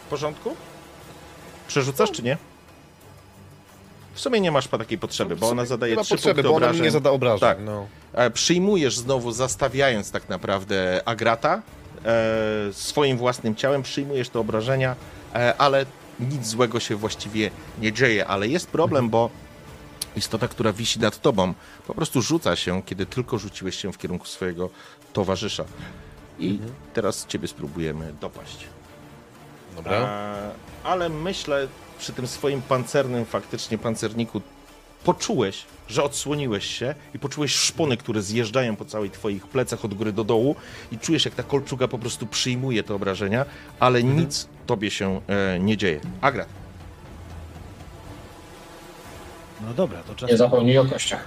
W 0.06 0.08
porządku? 0.10 0.56
Przerzucasz, 1.68 2.10
czy 2.12 2.22
nie? 2.22 2.36
W 4.14 4.20
sumie 4.20 4.40
nie 4.40 4.50
masz 4.50 4.68
takiej 4.68 4.98
potrzeby, 4.98 5.36
bo 5.36 5.48
ona 5.48 5.64
zadaje 5.64 5.96
trzy 5.96 6.14
potrzeby, 6.14 6.34
punkty 6.34 6.42
bo 6.42 6.48
ona 6.48 6.66
mi 6.66 6.70
obrażeń. 6.70 6.84
nie 6.84 6.90
zada 6.90 7.10
obrażeń. 7.10 7.40
Tak. 7.40 7.58
No. 7.64 7.86
E, 8.12 8.30
Przyjmujesz 8.30 8.96
znowu, 8.98 9.32
zastawiając 9.32 10.10
tak 10.10 10.28
naprawdę 10.28 11.02
Agrata 11.04 11.62
e, 12.04 12.72
swoim 12.72 13.18
własnym 13.18 13.54
ciałem, 13.56 13.82
przyjmujesz 13.82 14.28
te 14.28 14.38
obrażenia, 14.38 14.96
e, 15.34 15.54
ale 15.58 15.86
nic 16.20 16.46
złego 16.46 16.80
się 16.80 16.96
właściwie 16.96 17.50
nie 17.80 17.92
dzieje. 17.92 18.26
Ale 18.26 18.48
jest 18.48 18.66
problem, 18.70 19.08
bo 19.08 19.30
istota, 20.16 20.48
która 20.48 20.72
wisi 20.72 21.00
nad 21.00 21.20
tobą, 21.20 21.54
po 21.86 21.94
prostu 21.94 22.22
rzuca 22.22 22.56
się, 22.56 22.82
kiedy 22.82 23.06
tylko 23.06 23.38
rzuciłeś 23.38 23.76
się 23.76 23.92
w 23.92 23.98
kierunku 23.98 24.26
swojego 24.26 24.70
towarzysza. 25.12 25.64
I 26.38 26.58
teraz 26.94 27.26
ciebie 27.26 27.48
spróbujemy 27.48 28.14
dopaść. 28.20 28.66
Dobra. 29.76 29.92
E, 29.92 30.50
ale 30.84 31.08
myślę, 31.08 31.68
przy 31.98 32.12
tym 32.12 32.26
swoim 32.26 32.62
pancernym 32.62 33.24
faktycznie 33.24 33.78
pancerniku 33.78 34.40
poczułeś, 35.04 35.64
że 35.88 36.02
odsłoniłeś 36.02 36.66
się 36.66 36.94
i 37.14 37.18
poczułeś 37.18 37.54
szpony, 37.54 37.96
które 37.96 38.22
zjeżdżają 38.22 38.76
po 38.76 38.84
całych 38.84 39.12
twoich 39.12 39.46
plecach 39.46 39.84
od 39.84 39.94
góry 39.94 40.12
do 40.12 40.24
dołu 40.24 40.56
i 40.92 40.98
czujesz, 40.98 41.24
jak 41.24 41.34
ta 41.34 41.42
kolczuga 41.42 41.88
po 41.88 41.98
prostu 41.98 42.26
przyjmuje 42.26 42.82
te 42.82 42.94
obrażenia, 42.94 43.44
ale 43.80 44.02
nic 44.02 44.48
tobie 44.66 44.90
się 44.90 45.20
e, 45.26 45.58
nie 45.60 45.76
dzieje. 45.76 46.00
Agrat, 46.20 46.48
No 49.60 49.74
dobra, 49.74 50.02
to 50.02 50.14
czas. 50.14 50.30
Nie 50.30 50.36
zapomnij 50.36 50.78
o 50.78 50.84
kościach. 50.84 51.26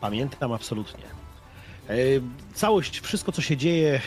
Pamiętam 0.00 0.52
absolutnie. 0.52 1.04
E, 1.88 1.94
Całość, 2.54 3.00
wszystko 3.00 3.32
co 3.32 3.42
się 3.42 3.56
dzieje, 3.56 4.00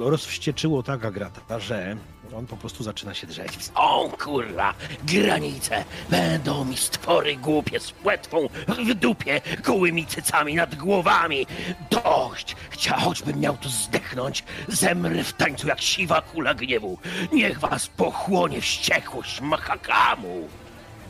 e, 0.00 0.04
rozwścieczyło 0.10 0.82
tak 0.82 1.04
Agrata, 1.04 1.58
że 1.58 1.96
on 2.36 2.46
po 2.46 2.56
prostu 2.56 2.84
zaczyna 2.84 3.14
się 3.14 3.26
drzeć. 3.26 3.50
O 3.74 4.08
kurwa, 4.18 4.74
granice! 5.04 5.84
Będą 6.10 6.64
mi 6.64 6.76
stwory 6.76 7.36
głupie 7.36 7.80
z 7.80 7.90
płetwą 7.92 8.48
w 8.68 8.94
dupie, 8.94 9.40
gołymi 9.64 10.06
cycami 10.06 10.54
nad 10.54 10.74
głowami. 10.74 11.46
Dość! 11.90 12.56
Chcia, 12.70 12.96
choćbym 12.96 13.40
miał 13.40 13.56
tu 13.56 13.68
zdechnąć, 13.68 14.44
zemrę 14.68 15.24
w 15.24 15.32
tańcu 15.32 15.68
jak 15.68 15.80
siwa 15.80 16.22
kula 16.22 16.54
gniewu. 16.54 16.98
Niech 17.32 17.58
was 17.60 17.86
pochłonie 17.88 18.60
wściekłość 18.60 19.40
Mahakamu! 19.40 20.48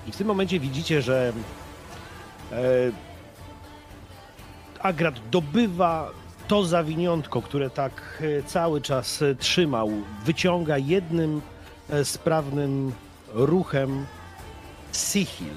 I 0.06 0.12
w 0.12 0.16
tym 0.16 0.26
momencie 0.26 0.60
widzicie, 0.60 1.02
że 1.02 1.32
e, 2.52 2.56
Agrat 4.80 5.14
dobywa 5.30 6.10
to 6.48 6.64
zawiniątko, 6.64 7.42
które 7.42 7.70
tak 7.70 8.22
e, 8.22 8.42
cały 8.42 8.80
czas 8.80 9.22
e, 9.22 9.34
trzymał. 9.34 9.90
Wyciąga 10.24 10.78
jednym 10.78 11.40
sprawnym 12.04 12.92
ruchem 13.34 14.06
Sihil, 14.92 15.54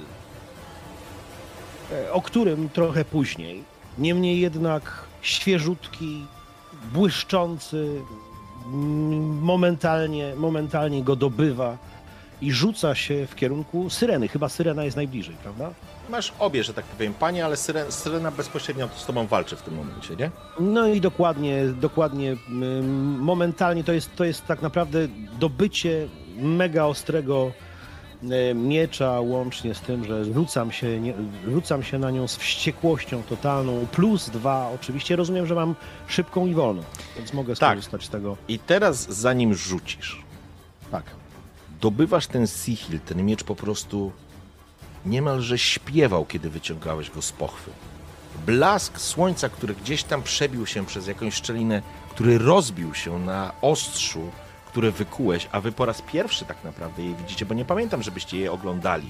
e, 1.91 2.11
o 2.11 2.21
którym 2.21 2.69
trochę 2.69 3.05
później. 3.05 3.63
Niemniej 3.97 4.39
jednak 4.39 5.03
świeżutki, 5.21 6.25
błyszczący, 6.93 8.01
momentalnie, 9.41 10.35
momentalnie 10.35 11.03
go 11.03 11.15
dobywa 11.15 11.77
i 12.43 12.51
rzuca 12.51 12.95
się 12.95 13.27
w 13.27 13.35
kierunku 13.35 13.89
syreny. 13.89 14.27
Chyba 14.27 14.49
syrena 14.49 14.83
jest 14.83 14.97
najbliżej, 14.97 15.35
prawda? 15.43 15.69
Masz 16.09 16.33
obie, 16.39 16.63
że 16.63 16.73
tak 16.73 16.85
powiem, 16.85 17.13
panie, 17.13 17.45
ale 17.45 17.57
syren, 17.57 17.91
syrena 17.91 18.31
bezpośrednio 18.31 18.89
z 18.95 19.05
tobą 19.05 19.27
walczy 19.27 19.55
w 19.55 19.61
tym 19.61 19.75
momencie, 19.75 20.15
nie? 20.15 20.31
No 20.59 20.87
i 20.87 21.01
dokładnie, 21.01 21.65
dokładnie 21.65 22.35
momentalnie 23.19 23.83
to 23.83 23.93
jest, 23.93 24.15
to 24.15 24.23
jest 24.25 24.45
tak 24.45 24.61
naprawdę 24.61 24.99
dobycie 25.39 26.07
mega 26.37 26.85
ostrego 26.85 27.51
e, 28.49 28.53
miecza 28.53 29.19
łącznie 29.19 29.75
z 29.75 29.81
tym, 29.81 30.05
że 30.05 30.25
rzucam 30.33 30.71
się, 30.71 30.99
nie, 30.99 31.13
rzucam 31.47 31.83
się 31.83 31.99
na 31.99 32.11
nią 32.11 32.27
z 32.27 32.35
wściekłością 32.37 33.23
totalną, 33.23 33.85
plus 33.91 34.29
dwa, 34.29 34.69
oczywiście 34.75 35.15
rozumiem, 35.15 35.45
że 35.47 35.55
mam 35.55 35.75
szybką 36.07 36.45
i 36.47 36.53
wolną, 36.53 36.83
więc 37.17 37.33
mogę 37.33 37.55
Tak. 37.55 37.69
skorzystać 37.69 38.05
z 38.05 38.09
tego. 38.09 38.37
I 38.47 38.59
teraz 38.59 39.09
zanim 39.09 39.53
rzucisz, 39.53 40.21
Tak. 40.91 41.03
Dobywasz 41.84 42.27
ten 42.27 42.47
sihil, 42.47 42.99
ten 42.99 43.26
miecz 43.26 43.43
po 43.43 43.55
prostu 43.55 44.11
niemalże 45.05 45.57
śpiewał, 45.57 46.26
kiedy 46.26 46.49
wyciągałeś 46.49 47.10
go 47.10 47.22
z 47.22 47.31
pochwy. 47.31 47.72
Blask 48.45 48.99
słońca, 48.99 49.49
który 49.49 49.76
gdzieś 49.76 50.03
tam 50.03 50.23
przebił 50.23 50.65
się 50.65 50.85
przez 50.85 51.07
jakąś 51.07 51.34
szczelinę, 51.34 51.81
który 52.10 52.38
rozbił 52.38 52.93
się 52.93 53.19
na 53.19 53.53
ostrzu, 53.61 54.31
które 54.68 54.91
wykułeś, 54.91 55.47
a 55.51 55.61
wy 55.61 55.72
po 55.72 55.85
raz 55.85 56.01
pierwszy 56.01 56.45
tak 56.45 56.64
naprawdę 56.64 57.03
je 57.03 57.15
widzicie, 57.15 57.45
bo 57.45 57.53
nie 57.53 57.65
pamiętam, 57.65 58.03
żebyście 58.03 58.38
je 58.38 58.51
oglądali. 58.51 59.10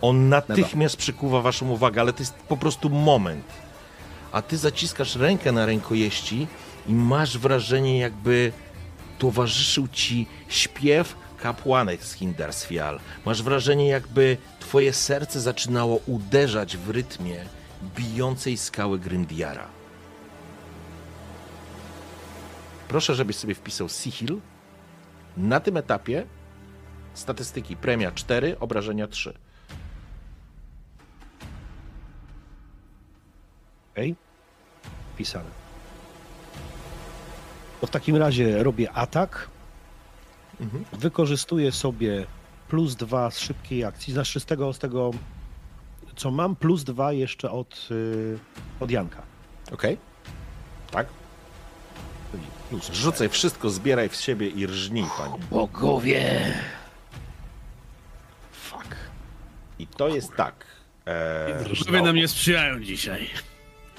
On 0.00 0.28
natychmiast 0.28 0.96
przykuwa 0.96 1.42
waszą 1.42 1.70
uwagę, 1.70 2.00
ale 2.00 2.12
to 2.12 2.22
jest 2.22 2.34
po 2.34 2.56
prostu 2.56 2.90
moment. 2.90 3.44
A 4.32 4.42
ty 4.42 4.56
zaciskasz 4.56 5.16
rękę 5.16 5.52
na 5.52 5.66
rękojeści 5.66 6.46
i 6.86 6.92
masz 6.92 7.38
wrażenie, 7.38 7.98
jakby 7.98 8.52
towarzyszył 9.18 9.88
ci 9.88 10.26
śpiew 10.48 11.16
kapłanek 11.42 12.04
z 12.04 12.12
Hindarsfjall. 12.12 13.00
Masz 13.24 13.42
wrażenie, 13.42 13.88
jakby 13.88 14.36
twoje 14.60 14.92
serce 14.92 15.40
zaczynało 15.40 16.00
uderzać 16.06 16.76
w 16.76 16.90
rytmie 16.90 17.44
bijącej 17.96 18.56
skały 18.56 18.98
Grindiara. 18.98 19.66
Proszę, 22.88 23.14
żebyś 23.14 23.36
sobie 23.36 23.54
wpisał 23.54 23.88
Sihil. 23.88 24.40
Na 25.36 25.60
tym 25.60 25.76
etapie 25.76 26.26
statystyki 27.14 27.76
premia 27.76 28.12
4, 28.12 28.58
obrażenia 28.58 29.06
3. 29.06 29.34
Okej? 33.92 34.16
Pisane. 35.16 35.50
To 37.80 37.86
w 37.86 37.90
takim 37.90 38.16
razie 38.16 38.62
robię 38.62 38.92
atak. 38.92 39.48
Wykorzystuję 40.92 41.72
sobie 41.72 42.26
plus 42.68 42.96
dwa 42.96 43.30
z 43.30 43.38
szybkiej 43.38 43.84
akcji. 43.84 44.12
Znaczy 44.12 44.40
z 44.40 44.44
tego, 44.44 44.72
z 44.72 44.78
tego 44.78 45.10
co 46.16 46.30
mam, 46.30 46.56
plus 46.56 46.84
dwa 46.84 47.12
jeszcze 47.12 47.50
od, 47.50 47.88
y, 47.90 48.38
od 48.80 48.90
Janka. 48.90 49.22
Ok? 49.72 49.82
Tak? 50.90 51.06
Czyli 52.32 52.42
Plus 52.70 52.92
Rzucaj 52.92 53.28
wszystko, 53.28 53.70
zbieraj 53.70 54.08
w 54.08 54.14
siebie 54.14 54.48
i 54.48 54.66
rżnij, 54.66 55.04
panie. 55.18 55.38
Bogowie! 55.50 56.54
Fuck. 58.52 58.96
I 59.78 59.86
to 59.86 60.08
jest 60.08 60.36
tak. 60.36 60.66
E, 61.06 61.64
Różowie 61.64 62.02
nam 62.02 62.16
nie 62.16 62.28
sprzyjają 62.28 62.80
dzisiaj. 62.80 63.28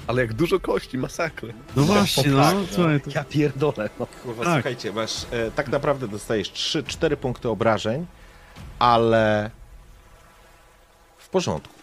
Ale 0.07 0.21
jak 0.21 0.33
dużo 0.33 0.59
kości, 0.59 0.97
masakry. 0.97 1.53
No 1.75 1.83
właśnie, 1.83 2.29
no. 2.31 2.43
tak, 2.43 2.55
no. 2.55 2.61
Słuchaj, 2.71 3.01
to... 3.01 3.09
Ja 3.15 3.23
pierdolę. 3.23 3.89
No. 3.99 4.05
Kurwa, 4.23 4.43
Tak. 4.43 4.53
słuchajcie, 4.53 4.93
masz, 4.93 5.25
e, 5.31 5.51
tak 5.51 5.67
naprawdę 5.69 6.07
dostajesz 6.07 6.51
3-4 6.51 7.15
punkty 7.15 7.49
obrażeń, 7.49 8.05
ale 8.79 9.51
w 11.17 11.29
porządku. 11.29 11.73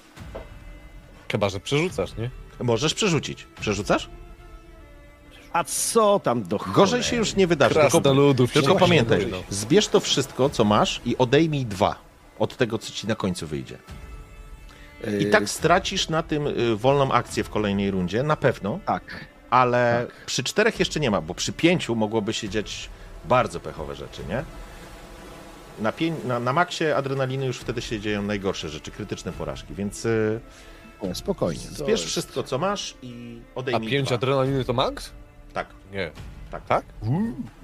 Chyba, 1.33 1.49
że 1.49 1.61
przerzucasz, 1.61 2.17
nie? 2.17 2.31
Możesz 2.61 2.95
przerzucić. 2.95 3.47
Przerzucasz? 3.61 4.09
A 5.53 5.65
co 5.65 6.21
tam 6.21 6.43
do 6.43 6.57
Gorzej 6.59 6.75
cholery? 6.75 7.03
się 7.05 7.17
już 7.17 7.37
nie 7.37 7.47
wydarzy. 7.47 7.75
Tylko, 7.75 7.91
Krasnoludów. 7.91 8.53
tylko 8.53 8.75
pamiętaj, 8.75 9.27
no. 9.31 9.37
zbierz 9.51 9.89
to 9.89 10.01
wszystko, 10.01 10.49
co 10.51 10.65
masz 10.65 11.01
i 11.05 11.17
odejmij 11.19 11.67
dwa 11.67 11.95
od 12.39 12.57
tego, 12.57 12.79
co 12.79 12.93
ci 12.93 13.07
na 13.07 13.15
końcu 13.15 13.47
wyjdzie. 13.47 13.79
I 15.21 15.27
tak 15.27 15.49
stracisz 15.49 16.09
na 16.09 16.23
tym 16.23 16.47
y, 16.47 16.77
wolną 16.77 17.13
akcję 17.13 17.45
w 17.45 17.51
kolejnej 17.51 17.91
rundzie, 17.91 18.23
na 18.23 18.37
pewno, 18.37 18.79
Tak. 18.87 19.03
ale 19.51 20.07
przy 20.27 20.45
czterech 20.45 20.79
jeszcze 20.79 21.01
nie 21.01 21.11
ma, 21.11 21.21
bo 21.21 21.35
przy 21.35 21.53
pięciu 21.53 21.95
mogłoby 21.97 22.33
się 22.33 22.49
dziać 22.49 22.91
bardzo 23.25 23.61
pechowe 23.61 23.95
rzeczy, 23.95 24.23
nie? 24.29 24.45
Na, 25.79 25.93
pię- 25.93 26.25
na, 26.25 26.41
na 26.41 26.53
maksie 26.53 26.85
adrenaliny 26.97 27.47
już 27.47 27.59
wtedy 27.59 27.83
się 27.83 28.01
dzieją 28.01 28.23
najgorsze 28.23 28.69
rzeczy, 28.69 28.91
krytyczne 28.91 29.33
porażki, 29.33 29.75
więc 29.75 30.05
y, 30.07 30.41
Nie, 31.03 31.15
spokojnie. 31.15 31.61
zbierz 31.61 31.89
jest- 32.01 32.05
wszystko, 32.05 32.43
co 32.43 32.59
masz 32.59 32.95
i 33.03 33.41
A 33.55 33.59
odejmij 33.59 33.89
5 33.91 34.07
dwa. 34.09 34.15
adrenaliny 34.17 34.65
to 34.65 34.73
max? 34.73 35.11
Tak, 35.53 35.67
Nie. 35.93 36.11
tak, 36.51 36.65
Tak? 36.65 36.85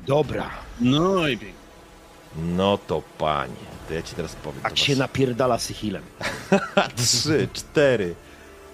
Dobra. 0.06 0.51
No 0.81 1.28
i 1.28 1.39
pięknie. 1.39 1.63
No 2.36 2.78
to 2.78 3.02
panie, 3.19 3.55
to 3.89 3.94
ja 3.94 4.02
ci 4.02 4.15
teraz 4.15 4.35
powiem. 4.36 4.61
Tak 4.62 4.78
się 4.78 4.97
napierdala 4.97 5.59
Sychilem. 5.59 6.02
Trzy, 6.97 7.48
cztery 7.52 8.15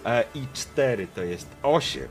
e, 0.05 0.24
i 0.35 0.43
cztery 0.55 1.07
to 1.15 1.23
jest 1.23 1.47
osiem. 1.62 2.09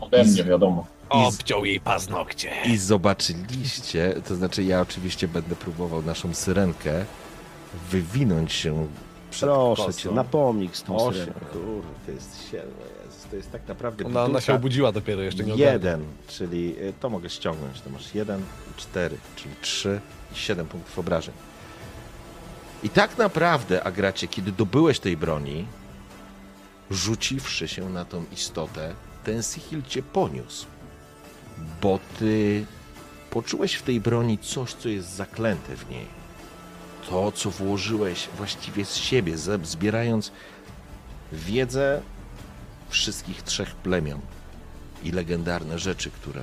Ode 0.00 0.24
mnie, 0.24 0.44
wiadomo. 0.44 0.86
Obciął 1.08 1.64
jej 1.64 1.80
paznokcie. 1.80 2.50
I 2.64 2.76
zobaczyliście, 2.78 4.14
to 4.28 4.36
znaczy 4.36 4.64
ja 4.64 4.80
oczywiście 4.80 5.28
będę 5.28 5.56
próbował 5.56 6.02
naszą 6.02 6.34
syrenkę 6.34 7.04
wywinąć 7.90 8.52
się 8.52 8.86
przed 9.30 9.48
Proszę 9.48 9.82
kosą. 9.86 9.98
cię, 9.98 10.10
napomnij 10.10 10.70
z 10.72 10.82
tą 10.82 10.96
Osiem, 10.96 11.12
syreną. 11.24 11.40
kurde, 11.52 11.88
to 12.06 12.12
jest 12.12 12.50
siedem, 12.50 12.70
to 13.30 13.36
jest 13.36 13.52
tak 13.52 13.68
naprawdę 13.68 14.04
Ona, 14.04 14.24
ona 14.24 14.40
się 14.40 14.54
obudziła 14.54 14.92
dopiero, 14.92 15.22
jeszcze 15.22 15.44
nie. 15.44 15.54
Jeden, 15.54 16.04
czyli 16.28 16.76
y, 16.78 16.92
to 17.00 17.10
mogę 17.10 17.30
ściągnąć, 17.30 17.80
to 17.80 17.90
masz 17.90 18.14
jeden 18.14 18.42
cztery, 18.76 19.16
czyli 19.36 19.54
trzy 19.60 20.00
i 20.32 20.36
siedem 20.36 20.66
punktów 20.66 20.98
obrażeń. 20.98 21.34
I 22.82 22.88
tak 22.88 23.18
naprawdę, 23.18 23.84
Agracie, 23.84 24.28
kiedy 24.28 24.52
dobyłeś 24.52 25.00
tej 25.00 25.16
broni, 25.16 25.66
rzuciwszy 26.90 27.68
się 27.68 27.90
na 27.90 28.04
tą 28.04 28.24
istotę, 28.32 28.94
ten 29.24 29.42
Sihil 29.42 29.82
cię 29.82 30.02
poniósł. 30.02 30.66
Bo 31.82 31.98
ty 32.18 32.64
poczułeś 33.30 33.74
w 33.74 33.82
tej 33.82 34.00
broni 34.00 34.38
coś, 34.38 34.72
co 34.72 34.88
jest 34.88 35.08
zaklęte 35.08 35.76
w 35.76 35.90
niej. 35.90 36.06
To, 37.10 37.32
co 37.32 37.50
włożyłeś 37.50 38.28
właściwie 38.36 38.84
z 38.84 38.96
siebie, 38.96 39.34
zbierając 39.62 40.32
wiedzę 41.32 42.02
wszystkich 42.88 43.42
trzech 43.42 43.74
plemion 43.74 44.20
i 45.04 45.12
legendarne 45.12 45.78
rzeczy, 45.78 46.10
które 46.10 46.42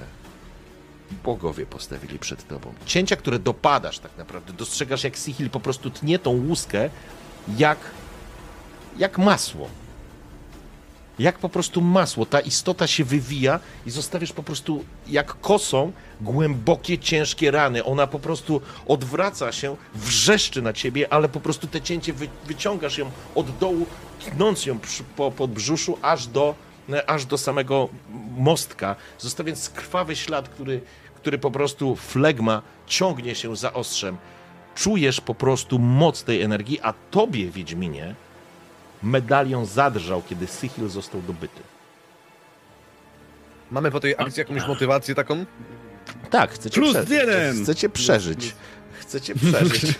bogowie 1.23 1.65
postawili 1.65 2.19
przed 2.19 2.47
tobą. 2.47 2.73
Cięcia, 2.85 3.15
które 3.15 3.39
dopadasz 3.39 3.99
tak 3.99 4.17
naprawdę. 4.17 4.53
Dostrzegasz, 4.53 5.03
jak 5.03 5.17
Sihil 5.17 5.49
po 5.49 5.59
prostu 5.59 5.89
tnie 5.89 6.19
tą 6.19 6.29
łuskę 6.29 6.89
jak, 7.57 7.77
jak 8.97 9.17
masło. 9.17 9.69
Jak 11.19 11.39
po 11.39 11.49
prostu 11.49 11.81
masło. 11.81 12.25
Ta 12.25 12.39
istota 12.39 12.87
się 12.87 13.03
wywija 13.03 13.59
i 13.85 13.91
zostawiasz 13.91 14.33
po 14.33 14.43
prostu 14.43 14.85
jak 15.07 15.39
kosą 15.39 15.91
głębokie, 16.21 16.97
ciężkie 16.97 17.51
rany. 17.51 17.83
Ona 17.83 18.07
po 18.07 18.19
prostu 18.19 18.61
odwraca 18.87 19.51
się, 19.51 19.75
wrzeszczy 19.95 20.61
na 20.61 20.73
ciebie, 20.73 21.13
ale 21.13 21.29
po 21.29 21.39
prostu 21.39 21.67
te 21.67 21.81
cięcie 21.81 22.13
wy, 22.13 22.27
wyciągasz 22.45 22.97
ją 22.97 23.11
od 23.35 23.57
dołu, 23.57 23.85
tnąc 24.19 24.65
ją 24.65 24.79
przy, 24.79 25.03
po, 25.03 25.47
brzuszu 25.47 25.97
aż 26.01 26.27
do 26.27 26.55
aż 27.07 27.25
do 27.25 27.37
samego 27.37 27.89
mostka, 28.37 28.95
zostawiając 29.19 29.69
krwawy 29.69 30.15
ślad, 30.15 30.49
który, 30.49 30.81
który 31.15 31.37
po 31.37 31.51
prostu 31.51 31.95
flegma 31.95 32.61
ciągnie 32.87 33.35
się 33.35 33.55
za 33.55 33.73
ostrzem. 33.73 34.17
Czujesz 34.75 35.21
po 35.21 35.35
prostu 35.35 35.79
moc 35.79 36.23
tej 36.23 36.41
energii, 36.41 36.79
a 36.81 36.93
tobie, 37.11 37.49
Wiedźminie, 37.49 38.15
medalion 39.03 39.65
zadrżał, 39.65 40.21
kiedy 40.29 40.47
Sychil 40.47 40.89
został 40.89 41.21
dobyty. 41.21 41.61
Mamy 43.71 43.91
po 43.91 43.99
tej 43.99 44.15
akcji 44.17 44.39
jakąś 44.39 44.67
motywację 44.67 45.15
taką? 45.15 45.45
Tak, 46.29 46.51
chcecie 46.51 46.81
Plus 46.81 46.91
przeżyć. 46.91 47.09
jeden! 47.11 47.63
Chcecie 47.63 47.89
przeżyć. 47.89 48.55
Chcecie 48.99 49.35
przeżyć. 49.35 49.85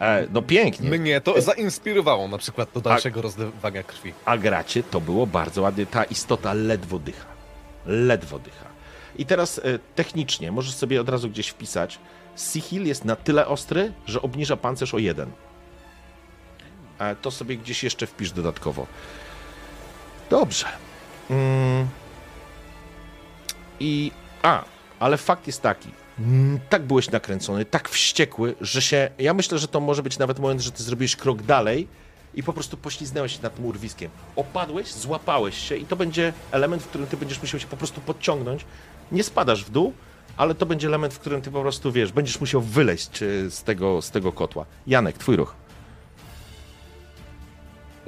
E, 0.00 0.26
no 0.32 0.42
pięknie. 0.42 0.90
Mnie 0.98 1.20
to 1.20 1.40
zainspirowało 1.42 2.28
na 2.28 2.38
przykład 2.38 2.68
do 2.74 2.80
dalszego 2.80 3.22
rozlewania 3.22 3.82
krwi. 3.82 4.12
A 4.24 4.38
gracie 4.38 4.82
to 4.82 5.00
było 5.00 5.26
bardzo 5.26 5.62
ładnie. 5.62 5.86
Ta 5.86 6.04
istota 6.04 6.52
ledwo 6.52 6.98
dycha. 6.98 7.26
Ledwo 7.86 8.38
dycha. 8.38 8.66
I 9.16 9.26
teraz 9.26 9.58
e, 9.58 9.78
technicznie 9.94 10.52
możesz 10.52 10.74
sobie 10.74 11.00
od 11.00 11.08
razu 11.08 11.30
gdzieś 11.30 11.48
wpisać. 11.48 11.98
Sihil 12.36 12.86
jest 12.86 13.04
na 13.04 13.16
tyle 13.16 13.46
ostry, 13.46 13.92
że 14.06 14.22
obniża 14.22 14.56
pancerz 14.56 14.94
o 14.94 14.98
jeden. 14.98 15.30
E, 17.00 17.16
to 17.16 17.30
sobie 17.30 17.56
gdzieś 17.56 17.84
jeszcze 17.84 18.06
wpisz 18.06 18.32
dodatkowo. 18.32 18.86
Dobrze. 20.30 20.66
Mm. 21.30 21.88
I. 23.80 24.12
A, 24.42 24.64
ale 24.98 25.16
fakt 25.16 25.46
jest 25.46 25.62
taki. 25.62 25.88
mm, 26.18 26.60
Tak 26.70 26.82
byłeś 26.82 27.10
nakręcony, 27.10 27.64
tak 27.64 27.88
wściekły, 27.88 28.54
że 28.60 28.82
się. 28.82 29.10
Ja 29.18 29.34
myślę, 29.34 29.58
że 29.58 29.68
to 29.68 29.80
może 29.80 30.02
być 30.02 30.18
nawet 30.18 30.38
moment, 30.38 30.60
że 30.60 30.72
ty 30.72 30.82
zrobiłeś 30.82 31.16
krok 31.16 31.42
dalej 31.42 31.88
i 32.34 32.42
po 32.42 32.52
prostu 32.52 32.76
pośliznęłeś 32.76 33.36
się 33.36 33.42
nad 33.42 33.54
tym 33.54 33.64
urwiskiem. 33.66 34.10
Opadłeś, 34.36 34.92
złapałeś 34.92 35.58
się 35.68 35.76
i 35.76 35.86
to 35.86 35.96
będzie 35.96 36.32
element, 36.52 36.82
w 36.82 36.86
którym 36.86 37.06
ty 37.06 37.16
będziesz 37.16 37.40
musiał 37.42 37.60
się 37.60 37.66
po 37.66 37.76
prostu 37.76 38.00
podciągnąć. 38.00 38.64
Nie 39.12 39.24
spadasz 39.24 39.64
w 39.64 39.70
dół, 39.70 39.92
ale 40.36 40.54
to 40.54 40.66
będzie 40.66 40.86
element, 40.88 41.14
w 41.14 41.18
którym 41.18 41.42
ty 41.42 41.50
po 41.50 41.60
prostu 41.62 41.92
wiesz, 41.92 42.12
będziesz 42.12 42.40
musiał 42.40 42.60
wyleźć 42.60 43.22
e, 43.22 43.50
z 43.50 43.62
tego, 43.62 44.02
z 44.02 44.10
tego 44.10 44.32
kotła. 44.32 44.66
Janek, 44.86 45.18
twój 45.18 45.36
ruch. 45.36 45.54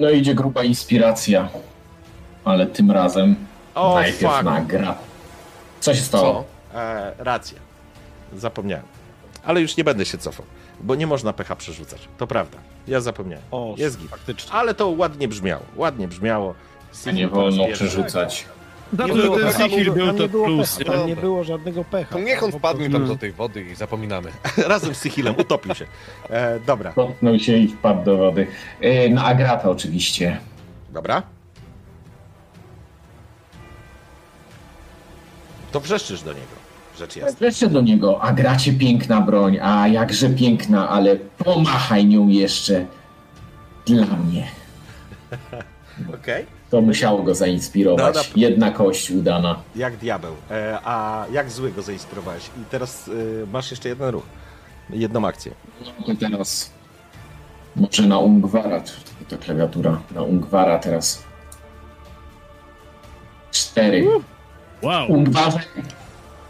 No 0.03 0.09
idzie 0.09 0.35
gruba 0.35 0.63
inspiracja. 0.63 1.49
Ale 2.45 2.67
tym 2.67 2.91
razem 2.91 3.35
O, 3.75 3.93
najpierw 3.95 4.33
fuck. 4.33 4.43
na 4.43 4.61
gra. 4.61 4.95
Co 5.79 5.95
się 5.95 6.01
stało? 6.01 6.43
E, 6.75 7.11
racja. 7.17 7.59
Zapomniałem. 8.37 8.85
Ale 9.45 9.61
już 9.61 9.77
nie 9.77 9.83
będę 9.83 10.05
się 10.05 10.17
cofał, 10.17 10.45
bo 10.81 10.95
nie 10.95 11.07
można 11.07 11.33
pecha 11.33 11.55
przerzucać. 11.55 12.07
To 12.17 12.27
prawda. 12.27 12.57
Ja 12.87 13.01
zapomniałem. 13.01 13.45
O, 13.51 13.75
Jest 13.77 13.99
git. 13.99 14.09
faktycznie. 14.09 14.51
Ale 14.53 14.73
to 14.73 14.89
ładnie 14.89 15.27
brzmiało. 15.27 15.63
Ładnie 15.75 16.07
brzmiało. 16.07 16.53
Nie 17.13 17.27
wolno 17.27 17.67
przerzucać. 17.73 18.45
To, 18.97 19.07
że 19.07 19.13
było 19.13 19.37
ten 19.39 19.45
pecha. 19.47 19.59
Tam 19.59 19.69
miał 19.97 20.13
nie 20.13 20.19
to 20.19 20.27
było 20.29 20.45
plus. 20.45 20.77
pecha, 20.77 20.91
tam 20.91 21.07
nie 21.07 21.15
było 21.15 21.43
żadnego 21.43 21.83
pecha. 21.83 22.13
To 22.15 22.19
niech 22.19 22.43
on 22.43 22.51
Po 22.51 22.59
wpadnie 22.59 22.89
prostu- 22.89 23.07
tam 23.07 23.15
do 23.15 23.19
tej 23.21 23.31
wody 23.31 23.61
i 23.71 23.75
zapominamy. 23.75 24.31
Razem 24.67 24.95
z 24.95 24.97
Sychilem 24.97 25.35
utopił 25.37 25.75
się. 25.75 25.85
E, 26.29 26.59
dobra. 26.59 26.91
Potknął 26.93 27.39
się 27.39 27.57
i 27.57 27.67
wpadł 27.67 28.03
do 28.03 28.17
wody. 28.17 28.47
E, 28.81 29.09
Na 29.09 29.25
Agrata 29.25 29.69
oczywiście. 29.69 30.37
Dobra. 30.93 31.23
To 35.71 35.79
wrzeszczysz 35.79 36.21
do 36.21 36.33
niego. 36.33 36.45
Rzecz 36.97 37.15
jasna. 37.15 37.37
Wreszcie 37.39 37.67
do 37.69 37.81
niego. 37.81 38.21
Agracie 38.21 38.73
piękna 38.73 39.21
broń. 39.21 39.57
A 39.61 39.87
jakże 39.87 40.29
piękna, 40.29 40.89
ale 40.89 41.15
pomachaj 41.15 42.05
nią 42.05 42.27
jeszcze. 42.27 42.85
Dla 43.85 44.05
mnie. 44.05 44.47
Okej. 46.21 46.45
To 46.73 46.81
musiało 46.81 47.23
go 47.23 47.35
zainspirować. 47.35 48.15
No, 48.15 48.21
no. 48.21 48.41
Jedna 48.41 48.71
kość 48.71 49.11
udana. 49.11 49.59
Jak 49.75 49.97
diabeł. 49.97 50.35
E, 50.51 50.79
a 50.83 51.25
jak 51.31 51.49
zły 51.51 51.71
go 51.71 51.81
zainspirowałeś? 51.81 52.47
I 52.47 52.65
teraz 52.69 53.09
e, 53.43 53.45
masz 53.47 53.71
jeszcze 53.71 53.89
jeden 53.89 54.09
ruch. 54.09 54.23
Jedną 54.89 55.27
akcję. 55.27 55.51
No 55.99 56.05
to 56.05 56.19
teraz 56.19 56.71
może 57.75 58.03
na 58.03 58.19
Ungwara, 58.19 58.81
to 59.27 59.37
klawiatura, 59.37 60.01
na 60.15 60.21
Ungwara 60.21 60.79
teraz. 60.79 61.23
Cztery. 63.51 64.07
Wow. 64.81 65.11
Ungwarze, 65.11 65.59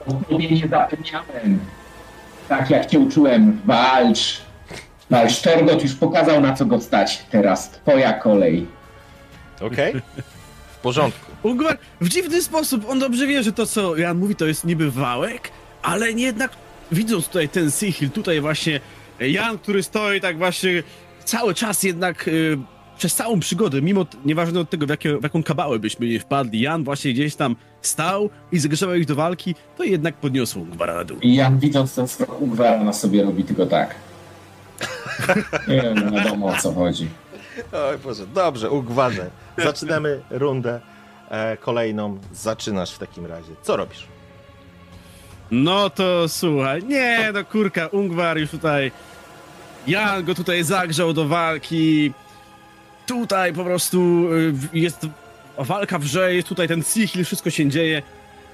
o 0.08 0.14
tobie 0.14 0.50
nie 0.50 0.68
zapomniałem. 0.68 1.60
Tak 2.50 2.70
jak 2.70 2.86
cię 2.86 3.00
uczyłem, 3.00 3.62
walcz. 3.66 4.42
Walcz, 5.10 5.42
Torgot 5.42 5.84
już 5.84 5.96
pokazał 5.96 6.42
na 6.42 6.54
co 6.54 6.66
go 6.66 6.82
stać. 6.82 7.26
Teraz 7.32 7.70
twoja 7.70 8.14
kolej. 8.14 8.68
Okej? 9.62 9.94
W 10.74 10.78
porządku. 10.78 11.32
Ungwar 11.44 11.78
w 12.02 12.10
dziwny 12.10 12.42
sposób, 12.42 12.90
on 12.90 13.00
dobrze 13.00 13.28
wie, 13.28 13.44
że 13.44 13.52
to 13.54 13.66
co 13.66 13.98
Jan 13.98 14.18
mówi 14.18 14.36
to 14.36 14.46
jest 14.46 14.66
niby 14.66 14.92
wałek, 14.92 15.52
ale 15.82 16.12
jednak 16.12 16.52
widząc 16.92 17.28
tutaj 17.28 17.50
ten 17.50 17.72
Sihil, 17.72 18.10
tutaj 18.10 18.42
właśnie 18.42 18.80
Jan, 19.20 19.58
który 19.58 19.84
stoi 19.84 20.22
tak 20.22 20.38
właśnie 20.38 20.84
cały 21.26 21.54
czas 21.54 21.84
jednak 21.84 22.28
y, 22.28 22.58
przez 22.98 23.16
całą 23.16 23.40
przygodę, 23.40 23.82
mimo 23.82 24.06
nieważne 24.26 24.60
od 24.60 24.70
tego 24.70 24.86
w, 24.86 24.90
jakie, 24.90 25.18
w 25.18 25.24
jaką 25.24 25.44
kabałę 25.44 25.80
byśmy 25.80 26.08
nie 26.08 26.20
wpadli, 26.20 26.62
Jan 26.62 26.84
właśnie 26.84 27.14
gdzieś 27.14 27.36
tam 27.36 27.56
stał 27.82 28.30
i 28.52 28.60
zagrzebał 28.60 28.96
ich 28.96 29.06
do 29.06 29.16
walki, 29.16 29.56
to 29.78 29.84
jednak 29.84 30.16
podniosło 30.16 30.62
Ungwara 30.62 30.94
na 30.94 31.04
dół. 31.04 31.18
I 31.22 31.36
Jan 31.36 31.60
widząc 31.60 31.96
ten 31.96 32.06
wzrok 32.06 32.42
Ungwara 32.42 32.84
na 32.84 32.94
sobie 32.94 33.24
robi 33.24 33.44
tylko 33.44 33.66
tak. 33.66 33.96
Nie 35.68 35.82
wiem, 35.82 36.12
wiadomo 36.12 36.46
o 36.46 36.56
co 36.58 36.74
chodzi. 36.74 37.08
Oj 37.72 37.98
Boże, 37.98 38.28
dobrze, 38.28 38.70
ugwarze. 38.72 39.30
Zaczynamy 39.58 40.22
rundę 40.30 40.80
e, 41.30 41.58
kolejną. 41.58 42.20
Zaczynasz 42.34 42.92
w 42.92 43.00
takim 43.00 43.26
razie. 43.26 43.52
Co 43.62 43.78
robisz? 43.78 44.08
No 45.52 45.90
to 45.90 46.30
słuchaj, 46.30 46.84
nie 46.84 47.32
no 47.34 47.46
kurka, 47.46 47.88
Ungwar 47.88 48.38
już 48.38 48.50
tutaj, 48.52 48.92
Jan 49.88 50.24
go 50.24 50.36
tutaj 50.36 50.64
zagrzał 50.64 51.14
do 51.14 51.28
walki, 51.28 52.14
tutaj 53.08 53.54
po 53.54 53.64
prostu 53.64 54.28
y, 54.34 54.54
jest 54.74 55.08
walka 55.58 56.00
wrze, 56.00 56.36
jest 56.36 56.48
tutaj 56.48 56.68
ten 56.68 56.84
Sihil, 56.84 57.26
wszystko 57.26 57.50
się 57.50 57.70
dzieje. 57.70 58.02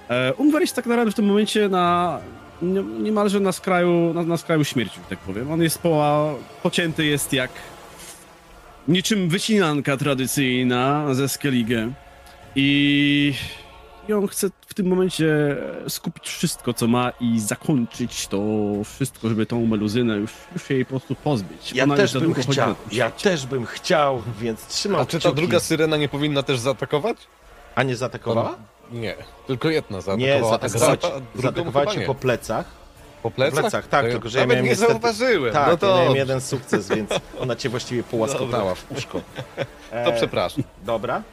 E, 0.10 0.34
Ungwar 0.34 0.62
jest 0.62 0.76
tak 0.76 0.86
naprawdę 0.86 1.12
w 1.12 1.16
tym 1.16 1.26
momencie 1.26 1.70
na, 1.70 2.20
nie- 2.62 2.84
niemalże 2.84 3.40
na 3.40 3.52
skraju, 3.52 4.14
na, 4.14 4.24
na 4.24 4.38
skraju 4.38 4.64
śmierci, 4.64 5.00
tak 5.10 5.20
powiem. 5.20 5.52
On 5.52 5.62
jest 5.62 5.80
poła, 5.82 6.34
pocięty 6.64 7.06
jest 7.06 7.34
jak 7.34 7.52
niczym 8.88 9.30
wycinanka 9.30 9.98
tradycyjna 9.98 11.14
ze 11.14 11.30
Skellige 11.30 11.92
i 12.56 13.34
i 14.10 14.14
on 14.14 14.28
chce 14.28 14.50
w 14.68 14.74
tym 14.74 14.88
momencie 14.88 15.58
skupić 15.88 16.28
wszystko, 16.30 16.74
co 16.74 16.88
ma 16.88 17.12
i 17.22 17.40
zakończyć 17.40 18.28
to 18.28 18.40
wszystko, 18.86 19.30
żeby 19.30 19.46
tą 19.46 19.66
meluzynę 19.66 20.16
już, 20.16 20.32
już 20.54 20.68
się 20.68 20.74
jej 20.74 20.86
po 20.86 20.90
prostu 20.90 21.16
pozbyć. 21.16 21.74
Ja 21.74 21.84
Ona 21.84 21.96
też 21.96 22.14
bym 22.14 22.34
chciał. 22.34 22.76
Ja 22.92 23.12
też 23.12 23.46
bym 23.46 23.66
chciał, 23.66 24.22
więc 24.42 24.68
trzymam 24.68 25.02
A 25.02 25.06
czy 25.06 25.12
ta 25.18 25.20
kciuki. 25.20 25.36
druga 25.36 25.60
syrena 25.60 25.98
nie 25.98 26.10
powinna 26.10 26.44
też 26.44 26.60
zaatakować? 26.60 27.18
A 27.76 27.84
nie 27.84 27.96
zaatakowała? 27.96 28.56
Nie, 28.92 29.16
tylko 29.48 29.70
jedna 29.70 29.98
Nie, 29.98 30.04
zaatakowała. 30.04 30.50
zaatakowała 30.50 30.94
a 31.38 31.42
zaatakowała 31.42 31.86
cię 31.86 32.00
nie. 32.00 32.06
po 32.06 32.16
plecach. 32.16 32.66
Po 33.24 33.32
plecach? 33.32 33.56
Po 33.56 33.62
plecach, 33.62 33.88
tak, 33.88 34.06
To 34.06 34.12
tylko 34.12 34.30
że 34.30 34.40
ja 34.40 34.44
nawet 34.46 34.56
miałem 34.56 34.66
nie 34.66 34.72
niestety- 34.72 34.92
zauważyłem. 34.92 35.54
Tak, 35.54 35.66
no 35.66 35.72
ja 35.72 35.78
to, 35.78 35.96
miałem 35.98 36.16
jeden 36.16 36.42
sukces, 36.42 36.88
więc 36.90 37.10
ona 37.40 37.56
cię 37.56 37.70
właściwie 37.70 38.04
połaskotała 38.04 38.76
w 38.76 38.92
uszko. 38.92 39.22
E, 39.92 40.06
to 40.06 40.12
przepraszam. 40.12 40.64
Dobra. 40.86 41.24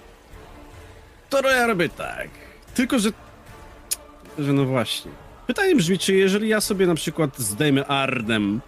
To 1.30 1.50
ja 1.50 1.66
robię 1.66 1.88
tak. 1.88 2.28
Tylko, 2.74 2.98
że... 2.98 3.10
Że 4.38 4.52
no 4.52 4.64
właśnie. 4.64 5.10
Pytanie 5.46 5.76
brzmi, 5.76 5.98
czy 5.98 6.14
jeżeli 6.14 6.48
ja 6.48 6.60
sobie 6.60 6.86
na 6.86 6.94
przykład 6.94 7.38
zdejmę 7.38 7.86
Ardem 7.86 8.60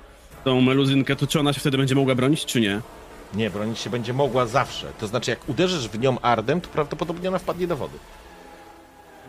tą 0.45 0.61
meluzynkę, 0.61 1.17
to 1.17 1.27
czy 1.27 1.41
ona 1.41 1.53
się 1.53 1.61
wtedy 1.61 1.79
będzie 1.79 1.95
mogła 1.95 2.15
bronić, 2.15 2.45
czy 2.45 2.61
nie? 2.61 2.81
Nie, 3.35 3.51
bronić 3.51 3.79
się 3.79 3.91
będzie 3.91 4.13
mogła 4.13 4.47
zawsze. 4.47 4.87
To 5.01 5.07
znaczy, 5.07 5.31
jak 5.31 5.49
uderzysz 5.49 5.89
w 5.89 5.99
nią 5.99 6.21
ardem, 6.21 6.61
to 6.61 6.69
prawdopodobnie 6.69 7.29
ona 7.29 7.39
wpadnie 7.39 7.67
do 7.67 7.77
wody. 7.77 7.99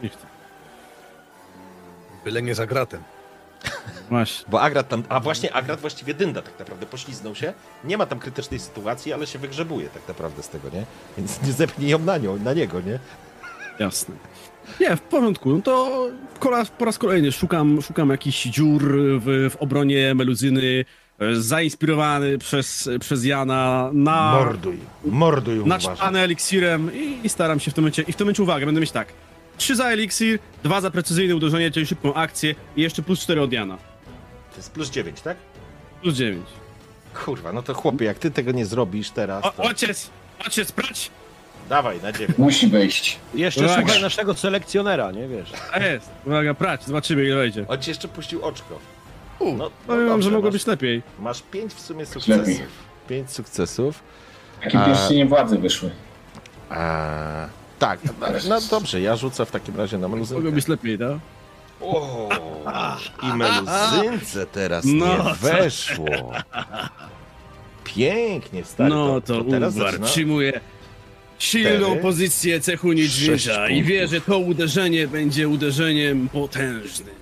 Nie 0.04 0.10
chcę. 0.10 0.26
Byle 2.24 2.42
nie 2.42 2.56
za 2.56 2.66
gratem. 2.68 3.04
Właśnie. 4.10 4.46
Bo 4.52 4.62
Agrat 4.62 4.90
tam, 4.90 5.04
a 5.10 5.20
właśnie 5.20 5.54
Agrat 5.54 5.80
właściwie 5.80 6.14
dynda 6.14 6.42
tak 6.42 6.60
naprawdę, 6.60 6.86
pośliznął 6.86 7.36
się. 7.36 7.54
Nie 7.84 7.98
ma 7.98 8.06
tam 8.06 8.20
krytycznej 8.20 8.60
sytuacji, 8.60 9.14
ale 9.14 9.28
się 9.28 9.40
wygrzebuje 9.40 9.90
tak 9.90 10.08
naprawdę 10.08 10.44
z 10.44 10.50
tego, 10.50 10.70
nie? 10.74 10.86
Więc 11.18 11.42
nie 11.42 11.54
zepnij 11.54 11.90
ją 11.90 12.00
na 12.00 12.18
nią, 12.18 12.38
na 12.38 12.54
niego, 12.54 12.82
nie? 12.82 13.00
Jasne. 13.80 14.16
Nie, 14.80 14.96
w 14.96 15.02
porządku. 15.02 15.50
No 15.50 15.62
to 15.62 16.08
po 16.80 16.86
raz, 16.86 16.98
kolejny 16.98 17.32
szukam, 17.32 17.82
szukam 17.82 18.10
jakichś 18.10 18.44
dziur 18.44 18.84
w, 19.20 19.50
w 19.50 19.56
obronie 19.60 20.16
meluzyny, 20.16 20.86
e, 21.20 21.36
zainspirowany 21.36 22.38
przez, 22.38 22.90
przez 23.00 23.26
Jana 23.26 23.90
na, 23.94 24.32
Morduj, 24.32 24.78
morduj 25.06 25.66
naczpany 25.66 26.20
eliksirem 26.20 26.92
i, 26.94 27.20
i 27.24 27.30
staram 27.30 27.60
się 27.60 27.72
w 27.72 27.74
tym 27.74 27.84
momencie, 27.84 28.02
i 28.02 28.14
w 28.14 28.16
tym 28.16 28.26
momencie 28.26 28.44
uwaga, 28.44 28.66
będę 28.66 28.82
mieć 28.82 28.92
tak, 28.92 29.08
trzy 29.60 29.76
za 29.76 29.86
eliksir, 29.90 30.40
dwa 30.64 30.82
za 30.82 30.92
precyzyjne 30.92 31.36
uderzenie, 31.36 31.72
czyli 31.72 31.86
szybką 31.86 32.14
akcję 32.14 32.56
i 32.76 32.82
jeszcze 32.82 33.02
plus 33.02 33.20
cztery 33.20 33.42
od 33.42 33.52
Jana. 33.54 33.78
To 34.52 34.58
jest 34.58 34.72
plus 34.72 34.90
9, 34.90 35.22
tak? 35.22 35.38
Plus 36.02 36.16
dziewięć. 36.16 36.46
Kurwa, 37.26 37.54
no 37.54 37.62
to 37.62 37.74
chłopie, 37.74 38.06
jak 38.06 38.20
ty 38.20 38.32
tego 38.32 38.52
nie 38.52 38.66
zrobisz 38.66 39.10
teraz, 39.12 39.46
O, 39.46 39.52
to... 39.52 39.64
ojciec! 39.64 40.10
Ojciec, 40.46 40.72
brać! 40.72 41.12
Dawaj, 41.70 42.02
na 42.02 42.12
dziewięć. 42.12 42.38
Musi 42.38 42.68
wejść. 42.68 43.20
Jeszcze 43.34 43.66
Uwaga. 43.66 43.82
słuchaj 43.82 44.02
naszego 44.02 44.34
selekcjonera, 44.34 45.12
nie 45.12 45.28
wiesz. 45.28 45.52
A 45.74 45.80
jest. 45.80 46.10
Uwaga, 46.26 46.54
prać, 46.54 46.84
zobaczymy 46.86 47.24
ile 47.26 47.36
wejdzie. 47.36 47.66
On 47.68 47.82
ci 47.82 47.90
jeszcze 47.90 48.08
puścił 48.08 48.46
oczko. 48.46 48.80
U, 49.40 49.56
No, 49.58 49.72
Powiem 49.88 50.02
wam, 50.06 50.10
dobrze, 50.16 50.30
że 50.30 50.36
mogło 50.36 50.52
być 50.52 50.68
lepiej. 50.68 51.02
Masz 51.20 51.42
pięć 51.42 51.74
w 51.74 51.80
sumie 51.82 52.06
sukcesów. 52.06 52.60
Pięć 53.08 53.32
sukcesów. 53.32 54.04
Jakie 54.66 54.80
A- 54.80 54.86
pierścienie 54.86 55.26
władzy 55.26 55.58
wyszły. 55.58 55.92
Eee, 56.72 56.78
tak, 57.80 58.00
no, 58.50 58.62
dobrze, 58.72 59.02
ja 59.02 59.16
rzucę 59.16 59.46
w 59.46 59.52
takim 59.52 59.76
razie 59.78 59.98
na 59.98 60.02
Mogło 60.08 60.16
meluzynkę. 60.16 60.52
być 60.52 60.68
lepiej, 60.68 60.98
tak? 61.00 61.18
O, 61.82 62.30
I 63.24 63.38
meluzynce 63.38 64.46
teraz 64.46 64.86
No, 64.86 65.24
nie 65.24 65.34
weszło. 65.36 66.32
Pięknie, 67.84 68.64
stary. 68.66 68.90
No 68.90 69.22
to, 69.22 69.44
teraz 69.44 69.76
Uwar 69.76 69.92
zaczyna- 69.92 70.08
przyjmuje 70.08 70.60
silną 71.40 71.86
Cztery, 71.88 72.02
pozycję 72.02 72.60
cechu 72.62 72.94
niedźwiedzia 72.94 73.70
i 73.70 73.84
wie, 73.84 74.08
że 74.08 74.22
to 74.22 74.38
uderzenie 74.40 75.08
będzie 75.08 75.48
uderzeniem 75.50 76.30
potężnym. 76.30 77.16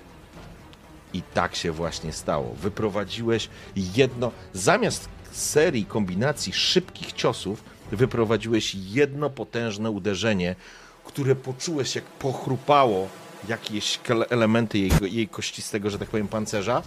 I 1.14 1.22
tak 1.34 1.56
się 1.56 1.72
właśnie 1.72 2.12
stało. 2.12 2.54
Wyprowadziłeś 2.62 3.48
jedno, 3.96 4.30
zamiast 4.54 5.08
serii 5.32 5.84
kombinacji 5.84 6.52
szybkich 6.52 7.12
ciosów, 7.12 7.64
wyprowadziłeś 7.92 8.74
jedno 8.74 9.30
potężne 9.30 9.90
uderzenie, 9.90 10.56
które 11.04 11.34
poczułeś 11.34 11.94
jak 11.94 12.04
pochrupało 12.04 13.08
jakieś 13.48 14.00
elementy 14.30 14.78
jej, 14.78 14.90
jej 15.02 15.28
kościstego, 15.28 15.90
że 15.90 15.98
tak 15.98 16.08
powiem, 16.08 16.28
pancerza. 16.28 16.82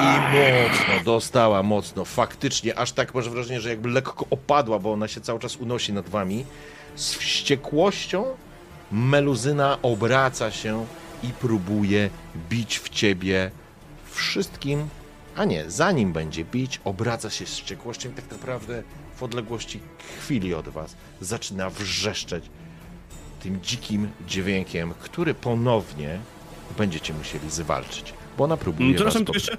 I 0.00 0.36
mocno 0.36 1.04
dostała, 1.04 1.62
mocno, 1.62 2.04
faktycznie, 2.04 2.78
aż 2.78 2.92
tak 2.92 3.14
masz 3.14 3.28
wrażenie, 3.28 3.60
że 3.60 3.68
jakby 3.68 3.88
lekko 3.88 4.26
opadła, 4.30 4.78
bo 4.78 4.92
ona 4.92 5.08
się 5.08 5.20
cały 5.20 5.40
czas 5.40 5.56
unosi 5.56 5.92
nad 5.92 6.08
wami. 6.08 6.44
Z 6.96 7.14
wściekłością 7.14 8.24
meluzyna 8.92 9.78
obraca 9.82 10.50
się 10.50 10.86
i 11.22 11.28
próbuje 11.28 12.10
bić 12.50 12.78
w 12.78 12.88
ciebie 12.88 13.50
wszystkim, 14.10 14.88
a 15.36 15.44
nie, 15.44 15.70
zanim 15.70 16.12
będzie 16.12 16.44
bić, 16.44 16.80
obraca 16.84 17.30
się 17.30 17.46
z 17.46 17.50
wściekłością 17.50 18.10
tak 18.12 18.30
naprawdę 18.30 18.82
w 19.16 19.22
odległości 19.22 19.80
chwili 20.20 20.54
od 20.54 20.68
was 20.68 20.96
zaczyna 21.20 21.70
wrzeszczeć 21.70 22.44
tym 23.42 23.60
dzikim 23.62 24.08
dźwiękiem, 24.28 24.94
który 25.00 25.34
ponownie 25.34 26.18
będziecie 26.78 27.14
musieli 27.14 27.50
zwalczyć, 27.50 28.14
bo 28.38 28.44
ona 28.44 28.56
próbuje 28.56 28.88
Mm, 28.88 29.04
was 29.04 29.14
Przepraszam, 29.14 29.34
jeszcze 29.34 29.58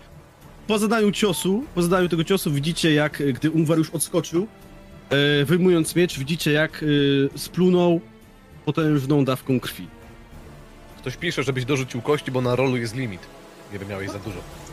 po 0.67 0.79
zadaniu 0.79 1.11
ciosu, 1.11 1.63
po 1.75 1.81
zadaniu 1.81 2.09
tego 2.09 2.23
ciosu 2.23 2.51
widzicie 2.51 2.93
jak, 2.93 3.21
e, 3.21 3.33
gdy 3.33 3.51
Umwar 3.51 3.77
już 3.77 3.89
odskoczył, 3.89 4.47
e, 5.09 5.45
wyjmując 5.45 5.95
miecz, 5.95 6.19
widzicie 6.19 6.51
jak 6.51 6.83
e, 7.35 7.37
splunął 7.39 8.01
potężną 8.65 9.25
dawką 9.25 9.59
krwi. 9.59 9.87
Ktoś 10.97 11.17
pisze, 11.17 11.43
żebyś 11.43 11.65
dorzucił 11.65 12.01
kości, 12.01 12.31
bo 12.31 12.41
na 12.41 12.55
rolu 12.55 12.77
jest 12.77 12.95
limit. 12.95 13.21
Nie 13.73 13.79
wiem, 13.79 13.89
miałeś 13.89 14.09
za 14.09 14.19
dużo. 14.19 14.66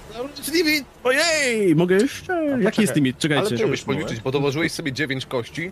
Limit! 0.53 0.85
Ojej! 1.05 1.77
Mogę 1.77 1.95
jeszcze? 1.97 2.33
Jaki 2.45 2.63
poczekaj, 2.65 2.83
jest 2.85 2.97
limit? 2.97 3.17
ale 3.17 3.21
Czekajcie. 3.23 3.49
to 3.51 3.57
Chciałbyś 3.57 3.83
policzyć, 3.83 4.21
bo 4.21 4.31
dołożyłeś 4.31 4.73
sobie 4.73 4.93
9 4.93 5.27
kości. 5.27 5.71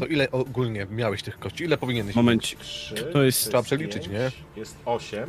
To 0.00 0.06
ile 0.06 0.30
ogólnie 0.30 0.86
miałeś 0.90 1.22
tych 1.22 1.38
kości? 1.38 1.64
Ile 1.64 1.76
powinieneś 1.78 2.14
Momencik. 2.14 2.58
Trzy, 2.60 2.94
To 3.12 3.22
jest- 3.22 3.40
Trzeba 3.48 3.62
przeliczyć, 3.62 4.02
pięć, 4.08 4.12
nie? 4.12 4.30
Jest 4.60 4.76
8. 4.84 5.26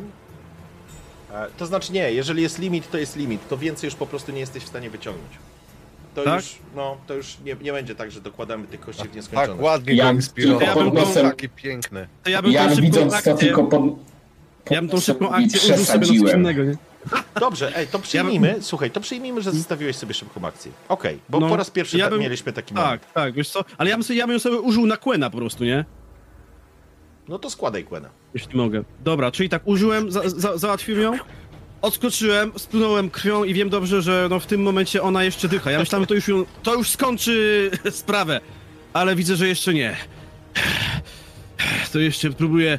To 1.58 1.66
znaczy 1.66 1.92
nie, 1.92 2.12
jeżeli 2.12 2.42
jest 2.42 2.58
limit, 2.58 2.90
to 2.90 2.98
jest 2.98 3.16
limit. 3.16 3.48
To 3.48 3.58
więcej 3.58 3.86
już 3.88 3.94
po 3.94 4.06
prostu 4.06 4.32
nie 4.32 4.40
jesteś 4.40 4.62
w 4.62 4.68
stanie 4.68 4.90
wyciągnąć. 4.90 5.30
To 6.14 6.22
Tak? 6.24 6.34
już, 6.40 6.58
no, 6.76 6.96
to 7.06 7.14
już 7.14 7.36
nie, 7.44 7.56
nie 7.62 7.72
będzie 7.72 7.94
tak, 7.94 8.10
że 8.10 8.20
dokładamy 8.20 8.66
tych 8.66 8.80
kości 8.80 9.02
w 9.02 9.06
Tak 9.06 9.14
nieskończoność. 9.14 9.62
ładnie 9.62 9.94
Ja 9.94 10.04
go 10.04 10.12
inspirował. 10.12 10.76
podniosę- 10.90 11.22
takie 11.30 11.48
piękne. 11.48 12.06
To 12.22 12.30
ja 12.30 12.42
bym 12.42 12.52
Ja 12.52 12.62
tą 12.62 12.68
szybką 12.68 12.82
widząc 12.82 13.12
to 13.12 13.18
akcję, 13.18 13.34
tylko 13.36 13.64
pod... 13.64 13.82
ja 14.70 14.80
bym 14.80 14.90
tą 14.90 15.00
szybką 15.00 15.30
akcję 15.30 15.46
użył 15.46 15.60
sobie 15.60 15.70
na 15.70 15.76
coś 15.84 15.86
przesadziłem. 16.00 16.38
innego, 16.40 16.64
nie? 16.64 16.76
Dobrze, 17.40 17.76
ej, 17.76 17.86
to 17.86 17.98
przyjmijmy, 17.98 18.56
słuchaj, 18.60 18.90
to 18.90 19.00
przyjmijmy, 19.00 19.42
że 19.42 19.52
zostawiłeś 19.52 19.96
sobie 19.96 20.14
szybką 20.14 20.46
akcję. 20.46 20.72
Okej, 20.88 21.18
bo 21.28 21.40
No, 21.40 21.48
po 21.48 21.56
raz 21.56 21.70
pierwszy 21.70 21.98
ja 21.98 22.04
tak 22.04 22.12
bym- 22.12 22.20
mieliśmy 22.20 22.52
taki 22.52 22.74
moment. 22.74 23.02
Tak, 23.02 23.12
tak, 23.12 23.34
wiesz 23.34 23.48
co? 23.50 23.64
Ale 23.78 23.90
ja 23.90 23.96
bym, 23.96 24.02
sobie, 24.04 24.18
ja 24.18 24.26
bym 24.26 24.40
sobie 24.40 24.58
użył 24.60 24.86
na 24.86 24.96
Quena 24.96 25.30
po 25.30 25.38
prostu, 25.38 25.64
nie? 25.64 25.84
No 27.28 27.38
to 27.38 27.50
składaj 27.50 27.84
Quena. 27.84 28.08
Jeśli 28.34 28.56
mogę. 28.56 28.84
Dobra, 29.04 29.30
czyli 29.30 29.48
tak, 29.48 29.62
użyłem, 29.64 30.10
za, 30.12 30.20
za, 30.28 30.58
załatwiłem 30.58 31.02
ją, 31.02 31.18
odskoczyłem, 31.82 32.52
splunąłem 32.56 33.10
krwią 33.10 33.44
i 33.44 33.54
wiem 33.54 33.68
dobrze, 33.70 34.02
że 34.02 34.26
no 34.30 34.40
w 34.40 34.46
tym 34.46 34.62
momencie 34.62 35.02
ona 35.02 35.24
jeszcze 35.24 35.48
dycha. 35.48 35.70
Ja 35.70 35.78
myślałem, 35.78 36.02
że 36.02 36.06
to 36.06 36.14
już, 36.14 36.28
ją, 36.28 36.44
to 36.62 36.74
już 36.74 36.90
skończy 36.90 37.70
sprawę, 37.90 38.40
ale 38.92 39.16
widzę, 39.16 39.36
że 39.36 39.48
jeszcze 39.48 39.74
nie. 39.74 39.96
To 41.92 41.98
jeszcze 41.98 42.30
próbuję... 42.30 42.78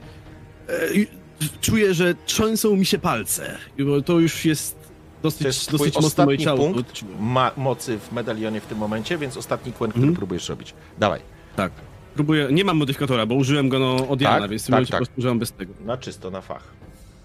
Czuję, 1.62 1.94
że 1.94 2.16
trzęsą 2.26 2.76
mi 2.76 2.86
się 2.86 3.00
palce, 3.00 3.58
bo 3.80 4.02
to 4.02 4.20
już 4.20 4.46
jest 4.46 4.76
dosyć, 5.24 5.42
To 5.42 5.48
jest 5.48 5.72
dosyć 5.72 5.96
mocno 5.96 6.26
moje 6.26 6.38
ostatni 6.38 6.46
ciało. 6.46 6.74
punkt 6.74 7.02
ma 7.20 7.52
mocy 7.58 8.00
w 8.00 8.12
medalionie 8.12 8.62
w 8.62 8.66
tym 8.66 8.78
momencie, 8.78 9.18
więc 9.18 9.38
ostatni 9.38 9.74
Quen, 9.74 9.92
który 9.92 10.04
Mhm. 10.04 10.16
próbujesz 10.18 10.50
robić. 10.50 10.74
Dawaj, 11.00 11.20
Tak. 11.56 11.72
Próbuję, 12.16 12.48
nie 12.52 12.66
mam 12.66 12.78
modyfikatora, 12.78 13.26
bo 13.26 13.36
użyłem 13.36 13.70
go 13.70 13.80
no, 13.80 14.08
od 14.08 14.22
Jana, 14.22 14.40
Tak, 14.40 14.50
więc 14.50 14.68
tak, 14.68 14.80
tak. 14.82 14.90
po 14.90 14.98
prostu 14.98 15.14
używam 15.18 15.40
bez 15.40 15.52
tego. 15.52 15.74
na 15.86 15.98
czysto, 15.98 16.32
na 16.32 16.42
fach. 16.42 16.64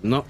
No, 0.04 0.24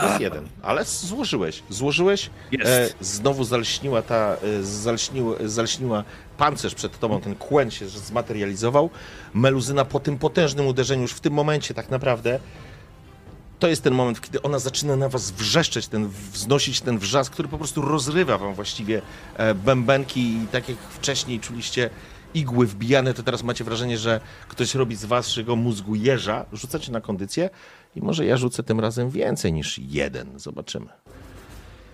To 0.00 0.06
jest 0.08 0.20
jeden, 0.20 0.44
ale 0.62 0.84
złożyłeś. 0.84 1.62
Złożyłeś, 1.70 2.30
Jest. 2.52 2.66
e, 2.66 2.88
znowu 3.00 3.44
zalśniła 3.44 4.02
ta, 4.02 4.36
e, 4.42 4.62
zalśnił, 4.62 5.34
zalśniła 5.44 6.04
pancerz 6.36 6.74
przed 6.74 6.98
tobą, 6.98 7.20
ten 7.20 7.34
kłęn 7.34 7.70
się 7.70 7.88
zmaterializował. 7.88 8.90
Meluzyna 9.34 9.84
po 9.84 10.00
tym 10.00 10.18
potężnym 10.18 10.66
uderzeniu, 10.66 11.02
już 11.02 11.12
w 11.12 11.20
tym 11.20 11.32
momencie 11.32 11.74
tak 11.74 11.90
naprawdę, 11.90 12.38
to 13.58 13.68
jest 13.68 13.82
ten 13.82 13.94
moment, 13.94 14.20
kiedy 14.20 14.42
ona 14.42 14.58
zaczyna 14.58 14.96
na 14.96 15.08
was 15.08 15.30
wrzeszczeć, 15.30 15.88
ten, 15.88 16.08
wznosić 16.32 16.80
ten 16.80 16.98
wrzask, 16.98 17.32
który 17.32 17.48
po 17.48 17.58
prostu 17.58 17.82
rozrywa 17.82 18.38
wam 18.38 18.54
właściwie 18.54 19.02
e, 19.36 19.54
bębenki 19.54 20.20
i 20.20 20.46
tak 20.52 20.68
jak 20.68 20.78
wcześniej 20.78 21.40
czuliście 21.40 21.90
igły 22.34 22.66
wbijane, 22.66 23.14
to 23.14 23.22
teraz 23.22 23.42
macie 23.42 23.64
wrażenie, 23.64 23.98
że 23.98 24.20
ktoś 24.48 24.74
robi 24.74 24.96
z 24.96 25.04
waszego 25.04 25.56
mózgu 25.56 25.94
jeża, 25.94 26.44
rzucacie 26.52 26.92
na 26.92 27.00
kondycję 27.00 27.50
i 27.96 28.00
może 28.02 28.26
ja 28.26 28.36
rzucę 28.36 28.62
tym 28.62 28.80
razem 28.80 29.10
więcej 29.10 29.52
niż 29.52 29.78
jeden, 29.78 30.38
zobaczymy. 30.38 30.86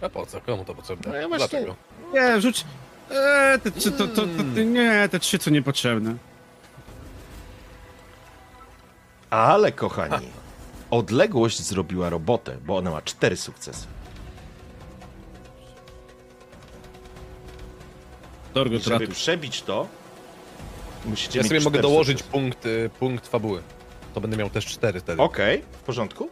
A 0.01 0.09
po 0.09 0.27
co? 0.27 0.41
Komu 0.41 0.65
to 0.65 0.75
potrzebne? 0.75 1.11
No 1.13 1.17
ja 1.17 1.29
właśnie- 1.29 1.49
Dlaczego? 1.49 1.77
Nie, 2.15 2.41
rzuć. 2.41 2.65
Eee, 3.13 3.59
te 3.61 3.71
trzy, 3.71 3.93
to, 3.93 4.09
to, 4.09 4.15
to, 4.23 4.27
to, 4.55 4.61
nie, 4.63 5.09
te 5.09 5.19
trzy 5.19 5.39
co 5.39 5.51
niepotrzebne. 5.51 6.15
Ale 9.31 9.73
kochani, 9.73 10.29
odległość 10.91 11.63
zrobiła 11.63 12.11
robotę, 12.11 12.57
bo 12.67 12.77
ona 12.77 12.91
ma 12.91 13.03
cztery 13.03 13.37
sukcesy. 13.37 13.87
Dorgo 18.55 18.77
I 18.77 18.81
żeby 18.81 18.99
tratu. 18.99 19.13
przebić 19.13 19.63
to, 19.63 19.89
musicie 21.05 21.39
Ja 21.39 21.43
mieć 21.43 21.49
sobie 21.49 21.61
mogę 21.61 21.79
cztery 21.79 21.83
dołożyć 21.83 22.19
sukcesy. 22.19 22.33
punkt, 22.33 22.67
y, 22.67 22.91
punkt 22.99 23.29
fabuły. 23.29 23.63
To 24.15 24.21
będę 24.21 24.37
miał 24.37 24.51
też 24.51 24.67
4 24.67 25.01
wtedy. 25.01 25.23
Okej, 25.23 25.63
w 25.73 25.79
porządku. 25.83 26.29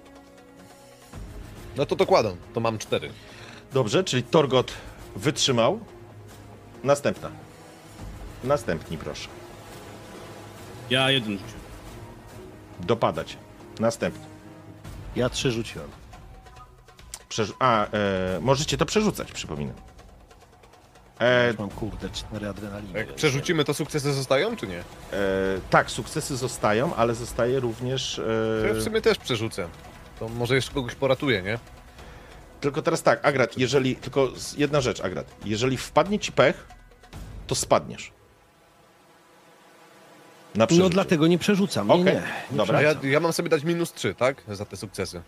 No 1.76 1.86
to 1.86 1.96
dokładam, 1.96 2.36
to 2.54 2.60
mam 2.60 2.78
4. 2.78 3.10
Dobrze, 3.72 4.04
czyli 4.04 4.22
Torgot 4.22 4.72
wytrzymał. 5.16 5.80
Następna. 6.84 7.30
Następni, 8.44 8.98
proszę. 8.98 9.28
Ja 10.90 11.10
jeden 11.10 11.32
rzuciłem. 11.32 11.60
Dopadać. 12.80 13.36
Następny. 13.80 14.24
Ja 15.16 15.28
trzy 15.28 15.52
rzuciłem. 15.52 15.88
Przerzu- 17.28 17.54
A, 17.58 17.86
e, 17.86 17.88
możecie 18.40 18.76
to 18.76 18.86
przerzucać, 18.86 19.32
przypominam. 19.32 19.74
E, 21.18 21.54
mam 21.58 21.70
kurde 21.70 22.10
cztery 22.10 22.48
adrenaliny. 22.48 22.98
Jak 22.98 23.14
przerzucimy, 23.14 23.64
to 23.64 23.74
sukcesy 23.74 24.12
zostają, 24.12 24.56
czy 24.56 24.66
nie? 24.66 24.78
e, 24.78 24.82
tak, 25.70 25.90
sukcesy 25.90 26.36
zostają, 26.36 26.94
ale 26.94 27.14
zostaje 27.14 27.60
również. 27.60 28.20
To 28.60 28.66
ja 28.66 28.74
w 28.74 28.76
E, 28.76 28.82
sumie 28.82 29.00
też 29.00 29.18
przerzucę. 29.18 29.68
To 30.18 30.28
może 30.28 30.54
jeszcze 30.54 30.72
kogoś 30.72 30.94
poratuje, 30.94 31.42
nie? 31.42 31.58
Tylko 32.60 32.82
teraz 32.82 33.02
tak, 33.02 33.24
Agrat, 33.24 33.58
jeżeli. 33.58 33.96
Tylko 33.96 34.28
jedna 34.56 34.80
rzecz, 34.80 35.00
Agrat. 35.00 35.26
Jeżeli 35.44 35.76
wpadnie 35.76 36.18
ci 36.18 36.32
pech, 36.32 36.66
to 37.46 37.54
spadniesz. 37.54 38.12
Na 40.54 40.66
No 40.78 40.88
dlatego 40.88 41.26
nie 41.26 41.38
przerzucam. 41.38 41.88
Nie, 41.88 41.94
Okej, 41.94 42.04
nie. 42.04 42.22
nie 42.50 42.56
dobra. 42.56 42.78
A 42.78 42.82
ja, 42.82 42.88
przerzucam. 42.88 43.10
ja 43.10 43.20
mam 43.20 43.32
sobie 43.32 43.48
dać 43.48 43.64
minus 43.64 43.92
3, 43.92 44.14
tak? 44.14 44.42
Za 44.48 44.64
te 44.64 44.76
sukcesy. 44.76 45.22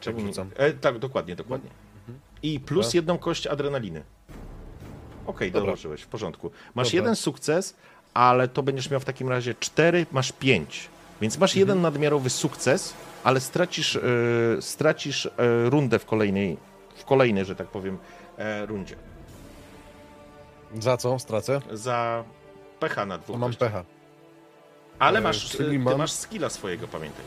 Czemu 0.00 0.18
nie? 0.18 0.24
wrzucam. 0.24 0.50
E, 0.56 0.72
tak, 0.72 0.98
dokładnie, 0.98 1.36
dokładnie. 1.36 1.70
I 2.42 2.60
plus 2.60 2.86
Dobra. 2.86 2.96
jedną 2.98 3.18
kość 3.18 3.46
adrenaliny. 3.46 4.02
Okej, 5.26 5.52
Dobra. 5.52 5.66
dołożyłeś, 5.66 6.02
w 6.02 6.06
porządku. 6.06 6.50
Masz 6.74 6.86
Dobra. 6.88 6.96
jeden 6.96 7.16
sukces, 7.16 7.74
ale 8.14 8.48
to 8.48 8.62
będziesz 8.62 8.90
miał 8.90 9.00
w 9.00 9.04
takim 9.04 9.28
razie 9.28 9.54
cztery, 9.60 10.06
masz 10.12 10.32
pięć. 10.32 10.88
Więc 11.20 11.38
masz 11.38 11.50
Mhm. 11.50 11.58
jeden 11.68 11.80
nadmiarowy 11.82 12.30
sukces, 12.30 12.94
ale 13.24 13.40
stracisz, 13.40 13.96
e, 13.96 14.00
stracisz 14.60 15.26
e, 15.26 15.30
rundę 15.70 15.98
w 15.98 16.04
kolejnej, 16.06 16.56
kolejnej, 17.06 17.44
że 17.44 17.56
tak 17.56 17.66
powiem, 17.66 17.98
e, 18.38 18.66
rundzie. 18.66 18.96
Za 20.80 20.96
co 20.96 21.18
stracę? 21.18 21.60
Za 21.72 22.24
pecha 22.80 23.06
na 23.06 23.18
dwóch 23.18 23.38
mam 23.38 23.50
kościach. 23.50 23.68
pecha. 23.72 23.84
Ale 24.98 25.18
E, 25.18 25.22
masz, 25.22 25.50
czyli 25.50 25.70
ty 25.70 25.78
mam- 25.78 25.98
masz 25.98 26.12
skilla 26.12 26.48
swojego, 26.50 26.88
pamiętaj. 26.88 27.24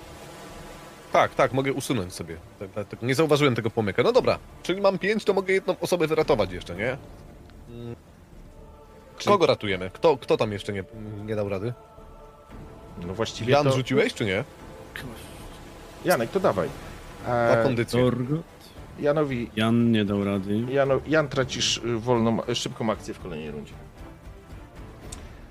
Tak, 1.11 1.35
tak, 1.35 1.53
mogę 1.53 1.73
usunąć 1.73 2.13
sobie. 2.13 2.35
Tak, 2.59 2.71
tak, 2.71 2.87
tak, 2.87 3.01
Nie 3.01 3.15
zauważyłem 3.15 3.55
tego 3.55 3.69
pomyka. 3.69 4.03
No 4.03 4.11
dobra, 4.11 4.39
czyli 4.63 4.81
mam 4.81 4.99
pięć, 4.99 5.25
to 5.25 5.33
mogę 5.33 5.53
jedną 5.53 5.75
osobę 5.79 6.07
wyratować 6.07 6.51
jeszcze, 6.51 6.75
nie? 6.75 6.97
Kogo 9.25 9.45
ratujemy? 9.45 9.89
Kto, 9.93 10.17
kto 10.17 10.37
tam 10.37 10.51
jeszcze 10.51 10.73
nie, 10.73 10.83
nie 11.25 11.35
dał 11.35 11.49
rady? 11.49 11.73
No 13.07 13.13
właściwie 13.13 13.51
Jan 13.53 13.63
to... 13.63 13.71
rzuciłeś, 13.71 14.13
czy 14.13 14.25
nie? 14.25 14.43
Janek, 16.05 16.29
to 16.31 16.39
dawaj. 16.39 16.69
Na 17.27 17.49
E, 17.59 17.63
kondycję. 17.63 18.11
Janowi, 19.01 19.49
Jan 19.55 19.91
nie 19.91 20.05
dał 20.05 20.23
rady. 20.23 20.59
Jano, 20.71 20.99
Jan 21.07 21.27
tracisz 21.27 21.77
y, 21.77 21.99
wolną, 21.99 22.45
y, 22.49 22.55
szybką 22.55 22.91
akcję 22.91 23.13
w 23.13 23.19
kolejnej 23.19 23.51
rundzie. 23.51 23.73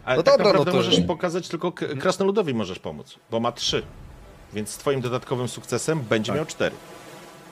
Ale 0.04 0.16
No 0.16 0.22
tak 0.22 0.32
dobra, 0.38 0.44
no 0.46 0.52
naprawdę 0.52 0.70
to- 0.70 0.76
możesz 0.76 1.00
pokazać 1.00 1.48
tylko 1.48 1.72
krasnoludowi 1.72 2.54
możesz 2.54 2.78
pomóc, 2.78 3.16
bo 3.30 3.40
ma 3.40 3.52
trzy. 3.52 3.82
Więc 4.52 4.68
z 4.70 4.76
twoim 4.78 5.00
dodatkowym 5.00 5.48
sukcesem 5.48 6.00
będzie 6.00 6.32
Tak. 6.32 6.36
miał 6.36 6.46
cztery. 6.46 6.74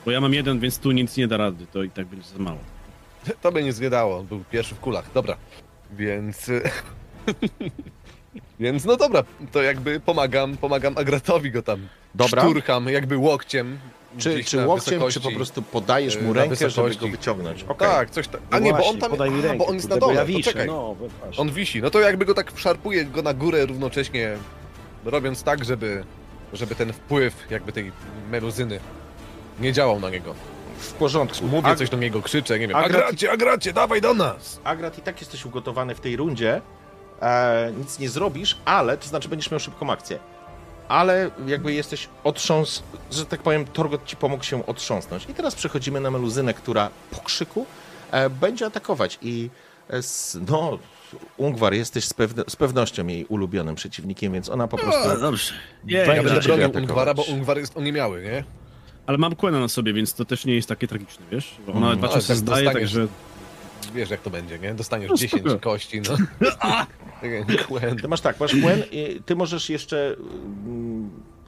Bo 0.05 0.11
ja 0.11 0.21
mam 0.21 0.33
jeden, 0.33 0.59
więc 0.59 0.79
tu 0.79 0.91
nic 0.91 1.17
nie 1.17 1.27
da 1.27 1.37
rady. 1.37 1.65
To 1.73 1.83
i 1.83 1.89
tak 1.89 2.05
będzie 2.05 2.29
za 2.29 2.39
mało. 2.39 2.57
To 3.41 3.51
by 3.51 3.63
nie 3.63 3.73
zwiedało, 3.73 4.23
był 4.23 4.43
pierwszy 4.51 4.75
w 4.75 4.79
kulach. 4.79 5.09
Dobra, 5.13 5.37
więc... 5.91 6.51
więc 8.59 8.85
no 8.85 8.95
dobra, 8.97 9.23
to 9.51 9.61
jakby 9.61 9.99
pomagam, 9.99 10.57
pomagam 10.57 10.97
Agratowi 10.97 11.51
go 11.51 11.61
tam 11.61 11.87
Dobra. 12.15 12.41
szturcham, 12.41 12.85
jakby 12.89 13.17
łokciem. 13.17 13.79
Czy, 14.17 14.43
czy 14.43 14.65
łokciem, 14.65 15.01
czy 15.09 15.21
po 15.21 15.31
prostu 15.31 15.61
podajesz 15.61 16.21
mu 16.21 16.33
na 16.33 16.41
rękę, 16.41 16.69
żeby 16.69 16.95
go 16.95 17.07
wyciągnąć? 17.07 17.63
Okej. 17.63 17.87
Tak, 17.87 18.09
coś 18.09 18.27
tak. 18.27 18.41
A 18.51 18.59
nie, 18.59 18.73
bo 18.73 18.85
on 18.85 18.97
tam. 18.97 19.11
podaj 19.11 19.31
mi 19.31 19.39
a, 19.39 19.41
rękę, 19.41 19.57
bo 19.57 19.65
on 19.67 19.75
jest 19.75 19.89
na 19.89 19.97
dole, 19.97 20.13
ja 20.13 20.25
wiszę, 20.25 20.51
czekaj. 20.51 20.67
no. 20.67 20.95
On 21.37 21.51
wisi, 21.51 21.81
no 21.81 21.89
to 21.89 21.99
jakby 21.99 22.25
go 22.25 22.33
tak 22.33 22.51
szarpuje 22.55 23.05
go 23.05 23.21
na 23.21 23.33
górę 23.33 23.65
równocześnie, 23.65 24.37
robiąc 25.05 25.43
tak, 25.43 25.65
żeby, 25.65 26.03
żeby 26.53 26.75
ten 26.75 26.93
wpływ 26.93 27.33
jakby 27.49 27.71
tej 27.71 27.91
meluzyny 28.31 28.79
nie 29.59 29.73
działał 29.73 29.99
na 29.99 30.09
niego. 30.09 30.35
W 30.79 30.93
porządku. 30.93 31.45
Mówię 31.45 31.67
Ag- 31.69 31.77
coś 31.77 31.89
do 31.89 31.97
niego, 31.97 32.21
krzyczę, 32.21 32.59
nie 32.59 32.67
wiem, 32.67 32.77
Agrat- 32.77 32.85
Agracie, 32.85 33.31
Agracie, 33.31 33.73
dawaj 33.73 34.01
do 34.01 34.13
nas! 34.13 34.59
Agrat, 34.63 34.97
i 34.97 35.01
tak 35.01 35.19
jesteś 35.21 35.45
ugotowany 35.45 35.95
w 35.95 35.99
tej 35.99 36.15
rundzie. 36.15 36.61
E, 37.21 37.71
nic 37.77 37.99
nie 37.99 38.09
zrobisz, 38.09 38.57
ale, 38.65 38.97
to 38.97 39.07
znaczy 39.07 39.29
będziesz 39.29 39.51
miał 39.51 39.59
szybką 39.59 39.91
akcję. 39.91 40.19
Ale 40.87 41.31
jakby 41.47 41.73
jesteś 41.73 42.09
otrząs, 42.23 42.83
że 43.11 43.25
tak 43.25 43.41
powiem, 43.41 43.65
Torgot 43.65 44.05
ci 44.05 44.15
pomógł 44.15 44.43
się 44.43 44.65
otrząsnąć. 44.65 45.25
I 45.29 45.33
teraz 45.33 45.55
przechodzimy 45.55 46.01
na 46.01 46.11
meluzynę, 46.11 46.53
która 46.53 46.89
po 47.11 47.21
krzyku 47.21 47.65
e, 48.11 48.29
będzie 48.29 48.65
atakować. 48.65 49.19
I 49.21 49.49
e, 49.89 49.93
s, 49.97 50.37
no, 50.49 50.79
Ungwar, 51.37 51.73
jesteś 51.73 52.05
z, 52.05 52.13
pewne, 52.13 52.43
z 52.49 52.55
pewnością 52.55 53.07
jej 53.07 53.25
ulubionym 53.25 53.75
przeciwnikiem, 53.75 54.33
więc 54.33 54.49
ona 54.49 54.67
po 54.67 54.77
prostu. 54.77 55.09
O, 55.09 55.17
dobrze. 55.17 55.53
Nie, 55.83 55.97
Ja 55.97 56.05
Będzie 56.07 56.23
będę 56.23 56.41
ciebie 56.41 56.57
bronił. 56.69 56.79
Ungwara, 56.79 57.13
bo 57.13 57.23
Ungwar 57.23 57.57
jest 57.57 57.77
oniemiały, 57.77 58.23
nie? 58.23 58.43
Ale 59.07 59.17
mam 59.17 59.35
Quena 59.35 59.59
na 59.59 59.67
sobie, 59.67 59.93
więc 59.93 60.13
to 60.13 60.25
też 60.25 60.45
nie 60.45 60.55
jest 60.55 60.69
takie 60.69 60.87
tragiczne, 60.87 61.25
wiesz? 61.31 61.55
Bo 61.67 61.73
ona 61.73 61.87
Mm, 61.87 61.97
dwa 61.97 62.07
czasy 62.09 62.27
tak 62.27 62.37
zdaje, 62.37 62.71
także... 62.71 63.07
Wiesz 63.93 64.09
jak 64.09 64.21
to 64.21 64.29
będzie, 64.29 64.59
nie? 64.59 64.73
Dostaniesz 64.73 65.09
No 65.09 65.17
10 65.17 65.41
spoko. 65.43 65.59
kości, 65.59 66.01
no. 66.01 66.17
Ty 68.01 68.07
masz 68.07 68.21
tak, 68.21 68.39
masz 68.39 68.55
Gwen 68.55 68.83
i 68.91 69.21
ty 69.25 69.35
możesz 69.35 69.69
jeszcze. 69.69 70.15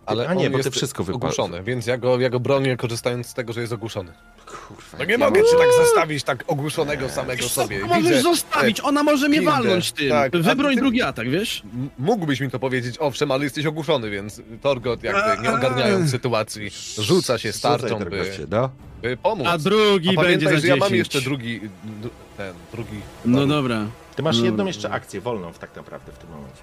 Ale 0.10 0.27
A 0.27 0.34
nie, 0.34 0.49
bo 0.49 0.57
ty 0.57 0.64
jest 0.64 0.77
wszystko 0.77 1.03
wypadło. 1.03 1.27
ogłuszony, 1.27 1.64
więc 1.64 1.86
ja 1.88 1.98
go, 1.98 2.19
ja 2.19 2.30
go 2.30 2.40
bronię 2.40 2.77
korzystając 2.77 3.27
z 3.27 3.34
tego, 3.34 3.53
że 3.53 3.61
jest 3.61 3.73
ogłuszony. 3.73 4.11
Kurwa, 4.45 4.98
No 4.99 5.06
nie 5.06 5.11
ja 5.11 5.18
mogę 5.18 5.41
cię 5.41 5.57
tak 5.60 5.68
zostawić, 5.86 6.23
tak 6.23 6.44
ogłuszonego 6.48 7.10
samego 7.10 7.49
sobie. 7.49 7.80
Możesz 7.86 8.03
Widzę, 8.03 8.22
zostawić, 8.22 8.81
ona 8.84 9.03
może 9.03 9.30
mnie 9.30 9.38
Kindę. 9.38 9.52
walnąć 9.52 9.91
tym. 9.91 10.10
Tak, 10.10 10.36
a 10.36 10.38
Wybroń 10.38 10.76
ty- 10.76 10.81
drugi 10.81 11.02
atak, 11.02 11.30
wiesz? 11.30 11.64
M- 11.73 11.90
Mógłbyś 11.99 12.40
mi 12.40 12.49
to 12.52 12.60
powiedzieć, 12.60 12.95
owszem, 12.99 13.31
ale 13.31 13.44
jesteś 13.44 13.65
ogłuszony, 13.65 14.10
więc 14.10 14.41
Torgot 14.61 15.03
jakby 15.03 15.44
nie 15.44 15.52
ogarniając 15.53 16.11
sytuacji, 16.11 16.69
rzuca 16.98 17.38
się 17.38 17.49
Rzucaj, 17.52 17.53
starczą, 17.60 17.99
by, 17.99 18.06
Torgocie, 18.06 18.45
no. 18.49 18.69
by 19.02 19.18
pomóc. 19.18 19.48
A 19.48 19.57
drugi 19.57 20.10
A 20.10 20.22
będzie 20.22 20.23
pamiętaj, 20.23 20.53
za 20.53 20.60
że 20.61 20.68
ja 20.68 20.73
10. 20.76 20.80
mam 20.80 20.95
jeszcze 20.95 21.22
drugi, 21.22 21.60
d- 21.84 22.10
ten, 22.38 22.53
drugi... 22.73 23.02
No 23.26 23.48
dobra. 23.48 23.86
Ty 24.15 24.23
masz 24.23 24.40
No, 24.40 24.45
jedną 24.45 24.65
jeszcze 24.65 24.90
akcję 24.91 25.22
wolną 25.22 25.53
w 25.53 25.60
tak 25.60 25.76
naprawdę 25.76 26.11
w 26.11 26.18
tym 26.18 26.30
momencie. 26.30 26.61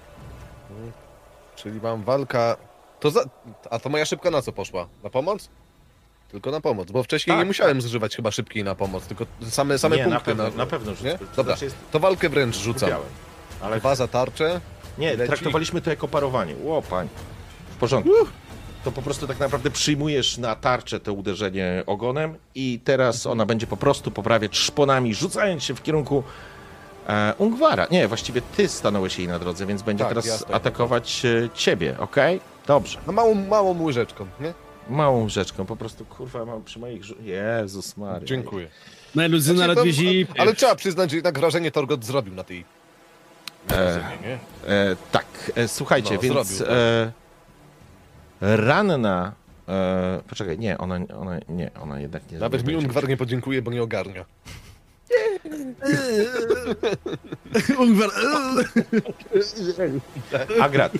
Czyli 1.55 1.79
mam 1.83 2.03
walka... 2.03 2.57
To 2.99 3.11
za... 3.11 3.23
A 3.69 3.79
to 3.79 3.89
moja 3.89 4.05
szybka 4.05 4.31
na 4.31 4.41
co 4.41 4.51
poszła? 4.53 4.87
Na 5.03 5.09
pomoc? 5.09 5.49
Tylko 6.31 6.51
na 6.51 6.61
pomoc, 6.61 6.91
bo 6.91 7.03
wcześniej 7.03 7.31
Tak, 7.33 7.39
nie 7.39 7.45
musiałem 7.45 7.81
zużywać 7.81 8.15
chyba 8.15 8.31
szybkiej 8.31 8.63
na 8.63 8.75
pomoc, 8.75 9.05
tylko 9.05 9.25
same, 9.49 9.77
same 9.77 9.95
nie, 9.97 10.03
punkty. 10.03 10.19
na 10.19 10.35
pewno, 10.35 10.57
na 10.57 10.65
pewno 10.65 10.91
Nie? 10.91 10.97
rzucę. 10.97 11.17
Dobra, 11.35 11.53
Znaczy 11.53 11.65
jest 11.65 11.77
to 11.91 11.99
walkę 11.99 12.29
wręcz 12.29 12.55
rzucam. 12.57 12.89
Kupiałem. 12.89 13.07
Ale 13.61 13.79
Dwa 13.79 13.95
za 13.95 14.07
tarczę. 14.07 14.61
nie, 14.97 15.15
leci. 15.15 15.27
traktowaliśmy 15.27 15.81
to 15.81 15.89
jako 15.89 16.07
parowanie. 16.07 16.55
Ło, 16.63 16.81
pań. 16.81 17.07
W 17.71 17.75
porządku. 17.75 18.11
To 18.83 18.91
po 18.91 19.01
prostu 19.01 19.27
tak 19.27 19.39
naprawdę 19.39 19.71
przyjmujesz 19.71 20.37
na 20.37 20.55
tarczę 20.55 20.99
to 20.99 21.13
uderzenie 21.13 21.83
ogonem 21.85 22.35
i 22.55 22.79
teraz 22.83 23.25
ona 23.25 23.45
będzie 23.45 23.67
po 23.67 23.77
prostu 23.77 24.11
poprawiać 24.11 24.57
szponami, 24.57 25.15
rzucając 25.15 25.63
się 25.63 25.75
w 25.75 25.83
kierunku 25.83 26.23
e, 27.07 27.33
Ungwara. 27.37 27.87
Nie, 27.91 28.07
właściwie 28.07 28.41
ty 28.41 28.67
stanąłeś 28.67 29.17
jej 29.19 29.27
na 29.27 29.39
drodze, 29.39 29.65
więc 29.65 29.81
będzie 29.81 30.03
Tak, 30.03 30.09
teraz 30.09 30.39
stoję. 30.39 30.55
atakować 30.55 31.25
e, 31.25 31.49
ciebie, 31.53 31.95
okej? 31.99 32.39
Dobrze. 32.67 32.99
No 33.07 33.13
małą, 33.13 33.35
małą 33.35 33.81
łyżeczką, 33.83 34.27
nie? 34.39 34.53
Małą 34.89 35.29
rzeczką, 35.29 35.65
po 35.65 35.75
prostu, 35.75 36.05
kurwa, 36.05 36.45
mam 36.45 36.63
przy 36.63 36.79
moich... 36.79 37.01
rzu- 37.03 37.21
Jezus 37.21 37.97
Maria. 37.97 38.27
Dziękuję. 38.27 38.67
No 39.15 39.25
i 39.25 39.29
Luzyna 39.29 39.57
Znaczy, 39.65 39.75
to- 39.75 39.83
ledwie. 39.85 40.25
Ale 40.37 40.53
trzeba 40.55 40.75
przyznać, 40.75 41.09
że 41.09 41.15
jednak 41.17 41.39
wrażenie 41.39 41.71
Torgot 41.71 42.05
zrobił 42.05 42.33
na 42.35 42.43
tej... 42.43 42.65
E, 43.71 44.01
nie? 44.23 44.33
E, 44.73 44.95
tak, 45.11 45.25
e, 45.55 45.67
słuchajcie, 45.67 46.13
No, 46.15 46.19
więc 46.21 46.47
zrobił, 46.47 46.73
e, 46.75 47.11
ranna. 48.41 49.33
E, 49.69 50.21
poczekaj, 50.29 50.59
nie, 50.59 50.77
ona, 50.77 50.99
ona, 51.19 51.39
nie, 51.49 51.71
ona 51.81 51.99
jednak 51.99 52.31
nie. 52.31 52.37
Nawet 52.37 52.61
nie 52.61 52.67
mi 52.67 52.73
będzie. 52.73 52.87
Ungwar 52.87 53.07
nie 53.09 53.17
podziękuje, 53.17 53.61
bo 53.61 53.71
nie 53.71 53.83
ogarnia. 53.83 54.25
Ungwar... 57.79 58.09
Agrat, 60.61 60.93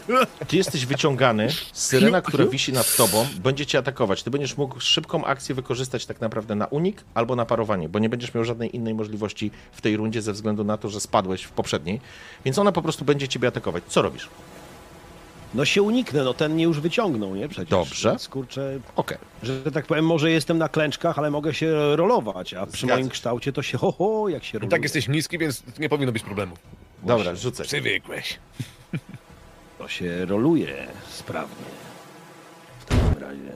ty 0.47 0.57
jesteś 0.57 0.85
wyciągany, 0.85 1.47
syrena, 1.73 2.21
która 2.21 2.45
wisi 2.45 2.73
nad 2.73 2.95
tobą, 2.95 3.27
będzie 3.43 3.65
cię 3.65 3.77
atakować. 3.77 4.23
Ty 4.23 4.31
będziesz 4.31 4.57
mógł 4.57 4.79
szybką 4.79 5.25
akcję 5.25 5.55
wykorzystać 5.55 6.05
tak 6.05 6.21
naprawdę 6.21 6.55
na 6.55 6.65
unik 6.65 7.03
albo 7.13 7.35
na 7.35 7.45
parowanie, 7.45 7.89
bo 7.89 7.99
nie 7.99 8.09
będziesz 8.09 8.33
miał 8.33 8.43
żadnej 8.43 8.75
innej 8.75 8.93
możliwości 8.93 9.51
w 9.71 9.81
tej 9.81 9.97
rundzie 9.97 10.21
ze 10.21 10.33
względu 10.33 10.63
na 10.63 10.77
to, 10.77 10.89
że 10.89 10.99
spadłeś 10.99 11.43
w 11.43 11.51
poprzedniej. 11.51 12.01
Więc 12.45 12.59
ona 12.59 12.71
po 12.71 12.81
prostu 12.81 13.05
będzie 13.05 13.27
ciebie 13.27 13.47
atakować. 13.47 13.83
Co 13.87 14.01
robisz? 14.01 14.29
No 15.53 15.65
się 15.65 15.81
uniknę, 15.81 16.23
no 16.23 16.33
ten 16.33 16.53
mnie 16.53 16.63
już 16.63 16.79
wyciągnął, 16.79 17.35
nie? 17.35 17.47
Przecież. 17.47 17.69
Dobrze. 17.69 18.09
Więc, 18.09 18.27
kurczę, 18.27 18.79
Okej. 18.95 19.17
że 19.43 19.71
tak 19.71 19.85
powiem, 19.85 20.05
może 20.05 20.31
jestem 20.31 20.57
na 20.57 20.69
klęczkach, 20.69 21.19
ale 21.19 21.31
mogę 21.31 21.53
się 21.53 21.95
rolować, 21.95 22.53
a 22.53 22.65
przy 22.65 22.85
Zgadza 22.85 22.95
moim 22.95 23.09
kształcie 23.09 23.53
to 23.53 23.61
się 23.61 23.77
ho, 23.77 23.91
ho 23.91 24.29
jak 24.29 24.43
się 24.43 24.57
I 24.57 24.59
roluje. 24.59 24.71
tak 24.71 24.83
jesteś 24.83 25.07
niski, 25.07 25.37
więc 25.37 25.63
nie 25.79 25.89
powinno 25.89 26.11
być 26.11 26.23
problemów. 26.23 26.59
Dobra, 27.03 27.35
rzucę. 27.35 27.63
Przywykłeś. 27.63 28.39
To 29.77 29.87
się 29.87 30.25
roluje 30.25 30.87
sprawnie. 31.09 31.55
W 32.79 32.85
takim 32.85 33.21
razie. 33.23 33.51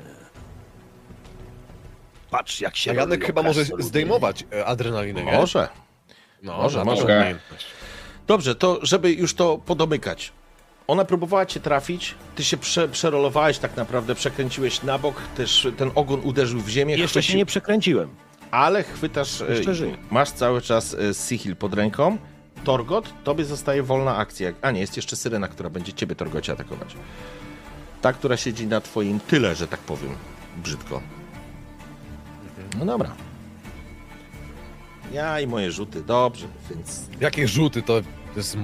Patrz 2.31 2.61
jak 2.61 2.75
się 2.77 2.91
A 2.91 2.93
Janek 2.93 3.25
chyba 3.25 3.43
może 3.43 3.65
zdejmować 3.79 4.45
e, 4.53 4.65
adrenalinę, 4.65 5.23
nie? 5.23 5.31
Może. 5.31 5.67
No, 6.43 6.57
może, 6.57 6.77
na 6.77 6.83
może. 6.83 7.35
Dobrze, 8.27 8.55
to 8.55 8.79
żeby 8.81 9.11
już 9.11 9.33
to 9.33 9.57
podomykać. 9.57 10.31
Ona 10.91 11.05
próbowała 11.05 11.45
cię 11.45 11.59
trafić, 11.59 12.15
ty 12.35 12.43
się 12.43 12.57
prze, 12.57 12.87
przerolowałeś 12.87 13.57
tak 13.57 13.77
naprawdę, 13.77 14.15
przekręciłeś 14.15 14.83
na 14.83 14.99
bok, 14.99 15.21
też 15.37 15.67
ten 15.77 15.91
ogon 15.95 16.21
uderzył 16.23 16.59
w 16.59 16.69
ziemię, 16.69 16.95
Jeszcze 16.95 17.23
się 17.23 17.37
nie 17.37 17.45
przekręciłem. 17.45 18.09
ale 18.51 18.83
chwytasz, 18.83 19.41
e, 19.41 19.45
masz 20.09 20.31
cały 20.31 20.61
czas 20.61 20.93
e, 20.93 21.13
Sihil 21.13 21.55
pod 21.55 21.73
ręką. 21.73 22.17
Torgot, 22.63 23.13
tobie 23.23 23.45
zostaje 23.45 23.83
wolna 23.83 24.17
akcja. 24.17 24.51
A 24.61 24.71
nie, 24.71 24.79
jest 24.79 24.95
jeszcze 24.95 25.15
Syrena, 25.15 25.47
która 25.47 25.69
będzie 25.69 25.93
ciebie, 25.93 26.15
Torgocie, 26.15 26.53
atakować. 26.53 26.95
Ta, 28.01 28.13
która 28.13 28.37
siedzi 28.37 28.67
na 28.67 28.81
twoim 28.81 29.19
tyle, 29.19 29.55
że 29.55 29.67
tak 29.67 29.79
powiem, 29.79 30.15
brzydko. 30.57 31.01
No 32.79 32.85
dobra. 32.85 33.11
Ja 35.13 35.39
i 35.39 35.47
moje 35.47 35.71
rzuty, 35.71 36.03
dobrze, 36.03 36.47
więc 36.69 37.01
Jakie 37.19 37.47
rzuty, 37.47 37.81
to, 37.81 38.01
to 38.33 38.39
jest 38.39 38.57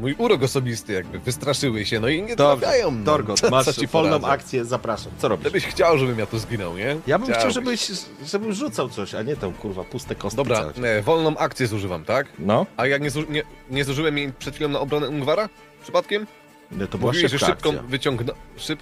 mój 0.00 0.14
urok 0.18 0.42
osobisty, 0.42 0.92
jakby 0.92 1.18
wystraszyły 1.18 1.86
się, 1.86 2.00
no 2.00 2.08
i 2.08 2.22
nie 2.22 2.36
Dobrze, 2.36 2.60
trafiają. 2.66 2.90
No. 2.90 3.04
Torgot, 3.04 3.40
Co 3.40 3.50
masz 3.50 3.76
ci 3.76 3.86
wolną 3.86 4.10
poradzę? 4.20 4.32
akcję, 4.32 4.64
zapraszam. 4.64 5.12
Co 5.18 5.28
robisz? 5.28 5.42
Gdybyś 5.42 5.66
chciał, 5.66 5.98
żebym 5.98 6.18
ja 6.18 6.26
tu 6.26 6.38
zginął, 6.38 6.76
nie? 6.76 6.96
Ja 7.06 7.18
bym 7.18 7.32
chciał, 7.34 7.50
żebyś, 7.50 7.90
żebym 8.24 8.52
rzucał 8.52 8.88
coś, 8.88 9.14
a 9.14 9.22
nie 9.22 9.36
tą 9.36 9.52
kurwa 9.52 9.84
puste 9.84 10.14
kostki. 10.14 10.36
Dobra, 10.36 10.64
nie, 10.76 11.02
wolną 11.02 11.36
akcję 11.36 11.66
zużywam, 11.66 12.04
tak? 12.04 12.26
No, 12.38 12.66
A 12.76 12.86
jak 12.86 13.02
nie, 13.02 13.10
zuży- 13.10 13.30
nie, 13.30 13.42
nie 13.70 13.84
zużyłem 13.84 14.18
jej 14.18 14.32
przed 14.32 14.54
chwilą 14.54 14.70
na 14.70 14.80
obronę 14.80 15.08
Ungwara? 15.08 15.48
Przypadkiem? 15.82 16.26
nie, 16.72 16.86
to 16.86 16.98
była 16.98 17.12
Mówiłeś, 17.12 17.30
szybka 17.32 17.46
że 17.46 17.52
szybką 17.52 17.70
akcja. 17.70 17.82
wyciągnę... 17.82 18.32
Szyb... 18.56 18.78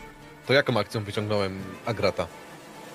To 0.46 0.52
jaką 0.52 0.76
akcją 0.78 1.04
wyciągnąłem 1.04 1.58
Agrata? 1.86 2.26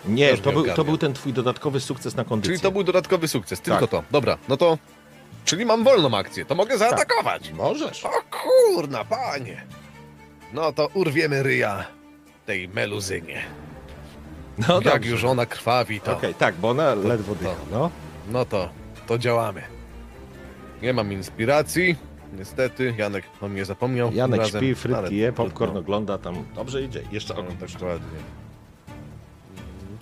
Nie, 0.06 0.38
to 0.38 0.50
nie 0.50 0.54
był, 0.56 0.66
to 0.76 0.84
był 0.84 0.98
ten 0.98 1.14
twój 1.14 1.34
dodatkowy 1.34 1.80
sukces 1.80 2.16
na 2.16 2.24
kondycję. 2.24 2.54
Czyli 2.54 2.62
to 2.64 2.72
był 2.72 2.84
dodatkowy 2.84 3.28
sukces, 3.28 3.62
tylko 3.62 3.80
Tak. 3.88 3.90
to. 3.90 4.04
Dobra, 4.12 4.38
no 4.50 4.58
to... 4.58 4.78
Czyli 5.48 5.66
mam 5.66 5.84
wolną 5.84 6.18
akcję, 6.18 6.46
to 6.46 6.56
mogę 6.56 6.78
zaatakować. 6.78 7.52
Możesz. 7.54 8.06
O 8.06 8.10
kurna, 8.32 9.06
panie! 9.06 9.64
No 10.54 10.72
to 10.74 10.88
urwiemy 10.94 11.44
ryja 11.44 11.86
tej 12.46 12.68
meluzynie. 12.70 13.42
No 14.68 14.76
Jak 14.76 14.84
dobrze. 14.84 15.10
już 15.10 15.24
ona 15.24 15.46
krwawi, 15.46 16.02
to... 16.02 16.14
Okej, 16.18 16.34
tak, 16.36 16.56
bo 16.56 16.70
ona 16.70 16.96
ledwo 16.96 17.36
dycha, 17.36 17.56
no. 17.72 17.92
No 18.32 18.46
to, 18.46 18.70
to 19.08 19.18
działamy. 19.18 19.62
Nie 20.82 20.94
mam 20.94 21.14
inspiracji, 21.14 21.96
niestety. 22.38 22.94
Janek 22.98 23.24
o 23.42 23.48
mnie 23.48 23.66
zapomniał. 23.66 24.12
Janek 24.14 24.40
razem, 24.40 24.62
śpi, 24.62 24.76
frytki 24.76 25.18
je, 25.18 25.32
popcorn 25.34 25.78
ogląda, 25.78 26.18
tam 26.18 26.44
dobrze 26.56 26.82
idzie. 26.82 27.02
Jeszcze 27.12 27.34
No, 27.34 27.40
ogląda. 27.40 27.68
tak 27.68 27.82
ładnie. 27.82 28.20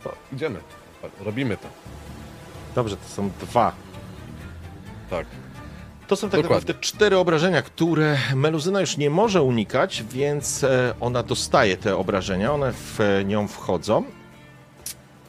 To 0.03 0.13
idziemy. 0.33 0.59
Tak, 1.01 1.11
Robimy 1.19 1.57
to. 1.57 1.67
Dobrze, 2.75 2.97
to 2.97 3.07
są 3.07 3.29
dwa. 3.39 3.71
Tak. 5.17 5.27
To 6.07 6.15
są 6.15 6.29
tak 6.29 6.41
Dokładnie. 6.41 6.55
naprawdę 6.55 6.73
cztery 6.87 7.17
obrażenia, 7.17 7.61
które 7.61 8.17
Meluzyna 8.35 8.81
już 8.81 8.97
nie 8.97 9.09
może 9.09 9.41
unikać, 9.41 10.03
więc 10.11 10.63
e, 10.63 10.93
ona 10.99 11.23
dostaje 11.23 11.77
te 11.77 11.97
obrażenia, 11.97 12.53
one 12.53 12.73
w 12.73 13.01
e, 13.01 13.25
nią 13.25 13.47
wchodzą. 13.47 14.03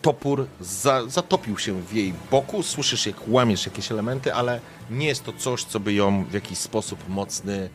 Topór 0.03 0.47
za, 0.61 1.07
zatopił 1.07 1.59
się 1.59 1.83
w 1.83 1.93
jej 1.93 2.15
boku, 2.31 2.63
słyszysz 2.63 3.07
jak 3.07 3.17
łamiesz 3.29 3.67
jakieś 3.67 3.93
elementy, 3.93 4.35
ale 4.35 4.61
nie 4.91 5.07
jest 5.07 5.25
to 5.25 5.33
coś, 5.33 5.65
co 5.65 5.81
by 5.81 5.93
ją 5.93 6.25
w 6.25 6.33
jakiś 6.33 6.59
sposób 6.59 7.09
mocny, 7.09 7.69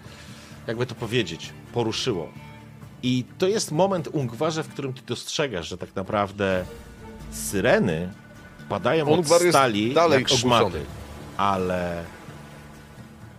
jakby 0.67 0.85
to 0.85 0.95
powiedzieć, 0.95 1.49
poruszyło. 1.73 2.29
I 3.03 3.25
to 3.37 3.47
jest 3.47 3.71
moment, 3.71 4.09
Ungwarze, 4.11 4.63
w 4.63 4.67
którym 4.67 4.93
ty 4.93 5.01
dostrzegasz, 5.05 5.67
że 5.67 5.77
tak 5.77 5.95
naprawdę 5.95 6.65
syreny 7.31 8.13
padają 8.69 9.05
Ungwar 9.05 9.41
od 9.41 9.49
stali 9.49 9.93
dalej 9.93 10.19
jak 10.19 10.29
szmaty. 10.29 10.65
ogłuszony. 10.65 11.00
Ale... 11.41 12.03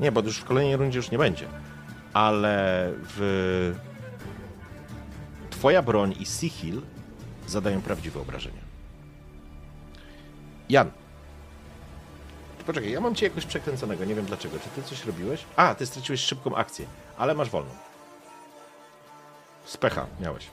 Nie, 0.01 0.13
bo 0.13 0.21
już 0.21 0.39
w 0.39 0.45
kolejnej 0.45 0.77
rundzie 0.77 0.99
już 0.99 1.11
nie 1.11 1.19
będzie. 1.19 1.47
Ale 2.13 2.89
w... 3.03 3.75
Twoja 5.51 5.83
broń 5.83 6.15
i 6.21 6.27
Sihil 6.27 6.83
zadają 7.47 7.83
prawdziwe 7.83 8.21
obrażenia. 8.21 8.63
Jan. 10.69 10.91
Poczekaj, 12.67 12.91
ja 12.91 13.01
mam 13.01 13.15
cię 13.15 13.27
jakoś 13.27 13.47
przekręconego, 13.47 14.05
nie 14.05 14.15
wiem 14.15 14.25
dlaczego. 14.25 14.59
Czy 14.59 14.69
ty 14.69 14.89
coś 14.89 15.05
robiłeś? 15.05 15.45
A, 15.57 15.75
ty 15.75 15.87
straciłeś 15.87 16.21
szybką 16.21 16.57
akcję, 16.57 16.87
ale 17.19 17.35
masz 17.35 17.51
wolną. 17.51 17.71
Specha 19.65 20.07
miałeś. 20.21 20.51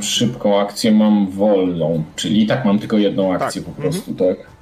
Szybką 0.00 0.60
akcję 0.60 0.92
mam 0.92 1.30
wolną, 1.30 2.04
czyli 2.16 2.42
i 2.42 2.46
tak 2.46 2.64
mam 2.64 2.78
tylko 2.78 2.98
jedną 2.98 3.34
akcję 3.34 3.62
Tak, 3.62 3.74
po 3.74 3.80
prostu, 3.80 4.14
tak? 4.14 4.55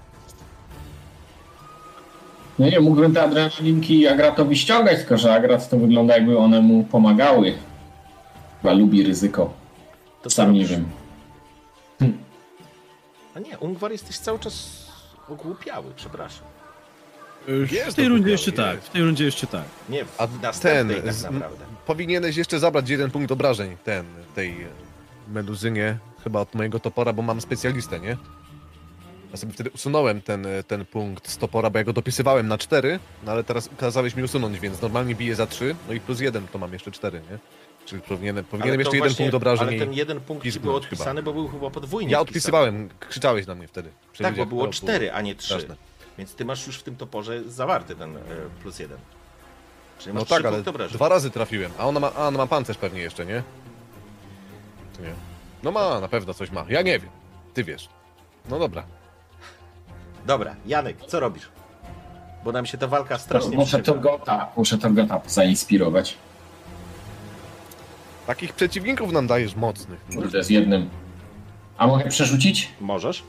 No 2.58 2.66
nie, 2.68 2.80
mógłbym 2.80 3.14
te 3.14 3.22
adrenalinki 3.22 4.06
Agratowi 4.08 4.56
ściągać, 4.56 4.96
tylko 4.98 5.18
że 5.18 5.34
Agrat 5.34 5.68
to 5.70 5.76
wygląda 5.78 6.14
jakby 6.14 6.38
one 6.38 6.60
mu 6.60 6.84
pomagały. 6.84 7.54
Chyba 8.62 8.74
lubi 8.74 9.02
ryzyko. 9.02 9.52
To 10.22 10.30
Sam 10.30 10.52
nie 10.52 10.64
wiem. 10.64 10.84
A 13.36 13.40
nie, 13.40 13.58
Ungwar 13.58 13.92
jesteś 13.92 14.18
cały 14.18 14.38
czas 14.38 14.84
ogłupiały, 15.28 15.86
przepraszam. 15.96 16.46
W 17.48 17.72
Jest 17.72 17.96
tej 17.96 18.04
to 18.04 18.08
rundzie 18.08 18.30
jeszcze 18.30 18.50
jest. 18.50 18.62
tak, 18.62 18.80
w 18.82 18.90
tej 18.90 19.02
rundzie 19.02 19.24
jeszcze 19.24 19.46
tak. 19.46 19.64
Nie, 19.88 20.04
w 20.04 20.20
A 20.20 20.28
następnej 20.42 20.96
ten, 20.96 21.04
tak 21.04 21.14
z- 21.14 21.22
naprawdę. 21.22 21.64
Powinieneś 21.86 22.36
jeszcze 22.36 22.58
zabrać 22.58 22.88
jeden 22.90 23.10
punkt 23.10 23.32
obrażeń, 23.32 23.76
ten, 23.84 24.04
tej 24.34 24.54
meduzynie, 25.32 25.98
chyba 26.24 26.40
od 26.40 26.54
mojego 26.54 26.80
topora, 26.80 27.12
bo 27.12 27.22
mam 27.22 27.40
specjalistę, 27.40 28.00
nie? 28.00 28.16
Ja 29.34 29.38
sobie 29.38 29.52
wtedy 29.52 29.70
usunąłem 29.70 30.22
ten, 30.22 30.46
ten 30.66 30.86
punkt 30.86 31.28
z 31.28 31.38
topora, 31.38 31.70
bo 31.70 31.78
ja 31.78 31.84
go 31.84 31.92
dopisywałem 31.92 32.48
na 32.48 32.58
4, 32.58 32.98
no 33.24 33.32
ale 33.32 33.44
teraz 33.44 33.68
kazałeś 33.78 34.16
mi 34.16 34.22
usunąć, 34.22 34.60
więc 34.60 34.82
normalnie 34.82 35.14
biję 35.14 35.34
za 35.34 35.46
3, 35.46 35.76
no 35.88 35.94
i 35.94 36.00
plus 36.00 36.20
1 36.20 36.46
to 36.48 36.58
mam 36.58 36.72
jeszcze 36.72 36.90
4, 36.90 37.20
nie? 37.30 37.38
Czyli 37.86 38.02
powinienem, 38.02 38.44
powinienem 38.44 38.80
jeszcze 38.80 38.96
jeden 38.96 39.08
właśnie- 39.10 39.24
punkt 39.24 39.34
obrażeń 39.34 39.68
Ale 39.68 39.78
ten 39.78 39.92
jeden 39.92 40.20
punkt 40.20 40.44
ci 40.44 40.50
był 40.60 40.60
chyba. 40.60 40.74
odpisany, 40.74 41.22
bo 41.22 41.32
był 41.32 41.48
chyba 41.48 41.70
podwójnie 41.70 42.12
Ja 42.12 42.18
wpisany. 42.18 42.30
odpisywałem, 42.30 42.88
krzyczałeś 43.00 43.46
na 43.46 43.54
mnie 43.54 43.68
wtedy. 43.68 43.90
Tak, 44.18 44.36
bo 44.36 44.46
było 44.46 44.66
to 44.66 44.72
cztery, 44.72 45.12
a 45.12 45.20
nie 45.20 45.34
trzy. 45.34 45.46
straszne. 45.48 45.76
Więc 46.18 46.34
ty 46.34 46.44
masz 46.44 46.66
już 46.66 46.78
w 46.78 46.82
tym 46.82 46.96
toporze 46.96 47.42
zawarty 47.50 47.96
ten 47.96 48.16
e, 48.16 48.20
plus 48.62 48.78
jeden. 48.78 48.98
Czyli 49.98 50.14
masz 50.14 50.22
No 50.30 50.36
tak, 50.36 50.44
ale 50.46 50.62
dwa 50.92 51.08
razy 51.08 51.30
trafiłem, 51.30 51.72
a 51.78 51.86
ona 51.86 52.00
ma, 52.00 52.12
a 52.14 52.26
ona 52.28 52.38
ma 52.38 52.46
pancerz 52.46 52.76
pewnie 52.76 53.00
jeszcze, 53.00 53.26
nie? 53.26 53.42
Czy 54.96 55.02
nie? 55.02 55.12
No 55.62 55.70
ma, 55.72 56.00
na 56.00 56.08
pewno 56.08 56.34
coś 56.34 56.50
ma. 56.50 56.64
Ja 56.68 56.82
nie 56.82 56.98
wiem. 56.98 57.10
Ty 57.54 57.64
wiesz. 57.64 57.88
No 58.48 58.58
dobra. 58.58 58.84
Dobra, 60.26 60.56
Janek, 60.66 60.96
co 61.06 61.20
robisz? 61.20 61.48
Bo 62.44 62.52
nam 62.52 62.66
się 62.66 62.78
ta 62.78 62.86
walka 62.86 63.18
strasznie 63.18 63.56
Muszę 63.56 63.82
przerywa. 63.82 63.92
Torgota, 64.02 64.48
muszę 64.56 64.78
Torgota 64.78 65.20
zainspirować. 65.26 66.16
Takich 68.26 68.52
przeciwników 68.52 69.12
nam 69.12 69.26
dajesz 69.26 69.56
mocnych. 69.56 70.00
Kurde, 70.14 70.44
z 70.44 70.50
jednym. 70.50 70.90
A 71.78 71.86
mogę 71.86 72.08
przerzucić? 72.08 72.70
Możesz? 72.80 73.22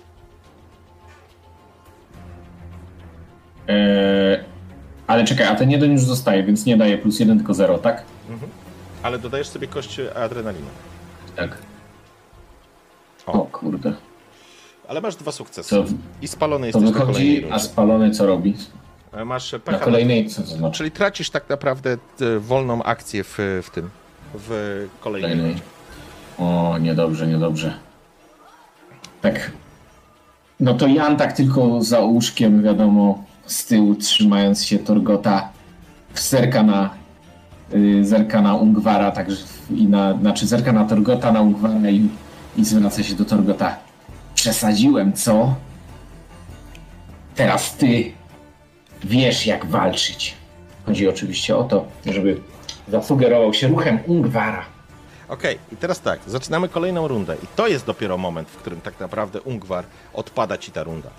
Eee, 3.68 4.44
ale 5.08 5.26
czekaj, 5.26 5.48
a 5.48 5.56
ten 5.56 5.72
jeden 5.72 5.92
już 5.92 6.02
zostaje, 6.02 6.44
więc 6.44 6.66
nie 6.66 6.78
daje 6.78 6.98
plus 6.98 7.20
jeden, 7.20 7.38
tylko 7.38 7.54
zero, 7.54 7.78
tak? 7.78 8.04
Ale 9.04 9.20
dodajesz 9.20 9.48
sobie 9.48 9.68
kość 9.68 10.00
adrenaliny. 10.00 10.68
Tak. 11.36 11.58
O. 13.26 13.32
O 13.34 13.46
kurde. 13.46 13.94
Ale 14.88 15.02
masz 15.02 15.16
dwa 15.16 15.32
sukcesy. 15.32 15.70
To, 15.70 15.86
I 16.22 16.28
spalony 16.28 16.68
jesteś 16.68 16.84
na 16.86 16.92
kolejnej 16.92 17.14
wychodzi, 17.36 17.46
a 17.46 17.50
rundzie. 17.50 17.66
spalony 17.66 18.12
co 18.12 18.26
robi? 18.26 18.56
E, 19.14 19.26
Masz 19.26 19.52
Na 19.54 19.60
pecha. 19.60 19.78
kolejnej, 19.80 20.30
co 20.30 20.42
to 20.42 20.48
znaczy? 20.48 20.78
Czyli 20.78 20.92
tracisz 20.92 21.30
tak 21.30 21.50
naprawdę 21.50 21.98
e, 22.22 22.40
wolną 22.40 22.84
akcję 22.84 23.24
w, 23.24 23.38
w 23.64 23.70
tym. 23.70 23.90
W 24.34 24.50
kolejnej 25.00 25.32
Kolejnej. 25.32 25.48
rundzie. 25.52 25.64
O, 26.38 26.78
niedobrze, 26.78 27.28
niedobrze. 27.28 27.74
Tak. 29.22 29.52
No 30.60 30.74
to 30.74 30.88
Jan 30.88 31.18
tak 31.18 31.34
tylko 31.34 31.82
za 31.82 32.00
łóżkiem, 32.00 32.64
wiadomo, 32.64 33.24
z 33.46 33.66
tyłu 33.66 33.96
trzymając 33.96 34.64
się 34.64 34.80
Torgota, 34.80 35.50
zerka 36.16 36.64
na, 36.64 36.90
y, 37.74 38.06
zerka 38.06 38.42
na 38.42 38.56
Ungwara, 38.56 39.12
także 39.12 39.38
i 39.76 39.88
na, 39.88 40.18
znaczy 40.18 40.48
zerka 40.48 40.72
na 40.72 40.86
Torgota, 40.86 41.32
na 41.32 41.42
Ungwara 41.42 41.90
i, 41.90 42.10
i 42.58 42.66
zwraca 42.66 43.04
się 43.04 43.16
do 43.16 43.26
Torgota. 43.26 43.78
Przesadziłem, 44.46 45.14
co? 45.14 45.56
Teraz 47.36 47.76
ty 47.76 48.12
wiesz, 49.04 49.46
jak 49.46 49.66
walczyć. 49.66 50.34
Chodzi 50.86 51.08
oczywiście 51.08 51.58
o 51.58 51.64
to, 51.64 51.86
żeby 52.06 52.42
zasugerował 52.88 53.54
się 53.54 53.68
ruchem 53.68 54.00
Ungwara. 54.08 54.66
Okej, 55.28 55.60
i 55.72 55.78
teraz 55.78 56.02
tak, 56.02 56.20
zaczynamy 56.28 56.70
kolejną 56.70 57.08
rundę. 57.08 57.36
I 57.44 57.48
to 57.56 57.68
jest 57.68 57.86
dopiero 57.86 58.18
moment, 58.18 58.50
w 58.50 58.58
którym 58.58 58.82
tak 58.82 59.00
naprawdę 59.00 59.42
Ungwar 59.42 59.86
odpada 60.14 60.58
ci 60.58 60.72
ta 60.72 60.84
runda. 60.84 61.10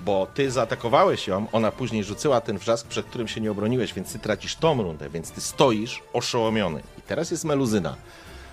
Bo 0.00 0.26
ty 0.34 0.50
zaatakowałeś 0.50 1.28
ją, 1.28 1.46
ona 1.52 1.72
później 1.72 2.04
rzuciła 2.04 2.40
ten 2.40 2.58
wrzask, 2.58 2.86
przed 2.86 3.06
którym 3.06 3.28
się 3.28 3.40
nie 3.40 3.50
obroniłeś, 3.50 3.94
więc 3.94 4.12
ty 4.12 4.18
tracisz 4.18 4.56
tą 4.56 4.82
rundę, 4.82 5.10
więc 5.10 5.30
ty 5.30 5.40
stoisz 5.40 6.02
oszołomiony. 6.12 6.80
I 6.98 7.02
teraz 7.02 7.30
jest 7.30 7.44
Meluzyna, 7.44 7.96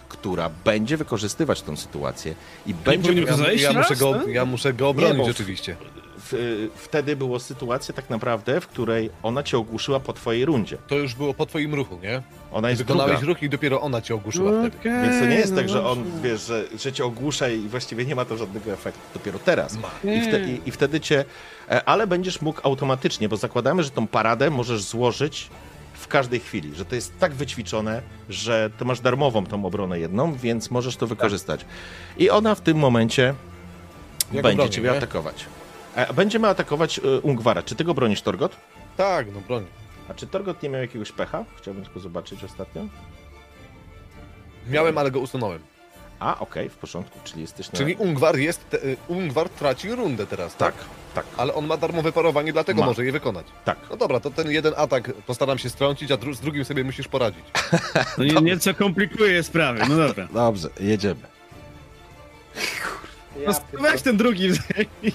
która 0.09 0.49
będzie 0.65 0.97
wykorzystywać 0.97 1.61
tą 1.61 1.77
sytuację 1.77 2.35
i 2.65 2.73
będzie... 2.73 3.09
powinien 3.09 3.27
Ja, 3.27 3.33
Zejść 3.37 3.63
ja, 3.63 3.73
muszę 3.73 3.95
go, 3.95 4.15
ja 4.27 4.45
muszę 4.45 4.73
go 4.73 4.89
obronić 4.89 5.13
Nie, 5.17 5.23
bo 5.23 5.27
w- 5.27 5.31
oczywiście. 5.31 5.75
W, 6.19 6.33
y, 6.33 6.69
wtedy 6.75 7.15
była 7.15 7.39
sytuacja 7.39 7.93
tak 7.93 8.09
naprawdę, 8.09 8.61
w 8.61 8.67
której 8.67 9.09
ona 9.23 9.43
cię 9.43 9.57
ogłuszyła 9.57 9.99
po 9.99 10.13
twojej 10.13 10.45
rundzie. 10.45 10.77
To 10.87 10.95
już 10.95 11.15
było 11.15 11.33
po 11.33 11.45
twoim 11.45 11.73
ruchu, 11.75 11.99
nie? 12.03 12.21
Ona 12.51 12.69
jest 12.69 12.81
Wykonałeś 12.81 13.11
druga. 13.19 13.27
ruch 13.27 13.43
i 13.43 13.49
dopiero 13.49 13.81
ona 13.81 14.01
cię 14.01 14.15
ogłuszyła 14.15 14.51
wtedy. 14.51 14.77
Okej, 14.79 14.91
Więc 15.09 15.19
to 15.19 15.25
nie 15.25 15.35
jest 15.35 15.51
no 15.51 15.57
tak, 15.57 15.69
że 15.69 15.87
on, 15.87 16.03
dobrze. 16.03 16.29
wiesz, 16.29 16.41
że, 16.41 16.63
że 16.77 16.93
cię 16.93 17.05
ogłusza 17.05 17.49
i 17.49 17.59
właściwie 17.59 18.05
nie 18.05 18.15
ma 18.15 18.25
to 18.25 18.37
żadnego 18.37 18.71
efektu. 18.73 18.99
Dopiero 19.13 19.39
teraz. 19.39 19.77
I, 20.03 20.21
wte, 20.21 20.39
i, 20.41 20.61
I 20.65 20.71
wtedy 20.71 20.99
cię... 20.99 21.25
e, 21.69 21.83
Ale 21.89 22.07
będziesz 22.07 22.41
mógł 22.41 22.59
automatycznie, 22.63 23.29
bo 23.29 23.37
zakładamy, 23.37 23.83
że 23.83 23.89
tą 23.89 24.07
paradę 24.07 24.49
możesz 24.49 24.81
złożyć 24.83 25.49
w 26.07 26.09
każdej 26.09 26.39
chwili, 26.39 26.75
że 26.75 26.85
to 26.85 26.95
jest 26.95 27.19
tak 27.19 27.33
wyćwiczone, 27.33 28.01
że 28.29 28.69
ty 28.77 28.85
masz 28.85 28.99
darmową 28.99 29.45
tą 29.45 29.65
obronę 29.65 29.99
jedną, 29.99 30.33
więc 30.33 30.71
możesz 30.71 30.95
to 30.97 31.07
wykorzystać. 31.07 31.65
I 32.17 32.29
ona 32.29 32.55
w 32.55 32.61
tym 32.61 32.77
momencie 32.77 33.23
Ja 34.31 34.41
go 34.41 34.41
będzie 34.41 34.55
bronię, 34.57 34.69
ciebie 34.69 34.91
nie? 34.91 34.97
atakować. 34.97 35.45
E, 35.95 36.13
Będziemy 36.13 36.47
atakować 36.47 36.99
e, 36.99 37.19
Ungwara. 37.19 37.63
Czy 37.63 37.75
ty 37.75 37.83
go 37.83 37.93
bronisz, 37.93 38.21
Torgot? 38.21 38.55
Tak, 38.97 39.27
no 39.33 39.41
broń. 39.41 39.65
A 40.09 40.13
czy 40.13 40.27
Torgot 40.27 40.63
nie 40.63 40.69
miał 40.69 40.81
jakiegoś 40.81 41.11
pecha? 41.11 41.45
Chciałbym 41.57 41.83
tylko 41.83 41.99
zobaczyć 41.99 42.43
ostatnio. 42.43 42.81
Miałem, 44.69 44.97
ale 44.97 45.11
go 45.11 45.19
usunąłem. 45.19 45.59
A, 46.19 46.39
okej, 46.39 46.69
w 46.69 46.75
porządku, 46.77 47.19
czyli 47.23 47.41
jesteś 47.41 47.71
na... 47.71 47.77
Czyli 47.77 47.95
Ungwar 47.95 48.37
jest, 48.37 48.69
te, 48.69 48.83
y, 48.83 48.97
Ungwar 49.07 49.49
traci 49.49 49.95
rundę 49.95 50.27
teraz, 50.27 50.55
tak? 50.55 50.75
Tak, 50.75 50.85
tak, 51.17 51.25
Ale 51.37 51.53
on 51.53 51.65
ma 51.67 51.77
darmowe 51.77 52.11
parowanie, 52.11 52.53
dlatego 52.53 52.81
Ma. 52.81 52.85
może 52.87 53.05
je 53.05 53.11
wykonać. 53.11 53.45
tak. 53.65 53.77
No 53.89 53.97
dobra, 53.97 54.19
to 54.19 54.31
ten 54.31 54.51
jeden 54.51 54.73
atak 54.77 55.13
postaram 55.13 55.57
się 55.57 55.69
strącić, 55.69 56.11
a 56.11 56.17
dru 56.17 56.33
z 56.33 56.39
drugim 56.39 56.65
sobie 56.65 56.83
musisz 56.83 57.07
poradzić. 57.07 57.43
No 58.17 58.23
nie, 58.23 58.33
nieco 58.33 58.73
komplikuje 58.73 59.43
sprawy, 59.43 59.79
no 59.89 59.95
dobra. 59.97 60.27
Dobrze, 60.33 60.69
jedziemy. 60.79 61.21
No, 63.47 63.53
weź 63.81 64.01
ten 64.01 64.17
drugi. 64.17 64.49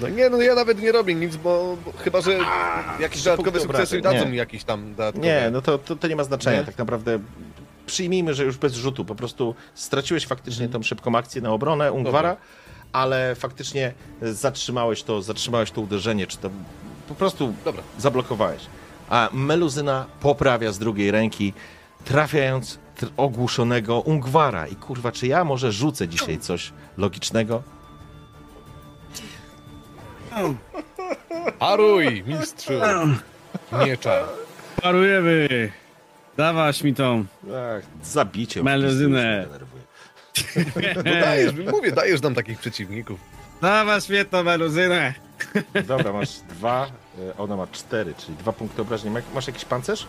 No 0.01 0.09
nie, 0.09 0.31
no 0.31 0.43
ja 0.43 0.55
nawet 0.55 0.81
nie 0.81 0.93
robię 0.93 1.15
nic, 1.15 1.37
bo, 1.37 1.77
bo 1.85 1.93
chyba, 1.93 2.20
że 2.20 2.39
jakieś 3.01 3.23
dodatkowe 3.23 3.51
punkty 3.51 3.61
sukcesy 3.61 3.97
obrażeń. 3.99 4.03
dadzą 4.03 4.24
Nie. 4.24 4.31
mi 4.31 4.37
jakieś 4.37 4.65
tam 4.65 4.91
dodatkowe. 4.95 5.27
Nie, 5.27 5.49
no 5.53 5.62
to, 5.62 5.79
to, 5.79 5.97
to 5.97 6.09
nie 6.09 6.16
ma 6.16 6.24
znaczenia. 6.24 6.59
Nie? 6.59 6.65
Tak 6.65 6.79
naprawdę 6.79 7.19
przyjmijmy, 7.87 8.35
że 8.35 8.45
już 8.45 8.57
bez 8.57 8.74
rzutu, 8.74 9.05
po 9.05 9.15
prostu 9.15 9.55
straciłeś 9.74 10.27
faktycznie 10.27 10.69
tą 10.69 10.83
szybką 10.83 11.16
akcję 11.16 11.43
na 11.43 11.51
obronę 11.51 11.93
Ungwara, 11.93 12.29
Dobra. 12.29 12.45
Ale 12.93 13.35
faktycznie 13.35 13.93
zatrzymałeś 14.23 15.02
to, 15.02 15.23
zatrzymałeś 15.23 15.70
to 15.70 15.81
uderzenie, 15.81 16.27
czy 16.27 16.36
to 16.39 16.51
po 17.09 17.14
prostu 17.14 17.55
Dobra. 17.64 17.82
zablokowałeś. 17.98 18.62
A 19.09 19.28
Meluzyna 19.32 20.06
poprawia 20.20 20.73
z 20.73 20.78
drugiej 20.78 21.10
ręki, 21.10 21.52
trafiając 22.05 22.78
tr- 23.01 23.09
ogłuszonego 23.16 24.01
Ungwara. 24.01 24.66
I 24.66 24.77
kurwa, 24.77 25.12
czy 25.12 25.27
ja 25.27 25.44
może 25.44 25.73
rzucę 25.73 26.09
dzisiaj 26.09 26.39
coś 26.39 26.73
logicznego? 26.97 27.62
Haruj, 31.60 32.24
mistrzu! 32.27 32.73
Miecza. 33.86 34.24
Parujemy! 34.82 35.73
Dawaś 36.36 36.82
mi 36.82 36.94
tą. 36.94 37.24
Ach, 37.44 37.82
zabicie. 38.05 38.62
Meluzynę. 38.62 39.47
już. 39.51 39.82
No 40.97 41.03
dajesz, 41.03 41.53
mówię, 41.73 41.93
dajesz 41.93 42.23
nam 42.23 42.35
takich 42.35 42.59
przeciwników. 42.59 43.21
Dawaś 43.63 44.09
mnie 44.09 44.25
tą 44.25 44.43
meluzynę! 44.43 45.15
Dobra, 45.87 46.13
masz 46.13 46.29
dwa, 46.39 46.87
y, 47.19 47.37
ona 47.37 47.57
ma 47.57 47.67
cztery, 47.67 48.15
czyli 48.15 48.37
dwa 48.37 48.53
punkty 48.53 48.83
obrażeń. 48.83 49.11
Ma- 49.13 49.21
Masz 49.35 49.47
jakiś 49.47 49.65
pancerz? 49.65 50.07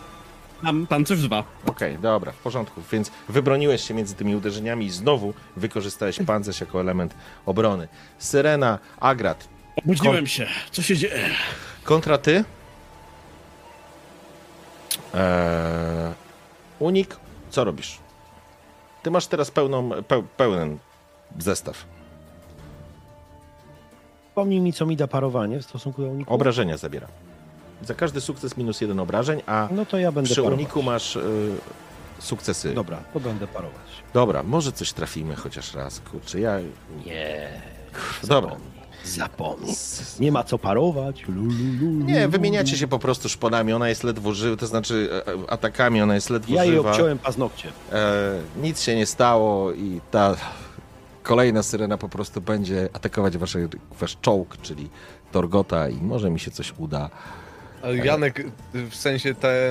Mam 0.62 0.86
pancerz 0.86 1.22
dwa. 1.22 1.44
Okej, 1.66 1.98
dobra, 1.98 2.32
w 2.32 2.36
porządku. 2.36 2.82
Więc 2.92 3.10
wybroniłeś 3.28 3.82
się 3.88 3.94
między 3.94 4.14
tymi 4.14 4.36
uderzeniami 4.36 4.86
i 4.86 4.90
znowu 4.90 5.34
wykorzystałeś 5.56 6.18
pancerz 6.26 6.60
jako 6.60 6.80
element 6.80 7.14
obrony. 7.46 7.88
Syrena, 8.18 8.78
Agrat, 9.00 9.48
Obudziłem 9.84 10.26
się. 10.26 10.46
Co 10.70 10.82
się 10.82 10.96
dzieje? 10.96 11.30
kontra 11.84 12.18
ty. 12.18 12.44
Eee, 15.14 16.12
unik, 16.78 17.16
co 17.50 17.64
robisz? 17.64 17.98
Ty 19.04 19.10
masz 19.10 19.26
teraz 19.26 19.50
pełną, 19.50 19.90
peł, 20.08 20.22
pełen 20.36 20.78
zestaw. 21.38 21.84
Pomnij 24.34 24.60
mi, 24.60 24.72
co 24.72 24.86
mi 24.86 24.96
da 24.96 25.06
parowanie 25.08 25.58
w 25.58 25.64
stosunku 25.64 26.02
do 26.02 26.08
uniku. 26.08 26.34
Obrażenia 26.34 26.76
zabiera. 26.76 27.06
Za 27.82 27.94
każdy 27.94 28.20
sukces 28.20 28.56
minus 28.56 28.80
jeden 28.80 29.00
obrażeń, 29.00 29.42
a 29.46 29.68
No 29.70 29.86
to 29.86 29.98
ja 29.98 30.12
będę 30.12 30.30
przy 30.30 30.36
parować. 30.42 30.58
uniku 30.58 30.82
masz 30.82 31.16
y, 31.16 31.50
sukcesy. 32.18 32.74
Dobra, 32.74 32.96
to 33.12 33.20
będę 33.20 33.46
parować. 33.46 34.02
Dobra, 34.14 34.42
może 34.42 34.72
coś 34.72 34.92
trafimy 34.92 35.36
chociaż 35.36 35.74
raz, 35.74 36.00
kurczę, 36.00 36.40
ja... 36.40 36.58
Nie, 37.06 37.50
Dobra. 38.22 38.56
Zapomnij. 39.04 39.74
Nie 40.20 40.32
ma 40.32 40.44
co 40.44 40.58
parować. 40.58 41.22
Lu, 41.28 41.34
lu, 41.34 41.50
lu, 41.80 41.90
lu, 41.98 42.04
Nie, 42.04 42.28
wymieniacie 42.28 42.76
się 42.76 42.88
po 42.88 42.98
prostu 42.98 43.28
szponami, 43.28 43.72
ona 43.72 43.88
jest 43.88 44.04
ledwo 44.04 44.34
żywa, 44.34 44.56
to 44.56 44.66
znaczy 44.66 45.08
e, 45.26 45.32
e, 45.32 45.50
atakami, 45.50 46.02
ona 46.02 46.14
jest 46.14 46.30
ledwo 46.30 46.54
Ja 46.54 46.64
jej 46.64 46.74
żywa. 46.74 46.90
obciąłem 46.90 47.18
paznokcie. 47.18 47.72
E, 47.92 48.40
nic 48.62 48.80
się 48.82 48.96
nie 48.96 49.06
stało 49.06 49.72
i 49.72 50.00
ta 50.10 50.36
kolejna 51.22 51.62
syrena 51.62 51.98
po 51.98 52.08
prostu 52.08 52.40
będzie 52.40 52.88
atakować 52.92 53.38
wasze, 53.38 53.68
wasz 54.00 54.16
czołg, 54.20 54.56
czyli 54.62 54.88
Torgota 55.32 55.88
i 55.88 55.96
może 55.96 56.30
mi 56.30 56.40
się 56.40 56.50
coś 56.50 56.74
uda. 56.78 57.10
Ale 57.82 57.96
Janek, 57.96 58.46
w 58.74 58.94
sensie 58.96 59.34
te, 59.34 59.70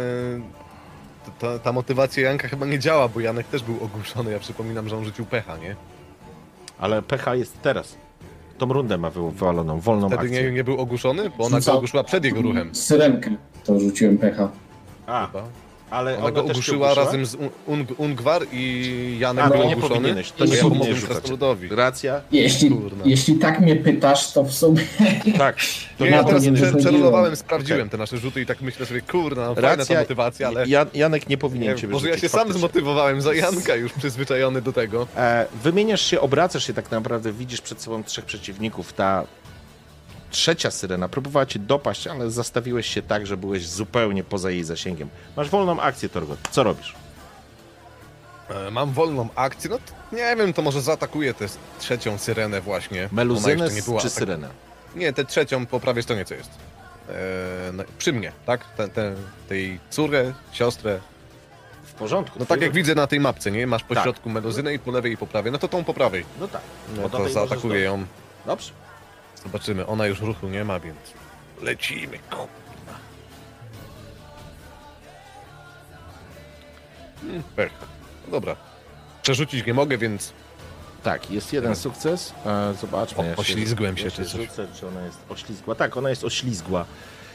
ta, 1.39 1.59
ta 1.59 1.71
motywacja 1.71 2.23
Janka 2.23 2.47
chyba 2.47 2.65
nie 2.65 2.79
działa, 2.79 3.07
bo 3.07 3.19
Janek 3.19 3.47
też 3.47 3.63
był 3.63 3.77
ogłuszony. 3.83 4.31
Ja 4.31 4.39
przypominam, 4.39 4.89
że 4.89 4.97
on 4.97 5.05
rzucił 5.05 5.25
pecha, 5.25 5.57
nie? 5.57 5.75
Ale 6.79 7.01
pecha 7.01 7.35
jest 7.35 7.61
teraz. 7.61 7.95
Tą 8.57 8.73
rundę 8.73 8.97
ma 8.97 9.09
wy- 9.09 9.31
wywaloną, 9.31 9.79
wolną 9.79 10.07
Wtedy 10.07 10.21
akcję. 10.23 10.43
nie, 10.43 10.51
nie 10.51 10.63
był 10.63 10.77
ogłuszony, 10.81 11.29
bo 11.37 11.45
ona 11.45 11.57
go 11.57 11.61
Co? 11.61 11.73
ogłuszyła 11.77 12.03
przed 12.03 12.25
jego 12.25 12.41
ruchem. 12.41 12.75
Syrenkę 12.75 13.31
to 13.63 13.79
rzuciłem 13.79 14.17
pecha. 14.17 14.49
A, 15.07 15.27
Chyba. 15.27 15.43
Ale 15.93 16.11
Ona 16.17 16.21
ona 16.25 16.31
go 16.31 16.41
ogłuszyła 16.41 16.93
razem 16.93 17.25
z 17.25 17.35
Un- 17.35 17.49
Ung 17.67 17.99
Ungwar 17.99 18.41
i 18.51 19.15
Janek 19.19 19.47
był 19.49 19.57
nie 19.57 19.63
ogłuszony. 19.75 19.95
powinieneś, 19.95 20.31
to 20.31 20.45
nie 20.45 20.55
ja 20.55 20.61
pomogłem 20.61 21.01
krasnoludowi. 21.01 21.69
Racja? 21.71 22.21
Jeśli, 22.31 22.69
Kurna. 22.69 23.03
jeśli 23.05 23.35
tak 23.35 23.59
mnie 23.59 23.75
pytasz, 23.75 24.33
to 24.33 24.43
w 24.43 24.53
sumie 24.53 24.81
Tak. 25.37 25.55
To 25.97 26.05
ja 26.05 26.21
to 26.23 26.27
teraz 26.27 26.43
nie 26.43 26.51
prze- 26.51 26.65
wychodziło. 26.65 26.91
przerolowałem, 26.91 27.35
sprawdziłem 27.35 27.81
Okej. 27.81 27.91
te 27.91 27.97
nasze 27.97 28.17
rzuty 28.17 28.41
i 28.41 28.45
tak 28.45 28.61
myślę 28.61 28.85
sobie, 28.85 29.01
kurna, 29.01 29.41
no 29.47 29.55
fajna 29.55 29.69
ta 29.69 29.75
Racja, 29.75 29.99
motywacja, 29.99 30.47
ale... 30.47 30.67
Jan, 30.67 30.87
Janek 30.93 31.29
nie 31.29 31.37
powinien 31.37 31.73
Nie, 31.75 31.81
cię 31.81 31.87
może 31.87 32.09
ja 32.09 32.17
się 32.17 32.29
sam 32.29 32.39
faktycznie. 32.39 32.59
zmotywowałem 32.59 33.21
za 33.21 33.33
Janka, 33.33 33.75
już 33.75 33.93
przyzwyczajony 33.93 34.61
do 34.61 34.73
tego. 34.73 35.07
E, 35.17 35.45
wymieniasz 35.63 36.01
się, 36.01 36.21
obracasz 36.21 36.67
się 36.67 36.73
tak 36.73 36.91
naprawdę, 36.91 37.31
widzisz 37.33 37.61
przed 37.61 37.81
sobą 37.81 38.03
trzech 38.03 38.25
przeciwników. 38.25 38.93
Ta 38.93 39.23
trzecia 40.33 40.71
syrena 40.71 41.09
próbowała 41.09 41.45
cię 41.45 41.59
dopaść, 41.59 42.07
ale 42.07 42.31
zastawiłeś 42.31 42.87
się 42.87 43.01
tak, 43.01 43.27
że 43.27 43.37
byłeś 43.37 43.67
zupełnie 43.67 44.23
poza 44.23 44.51
jej 44.51 44.63
zasięgiem. 44.63 45.09
Masz 45.37 45.49
wolną 45.49 45.81
akcję, 45.81 46.09
Torgot. 46.09 46.39
Co 46.51 46.63
robisz? 46.63 46.95
E, 48.49 48.71
Mam 48.71 48.91
wolną 48.93 49.29
akcję, 49.35 49.69
no 49.69 49.77
to 49.77 50.15
nie 50.15 50.35
wiem, 50.35 50.53
to 50.53 50.61
może 50.61 50.81
zaatakuję 50.81 51.33
tę 51.33 51.45
trzecią 51.79 52.17
syrenę 52.17 52.61
właśnie. 52.61 53.09
Meluzynę 53.11 53.63
jeszcze 53.63 53.75
nie 53.75 53.81
była 53.81 54.01
czy 54.01 54.09
syrenę? 54.09 54.49
Nie, 54.95 55.13
tę 55.13 55.25
trzecią 55.25 55.65
po 55.65 55.79
prawej 55.79 56.03
stronie 56.03 56.25
co 56.25 56.33
jest. 56.35 56.49
E, 57.09 57.13
no, 57.73 57.83
przy 57.97 58.13
mnie, 58.13 58.31
tak? 58.45 58.65
Tę, 58.77 58.87
tę, 58.87 59.15
tej 59.49 59.79
córę, 59.89 60.33
siostrę. 60.51 60.99
W 61.83 61.93
porządku. 61.93 62.39
No 62.39 62.45
tak 62.45 62.61
jak 62.61 62.71
widzę 62.71 62.95
na 62.95 63.07
tej 63.07 63.19
mapce, 63.19 63.51
nie? 63.51 63.67
Masz 63.67 63.83
po 63.83 63.93
Tak. 63.95 64.03
środku 64.03 64.29
meluzynę 64.29 64.73
i 64.73 64.79
po 64.79 64.91
lewej 64.91 65.11
i 65.11 65.17
po 65.17 65.27
prawej. 65.27 65.51
No 65.51 65.57
to 65.57 65.67
tą 65.67 65.83
po 65.83 65.93
prawej. 65.93 66.25
No 66.39 66.47
tak. 66.47 66.61
No 66.95 67.09
do 67.09 67.17
to 67.17 67.29
zaatakuję 67.29 67.79
ją. 67.79 68.05
Dobrze. 68.45 68.71
Zobaczymy. 69.43 69.87
Ona 69.87 70.05
już 70.07 70.19
ruchu 70.21 70.47
nie 70.47 70.63
ma, 70.65 70.79
więc 70.79 70.97
lecimy. 71.61 72.19
kurwa. 72.29 72.47
Hmm, 77.21 77.43
Pech. 77.55 77.71
No 78.25 78.31
dobra. 78.31 78.55
Przerzucić 79.21 79.65
nie 79.65 79.73
mogę, 79.73 79.97
więc 79.97 80.33
Tak, 81.03 81.31
jest 81.31 81.53
jeden 81.53 81.75
sukces. 81.75 82.33
E, 82.45 82.73
zobaczmy. 82.81 83.33
O, 83.37 83.39
oślizgłem 83.41 83.97
się, 83.97 84.11
czy 84.11 84.25
coś. 84.25 84.31
rzucę, 84.47 84.67
czy 84.79 84.87
ona 84.87 85.01
jest 85.05 85.17
oślizgła. 85.29 85.75
Tak, 85.75 85.97
ona 85.97 86.09
jest 86.09 86.23
oślizgła. 86.23 86.85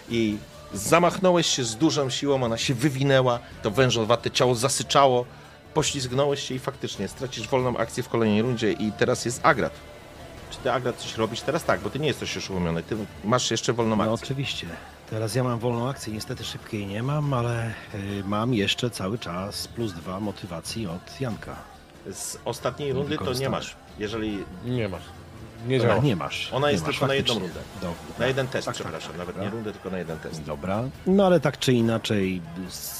I 0.09 0.39
zamachnąłeś 0.75 1.47
się 1.47 1.65
z 1.65 1.77
dużą 1.77 2.11
siłą, 2.11 2.43
ona 2.43 2.59
się 2.59 2.75
wywinęła, 2.75 3.39
to 3.63 3.71
wężowate 3.71 4.31
ciało 4.31 4.55
zasyczało, 4.55 5.25
poślizgnąłeś 5.75 6.43
się 6.49 6.55
i 6.55 6.59
faktycznie 6.59 7.09
stracisz 7.09 7.49
wolną 7.49 7.77
akcję 7.77 8.03
w 8.03 8.09
kolejnej 8.09 8.43
rundzie 8.43 8.73
i 8.73 8.93
teraz 8.93 9.25
jest 9.25 9.41
Agrat. 9.43 9.73
Czy 10.51 10.59
ty, 10.59 10.73
Agrat, 10.73 10.97
coś 10.97 11.17
robisz 11.17 11.41
teraz? 11.41 11.65
Tak, 11.65 11.81
bo 11.81 11.91
ty 11.91 11.99
nie 11.99 12.07
jesteś 12.09 12.37
oszołomiony, 12.37 12.83
ty 12.83 12.97
masz 13.25 13.51
jeszcze 13.51 13.73
wolną 13.73 13.97
No 13.97 14.03
akcję. 14.05 14.15
oczywiście. 14.25 14.67
Teraz 15.11 15.35
ja 15.35 15.45
mam 15.45 15.59
wolną 15.59 15.89
akcję, 15.89 16.13
niestety 16.13 16.45
szybkiej 16.45 16.87
nie 16.87 17.03
mam, 17.03 17.33
ale 17.35 17.67
y, 17.95 18.23
mam 18.25 18.55
jeszcze 18.55 18.91
cały 18.91 19.19
czas 19.19 19.69
plus 19.69 19.93
dwa 19.93 20.21
motywacji 20.21 20.87
od 20.87 21.21
Janka. 21.21 21.57
Z 22.13 22.39
ostatniej 22.45 22.93
rundy 22.93 23.19
to 23.19 23.33
nie 23.33 23.49
masz. 23.51 23.77
Jeżeli 23.99 24.45
nie 24.65 24.89
masz. 24.89 25.03
Nie 25.67 25.81
działa. 25.81 25.99
nie 25.99 26.17
masz. 26.17 26.53
Ona 26.53 26.67
nie 26.67 26.73
jest 26.73 26.85
masz, 26.87 26.95
tylko 26.95 27.07
na 27.07 27.15
jedną 27.15 27.35
rundę. 27.35 27.61
Dobra. 27.75 27.97
na 28.19 28.27
jeden 28.27 28.49
test, 28.49 28.67
Tak, 28.67 28.75
tak, 28.77 28.83
przepraszam, 28.83 29.11
tak, 29.11 29.19
nawet 29.19 29.35
dobra. 29.35 29.45
nie 29.45 29.55
rundę, 29.55 29.73
tylko 29.73 29.91
na 29.91 29.99
jeden 29.99 30.19
test. 30.19 30.43
Dobra. 30.43 30.83
No 31.07 31.27
ale 31.27 31.41
tak 31.41 31.59
czy 31.59 31.73
inaczej, 31.73 32.43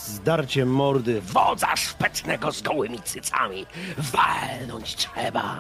zdarcie 0.07 0.65
mordy 0.67 1.21
Wodza 1.21 1.77
szpetnego 1.77 2.53
z 2.53 2.63
gołymi 2.63 3.03
cycami. 3.03 3.67
Walnąć 3.99 4.97
trzeba. 4.97 5.59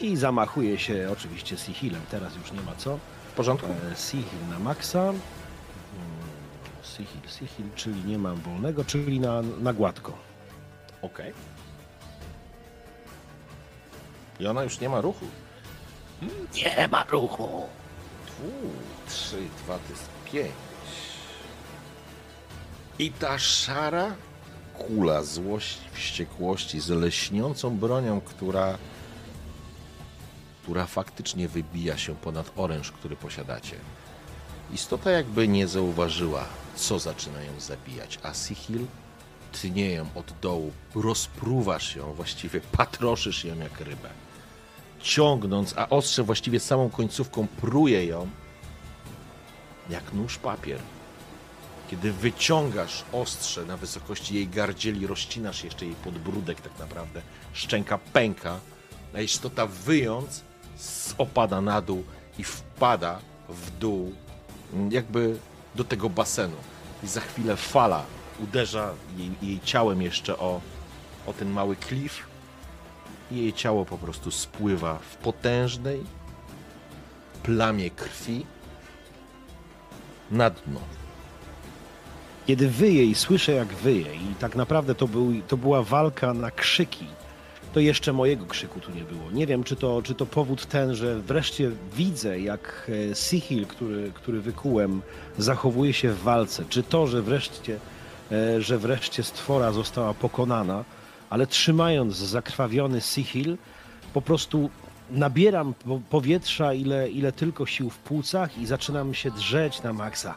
I 0.00 0.16
zamachuje 0.16 0.78
się 0.78 1.08
oczywiście 1.12 1.56
Sihilem. 1.56 2.02
Teraz 2.10 2.36
już 2.36 2.52
nie 2.52 2.60
ma 2.60 2.74
co. 2.74 2.98
W 3.32 3.36
porządku? 3.36 3.66
E, 3.92 3.96
Sihil 3.96 4.48
na 4.50 4.58
maksa. 4.58 5.02
Mm, 5.02 5.18
Sihil, 6.82 7.20
Sihil, 7.28 7.66
czyli 7.74 8.04
nie 8.04 8.18
mam 8.18 8.36
wolnego, 8.36 8.84
czyli 8.84 9.20
na, 9.20 9.42
na 9.42 9.72
gładko. 9.72 10.12
Okej. 11.02 11.32
I 14.40 14.46
ona 14.46 14.62
już 14.62 14.80
nie 14.80 14.88
ma 14.88 15.00
ruchu. 15.00 15.26
Nie 16.54 16.88
ma 16.88 17.04
ruchu. 17.04 17.44
Uuu, 18.44 18.72
3, 19.08 19.36
2 19.64 19.78
to 19.78 19.90
jest 19.92 20.08
5. 20.32 20.50
I 22.98 23.12
ta 23.12 23.38
szara 23.38 24.14
kula 24.78 25.22
złości, 25.22 25.80
wściekłości 25.92 26.80
z 26.80 26.88
leśniącą 26.88 27.76
bronią, 27.78 28.20
która, 28.20 28.78
która 30.68 30.86
faktycznie 30.86 31.48
wybija 31.48 31.98
się 31.98 32.14
ponad 32.14 32.52
oręż, 32.56 32.92
który 32.92 33.16
posiadacie. 33.16 33.76
Istota 34.74 35.10
jakby 35.10 35.48
nie 35.48 35.68
zauważyła, 35.68 36.44
co 36.76 36.98
zaczyna 36.98 37.42
ją 37.42 37.60
zabijać, 37.60 38.18
a 38.22 38.34
Sihil 38.34 38.86
tnie 39.52 39.90
ją 39.90 40.06
od 40.14 40.32
dołu, 40.42 40.72
rozpruwasz 40.94 41.96
ją, 41.96 42.12
właściwie 42.12 42.60
patroszysz 42.60 43.44
ją 43.44 43.58
jak 43.58 43.80
rybę 43.80 44.08
ciągnąc, 45.02 45.74
a 45.76 45.88
ostrze 45.88 46.22
właściwie 46.22 46.60
samą 46.60 46.90
końcówką 46.90 47.46
pruje 47.46 48.06
ją 48.06 48.28
jak 49.90 50.12
nóż 50.12 50.38
papier. 50.38 50.80
Kiedy 51.90 52.12
wyciągasz 52.12 53.04
ostrze 53.12 53.64
na 53.64 53.76
wysokości 53.76 54.34
jej 54.34 54.48
gardzieli, 54.48 55.06
rozcinasz 55.06 55.64
jeszcze 55.64 55.86
jej 55.86 55.94
podbródek 55.94 56.60
tak 56.60 56.78
naprawdę, 56.78 57.22
szczęka 57.52 57.98
pęka, 57.98 58.60
a 59.14 59.20
istota 59.20 59.66
wyjąc 59.66 60.47
opada 61.18 61.60
na 61.60 61.80
dół 61.80 62.04
i 62.38 62.44
wpada 62.44 63.18
w 63.48 63.78
dół 63.78 64.12
jakby 64.90 65.38
do 65.74 65.84
tego 65.84 66.10
basenu. 66.10 66.56
I 67.02 67.06
za 67.06 67.20
chwilę 67.20 67.56
fala 67.56 68.04
uderza 68.40 68.94
jej, 69.16 69.30
jej 69.42 69.60
ciałem 69.60 70.02
jeszcze 70.02 70.38
o 70.38 70.60
o 71.28 71.32
ten 71.32 71.50
mały 71.50 71.76
klif 71.76 72.26
i 73.30 73.36
jej 73.36 73.52
ciało 73.52 73.84
po 73.84 73.98
prostu 73.98 74.30
spływa 74.30 74.98
w 74.98 75.16
potężnej 75.16 76.04
plamie 77.42 77.90
krwi 77.90 78.46
na 80.30 80.50
dno. 80.50 80.80
Kiedy 82.46 82.68
wyje 82.68 83.04
i 83.04 83.14
słyszę 83.14 83.52
jak 83.52 83.68
wyje 83.68 84.14
i 84.14 84.34
tak 84.40 84.56
naprawdę 84.56 84.94
to, 84.94 85.08
był, 85.08 85.42
to 85.48 85.56
była 85.56 85.82
walka 85.82 86.34
na 86.34 86.50
krzyki, 86.50 87.06
to 87.72 87.80
jeszcze 87.80 88.12
mojego 88.12 88.46
krzyku 88.46 88.80
tu 88.80 88.90
nie 88.92 89.02
było. 89.04 89.30
Nie 89.32 89.46
wiem, 89.46 89.64
czy 89.64 89.76
to, 89.76 90.02
czy 90.02 90.14
to 90.14 90.26
powód 90.26 90.66
ten, 90.66 90.94
że 90.94 91.20
wreszcie 91.20 91.70
widzę, 91.96 92.40
jak 92.40 92.90
e, 93.10 93.14
Sihil, 93.14 93.66
który, 93.66 94.10
który 94.14 94.40
wykułem, 94.40 95.02
zachowuje 95.38 95.92
się 95.92 96.12
w 96.12 96.22
walce. 96.22 96.64
Czy 96.68 96.82
to, 96.82 97.06
że 97.06 97.22
wreszcie, 97.22 97.78
e, 98.32 98.62
że 98.62 98.78
wreszcie 98.78 99.22
stwora 99.22 99.72
została 99.72 100.14
pokonana, 100.14 100.84
ale 101.30 101.46
trzymając 101.46 102.16
zakrwawiony 102.16 103.00
Sihil, 103.00 103.56
po 104.14 104.22
prostu 104.22 104.70
nabieram 105.10 105.74
po- 105.74 106.00
powietrza, 106.10 106.74
ile, 106.74 107.08
ile 107.10 107.32
tylko 107.32 107.66
sił 107.66 107.90
w 107.90 107.98
płucach 107.98 108.58
i 108.58 108.66
zaczynam 108.66 109.14
się 109.14 109.30
drzeć 109.30 109.82
na 109.82 109.92
maksa. 109.92 110.34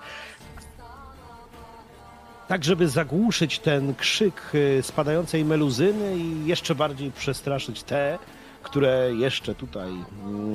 Tak, 2.52 2.64
żeby 2.64 2.88
zagłuszyć 2.90 3.60
ten 3.60 3.96
krzyk 3.96 4.42
y, 4.56 4.84
spadającej 4.84 5.46
meluzyny 5.46 6.18
i 6.18 6.46
jeszcze 6.46 6.76
bardziej 6.76 7.12
przestraszyć 7.12 7.84
te, 7.84 8.20
które 8.64 9.12
jeszcze 9.18 9.56
tutaj 9.56 9.90
mm, 9.90 10.06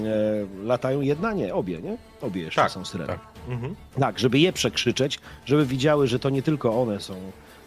e, 0.04 0.66
latają. 0.66 1.00
Jedna, 1.00 1.32
nie, 1.32 1.54
obie, 1.54 1.80
nie? 1.80 1.96
Obie 2.20 2.42
jeszcze 2.42 2.60
Tak, 2.60 2.70
są 2.70 2.84
syreny. 2.84 3.08
tak. 3.08 3.20
Mhm. 3.48 3.76
Tak, 4.00 4.18
żeby 4.18 4.38
je 4.38 4.52
przekrzyczeć, 4.52 5.18
żeby 5.46 5.66
widziały, 5.66 6.06
że 6.06 6.18
to 6.18 6.30
nie 6.30 6.42
tylko 6.42 6.82
one 6.82 7.00
są 7.00 7.14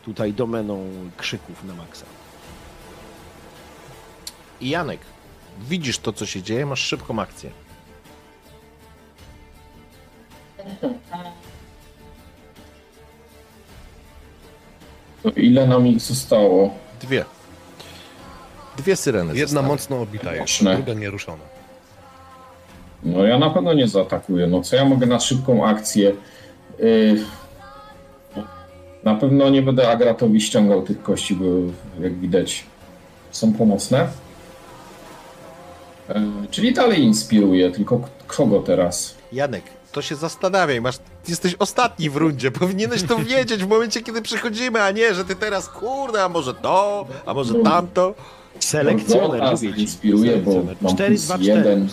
tutaj 0.03 0.33
domeną 0.33 0.89
krzyków 1.17 1.63
na 1.63 1.73
maksa. 1.73 2.05
I 4.61 4.69
Janek, 4.69 4.99
widzisz 5.59 5.99
to, 5.99 6.13
co 6.13 6.25
się 6.25 6.41
dzieje, 6.43 6.65
masz 6.65 6.81
szybką 6.81 7.19
akcję. 7.21 7.51
To 15.23 15.29
ile 15.29 15.67
nam 15.67 15.87
ich 15.87 15.99
zostało? 16.01 16.73
Dwie. 17.01 17.25
Dwie 18.77 18.95
syreny 18.95 19.33
Jedna 19.35 19.47
zostały. 19.47 19.67
mocno 19.67 20.01
obita 20.01 20.33
jest, 20.35 20.39
Mocne. 20.41 20.75
druga 20.75 20.93
nieruszona. 20.93 21.43
No 23.03 23.23
ja 23.25 23.39
na 23.39 23.49
pewno 23.49 23.73
nie 23.73 23.87
zaatakuję. 23.87 24.47
No 24.47 24.61
co 24.61 24.75
ja 24.75 24.85
mogę 24.85 25.05
na 25.07 25.19
szybką 25.19 25.65
akcję? 25.65 26.11
Yy, 26.79 27.23
na 29.03 29.15
pewno 29.15 29.49
nie 29.49 29.61
będę 29.61 29.89
Agratowi 29.89 30.41
ściągał 30.41 30.81
tych 30.81 31.03
kości, 31.03 31.35
bo 31.35 31.45
jak 32.03 32.19
widać 32.19 32.63
są 33.31 33.53
pomocne. 33.53 34.07
Yy, 36.09 36.15
czyli 36.51 36.73
dalej 36.73 37.01
inspiruję, 37.03 37.71
tylko 37.71 38.01
kogo 38.27 38.59
teraz? 38.59 39.15
Janek, 39.33 39.63
to 39.91 40.01
się 40.01 40.15
zastanawiaj, 40.15 40.81
masz, 40.81 40.95
jesteś 41.27 41.55
ostatni 41.59 42.09
w 42.09 42.15
rundzie, 42.15 42.51
powinieneś 42.61 43.03
to 43.03 43.17
wiedzieć 43.17 43.63
w 43.63 43.67
momencie, 43.67 44.01
kiedy 44.01 44.21
przychodzimy, 44.21 44.81
a 44.83 44.91
nie, 44.91 45.13
że 45.13 45.25
ty 45.25 45.35
teraz, 45.35 45.69
kurde, 45.69 46.23
a 46.23 46.29
może 46.29 46.53
to, 46.53 47.05
a 47.25 47.33
może 47.33 47.53
tamto. 47.53 48.15
Selekcjoner, 48.59 49.41
no, 49.41 49.51
mówię 49.51 49.73
ci. 49.73 49.81
inspiruję, 49.81 50.37
bo 50.37 50.51
mam 50.81 50.93
4, 50.95 51.09
plus 51.09 51.25
2, 51.25 51.35
4. 51.35 51.45
jeden. 51.59 51.87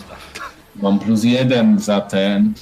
Mam 0.75 0.99
plus 0.99 1.23
jeden 1.23 1.79
za 1.79 2.01
ten. 2.01 2.53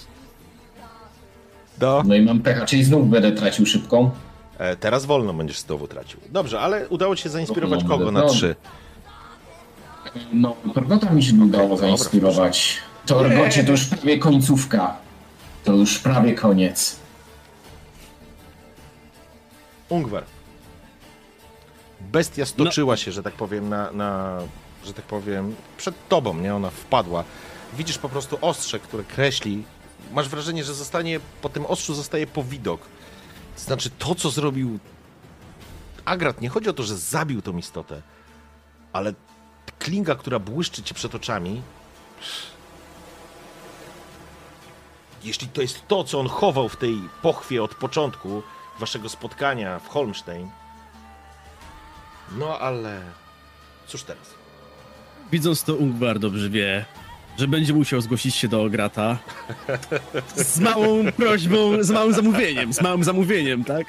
No. 1.81 2.03
No 2.05 2.15
i 2.15 2.21
mam 2.21 2.39
pecha, 2.39 2.65
czyli 2.65 2.83
znów 2.83 3.09
będę 3.09 3.31
tracił 3.31 3.65
szybką. 3.65 4.11
E, 4.57 4.75
teraz 4.75 5.05
wolno 5.05 5.33
będziesz 5.33 5.59
znowu 5.59 5.87
tracił. 5.87 6.19
Dobrze, 6.29 6.59
ale 6.59 6.89
udało 6.89 7.15
ci 7.15 7.23
się 7.23 7.29
zainspirować 7.29 7.83
No, 7.83 7.89
kogo 7.89 8.11
na 8.11 8.19
no. 8.21 8.29
trzy? 8.29 8.55
No, 10.33 10.55
Torgota 10.73 11.09
mi 11.09 11.23
się 11.23 11.33
udało 11.43 11.77
zainspirować. 11.77 12.77
Torgocie 13.05 13.63
to 13.63 13.71
już 13.71 13.85
prawie 13.85 14.19
końcówka. 14.19 14.97
To 15.65 15.73
już 15.73 15.99
prawie 15.99 16.33
koniec. 16.33 16.99
Ungwer. 19.89 20.23
Bestia 22.01 22.45
stoczyła 22.45 22.97
się, 22.97 23.11
że 23.11 23.23
tak 23.23 23.33
powiem, 23.33 23.69
na, 23.69 23.91
na, 23.91 24.39
że 24.85 24.93
tak 24.93 25.05
powiem, 25.05 25.55
przed 25.77 26.07
tobą, 26.09 26.33
nie? 26.33 26.55
Ona 26.55 26.69
wpadła. 26.69 27.23
Widzisz 27.73 27.97
po 27.97 28.09
prostu 28.09 28.37
ostrze, 28.41 28.79
które 28.79 29.03
kreśli. 29.03 29.63
Masz 30.11 30.29
wrażenie, 30.29 30.63
że 30.63 30.73
zostanie, 30.73 31.19
po 31.41 31.49
tym 31.49 31.65
ostrzu 31.65 31.93
zostaje 31.93 32.27
powidok. 32.27 32.81
To 33.55 33.61
znaczy 33.61 33.89
to, 33.89 34.15
co 34.15 34.29
zrobił 34.29 34.79
Agrat, 36.05 36.41
nie 36.41 36.49
chodzi 36.49 36.69
o 36.69 36.73
to, 36.73 36.83
że 36.83 36.97
zabił 36.97 37.41
tą 37.41 37.57
istotę, 37.57 38.01
ale 38.93 39.13
klinga, 39.79 40.15
która 40.15 40.39
błyszczy 40.39 40.83
ci 40.83 40.93
przed 40.93 41.15
oczami, 41.15 41.61
jeśli 45.25 45.47
to 45.47 45.61
jest 45.61 45.87
to, 45.87 46.03
co 46.03 46.19
on 46.19 46.27
chował 46.27 46.69
w 46.69 46.75
tej 46.77 46.95
pochwie 47.21 47.63
od 47.63 47.75
początku 47.75 48.43
waszego 48.79 49.09
spotkania 49.09 49.79
w 49.79 49.87
Holmstein, 49.87 50.49
no 52.37 52.59
ale 52.59 53.01
cóż 53.87 54.03
teraz? 54.03 54.33
Widząc 55.31 55.63
to, 55.63 55.75
Ungvar 55.75 56.19
dobrze 56.19 56.49
wie, 56.49 56.85
że 57.39 57.47
będzie 57.47 57.73
musiał 57.73 58.01
zgłosić 58.01 58.35
się 58.35 58.47
do 58.47 58.63
Ograta 58.63 59.17
z 60.35 60.59
małą 60.59 61.11
prośbą, 61.11 61.83
z 61.83 61.91
małym 61.91 62.13
zamówieniem, 62.13 62.73
z 62.73 62.81
małym 62.81 63.03
zamówieniem, 63.03 63.63
tak? 63.63 63.87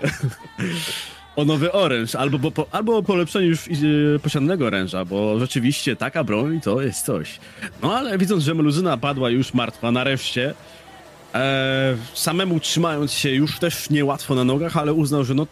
O 1.37 1.45
nowy 1.45 1.73
oręż, 1.73 2.15
albo, 2.15 2.51
po, 2.51 2.67
albo 2.73 2.97
o 2.97 3.03
polepszeniu 3.03 3.47
już 3.47 3.69
e, 3.69 4.19
posiadanego 4.23 4.67
oręża, 4.67 5.05
bo 5.05 5.39
rzeczywiście 5.39 5.97
taka 5.97 6.25
broń 6.25 6.61
to 6.61 6.83
jest 6.83 7.05
coś. 7.05 7.39
No 7.83 7.95
ale 7.95 8.19
widząc, 8.19 8.45
że 8.45 8.55
meluzyna 8.55 8.97
padła 8.97 9.31
już 9.31 9.55
martwa 9.55 9.93
nareszcie, 9.93 10.55
e, 11.41 11.97
samemu 12.15 12.61
trzymając 12.61 13.13
się 13.13 13.31
już 13.31 13.59
też 13.59 13.91
niełatwo 13.91 14.35
na 14.35 14.45
nogach, 14.45 14.77
ale 14.77 14.93
uznał, 14.93 15.25
że 15.25 15.35
no 15.35 15.47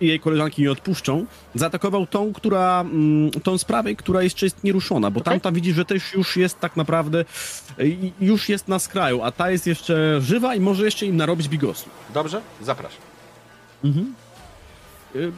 i 0.00 0.06
jej 0.06 0.20
koleżanki 0.20 0.62
nie 0.62 0.70
odpuszczą, 0.72 1.26
zaatakował 1.54 2.06
tą, 2.06 2.32
która, 2.32 2.80
mm, 2.80 3.30
tą 3.30 3.58
z 3.58 3.64
prawej, 3.64 3.96
która 3.96 4.22
jeszcze 4.22 4.46
jest 4.46 4.64
nieruszona, 4.64 5.10
bo 5.10 5.20
tamta 5.20 5.52
widzi, 5.52 5.72
że 5.72 5.84
też 5.84 6.12
już 6.14 6.36
jest 6.36 6.60
tak 6.60 6.76
naprawdę, 6.76 7.24
y, 7.80 7.96
już 8.20 8.48
jest 8.48 8.68
na 8.68 8.78
skraju, 8.78 9.22
a 9.22 9.32
ta 9.32 9.50
jest 9.50 9.66
jeszcze 9.66 10.20
żywa 10.20 10.54
i 10.54 10.60
może 10.60 10.84
jeszcze 10.84 11.06
im 11.06 11.16
narobić 11.16 11.48
bigosu. 11.48 11.90
Dobrze? 12.14 12.40
Zapraszam. 12.62 13.00
Y, 15.14 15.32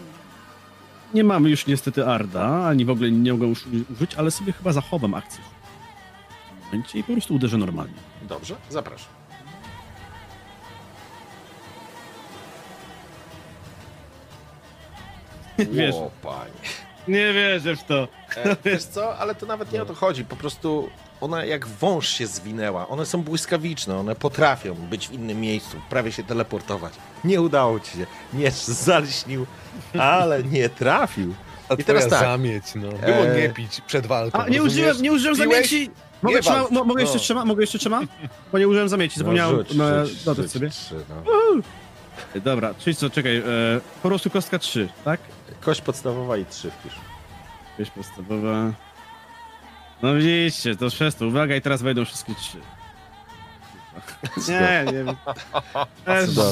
Nie 1.15 1.25
mamy 1.25 1.51
już 1.51 1.66
niestety 1.66 2.07
Arda, 2.07 2.66
ani 2.66 2.85
w 2.85 2.91
ogóle 2.91 3.11
nie 3.11 3.33
mogę 3.33 3.47
już 3.47 3.65
użyć, 3.97 4.15
ale 4.15 4.31
sobie 4.31 4.53
chyba 4.53 4.73
zachowam 4.73 5.15
akcję. 5.15 5.41
W 5.45 6.55
tym 6.55 6.65
momencie 6.65 6.99
i 6.99 7.05
po 7.05 7.12
prostu 7.12 7.35
uderzę 7.35 7.59
normalnie. 7.59 7.95
Dobrze, 8.29 8.55
zapraszam. 8.71 9.09
Wiesz. 15.72 15.94
O, 15.94 16.10
panie. 16.22 16.51
Nie 17.09 17.32
wierzę 17.32 17.76
w 17.76 17.85
to. 17.85 18.09
E, 18.36 18.56
wiesz 18.64 18.85
co, 18.85 19.18
ale 19.18 19.35
to 19.35 19.47
nawet 19.47 19.72
nie 19.72 19.82
o 19.82 19.86
to 19.86 19.94
chodzi. 19.94 20.24
Po 20.24 20.36
prostu 20.36 20.89
ona 21.20 21.44
jak 21.44 21.66
wąż 21.66 22.09
się 22.09 22.26
zwinęła. 22.26 22.89
One 22.89 23.06
są 23.06 23.22
błyskawiczne, 23.22 23.97
one 23.98 24.14
potrafią 24.14 24.74
być 24.74 25.09
w 25.09 25.12
innym 25.12 25.40
miejscu, 25.40 25.76
prawie 25.90 26.12
się 26.12 26.22
teleportować. 26.24 26.93
Nie 27.24 27.40
udało 27.40 27.81
ci 27.81 27.90
się. 27.98 28.06
Miecz 28.32 28.55
zalśnił, 28.64 29.47
ale 29.98 30.43
nie 30.43 30.68
trafił. 30.68 31.35
A 31.68 31.74
I 31.74 31.85
teraz 31.85 32.09
tak. 32.09 32.20
zamieć, 32.20 32.64
no. 32.74 32.89
Było 32.89 33.16
E, 33.26 33.40
nie 33.43 33.48
pić 33.48 33.81
przed 33.81 34.06
walką. 34.06 34.39
A, 34.39 34.48
nie 34.48 34.59
rozumiesz? 34.59 34.72
użyłem, 34.72 35.02
nie 35.02 35.12
użyłem 35.12 35.36
Piłeś? 35.36 35.55
zamieci! 35.55 35.90
Mogę, 36.22 36.36
Nie 36.36 36.43
trzyma, 36.43 36.56
walcz. 36.59 36.70
mo, 36.70 36.85
mogę 36.85 37.02
jeszcze 37.02 37.16
No. 37.16 37.22
trzyma? 37.22 37.44
Mogę 37.44 37.62
jeszcze 37.62 37.78
trzyma? 37.78 38.01
Bo 38.52 38.59
nie 38.59 38.68
użyłem 38.68 38.89
zamieci, 38.89 39.18
zapomniałem 39.18 39.56
No, 39.56 39.62
rzuć, 39.62 39.74
no, 39.76 40.06
rzuć, 40.06 40.24
dodać 40.24 40.43
rzuć 40.44 40.52
sobie. 40.52 40.70
trzy, 40.70 40.94
no. 41.09 41.22
Dobra, 42.40 42.74
czyli 42.78 42.97
co, 42.97 43.10
czekaj, 43.10 43.36
e, 43.36 43.43
po 44.02 44.09
prostu 44.09 44.31
kostka 44.31 44.59
3, 44.59 44.89
tak? 45.05 45.20
Kość 45.65 45.81
podstawowa 45.81 46.36
i 46.36 46.45
trzy 46.47 46.70
wpisz. 46.70 46.95
Wieś 47.78 47.91
podstawowa. 47.91 48.73
No 50.03 50.15
widzicie, 50.15 50.77
to 50.77 50.91
szesty, 50.91 51.27
uwaga 51.27 51.57
i 51.57 51.61
teraz 51.61 51.82
wejdą 51.82 52.05
wszystkie 52.05 52.35
trzy. 52.35 52.59
Nie, 54.49 54.85
nie 54.86 54.93
wiem. 54.93 55.16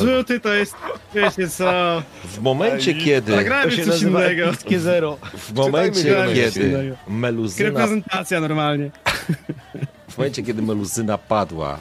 Rzuty 0.01 0.40
to 0.40 0.52
jest, 0.55 0.74
wiecie 1.14 1.48
co, 1.48 2.02
W 2.24 2.39
momencie, 2.40 2.94
kiedy... 2.94 3.36
zagrajmy 3.36 3.76
coś 3.76 3.86
nazywa 3.86 4.20
innego. 4.26 4.48
epickie 4.48 4.80
zero. 4.80 5.18
W 5.34 5.52
momencie, 5.52 6.02
Czytajmy 6.02 6.34
kiedy 6.34 6.97
meluzyna 7.09 7.68
Reprezentacja 7.68 8.40
normalnie. 8.40 8.90
W 10.09 10.18
momencie, 10.18 10.43
kiedy 10.43 10.62
meluzyna 10.62 11.18
padła, 11.18 11.78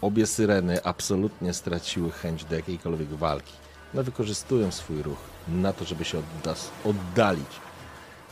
obie 0.00 0.26
syreny 0.26 0.84
absolutnie 0.84 1.52
straciły 1.54 2.10
chęć 2.10 2.44
do 2.44 2.56
jakiejkolwiek 2.56 3.08
walki. 3.08 3.52
One 3.94 4.02
wykorzystują 4.02 4.70
swój 4.72 5.02
ruch 5.02 5.33
na 5.48 5.72
to, 5.72 5.84
żeby 5.84 6.04
się 6.04 6.18
od 6.18 6.44
nas 6.44 6.70
oddalić 6.84 7.60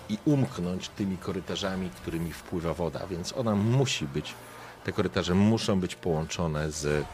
i 0.09 0.19
umknąć 0.25 0.89
tymi 0.89 1.19
korytarzami, 1.19 1.91
którymi 1.91 2.33
wpływa 2.33 2.75
woda, 2.75 3.07
więc 3.07 3.33
ona 3.33 3.55
musi 3.55 4.07
być, 4.07 4.35
te 4.85 4.93
korytarze 4.93 5.35
muszą 5.35 5.81
być 5.81 5.95
połączone 5.95 6.71
z, 6.71 7.07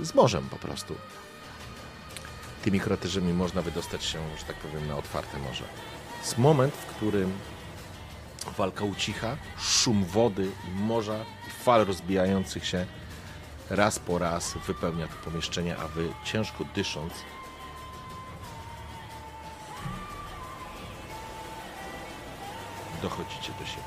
z 0.00 0.14
morzem 0.14 0.48
po 0.48 0.56
prostu. 0.56 0.94
Tymi 2.64 2.80
korytarzami 2.80 3.32
można 3.32 3.62
wydostać 3.62 4.04
się, 4.04 4.18
że 4.38 4.44
tak 4.44 4.56
powiem, 4.56 4.88
na 4.88 4.96
otwarte 4.96 5.38
morze. 5.38 5.64
Jest 6.20 6.38
moment, 6.38 6.74
w 6.74 6.86
którym 6.86 7.32
walka 8.58 8.84
ucicha, 8.84 9.36
szum 9.58 10.04
wody 10.04 10.50
morza 10.74 11.18
i 11.48 11.50
fal 11.50 11.84
rozbijających 11.84 12.66
się 12.66 12.86
raz 13.70 13.98
po 13.98 14.18
raz 14.18 14.54
wypełnia 14.66 15.08
to 15.08 15.30
pomieszczenie, 15.30 15.76
a 15.76 15.88
wy 15.88 16.08
ciężko 16.24 16.64
dysząc 16.74 17.12
dochodzicie 23.02 23.52
do 23.60 23.66
siebie. 23.66 23.82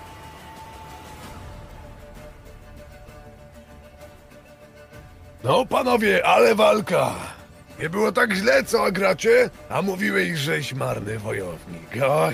No 5.44 5.66
panowie, 5.66 6.26
ale 6.26 6.56
walka! 6.56 7.12
Nie 7.80 7.90
było 7.90 8.12
tak 8.12 8.34
źle, 8.34 8.64
co 8.64 8.92
gracie? 8.92 9.50
A 9.70 9.82
mówiłeś, 9.82 10.40
żeś 10.40 10.74
marny 10.74 11.20
wojownik. 11.20 11.98
Ach, 12.12 12.34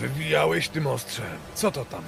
wywijałeś 0.00 0.68
tym 0.68 0.86
ostrzem. 0.86 1.38
Co 1.54 1.70
to 1.70 1.84
tam 1.84 2.02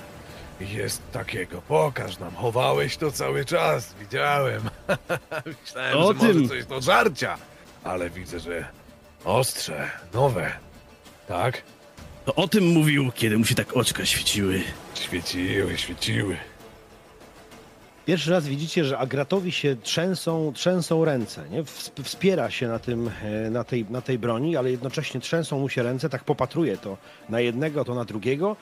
jest 0.60 1.12
takiego? 1.12 1.62
Pokaż 1.62 2.18
nam. 2.18 2.34
Chowałeś 2.34 2.96
to 2.96 3.12
cały 3.12 3.44
czas. 3.44 3.94
Widziałem. 4.00 4.62
Myślałem, 5.62 5.96
O 5.98 6.06
że 6.08 6.14
może 6.14 6.32
tym. 6.34 6.48
coś 6.48 6.66
do 6.66 6.80
żarcia. 6.80 7.38
Ale 7.84 8.10
widzę, 8.10 8.40
że 8.40 8.68
ostrze, 9.24 9.90
nowe. 10.14 10.52
Tak? 11.28 11.62
To 12.28 12.34
o 12.34 12.48
tym 12.48 12.66
mówił, 12.66 13.10
kiedy 13.14 13.38
mu 13.38 13.44
się 13.44 13.54
tak 13.54 13.76
oczka 13.76 14.04
świeciły. 14.04 14.60
Świeciły, 14.94 15.78
świeciły. 15.78 16.36
Pierwszy 18.06 18.30
raz 18.30 18.48
widzicie, 18.48 18.84
że 18.84 18.98
Agratowi 18.98 19.52
się 19.52 19.76
trzęsą, 19.82 20.52
trzęsą 20.54 21.04
ręce. 21.04 21.44
Nie? 21.50 21.62
Wsp- 21.62 22.02
Wspiera 22.02 22.50
się 22.50 22.68
na, 22.68 22.78
tym, 22.78 23.10
e, 23.22 23.50
na, 23.50 23.64
tej, 23.64 23.86
na 23.90 24.00
tej 24.00 24.18
broni, 24.18 24.56
ale 24.56 24.70
jednocześnie 24.70 25.20
trzęsą 25.20 25.58
mu 25.58 25.68
się 25.68 25.82
ręce, 25.82 26.08
tak 26.08 26.24
popatruje 26.24 26.76
to 26.76 26.96
na 27.28 27.40
jednego, 27.40 27.84
to 27.84 27.94
na 27.94 28.04
drugiego 28.04 28.56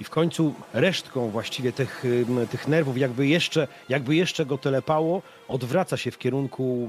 i 0.00 0.04
w 0.04 0.10
końcu 0.10 0.54
resztką 0.74 1.30
właściwie 1.30 1.72
tych, 1.72 2.04
tych 2.50 2.68
nerwów, 2.68 2.98
jakby 2.98 3.26
jeszcze, 3.26 3.68
jakby 3.88 4.16
jeszcze 4.16 4.46
go 4.46 4.58
telepało, 4.58 5.22
odwraca 5.48 5.96
się 5.96 6.10
w 6.10 6.18
kierunku 6.18 6.88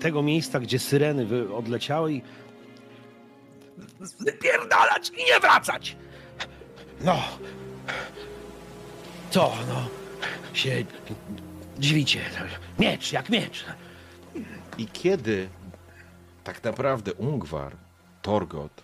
tego 0.00 0.22
miejsca, 0.22 0.60
gdzie 0.60 0.78
syreny 0.78 1.26
odleciały 1.54 2.12
i 2.12 2.22
Wypierdalać 4.20 5.10
i 5.10 5.24
nie 5.24 5.40
wracać! 5.40 5.96
No. 7.00 7.22
Co, 9.30 9.52
no? 9.68 9.88
Się 10.52 10.84
dziwicie. 11.78 12.20
Miecz, 12.78 13.12
jak 13.12 13.30
miecz. 13.30 13.64
I 14.78 14.86
kiedy 14.86 15.48
tak 16.44 16.64
naprawdę 16.64 17.12
Ungwar, 17.14 17.76
Torgot 18.22 18.82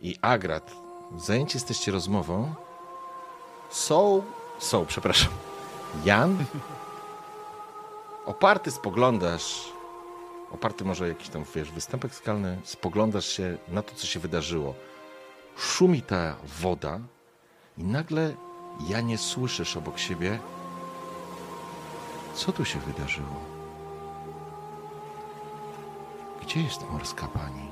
i 0.00 0.16
Agrat 0.22 0.72
zajęci 1.18 1.56
jesteście 1.56 1.92
rozmową, 1.92 2.54
są, 3.70 4.22
są, 4.58 4.86
przepraszam, 4.86 5.32
Jan, 6.04 6.44
oparty 8.26 8.70
spoglądasz, 8.70 9.73
oparty 10.54 10.84
może 10.84 11.08
jakiś 11.08 11.28
tam, 11.28 11.44
wiesz, 11.54 11.70
występek 11.72 12.14
skalny, 12.14 12.58
spoglądasz 12.64 13.26
się 13.26 13.58
na 13.68 13.82
to, 13.82 13.94
co 13.94 14.06
się 14.06 14.20
wydarzyło. 14.20 14.74
Szumi 15.56 16.02
ta 16.02 16.36
woda 16.60 17.00
i 17.78 17.84
nagle 17.84 18.34
Janie 18.88 19.18
słyszysz 19.18 19.76
obok 19.76 19.98
siebie, 19.98 20.38
co 22.34 22.52
tu 22.52 22.64
się 22.64 22.78
wydarzyło? 22.78 23.40
Gdzie 26.42 26.62
jest 26.62 26.90
morska 26.90 27.26
pani? 27.26 27.68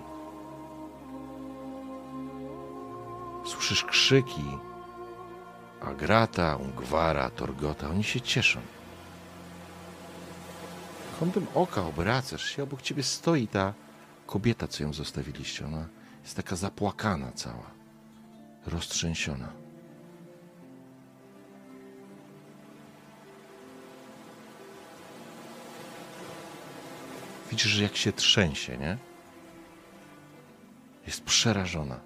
Słyszysz 3.44 3.84
krzyki 3.84 4.58
Agrata, 5.80 6.56
Ungwara, 6.56 7.30
Torgota. 7.30 7.90
Oni 7.90 8.04
się 8.04 8.20
cieszą. 8.20 8.60
Kątem 11.22 11.46
oka 11.54 11.86
obracasz 11.86 12.44
się, 12.44 12.62
obok 12.62 12.82
ciebie 12.82 13.02
stoi 13.02 13.48
ta 13.48 13.74
kobieta, 14.26 14.68
co 14.68 14.82
ją 14.82 14.92
zostawiliście. 14.92 15.66
Ona 15.66 15.88
jest 16.22 16.36
taka 16.36 16.56
zapłakana 16.56 17.32
cała, 17.32 17.70
roztrzęsiona. 18.66 19.52
Widzisz, 27.50 27.78
jak 27.78 27.96
się 27.96 28.12
trzęsie, 28.12 28.78
nie? 28.78 28.98
Jest 31.06 31.24
przerażona. 31.24 32.00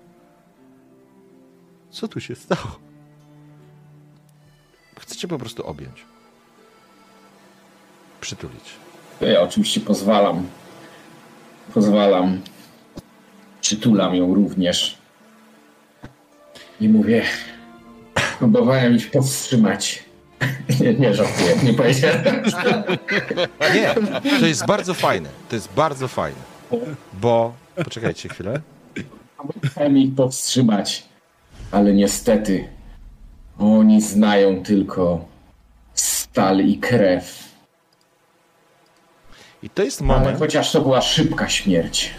Co 1.91 2.09
tu 2.09 2.21
się 2.21 2.35
stało? 2.35 2.79
Chcecie 4.99 5.28
po 5.28 5.39
prostu 5.39 5.67
objąć. 5.67 6.05
Przytulić. 8.20 8.85
Ja 9.20 9.41
oczywiście 9.43 9.81
pozwalam. 9.81 10.47
Pozwalam. 11.75 12.41
Przytulam 13.61 14.15
ją 14.15 14.35
również. 14.35 14.99
I 16.81 16.89
mówię, 16.89 17.23
próbowałem 18.39 18.97
ich 18.97 19.11
powstrzymać. 19.11 20.05
Nie, 20.81 20.95
nie 20.95 21.15
żartuję, 21.15 21.57
nie 21.62 21.75
powiedziałem. 21.75 22.23
Nie, 23.75 23.95
to 24.41 24.47
jest 24.47 24.67
bardzo 24.67 24.95
fajne. 24.95 25.28
To 25.49 25.57
jest 25.57 25.69
bardzo 25.77 26.09
fajne. 26.09 26.39
Bo. 27.20 27.55
Poczekajcie 27.85 28.28
chwilę. 28.28 28.61
Próbowałem 29.36 29.99
ich 29.99 30.15
powstrzymać. 30.15 31.03
Ale 31.70 31.95
niestety 31.95 32.69
oni 33.59 34.03
znają 34.03 34.62
tylko 34.62 35.25
stal 35.95 36.61
i 36.61 36.78
krew. 36.78 37.45
I 39.67 39.70
to 39.70 39.83
jest 39.83 40.01
Ale 40.01 40.09
moment. 40.09 40.39
chociaż 40.39 40.73
to 40.73 40.81
była 40.81 41.01
szybka 41.01 41.49
śmierć. 41.49 42.11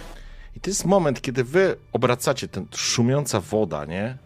I 0.55 0.59
to 0.59 0.69
jest 0.69 0.85
moment, 0.85 1.21
kiedy 1.21 1.43
wy 1.43 1.75
obracacie 1.93 2.47
ten 2.47 2.65
szumiąca 2.75 3.39
woda, 3.39 3.85
nie? 3.85 4.17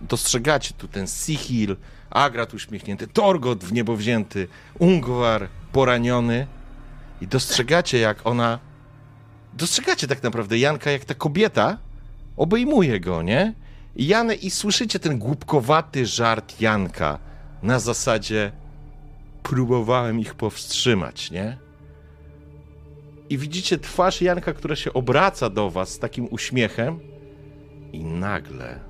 Dostrzegacie 0.00 0.74
tu 0.78 0.88
ten 0.88 1.06
Sihil, 1.06 1.76
Agrat 2.10 2.54
uśmiechnięty, 2.54 3.06
Torgot 3.06 3.64
w 3.64 3.72
niebo 3.72 3.96
wzięty, 3.96 4.48
Ungwar 4.78 5.48
poraniony 5.72 6.46
i 7.20 7.26
dostrzegacie, 7.26 7.98
jak 7.98 8.26
ona... 8.26 8.58
Dostrzegacie 9.54 10.06
tak 10.06 10.22
naprawdę 10.22 10.58
Janka, 10.58 10.90
jak 10.90 11.04
ta 11.04 11.14
kobieta 11.14 11.78
obejmuje 12.36 13.00
go, 13.00 13.22
nie? 13.22 13.54
I 13.96 14.06
Janę, 14.06 14.34
i 14.34 14.50
słyszycie 14.50 14.98
ten 14.98 15.18
głupkowaty 15.18 16.06
żart 16.06 16.60
Janka 16.60 17.18
na 17.62 17.78
zasadzie 17.78 18.52
próbowałem 19.42 20.20
ich 20.20 20.34
powstrzymać, 20.34 21.30
nie? 21.30 21.63
I 23.30 23.38
widzicie 23.38 23.78
twarz 23.78 24.22
Janka, 24.22 24.52
która 24.52 24.76
się 24.76 24.92
obraca 24.92 25.50
do 25.50 25.70
was 25.70 25.88
z 25.88 25.98
takim 25.98 26.28
uśmiechem 26.30 27.00
i 27.92 28.04
nagle 28.04 28.80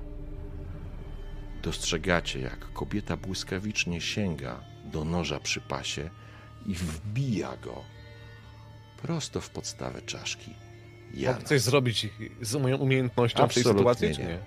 dostrzegacie, 1.63 2.39
jak 2.39 2.73
kobieta 2.73 3.17
błyskawicznie 3.17 4.01
sięga 4.01 4.61
do 4.85 5.05
noża 5.05 5.39
przy 5.39 5.61
pasie 5.61 6.09
i 6.65 6.73
wbija 6.73 7.57
go 7.57 7.83
prosto 9.01 9.41
w 9.41 9.49
podstawę 9.49 10.01
czaszki. 10.01 10.53
Jana. 11.13 11.35
Mogę 11.35 11.47
coś 11.47 11.61
zrobić 11.61 12.07
z 12.41 12.55
moją 12.55 12.77
umiejętnością 12.77 13.47
w 13.47 13.53
tej 13.53 13.61
Absolutnie 13.61 13.79
sytuacji, 13.79 14.23
nie. 14.23 14.29
nie? 14.29 14.39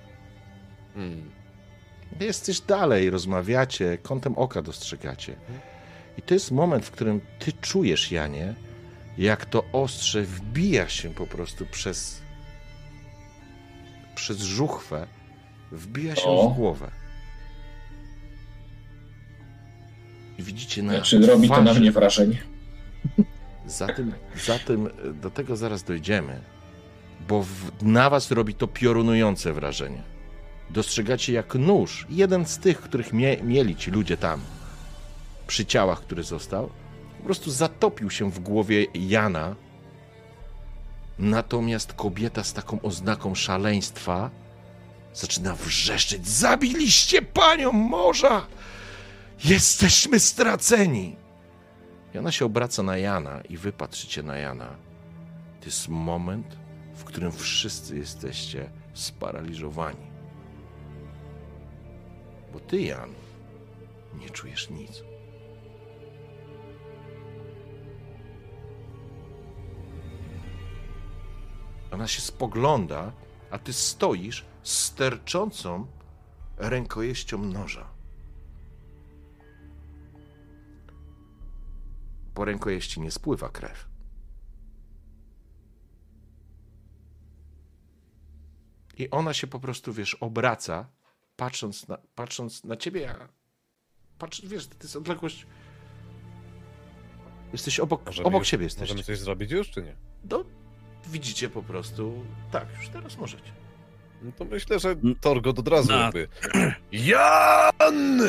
Hmm. 0.95 1.31
Jesteś 2.21 2.61
dalej, 2.61 3.11
rozmawiacie, 3.11 3.99
kątem 4.03 4.35
oka 4.35 4.63
dostrzegacie. 4.63 5.37
I 6.19 6.23
to 6.23 6.35
jest 6.35 6.51
moment, 6.51 6.87
w 6.87 6.91
którym 6.91 7.21
ty 7.39 7.53
czujesz, 7.53 8.13
Janie, 8.13 8.55
jak 9.19 9.47
to 9.47 9.65
ostrze 9.73 10.23
wbija 10.23 10.89
się 10.89 11.15
po 11.15 11.27
prostu 11.27 11.67
przez 11.67 12.23
przez 14.15 14.39
żuchwę, 14.39 15.07
wbija 15.73 16.17
się 16.17 16.27
O. 16.27 16.51
w 16.51 16.57
głowę. 16.57 16.91
Widzicie 20.39 20.83
na 20.83 21.01
Czy 21.01 21.27
robi 21.27 21.49
to 21.49 21.63
na 21.63 21.75
mnie 21.75 21.93
wrażenie? 21.93 22.43
za 23.67 23.87
tym, 23.87 24.13
za 24.45 24.59
tym, 24.59 24.89
do 25.23 25.31
tego 25.31 25.57
zaraz 25.57 25.83
dojdziemy, 25.83 26.41
bo 27.29 27.43
w, 27.43 27.83
na 27.83 28.11
was 28.11 28.31
robi 28.31 28.55
to 28.55 28.67
piorunujące 28.67 29.53
wrażenie. 29.53 30.03
Dostrzegacie 30.71 31.33
jak 31.33 31.55
nóż, 31.55 32.07
jeden 32.11 32.47
z 32.47 32.59
tych, 32.59 32.81
których 32.81 33.13
mie, 33.13 33.37
mieli 33.43 33.77
ci 33.77 33.91
ludzie 33.91 34.17
tam, 34.17 34.41
przy 35.47 35.67
ciałach, 35.67 36.01
który 36.01 36.23
został, 36.23 36.71
po 37.19 37.25
prostu 37.25 37.51
zatopił 37.51 38.11
się 38.11 38.31
w 38.31 38.39
głowie 38.41 38.87
Jana. 38.95 39.57
Natomiast 41.19 41.93
kobieta 41.93 42.45
z 42.45 42.53
taką 42.53 42.83
oznaką 42.83 43.35
szaleństwa 43.35 44.31
zaczyna 45.15 45.55
wrzeszczeć: 45.55 46.29
Zabiliście 46.29 47.23
panią 47.23 47.73
morza! 47.73 48.47
Jesteśmy 49.45 50.21
straceni! 50.21 51.17
I 52.15 52.19
ona 52.19 52.33
się 52.33 52.45
obraca 52.45 52.83
na 52.83 52.97
Jana 52.97 53.41
i 53.41 53.57
wy 53.57 53.73
patrzycie 53.73 54.23
na 54.23 54.37
Jana. 54.37 54.77
To 55.61 55.67
jest 55.67 55.89
moment, 55.89 56.57
w 56.95 57.05
którym 57.05 57.33
wszyscy 57.33 57.97
jesteście 57.97 58.71
sparaliżowani. 58.95 60.07
Bo 62.53 62.61
ty, 62.61 62.81
Jan, 62.81 63.11
nie 64.21 64.31
czujesz 64.31 64.71
nic. 64.71 65.08
Ona 71.91 72.09
się 72.09 72.21
spogląda, 72.21 73.13
a 73.51 73.59
ty 73.59 73.73
stoisz 73.73 74.45
z 74.63 74.73
sterczącą 74.85 75.87
rękojeścią 76.57 77.45
noża. 77.45 77.89
Po 82.35 82.45
rękojeści 82.45 83.01
nie 83.01 83.11
spływa 83.11 83.49
krew. 83.49 83.89
I 88.99 89.11
ona 89.11 89.35
się 89.35 89.47
po 89.47 89.61
prostu, 89.61 89.93
wiesz, 89.93 90.15
obraca, 90.15 90.89
patrząc 91.37 91.89
na, 91.89 91.99
patrząc 92.15 92.65
na 92.65 92.77
ciebie, 92.77 93.11
a 93.11 93.29
patrz, 94.19 94.41
wiesz, 94.47 94.67
to 94.67 94.75
jest 94.83 94.97
odległość. 94.97 95.47
Jesteś 97.53 97.81
obok, 97.81 98.07
Możemy 98.07 98.29
obok 98.29 98.41
już- 98.41 98.49
siebie 98.49 98.65
jesteście. 98.65 98.95
Możemy 98.95 99.05
coś 99.05 99.19
zrobić 99.19 99.51
już, 99.51 99.71
czy 99.71 99.83
nie? 99.83 99.97
No, 100.31 100.45
widzicie 101.09 101.49
po 101.51 101.63
prostu. 101.63 102.13
Tak, 102.51 102.67
już 102.79 102.89
teraz 102.89 103.19
możecie. 103.19 103.51
No 104.23 104.33
to 104.39 104.45
myślę, 104.45 104.79
że 104.79 104.97
Torgot 105.21 105.59
od 105.59 105.69
razu 105.69 105.93
Na- 105.93 105.99
jakby... 106.05 106.29
Jan! 106.93 108.21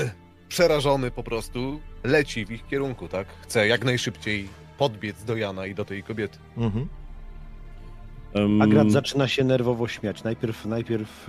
Przerażony 0.50 1.12
po 1.12 1.24
prostu 1.24 1.80
leci 2.04 2.46
w 2.46 2.52
ich 2.52 2.68
kierunku, 2.68 3.08
tak? 3.08 3.28
Chce 3.42 3.68
jak 3.68 3.86
najszybciej 3.86 4.50
podbiec 4.78 5.24
do 5.24 5.36
Jana 5.36 5.66
i 5.66 5.76
do 5.76 5.86
tej 5.86 6.04
kobiety. 6.04 6.38
Mhm. 6.58 6.88
Em, 8.34 8.62
Agrat 8.62 8.92
zaczyna 8.92 9.28
się 9.28 9.44
nerwowo 9.44 9.88
śmiać. 9.88 10.24
Najpierw, 10.24 10.66
najpierw 10.66 11.28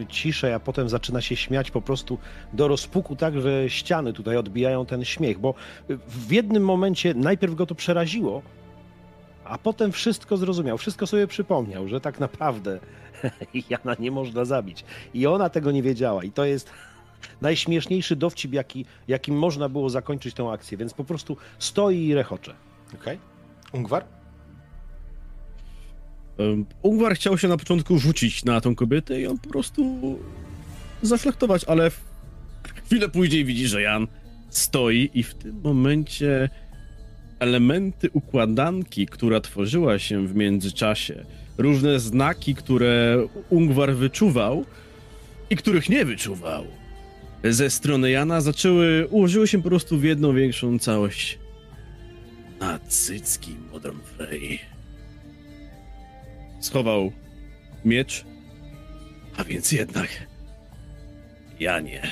e, 0.00 0.06
ciszej, 0.06 0.52
a 0.52 0.60
potem 0.60 0.88
zaczyna 0.88 1.20
się 1.20 1.36
śmiać 1.36 1.70
po 1.70 1.82
prostu 1.82 2.18
do 2.52 2.68
rozpuku, 2.68 3.16
tak, 3.16 3.40
że 3.40 3.70
ściany 3.70 4.12
tutaj 4.12 4.36
odbijają 4.36 4.86
ten 4.86 5.04
śmiech, 5.04 5.38
bo 5.38 5.54
w 6.08 6.32
jednym 6.32 6.64
momencie 6.64 7.14
najpierw 7.14 7.54
go 7.54 7.66
to 7.66 7.74
przeraziło, 7.74 8.42
a 9.44 9.58
potem 9.58 9.92
wszystko 9.92 10.36
zrozumiał, 10.36 10.78
wszystko 10.78 11.06
sobie 11.06 11.26
przypomniał, 11.26 11.88
że 11.88 12.00
tak 12.00 12.20
naprawdę 12.20 12.80
Jana 13.70 13.96
nie 13.98 14.10
można 14.10 14.44
zabić. 14.44 14.84
I 15.14 15.26
ona 15.26 15.48
tego 15.50 15.72
nie 15.72 15.82
wiedziała. 15.82 16.24
I 16.24 16.30
to 16.32 16.44
jest 16.44 16.70
najśmieszniejszy 17.40 18.16
dowcip, 18.16 18.52
jaki, 18.52 18.84
jakim 19.08 19.38
można 19.38 19.68
było 19.68 19.90
zakończyć 19.90 20.34
tę 20.34 20.50
akcję, 20.50 20.78
więc 20.78 20.94
po 20.94 21.04
prostu 21.04 21.36
stoi 21.58 22.06
i 22.06 22.14
rechocze. 22.14 22.54
Okej. 22.94 23.18
Ungwar? 23.72 24.04
em, 26.38 26.66
Ungwar 26.82 27.14
chciał 27.14 27.38
się 27.38 27.48
na 27.48 27.56
początku 27.56 27.98
rzucić 27.98 28.44
na 28.44 28.60
tą 28.60 28.74
kobietę 28.74 29.20
i 29.20 29.26
on 29.26 29.38
po 29.38 29.48
prostu 29.48 29.84
zaflektować, 31.02 31.64
ale 31.64 31.90
w- 31.90 32.04
chwilę 32.86 33.08
później 33.08 33.44
widzi, 33.44 33.68
że 33.68 33.82
Jan 33.82 34.06
stoi 34.48 35.10
i 35.14 35.22
w 35.22 35.34
tym 35.34 35.60
momencie 35.64 36.48
elementy 37.42 38.10
układanki, 38.12 39.06
która 39.06 39.40
tworzyła 39.40 39.98
się 39.98 40.26
w 40.26 40.34
międzyczasie, 40.36 41.24
różne 41.58 42.00
znaki, 42.00 42.54
które 42.54 43.26
Ungwar 43.50 43.94
wyczuwał 43.94 44.64
i 45.50 45.56
których 45.56 45.88
nie 45.88 46.04
wyczuwał, 46.04 46.64
ze 47.44 47.70
strony 47.70 48.10
Jana 48.10 48.40
zaczęły, 48.40 49.06
ułożyły 49.10 49.48
się 49.48 49.62
po 49.62 49.68
prostu 49.68 49.98
w 49.98 50.04
jedną 50.04 50.34
większą 50.34 50.78
całość. 50.78 51.38
Na 52.60 52.78
cycki, 52.78 53.56
Modern 53.72 53.98
Frey. 54.00 54.58
Schował 56.60 57.12
miecz, 57.84 58.24
a 59.36 59.44
więc 59.44 59.72
jednak 59.72 60.08
ja 61.60 61.80
nie. 61.80 62.02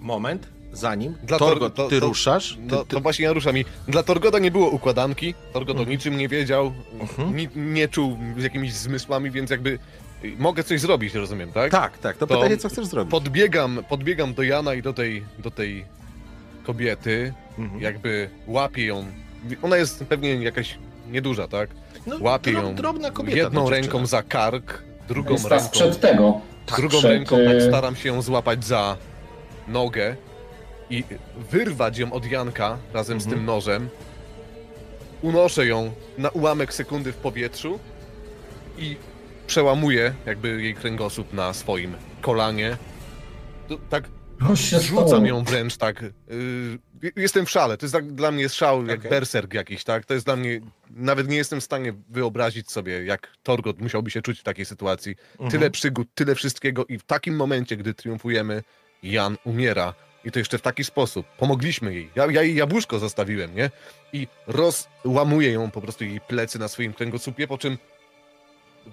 Moment, 0.00 0.48
zanim. 0.72 1.14
Dla 1.22 1.38
Torgot, 1.38 1.72
Torgo- 1.74 1.76
to- 1.76 1.88
ty 1.88 2.00
to- 2.00 2.06
ruszasz. 2.06 2.54
Ty, 2.54 2.60
No 2.74 2.84
ty... 2.84 2.94
to 2.94 3.00
właśnie 3.00 3.24
ja 3.24 3.32
ruszam 3.32 3.58
i 3.58 3.64
dla 3.88 4.02
Torgoda 4.02 4.38
nie 4.38 4.50
było 4.50 4.68
układanki, 4.70 5.34
Torgod 5.52 5.76
o 5.76 5.80
Mhm. 5.80 5.90
niczym 5.90 6.16
nie 6.18 6.28
wiedział, 6.28 6.72
Mhm. 7.00 7.36
ni, 7.36 7.48
nie 7.56 7.88
czuł 7.88 8.16
z 8.38 8.42
jakimiś 8.42 8.72
zmysłami, 8.74 9.30
więc 9.30 9.50
jakby 9.50 9.78
y, 10.24 10.32
mogę 10.38 10.64
coś 10.64 10.80
zrobić, 10.80 11.14
rozumiem, 11.14 11.52
tak? 11.52 11.72
Tak, 11.72 11.98
tak. 11.98 12.16
To, 12.16 12.26
To 12.26 12.34
pytanie, 12.34 12.56
co 12.56 12.68
chcesz 12.68 12.86
zrobić. 12.86 13.10
Podbiegam, 13.10 13.84
podbiegam 13.88 14.34
do 14.34 14.42
Jana 14.42 14.74
i 14.74 14.82
do 14.82 14.92
tej, 14.92 15.24
do 15.38 15.50
tej 15.50 15.84
kobiety, 16.62 17.32
Mhm. 17.58 17.80
jakby 17.80 18.30
łapię 18.46 18.84
ją. 18.86 19.04
Ona 19.62 19.76
jest 19.76 20.04
pewnie 20.04 20.34
jakaś 20.34 20.78
nieduża, 21.10 21.48
tak? 21.48 21.70
No, 22.06 22.16
Łapię 22.20 22.50
ją 22.52 22.74
Drobna 22.74 23.10
kobieta. 23.10 23.38
jedną 23.38 23.64
no, 23.64 23.70
ręką 23.70 24.06
za 24.06 24.22
kark, 24.22 24.82
drugą 25.08 25.32
Jest 25.32 25.48
ręką, 25.48 25.66
sprzed 25.66 26.00
tego. 26.00 26.40
drugą 26.76 26.98
przed, 26.98 27.10
ręką 27.10 27.36
tak 27.36 27.54
e, 27.56 27.68
staram 27.68 27.96
się 27.96 28.08
ją 28.08 28.22
złapać 28.22 28.64
za 28.64 28.96
nogę 29.68 30.16
i 30.90 31.04
wyrwać 31.50 31.98
ją 31.98 32.12
od 32.12 32.26
Janka 32.26 32.78
razem 32.94 33.20
z 33.20 33.24
Mhm. 33.24 33.36
tym 33.40 33.46
nożem. 33.46 33.88
Unoszę 35.22 35.66
ją 35.66 35.92
na 36.18 36.28
ułamek 36.28 36.74
sekundy 36.74 37.12
w 37.12 37.16
powietrzu 37.16 37.78
i 38.78 38.96
przełamuję 39.46 40.14
jakby 40.26 40.62
jej 40.62 40.74
kręgosłup 40.74 41.32
na 41.32 41.52
swoim 41.52 41.94
kolanie. 42.20 42.76
To, 43.68 43.78
tak 43.90 44.04
Rzucam 44.54 44.80
stało? 45.08 45.26
ją 45.26 45.44
wręcz 45.44 45.76
tak. 45.76 46.02
Yy, 47.02 47.12
jestem 47.16 47.46
w 47.46 47.50
szale. 47.50 47.76
To 47.76 47.86
jest 47.86 47.94
tak, 47.94 48.12
dla 48.12 48.30
mnie 48.30 48.48
szał 48.48 48.86
jak 48.86 49.00
berserk 49.00 49.54
jakiś, 49.54 49.84
tak? 49.84 50.04
To 50.04 50.14
jest 50.14 50.26
dla 50.26 50.36
mnie. 50.36 50.60
Nawet 50.90 51.28
nie 51.28 51.36
jestem 51.36 51.60
w 51.60 51.64
stanie 51.64 51.92
wyobrazić 52.08 52.70
sobie, 52.70 53.04
jak 53.04 53.28
Torgot 53.42 53.80
musiałby 53.80 54.10
się 54.10 54.22
czuć 54.22 54.40
w 54.40 54.42
takiej 54.42 54.64
sytuacji. 54.64 55.16
Mhm. 55.32 55.50
Tyle 55.50 55.70
przygód, 55.70 56.08
tyle 56.14 56.34
wszystkiego 56.34 56.84
i 56.86 56.98
w 56.98 57.02
takim 57.04 57.36
momencie, 57.36 57.76
gdy 57.76 57.94
triumfujemy, 57.94 58.62
Jan 59.02 59.36
umiera. 59.44 59.94
I 60.24 60.30
to 60.30 60.38
jeszcze 60.38 60.58
w 60.58 60.62
taki 60.62 60.84
sposób. 60.84 61.26
Pomogliśmy 61.26 61.94
jej. 61.94 62.10
Ja, 62.14 62.26
ja 62.26 62.42
jej 62.42 62.54
jabłuszko 62.54 62.98
zostawiłem, 62.98 63.54
nie? 63.54 63.70
I 64.12 64.28
rozłamuję 64.46 65.52
ją 65.52 65.70
po 65.70 65.80
prostu 65.80 66.04
jej 66.04 66.20
plecy 66.20 66.58
na 66.58 66.68
swoim 66.68 66.92
kręgosłupie, 66.92 67.46
po 67.46 67.58
czym 67.58 67.78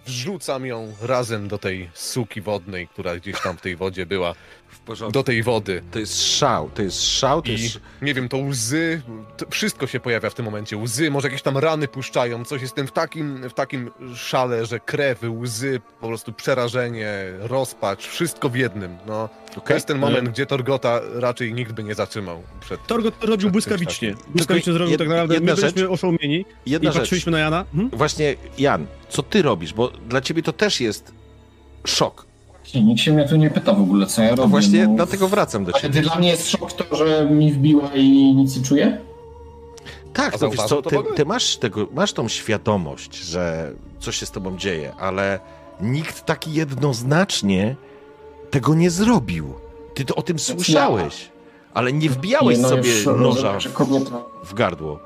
wrzucam 0.05 0.65
ją 0.65 0.93
razem 1.01 1.47
do 1.47 1.57
tej 1.57 1.89
suki 1.93 2.41
wodnej, 2.41 2.87
która 2.87 3.15
gdzieś 3.15 3.41
tam 3.41 3.57
w 3.57 3.61
tej 3.61 3.75
wodzie 3.75 4.05
była. 4.05 4.33
W 4.67 4.79
porządku. 4.79 5.11
Do 5.13 5.23
tej 5.23 5.43
wody. 5.43 5.81
To 5.91 5.99
jest 5.99 6.23
szał, 6.37 6.69
to 6.69 6.81
jest 6.81 7.03
szał, 7.03 7.41
to 7.41 7.51
I 7.51 7.61
jest... 7.61 7.79
nie 8.01 8.13
wiem, 8.13 8.29
to 8.29 8.37
łzy, 8.37 9.01
to 9.37 9.45
wszystko 9.49 9.87
się 9.87 9.99
pojawia 9.99 10.29
w 10.29 10.33
tym 10.33 10.45
momencie. 10.45 10.77
Łzy, 10.77 11.11
może 11.11 11.27
jakieś 11.27 11.41
tam 11.41 11.57
rany 11.57 11.87
puszczają, 11.87 12.45
coś 12.45 12.61
jestem 12.61 12.87
w 12.87 12.91
takim, 12.91 13.49
w 13.49 13.53
takim 13.53 13.91
szale, 14.15 14.65
że 14.65 14.79
krew, 14.79 15.19
łzy, 15.29 15.81
po 16.01 16.07
prostu 16.07 16.33
przerażenie, 16.33 17.09
rozpacz, 17.39 18.07
wszystko 18.07 18.49
w 18.49 18.55
jednym. 18.55 18.97
No, 19.07 19.29
to 19.53 19.61
Okej. 19.61 19.73
jest 19.75 19.87
ten 19.87 19.99
moment, 19.99 20.29
gdzie 20.29 20.45
Torgota 20.45 20.99
raczej 21.13 21.53
nikt 21.53 21.71
by 21.71 21.83
nie 21.83 21.95
zatrzymał 21.95 22.43
przed 22.61 22.87
Torgot 22.87 23.19
to 23.19 23.27
robił 23.27 23.37
Przed 23.39 23.51
błyskawicznie. 23.51 24.15
Błyskawicznie 24.27 24.73
zrobił 24.73 24.95
jed- 24.95 24.97
tak 24.99 25.07
naprawdę. 25.07 25.33
jedna 25.33 25.51
My 25.55 25.61
byliśmy 25.61 25.81
rzecz. 25.81 25.91
oszołomieni 25.91 26.45
Jedna 26.65 26.89
i 26.89 26.93
rzecz. 26.93 27.01
patrzyliśmy 27.01 27.31
na 27.31 27.39
Jana. 27.39 27.65
Hmm? 27.71 27.89
Właśnie, 27.93 28.35
Jan, 28.57 28.85
co 29.09 29.23
ty 29.23 29.41
robisz? 29.41 29.73
Bo 29.73 29.87
dla 30.09 30.21
ciebie 30.21 30.43
to 30.43 30.53
też 30.53 30.81
jest 30.81 31.11
szok. 31.85 32.25
Nikt 32.75 33.01
się 33.01 33.13
mnie 33.13 33.27
tu 33.29 33.35
nie 33.35 33.49
pyta 33.49 33.73
w 33.73 33.81
ogóle, 33.81 34.05
co 34.05 34.21
ja 34.21 34.29
robię. 34.29 34.41
No 34.41 34.47
właśnie, 34.47 34.87
no. 34.87 34.95
dlatego 34.95 35.27
wracam 35.27 35.65
do 35.65 35.71
Ale 35.73 35.81
ciebie. 35.81 36.01
dla 36.01 36.15
mnie 36.15 36.29
jest 36.29 36.49
szok 36.49 36.73
to, 36.73 36.95
że 36.95 37.25
mi 37.31 37.53
wbiła 37.53 37.89
i 37.95 38.35
nic 38.35 38.57
nie 38.57 38.63
czuję? 38.63 39.01
Tak, 40.13 40.33
A 40.33 40.37
no 40.41 40.49
wiesz 40.49 40.61
co, 40.61 40.81
to 40.81 40.89
ty, 40.89 40.97
w 40.99 41.15
ty 41.15 41.25
masz, 41.25 41.57
tego, 41.57 41.87
masz 41.93 42.13
tą 42.13 42.27
świadomość, 42.27 43.15
że 43.15 43.71
coś 43.99 44.17
się 44.17 44.25
z 44.25 44.31
tobą 44.31 44.57
dzieje, 44.57 44.93
ale 44.99 45.39
nikt 45.81 46.25
tak 46.25 46.47
jednoznacznie 46.47 47.75
tego 48.51 48.75
nie 48.75 48.89
zrobił. 48.89 49.53
Ty 49.93 50.05
to 50.05 50.15
o 50.15 50.21
tym 50.21 50.39
słyszałeś, 50.39 51.29
ale 51.73 51.93
nie 51.93 52.09
wbijałeś 52.09 52.57
Nie, 52.57 52.63
no 52.63 52.69
sobie 52.69 52.89
noża 53.17 53.57
kobieta, 53.73 54.23
w 54.43 54.53
gardło. 54.53 54.99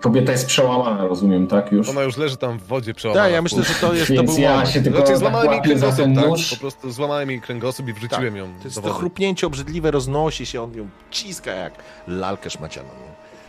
Kobieta 0.00 0.32
jest 0.32 0.46
przełamana, 0.46 1.06
rozumiem, 1.06 1.46
tak 1.46 1.72
już? 1.72 1.88
Ona 1.88 2.02
już 2.02 2.16
leży 2.16 2.36
tam 2.36 2.58
w 2.58 2.66
wodzie 2.66 2.94
przełamana. 2.94 3.24
Tak, 3.24 3.32
ja 3.32 3.42
myślę, 3.42 3.62
że 3.62 3.74
to 3.74 3.94
jest 3.94 4.06
to 4.06 4.12
Więc 4.12 4.30
był 4.30 4.40
ja 4.40 4.66
się 4.66 4.82
tylko 4.82 4.98
Znaczy 4.98 5.12
tak 5.12 5.20
złamałem 5.20 5.52
jej 5.52 5.62
kręgosłup, 5.62 6.06
tak? 6.14 6.28
nóż. 6.28 6.50
Po 6.50 6.56
prostu 6.56 6.90
złamałem 6.90 7.30
jej 7.30 7.40
kręgosłup 7.40 7.88
i 7.88 7.92
wrzuciłem 7.92 8.36
ją 8.36 8.46
To 8.58 8.64
jest 8.64 8.76
do 8.76 8.88
to 8.88 8.94
chrupnięcie 8.94 9.46
obrzydliwe, 9.46 9.90
roznosi 9.90 10.46
się, 10.46 10.62
on 10.62 10.74
ją 10.74 10.88
ciska 11.10 11.50
jak 11.50 11.72
lalkę 12.08 12.50
szmacianą. 12.50 12.88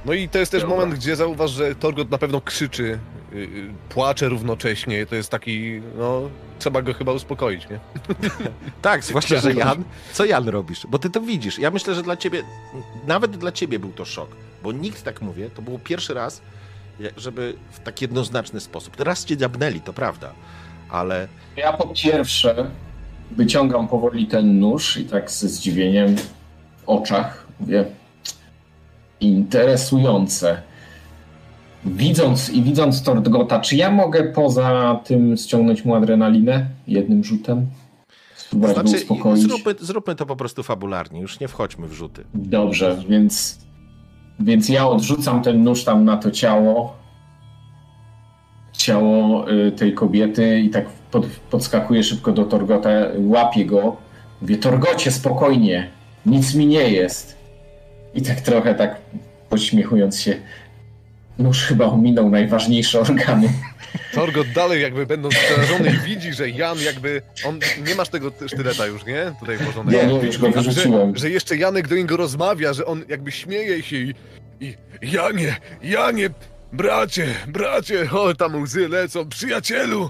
No 0.06 0.14
i 0.14 0.30
to 0.30 0.40
jest 0.40 0.51
też 0.51 0.61
Dobra. 0.61 0.77
moment, 0.77 0.95
gdzie 0.95 1.16
zauważ, 1.16 1.51
że 1.51 1.76
Torgot 1.76 2.11
na 2.11 2.17
pewno 2.17 2.42
krzyczy, 2.42 3.00
yy, 3.32 3.40
yy, 3.40 3.74
płacze 3.90 4.30
równocześnie. 4.30 5.06
To 5.06 5.16
jest 5.16 5.30
taki, 5.30 5.82
no, 5.98 6.22
trzeba 6.59 6.82
go 6.82 6.93
chyba 6.93 7.11
uspokoić, 7.11 7.67
nie? 7.69 7.80
Tak, 8.82 9.03
zwłaszcza, 9.06 9.40
że 9.40 9.53
Jan, 9.53 9.84
co 10.14 10.26
Jan 10.26 10.50
robisz? 10.50 10.88
Bo 10.90 11.00
ty 11.00 11.09
to 11.09 11.22
widzisz. 11.22 11.59
Ja 11.59 11.72
myślę, 11.72 11.95
że 11.95 12.03
dla 12.03 12.17
ciebie, 12.17 12.43
nawet 13.08 13.38
dla 13.38 13.51
ciebie 13.51 13.80
był 13.80 13.92
to 13.92 14.06
szok, 14.06 14.30
bo 14.68 14.72
nikt 14.72 15.04
tak 15.04 15.22
mówię, 15.22 15.50
to 15.56 15.62
był 15.62 15.80
pierwszy 15.80 16.14
raz, 16.14 16.42
żeby 17.18 17.54
w 17.72 17.80
tak 17.80 18.02
jednoznaczny 18.02 18.60
sposób. 18.60 18.96
Teraz 18.96 19.26
cię 19.26 19.38
dziabnęli, 19.38 19.82
to 19.82 19.94
prawda, 19.94 20.34
ale 20.90 21.28
Ja 21.58 21.74
po 21.74 21.88
pierwsze 21.88 22.72
wyciągam 23.32 23.88
powoli 23.88 24.28
ten 24.28 24.60
nóż 24.60 24.98
i 24.98 25.06
tak 25.06 25.32
ze 25.32 25.50
zdziwieniem 25.50 26.16
w 26.18 26.90
oczach 26.90 27.48
mówię 27.60 27.86
interesujące. 29.22 30.62
Widząc 31.86 32.50
i 32.50 32.62
widząc 32.62 33.04
Tortgota, 33.04 33.60
czy 33.60 33.76
ja 33.76 33.92
mogę 33.92 34.24
poza 34.24 35.00
tym 35.06 35.38
ściągnąć 35.38 35.86
mu 35.86 35.96
adrenalinę 35.96 36.68
jednym 36.88 37.24
rzutem? 37.24 37.68
spróbować 38.36 38.90
Znaczy, 38.90 39.06
zróbmy, 39.36 39.76
zróbmy 39.80 40.16
to 40.16 40.26
po 40.26 40.36
prostu 40.36 40.64
fabularnie, 40.64 41.22
już 41.22 41.40
nie 41.40 41.48
wchodźmy 41.48 41.88
w 41.88 41.94
rzuty. 41.94 42.24
Dobrze, 42.34 42.98
więc, 43.10 43.60
więc 44.40 44.69
ja 44.69 44.88
odrzucam 44.88 45.41
ten 45.41 45.64
nóż 45.64 45.83
tam 45.83 46.06
na 46.06 46.17
to 46.17 46.32
ciało. 46.32 46.98
Ciało 48.74 49.51
y, 49.51 49.72
tej 49.72 49.93
kobiety 49.93 50.59
i 50.59 50.69
tak 50.69 50.85
pod, 51.11 51.69
szybko 52.03 52.32
do 52.32 52.45
Torgota, 52.45 52.90
łapię 53.17 53.66
go. 53.66 53.95
Mówię, 54.41 54.57
Torgocie, 54.57 55.11
spokojnie, 55.11 55.90
nic 56.25 56.56
mi 56.56 56.67
nie 56.67 56.90
jest. 56.90 57.38
I 58.14 58.22
tak 58.22 58.41
trochę 58.41 58.75
tak 58.75 59.01
podśmiechując 59.49 60.19
się, 60.19 60.35
nóż 61.40 61.64
chyba 61.64 61.85
ominął 61.85 62.30
najważniejsze 62.30 62.99
organy. 62.99 63.49
Torgot 64.14 64.48
dalej 64.51 64.82
jakby 64.82 65.06
będąc 65.06 65.35
przerażony 65.35 65.90
i 65.90 65.99
widzi, 65.99 66.33
że 66.33 66.49
Jan 66.49 66.77
jakby, 66.80 67.22
on, 67.45 67.59
nie 67.88 67.95
masz 67.95 68.09
tego 68.09 68.32
sztyleta 68.48 68.85
już, 68.85 69.06
nie? 69.06 69.33
Tutaj 69.40 69.57
włożonego. 69.57 69.98
Nie, 69.98 70.14
nie, 70.14 70.25
już 70.25 70.38
go 70.38 70.51
wyrzuciłem. 70.51 71.16
Że, 71.16 71.22
że 71.22 71.30
jeszcze 71.30 71.57
Janek 71.57 71.88
do 71.88 71.95
niego 71.95 72.17
rozmawia, 72.17 72.74
że 72.74 72.85
on 72.85 73.03
jakby 73.07 73.32
śmieje 73.32 73.83
się 73.83 73.98
i, 73.98 74.14
i 74.61 74.75
Janie, 75.01 75.56
Janie, 75.83 76.30
bracie, 76.74 77.27
bracie, 77.48 78.11
o 78.11 78.33
tam 78.33 78.61
łzy 78.61 78.90
lecą, 78.90 79.30
przyjacielu. 79.30 80.09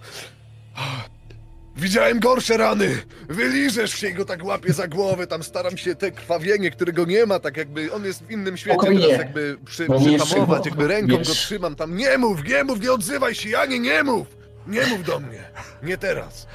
Widziałem 1.78 2.20
gorsze 2.20 2.58
rany. 2.58 2.98
Wyliżesz 3.30 3.92
się 3.92 4.08
i 4.10 4.14
go 4.14 4.26
tak 4.26 4.44
łapie 4.46 4.74
za 4.74 4.88
głowę, 4.88 5.28
tam 5.28 5.44
staram 5.44 5.78
się 5.78 5.96
te 5.96 6.12
krwawienie, 6.12 6.72
którego 6.72 7.06
nie 7.06 7.26
ma, 7.26 7.40
tak 7.40 7.58
jakby 7.58 7.94
on 7.94 8.06
jest 8.06 8.24
w 8.24 8.32
innym 8.32 8.58
świecie 8.58 8.74
Spokojnie. 8.78 9.02
teraz 9.02 9.20
jakby 9.20 9.58
przy, 9.66 9.86
Bo 9.86 10.00
przytamować, 10.00 10.64
go- 10.64 10.70
jakby 10.70 10.88
ręką 10.88 11.12
go 11.12 11.18
wiesz- 11.18 11.28
trzymam 11.28 11.76
tam. 11.76 11.96
Nie 11.98 12.18
mów, 12.18 12.44
nie 12.44 12.64
mów, 12.64 12.82
nie 12.82 12.92
odzywaj 12.92 13.36
się, 13.36 13.50
Janie, 13.50 13.80
nie 13.80 14.04
mów! 14.04 14.28
Nie 14.68 14.86
mów 14.86 15.04
do 15.04 15.20
mnie, 15.20 15.44
nie 15.84 15.98
teraz. 15.98 16.48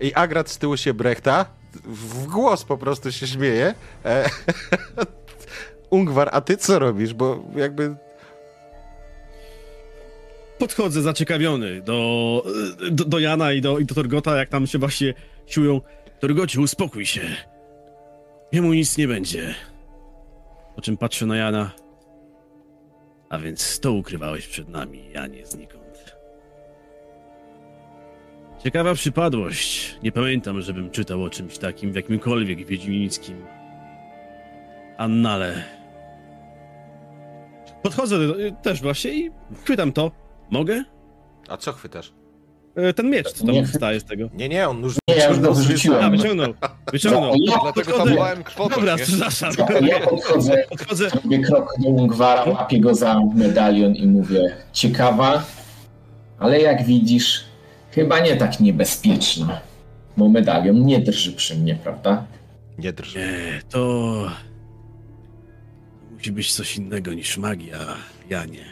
I 0.00 0.14
Agrat 0.14 0.48
z 0.50 0.58
tyłu 0.58 0.76
się 0.76 0.94
brechta, 0.94 1.46
w 1.84 2.26
głos 2.26 2.64
po 2.64 2.78
prostu 2.78 3.12
się 3.12 3.26
śmieje. 3.26 3.74
E, 4.04 4.30
Ungwar, 5.90 6.28
a 6.32 6.40
ty 6.40 6.56
co 6.56 6.78
robisz? 6.78 7.14
Bo 7.14 7.44
jakby 7.56 7.96
Podchodzę 10.58 11.02
zaciekawiony 11.02 11.82
do, 11.82 12.42
do, 12.90 13.04
do 13.04 13.18
Jana 13.18 13.52
i 13.52 13.60
do, 13.60 13.78
i 13.78 13.84
do 13.84 13.94
Torgota, 13.94 14.36
jak 14.36 14.48
tam 14.48 14.66
się 14.66 14.78
właśnie 14.78 15.14
siłują. 15.46 15.80
Torgocie, 16.20 16.60
uspokój 16.60 17.06
się. 17.06 17.20
Jemu 18.52 18.72
nic 18.72 18.98
nie 18.98 19.08
będzie. 19.08 19.54
Po 20.76 20.82
czym 20.82 20.96
patrzę 20.96 21.26
na 21.26 21.36
Jana. 21.36 21.70
A 23.28 23.38
więc 23.38 23.80
to 23.80 23.92
ukrywałeś 23.92 24.46
przed 24.46 24.68
nami, 24.68 25.10
Janie, 25.12 25.46
znikąd. 25.46 26.16
Ciekawa 28.64 28.94
przypadłość. 28.94 29.96
Nie 30.02 30.12
pamiętam, 30.12 30.60
żebym 30.60 30.90
czytał 30.90 31.24
o 31.24 31.30
czymś 31.30 31.58
takim 31.58 31.92
w 31.92 31.96
jakimkolwiek 31.96 32.66
wiedźmińskim 32.66 33.44
annale. 34.98 35.64
Podchodzę 37.82 38.28
do, 38.28 38.34
też 38.62 38.82
właśnie 38.82 39.14
i 39.14 39.30
chwytam 39.64 39.92
to. 39.92 40.25
Mogę? 40.50 40.84
A 41.48 41.56
co 41.56 41.72
chwytasz? 41.72 42.12
E, 42.76 42.92
Ten 42.92 43.10
miecz, 43.10 43.32
co 43.32 43.44
tam 43.46 43.54
Nie. 43.54 43.66
wstaje 43.66 44.00
z 44.00 44.04
tego. 44.04 44.28
Nie, 44.34 44.48
nie, 44.48 44.68
on 44.68 44.82
już... 44.82 44.96
Nie, 45.08 45.14
ja 45.16 45.28
już 45.28 45.40
go 45.40 45.54
wyrzuciłem. 45.54 46.04
A, 46.04 46.10
wyciągnął. 46.10 46.54
Wyciągnął. 46.92 47.32
Ja 47.46 47.58
Dlatego 47.62 47.90
podchodzę- 47.92 48.08
zawołałem 48.08 48.42
krwotok, 48.44 48.74
Dobra, 48.78 48.96
nie? 48.96 49.02
przepraszam. 49.04 49.52
Ja 49.82 50.00
podchodzę, 50.00 50.64
Podchodzę. 50.70 51.08
robię 51.08 51.38
krok 51.38 51.74
do 51.78 51.88
Ungwara, 51.88 52.44
łapię 52.44 52.80
go 52.80 52.94
za 52.94 53.20
medalion 53.34 53.94
i 53.94 54.06
mówię, 54.06 54.56
ciekawa, 54.72 55.44
ale 56.38 56.60
jak 56.60 56.84
widzisz, 56.84 57.44
chyba 57.90 58.20
nie 58.20 58.36
tak 58.36 58.60
niebezpieczna. 58.60 59.60
Bo 60.16 60.28
medalion 60.28 60.86
nie 60.86 61.00
drży 61.00 61.32
przy 61.32 61.56
mnie, 61.56 61.74
prawda? 61.82 62.24
Nie 62.78 62.92
drży. 62.92 63.18
Nie, 63.18 63.60
to... 63.70 64.12
Musi 66.16 66.32
być 66.32 66.52
coś 66.54 66.76
innego 66.76 67.12
niż 67.14 67.38
magia, 67.38 67.78
Janie. 68.30 68.64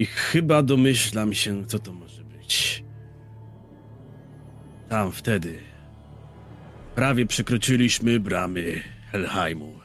I 0.00 0.06
chyba 0.06 0.62
domyślam 0.62 1.34
się, 1.34 1.66
co 1.66 1.78
to 1.78 1.92
może 1.92 2.24
być. 2.24 2.84
Tam 4.88 5.12
wtedy 5.12 5.58
prawie 6.94 7.26
przekroczyliśmy 7.26 8.20
bramy 8.20 8.82
Helheimu. 9.12 9.80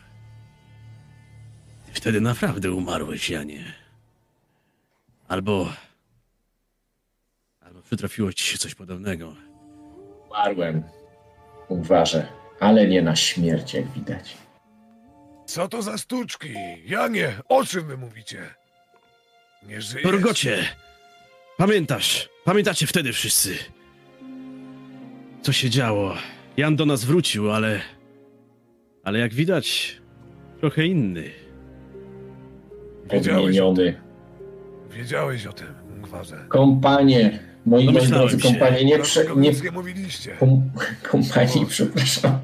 Ty 1.86 1.94
wtedy 1.94 2.22
naprawdę 2.22 2.72
umarłeś, 2.72 3.30
Janie. 3.30 3.74
Albo... 5.28 5.74
Albo 7.62 7.82
przytrafiło 7.82 8.34
ci 8.34 8.44
się 8.44 8.58
coś 8.58 8.76
podobnego. 8.76 9.36
Umarłem, 10.26 10.84
Ungwarze, 11.70 12.28
ale 12.60 12.88
nie 12.88 13.02
na 13.02 13.16
śmierć, 13.16 13.74
jak 13.74 13.92
widać. 13.92 14.38
Co 15.46 15.68
to 15.68 15.82
za 15.82 15.98
sztuczki? 15.98 16.54
Janie, 16.86 17.34
o 17.50 17.66
czym 17.66 17.88
wy 17.88 17.98
mówicie? 17.98 18.56
Nie 19.68 19.82
żyjesz? 19.82 20.04
Pamiętasz, 21.58 22.30
pamiętacie 22.46 22.88
wtedy 22.88 23.14
wszyscy. 23.14 23.56
Co 25.42 25.52
się 25.52 25.70
działo? 25.70 26.16
Jan 26.58 26.76
do 26.76 26.86
nas 26.86 27.06
wrócił, 27.06 27.52
ale. 27.52 27.82
Ale 29.04 29.20
jak 29.20 29.34
widać, 29.34 29.98
trochę 30.60 30.86
inny. 30.86 31.30
Wiedziałeś 33.12 33.60
o 33.60 33.70
Odmieniony. 33.70 34.02
Wiedziałeś 34.92 35.46
o 35.46 35.54
tym, 35.54 35.68
Ungwarze. 35.96 36.46
Kompanie, 36.50 37.40
moi 37.66 37.86
moi 37.86 37.94
Domyślałem 37.94 38.28
drodzy 38.28 38.44
się. 38.44 38.50
kompanie, 38.50 38.86
nie, 38.86 39.00
prze, 39.00 39.20
Dlaczego 39.20 39.42
nie, 39.42 39.50
nic 39.50 39.64
nie 39.64 39.72
mówiliście? 39.72 40.36
Kom, 40.40 40.70
kompanii, 41.12 41.66
przepraszam. 41.66 42.40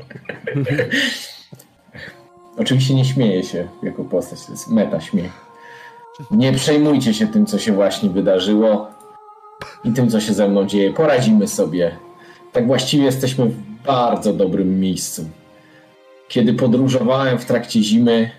Oczywiście 2.57 2.93
nie 2.93 3.05
śmieję 3.05 3.43
się 3.43 3.67
jako 3.83 4.03
postać, 4.03 4.45
to 4.45 4.51
jest 4.51 4.67
meta 4.67 5.01
śmiech. 5.01 5.50
Nie 6.31 6.53
przejmujcie 6.53 7.13
się 7.13 7.27
tym, 7.27 7.45
co 7.45 7.59
się 7.59 7.73
właśnie 7.73 8.09
wydarzyło 8.09 8.87
i 9.83 9.91
tym, 9.91 10.09
co 10.09 10.19
się 10.19 10.33
ze 10.33 10.47
mną 10.47 10.65
dzieje. 10.65 10.93
Poradzimy 10.93 11.47
sobie. 11.47 11.91
Tak 12.51 12.67
właściwie 12.67 13.03
jesteśmy 13.03 13.45
w 13.45 13.55
bardzo 13.85 14.33
dobrym 14.33 14.79
miejscu. 14.79 15.25
Kiedy 16.27 16.53
podróżowałem 16.53 17.37
w 17.37 17.45
trakcie 17.45 17.83
zimy, 17.83 18.31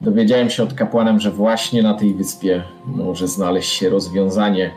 dowiedziałem 0.00 0.50
się 0.50 0.62
od 0.62 0.74
kapłanem, 0.74 1.20
że 1.20 1.30
właśnie 1.30 1.82
na 1.82 1.94
tej 1.94 2.14
wyspie 2.14 2.62
może 2.84 3.28
znaleźć 3.28 3.72
się 3.72 3.88
rozwiązanie 3.88 4.70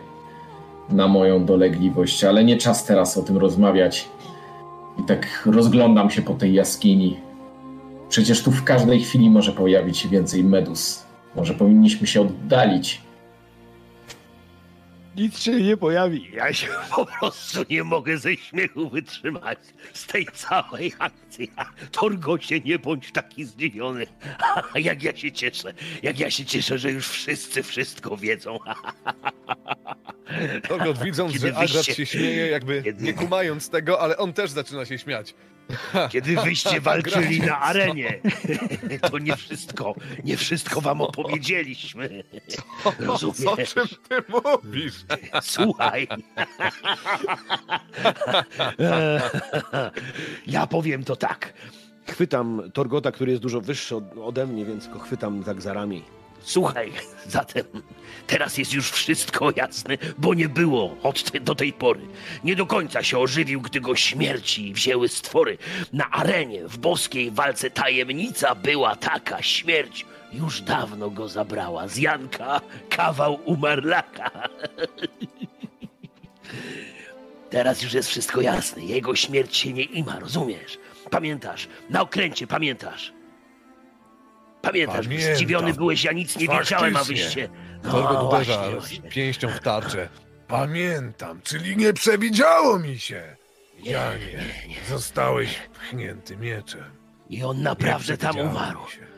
na 0.90 1.08
moją 1.08 1.46
dolegliwość, 1.46 2.24
ale 2.24 2.44
nie 2.44 2.58
czas 2.58 2.86
teraz 2.86 3.18
o 3.18 3.22
tym 3.22 3.38
rozmawiać. 3.38 4.10
I 5.00 5.04
tak 5.04 5.44
rozglądam 5.46 6.10
się 6.10 6.22
po 6.22 6.34
tej 6.34 6.54
jaskini. 6.54 7.20
Przecież 8.10 8.44
tu 8.44 8.52
w 8.52 8.64
każdej 8.64 9.00
chwili 9.00 9.30
może 9.30 9.52
pojawić 9.52 9.98
się 9.98 10.10
więcej 10.10 10.44
medus. 10.44 11.11
Może 11.36 11.54
powinniśmy 11.54 12.08
się 12.08 12.22
oddalić. 12.22 13.02
Nic 15.16 15.40
się 15.40 15.52
nie 15.62 15.78
pojawi. 15.78 16.32
Ja 16.34 16.54
się 16.54 16.68
po 16.96 17.06
prostu 17.06 17.60
nie 17.70 17.84
mogę 17.84 18.18
ze 18.18 18.36
śmiechu 18.38 18.90
wytrzymać 18.90 19.60
z 19.94 20.06
tej 20.08 20.26
całej 20.34 20.94
akcji. 21.00 21.52
Torgocie, 21.92 22.60
nie 22.60 22.80
bądź 22.80 23.12
taki 23.12 23.46
zdziwiony. 23.46 24.08
Jak 24.76 25.04
ja 25.04 25.16
się 25.18 25.32
cieszę, 25.32 25.74
jak 26.04 26.20
ja 26.20 26.32
się 26.32 26.46
cieszę, 26.46 26.78
że 26.78 26.92
już 26.92 27.08
wszyscy 27.10 27.64
wszystko 27.64 28.18
wiedzą. 28.18 28.60
Torgot 30.68 31.04
widząc, 31.06 31.34
Kiedy 31.34 31.48
że 31.48 31.58
Agrat 31.58 31.86
się 31.86 32.06
śmieje, 32.06 32.48
jakby 32.48 32.82
Kiedy- 32.84 33.04
nie 33.04 33.14
kumając 33.14 33.70
tego, 33.70 34.02
ale 34.02 34.18
on 34.18 34.34
też 34.34 34.52
zaczyna 34.52 34.86
się 34.86 34.98
śmiać. 34.98 35.34
Kiedy 36.12 36.36
wyście 36.36 36.82
walczyli 36.82 37.40
na 37.42 37.60
arenie, 37.60 38.20
to 39.12 39.18
nie 39.18 39.36
wszystko, 39.38 39.96
nie 40.24 40.38
wszystko 40.38 40.82
wam 40.82 41.02
opowiedzieliśmy. 41.02 42.24
O 42.86 42.94
Rozumiesz? 43.00 43.74
czym 43.74 43.88
ty 44.10 44.16
mówisz? 44.30 44.94
Słuchaj. 45.42 46.08
Ja 50.48 50.68
powiem 50.68 51.04
to 51.04 51.16
tak. 51.16 51.54
Chwytam 52.08 52.62
Torgota, 52.74 53.12
który 53.12 53.32
jest 53.32 53.44
dużo 53.44 53.62
wyższy 53.62 53.96
od, 53.96 54.04
ode 54.24 54.48
mnie, 54.48 54.66
więc 54.66 54.88
go 54.88 55.00
chwytam 55.00 55.44
tak 55.44 55.62
za 55.62 55.74
ramię. 55.74 56.02
Słuchaj, 56.44 56.92
zatem 57.28 57.64
teraz 58.28 58.58
jest 58.58 58.74
już 58.74 58.92
wszystko 58.92 59.52
jasne, 59.56 59.98
bo 60.18 60.34
nie 60.34 60.50
było 60.50 60.98
od 61.04 61.32
te, 61.32 61.40
do 61.40 61.56
tej 61.56 61.74
pory. 61.74 62.02
Nie 62.44 62.56
do 62.56 62.66
końca 62.66 63.04
się 63.04 63.20
ożywił, 63.20 63.62
gdy 63.62 63.82
go 63.82 63.96
śmierci 63.96 64.74
wzięły 64.74 65.08
stwory. 65.08 65.58
Na 65.94 66.12
arenie 66.12 66.68
w 66.68 66.78
boskiej 66.78 67.32
walce 67.32 67.70
tajemnica 67.70 68.56
była 68.56 68.96
taka, 68.96 69.42
śmierć 69.42 70.06
już 70.32 70.62
dawno 70.62 71.10
go 71.10 71.28
zabrała. 71.28 71.88
Z 71.88 71.98
Janka 71.98 72.62
kawał 72.90 73.40
umarlaka. 73.46 74.32
Teraz 77.50 77.82
już 77.82 77.94
jest 77.94 78.10
wszystko 78.10 78.42
jasne. 78.42 78.84
Jego 78.86 79.16
śmierć 79.16 79.56
się 79.58 79.74
nie 79.74 79.84
ima, 79.84 80.20
rozumiesz? 80.20 80.78
Pamiętasz, 81.10 81.68
na 81.90 82.02
okręcie 82.02 82.48
pamiętasz. 82.48 83.14
Pamiętasz, 84.62 85.06
Pamiętam. 85.08 85.36
zdziwiony 85.36 85.74
byłeś, 85.74 86.04
ja 86.04 86.12
nic 86.12 86.38
nie 86.38 86.48
wiedziałem, 86.48 86.98
a 86.98 87.04
wyście... 87.04 87.50
No, 87.84 88.30
właśnie, 88.30 88.56
właśnie. 88.72 89.10
pięścią 89.10 89.50
w 89.50 89.60
tarczę. 89.60 90.10
Pamiętam, 90.48 91.42
czyli 91.44 91.78
nie 91.78 91.94
przewidziało 91.94 92.80
mi 92.80 93.00
się. 93.00 93.36
Janie, 93.84 94.40
zostałeś 94.90 95.56
pchnięty 95.74 96.38
mieczem. 96.38 96.84
I 97.30 97.44
on 97.44 97.58
Nie 97.58 97.64
naprawdę 97.64 98.18
tam 98.18 98.40
umarł. 98.40 98.80
się. 98.90 99.11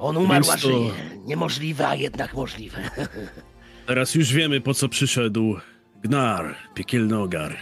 On 0.00 0.16
umarł, 0.16 0.44
Więc 0.44 0.62
to- 0.62 0.68
żyje. 0.68 0.90
Niemożliwe, 1.26 1.88
a 1.88 1.94
jednak 1.94 2.34
możliwe. 2.34 2.78
Teraz 3.86 4.14
już 4.14 4.32
wiemy, 4.32 4.60
po 4.60 4.74
co 4.74 4.88
przyszedł 4.88 5.56
Gnar, 6.02 6.54
piekielny 6.74 7.18
ogar. 7.18 7.56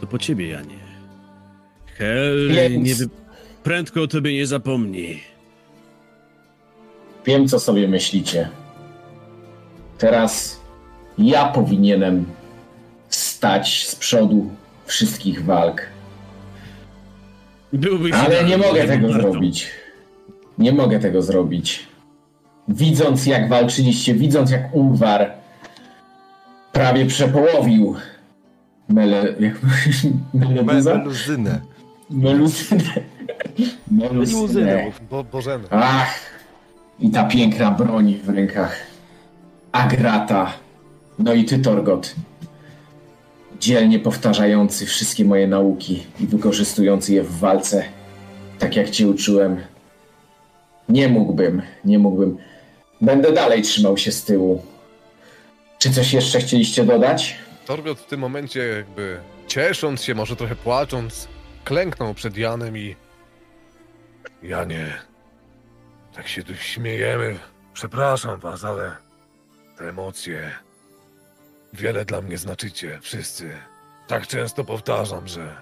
To 0.00 0.06
po 0.06 0.18
ciebie, 0.18 0.48
Janie. 0.48 0.78
Hel 1.86 2.48
Więc- 2.52 2.86
nie 2.88 2.94
wy... 2.94 3.08
prędko 3.62 4.02
o 4.02 4.06
tobie 4.06 4.32
nie 4.34 4.46
zapomni. 4.46 5.20
Wiem, 7.26 7.48
co 7.48 7.60
sobie 7.60 7.88
myślicie. 7.88 8.48
Teraz 9.98 10.60
ja 11.18 11.44
powinienem 11.44 12.24
stać 13.08 13.86
z 13.88 13.94
przodu 13.96 14.50
wszystkich 14.86 15.44
walk. 15.44 15.82
Byłbyś 17.72 18.12
Ale 18.12 18.44
nie 18.44 18.58
mogę 18.58 18.86
tego 18.86 19.12
zrobić. 19.12 19.70
Nie 20.62 20.72
mogę 20.72 20.98
tego 20.98 21.22
zrobić. 21.22 21.86
Widząc, 22.68 23.26
jak 23.26 23.48
walczyliście, 23.48 24.14
widząc, 24.14 24.50
jak 24.50 24.74
Ulwar 24.74 25.32
prawie 26.72 27.06
przepołowił 27.06 27.96
Mele... 28.88 29.34
Jak... 29.40 29.54
Melebuza? 30.34 30.94
Meluzynę. 30.94 31.60
Meluzynę. 32.10 32.92
Meluzynę. 33.90 34.92
Bo, 35.10 35.24
Bożeny. 35.24 35.64
Ach, 35.70 36.20
i 37.00 37.10
ta 37.10 37.24
piękna 37.24 37.70
broń 37.70 38.18
w 38.24 38.28
rękach. 38.28 38.76
Agrata. 39.72 40.52
No 41.18 41.32
i 41.32 41.44
ty, 41.44 41.58
Torgot. 41.58 42.14
Dzielnie 43.60 43.98
powtarzający 43.98 44.86
wszystkie 44.86 45.24
moje 45.24 45.46
nauki 45.46 46.02
i 46.20 46.26
wykorzystujący 46.26 47.14
je 47.14 47.22
w 47.22 47.38
walce, 47.38 47.84
tak 48.58 48.76
jak 48.76 48.90
cię 48.90 49.08
uczyłem. 49.08 49.60
Nie 50.92 51.08
mógłbym, 51.08 51.62
nie 51.84 51.98
mógłbym. 51.98 52.38
Będę 53.00 53.32
dalej 53.32 53.62
trzymał 53.62 53.96
się 53.96 54.12
z 54.12 54.24
tyłu. 54.24 54.62
Czy 55.78 55.90
coś 55.90 56.12
jeszcze 56.12 56.40
chcieliście 56.40 56.84
dodać? 56.84 57.36
Torgot 57.66 57.98
w 57.98 58.06
tym 58.06 58.20
momencie 58.20 58.60
jakby 58.60 59.20
ciesząc 59.46 60.02
się, 60.02 60.14
może 60.14 60.36
trochę 60.36 60.56
płacząc, 60.56 61.28
klęknął 61.64 62.14
przed 62.14 62.36
Janem 62.36 62.78
i 62.78 62.96
Janie, 64.42 64.86
tak 66.14 66.28
się 66.28 66.42
tu 66.42 66.54
śmiejemy. 66.54 67.38
Przepraszam 67.74 68.40
was, 68.40 68.64
ale 68.64 68.96
te 69.78 69.88
emocje 69.88 70.50
wiele 71.72 72.04
dla 72.04 72.22
mnie 72.22 72.38
znaczycie, 72.38 72.98
wszyscy. 73.02 73.50
Tak 74.06 74.26
często 74.26 74.64
powtarzam, 74.64 75.28
że 75.28 75.56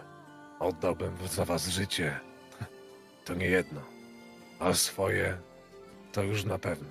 oddałbym 0.61 1.13
za 1.31 1.45
was 1.45 1.69
życie. 1.69 2.21
To 3.25 3.35
nie 3.35 3.47
jedno, 3.47 3.81
a 4.61 4.75
swoje 4.75 5.37
to 6.13 6.23
już 6.23 6.45
na 6.45 6.59
pewno. 6.59 6.89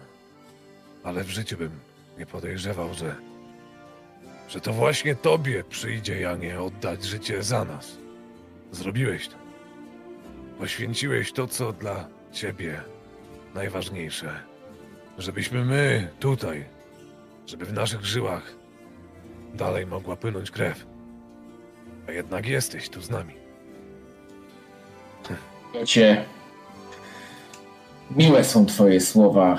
Ale 1.03 1.23
w 1.23 1.29
życiu 1.29 1.57
bym 1.57 1.71
nie 2.17 2.25
podejrzewał, 2.25 2.93
że, 2.93 3.15
że 4.49 4.61
to 4.61 4.73
właśnie 4.73 5.15
tobie 5.15 5.63
przyjdzie, 5.63 6.19
Janie, 6.19 6.61
oddać 6.61 7.03
życie 7.03 7.43
za 7.43 7.65
nas. 7.65 7.97
Zrobiłeś 8.71 9.27
to. 9.27 9.35
Poświęciłeś 10.57 11.31
to, 11.31 11.47
co 11.47 11.73
dla 11.73 12.07
ciebie 12.31 12.81
najważniejsze. 13.53 14.43
Żebyśmy 15.17 15.65
my 15.65 16.07
tutaj, 16.19 16.65
żeby 17.45 17.65
w 17.65 17.73
naszych 17.73 18.05
żyłach 18.05 18.53
dalej 19.53 19.85
mogła 19.85 20.15
płynąć 20.15 20.51
krew. 20.51 20.85
A 22.07 22.11
jednak 22.11 22.45
jesteś 22.45 22.89
tu 22.89 23.01
z 23.01 23.09
nami. 23.09 23.33
Cię. 25.85 26.25
Miłe 28.15 28.43
są 28.43 28.65
twoje 28.65 29.01
słowa, 29.01 29.57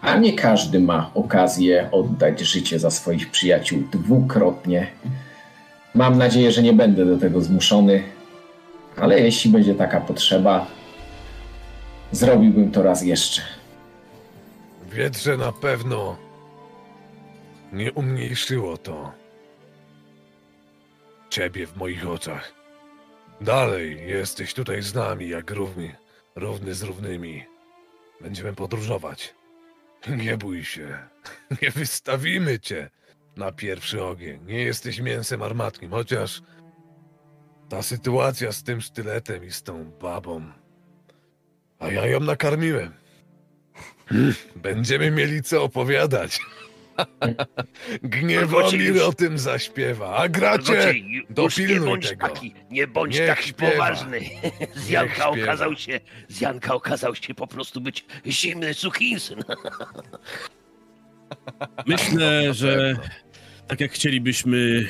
a 0.00 0.16
nie 0.16 0.32
każdy 0.32 0.80
ma 0.80 1.10
okazję 1.14 1.88
oddać 1.92 2.40
życie 2.40 2.78
za 2.78 2.90
swoich 2.90 3.30
przyjaciół 3.30 3.82
dwukrotnie. 3.92 4.86
Mam 5.94 6.18
nadzieję, 6.18 6.52
że 6.52 6.62
nie 6.62 6.72
będę 6.72 7.06
do 7.06 7.18
tego 7.18 7.40
zmuszony, 7.40 8.02
ale 8.96 9.20
jeśli 9.20 9.50
będzie 9.50 9.74
taka 9.74 10.00
potrzeba, 10.00 10.66
zrobiłbym 12.12 12.70
to 12.70 12.82
raz 12.82 13.02
jeszcze. 13.02 13.42
Wiedz, 14.92 15.22
że 15.22 15.36
na 15.36 15.52
pewno 15.52 16.16
nie 17.72 17.92
umniejszyło 17.92 18.76
to 18.76 19.12
ciebie 21.30 21.66
w 21.66 21.76
moich 21.76 22.08
oczach. 22.08 22.52
Dalej 23.40 24.08
jesteś 24.08 24.54
tutaj 24.54 24.82
z 24.82 24.94
nami, 24.94 25.28
jak 25.28 25.50
równy, 25.50 26.01
równy 26.36 26.74
z 26.74 26.82
równymi. 26.82 27.44
Będziemy 28.20 28.52
podróżować. 28.52 29.34
Nie 30.08 30.36
bój 30.36 30.64
się. 30.64 30.98
Nie 31.62 31.70
wystawimy 31.70 32.60
cię 32.60 32.90
na 33.36 33.52
pierwszy 33.52 34.04
ogień. 34.04 34.44
Nie 34.46 34.62
jesteś 34.62 35.00
mięsem 35.00 35.42
armatnim, 35.42 35.90
chociaż 35.90 36.42
ta 37.68 37.82
sytuacja 37.82 38.52
z 38.52 38.62
tym 38.62 38.80
sztyletem 38.80 39.44
i 39.44 39.50
z 39.50 39.62
tą 39.62 39.90
babą. 39.90 40.52
A 41.78 41.88
ja 41.88 42.06
ją 42.06 42.20
nakarmiłem. 42.20 42.92
Będziemy 44.56 45.10
mieli 45.10 45.42
co 45.42 45.62
opowiadać. 45.62 46.40
Gniewomir 48.02 49.02
o 49.02 49.12
tym 49.12 49.38
zaśpiewa. 49.38 50.16
A 50.16 50.28
gracie, 50.28 50.94
nie 51.02 51.22
dopilnuj 51.30 51.88
bądź 51.88 52.08
tego. 52.08 52.28
taki, 52.28 52.54
nie 52.70 52.86
bądź 52.86 53.18
Niech 53.18 53.26
taki 53.28 53.48
śpiewa. 53.48 53.72
poważny. 53.72 54.20
Z 54.74 54.88
Janka 54.88 55.28
okazał 55.28 55.76
się, 55.76 56.00
z 56.28 56.40
Janka 56.40 56.74
okazał 56.74 57.14
się 57.14 57.34
po 57.34 57.46
prostu 57.46 57.80
być 57.80 58.04
zimny 58.26 58.74
suchinsyn. 58.74 59.38
Myślę, 61.86 62.54
że 62.54 62.96
tak 63.66 63.80
jak 63.80 63.92
chcielibyśmy, 63.92 64.86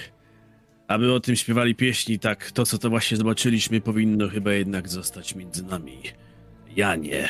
aby 0.89 1.13
o 1.13 1.21
tym 1.21 1.37
śpiewali 1.37 1.75
pieśni, 1.75 2.19
tak 2.19 2.51
to, 2.51 2.67
co 2.67 2.79
to 2.79 2.91
właśnie 2.91 3.17
zobaczyliśmy, 3.17 3.81
powinno 3.81 4.29
chyba 4.29 4.53
jednak 4.53 4.89
zostać 4.89 5.35
między 5.35 5.65
nami. 5.65 5.99
Ja 6.77 6.97
nie. 6.97 7.29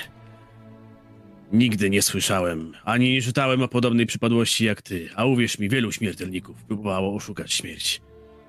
Nigdy 1.53 1.91
nie 1.91 2.03
słyszałem, 2.03 2.73
ani 2.85 3.13
nie 3.13 3.23
czytałem 3.23 3.63
o 3.63 3.69
podobnej 3.69 4.07
przypadłości 4.07 4.65
jak 4.65 4.83
ty, 4.83 5.09
a 5.15 5.25
uwierz 5.25 5.59
mi, 5.59 5.69
wielu 5.69 5.93
śmiertelników 5.93 6.65
próbowało 6.65 7.15
oszukać 7.15 7.53
śmierć. 7.53 8.01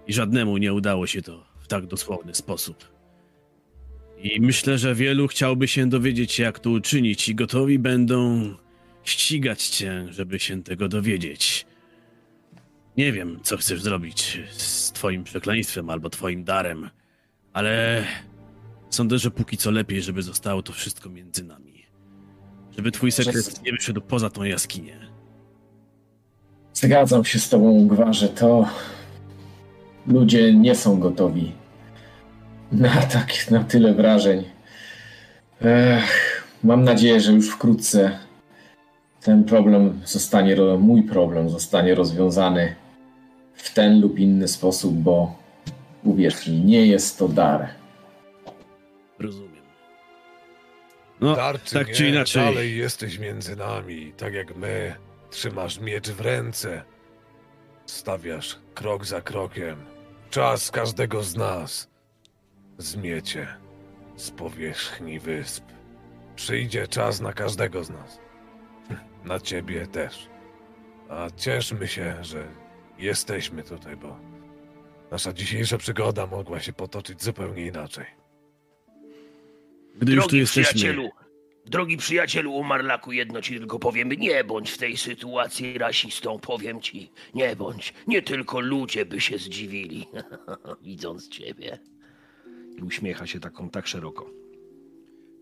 I 0.08 0.14
żadnemu 0.14 0.58
nie 0.58 0.74
udało 0.74 1.08
się 1.08 1.22
to 1.22 1.46
w 1.60 1.68
tak 1.68 1.86
dosłowny 1.88 2.36
sposób. 2.36 2.94
I 4.18 4.42
myślę, 4.42 4.78
że 4.78 4.96
wielu 4.96 5.28
chciałby 5.28 5.68
się 5.68 5.90
dowiedzieć, 5.90 6.40
jak 6.40 6.60
to 6.60 6.70
uczynić, 6.70 7.30
i 7.30 7.36
gotowi 7.36 7.80
będą 7.80 8.50
ścigać 9.04 9.68
cię, 9.68 10.08
żeby 10.10 10.40
się 10.40 10.64
tego 10.64 10.88
dowiedzieć. 10.88 11.66
Nie 12.98 13.12
wiem, 13.12 13.40
co 13.44 13.58
chcesz 13.58 13.82
zrobić 13.82 14.40
z 14.52 14.92
twoim 14.92 15.24
przekleństwem 15.24 15.90
albo 15.90 16.10
twoim 16.10 16.44
darem, 16.44 16.90
ale 17.54 18.04
sądzę, 18.90 19.20
że 19.20 19.32
póki 19.32 19.58
co 19.58 19.72
lepiej, 19.72 20.02
żeby 20.02 20.22
zostało 20.22 20.62
to 20.62 20.74
wszystko 20.74 21.10
między 21.10 21.44
nami. 21.44 21.83
Żeby 22.76 22.92
twój 22.92 23.12
sekret 23.12 23.64
nie 23.66 23.72
wyszedł 23.72 24.02
poza 24.02 24.30
tą 24.30 24.44
jaskinię. 24.44 24.98
Zgadzam 26.74 27.26
się 27.26 27.40
z 27.40 27.50
tobą, 27.50 27.88
Gwarze, 27.88 28.30
to 28.30 28.68
ludzie 30.08 30.54
nie 30.54 30.76
są 30.76 31.00
gotowi 31.00 31.52
na 32.72 33.02
tak, 33.02 33.52
na 33.52 33.64
tyle 33.64 33.94
wrażeń. 33.94 34.44
Ech, 35.62 36.44
mam 36.64 36.84
nadzieję, 36.84 37.20
że 37.20 37.32
już 37.32 37.50
wkrótce 37.50 38.20
ten 39.22 39.44
problem 39.44 40.02
zostanie, 40.06 40.56
mój 40.80 41.04
problem 41.04 41.50
zostanie 41.50 41.96
rozwiązany 41.96 42.76
w 43.54 43.74
ten 43.74 44.02
lub 44.02 44.20
inny 44.20 44.48
sposób, 44.48 44.94
bo 44.94 45.36
uwierz 46.04 46.48
mi, 46.48 46.60
nie 46.60 46.86
jest 46.86 47.18
to 47.18 47.28
dar. 47.28 47.70
Rozumiem. 49.20 49.53
No, 51.24 51.36
Dar 51.36 51.64
czy 51.64 51.74
tak 51.74 51.88
nie, 51.88 51.94
czy 51.94 52.08
inaczej. 52.10 52.44
dalej 52.46 52.78
jesteś 52.78 53.20
między 53.20 53.56
nami, 53.56 54.14
tak 54.18 54.34
jak 54.34 54.56
my. 54.56 54.96
Trzymasz 55.30 55.80
miecz 55.80 56.10
w 56.10 56.22
ręce. 56.22 56.84
Stawiasz 57.86 58.60
krok 58.74 59.06
za 59.06 59.22
krokiem. 59.22 59.86
Czas 60.30 60.72
każdego 60.72 61.24
z 61.24 61.36
nas 61.36 61.90
zmiecie 62.78 63.48
z 64.16 64.32
powierzchni 64.32 65.20
wysp. 65.20 65.64
Przyjdzie 66.36 66.88
czas 66.88 67.22
na 67.22 67.34
każdego 67.34 67.84
z 67.84 67.90
nas. 67.90 68.20
Na 69.26 69.40
ciebie 69.40 69.88
też. 69.88 70.30
A 71.10 71.28
cieszmy 71.38 71.88
się, 71.88 72.18
że 72.22 72.48
jesteśmy 72.98 73.64
tutaj, 73.64 73.96
bo 73.98 74.20
nasza 75.12 75.34
dzisiejsza 75.34 75.78
przygoda 75.78 76.28
mogła 76.28 76.60
się 76.60 76.74
potoczyć 76.74 77.24
zupełnie 77.24 77.66
inaczej. 77.66 78.06
Gdy 79.96 80.14
już 80.14 80.24
tu 80.24 80.30
Drogi 80.30 80.40
jesteśmy, 80.40 80.74
przyjacielu, 80.74 81.10
Drogi 81.66 81.98
przyjacielu 81.98 82.54
Umarlaku, 82.54 83.12
jedno 83.12 83.42
ci 83.42 83.58
tylko 83.58 83.80
powiem, 83.80 84.10
nie 84.12 84.44
bądź 84.44 84.72
w 84.72 84.78
tej 84.78 84.98
sytuacji 84.98 85.78
rasistą, 85.78 86.40
powiem 86.40 86.82
ci, 86.82 87.12
nie 87.34 87.56
bądź. 87.56 87.94
Nie 88.08 88.22
tylko 88.22 88.60
ludzie 88.60 89.06
by 89.06 89.22
się 89.22 89.38
zdziwili, 89.38 90.08
widząc 90.84 91.30
ciebie. 91.30 91.80
I 92.78 92.82
uśmiecha 92.82 93.28
się 93.28 93.40
taką 93.40 93.70
tak 93.70 93.88
szeroko. 93.88 94.30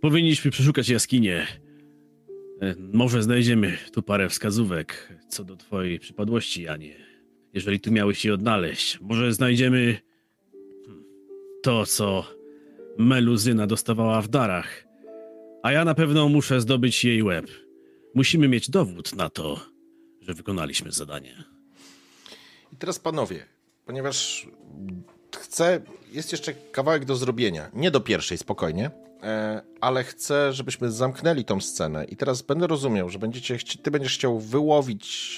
Powinniśmy 0.01 0.51
przeszukać 0.51 0.89
jaskinię. 0.89 1.47
E, 2.61 2.75
Może 2.93 3.23
znajdziemy 3.23 3.77
tu 3.93 4.03
parę 4.03 4.29
wskazówek 4.29 5.13
co 5.27 5.43
do 5.43 5.55
twojej 5.55 5.99
przypadłości, 5.99 6.63
Janie. 6.63 6.95
Jeżeli 7.53 7.79
tu 7.79 7.91
miałeś 7.91 8.19
się 8.19 8.33
odnaleźć. 8.33 8.99
Może 9.01 9.33
znajdziemy 9.33 9.99
hmm, 10.85 11.03
to, 11.63 11.85
co 11.85 12.40
Meluzyna 12.97 13.67
dostawała 13.67 14.21
w 14.21 14.27
darach. 14.27 14.83
A 15.63 15.71
ja 15.71 15.85
na 15.85 15.95
pewno 15.95 16.29
muszę 16.29 16.61
zdobyć 16.61 17.05
jej 17.05 17.23
łeb. 17.23 17.47
Musimy 18.15 18.47
mieć 18.47 18.69
dowód 18.69 19.15
na 19.15 19.29
to, 19.29 19.59
że 20.21 20.33
wykonaliśmy 20.33 20.91
zadanie. 20.91 21.43
I 22.73 22.75
teraz 22.75 22.99
panowie, 22.99 23.45
ponieważ 23.85 24.47
chcę, 25.39 25.81
jest 26.11 26.31
jeszcze 26.31 26.53
kawałek 26.53 27.05
do 27.05 27.15
zrobienia. 27.15 27.69
Nie 27.73 27.91
do 27.91 28.01
pierwszej, 28.01 28.37
spokojnie, 28.37 28.91
e, 29.23 29.61
ale 29.81 30.03
chcę, 30.03 30.53
żebyśmy 30.53 30.91
zamknęli 30.91 31.45
tą 31.45 31.61
scenę. 31.61 32.05
I 32.05 32.15
teraz 32.15 32.41
będę 32.41 32.67
rozumiał, 32.67 33.09
że 33.09 33.19
będziecie, 33.19 33.57
ty 33.83 33.91
będziesz 33.91 34.13
chciał 34.17 34.39
wyłowić 34.39 35.37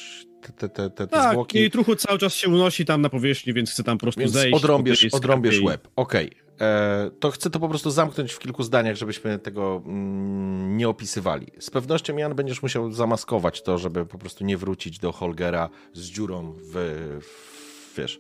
te, 0.52 0.70
te, 0.70 0.90
te, 0.90 1.08
Tak, 1.08 1.32
zwłoki. 1.32 1.58
jej 1.60 1.72
truchu 1.72 1.96
cały 1.96 2.20
czas 2.20 2.36
się 2.36 2.48
unosi 2.50 2.86
tam 2.86 3.02
na 3.02 3.10
powierzchni, 3.10 3.54
więc 3.54 3.72
chcę 3.72 3.84
tam 3.84 3.98
po 3.98 4.02
prostu 4.06 4.20
Więc 4.22 4.32
zejść. 4.32 4.58
odrąbiesz, 4.58 5.06
odrąbiesz 5.12 5.60
i- 5.60 5.64
łeb. 5.66 5.88
Okej. 5.96 6.32
E, 6.62 7.12
To 7.20 7.32
chcę 7.32 7.50
to 7.50 7.60
po 7.60 7.70
prostu 7.70 7.92
zamknąć 7.92 8.32
w 8.34 8.40
kilku 8.40 8.64
zdaniach, 8.64 8.96
żebyśmy 8.96 9.40
tego 9.40 9.82
mm, 9.86 10.78
nie 10.78 10.90
opisywali. 10.90 11.48
Z 11.60 11.70
pewnością, 11.70 12.18
Jan, 12.18 12.36
będziesz 12.36 12.62
musiał 12.62 12.92
zamaskować 12.92 13.62
to, 13.62 13.78
żeby 13.78 14.06
po 14.06 14.18
prostu 14.18 14.46
nie 14.46 14.58
wrócić 14.58 15.00
do 15.00 15.12
Holgera 15.12 15.70
z 15.94 16.02
dziurą 16.06 16.54
w, 16.58 16.72
w 17.22 17.98
wiesz, 17.98 18.20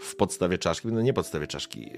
w 0.00 0.16
podstawie 0.16 0.58
czaszki. 0.58 0.88
No 0.88 1.00
nie 1.02 1.12
podstawie 1.12 1.46
czaszki. 1.46 1.90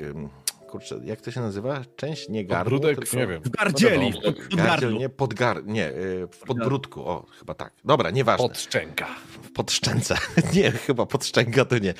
Kurczę, 0.68 1.00
jak 1.04 1.20
to 1.20 1.30
się 1.30 1.40
nazywa? 1.40 1.82
Część 1.96 2.28
nie 2.28 2.44
gardło, 2.44 2.78
Podbródek? 2.78 2.98
tylko... 2.98 3.16
Nie 3.16 3.26
wiem. 3.26 3.42
W 3.42 3.48
gardzieli, 3.48 4.10
No 4.24 4.32
pod, 4.32 4.54
Gardziel, 4.56 4.94
nie, 4.94 5.08
podgar... 5.08 5.66
nie, 5.66 5.88
y, 5.90 6.26
w 6.30 6.38
podbródku, 6.38 7.00
o, 7.00 7.26
chyba 7.38 7.54
tak. 7.54 7.72
Dobra, 7.84 8.10
nieważne. 8.10 8.48
Pod 8.48 8.58
szczęka. 8.58 9.06
Pod 9.54 9.72
szczęce. 9.72 10.16
Nie, 10.54 10.70
chyba 10.70 11.06
pod 11.06 11.24
szczęka 11.24 11.64
to 11.64 11.78
nie. 11.78 11.94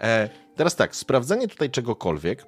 E, 0.00 0.28
teraz 0.56 0.76
tak, 0.76 0.96
sprawdzenie 0.96 1.48
tutaj 1.48 1.70
czegokolwiek, 1.70 2.46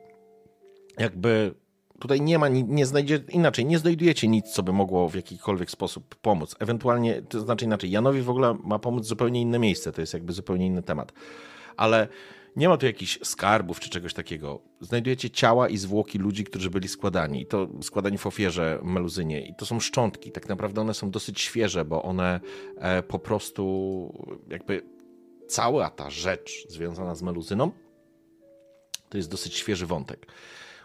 jakby 0.99 1.55
tutaj 2.01 2.21
nie 2.21 2.39
ma, 2.39 2.49
ni- 2.49 2.65
nie 2.65 2.87
znajdzie, 2.87 3.21
inaczej, 3.29 3.65
nie 3.67 3.79
znajdujecie 3.79 4.29
nic, 4.29 4.47
co 4.53 4.63
by 4.63 4.73
mogło 4.73 5.09
w 5.09 5.15
jakikolwiek 5.15 5.71
sposób 5.71 6.15
pomóc. 6.15 6.57
Ewentualnie, 6.59 7.23
to 7.23 7.41
znaczy 7.41 7.65
inaczej, 7.65 7.91
Janowi 7.91 8.23
w 8.23 8.31
ogóle 8.31 8.57
ma 8.65 8.79
pomóc 8.79 9.05
zupełnie 9.07 9.41
inne 9.41 9.59
miejsce, 9.59 9.93
to 9.93 10.01
jest 10.01 10.15
jakby 10.15 10.33
zupełnie 10.33 10.67
inny 10.67 10.83
temat. 10.83 11.13
Ale 11.77 12.09
nie 12.57 12.69
ma 12.69 12.77
tu 12.77 12.87
jakichś 12.87 13.19
skarbów 13.23 13.81
czy 13.81 13.91
czegoś 13.91 14.15
takiego. 14.15 14.63
Znajdujecie 14.81 15.31
ciała 15.31 15.69
i 15.69 15.77
zwłoki 15.77 16.19
ludzi, 16.19 16.45
którzy 16.45 16.71
byli 16.71 16.89
składani. 16.89 17.43
I 17.43 17.47
to 17.47 17.69
składani 17.83 18.19
w 18.19 18.27
ofierze 18.27 18.81
meluzynie. 18.83 19.47
I 19.47 19.55
to 19.55 19.67
są 19.67 19.81
szczątki. 19.81 20.33
Tak 20.33 20.49
naprawdę 20.49 20.81
one 20.81 20.95
są 20.95 21.11
dosyć 21.11 21.41
świeże, 21.41 21.85
bo 21.85 22.03
one 22.03 22.41
e, 22.79 23.03
po 23.03 23.19
prostu 23.19 24.35
jakby 24.49 24.83
cała 25.49 25.91
ta 25.91 26.11
rzecz 26.11 26.67
związana 26.69 27.15
z 27.15 27.23
meluzyną 27.23 27.71
to 29.09 29.19
jest 29.19 29.31
dosyć 29.31 29.55
świeży 29.55 29.87
wątek. 29.87 30.27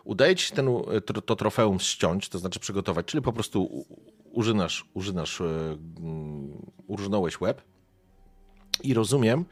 Udaje 0.04 0.36
ci 0.36 0.46
się 0.46 0.56
ten, 0.56 0.70
to, 1.06 1.22
to 1.22 1.36
trofeum 1.36 1.80
ściąć, 1.80 2.30
to 2.30 2.40
znaczy 2.40 2.60
przygotować, 2.60 3.06
czyli 3.06 3.24
po 3.24 3.34
prostu 3.34 3.86
użynasz, 4.32 4.86
użynasz, 4.94 5.42
e, 5.42 5.78
urżnąłeś 6.88 7.42
łeb 7.42 7.62
i 8.84 8.94
rozumiem, 8.94 9.46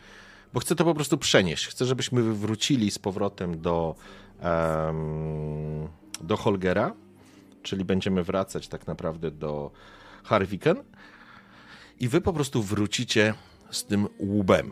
bo 0.53 0.59
chcę 0.59 0.75
to 0.75 0.85
po 0.85 0.93
prostu 0.95 1.17
przenieść. 1.17 1.67
Chcę, 1.67 1.85
żebyśmy 1.85 2.21
wrócili 2.23 2.91
z 2.91 2.99
powrotem 2.99 3.61
do, 3.61 3.95
em, 4.39 5.87
do 6.21 6.37
Holgera, 6.37 6.93
czyli 7.63 7.85
będziemy 7.85 8.23
wracać 8.23 8.67
tak 8.67 8.87
naprawdę 8.87 9.31
do 9.31 9.71
Harviken 10.23 10.77
i 11.99 12.07
wy 12.07 12.21
po 12.21 12.33
prostu 12.33 12.63
wrócicie 12.63 13.33
z 13.71 13.85
tym 13.85 14.07
łbem. 14.19 14.71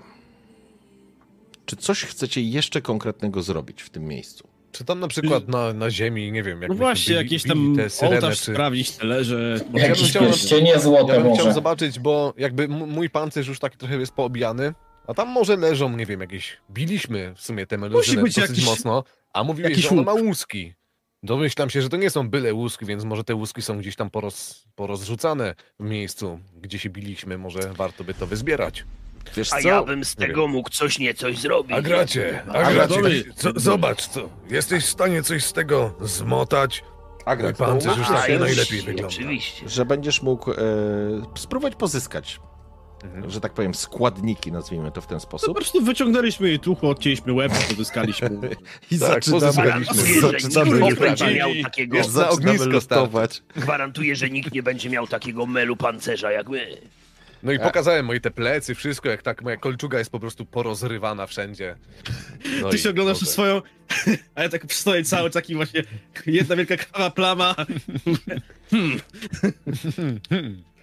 Czy 1.65 1.75
coś 1.75 2.03
chcecie 2.03 2.41
jeszcze 2.41 2.81
konkretnego 2.81 3.41
zrobić 3.43 3.81
w 3.81 3.89
tym 3.89 4.03
miejscu? 4.03 4.47
Czy 4.71 4.85
tam 4.85 4.99
na 4.99 5.07
przykład 5.07 5.47
na, 5.47 5.73
na 5.73 5.91
ziemi, 5.91 6.31
nie 6.31 6.43
wiem, 6.43 6.61
jak 6.61 6.69
No 6.69 6.75
właśnie, 6.75 7.15
jakieś 7.15 7.43
tam 7.43 7.75
te 7.75 7.89
syreny, 7.89 8.15
ołtarz 8.15 8.41
czy... 8.41 8.51
sprawdzić, 8.53 8.91
telerze. 8.91 9.59
Ja 9.59 9.65
bym 9.71 9.81
Jakieś 9.81 10.09
chciał- 10.09 10.23
pierścienie 10.23 10.79
złote 10.79 11.13
Ja 11.13 11.19
bym 11.19 11.29
może. 11.29 11.41
chciał 11.41 11.53
zobaczyć, 11.53 11.99
bo 11.99 12.33
jakby 12.37 12.67
mój 12.67 13.09
pancerz 13.09 13.47
już 13.47 13.59
taki 13.59 13.77
trochę 13.77 13.97
jest 13.97 14.11
poobijany, 14.13 14.73
a 15.07 15.13
tam 15.13 15.29
może 15.29 15.57
leżą, 15.57 15.97
nie 15.97 16.05
wiem, 16.05 16.21
jakieś... 16.21 16.57
Biliśmy 16.69 17.33
w 17.35 17.41
sumie 17.41 17.67
te 17.67 17.77
meluzyny 17.77 18.23
być 18.23 18.35
dosyć 18.35 18.49
jakiś- 18.49 18.65
mocno, 18.65 19.03
a 19.33 19.43
mówiłeś, 19.43 19.69
jakiś 19.69 19.85
że 19.85 19.89
ona 19.89 20.01
ma 20.03 20.13
łuski. 20.13 20.73
Domyślam 21.23 21.69
się, 21.69 21.81
że 21.81 21.89
to 21.89 21.97
nie 21.97 22.09
są 22.09 22.29
byle 22.29 22.53
łuski, 22.53 22.85
więc 22.85 23.03
może 23.03 23.23
te 23.23 23.35
łuski 23.35 23.61
są 23.61 23.77
gdzieś 23.79 23.95
tam 23.95 24.09
poroz, 24.09 24.65
porozrzucane 24.75 25.55
w 25.79 25.83
miejscu, 25.83 26.39
gdzie 26.61 26.79
się 26.79 26.89
biliśmy. 26.89 27.37
Może 27.37 27.59
warto 27.73 28.03
by 28.03 28.13
to 28.13 28.27
wyzbierać. 28.27 28.85
Wiesz 29.35 29.53
A 29.53 29.61
co? 29.61 29.67
ja 29.67 29.83
bym 29.83 30.05
z 30.05 30.15
tego 30.15 30.47
mógł 30.47 30.69
coś 30.69 30.99
niecoś 30.99 31.37
zrobić. 31.37 31.77
A 31.77 31.81
gracie, 31.81 32.43
a 32.53 32.71
gracie, 32.73 33.23
co, 33.35 33.51
zobacz 33.55 34.07
co, 34.07 34.29
jesteś 34.49 34.83
w 34.83 34.89
stanie 34.89 35.23
coś 35.23 35.43
z 35.43 35.53
tego 35.53 35.93
zmotać? 36.01 36.83
Agrat, 37.25 37.57
to 37.57 37.95
już 37.97 38.07
tak 38.07 38.39
najlepiej 38.39 38.81
wygląda. 38.81 39.07
Oczywiście. 39.07 39.69
że 39.69 39.85
będziesz 39.85 40.21
mógł 40.21 40.51
e, 40.51 40.55
spróbować 41.35 41.75
pozyskać, 41.75 42.39
Mhm. 43.05 43.29
że 43.31 43.41
tak 43.41 43.53
powiem, 43.53 43.73
składniki, 43.73 44.51
nazwijmy 44.51 44.91
to 44.91 45.01
w 45.01 45.07
ten 45.07 45.19
To 45.19 45.27
po 45.27 45.37
sposób. 45.39 45.55
prostu 45.57 45.81
wyciągnęliśmy 45.81 46.47
jej 46.47 46.59
truchu, 46.59 46.87
odcięliśmy 46.89 47.33
łeb, 47.33 47.51
pozyskaliśmy. 47.69 48.29
I 48.91 48.99
Tak, 48.99 49.23
zaczynamy, 49.39 49.85
zaczynamy, 50.21 50.79
nikt 50.81 50.99
będzie 50.99 51.35
miał 51.35 51.49
takiego... 51.63 52.03
Za. 52.03 52.29
Gwarantuję, 53.55 54.15
że 54.15 54.29
nikt 54.29 54.51
nie 54.53 54.63
będzie 54.63 54.89
miał 54.89 55.07
takiego 55.07 55.45
melu 55.45 55.75
pancerza 55.75 56.31
jak 56.31 56.49
my. 56.49 56.77
No 57.43 57.51
i 57.51 57.59
pokazałem 57.59 58.05
moje 58.05 58.19
te 58.21 58.31
plecy, 58.31 58.75
wszystko, 58.75 59.09
jak 59.09 59.21
tak 59.21 59.41
moja 59.41 59.57
kolczuga 59.57 59.99
jest 59.99 60.11
po 60.11 60.19
prostu 60.19 60.45
porozrywana 60.45 61.27
wszędzie. 61.27 61.75
No 62.61 62.69
Ty 62.69 62.77
się 62.77 62.89
oglądasz 62.89 63.21
może- 63.21 63.31
swoją, 63.31 63.61
a 64.35 64.43
ja 64.43 64.49
tak 64.49 64.73
stoję 64.73 65.03
cały 65.03 65.29
taki 65.29 65.55
właśnie, 65.55 65.83
jedna 66.25 66.55
wielka 66.55 66.77
kawa 66.77 67.09
plama. 67.09 67.55
To 70.29 70.74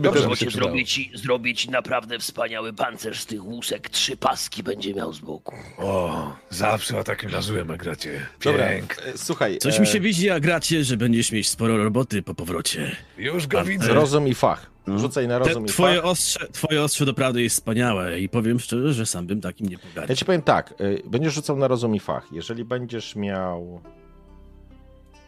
by 0.00 0.04
Dobrze, 0.08 0.28
też 0.28 0.30
się 0.30 0.36
się 0.44 0.46
przydało. 0.46 0.70
zrobić, 0.70 1.10
zrobić 1.14 1.68
naprawdę 1.68 2.18
wspaniały 2.18 2.72
pancerz 2.72 3.20
z 3.20 3.26
tych 3.26 3.44
łusek. 3.44 3.88
Trzy 3.88 4.16
paski 4.16 4.62
będzie 4.62 4.94
miał 4.94 5.12
z 5.12 5.18
boku. 5.18 5.54
O, 5.78 6.32
zawsze 6.50 6.98
o 6.98 7.04
takim 7.04 7.30
marzyłem, 7.30 7.70
a 7.70 7.76
gracie. 7.76 8.26
Dobra, 8.44 8.64
e, 8.66 8.82
słuchaj, 9.16 9.58
Coś 9.58 9.78
e, 9.78 9.80
mi 9.80 9.86
się 9.86 10.00
widzi, 10.00 10.30
a 10.30 10.40
gracie, 10.40 10.84
że 10.84 10.96
będziesz 10.96 11.32
mieć 11.32 11.48
sporo 11.48 11.76
roboty 11.84 12.22
po 12.22 12.34
powrocie. 12.34 12.96
Już 13.18 13.46
go 13.46 13.60
A- 13.60 13.64
widzę. 13.64 13.94
rozum 13.94 14.28
i 14.28 14.34
fach. 14.34 14.70
Rzucaj 14.96 15.28
na 15.28 15.40
Te, 15.40 15.48
rozum 15.48 15.64
i 15.64 15.68
twoje, 15.68 15.96
fach. 15.96 16.04
ostrze, 16.04 16.48
twoje 16.52 16.82
ostrze 16.82 17.06
doprawdy 17.06 17.42
jest 17.42 17.56
wspaniałe 17.56 18.20
i 18.20 18.28
powiem 18.28 18.60
szczerze, 18.60 18.92
że 18.94 19.06
sam 19.06 19.26
bym 19.26 19.40
takim 19.40 19.66
nie 19.68 19.72
Ja 19.72 19.78
pogardził. 19.78 20.16
ci 20.16 20.24
powiem 20.24 20.42
tak, 20.42 20.74
y, 20.80 21.02
będziesz 21.06 21.34
rzucał 21.34 21.56
na 21.56 21.68
rozum 21.68 21.94
i 21.94 22.00
fach. 22.00 22.26
Jeżeli 22.32 22.64
będziesz 22.64 23.16
miał 23.16 23.80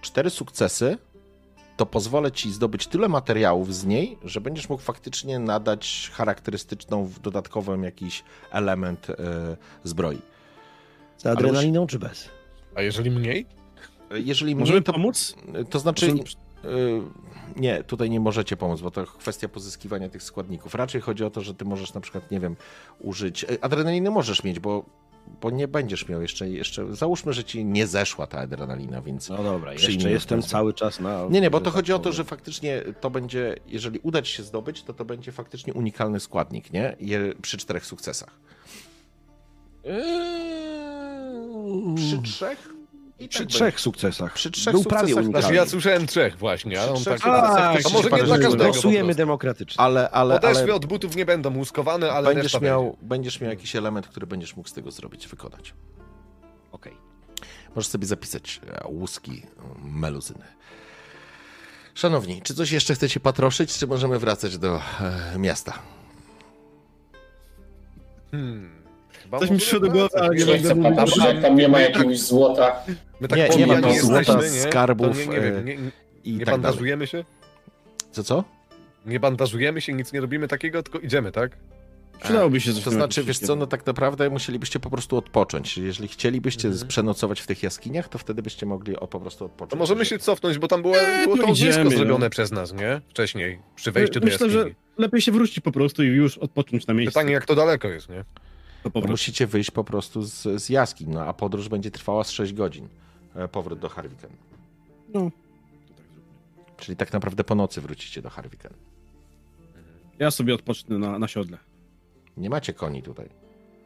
cztery 0.02 0.30
sukcesy, 0.30 0.98
to 1.76 1.86
pozwolę 1.86 2.32
ci 2.32 2.52
zdobyć 2.52 2.86
tyle 2.86 3.08
materiałów 3.08 3.74
z 3.74 3.84
niej, 3.84 4.18
że 4.24 4.40
będziesz 4.40 4.68
mógł 4.68 4.82
faktycznie 4.82 5.38
nadać 5.38 6.10
charakterystyczną, 6.14 7.04
w 7.04 7.18
dodatkowym 7.20 7.82
jakiś 7.84 8.24
element 8.50 9.10
y, 9.10 9.14
zbroi. 9.84 10.18
Z 11.16 11.26
adrenaliną 11.26 11.86
czy 11.86 11.98
bez? 11.98 12.28
A 12.74 12.82
jeżeli 12.82 13.10
mniej? 13.10 13.46
Jeżeli 14.10 14.54
Możemy 14.56 14.78
mniej, 14.78 14.84
to, 14.84 14.92
pomóc? 14.92 15.34
to 15.70 15.78
znaczy... 15.78 16.06
Możemy- 16.06 16.24
y, 16.64 17.02
Nie, 17.56 17.84
tutaj 17.84 18.10
nie 18.10 18.20
możecie 18.20 18.56
pomóc, 18.56 18.80
bo 18.80 18.90
to 18.90 19.04
kwestia 19.04 19.48
pozyskiwania 19.48 20.08
tych 20.08 20.22
składników. 20.22 20.74
Raczej 20.74 21.00
chodzi 21.00 21.24
o 21.24 21.30
to, 21.30 21.40
że 21.40 21.54
ty 21.54 21.64
możesz 21.64 21.94
na 21.94 22.00
przykład, 22.00 22.30
nie 22.30 22.40
wiem, 22.40 22.56
użyć. 23.00 23.46
Adrenaliny 23.60 24.10
możesz 24.10 24.44
mieć, 24.44 24.60
bo, 24.60 24.84
bo 25.40 25.50
nie 25.50 25.68
będziesz 25.68 26.08
miał 26.08 26.22
jeszcze, 26.22 26.48
jeszcze. 26.48 26.94
Załóżmy, 26.94 27.32
że 27.32 27.44
ci 27.44 27.64
nie 27.64 27.86
zeszła 27.86 28.26
ta 28.26 28.38
adrenalina, 28.38 29.02
więc. 29.02 29.28
No 29.28 29.42
dobra, 29.42 29.72
jeszcze 29.72 30.10
jestem 30.10 30.42
ten 30.42 30.48
cały 30.48 30.74
czas 30.74 31.00
na... 31.00 31.26
Nie, 31.30 31.40
nie, 31.40 31.50
bo 31.50 31.60
to 31.60 31.70
chodzi 31.70 31.92
o 31.92 31.98
to, 31.98 32.12
że 32.12 32.24
faktycznie 32.24 32.82
to 33.00 33.10
będzie, 33.10 33.56
jeżeli 33.66 33.98
uda 33.98 34.22
ci 34.22 34.32
się 34.32 34.42
zdobyć, 34.42 34.82
to 34.82 34.94
to 34.94 35.04
będzie 35.04 35.32
faktycznie 35.32 35.74
unikalny 35.74 36.20
składnik, 36.20 36.72
nie? 36.72 36.96
Je, 37.00 37.34
przy 37.42 37.58
czterech 37.58 37.86
sukcesach. 37.86 38.38
Przy 41.96 42.22
trzech? 42.22 42.75
I 43.18 43.28
Przy 43.28 43.38
tak 43.38 43.48
trzech 43.48 43.80
sukcesach. 43.80 44.34
Przy 44.34 44.50
trzech 44.50 44.74
Był 44.74 44.84
prawie 44.84 45.08
sukcesach, 45.08 45.24
unikalny. 45.24 45.42
Znaczy 45.42 45.54
ja 45.54 45.66
słyszałem 45.66 46.06
trzech 46.06 46.38
właśnie, 46.38 46.80
a 46.80 46.82
Przy 46.82 46.92
on 46.92 47.00
trzech 47.00 47.20
tak... 47.20 47.56
Tak, 47.56 47.86
a 47.86 47.88
może 47.88 48.10
nie 48.10 48.22
dla 48.24 48.38
każdego 48.38 48.64
prostu. 48.64 48.90
demokratycznie. 49.14 49.80
Ale, 49.84 50.10
ale, 50.10 50.40
ale 50.40 50.74
od 50.74 50.86
butów 50.86 51.16
nie 51.16 51.26
będą 51.26 51.56
łuskowane, 51.56 52.12
ale 52.12 52.34
będziesz 52.34 52.60
miał, 52.60 52.96
będziesz 53.02 53.40
miał 53.40 53.50
jakiś 53.50 53.76
element, 53.76 54.08
który 54.08 54.26
będziesz 54.26 54.56
mógł 54.56 54.68
z 54.68 54.72
tego 54.72 54.90
zrobić, 54.90 55.28
wykonać. 55.28 55.74
Okej. 56.72 56.96
Możesz 57.74 57.88
sobie 57.88 58.06
zapisać 58.06 58.60
e, 58.66 58.88
łuski 58.88 59.42
e, 59.42 59.88
meluzyny. 59.88 60.44
Szanowni, 61.94 62.42
czy 62.42 62.54
coś 62.54 62.70
jeszcze 62.70 62.94
chcecie 62.94 63.20
patroszyć, 63.20 63.78
czy 63.78 63.86
możemy 63.86 64.18
wracać 64.18 64.58
do 64.58 64.80
e, 65.00 65.38
miasta? 65.38 65.78
Hmm. 68.30 68.75
Chyba 69.26 69.38
Coś 69.38 69.50
mi 69.50 69.58
przyszło 69.58 69.80
do 69.80 69.90
głowy, 69.90 70.08
ale 70.20 70.28
nie 70.28 70.38
Nie 70.38 70.46
będę 70.46 70.58
chcę 70.64 70.74
mówił. 70.74 70.96
patrzeć, 70.96 71.24
jak 71.24 71.42
tam 71.42 71.56
nie 71.56 71.68
ma 71.68 71.80
jakiegoś 71.80 72.18
złota. 72.20 72.76
My 73.20 73.28
tak 73.28 73.38
Nie, 73.38 73.44
nie 73.44 73.50
pomijani 73.50 73.72
ma 73.74 73.80
tam 73.80 73.90
jesteśmy, 73.90 74.24
złota, 74.24 74.42
nie? 74.42 74.48
skarbów, 74.50 75.24
To 75.26 75.32
nie, 75.32 75.40
nie, 75.40 75.50
nie, 75.50 75.76
nie, 75.76 75.90
I 76.24 76.32
nie 76.32 76.38
tak 76.38 76.46
dalej. 76.46 76.60
bandażujemy 76.62 77.06
się? 77.06 77.24
Co, 78.12 78.24
co? 78.24 78.44
Nie 79.06 79.20
bandażujemy 79.20 79.80
się, 79.80 79.92
nic 79.92 80.12
nie 80.12 80.20
robimy 80.20 80.48
takiego, 80.48 80.82
tylko 80.82 80.98
idziemy, 80.98 81.32
tak? 81.32 81.56
Przydałoby 82.22 82.60
się 82.60 82.72
coś 82.72 82.84
To 82.84 82.90
znaczy, 82.90 83.24
wiesz 83.24 83.38
co, 83.38 83.56
no 83.56 83.66
tak 83.66 83.86
naprawdę 83.86 84.30
musielibyście 84.30 84.80
po 84.80 84.90
prostu 84.90 85.16
odpocząć. 85.16 85.78
Jeżeli 85.78 86.08
chcielibyście 86.08 86.68
Mhm. 86.68 86.88
przenocować 86.88 87.40
w 87.40 87.46
tych 87.46 87.62
jaskiniach, 87.62 88.08
to 88.08 88.18
wtedy 88.18 88.42
byście 88.42 88.66
mogli 88.66 88.96
o, 88.96 89.06
po 89.06 89.20
prostu 89.20 89.44
odpocząć. 89.44 89.70
To 89.70 89.76
możemy 89.76 90.04
się 90.04 90.18
cofnąć, 90.18 90.58
bo 90.58 90.68
tam 90.68 90.82
było, 90.82 90.94
było 91.24 91.36
to 91.36 91.42
to 91.42 91.48
idziemy, 91.52 91.70
ognisko 91.70 91.84
no. 91.84 91.90
zrobione 91.90 92.30
przez 92.30 92.52
nas, 92.52 92.72
nie? 92.72 93.00
Wcześniej, 93.08 93.58
przy 93.74 93.92
wejściu 93.92 94.20
do 94.20 94.26
Myślę, 94.26 94.46
jaskini. 94.46 94.64
że 94.70 94.74
lepiej 94.98 95.20
się 95.20 95.32
wrócić 95.32 95.60
po 95.60 95.72
prostu 95.72 96.02
i 96.04 96.06
już 96.06 96.38
odpocząć 96.38 96.86
na 96.86 96.94
miejscu. 96.94 97.14
Pytanie, 97.18 97.32
jak 97.32 97.46
to 97.46 97.54
daleko 97.54 97.88
jest, 97.88 98.08
nie? 98.08 98.24
No 98.94 99.00
musicie 99.08 99.46
wyjść 99.46 99.70
po 99.70 99.84
prostu 99.84 100.22
z, 100.22 100.62
z 100.62 100.68
jaskiń, 100.68 101.08
no 101.10 101.20
a 101.20 101.32
podróż 101.32 101.68
będzie 101.68 101.90
trwała 101.90 102.24
z 102.24 102.30
6 102.30 102.52
godzin. 102.52 102.88
e, 103.34 103.48
Powrót 103.48 103.78
do 103.78 103.88
Harwiken. 103.88 104.30
No. 105.14 105.30
Czyli 106.76 106.96
tak 106.96 107.12
naprawdę 107.12 107.44
po 107.44 107.54
nocy 107.54 107.80
wrócicie 107.80 108.22
do 108.22 108.30
Harwiken. 108.30 108.72
Ja 110.18 110.30
sobie 110.30 110.54
odpocznę 110.54 110.98
na, 110.98 111.18
na 111.18 111.28
siodle. 111.28 111.58
Nie 112.36 112.50
macie 112.50 112.72
koni 112.72 113.02
tutaj. 113.02 113.28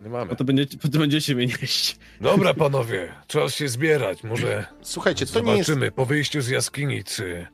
Nie 0.00 0.08
mamy. 0.08 0.30
Bo 0.30 0.36
to, 0.36 0.44
będziecie, 0.44 0.76
bo 0.82 0.88
to 0.88 0.98
będziecie 0.98 1.34
mnie 1.34 1.46
nieść. 1.46 1.98
Dobra, 2.20 2.54
panowie, 2.54 3.12
czas 3.26 3.54
się 3.54 3.68
zbierać. 3.68 4.24
Może 4.24 4.66
Słuchajcie, 4.82 5.26
to 5.26 5.40
nie 5.40 5.52
jest... 5.56 5.66
zobaczymy 5.66 5.92
po 5.92 6.06
wyjściu 6.06 6.40
z 6.40 6.48
jaskini, 6.48 7.04
czy 7.04 7.46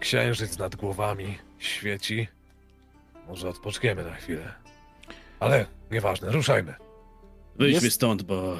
księżyc 0.00 0.58
nad 0.58 0.76
głowami 0.76 1.38
świeci. 1.58 2.28
Może 3.28 3.48
odpoczniemy 3.48 4.04
na 4.04 4.14
chwilę. 4.14 4.54
Ale 5.40 5.66
nieważne, 5.90 6.30
ruszajmy. 6.30 6.74
Wyjdźmy 7.56 7.84
Jest- 7.84 7.96
stąd, 7.96 8.22
bo 8.22 8.56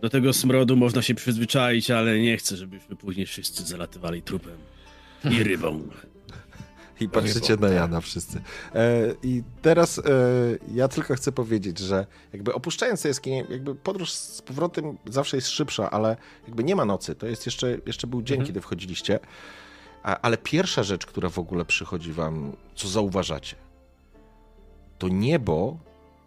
do 0.00 0.10
tego 0.10 0.32
smrodu 0.32 0.76
można 0.76 1.02
się 1.02 1.14
przyzwyczaić, 1.14 1.90
ale 1.90 2.18
nie 2.18 2.36
chcę, 2.36 2.56
żebyśmy 2.56 2.96
później 2.96 3.26
wszyscy 3.26 3.62
zalatywali 3.62 4.22
trupem 4.22 4.56
i 5.30 5.42
rybą. 5.44 5.88
I 7.00 7.08
patrzycie 7.08 7.56
na 7.56 7.68
Jana 7.68 8.00
wszyscy. 8.00 8.42
E, 8.74 9.14
I 9.22 9.42
teraz 9.62 9.98
e, 9.98 10.02
ja 10.74 10.88
tylko 10.88 11.14
chcę 11.14 11.32
powiedzieć, 11.32 11.78
że 11.78 12.06
jakby 12.32 12.54
opuszczając 12.54 13.04
jaskinię, 13.04 13.44
jakby 13.50 13.74
podróż 13.74 14.10
z 14.12 14.42
powrotem 14.42 14.98
zawsze 15.06 15.36
jest 15.36 15.48
szybsza, 15.48 15.90
ale 15.90 16.16
jakby 16.46 16.64
nie 16.64 16.76
ma 16.76 16.84
nocy. 16.84 17.14
To 17.14 17.26
jest 17.26 17.46
jeszcze, 17.46 17.78
jeszcze 17.86 18.06
był 18.06 18.22
dzień, 18.22 18.46
kiedy 18.46 18.60
wchodziliście. 18.60 19.18
A, 20.02 20.20
ale 20.20 20.36
pierwsza 20.38 20.82
rzecz, 20.82 21.06
która 21.06 21.28
w 21.28 21.38
ogóle 21.38 21.64
przychodzi 21.64 22.12
wam, 22.12 22.52
co 22.74 22.88
zauważacie, 22.88 23.56
to 25.02 25.08
niebo 25.08 25.78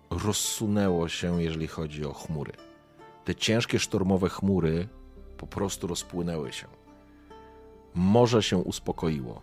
rozsunęło 0.10 1.10
się, 1.10 1.44
jeżeli 1.44 1.68
chodzi 1.68 2.06
o 2.06 2.14
chmury. 2.14 2.54
Te 3.26 3.36
ciężkie 3.36 3.80
sztormowe 3.80 4.30
chmury 4.30 4.88
po 5.38 5.48
prostu 5.48 5.88
rozpłynęły 5.88 6.54
się. 6.54 6.68
Morze 7.94 8.44
się 8.44 8.58
uspokoiło. 8.58 9.42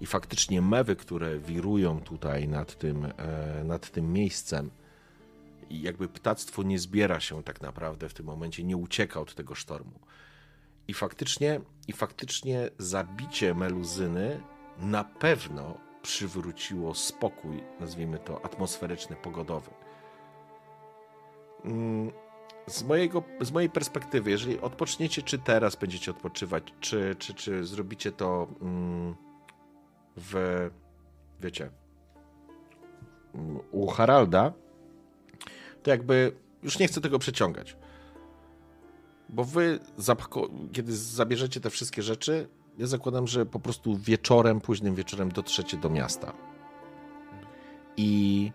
I 0.00 0.06
faktycznie 0.06 0.62
mewy, 0.62 0.96
które 0.96 1.38
wirują 1.38 2.00
tutaj 2.00 2.48
nad 2.48 2.78
tym, 2.78 3.04
e, 3.04 3.64
nad 3.64 3.90
tym 3.90 4.12
miejscem, 4.12 4.70
jakby 5.70 6.08
ptactwo 6.08 6.62
nie 6.62 6.78
zbiera 6.78 7.20
się 7.20 7.42
tak 7.42 7.60
naprawdę 7.60 8.08
w 8.08 8.14
tym 8.14 8.26
momencie, 8.26 8.64
nie 8.64 8.76
ucieka 8.76 9.20
od 9.20 9.34
tego 9.34 9.54
sztormu. 9.54 10.00
I 10.88 10.94
faktycznie, 10.94 11.60
i 11.88 11.92
faktycznie 11.92 12.70
zabicie 12.78 13.54
meluzyny 13.54 14.40
na 14.78 15.04
pewno 15.04 15.89
przywróciło 16.02 16.94
spokój, 16.94 17.62
nazwijmy 17.80 18.18
to 18.18 18.44
atmosferyczny, 18.44 19.16
pogodowy. 19.16 19.70
Mm, 21.64 22.12
Z, 22.66 22.82
mojego, 22.82 23.22
z 23.40 23.52
mojej 23.52 23.70
perspektywy, 23.70 24.30
jeżeli 24.30 24.60
odpoczniecie, 24.60 25.22
czy 25.22 25.38
teraz 25.38 25.76
będziecie 25.76 26.10
odpoczywać, 26.10 26.64
czy, 26.80 27.16
czy, 27.18 27.34
czy 27.34 27.64
zrobicie 27.64 28.12
to 28.12 28.46
mm, 28.62 29.14
w, 30.16 30.34
wiecie, 31.40 31.70
mm, 33.34 33.58
u 33.70 33.86
Haralda, 33.86 34.52
to 35.82 35.90
jakby 35.90 36.32
już 36.62 36.78
nie 36.78 36.88
chcę 36.88 37.00
tego 37.00 37.18
przeciągać. 37.18 37.76
Bo 39.28 39.44
wy, 39.44 39.78
kiedy 40.72 40.96
zabierzecie 40.96 41.60
te 41.60 41.70
wszystkie 41.70 42.02
rzeczy, 42.02 42.48
ja 42.80 42.86
zakładam, 42.86 43.26
że 43.26 43.46
po 43.46 43.60
prostu 43.60 43.96
wieczorem, 43.96 44.60
późnym 44.60 44.94
wieczorem 44.94 45.32
dotrzecie 45.32 45.76
do 45.76 45.90
miasta. 45.90 46.32
I 47.96 48.52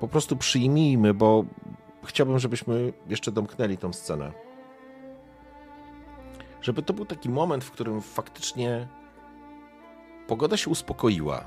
po 0.00 0.08
prostu 0.08 0.36
przyjmijmy, 0.36 1.14
bo 1.14 1.44
chciałbym, 2.04 2.38
żebyśmy 2.38 2.92
jeszcze 3.08 3.32
domknęli 3.32 3.76
tą 3.76 3.92
scenę. 3.92 4.32
Żeby 6.60 6.82
to 6.82 6.92
był 6.92 7.04
taki 7.04 7.28
moment, 7.28 7.64
w 7.64 7.70
którym 7.70 8.00
faktycznie 8.00 8.88
pogoda 10.26 10.56
się 10.56 10.70
uspokoiła. 10.70 11.44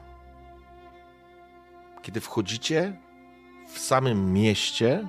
Kiedy 2.01 2.21
wchodzicie 2.21 2.97
w 3.67 3.79
samym 3.79 4.33
mieście, 4.33 5.07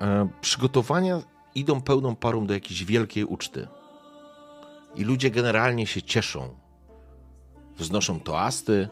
e, 0.00 0.28
przygotowania 0.40 1.20
idą 1.54 1.80
pełną 1.80 2.16
parą 2.16 2.46
do 2.46 2.54
jakiejś 2.54 2.84
wielkiej 2.84 3.24
uczty. 3.24 3.68
I 4.96 5.04
ludzie 5.04 5.30
generalnie 5.30 5.86
się 5.86 6.02
cieszą. 6.02 6.56
Wznoszą 7.76 8.20
toasty, 8.20 8.88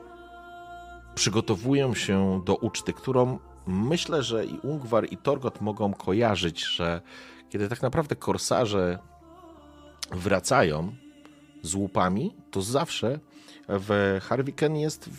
przygotowują 1.15 1.95
się 1.95 2.43
do 2.45 2.57
uczty, 2.57 2.93
którą 2.93 3.39
myślę, 3.67 4.23
że 4.23 4.45
i 4.45 4.59
Ungwar, 4.59 5.07
i 5.11 5.17
Torgot 5.17 5.61
mogą 5.61 5.95
kojarzyć, 5.95 6.65
że 6.65 7.01
kiedy 7.51 7.69
tak 7.69 7.83
naprawdę 7.83 8.17
korsarze 8.17 8.99
wracają 10.11 10.93
z 11.63 11.75
łupami, 11.75 12.37
to 12.51 12.63
zawsze 12.63 13.21
w 13.69 14.19
Harwiken 14.23 14.77
jest 14.77 15.11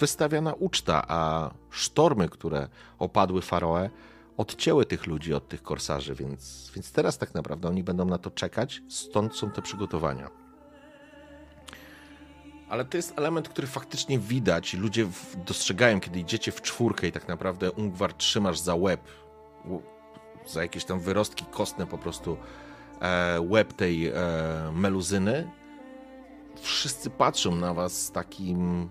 wystawiana 0.00 0.52
uczta, 0.52 1.04
a 1.08 1.50
sztormy, 1.70 2.28
które 2.28 2.68
opadły 2.98 3.42
Faroe, 3.42 3.90
odcięły 4.36 4.86
tych 4.86 5.06
ludzi 5.06 5.34
od 5.34 5.48
tych 5.48 5.62
korsarzy, 5.62 6.14
więc, 6.14 6.70
więc 6.74 6.92
teraz 6.92 7.18
tak 7.18 7.34
naprawdę 7.34 7.68
oni 7.68 7.82
będą 7.82 8.04
na 8.04 8.18
to 8.18 8.30
czekać, 8.30 8.82
stąd 8.88 9.36
są 9.36 9.50
te 9.50 9.62
przygotowania. 9.62 10.30
Ale 12.68 12.84
to 12.84 12.96
jest 12.96 13.18
element, 13.18 13.48
który 13.48 13.66
faktycznie 13.66 14.18
widać 14.18 14.74
ludzie 14.74 15.06
dostrzegają, 15.46 16.00
kiedy 16.00 16.20
idziecie 16.20 16.52
w 16.52 16.62
czwórkę 16.62 17.06
i 17.06 17.12
tak 17.12 17.28
naprawdę 17.28 17.72
Ungwar 17.72 18.14
trzymasz 18.14 18.58
za 18.58 18.74
łeb, 18.74 19.00
za 20.46 20.62
jakieś 20.62 20.84
tam 20.84 21.00
wyrostki 21.00 21.44
kostne 21.50 21.86
po 21.86 21.98
prostu 21.98 22.36
e, 23.00 23.40
łeb 23.40 23.72
tej 23.72 24.08
e, 24.08 24.12
meluzyny. 24.74 25.50
Wszyscy 26.60 27.10
patrzą 27.10 27.54
na 27.56 27.74
was 27.74 28.02
z 28.06 28.10
takim 28.10 28.88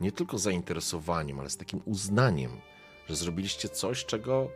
nie 0.00 0.12
tylko 0.12 0.38
zainteresowaniem, 0.38 1.40
ale 1.40 1.50
z 1.50 1.56
takim 1.56 1.80
uznaniem, 1.84 2.50
że 3.08 3.16
zrobiliście 3.16 3.68
coś, 3.68 4.04
czego, 4.04 4.48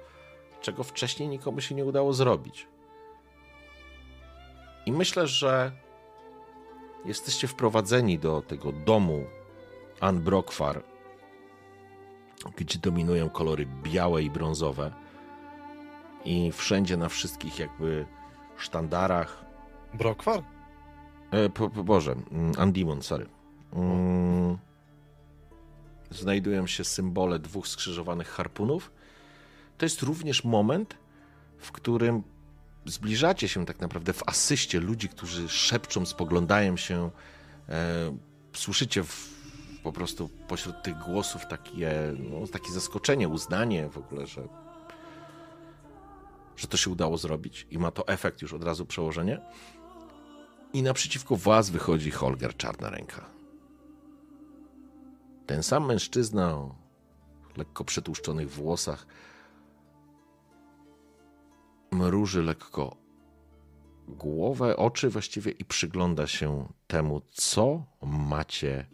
czego 0.60 0.84
wcześniej 0.84 1.28
nikomu 1.28 1.60
się 1.60 1.74
nie 1.74 1.84
udało 1.84 2.12
zrobić. 2.12 2.68
I 4.86 4.92
myślę, 4.92 5.26
że 5.26 5.72
jesteście 7.04 7.48
wprowadzeni 7.48 8.18
do 8.18 8.42
tego 8.42 8.72
domu 8.72 9.24
Ann 10.00 10.24
gdzie 12.56 12.78
dominują 12.78 13.30
kolory 13.30 13.66
białe 13.82 14.22
i 14.22 14.30
brązowe. 14.30 14.92
I 16.24 16.52
wszędzie 16.52 16.96
na 16.96 17.08
wszystkich 17.08 17.58
jakby 17.58 18.06
sztandarach. 18.56 19.44
Brokwar? 19.94 20.42
E, 21.30 21.48
po, 21.48 21.70
po 21.70 21.84
Boże, 21.84 22.12
mm, 22.12 22.52
Andimon, 22.58 23.02
sorry. 23.02 23.26
Mm, 23.72 24.58
znajdują 26.10 26.66
się 26.66 26.84
symbole 26.84 27.38
dwóch 27.38 27.68
skrzyżowanych 27.68 28.28
harpunów. 28.28 28.92
To 29.80 29.86
jest 29.86 30.02
również 30.02 30.44
moment, 30.44 30.98
w 31.58 31.72
którym 31.72 32.22
zbliżacie 32.86 33.48
się 33.48 33.66
tak 33.66 33.80
naprawdę 33.80 34.12
w 34.12 34.28
asyście 34.28 34.80
ludzi, 34.80 35.08
którzy 35.08 35.48
szepczą, 35.48 36.06
spoglądają 36.06 36.76
się. 36.76 37.10
E, 37.68 38.16
słyszycie 38.52 39.04
w, 39.04 39.30
po 39.82 39.92
prostu 39.92 40.30
pośród 40.48 40.82
tych 40.82 40.98
głosów 40.98 41.46
takie, 41.46 42.12
no, 42.18 42.46
takie 42.46 42.72
zaskoczenie, 42.72 43.28
uznanie 43.28 43.88
w 43.88 43.98
ogóle, 43.98 44.26
że, 44.26 44.48
że 46.56 46.66
to 46.66 46.76
się 46.76 46.90
udało 46.90 47.18
zrobić 47.18 47.66
i 47.70 47.78
ma 47.78 47.90
to 47.90 48.08
efekt 48.08 48.42
już 48.42 48.52
od 48.52 48.64
razu 48.64 48.86
przełożenie. 48.86 49.40
I 50.72 50.82
naprzeciwko 50.82 51.36
was 51.36 51.70
wychodzi 51.70 52.10
Holger 52.10 52.56
Czarna 52.56 52.90
Ręka. 52.90 53.24
Ten 55.46 55.62
sam 55.62 55.86
mężczyzna 55.86 56.54
o 56.54 56.74
lekko 57.56 57.84
przetłuszczonych 57.84 58.50
włosach 58.50 59.06
mruży 61.90 62.42
lekko 62.42 62.96
głowę, 64.08 64.76
oczy 64.76 65.08
właściwie 65.10 65.50
i 65.50 65.64
przygląda 65.64 66.26
się 66.26 66.68
temu, 66.86 67.20
co 67.30 67.82
macie, 68.02 68.86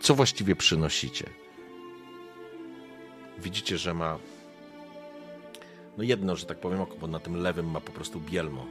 co 0.00 0.14
właściwie 0.14 0.56
przynosicie. 0.56 1.30
Widzicie, 3.38 3.78
że 3.78 3.94
ma 3.94 4.18
no 5.98 6.04
jedno, 6.04 6.36
że 6.36 6.46
tak 6.46 6.60
powiem, 6.60 6.80
oko, 6.80 6.96
bo 6.96 7.06
na 7.06 7.18
tym 7.18 7.36
lewym 7.36 7.70
ma 7.70 7.80
po 7.80 7.92
prostu 7.92 8.20
bielmo. 8.20 8.66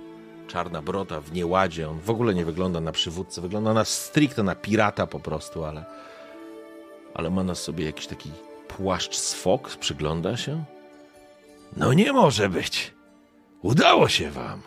Czarna 0.47 0.81
broda 0.81 1.21
w 1.21 1.33
nieładzie. 1.33 1.89
On 1.89 1.99
w 1.99 2.09
ogóle 2.09 2.33
nie 2.33 2.45
wygląda 2.45 2.79
na 2.81 2.91
przywódcę, 2.91 3.41
wygląda 3.41 3.73
na 3.73 3.85
stricte 3.85 4.43
na 4.43 4.55
pirata 4.55 5.07
po 5.07 5.19
prostu, 5.19 5.63
ale 5.63 5.85
ale 7.13 7.29
ma 7.29 7.43
na 7.43 7.55
sobie 7.55 7.85
jakiś 7.85 8.07
taki 8.07 8.31
płaszcz 8.67 9.33
fox, 9.33 9.77
przygląda 9.77 10.37
się. 10.37 10.63
No 11.77 11.93
nie 11.93 12.13
może 12.13 12.49
być. 12.49 12.93
Udało 13.63 14.09
się 14.09 14.31
wam. 14.31 14.61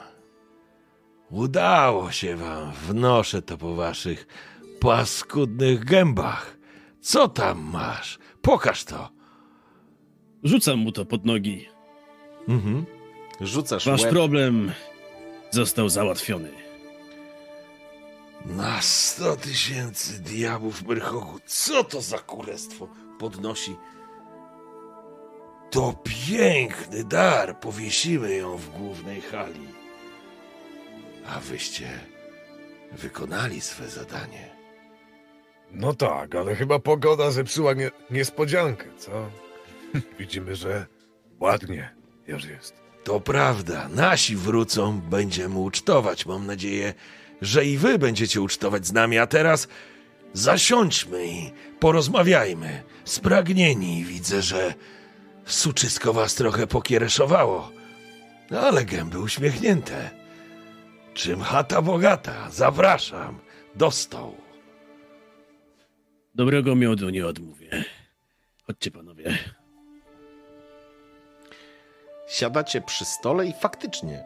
Udało 1.31 2.10
się 2.10 2.36
wam. 2.36 2.73
Wnoszę 2.73 3.42
to 3.42 3.58
po 3.58 3.75
waszych 3.75 4.26
paskudnych 4.81 5.84
gębach. 5.84 6.57
Co 7.00 7.28
tam 7.28 7.58
masz? 7.60 8.18
Pokaż 8.42 8.84
to. 8.84 9.08
Rzucam 10.42 10.78
mu 10.78 10.92
to 10.92 11.05
pod 11.05 11.25
nogi. 11.25 11.68
Mhm. 12.49 12.86
Rzucasz 13.41 13.86
Wasz 13.86 14.02
łeb. 14.02 14.10
problem 14.12 14.73
został 15.50 15.89
załatwiony. 15.89 16.50
Na 18.47 18.81
sto 18.83 19.36
tysięcy 19.36 20.20
diabłów 20.23 20.83
Myrchogu. 20.83 21.39
Co 21.47 21.84
to 21.84 22.00
za 22.00 22.18
kurestwo? 22.18 22.89
Podnosi. 23.18 23.76
To 25.70 25.95
piękny 26.05 27.05
dar. 27.05 27.61
Powiesimy 27.61 28.35
ją 28.35 28.57
w 28.57 28.69
głównej 28.70 29.20
hali. 29.20 29.69
A 31.27 31.41
wyście 31.41 31.89
wykonali 32.93 33.61
swe 33.61 33.89
zadanie. 33.89 34.57
No 35.73 35.95
tak, 35.95 36.35
ale 36.35 36.55
chyba 36.55 36.78
pogoda 36.78 37.31
zepsuła 37.31 37.75
nie, 37.75 37.91
niespodziankę, 38.11 38.85
co? 38.99 39.31
Widzimy, 40.19 40.57
że 40.57 40.86
ładnie 41.41 41.95
już 42.27 42.45
jest. 42.45 42.75
To 43.05 43.20
prawda, 43.20 43.89
nasi 43.89 44.36
wrócą, 44.36 45.01
będziemy 45.01 45.59
ucztować. 45.59 46.27
Mam 46.27 46.47
nadzieję, 46.47 46.95
że 47.43 47.65
i 47.65 47.78
wy 47.78 47.99
będziecie 47.99 48.41
ucztować 48.41 48.86
z 48.86 48.93
nami. 48.93 49.19
A 49.19 49.27
teraz 49.27 49.69
zasiądźmy 50.33 51.27
i 51.27 51.53
porozmawiajmy. 51.81 52.83
Spragnieni 53.05 54.05
widzę, 54.05 54.43
że 54.43 54.75
suczysko 55.47 56.12
was 56.12 56.34
trochę 56.34 56.66
pokiereszowało, 56.66 57.70
ale 58.60 58.84
gęby 58.84 59.18
uśmiechnięte. 59.18 60.10
Czym 61.15 61.41
chata 61.41 61.83
bogata? 61.83 62.50
Zapraszam 62.50 63.39
do 63.75 63.91
stołu. 63.91 64.36
Dobrego 66.34 66.75
miodu 66.75 67.10
nie 67.10 67.26
odmówię. 67.26 67.84
Chodźcie 68.62 68.91
panowie. 68.91 69.39
Siadacie 72.28 72.81
przy 72.81 73.05
stole 73.05 73.47
i 73.47 73.52
faktycznie 73.52 74.25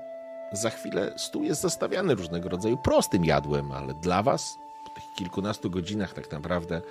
za 0.52 0.70
chwilę 0.70 1.14
stół 1.18 1.42
jest 1.42 1.60
zastawiany 1.60 2.14
różnego 2.14 2.48
rodzaju 2.48 2.76
prostym 2.76 3.24
jadłem, 3.24 3.72
ale 3.72 3.94
dla 4.02 4.22
was 4.22 4.56
po 4.84 4.94
tych 4.94 5.04
kilkunastu 5.18 5.70
godzinach 5.70 6.12
tak 6.12 6.32
naprawdę 6.32 6.82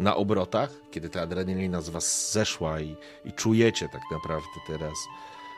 na 0.00 0.16
obrotach, 0.16 0.70
kiedy 0.90 1.08
ta 1.08 1.20
adrenalina 1.20 1.80
z 1.80 1.88
was 1.88 2.32
zeszła 2.32 2.80
i, 2.80 2.96
i 3.24 3.32
czujecie 3.32 3.88
tak 3.88 4.02
naprawdę 4.12 4.48
teraz, 4.66 4.92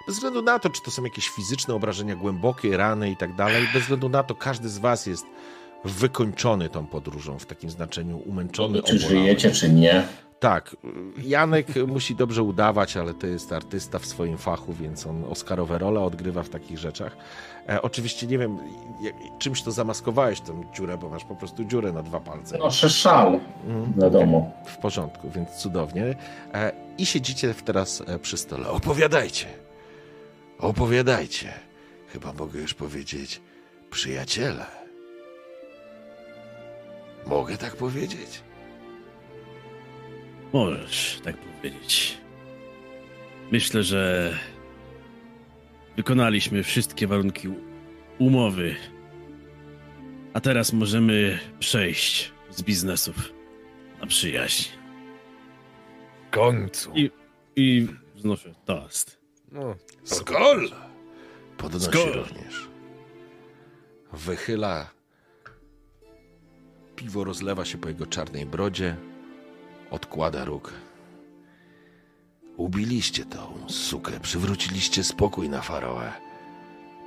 bez 0.07 0.15
względu 0.17 0.43
na 0.43 0.59
to, 0.59 0.71
czy 0.71 0.83
to 0.83 0.91
są 0.91 1.05
jakieś 1.05 1.29
fizyczne 1.29 1.75
obrażenia, 1.75 2.17
głębokie 2.17 2.77
rany 2.77 3.11
i 3.11 3.17
tak 3.17 3.35
dalej, 3.37 3.69
bez 3.73 3.83
względu 3.83 4.09
na 4.09 4.23
to, 4.23 4.35
każdy 4.35 4.69
z 4.69 4.79
was 4.79 5.07
jest 5.07 5.25
wykończony 5.85 6.69
tą 6.69 6.87
podróżą 6.87 7.39
w 7.39 7.47
takim 7.47 7.71
znaczeniu, 7.71 8.19
umęczony, 8.19 8.83
Czy 8.83 8.97
obolany. 8.97 9.09
żyjecie, 9.09 9.51
czy 9.51 9.73
nie. 9.73 10.07
Tak, 10.45 10.77
Janek 11.23 11.67
musi 11.87 12.15
dobrze 12.15 12.43
udawać, 12.43 12.97
ale 12.97 13.15
to 13.15 13.27
jest 13.27 13.53
artysta 13.53 13.99
w 13.99 14.07
swoim 14.07 14.39
fachu, 14.39 14.73
więc 14.73 15.07
on 15.07 15.25
Oscarowe 15.25 15.79
role 15.79 16.01
odgrywa 16.01 16.43
w 16.43 16.49
takich 16.49 16.79
rzeczach. 16.79 17.17
E, 17.69 17.83
oczywiście 17.83 18.27
nie 18.27 18.39
wiem, 18.39 18.59
jak, 19.03 19.15
czymś 19.39 19.63
to 19.63 19.73
zamaskowałeś 19.73 20.41
tą 20.41 20.65
dziurę, 20.75 20.99
bo 20.99 21.09
masz 21.09 21.25
po 21.25 21.37
prostu 21.37 21.65
dziurę 21.65 21.93
na 21.93 22.03
dwa 22.03 22.21
palce. 22.21 22.59
Noszę 22.59 22.91
szal, 22.91 23.41
Mm, 23.67 23.93
wiadomo. 24.03 24.51
w 24.67 24.77
porządku, 24.77 25.31
więc 25.31 25.51
cudownie. 25.51 26.17
E, 26.55 26.73
I 26.99 27.07
siedzicie 27.07 27.55
teraz 27.65 28.03
e, 28.07 28.19
przy 28.19 28.37
stole. 28.37 28.69
Opowiadajcie. 28.69 29.47
Opowiadajcie. 30.59 31.53
Chyba 32.09 32.33
mogę 32.33 32.61
już 32.61 32.75
powiedzieć 32.75 33.41
przyjaciele. 33.91 34.67
Mogę 37.27 37.57
tak 37.59 37.77
powiedzieć? 37.77 38.41
Możesz 40.55 41.21
tak 41.25 41.37
powiedzieć. 41.37 42.19
Myślę, 43.53 43.83
że 43.83 44.33
wykonaliśmy 45.97 46.63
wszystkie 46.63 47.07
warunki 47.07 47.49
umowy. 48.19 48.77
A 50.35 50.41
teraz 50.41 50.73
możemy 50.73 51.39
przejść 51.59 52.33
z 52.51 52.63
biznesów 52.63 53.33
na 54.01 54.07
przyjaźń. 54.07 54.71
W 56.27 56.31
końcu. 56.31 56.93
I, 56.95 57.11
i 57.57 57.87
znoszę 58.17 58.55
toast. 58.65 59.21
No, 59.53 59.75
Skol! 60.05 60.71
Podnosi 61.57 61.87
Skol. 61.87 62.13
również. 62.13 62.69
Wychyla. 64.13 64.91
Piwo 66.97 67.25
rozlewa 67.25 67.65
się 67.65 67.79
po 67.79 67.89
jego 67.89 68.07
czarnej 68.07 68.47
brodzie. 68.47 68.97
Odkłada 69.95 70.45
róg. 70.45 70.73
Ubiliście 72.57 73.25
tą 73.25 73.69
sukę, 73.69 74.21
przywróciliście 74.21 75.05
spokój 75.05 75.49
na 75.49 75.61
Faroe. 75.61 76.13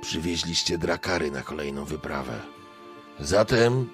Przywieźliście 0.00 0.78
drakary 0.78 1.30
na 1.30 1.42
kolejną 1.42 1.84
wyprawę. 1.84 2.40
Zatem 3.20 3.88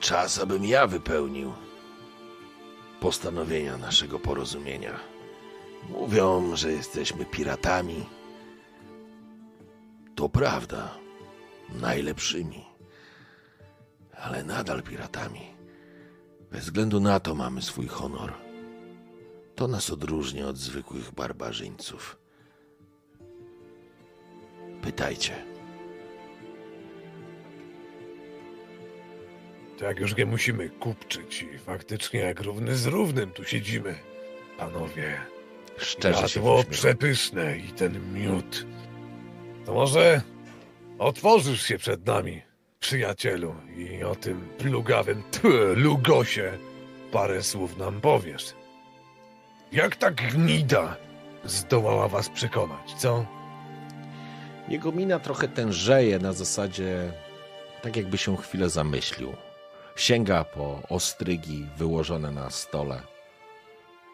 czas, 0.00 0.38
abym 0.38 0.64
ja 0.64 0.86
wypełnił 0.86 1.52
postanowienia 3.00 3.76
naszego 3.76 4.18
porozumienia. 4.18 5.00
Mówią, 5.88 6.56
że 6.56 6.72
jesteśmy 6.72 7.24
piratami. 7.24 8.06
To 10.14 10.28
prawda, 10.28 10.98
najlepszymi, 11.80 12.64
ale 14.16 14.44
nadal 14.44 14.82
piratami. 14.82 15.61
Bez 16.52 16.64
względu 16.64 17.00
na 17.00 17.20
to 17.20 17.34
mamy 17.34 17.62
swój 17.62 17.86
honor. 17.86 18.32
To 19.54 19.68
nas 19.68 19.90
odróżnia 19.90 20.46
od 20.48 20.56
zwykłych 20.56 21.12
barbarzyńców. 21.12 22.18
Pytajcie. 24.82 25.52
to 29.82 29.86
jak 29.86 30.00
już 30.00 30.16
nie 30.16 30.26
musimy 30.26 30.68
kupczyć 30.68 31.42
i 31.54 31.58
faktycznie 31.58 32.20
jak 32.20 32.40
równy 32.40 32.76
z 32.76 32.86
równym 32.86 33.30
tu 33.30 33.44
siedzimy. 33.44 33.94
Panowie, 34.58 35.20
Szczerze 35.76 36.28
się 36.28 36.40
jadło 36.40 36.54
uśmiecham. 36.54 36.72
przepyszne 36.72 37.58
i 37.58 37.72
ten 37.72 38.12
miód. 38.14 38.66
To 39.66 39.74
może 39.74 40.22
otworzysz 40.98 41.62
się 41.62 41.78
przed 41.78 42.06
nami, 42.06 42.42
przyjacielu, 42.82 43.54
i 43.76 44.04
o 44.04 44.14
tym 44.14 44.48
plugawym 44.58 45.22
tch, 45.30 45.42
lugosie 45.76 46.58
parę 47.12 47.42
słów 47.42 47.76
nam 47.76 48.00
powiesz. 48.00 48.54
Jak 49.72 49.96
ta 49.96 50.10
gnida 50.10 50.96
zdołała 51.44 52.08
was 52.08 52.28
przekonać, 52.28 52.94
co? 52.96 53.26
Jego 54.68 54.92
mina 54.92 55.18
trochę 55.18 55.48
tężeje 55.48 56.18
na 56.18 56.32
zasadzie, 56.32 57.12
tak 57.82 57.96
jakby 57.96 58.18
się 58.18 58.36
chwilę 58.36 58.70
zamyślił. 58.70 59.32
Sięga 59.96 60.44
po 60.44 60.82
ostrygi 60.88 61.66
wyłożone 61.76 62.30
na 62.30 62.50
stole. 62.50 63.02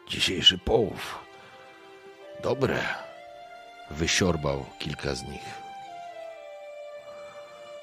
Dzisiejszy 0.09 0.59
połów. 0.59 1.19
Dobre. 2.43 2.79
Wysiorbał 3.91 4.65
kilka 4.79 5.15
z 5.15 5.23
nich. 5.23 5.68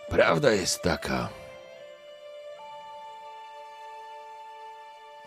Prawda 0.09 0.51
jest 0.51 0.81
taka, 0.81 1.29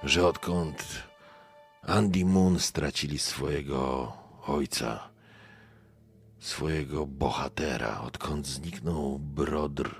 że 0.02 0.26
odkąd 0.26 0.84
Andy 1.82 2.24
Moon 2.24 2.58
stracili 2.58 3.18
swojego 3.18 4.12
ojca, 4.46 5.08
swojego 6.38 7.06
bohatera, 7.06 8.00
odkąd 8.00 8.46
zniknął 8.46 9.18
Brodr. 9.18 9.94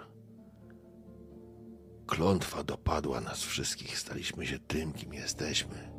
Klątwa 2.07 2.63
dopadła 2.63 3.21
nas 3.21 3.43
wszystkich, 3.43 3.99
staliśmy 3.99 4.47
się 4.47 4.59
tym, 4.59 4.93
kim 4.93 5.15
jesteśmy. 5.15 5.93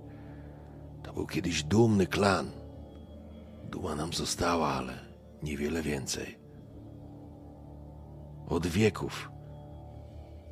To 1.03 1.13
był 1.13 1.27
kiedyś 1.27 1.63
dumny 1.63 2.07
klan. 2.07 2.51
Duma 3.63 3.95
nam 3.95 4.13
została, 4.13 4.67
ale 4.67 4.99
niewiele 5.43 5.81
więcej. 5.81 6.38
Od 8.49 8.67
wieków 8.67 9.31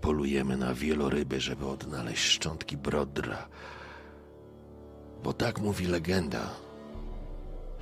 polujemy 0.02 0.58
na 0.58 0.74
wieloryby, 0.74 1.42
żeby 1.42 1.68
odnaleźć 1.68 2.24
szczątki 2.24 2.78
Brodra. 2.78 3.48
Bo 5.24 5.34
tak 5.34 5.60
mówi 5.60 5.86
legenda, 5.86 6.50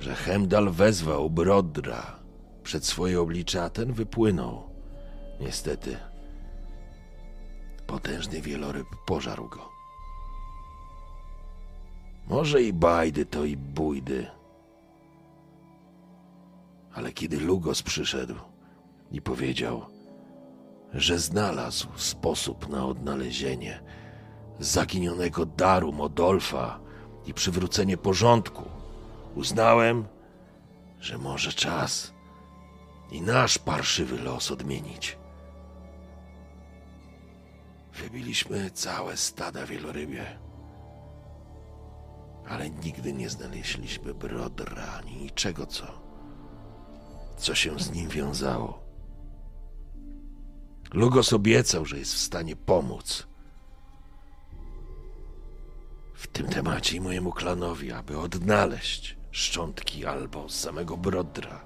że 0.00 0.14
Hemdal 0.14 0.70
wezwał 0.70 1.30
Brodra 1.30 2.16
przed 2.62 2.86
swoje 2.86 3.20
oblicze, 3.20 3.62
a 3.62 3.70
ten 3.70 3.92
wypłynął. 3.92 4.70
Niestety, 5.40 5.96
potężny 7.86 8.40
wieloryb 8.40 8.86
pożarł 9.06 9.48
go. 9.48 9.68
Może 12.26 12.62
i 12.62 12.72
bajdy 12.72 13.26
to 13.26 13.44
i 13.44 13.56
bójdy. 13.56 14.26
Ale 16.94 17.12
kiedy 17.12 17.40
Lugos 17.40 17.82
przyszedł 17.82 18.34
i 19.12 19.22
powiedział, 19.22 19.95
że 20.96 21.18
znalazł 21.18 21.88
sposób 21.96 22.68
na 22.68 22.86
odnalezienie 22.86 23.82
zaginionego 24.60 25.46
daru 25.46 25.92
Modolfa 25.92 26.80
i 27.26 27.34
przywrócenie 27.34 27.96
porządku, 27.96 28.62
uznałem, 29.34 30.04
że 31.00 31.18
może 31.18 31.52
czas 31.52 32.12
i 33.10 33.20
nasz 33.20 33.58
parszywy 33.58 34.18
los 34.18 34.50
odmienić. 34.50 35.18
Wybiliśmy 37.94 38.70
całe 38.70 39.16
stada 39.16 39.66
wielorybie, 39.66 40.38
ale 42.48 42.70
nigdy 42.70 43.12
nie 43.12 43.30
znaleźliśmy 43.30 44.14
brodra 44.14 44.86
ani 44.98 45.16
niczego, 45.16 45.66
co, 45.66 45.86
co 47.36 47.54
się 47.54 47.78
z 47.78 47.92
nim 47.92 48.08
wiązało. 48.08 48.85
Lugos 50.92 51.32
obiecał, 51.32 51.84
że 51.84 51.98
jest 51.98 52.14
w 52.14 52.18
stanie 52.18 52.56
pomóc 52.56 53.26
w 56.14 56.26
tym 56.26 56.46
temacie 56.46 56.96
i 56.96 57.00
mojemu 57.00 57.32
klanowi, 57.32 57.92
aby 57.92 58.18
odnaleźć 58.18 59.16
szczątki 59.30 60.06
albo 60.06 60.48
samego 60.48 60.96
Brodra, 60.96 61.60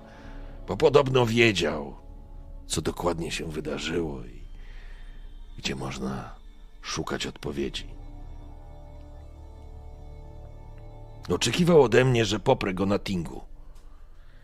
bo 0.68 0.76
podobno 0.76 1.26
wiedział, 1.26 1.96
co 2.66 2.82
dokładnie 2.82 3.30
się 3.30 3.50
wydarzyło 3.50 4.24
i 4.24 4.40
gdzie 5.58 5.74
można 5.74 6.34
szukać 6.82 7.26
odpowiedzi. 7.26 7.86
Oczekiwał 11.28 11.82
ode 11.82 12.04
mnie, 12.04 12.24
że 12.24 12.40
poprę 12.40 12.74
go 12.74 12.86
na 12.86 12.98
Tingu 12.98 13.40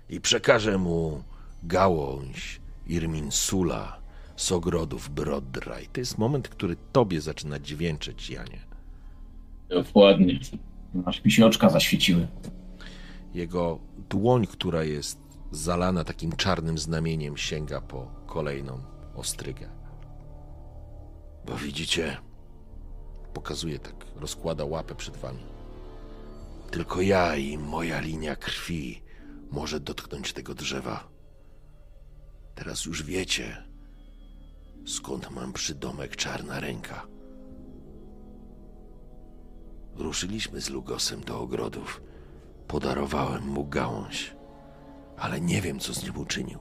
i 0.09 0.21
przekażę 0.21 0.79
mu 0.79 1.23
gałąź 1.63 2.61
Irminsula 2.87 4.06
z 4.37 4.53
ogrodów 4.53 5.11
Brodra. 5.11 5.81
I 5.81 5.87
to 5.87 6.01
jest 6.01 6.19
moment, 6.19 6.49
który 6.49 6.77
tobie 6.93 7.21
zaczyna 7.21 7.59
dźwięczyć, 7.59 8.31
Janie. 8.31 8.61
Dokładnie. 9.69 10.39
Aż 11.05 11.25
mi 11.25 11.31
się 11.31 11.47
oczka 11.47 11.69
zaświeciły. 11.71 12.29
Jego 13.35 13.79
dłoń, 14.11 14.47
która 14.47 14.85
jest 14.85 15.19
zalana 15.51 16.05
takim 16.05 16.33
czarnym 16.33 16.79
znamieniem, 16.79 17.37
sięga 17.37 17.81
po 17.81 18.11
kolejną 18.27 18.81
ostrygę. 19.15 19.69
Bo 21.47 21.57
widzicie, 21.57 22.17
pokazuje 23.35 23.79
tak, 23.79 24.07
rozkłada 24.17 24.65
łapę 24.65 24.95
przed 24.95 25.17
wami. 25.17 25.43
Tylko 26.71 27.01
ja 27.01 27.37
i 27.37 27.59
moja 27.59 28.01
linia 28.01 28.37
krwi 28.37 29.03
może 29.51 29.81
dotknąć 29.81 30.33
tego 30.33 30.55
drzewa. 30.55 31.09
Teraz 32.55 32.85
już 32.85 33.03
wiecie, 33.03 33.66
skąd 34.87 35.31
mam 35.31 35.53
przydomek 35.53 36.17
Czarna 36.17 36.61
Ręka. 36.61 37.07
Ruszyliśmy 39.97 40.61
z 40.61 40.71
Lugosem 40.71 41.21
do 41.21 41.41
ogrodów. 41.41 42.03
Podarowałem 42.69 43.43
mu 43.49 43.65
gałąź, 43.65 44.37
ale 45.17 45.41
nie 45.41 45.63
wiem, 45.63 45.79
co 45.79 45.95
z 45.95 46.03
nim 46.03 46.19
uczynił. 46.19 46.59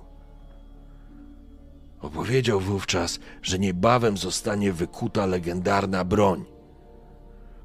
Opowiedział 2.02 2.60
wówczas, 2.60 3.20
że 3.42 3.60
niebawem 3.60 4.18
zostanie 4.18 4.74
wykuta 4.74 5.26
legendarna 5.26 6.04
broń, 6.04 6.46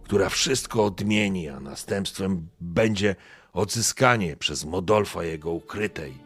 która 0.02 0.28
wszystko 0.28 0.84
odmieni, 0.84 1.48
a 1.48 1.60
następstwem 1.60 2.48
będzie 2.60 3.16
odzyskanie 3.52 4.36
przez 4.36 4.64
Modolfa 4.64 5.24
jego 5.24 5.50
ukrytej, 5.50 6.18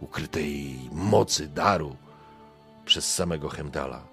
ukrytej 0.00 0.78
mocy, 0.92 1.48
daru 1.48 1.96
przez 2.84 3.14
samego 3.14 3.48
Hemdala. 3.48 4.06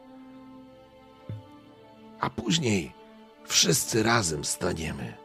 A 2.19 2.29
później 2.29 2.93
wszyscy 3.45 4.03
razem 4.03 4.45
staniemy, 4.45 5.17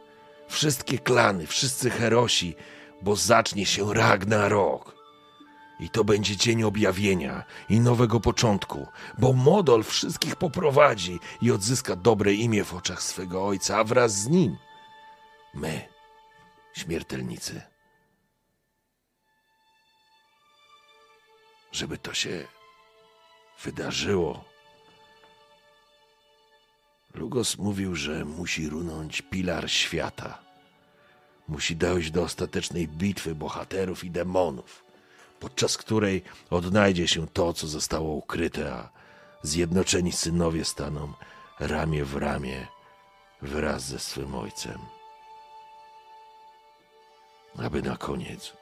wszystkie 0.47 0.99
klany, 0.99 1.47
wszyscy 1.47 1.89
herosi, 1.89 2.55
bo 3.01 3.15
zacznie 3.15 3.65
się 3.65 3.93
Ragnarok. 3.93 4.97
I 5.79 5.89
to 5.89 6.03
będzie 6.03 6.37
dzień 6.37 6.63
objawienia 6.63 7.43
i 7.69 7.79
nowego 7.79 8.19
początku, 8.19 8.87
bo 9.17 9.33
Modol 9.33 9.83
wszystkich 9.83 10.35
poprowadzi 10.35 11.19
i 11.41 11.51
odzyska 11.51 11.95
dobre 11.95 12.33
imię 12.33 12.63
w 12.63 12.73
oczach 12.73 13.03
swego 13.03 13.47
ojca, 13.47 13.77
a 13.77 13.83
wraz 13.83 14.13
z 14.13 14.27
nim 14.27 14.57
my, 15.53 15.81
śmiertelnicy. 16.73 17.61
Żeby 21.71 21.97
to 21.97 22.13
się 22.13 22.47
wydarzyło. 23.63 24.43
Lugos 27.13 27.57
mówił, 27.57 27.95
że 27.95 28.25
musi 28.25 28.69
runąć 28.69 29.21
pilar 29.21 29.71
świata. 29.71 30.39
Musi 31.47 31.75
dojść 31.75 32.11
do 32.11 32.23
ostatecznej 32.23 32.87
bitwy 32.87 33.35
bohaterów 33.35 34.03
i 34.03 34.11
demonów 34.11 34.87
podczas 35.39 35.77
której 35.77 36.23
odnajdzie 36.49 37.07
się 37.07 37.27
to, 37.27 37.53
co 37.53 37.67
zostało 37.67 38.13
ukryte, 38.13 38.73
a 38.73 38.89
zjednoczeni 39.43 40.11
synowie 40.11 40.65
staną 40.65 41.13
ramię 41.59 42.05
w 42.05 42.15
ramię 42.15 42.67
wraz 43.41 43.83
ze 43.83 43.99
swym 43.99 44.35
ojcem. 44.35 44.79
Aby 47.57 47.81
na 47.81 47.97
koniec 47.97 48.53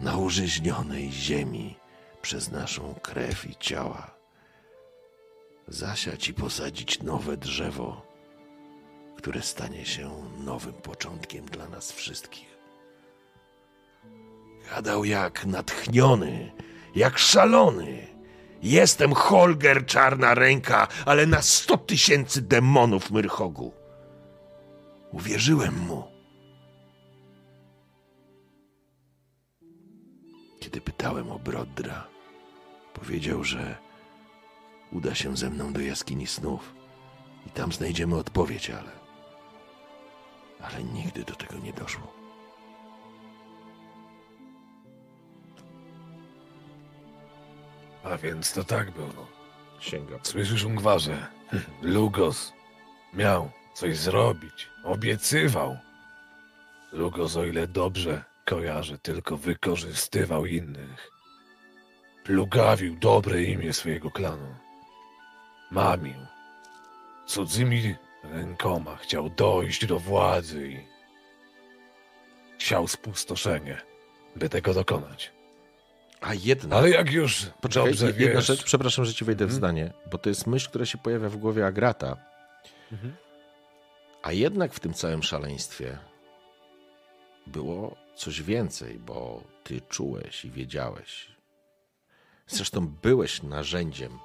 na 0.00 0.16
użyźnionej 0.16 1.12
ziemi 1.12 1.76
przez 2.22 2.50
naszą 2.50 2.94
krew 3.02 3.50
i 3.50 3.56
ciała 3.56 4.22
zasiać 5.68 6.28
i 6.28 6.34
posadzić 6.34 7.02
nowe 7.02 7.36
drzewo, 7.36 8.06
które 9.16 9.42
stanie 9.42 9.86
się 9.86 10.10
nowym 10.38 10.74
początkiem 10.74 11.46
dla 11.46 11.68
nas 11.68 11.92
wszystkich. 11.92 12.58
Gadał 14.70 15.04
jak 15.04 15.46
natchniony, 15.46 16.52
jak 16.94 17.18
szalony. 17.18 18.12
Jestem 18.62 19.12
Holger 19.12 19.86
Czarna 19.86 20.34
Ręka, 20.34 20.88
ale 21.06 21.26
na 21.26 21.42
sto 21.42 21.76
tysięcy 21.76 22.42
demonów 22.42 23.10
Myrchogu. 23.10 23.72
Uwierzyłem 25.12 25.78
mu. 25.78 26.04
Kiedy 30.60 30.80
pytałem 30.80 31.30
o 31.32 31.38
Brodra, 31.38 32.11
powiedział, 33.02 33.44
że 33.44 33.76
uda 34.92 35.14
się 35.14 35.36
ze 35.36 35.50
mną 35.50 35.72
do 35.72 35.80
jaskini 35.80 36.26
snów 36.26 36.74
i 37.46 37.50
tam 37.50 37.72
znajdziemy 37.72 38.16
odpowiedź, 38.16 38.70
ale. 38.70 38.92
Ale 40.60 40.84
nigdy 40.84 41.24
do 41.24 41.34
tego 41.34 41.58
nie 41.58 41.72
doszło. 41.72 42.12
A 48.04 48.16
więc 48.16 48.52
to 48.52 48.64
tak 48.64 48.90
było. 48.90 49.26
Sięga. 49.80 50.18
Słyszysz, 50.22 50.64
Ungwarze? 50.64 51.26
Lugos 51.82 52.52
miał 53.14 53.50
coś 53.74 53.98
zrobić. 53.98 54.68
Obiecywał. 54.84 55.78
Lugos, 56.92 57.36
o 57.36 57.44
ile 57.44 57.66
dobrze 57.66 58.24
kojarzę, 58.44 58.98
tylko 58.98 59.36
wykorzystywał 59.36 60.46
innych. 60.46 61.11
Plugawił 62.24 62.96
dobre 62.96 63.42
imię 63.42 63.72
swojego 63.72 64.10
klanu. 64.10 64.54
Mamił. 65.70 66.14
Cudzymi 67.26 67.94
rękoma 68.24 68.96
chciał 68.96 69.30
dojść 69.30 69.86
do 69.86 69.98
władzy 69.98 70.68
i 70.68 70.80
chciał 72.58 72.88
spustoszenie, 72.88 73.80
by 74.36 74.48
tego 74.48 74.74
dokonać. 74.74 75.32
A 76.20 76.34
jedna. 76.34 76.76
Ale 76.76 76.90
jak 76.90 77.12
już 77.12 77.46
Poczekaj, 77.60 77.88
dobrze 77.90 78.06
jedna 78.06 78.18
wiesz... 78.34 78.46
rzecz, 78.46 78.62
przepraszam, 78.64 79.04
że 79.04 79.14
ci 79.14 79.24
wejdę 79.24 79.46
w 79.46 79.50
Mhm. 79.54 79.56
zdanie, 79.58 79.92
bo 80.10 80.18
to 80.18 80.28
jest 80.28 80.46
myśl, 80.46 80.68
która 80.68 80.86
się 80.86 80.98
pojawia 80.98 81.28
w 81.28 81.36
głowie 81.36 81.66
Agrata. 81.66 82.16
Mhm. 82.92 83.14
A 84.22 84.32
jednak 84.32 84.72
w 84.74 84.80
tym 84.80 84.94
całym 84.94 85.22
szaleństwie 85.22 85.98
było 87.46 87.96
coś 88.14 88.42
więcej, 88.42 88.98
bo 88.98 89.42
ty 89.64 89.80
czułeś 89.80 90.44
i 90.44 90.50
wiedziałeś. 90.50 91.32
Zresztą 92.46 92.88
byłeś 92.88 93.42
narzędziem 93.42 94.18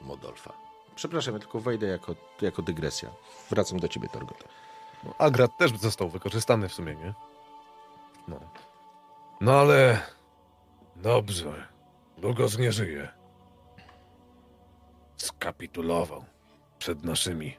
Modolfa. 0.00 0.52
Przepraszam, 0.94 1.34
ja 1.34 1.40
tylko 1.40 1.60
wejdę 1.60 1.86
jako, 1.86 2.14
jako 2.42 2.62
dygresja. 2.62 3.10
Wracam 3.50 3.80
do 3.80 3.88
ciebie, 3.88 4.08
Torgot. 4.08 4.44
No, 5.04 5.14
Agrat 5.18 5.50
też 5.58 5.78
został 5.78 6.08
wykorzystany 6.08 6.68
w 6.68 6.72
sumie, 6.74 6.94
nie? 6.94 7.14
No. 8.28 8.40
No 9.40 9.52
ale... 9.60 10.00
Dobrze. 10.96 11.68
Lugos 12.22 12.58
nie 12.58 12.72
żyje. 12.72 13.08
Skapitulował 15.16 16.24
przed 16.78 17.04
naszymi 17.04 17.56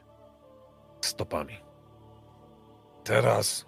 stopami. 1.00 1.56
Teraz 3.04 3.66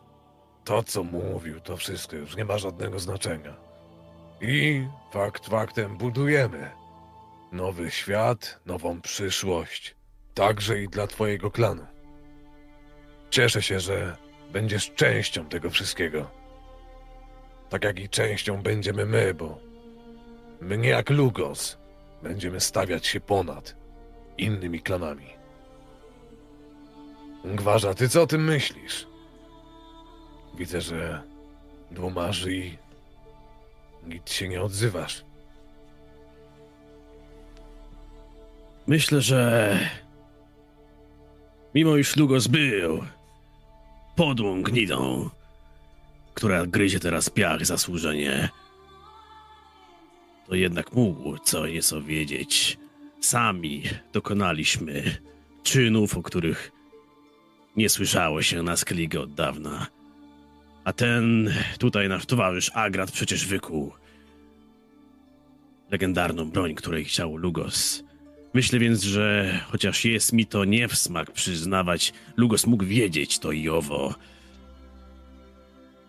to, 0.65 0.83
co 0.83 1.05
mówił, 1.05 1.60
to 1.60 1.76
wszystko 1.76 2.17
już 2.17 2.36
nie 2.36 2.44
ma 2.44 2.58
żadnego 2.58 2.99
znaczenia. 2.99 3.68
I 4.41 4.86
fakt 5.10 5.47
faktem 5.47 5.97
budujemy 5.97 6.70
nowy 7.52 7.91
świat, 7.91 8.60
nową 8.67 9.00
przyszłość, 9.00 9.94
także 10.34 10.83
i 10.83 10.89
dla 10.89 11.07
twojego 11.07 11.50
klanu. 11.50 11.86
Cieszę 13.31 13.62
się, 13.62 13.81
że 13.81 14.17
będziesz 14.52 14.91
częścią 14.94 15.44
tego 15.44 15.70
wszystkiego. 15.70 16.31
Tak 17.68 17.84
jak 17.84 17.99
i 17.99 18.08
częścią 18.08 18.62
będziemy 18.62 19.07
my, 19.07 19.34
bo 19.34 19.58
my 20.60 20.78
nie 20.78 20.89
jak 20.89 21.10
Lugos 21.10 21.78
będziemy 22.23 22.60
stawiać 22.60 23.07
się 23.07 23.20
ponad 23.20 23.76
innymi 24.39 24.81
klanami. 24.81 25.26
Gwarza, 27.44 27.94
ty 27.94 28.08
co 28.08 28.23
o 28.23 28.26
tym 28.26 28.44
myślisz? 28.44 29.07
Widzę, 30.55 30.81
że 30.81 31.23
dłumarzy 31.91 32.55
i 32.55 32.78
nic 34.09 34.31
się 34.31 34.49
nie 34.49 34.62
odzywasz. 34.62 35.25
Myślę, 38.87 39.20
że 39.20 39.78
mimo 41.75 41.97
iż 41.97 42.17
Lugos 42.17 42.47
był 42.47 43.05
podłą 44.17 44.62
gnidą, 44.62 45.31
która 46.35 46.67
gryzie 46.67 47.01
teraz 47.01 47.31
piach 47.31 47.67
zasłużenie, 47.67 48.49
to 50.47 50.55
jednak 50.55 50.93
mógł 50.93 51.39
co 51.39 51.67
nieco 51.67 52.03
wiedzieć. 52.03 52.78
Sami 53.20 53.83
dokonaliśmy 54.12 55.19
czynów, 55.62 56.17
o 56.17 56.23
których 56.23 56.73
nie 57.77 57.89
słyszało 57.89 58.43
się 58.43 58.62
na 58.62 58.77
Skellige 58.77 59.20
od 59.20 59.35
dawna. 59.35 59.98
A 60.89 60.92
ten 60.92 61.55
tutaj 61.78 62.08
nasz 62.08 62.26
towarzysz 62.26 62.70
Agrat 62.75 63.10
przecież 63.10 63.47
wykuł 63.47 63.92
legendarną 65.91 66.50
broń, 66.50 66.75
której 66.75 67.05
chciał 67.05 67.36
Lugos. 67.36 68.05
Myślę 68.55 68.78
więc, 68.78 69.02
że 69.02 69.55
chociaż 69.67 70.05
jest 70.05 70.33
mi 70.33 70.47
to 70.47 70.65
nie 70.65 70.89
w 70.89 70.94
smak 70.94 71.33
przyznawać, 71.33 72.12
Lugos 72.36 72.67
mógł 72.67 72.84
wiedzieć 72.84 73.39
to 73.39 73.52
i 73.52 73.68
owo. 73.68 74.15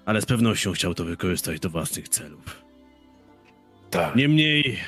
Ale 0.06 0.22
z 0.22 0.26
pewnością 0.26 0.72
chciał 0.72 0.94
to 0.94 1.06
wykorzystać 1.06 1.60
do 1.60 1.70
własnych 1.70 2.10
celów. 2.10 2.62
Tak. 3.90 4.16
Niemniej 4.16 4.80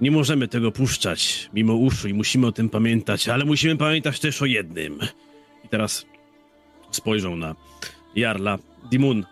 nie 0.00 0.10
możemy 0.10 0.48
tego 0.48 0.72
puszczać 0.72 1.50
mimo 1.54 1.74
uszu 1.74 2.08
i 2.08 2.14
musimy 2.14 2.46
o 2.46 2.52
tym 2.52 2.68
pamiętać, 2.68 3.28
ale 3.28 3.44
musimy 3.44 3.76
pamiętać 3.76 4.20
też 4.20 4.42
o 4.42 4.46
jednym. 4.46 4.98
I 5.64 5.68
teraz 5.68 6.11
spojrzą 6.96 7.36
na 7.36 7.54
Jarla 8.16 8.58
Dimun, 8.90 9.26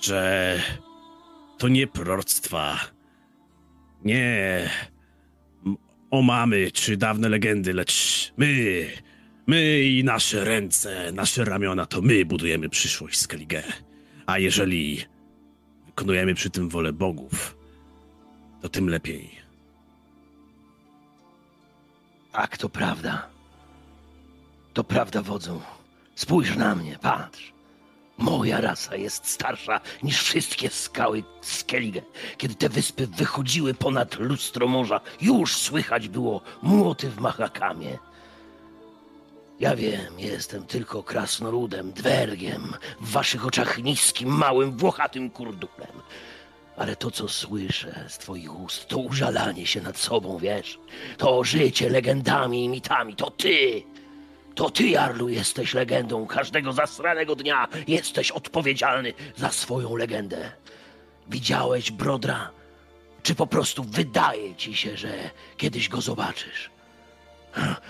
że 0.00 0.60
to 1.58 1.68
nie 1.68 1.86
proroctwa, 1.86 2.78
nie 4.04 4.68
m- 5.66 5.76
omamy 6.10 6.70
czy 6.70 6.96
dawne 6.96 7.28
legendy, 7.28 7.72
lecz 7.74 8.32
my, 8.36 8.86
my 9.46 9.80
i 9.82 10.04
nasze 10.04 10.44
ręce, 10.44 11.12
nasze 11.12 11.44
ramiona, 11.44 11.86
to 11.86 12.02
my 12.02 12.24
budujemy 12.24 12.68
przyszłość 12.68 13.18
Skellige. 13.18 13.62
A 14.26 14.38
jeżeli 14.38 15.04
wykonujemy 15.86 16.34
przy 16.34 16.50
tym 16.50 16.68
wolę 16.68 16.92
bogów, 16.92 17.56
to 18.62 18.68
tym 18.68 18.88
lepiej. 18.88 19.30
Tak, 22.32 22.58
to 22.58 22.68
prawda. 22.68 23.28
To 24.74 24.84
prawda, 24.84 25.22
wodzu. 25.22 25.60
Spójrz 26.16 26.56
na 26.56 26.74
mnie, 26.74 26.98
patrz. 27.02 27.52
Moja 28.18 28.60
rasa 28.60 28.96
jest 28.96 29.26
starsza 29.26 29.80
niż 30.02 30.22
wszystkie 30.22 30.70
skały 30.70 31.22
Skellige. 31.40 32.02
Kiedy 32.38 32.54
te 32.54 32.68
wyspy 32.68 33.06
wychodziły 33.06 33.74
ponad 33.74 34.18
lustro 34.18 34.68
morza, 34.68 35.00
już 35.20 35.56
słychać 35.56 36.08
było 36.08 36.40
młoty 36.62 37.10
w 37.10 37.18
Mahakamie. 37.18 37.98
Ja 39.60 39.76
wiem, 39.76 40.18
jestem 40.20 40.66
tylko 40.66 41.02
krasnoludem, 41.02 41.92
dwergiem, 41.92 42.74
w 43.00 43.10
waszych 43.10 43.46
oczach 43.46 43.78
niskim, 43.78 44.28
małym, 44.28 44.76
włochatym 44.76 45.30
kurdulem. 45.30 46.02
Ale 46.76 46.96
to, 46.96 47.10
co 47.10 47.28
słyszę 47.28 48.04
z 48.08 48.18
twoich 48.18 48.60
ust, 48.60 48.88
to 48.88 48.98
użalanie 48.98 49.66
się 49.66 49.80
nad 49.80 49.98
sobą, 49.98 50.38
wiesz? 50.38 50.78
To 51.18 51.44
życie 51.44 51.90
legendami 51.90 52.64
i 52.64 52.68
mitami, 52.68 53.16
to 53.16 53.30
ty! 53.30 53.82
To 54.56 54.70
ty, 54.70 54.88
Jarlu, 54.88 55.28
jesteś 55.28 55.74
legendą. 55.74 56.26
Każdego 56.26 56.72
zasranego 56.72 57.36
dnia 57.36 57.68
jesteś 57.88 58.30
odpowiedzialny 58.30 59.12
za 59.36 59.50
swoją 59.50 59.96
legendę. 59.96 60.52
Widziałeś 61.28 61.90
Brodra? 61.90 62.50
Czy 63.22 63.34
po 63.34 63.46
prostu 63.46 63.84
wydaje 63.84 64.54
ci 64.54 64.76
się, 64.76 64.96
że 64.96 65.30
kiedyś 65.56 65.88
go 65.88 66.00
zobaczysz? 66.00 66.70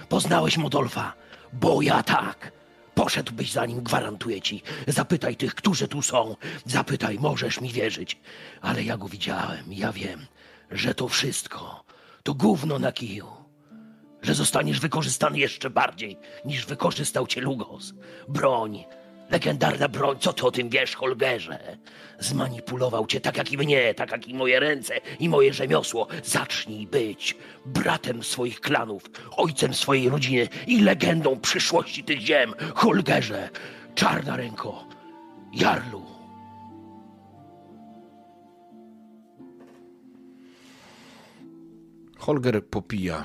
Poznałeś 0.09 0.57
Modolfa? 0.57 1.13
Bo 1.53 1.83
ja 1.83 2.03
tak. 2.03 2.53
Poszedłbyś 2.95 3.53
za 3.53 3.67
nim, 3.67 3.83
gwarantuję 3.83 4.43
ci. 4.43 4.63
Zapytaj 4.87 5.37
tych, 5.37 5.55
którzy 5.55 5.89
tu 5.89 6.03
są. 6.03 6.37
Zapytaj, 6.65 7.19
możesz 7.19 7.61
mi 7.61 7.73
wierzyć. 7.73 8.19
Ale 8.61 8.83
ja 8.83 8.97
go 8.97 9.09
widziałem, 9.09 9.65
ja 9.73 9.93
wiem, 9.93 10.27
że 10.71 10.95
to 10.95 11.09
wszystko 11.09 11.85
to 12.23 12.35
gówno 12.35 12.79
na 12.79 12.93
kiju. 12.93 13.36
Że 14.27 14.35
zostaniesz 14.35 14.81
wykorzystany 14.81 15.39
jeszcze 15.39 15.71
bardziej, 15.71 16.17
niż 16.45 16.67
wykorzystał 16.67 17.27
cię 17.27 17.41
Lugos. 17.41 17.93
Broń, 18.29 18.85
legendarna 19.31 19.89
broń, 19.89 20.17
co 20.21 20.33
ty 20.33 20.47
o 20.47 20.51
tym 20.51 20.69
wiesz, 20.69 20.97
Holgerze? 20.97 21.77
Zmanipulował 22.19 23.07
cię 23.07 23.21
tak 23.21 23.37
jak 23.37 23.53
i 23.53 23.59
mnie, 23.59 23.95
tak 23.95 24.11
jak 24.13 24.29
i 24.29 24.35
moje 24.35 24.61
ręce 24.61 24.95
i 25.21 25.29
moje 25.29 25.53
rzemiosło. 25.53 26.07
Zacznij 26.25 26.87
być 26.87 27.37
bratem 27.67 28.23
swoich 28.23 28.61
klanów, 28.61 29.03
ojcem 29.37 29.75
swojej 29.75 30.09
rodziny 30.09 30.49
i 30.67 30.81
legendą 30.81 31.41
przyszłości 31.41 32.05
tych 32.05 32.21
ziem. 32.21 32.55
Holgerze, 32.75 33.51
czarna 33.95 34.37
ręko, 34.37 34.85
Jarlu. 35.53 36.03
Holger 42.19 42.67
popija, 42.67 43.25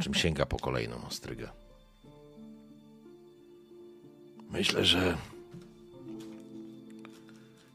czym 0.00 0.14
sięga 0.14 0.46
po 0.46 0.56
kolejną 0.56 1.06
ostrygę. 1.06 1.48
Myślę, 4.50 4.84
że 4.84 5.16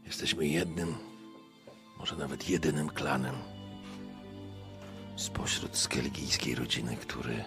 jesteśmy 0.06 0.48
jednym, 0.48 0.96
może 2.00 2.16
nawet 2.16 2.50
jedynym 2.50 2.90
klanem 2.90 3.36
spośród 5.16 5.78
skelgijskiej 5.78 6.56
rodziny, 6.56 6.98
który 6.98 7.46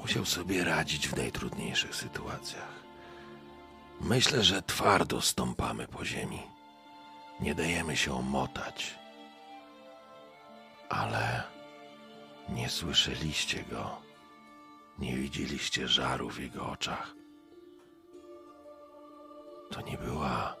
musiał 0.00 0.24
sobie 0.24 0.64
radzić 0.64 1.08
w 1.08 1.16
najtrudniejszych 1.16 1.96
sytuacjach. 1.96 2.84
Myślę, 4.00 4.42
że 4.42 4.62
twardo 4.62 5.20
stąpamy 5.20 5.88
po 5.88 6.04
ziemi. 6.04 6.42
Nie 7.40 7.54
dajemy 7.54 7.96
się 7.96 8.14
omotać. 8.14 8.98
Ale 10.88 11.53
nie 12.48 12.68
słyszeliście 12.68 13.62
go. 13.62 13.96
Nie 14.98 15.16
widzieliście 15.16 15.88
żaru 15.88 16.30
w 16.30 16.40
jego 16.40 16.66
oczach. 16.66 17.14
To 19.70 19.80
nie 19.80 19.98
była 19.98 20.56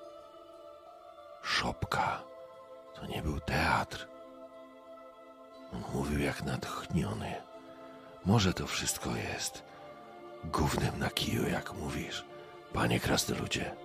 szopka. 1.42 2.22
To 2.94 3.06
nie 3.06 3.22
był 3.22 3.40
teatr. 3.40 4.08
On 5.72 5.82
mówił 5.94 6.20
jak 6.20 6.42
natchniony. 6.42 7.34
Może 8.24 8.54
to 8.54 8.66
wszystko 8.66 9.16
jest 9.16 9.62
gównem 10.44 10.98
na 10.98 11.10
kiju, 11.10 11.48
jak 11.48 11.74
mówisz, 11.74 12.24
panie 12.72 13.00
krasnoludzie. 13.00 13.76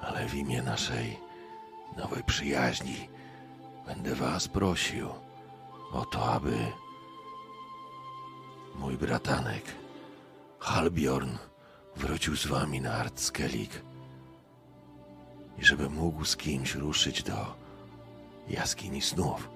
Ale 0.00 0.26
w 0.26 0.34
imię 0.34 0.62
naszej 0.62 1.20
nowej 1.96 2.24
przyjaźni 2.24 3.08
będę 3.86 4.14
was 4.14 4.48
prosił 4.48 5.25
o 5.92 6.04
to, 6.04 6.32
aby 6.32 6.72
mój 8.74 8.96
bratanek 8.96 9.64
Halbjorn 10.58 11.30
wrócił 11.96 12.36
z 12.36 12.46
wami 12.46 12.80
na 12.80 12.92
Artskelik. 12.92 13.82
i 15.58 15.64
żeby 15.64 15.90
mógł 15.90 16.24
z 16.24 16.36
kimś 16.36 16.74
ruszyć 16.74 17.22
do 17.22 17.54
jaskini 18.48 19.02
snów. 19.02 19.50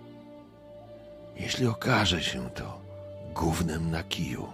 Jeśli 1.36 1.66
okaże 1.66 2.22
się 2.22 2.50
to 2.50 2.80
gównem 3.34 3.90
na 3.90 4.02
kiju, 4.02 4.52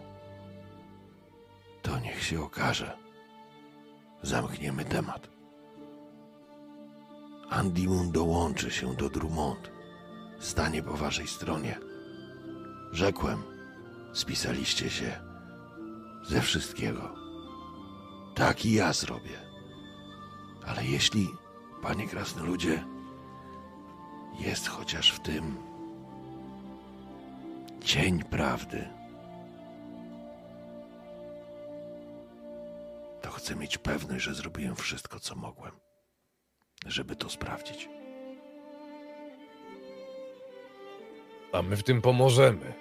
to 1.82 1.98
niech 1.98 2.22
się 2.22 2.42
okaże. 2.42 2.96
Zamkniemy 4.22 4.84
temat. 4.84 5.28
Andimun 7.50 8.12
dołączy 8.12 8.70
się 8.70 8.94
do 8.94 9.10
Drummond. 9.10 9.75
Stanie 10.38 10.82
po 10.82 10.92
waszej 10.92 11.26
stronie. 11.26 11.78
Rzekłem, 12.92 13.42
spisaliście 14.12 14.90
się 14.90 15.20
ze 16.22 16.40
wszystkiego. 16.40 17.14
Tak 18.34 18.64
i 18.64 18.72
ja 18.72 18.92
zrobię. 18.92 19.38
Ale 20.66 20.84
jeśli, 20.84 21.28
panie 21.82 22.08
krasnoludzie, 22.08 22.84
jest 24.40 24.68
chociaż 24.68 25.12
w 25.12 25.20
tym 25.20 25.56
cień 27.84 28.24
prawdy, 28.24 28.88
to 33.22 33.30
chcę 33.30 33.56
mieć 33.56 33.78
pewność, 33.78 34.24
że 34.24 34.34
zrobiłem 34.34 34.76
wszystko, 34.76 35.20
co 35.20 35.36
mogłem, 35.36 35.72
żeby 36.86 37.16
to 37.16 37.28
sprawdzić. 37.28 37.88
A 41.52 41.62
my 41.62 41.76
w 41.76 41.82
tym 41.82 42.02
pomożemy. 42.02 42.72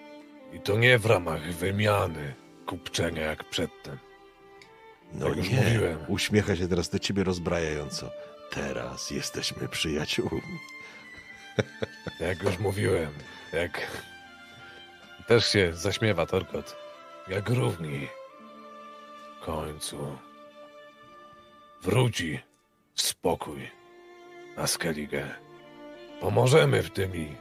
I 0.53 0.59
to 0.59 0.77
nie 0.77 0.97
w 0.99 1.05
ramach 1.05 1.41
wymiany, 1.53 2.33
kupczenia 2.65 3.21
jak 3.21 3.43
przedtem. 3.49 3.97
No 5.13 5.27
Jak 5.27 5.37
już 5.37 5.49
nie, 5.49 5.61
mówiłem. 5.61 5.99
uśmiecha 6.07 6.55
się 6.55 6.67
teraz 6.67 6.89
do 6.89 6.99
ciebie 6.99 7.23
rozbrajająco. 7.23 8.11
Teraz 8.51 9.11
jesteśmy 9.11 9.67
przyjaciółmi. 9.67 10.59
Jak 12.19 12.43
już 12.43 12.59
mówiłem, 12.59 13.11
jak... 13.53 13.87
Też 15.27 15.47
się 15.51 15.73
zaśmiewa 15.73 16.25
Torkot. 16.25 16.75
Jak 17.27 17.49
równi. 17.49 18.07
W 19.41 19.45
końcu... 19.45 20.17
Wróci 21.81 22.39
spokój 22.95 23.71
na 24.57 24.67
Skellige. 24.67 25.35
Pomożemy 26.21 26.83
w 26.83 26.89
tym 26.89 27.15
i... 27.15 27.35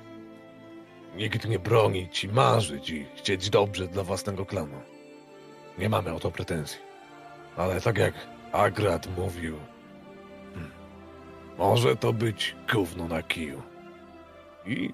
Nikt 1.17 1.49
nie 1.49 1.59
broni 1.59 2.09
ci 2.11 2.29
marzyć 2.29 2.91
i 2.91 3.07
chcieć 3.17 3.51
dobrze 3.51 3.89
dla 3.89 4.03
własnego 4.05 4.47
klanu. 4.47 4.81
Nie 5.79 5.89
mamy 5.89 6.13
o 6.15 6.21
to 6.21 6.31
pretensji. 6.31 6.79
Ale 7.57 7.81
tak 7.81 7.99
jak 7.99 8.15
Agrat 8.53 9.17
mówił... 9.17 9.57
hmm, 10.55 10.71
Może 11.59 11.97
to 11.97 12.13
być 12.13 12.57
gówno 12.73 13.09
na 13.09 13.23
kiju. 13.23 13.63
I 14.67 14.91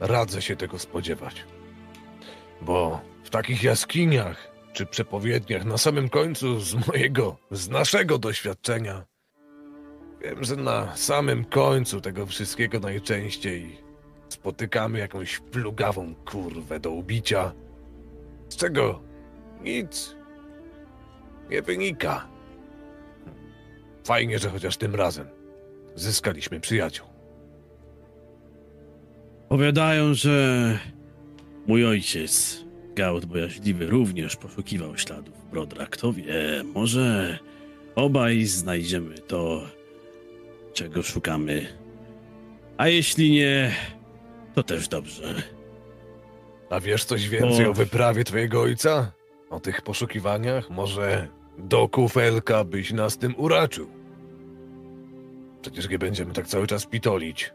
radzę 0.00 0.42
się 0.42 0.56
tego 0.56 0.78
spodziewać. 0.78 1.44
Bo 2.62 3.00
w 3.24 3.30
takich 3.30 3.62
jaskiniach 3.62 4.50
czy 4.72 4.86
przepowiedniach 4.86 5.64
na 5.64 5.78
samym 5.78 6.08
końcu 6.08 6.60
z 6.60 6.86
mojego, 6.86 7.36
z 7.50 7.68
naszego 7.68 8.18
doświadczenia, 8.18 9.04
wiem, 10.22 10.44
że 10.44 10.56
na 10.56 10.96
samym 10.96 11.44
końcu 11.44 12.00
tego 12.00 12.26
wszystkiego 12.26 12.80
najczęściej 12.80 13.87
spotykamy 14.28 14.98
jakąś 14.98 15.38
plugawą 15.38 16.14
kurwę 16.14 16.80
do 16.80 16.90
ubicia, 16.90 17.52
z 18.48 18.56
czego 18.56 19.02
nic 19.62 20.16
nie 21.50 21.62
wynika. 21.62 22.28
Fajnie, 24.04 24.38
że 24.38 24.50
chociaż 24.50 24.76
tym 24.76 24.94
razem 24.94 25.26
zyskaliśmy 25.94 26.60
przyjaciół. 26.60 27.06
Powiadają, 29.48 30.14
że 30.14 30.78
mój 31.66 31.86
ojciec, 31.86 32.64
Gaut 32.94 33.24
Bojaźliwy, 33.24 33.86
również 33.86 34.36
poszukiwał 34.36 34.98
śladów 34.98 35.50
Brodra. 35.50 35.86
Kto 35.86 36.12
wie, 36.12 36.62
może 36.74 37.38
obaj 37.94 38.44
znajdziemy 38.44 39.18
to, 39.18 39.62
czego 40.72 41.02
szukamy. 41.02 41.66
A 42.76 42.88
jeśli 42.88 43.30
nie, 43.30 43.72
to 44.58 44.62
też 44.62 44.88
dobrze. 44.88 45.34
A 46.70 46.80
wiesz 46.80 47.04
coś 47.04 47.28
więcej 47.28 47.66
O. 47.66 47.70
o 47.70 47.74
wyprawie 47.74 48.24
twojego 48.24 48.60
ojca? 48.60 49.12
O 49.50 49.60
tych 49.60 49.82
poszukiwaniach? 49.82 50.70
Może 50.70 51.28
do 51.58 51.88
kufelka 51.88 52.64
byś 52.64 52.92
nas 52.92 53.18
tym 53.18 53.34
uraczył? 53.36 53.90
Przecież 55.62 55.88
nie 55.88 55.98
będziemy 55.98 56.32
tak 56.32 56.46
cały 56.46 56.66
czas 56.66 56.86
pitolić. 56.86 57.52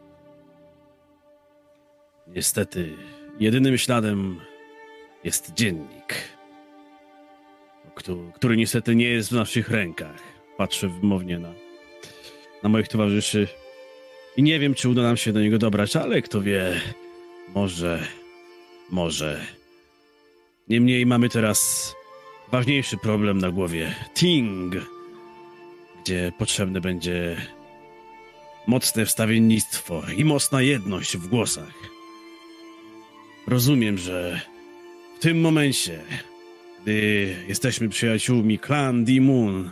Niestety, 2.26 2.92
jedynym 3.40 3.78
śladem 3.78 4.40
jest 5.24 5.52
dziennik, 5.54 6.14
któ- 7.94 8.32
który 8.34 8.56
niestety 8.56 8.94
nie 8.94 9.08
jest 9.08 9.28
w 9.28 9.32
naszych 9.32 9.68
rękach. 9.70 10.20
Patrzę 10.56 10.88
wymownie 10.88 11.38
na, 11.38 11.52
na 12.62 12.68
moich 12.68 12.88
towarzyszy 12.88 13.48
i 14.36 14.42
nie 14.42 14.58
wiem, 14.58 14.74
czy 14.74 14.88
uda 14.88 15.02
nam 15.02 15.16
się 15.16 15.32
do 15.32 15.40
niego 15.40 15.58
dobrać, 15.58 15.96
ale 15.96 16.22
kto 16.22 16.42
wie, 16.42 16.80
może, 17.54 18.06
może. 18.90 19.46
Niemniej 20.68 21.06
mamy 21.06 21.28
teraz 21.28 21.94
ważniejszy 22.52 22.96
problem 22.96 23.38
na 23.38 23.50
głowie. 23.50 23.94
Ting, 24.14 24.74
gdzie 26.02 26.32
potrzebne 26.38 26.80
będzie 26.80 27.36
mocne 28.66 29.06
wstawiennictwo 29.06 30.02
i 30.16 30.24
mocna 30.24 30.62
jedność 30.62 31.16
w 31.16 31.28
głosach. 31.28 31.74
Rozumiem, 33.46 33.98
że 33.98 34.40
w 35.18 35.22
tym 35.22 35.40
momencie, 35.40 36.00
gdy 36.82 37.36
jesteśmy 37.48 37.88
przyjaciółmi, 37.88 38.58
klan 38.58 39.04
Dimun 39.04 39.70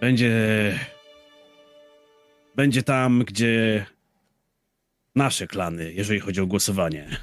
będzie. 0.00 0.95
Będzie 2.56 2.82
tam, 2.82 3.24
gdzie 3.24 3.86
nasze 5.14 5.46
klany, 5.46 5.92
jeżeli 5.92 6.20
chodzi 6.20 6.40
o 6.40 6.46
głosowanie. 6.46 7.20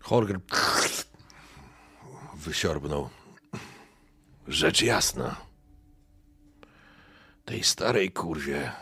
Horger 0.00 0.40
wysiorbnął. 2.34 3.08
Rzecz 4.48 4.82
jasna. 4.82 5.36
Tej 7.44 7.64
starej 7.64 8.12
kurwie 8.12 8.72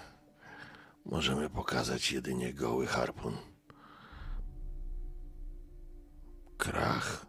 możemy 1.04 1.50
pokazać 1.50 2.12
jedynie 2.12 2.54
goły 2.54 2.86
harpun. 2.86 3.36
Krach 6.58 7.26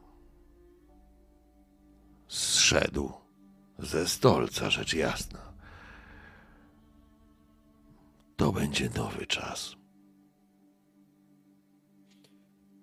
zszedł 2.27 3.13
ze 3.79 4.07
stolca, 4.07 4.69
rzecz 4.69 4.93
jasna. 4.93 5.44
To 8.35 8.51
będzie 8.51 8.89
nowy 8.95 9.25
czas. 9.25 9.75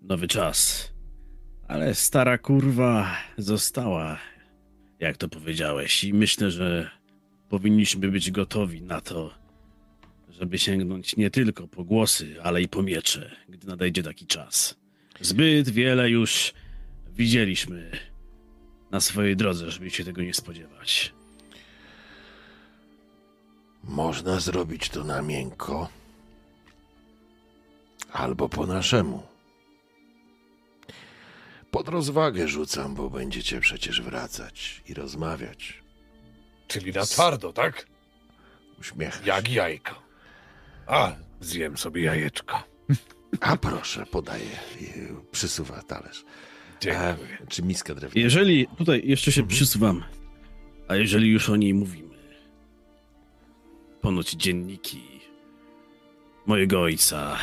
Nowy 0.02 0.28
czas. 0.28 0.92
Ale 1.68 1.94
stara 1.94 2.38
kurwa 2.38 3.16
została, 3.38 4.18
jak 4.98 5.16
to 5.16 5.28
powiedziałeś, 5.28 6.04
i 6.04 6.14
myślę, 6.14 6.50
że 6.50 6.90
powinniśmy 7.48 8.10
być 8.10 8.30
gotowi 8.30 8.82
na 8.82 9.00
to, 9.00 9.34
żeby 10.28 10.58
sięgnąć 10.58 11.16
nie 11.16 11.30
tylko 11.30 11.68
po 11.68 11.84
głosy, 11.84 12.42
ale 12.42 12.62
i 12.62 12.68
po 12.68 12.82
miecze, 12.82 13.36
gdy 13.48 13.66
nadejdzie 13.66 14.02
taki 14.02 14.26
czas. 14.26 14.76
Zbyt 15.20 15.68
wiele 15.70 16.10
już 16.10 16.54
widzieliśmy 17.08 17.90
na 18.90 19.00
swojej 19.00 19.36
drodze, 19.36 19.70
żeby 19.70 19.90
się 19.90 20.04
tego 20.04 20.22
nie 20.22 20.34
spodziewać. 20.34 21.14
Można 23.84 24.40
zrobić 24.40 24.88
to 24.88 25.04
na 25.04 25.22
miękko, 25.22 25.88
albo 28.12 28.48
po 28.48 28.66
naszemu. 28.66 29.22
Pod 31.70 31.88
rozwagę 31.88 32.48
rzucam, 32.48 32.94
bo 32.94 33.10
będziecie 33.10 33.60
przecież 33.60 34.02
wracać 34.02 34.82
i 34.88 34.94
rozmawiać. 34.94 35.82
Czyli 36.68 36.92
na 36.92 37.02
twardo, 37.06 37.52
tak? 37.52 37.86
Uśmiech. 38.80 39.22
Jak 39.26 39.50
jajko. 39.50 40.02
A, 40.86 41.12
zjem 41.40 41.76
sobie 41.76 42.02
jajeczko. 42.02 42.62
A 43.40 43.56
proszę, 43.56 44.06
podaję. 44.06 44.58
Przysuwa 45.32 45.82
talerz. 45.82 46.24
Dziękuję. 46.80 47.16
A, 47.42 47.46
czy 47.46 47.62
miska 47.62 47.94
drewniana? 47.94 48.24
Jeżeli, 48.24 48.66
tutaj 48.78 49.02
jeszcze 49.04 49.32
się 49.32 49.46
przysuwam, 49.46 50.04
a 50.88 50.96
jeżeli 50.96 51.28
już 51.30 51.50
o 51.50 51.56
niej 51.56 51.74
mówimy, 51.74 52.11
ponoć 54.02 54.30
dzienniki 54.30 55.02
mojego 56.46 56.80
ojca, 56.80 57.36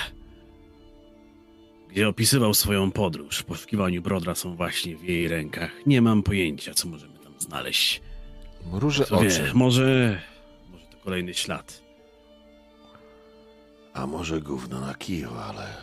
gdzie 1.89 2.07
opisywał 2.07 2.53
swoją 2.53 2.91
podróż 2.91 3.37
w 3.39 3.43
poszukiwaniu 3.45 4.01
Brodra 4.01 4.35
są 4.35 4.55
właśnie 4.55 4.95
w 4.97 5.03
jej 5.03 5.27
rękach. 5.27 5.71
Nie 5.85 6.01
mam 6.01 6.23
pojęcia, 6.23 6.73
co 6.73 6.87
możemy 6.87 7.19
tam 7.19 7.33
znaleźć. 7.39 8.01
Mruży 8.65 9.05
Co 9.05 9.19
wie, 9.19 9.27
oczy. 9.27 9.51
może, 9.53 10.21
może 10.71 10.85
to 10.85 10.97
kolejny 10.97 11.33
ślad. 11.33 11.83
A 13.93 14.07
może 14.07 14.41
gówno 14.41 14.79
na 14.81 14.95
kiju, 14.95 15.29
ale... 15.33 15.73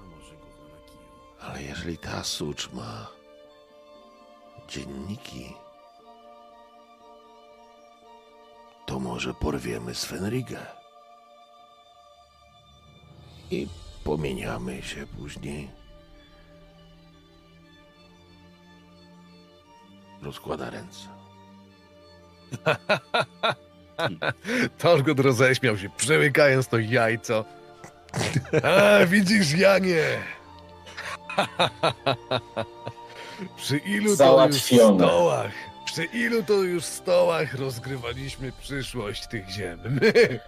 A 0.00 0.04
może 0.16 0.34
gówno 0.34 0.68
na 0.68 0.86
kiju. 0.86 1.00
Ale 1.40 1.62
jeżeli 1.62 1.98
ta 1.98 2.24
sucz 2.24 2.72
ma 2.72 3.08
dzienniki, 4.68 5.52
to 8.92 9.00
może 9.00 9.34
porwiemy 9.34 9.94
Svenrigę. 9.94 10.58
I 13.50 13.68
pomieniamy 14.04 14.82
się 14.82 15.06
później. 15.06 15.70
Rozkłada 20.22 20.70
ręce. 20.70 21.08
Torgot 24.78 25.20
roześmiał 25.20 25.78
się, 25.78 25.90
przełykając 25.96 26.68
to 26.68 26.78
jajco. 26.78 27.44
A, 28.62 29.06
widzisz, 29.06 29.52
Janie! 29.52 30.04
Przy 33.56 33.76
ilu 33.78 34.16
to 34.16 34.46
już 34.46 34.62
stołach, 34.62 35.71
przy 35.92 36.04
ilu 36.04 36.42
to 36.42 36.52
już 36.52 36.84
stołach 36.84 37.54
rozgrywaliśmy 37.54 38.52
przyszłość 38.52 39.26
tych 39.26 39.48
ziem. 39.48 39.80
My, 39.84 40.40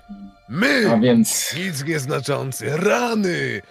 my, 0.48 0.92
A 0.92 0.96
więc 0.96 1.54
nic 1.56 1.84
nieznaczący, 1.84 2.76
rany! 2.76 3.62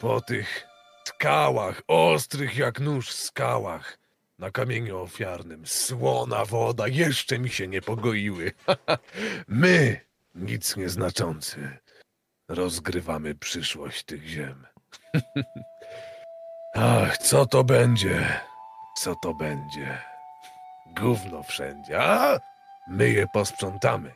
Po 0.00 0.20
tych 0.20 0.66
skałach, 1.04 1.82
ostrych 1.88 2.56
jak 2.56 2.80
nóż 2.80 3.12
skałach, 3.12 3.98
na 4.38 4.50
kamieniu 4.50 4.98
ofiarnym, 4.98 5.66
słona 5.66 6.44
woda, 6.44 6.88
jeszcze 6.88 7.38
mi 7.38 7.50
się 7.50 7.68
nie 7.68 7.82
pogoiły. 7.82 8.52
My, 9.48 10.00
nic 10.34 10.76
nieznaczący, 10.76 11.78
rozgrywamy 12.48 13.34
przyszłość 13.34 14.04
tych 14.04 14.26
ziem. 14.26 14.66
Ach, 16.74 17.18
co 17.18 17.46
to 17.46 17.64
będzie? 17.64 18.40
Co 18.96 19.14
to 19.22 19.34
będzie? 19.34 20.13
Gówno 21.00 21.42
wszędzie, 21.42 22.02
a 22.02 22.38
my 22.88 23.10
je 23.10 23.26
posprzątamy. 23.26 24.10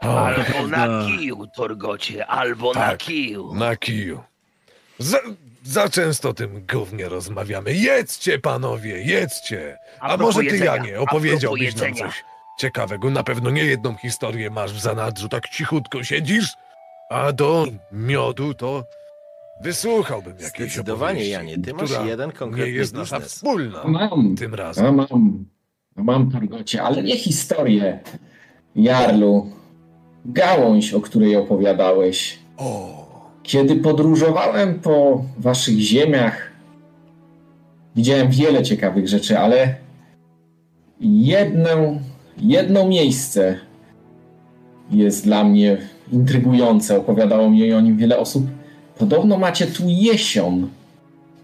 Ach, 0.00 0.08
Albo 0.56 0.66
na 0.68 0.86
kiju, 1.06 1.46
Torgocie, 1.46 2.26
albo 2.26 2.72
na 2.72 2.80
Tak. 2.80 2.98
kiju. 2.98 3.54
na 3.54 3.76
kiju. 3.76 4.22
Za, 4.98 5.18
za 5.64 5.88
często 5.88 6.28
o 6.28 6.34
tym 6.34 6.66
gównie 6.72 7.08
rozmawiamy. 7.08 7.72
Jedzcie, 7.74 8.38
panowie, 8.38 9.02
jedzcie! 9.02 9.78
A, 10.00 10.08
propos 10.08 10.26
może 10.36 10.38
ty, 10.38 10.44
jedzenia, 10.44 10.76
Janie, 10.76 10.96
a 10.96 11.00
opowiedziałbyś 11.00 11.74
nam 11.76 11.94
coś 11.94 12.24
ciekawego. 12.58 13.10
Na 13.10 13.22
pewno 13.22 13.50
nie 13.50 13.64
jedną 13.64 13.96
historię 13.96 14.50
masz 14.50 14.72
w 14.72 14.80
zanadrzu, 14.80 15.28
tak 15.28 15.48
cichutko 15.48 16.04
siedzisz, 16.04 16.54
a 17.10 17.32
do 17.32 17.66
miodu 17.92 18.54
to 18.54 18.84
wysłuchałbym 19.62 20.32
jakiejś 20.32 20.72
Zdecydowanie, 20.72 21.10
opowieści, 21.12 21.32
Janie, 21.32 21.58
ty 21.58 21.74
masz 21.74 21.90
która 21.90 22.06
jeden 22.06 22.26
nie 22.26 22.32
konkretny 22.36 22.72
jest 22.72 22.94
nasza 22.94 23.16
biznes. 23.16 23.34
wspólna 23.34 23.84
mam, 23.84 24.36
tym 24.36 24.54
razem. 24.54 24.86
a 24.86 24.92
mam, 24.92 25.44
a 25.96 26.02
mam 26.02 26.30
Targocie, 26.30 26.82
ale 26.82 27.02
nie 27.02 27.16
historię. 27.16 27.98
Jarlu, 28.76 29.50
gałąź, 30.24 30.94
o 30.94 31.00
której 31.00 31.36
opowiadałeś. 31.36 32.38
O, 32.56 33.06
Kiedy 33.42 33.76
podróżowałem 33.76 34.80
po 34.80 35.24
waszych 35.38 35.78
ziemiach, 35.78 36.50
widziałem 37.96 38.30
wiele 38.30 38.62
ciekawych 38.62 39.08
rzeczy, 39.08 39.38
ale 39.38 39.74
jedno, 41.00 41.70
jedno 42.38 42.88
miejsce 42.88 43.58
jest 44.90 45.24
dla 45.24 45.44
mnie 45.44 45.78
intrygujące. 46.12 46.98
Opowiadało 46.98 47.50
mi 47.50 47.72
o 47.72 47.80
nim 47.80 47.96
wiele 47.96 48.18
osób. 48.18 48.46
Podobno 48.98 49.38
macie 49.38 49.66
tu 49.66 49.82
jesion. 49.86 50.68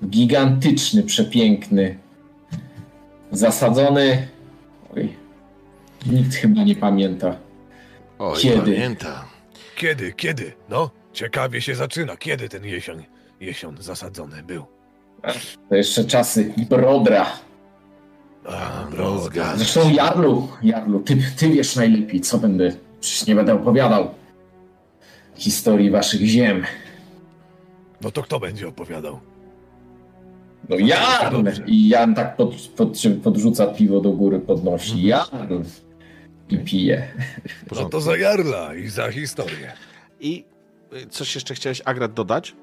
Gigantyczny, 0.07 1.03
przepiękny. 1.03 1.99
Zasadzony. 3.33 4.29
Oj, 4.97 5.13
nikt 6.07 6.35
chyba 6.35 6.63
nie 6.65 6.77
pamięta. 6.77 7.37
Oj, 8.19 8.39
Kiedy? 8.43 8.59
pamiętam. 8.73 9.25
kiedy, 9.77 10.13
kiedy? 10.13 10.53
No, 10.69 10.91
ciekawie 11.13 11.61
się 11.61 11.75
zaczyna. 11.75 12.17
Kiedy 12.17 12.49
ten 12.49 12.65
jesion, 12.65 13.03
jesion 13.41 13.77
zasadzony 13.81 14.43
był? 14.43 14.65
To 15.69 15.75
jeszcze 15.75 16.05
czasy 16.05 16.53
Brodra. 16.71 17.27
A, 18.49 18.87
Rozgaz. 18.91 19.57
Zresztą 19.59 19.91
Jarlu, 19.91 20.49
Jarlu, 20.63 21.01
ty, 21.01 21.17
ty 21.37 21.49
wiesz 21.49 21.77
najlepiej, 21.77 22.21
co 22.21 22.39
będę. 22.39 22.73
Przecież 23.01 23.27
nie 23.27 23.35
będę 23.35 23.55
opowiadał 23.55 24.15
historii 25.37 25.91
waszych 25.91 26.21
ziem. 26.21 26.65
No 28.03 28.11
to 28.11 28.23
kto 28.23 28.41
będzie 28.41 28.69
opowiadał? 28.69 29.21
No 30.69 30.77
dobrze. 31.31 31.63
I 31.67 31.89
Jan 31.89 32.15
tak 32.15 32.37
pod, 32.37 32.55
pod, 32.77 32.99
podrzuca 33.23 33.67
piwo 33.67 34.01
do 34.01 34.13
góry, 34.13 34.41
podnosi. 34.41 35.03
Jarl! 35.03 35.63
I 36.49 36.59
pije. 36.59 37.09
No 37.77 37.89
to 37.89 38.01
za 38.01 38.17
Jarla 38.17 38.75
i 38.75 38.89
za 38.89 39.13
historię. 39.13 39.73
I 40.21 40.45
y, 40.93 41.07
coś 41.07 41.35
jeszcze 41.35 41.55
chciałeś, 41.55 41.83
Agrat, 41.85 42.13
dodać? 42.13 42.57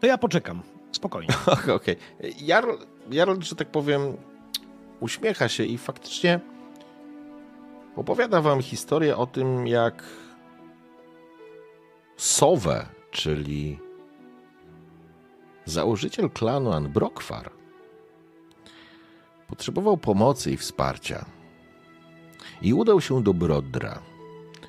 To 0.00 0.06
ja 0.06 0.18
poczekam. 0.18 0.62
Spokojnie. 0.92 1.34
Okej. 1.46 1.74
Okay. 1.74 1.96
Jarl, 2.40 2.70
Jarl, 3.10 3.40
że 3.40 3.56
tak 3.56 3.68
powiem, 3.68 4.16
uśmiecha 5.00 5.48
się 5.48 5.64
i 5.64 5.78
faktycznie 5.78 6.40
opowiada 7.96 8.40
wam 8.40 8.62
historię 8.62 9.16
o 9.16 9.26
tym, 9.26 9.66
jak 9.66 10.04
Sowę, 12.22 12.86
czyli 13.10 13.78
założyciel 15.64 16.30
klanu 16.30 16.72
Anbrokwar, 16.72 17.50
potrzebował 19.48 19.96
pomocy 19.96 20.50
i 20.52 20.56
wsparcia. 20.56 21.24
I 22.62 22.74
udał 22.74 23.00
się 23.00 23.22
do 23.22 23.34
Brodra, 23.34 24.02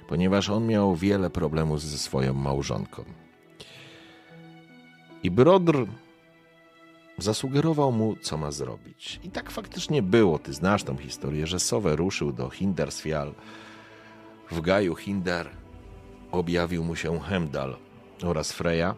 ponieważ 0.07 0.49
on 0.49 0.67
miał 0.67 0.95
wiele 0.95 1.29
problemów 1.29 1.81
ze 1.81 1.97
swoją 1.97 2.33
małżonką. 2.33 3.03
I 5.23 5.31
Brodr 5.31 5.85
zasugerował 7.17 7.91
mu, 7.91 8.15
co 8.15 8.37
ma 8.37 8.51
zrobić. 8.51 9.19
I 9.23 9.29
tak 9.29 9.51
faktycznie 9.51 10.01
było. 10.01 10.39
Ty 10.39 10.53
znasz 10.53 10.83
tą 10.83 10.97
historię, 10.97 11.47
że 11.47 11.59
Sowe 11.59 11.95
ruszył 11.95 12.31
do 12.31 12.49
Hindarsfjall. 12.49 13.33
W 14.51 14.61
gaju 14.61 14.95
Hindar 14.95 15.62
objawił 16.33 16.83
mu 16.83 16.95
się 16.95 17.19
Hemdal 17.19 17.77
oraz 18.23 18.51
Freya 18.51 18.95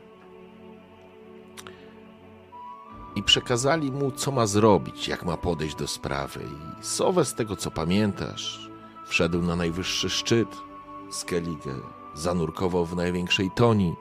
i 3.16 3.24
przekazali 3.24 3.92
mu, 3.92 4.12
co 4.12 4.32
ma 4.32 4.48
zrobić, 4.48 5.08
jak 5.08 5.26
ma 5.26 5.38
podejść 5.38 5.76
do 5.76 5.88
sprawy. 5.88 6.40
I 6.82 6.86
Sowe, 6.86 7.26
z 7.26 7.36
tego 7.36 7.56
co 7.56 7.72
pamiętasz, 7.72 8.70
wszedł 9.06 9.42
na 9.42 9.56
najwyższy 9.56 10.10
szczyt 10.10 10.50
Skellige, 11.12 11.76
zanurkował 12.14 12.86
w 12.86 12.96
największej 12.96 13.52
toni, 13.52 13.96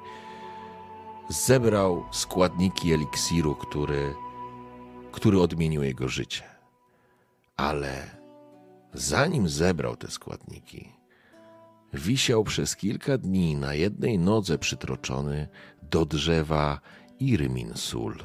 zebrał 1.28 2.04
składniki 2.10 2.92
eliksiru, 2.92 3.54
który, 3.54 4.14
który 5.12 5.40
odmienił 5.40 5.82
jego 5.82 6.08
życie. 6.08 6.42
Ale 7.56 8.16
zanim 8.92 9.48
zebrał 9.48 9.96
te 9.96 10.10
składniki, 10.10 10.93
wisiał 11.94 12.44
przez 12.44 12.76
kilka 12.76 13.18
dni 13.18 13.56
na 13.56 13.74
jednej 13.74 14.18
nodze 14.18 14.58
przytroczony 14.58 15.48
do 15.82 16.06
drzewa 16.06 16.80
Irminsul, 17.20 18.16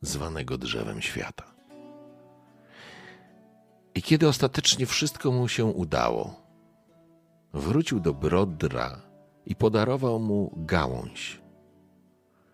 zwanego 0.00 0.58
drzewem 0.58 1.02
świata. 1.02 1.44
I 3.94 4.02
kiedy 4.02 4.28
ostatecznie 4.28 4.86
wszystko 4.86 5.32
mu 5.32 5.48
się 5.48 5.64
udało, 5.64 6.40
wrócił 7.52 8.00
do 8.00 8.14
Brodra 8.14 9.02
i 9.46 9.56
podarował 9.56 10.18
mu 10.18 10.52
gałąź. 10.56 11.40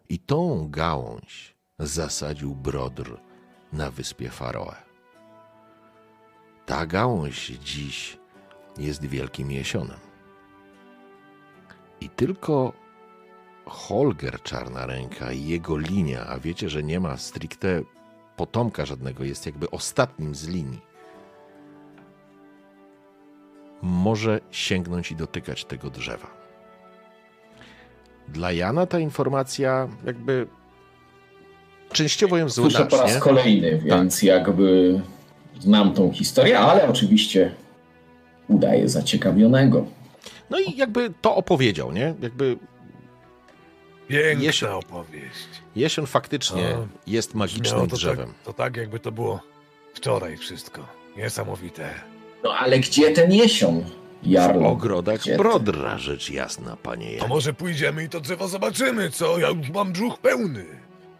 I 0.08 0.18
tą 0.18 0.68
gałąź 0.70 1.56
zasadził 1.78 2.54
Brodr 2.54 3.20
na 3.72 3.90
wyspie 3.90 4.30
Faroe. 4.30 4.74
Ta 6.66 6.86
gałąź 6.86 7.46
dziś 7.46 8.18
jest 8.78 9.04
wielkim 9.04 9.50
jesionem. 9.50 10.05
I 12.00 12.08
tylko 12.08 12.72
Holger 13.66 14.42
Czarna 14.42 14.86
Ręka 14.86 15.32
i 15.32 15.46
jego 15.46 15.78
linia, 15.78 16.26
a 16.26 16.38
wiecie, 16.38 16.68
że 16.68 16.82
nie 16.82 17.00
ma 17.00 17.16
stricte 17.16 17.82
potomka 18.36 18.86
żadnego, 18.86 19.24
jest 19.24 19.46
jakby 19.46 19.70
ostatnim 19.70 20.34
z 20.34 20.48
linii, 20.48 20.80
może 23.82 24.40
sięgnąć 24.50 25.10
i 25.10 25.16
dotykać 25.16 25.64
tego 25.64 25.90
drzewa. 25.90 26.26
Dla 28.28 28.52
Jana 28.52 28.86
ta 28.86 28.98
informacja 28.98 29.88
jakby 30.04 30.46
częściowo 31.92 32.38
ją 32.38 32.48
Słyszę 32.50 32.86
po 32.86 32.96
raz 32.96 33.14
nie? 33.14 33.20
kolejny, 33.20 33.78
więc 33.78 34.22
jakby 34.22 35.00
znam 35.60 35.94
tą 35.94 36.12
historię, 36.12 36.58
ale 36.58 36.88
oczywiście 36.88 37.54
udaję 38.48 38.88
zaciekawionego. 38.88 39.86
No 40.50 40.58
i 40.60 40.76
jakby 40.76 41.12
to 41.20 41.36
opowiedział, 41.36 41.92
nie? 41.92 42.14
Jakby 42.20 42.58
Piękna 44.08 44.44
Jeśli- 44.44 44.68
opowieść. 44.68 45.48
jesion 45.76 46.06
faktycznie 46.06 46.68
O, 46.76 46.86
jest 47.06 47.34
magicznym 47.34 47.88
to 47.88 47.96
drzewem. 47.96 48.26
Tak, 48.28 48.36
to 48.44 48.52
tak, 48.52 48.76
jakby 48.76 48.98
to 49.00 49.12
było 49.12 49.40
wczoraj 49.94 50.36
wszystko. 50.36 50.86
Niesamowite. 51.16 51.90
No 52.44 52.54
ale 52.54 52.78
gdzie 52.78 53.10
ten 53.12 53.32
jesion, 53.32 53.84
Jarl? 54.22 54.58
W 54.60 54.66
ogrodach 54.66 55.20
Gdzie? 55.20 55.36
Brodra, 55.36 55.98
rzecz 55.98 56.30
jasna, 56.30 56.76
panie 56.76 57.18
To 57.18 57.28
może 57.28 57.52
pójdziemy 57.52 58.04
i 58.04 58.08
to 58.08 58.20
drzewo 58.20 58.48
zobaczymy, 58.48 59.10
co? 59.10 59.38
Ja 59.38 59.48
już 59.48 59.70
mam 59.70 59.92
brzuch 59.92 60.18
pełny. 60.18 60.64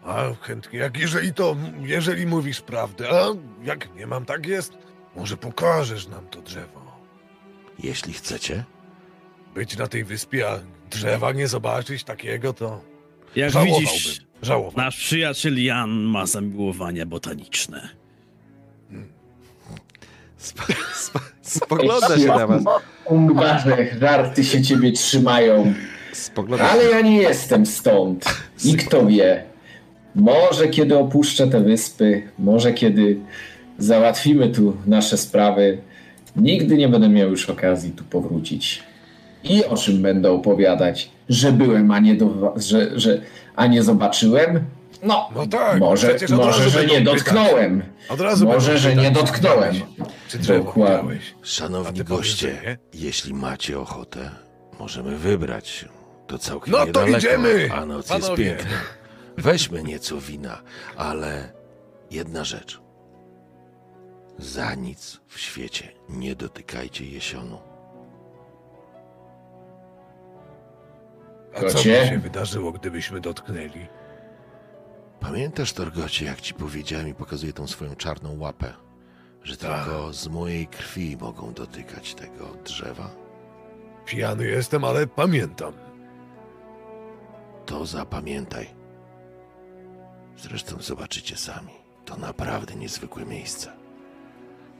A 0.03 0.23
chętnie, 0.41 0.79
jak 0.79 0.97
jeżeli 0.97 1.33
to, 1.33 1.55
jeżeli 1.81 2.25
mówisz 2.25 2.61
prawdę, 2.61 3.09
a 3.09 3.27
jak 3.63 3.95
nie 3.95 4.07
mam, 4.07 4.25
tak 4.25 4.45
jest, 4.45 4.73
może 5.15 5.37
pokażesz 5.37 6.07
nam 6.07 6.27
to 6.27 6.41
drzewo. 6.41 6.81
Jeśli 7.79 8.13
chcecie. 8.13 8.63
Być 9.57 9.77
na 9.77 9.87
tej 9.87 10.03
wyspie, 10.03 10.49
a 10.49 10.59
drzewa 10.91 11.31
nie 11.31 11.47
zobaczyć 11.47 12.03
takiego, 12.03 12.53
to 12.53 12.81
Jak 13.35 13.51
żałowałbym. 13.51 13.87
widzisz, 13.87 14.21
Żałowałbym. 14.41 14.83
nasz 14.83 14.97
przyjaciel 14.97 15.63
Jan 15.63 15.89
ma 15.89 16.25
zamiłowania 16.25 17.05
botaniczne. 17.05 17.89
Sp 20.49 20.59
sp 21.05 21.13
spogląda 21.41 22.17
się 22.19 22.25
na 22.27 22.47
was. 22.47 22.63
Ungwarze, 23.05 23.87
żarty 24.01 24.43
się 24.43 24.61
ciebie 24.61 24.91
trzymają. 24.91 25.73
Spogląda 26.13 26.69
Ale 26.69 26.83
się. 26.83 26.89
ja 26.89 27.01
nie 27.01 27.17
jestem 27.21 27.65
stąd. 27.65 28.25
I 28.65 28.75
kto 28.77 29.05
wie, 29.05 29.43
może 30.15 30.67
kiedy 30.67 30.97
opuszczę 30.97 31.47
te 31.47 31.61
wyspy, 31.61 32.23
może 32.39 32.73
kiedy 32.73 33.19
załatwimy 33.77 34.49
tu 34.49 34.77
nasze 34.85 35.17
sprawy, 35.17 35.77
nigdy 36.35 36.77
nie 36.77 36.89
będę 36.89 37.09
miał 37.09 37.29
już 37.29 37.49
okazji 37.49 37.91
tu 37.91 38.03
powrócić. 38.03 38.83
I 39.49 39.65
o 39.65 39.77
czym 39.77 40.01
będę 40.01 40.31
opowiadać? 40.31 41.11
Że 41.29 41.51
byłem, 41.51 41.91
a 41.91 41.99
nie, 41.99 42.15
do, 42.15 42.53
że, 42.55 42.99
że, 42.99 43.21
a 43.55 43.67
nie 43.67 43.83
zobaczyłem? 43.83 44.65
No, 45.03 45.29
No 45.35 45.47
tak, 45.47 45.79
może, 45.79 46.15
może 46.31 46.69
że 46.69 46.85
nie 46.85 46.99
pytać. 46.99 47.03
dotknąłem. 47.15 47.83
Od 48.09 48.21
razu 48.21 48.45
Może, 48.45 48.77
że 48.77 48.89
pytać, 48.89 49.03
nie 49.05 49.11
dotknąłem. 49.11 49.73
Czy 50.27 50.37
Dokładnie. 50.39 51.19
Szanowni 51.43 52.03
goście, 52.03 52.77
jeśli 52.93 53.33
macie 53.33 53.79
ochotę, 53.79 54.29
możemy 54.79 55.17
wybrać 55.17 55.67
się. 55.67 55.87
To 56.27 56.37
całkiem 56.37 56.71
No 56.73 56.87
to 56.87 57.07
idziemy, 57.07 57.69
a 57.73 57.85
noc 57.85 58.07
panowie. 58.07 58.43
jest 58.45 58.57
piękna. 58.57 58.77
Weźmy 59.37 59.83
nieco 59.83 60.21
wina, 60.21 60.61
ale 60.97 61.51
jedna 62.11 62.43
rzecz. 62.43 62.81
Za 64.39 64.75
nic 64.75 65.19
w 65.27 65.39
świecie 65.39 65.87
nie 66.09 66.35
dotykajcie 66.35 67.05
jesionu. 67.05 67.57
A 71.57 71.59
co 71.59 71.65
by 71.65 71.73
Kocie? 71.73 72.07
się 72.07 72.19
wydarzyło, 72.19 72.71
gdybyśmy 72.71 73.19
dotknęli? 73.21 73.87
Pamiętasz, 75.19 75.73
Torgocie, 75.73 76.25
jak 76.25 76.41
ci 76.41 76.53
powiedziałem 76.53 77.07
i 77.07 77.13
pokazuję 77.13 77.53
tą 77.53 77.67
swoją 77.67 77.95
czarną 77.95 78.39
łapę, 78.39 78.73
że 79.43 79.57
Tak. 79.57 79.83
tylko 79.85 80.13
z 80.13 80.27
mojej 80.27 80.67
krwi 80.67 81.17
mogą 81.21 81.53
dotykać 81.53 82.15
tego 82.15 82.45
drzewa? 82.65 83.09
Pijany 84.05 84.45
jestem, 84.47 84.83
ale 84.83 85.07
pamiętam. 85.07 85.73
To 87.65 87.85
zapamiętaj. 87.85 88.67
Zresztą 90.37 90.75
zobaczycie 90.81 91.37
sami. 91.37 91.73
To 92.05 92.17
naprawdę 92.17 92.75
niezwykłe 92.75 93.25
miejsce. 93.25 93.71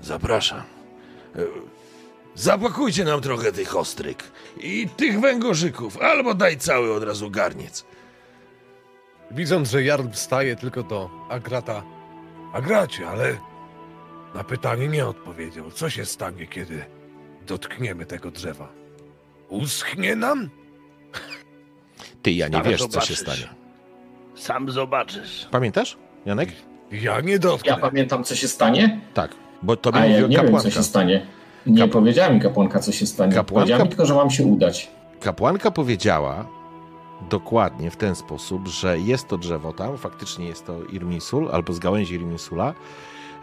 Zapraszam. 0.02 0.62
E, 1.36 1.40
Zapakujcie 2.38 3.04
nam 3.04 3.22
trochę 3.22 3.52
tych 3.52 3.76
ostryk 3.78 4.24
i 4.62 4.88
tych 4.98 5.20
węgorzyków, 5.20 5.98
albo 6.02 6.34
daj 6.34 6.58
cały 6.58 6.94
od 6.94 7.04
razu 7.04 7.30
garniec. 7.32 7.86
Widząc, 9.32 9.70
że 9.70 9.84
Jarl 9.84 10.08
wstaje 10.12 10.56
tylko 10.56 10.84
do 10.84 11.10
Agrata, 11.30 11.84
A 12.54 12.62
gracie, 12.62 13.08
ale 13.10 13.38
na 14.36 14.44
pytanie 14.44 14.88
nie 14.88 15.06
odpowiedział. 15.08 15.72
Co 15.72 15.90
się 15.90 16.06
stanie, 16.06 16.48
kiedy 16.48 16.86
dotkniemy 17.48 18.06
tego 18.06 18.32
drzewa? 18.32 18.68
Uschnie 19.50 20.16
nam? 20.16 20.50
Ty, 22.22 22.32
ja 22.32 22.48
nie 22.48 22.58
Ale 22.58 22.70
wiesz, 22.70 22.80
co 22.82 22.86
się 22.88 22.92
zobaczysz. 23.16 23.20
stanie. 23.20 23.56
Sam 24.36 24.72
zobaczysz. 24.72 25.48
Pamiętasz, 25.52 25.98
Janek? 26.26 26.50
Ja 26.92 27.22
nie 27.22 27.40
dotknę. 27.40 27.72
Ja 27.72 27.78
pamiętam, 27.78 28.24
co 28.24 28.36
się 28.36 28.48
stanie, 28.48 29.02
Tak, 29.14 29.32
bo 29.64 29.76
tobie 29.76 30.00
a 30.00 30.06
ja 30.06 30.10
mówiła 30.12 30.28
nie 30.30 30.36
wiem, 30.36 30.46
co 30.46 30.52
kapłanka. 30.54 30.72
się 30.72 30.84
stanie. 30.84 31.28
Nie 31.68 31.82
Kap- 31.84 31.90
powiedziała 31.92 32.30
mi 32.34 32.40
kapłanka, 32.42 32.80
co 32.80 32.92
się 32.92 33.06
stanie. 33.06 33.34
Kapłanka- 33.34 33.44
Powiedziała 33.54 33.84
mi 33.84 33.90
tylko, 33.90 34.06
że 34.06 34.14
mam 34.14 34.30
się 34.32 34.46
udać. 34.46 34.90
Kapłanka 35.20 35.72
powiedziała 35.72 36.46
dokładnie 37.30 37.92
w 37.92 37.96
ten 37.96 38.16
sposób, 38.16 38.68
że 38.68 39.00
jest 39.00 39.28
to 39.28 39.38
drzewo 39.38 39.74
tam, 39.74 39.98
faktycznie 39.98 40.46
jest 40.48 40.66
to 40.66 40.84
Irmisul, 40.84 41.50
albo 41.52 41.74
z 41.74 41.80
gałęzi 41.80 42.16
Irmisula, 42.16 42.74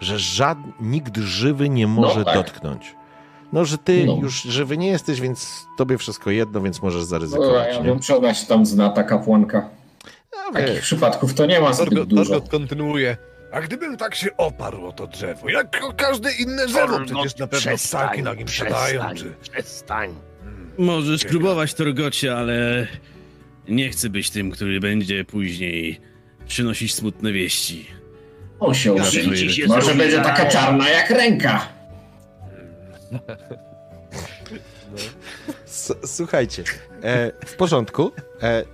że 0.00 0.18
żadny, 0.18 0.72
nikt 0.80 1.16
żywy 1.16 1.68
nie 1.68 1.86
może 1.86 2.24
tak. 2.24 2.34
dotknąć. 2.34 2.94
No, 3.52 3.64
że 3.64 3.78
ty 3.78 4.04
No. 4.06 4.16
już 4.22 4.42
żywy 4.42 4.78
nie 4.78 4.88
jesteś, 4.88 5.20
więc 5.20 5.66
tobie 5.78 5.98
wszystko 5.98 6.30
jedno, 6.30 6.60
więc 6.60 6.82
możesz 6.82 7.00
No, 7.00 7.06
zaryzykować. 7.06 7.68
ja 7.72 7.78
nie? 7.78 7.84
wiem, 7.84 8.00
czy 8.00 8.16
ona 8.16 8.34
się 8.34 8.46
tam 8.46 8.66
zna, 8.66 8.90
ta 8.90 9.02
kapłanka. 9.04 9.68
No, 10.32 10.52
Takich 10.52 10.68
wiesz, 10.74 10.80
przypadków 10.80 11.34
to 11.34 11.46
nie 11.46 11.60
ma 11.60 11.72
zbyt 11.72 11.88
Torgot, 11.88 12.08
dużo. 12.08 12.40
Kontynuuje. 12.40 13.16
A 13.54 13.60
gdybym 13.60 13.96
tak 13.96 14.14
się 14.14 14.36
oparł 14.36 14.86
o 14.86 14.92
to 14.92 15.06
drzewo, 15.06 15.48
jak 15.50 15.80
o 15.84 15.92
każde 15.92 16.32
inne 16.32 16.66
drzewo, 16.66 17.00
przecież 17.04 17.36
na 17.36 17.46
pewno 17.46 17.72
ptaki 17.88 18.22
na 18.22 18.34
nim 18.34 18.48
siadają, 18.48 19.00
przestań, 19.00 19.16
czy... 19.16 19.50
przestań. 19.50 20.14
Hmm. 20.44 20.70
Możesz 20.78 21.20
Ciekawe. 21.20 21.38
próbować, 21.38 21.74
Torgocie, 21.74 22.36
ale 22.36 22.86
nie 23.68 23.90
chcę 23.90 24.08
być 24.10 24.30
tym, 24.30 24.50
który 24.50 24.80
będzie 24.80 25.24
później 25.24 26.00
przynosić 26.46 26.94
smutne 26.94 27.32
wieści. 27.32 27.86
On 28.60 28.74
się 28.74 28.96
Ja 28.96 29.04
się 29.04 29.66
Może 29.66 29.94
będzie 29.94 30.20
taka 30.20 30.46
czarna 30.46 30.88
jak 30.88 31.10
ręka. 31.10 31.68
S- 35.66 35.94
Słuchajcie, 36.04 36.64
e, 37.02 37.32
w 37.46 37.56
porządku. 37.56 38.12
E, 38.42 38.64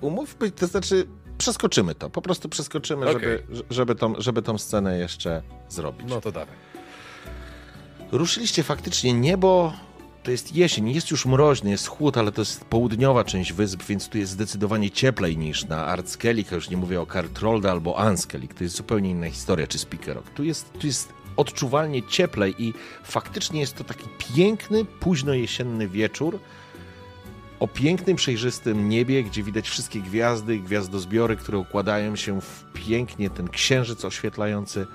umówmy, 0.00 0.50
to 0.50 0.66
znaczy 0.66 1.06
przeskoczymy 1.40 1.94
to, 1.94 2.10
po 2.10 2.22
prostu 2.22 2.48
przeskoczymy, 2.48 3.10
Okej. 3.10 3.22
żeby, 3.22 3.42
żeby, 3.70 3.94
tą, 3.94 4.14
żeby 4.18 4.42
tą 4.42 4.58
scenę 4.58 4.98
jeszcze 4.98 5.42
zrobić. 5.68 6.06
No 6.10 6.20
to 6.20 6.32
dawaj. 6.32 6.54
Ruszyliście 8.12 8.62
faktycznie 8.62 9.12
niebo. 9.12 9.72
To 10.22 10.30
jest 10.30 10.56
jesień, 10.56 10.90
jest 10.90 11.10
już 11.10 11.26
mroźny, 11.26 11.70
jest 11.70 11.86
chłód, 11.86 12.16
ale 12.16 12.32
to 12.32 12.40
jest 12.40 12.64
południowa 12.64 13.24
część 13.24 13.52
wysp, 13.52 13.82
więc 13.82 14.08
tu 14.08 14.18
jest 14.18 14.32
zdecydowanie 14.32 14.90
cieplej 14.90 15.36
niż 15.36 15.64
na 15.64 15.86
Artskelik, 15.86 16.52
a 16.52 16.54
już 16.54 16.70
nie 16.70 16.76
mówię 16.76 17.00
o 17.00 17.06
Kartrolde 17.06 17.70
albo 17.70 17.98
Anskelik, 17.98 18.54
to 18.54 18.64
jest 18.64 18.76
zupełnie 18.76 19.10
inna 19.10 19.30
historia, 19.30 19.66
czy 19.66 19.78
Spikerok. 19.78 20.30
Tu 20.30 20.44
jest, 20.44 20.72
tu 20.72 20.86
jest 20.86 21.12
odczuwalnie 21.36 22.02
cieplej 22.02 22.54
i 22.58 22.74
faktycznie 23.04 23.60
jest 23.60 23.76
to 23.76 23.84
taki 23.84 24.04
piękny, 24.34 24.84
późno 24.84 25.34
jesienny 25.34 25.88
wieczór 25.88 26.38
o 27.60 27.68
pięknym, 27.68 28.16
przejrzystym 28.16 28.88
niebie, 28.88 29.24
gdzie 29.24 29.42
widać 29.42 29.68
wszystkie 29.68 30.00
gwiazdy 30.00 30.56
i 30.56 30.60
gwiazdozbiory, 30.60 31.36
które 31.36 31.58
układają 31.58 32.16
się 32.16 32.40
w 32.40 32.64
pięknie 32.72 33.30
ten 33.30 33.48
księżyc 33.48 34.04
oświetlający. 34.04 34.86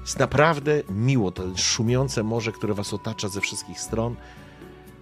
Jest 0.00 0.18
naprawdę 0.18 0.82
miło, 0.90 1.30
to 1.30 1.56
szumiące 1.56 2.22
morze, 2.22 2.52
które 2.52 2.74
was 2.74 2.94
otacza 2.94 3.28
ze 3.28 3.40
wszystkich 3.40 3.80
stron. 3.80 4.16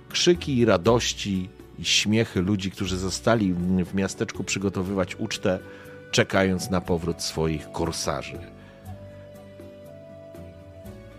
Krzyki 0.08 0.58
i 0.58 0.65
radości 0.65 1.49
i 1.78 1.84
śmiechy 1.84 2.40
ludzi, 2.40 2.70
którzy 2.70 2.99
zostali 2.99 3.55
w 3.84 3.94
miasteczku 3.94 4.44
przygotowywać 4.44 5.16
ucztę, 5.16 5.58
czekając 6.10 6.70
na 6.70 6.81
powrót 6.81 7.23
swoich 7.23 7.73
korsarzy. 7.73 8.39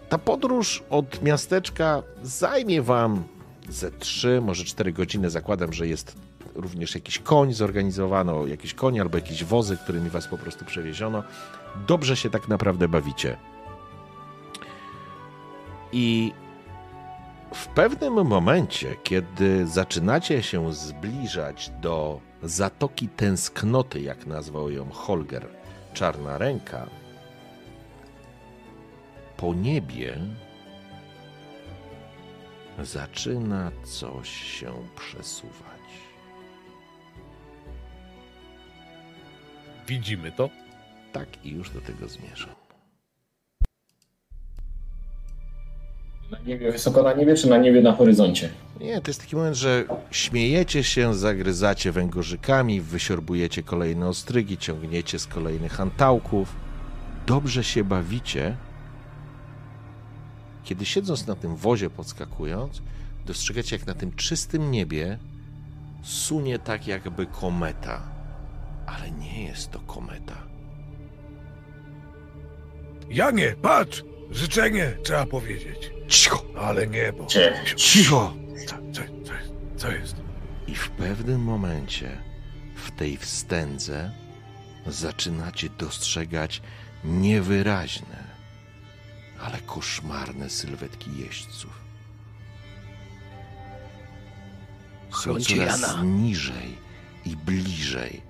Ta 0.10 0.18
podróż 0.18 0.84
od 0.90 1.22
miasteczka 1.22 2.04
zajmie 2.24 2.82
wam 2.82 3.24
ze 3.70 3.92
3, 3.92 4.42
może 4.42 4.64
4 4.64 4.94
godziny. 4.94 5.30
Zakładam, 5.30 5.74
że 5.74 5.88
jest 5.88 6.16
również 6.56 6.96
jakiś 6.96 7.20
koń 7.20 7.54
zorganizowano, 7.54 8.48
jakiś 8.48 8.74
koń 8.74 9.00
albo 9.00 9.18
jakieś 9.18 9.44
wozy, 9.44 9.78
którymi 9.78 10.10
was 10.10 10.28
po 10.28 10.38
prostu 10.38 10.66
przewieziono. 10.66 11.24
Dobrze 11.88 12.16
się 12.16 12.30
tak 12.30 12.48
naprawdę 12.48 12.88
bawicie. 12.88 13.38
I 15.92 16.34
w 17.54 17.68
pewnym 17.68 18.14
momencie, 18.14 18.96
kiedy 19.04 19.68
zaczynacie 19.68 20.44
się 20.44 20.74
zbliżać 20.74 21.72
do 21.82 22.20
Zatoki 22.44 23.08
Tęsknoty, 23.08 24.02
jak 24.02 24.26
nazwał 24.26 24.72
ją 24.72 24.90
Holger, 24.90 25.48
Czarna 25.94 26.38
Ręka, 26.38 26.88
po 29.38 29.54
niebie 29.54 30.18
zaczyna 32.86 33.72
coś 33.84 34.30
się 34.30 34.74
przesuwać. 34.96 35.82
Widzimy 39.88 40.32
to. 40.32 40.50
Tak 41.14 41.46
i 41.46 41.50
już 41.50 41.70
do 41.70 41.82
tego 41.82 42.08
zmierzam. 42.08 42.56
Na 46.32 46.40
niebie, 46.40 46.72
wysoko 46.72 47.04
na 47.04 47.14
niebie, 47.14 47.36
czy 47.36 47.50
na 47.50 47.58
niebie 47.58 47.82
na 47.82 47.94
horyzoncie? 47.94 48.50
Nie, 48.80 49.02
to 49.02 49.10
jest 49.10 49.22
taki 49.22 49.36
moment, 49.36 49.56
że 49.56 49.86
śmiejecie 50.12 50.84
się, 50.84 51.14
zagryzacie 51.14 51.92
węgorzykami, 51.92 52.82
wysiorbujecie 52.82 53.64
kolejne 53.64 54.08
ostrygi, 54.08 54.58
ciągniecie 54.58 55.20
z 55.20 55.28
kolejnych 55.28 55.82
antałków. 55.82 56.56
Dobrze 57.28 57.64
się 57.64 57.84
bawicie, 57.84 58.56
kiedy 60.64 60.86
siedząc 60.86 61.28
na 61.28 61.36
tym 61.36 61.56
wozie, 61.56 61.90
podskakując, 61.90 62.82
dostrzegacie, 63.26 63.76
jak 63.76 63.88
na 63.88 63.94
tym 63.94 64.12
czystym 64.16 64.72
niebie 64.72 65.18
sunie 66.04 66.60
tak 66.60 66.88
jakby 66.88 67.26
kometa. 67.26 68.02
Ale 68.86 69.12
nie 69.12 69.44
jest 69.44 69.72
to 69.72 69.80
kometa. 69.80 70.38
Janie, 73.10 73.56
patrz! 73.62 74.04
Życzenie 74.32 74.98
trzeba 75.04 75.26
powiedzieć. 75.26 75.92
Cicho! 76.08 76.46
Ale 76.58 76.88
niebo. 76.88 77.26
Cicho! 77.76 78.34
Co, 78.68 78.76
co, 78.92 79.02
co, 79.02 79.34
co 79.78 79.92
jest? 79.92 80.16
I 80.68 80.76
w 80.76 80.90
pewnym 80.90 81.42
momencie, 81.42 82.18
w 82.76 82.92
tej 82.92 83.18
wstędze, 83.18 84.12
zaczynacie 84.88 85.70
dostrzegać 85.70 86.62
niewyraźne, 87.04 88.21
ale 89.44 89.58
koszmarne 89.62 90.50
sylwetki 90.50 91.18
jeźdźców. 91.18 91.82
Są 95.12 95.40
coraz 95.40 95.82
Jana. 95.82 96.04
niżej 96.04 96.78
i 97.26 97.36
bliżej, 97.36 98.22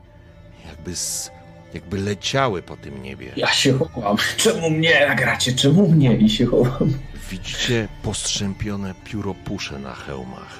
jakby, 0.65 0.95
z, 0.95 1.31
jakby 1.73 1.98
leciały 1.98 2.61
po 2.61 2.77
tym 2.77 3.03
niebie. 3.03 3.31
Ja 3.35 3.48
się 3.53 3.77
chowam. 3.77 4.17
Czemu 4.38 4.69
mnie 4.69 5.06
nagracie? 5.07 5.53
Czemu 5.53 5.88
mnie? 5.88 6.17
I 6.17 6.30
się 6.30 6.45
chowam. 6.45 6.93
Widzicie 7.30 7.88
postrzępione 8.03 8.93
pióropusze 9.06 9.80
na 9.80 9.95
hełmach, 9.95 10.59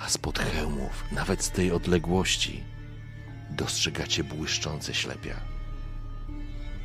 a 0.00 0.08
spod 0.08 0.38
hełmów, 0.38 1.04
nawet 1.12 1.42
z 1.44 1.50
tej 1.50 1.72
odległości, 1.72 2.64
dostrzegacie 3.50 4.24
błyszczące 4.24 4.94
ślepia 4.94 5.34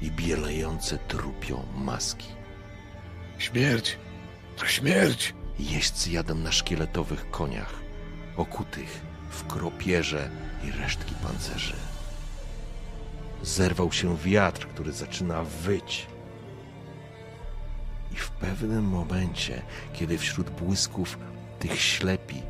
i 0.01 0.11
bielejące 0.11 0.97
trupią 0.97 1.63
maski. 1.77 2.27
Śmierć. 3.37 3.97
To 4.57 4.65
śmierć. 4.65 5.33
Jeźdźcy 5.59 6.11
jadą 6.11 6.35
na 6.35 6.51
szkieletowych 6.51 7.31
koniach, 7.31 7.73
okutych 8.37 9.01
w 9.29 9.47
kropierze 9.47 10.29
i 10.63 10.71
resztki 10.71 11.15
pancerzy. 11.15 11.75
Zerwał 13.43 13.91
się 13.91 14.17
wiatr, 14.17 14.67
który 14.67 14.91
zaczyna 14.91 15.43
wyć. 15.43 16.07
I 18.11 18.15
w 18.15 18.29
pewnym 18.31 18.83
momencie, 18.83 19.61
kiedy 19.93 20.17
wśród 20.17 20.49
błysków 20.49 21.17
tych 21.59 21.81
ślepi, 21.81 22.41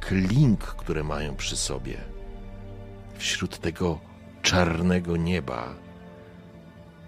klink, 0.00 0.60
które 0.60 1.04
mają 1.04 1.36
przy 1.36 1.56
sobie, 1.56 1.96
wśród 3.18 3.58
tego 3.58 4.00
czarnego 4.42 5.16
nieba, 5.16 5.74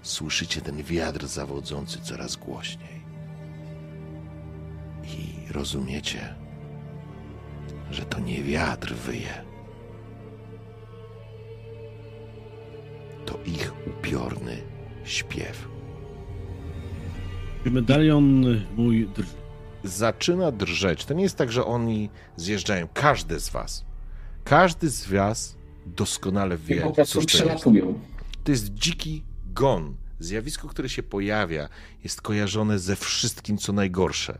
słyszycie 0.02 0.60
ten 0.60 0.82
wiatr 0.82 1.26
zawodzący 1.26 2.00
coraz 2.00 2.36
głośniej. 2.36 3.02
I 5.04 5.52
rozumiecie, 5.52 6.34
że 7.90 8.04
to 8.04 8.20
nie 8.20 8.42
wiatr 8.42 8.94
wyje. 8.94 9.44
To 13.26 13.38
ich 13.46 13.72
upiorny 13.86 14.56
śpiew. 15.04 15.68
Medalion 17.64 18.44
mój 18.76 19.08
drży. 19.08 19.42
Zaczyna 19.84 20.52
drżeć. 20.52 21.04
To 21.04 21.14
nie 21.14 21.22
jest 21.22 21.36
tak, 21.36 21.52
że 21.52 21.64
oni 21.64 22.10
zjeżdżają. 22.36 22.88
Każdy 22.94 23.40
z 23.40 23.48
was. 23.48 23.84
Każdy 24.44 24.90
z 24.90 25.06
was 25.06 25.56
doskonale 25.86 26.58
wie, 26.58 26.92
cóż 27.06 27.26
to 27.26 27.44
jest. 27.44 27.64
To 28.44 28.50
jest 28.50 28.74
dziki 28.74 29.24
gon. 29.52 29.96
Zjawisko, 30.18 30.68
które 30.68 30.88
się 30.88 31.02
pojawia, 31.02 31.68
jest 32.04 32.22
kojarzone 32.22 32.78
ze 32.78 32.96
wszystkim, 32.96 33.58
co 33.58 33.72
najgorsze. 33.72 34.38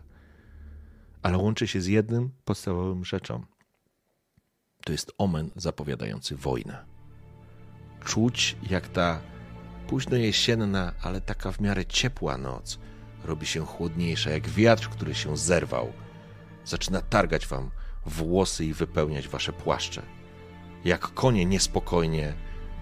Ale 1.22 1.38
łączy 1.38 1.66
się 1.66 1.80
z 1.80 1.86
jednym 1.86 2.30
podstawowym 2.44 3.04
rzeczą. 3.04 3.44
To 4.84 4.92
jest 4.92 5.12
omen 5.18 5.50
zapowiadający 5.56 6.36
wojnę. 6.36 6.84
Czuć, 8.04 8.56
jak 8.70 8.88
ta 8.88 9.20
późno 9.86 10.16
jesienna, 10.16 10.92
ale 11.02 11.20
taka 11.20 11.52
w 11.52 11.60
miarę 11.60 11.86
ciepła 11.86 12.38
noc 12.38 12.78
robi 13.24 13.46
się 13.46 13.66
chłodniejsza, 13.66 14.30
jak 14.30 14.48
wiatr, 14.48 14.88
który 14.88 15.14
się 15.14 15.36
zerwał. 15.36 15.92
Zaczyna 16.64 17.00
targać 17.00 17.46
wam 17.46 17.70
włosy 18.06 18.64
i 18.64 18.72
wypełniać 18.72 19.28
wasze 19.28 19.52
płaszcze. 19.52 20.02
Jak 20.84 21.00
konie 21.00 21.46
niespokojnie 21.46 22.34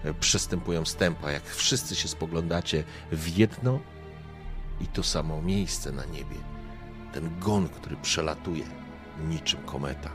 e, 0.03 0.13
przestępują 0.13 0.85
stępa, 0.85 1.31
jak 1.31 1.43
wszyscy 1.45 1.95
się 1.95 2.07
spoglądacie 2.07 2.83
w 3.11 3.37
jedno 3.37 3.79
i 4.81 4.87
to 4.87 5.03
samo 5.03 5.41
miejsce 5.41 5.91
na 5.91 6.05
niebie. 6.05 6.35
Ten 7.13 7.29
gon, 7.39 7.69
który 7.69 7.95
przelatuje 7.97 8.63
niczym 9.29 9.59
kometa. 9.63 10.09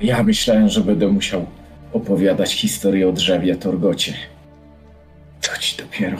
Ja 0.00 0.22
myślałem, 0.22 0.68
że 0.68 0.80
będę 0.80 1.08
musiał 1.08 1.46
opowiadać 1.92 2.54
historię 2.54 3.08
o 3.08 3.12
drzewie 3.12 3.56
Torgocie. 3.56 4.14
To 5.40 5.56
ci 5.58 5.76
dopiero. 5.76 6.18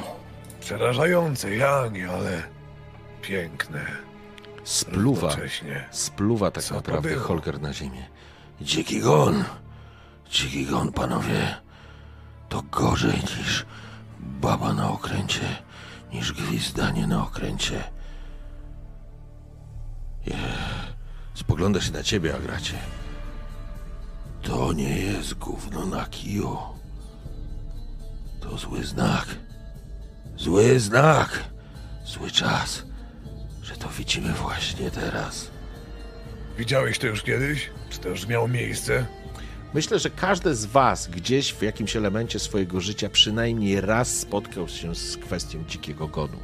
Przerażające, 0.60 1.56
Janie, 1.56 2.08
ale 2.10 2.42
piękne. 3.22 3.80
Spluwa, 4.64 5.28
Równocześnie. 5.28 5.84
spluwa 5.90 6.50
tak 6.50 6.64
Co 6.64 6.74
naprawdę? 6.74 7.14
Holger 7.14 7.60
na 7.60 7.72
ziemię. 7.72 8.06
Dziki 8.60 9.00
gon, 9.00 9.44
dziki 10.30 10.66
gon, 10.66 10.92
panowie. 10.92 11.54
To 12.52 12.62
gorzej 12.62 13.20
niż 13.20 13.66
baba 14.20 14.72
na 14.72 14.90
okręcie, 14.90 15.56
niż 16.12 16.32
gwizdanie 16.32 17.06
na 17.06 17.22
okręcie. 17.22 17.84
Je, 20.26 20.36
spogląda 21.34 21.81
się 21.81 21.92
na 21.92 22.02
ciebie, 22.02 22.36
Agracie. 22.36 22.78
To 24.42 24.72
nie 24.72 24.98
jest 24.98 25.34
gówno 25.34 25.86
na 25.86 26.06
kiju. 26.06 26.58
To 28.40 28.58
zły 28.58 28.84
znak. 28.84 29.26
Zły 30.36 30.81
znak. 30.81 31.44
Zły 32.05 32.31
czas, 32.31 32.82
że 33.62 33.76
to 33.76 33.89
widzimy 33.89 34.32
właśnie 34.32 34.90
teraz. 34.90 35.50
Widziałeś 36.58 36.98
to 36.98 37.06
już 37.06 37.22
kiedyś? 37.22 37.70
Czy 37.90 37.98
to 37.98 38.08
już 38.08 38.26
miało 38.26 38.48
miejsce? 38.48 39.06
Myślę, 39.75 39.99
że 39.99 40.10
każdy 40.10 40.55
z 40.55 40.67
Was 40.67 41.09
gdzieś 41.09 41.52
w 41.52 41.62
jakimś 41.62 41.97
elemencie 41.97 42.39
swojego 42.39 42.81
życia 42.81 43.09
przynajmniej 43.09 43.81
raz 43.81 44.18
spotkał 44.18 44.68
się 44.68 44.94
z 44.94 45.17
kwestią 45.17 45.65
dzikiego 45.68 46.09
gonu. 46.09 46.39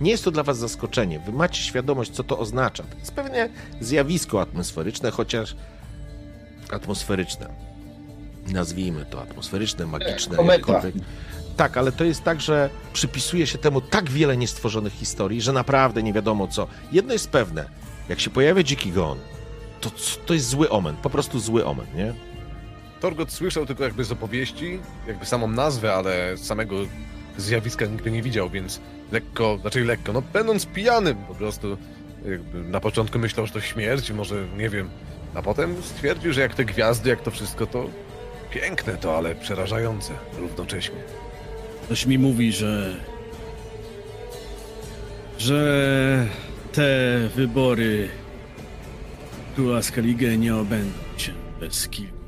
Nie 0.00 0.10
jest 0.10 0.24
to 0.24 0.30
dla 0.30 0.42
Was 0.42 0.58
zaskoczenie. 0.58 1.20
Wy 1.26 1.32
macie 1.32 1.62
świadomość, 1.62 2.10
co 2.10 2.24
to 2.24 2.38
oznacza. 2.38 2.82
To 2.82 2.98
jest 2.98 3.12
pewnie 3.12 3.48
zjawisko 3.80 4.40
atmosferyczne, 4.40 5.10
chociaż 5.10 5.56
atmosferyczne. 6.70 7.48
Nazwijmy 8.46 9.04
to 9.04 9.22
atmosferyczne, 9.22 9.86
magiczne, 9.86 10.36
kometa. 10.36 10.72
jakkolwiek. 10.72 11.04
Tak, 11.56 11.76
ale 11.76 11.92
to 11.92 12.04
jest 12.04 12.24
tak, 12.24 12.40
że 12.40 12.70
przypisuje 12.92 13.46
się 13.46 13.58
temu 13.58 13.80
tak 13.80 14.10
wiele 14.10 14.36
niestworzonych 14.36 14.92
historii, 14.92 15.40
że 15.40 15.52
naprawdę 15.52 16.02
nie 16.02 16.12
wiadomo 16.12 16.48
co. 16.48 16.66
Jedno 16.92 17.12
jest 17.12 17.30
pewne, 17.30 17.64
jak 18.08 18.20
się 18.20 18.30
pojawia 18.30 18.62
dziki 18.62 18.92
gon, 18.92 19.18
to, 19.80 19.90
to 20.26 20.34
jest 20.34 20.48
zły 20.48 20.70
omen, 20.70 20.96
po 20.96 21.10
prostu 21.10 21.40
zły 21.40 21.66
omen, 21.66 21.86
nie? 21.94 22.14
Torgot 23.00 23.32
słyszał 23.32 23.66
tylko 23.66 23.84
jakby 23.84 24.04
z 24.04 24.12
opowieści, 24.12 24.78
jakby 25.06 25.26
samą 25.26 25.48
nazwę, 25.48 25.94
ale 25.94 26.36
samego 26.36 26.76
zjawiska 27.36 27.86
nigdy 27.86 28.10
nie 28.10 28.22
widział, 28.22 28.50
więc 28.50 28.80
lekko, 29.12 29.58
znaczy 29.60 29.84
lekko, 29.84 30.12
no 30.12 30.22
będąc 30.32 30.66
pijanym 30.66 31.16
po 31.16 31.34
prostu, 31.34 31.78
na 32.52 32.80
początku 32.80 33.18
myślał, 33.18 33.46
że 33.46 33.52
to 33.52 33.60
śmierć, 33.60 34.10
może 34.10 34.46
nie 34.56 34.68
wiem, 34.68 34.90
a 35.34 35.42
potem 35.42 35.82
stwierdził, 35.82 36.32
że 36.32 36.40
jak 36.40 36.54
te 36.54 36.64
gwiazdy, 36.64 37.10
jak 37.10 37.22
to 37.22 37.30
wszystko, 37.30 37.66
to 37.66 37.86
piękne 38.50 38.96
to, 38.96 39.16
ale 39.16 39.34
przerażające 39.34 40.12
równocześnie. 40.38 40.98
Ktoś 41.84 42.06
mi 42.06 42.18
mówi, 42.18 42.52
że. 42.52 42.96
że 45.38 46.26
te 46.72 47.18
wybory 47.36 48.08
Króla 49.54 49.82
Skellige 49.82 50.38
nie 50.38 50.56
obędą 50.56 50.98
się 51.16 51.32
bez 51.60 51.88
kilku. 51.88 52.19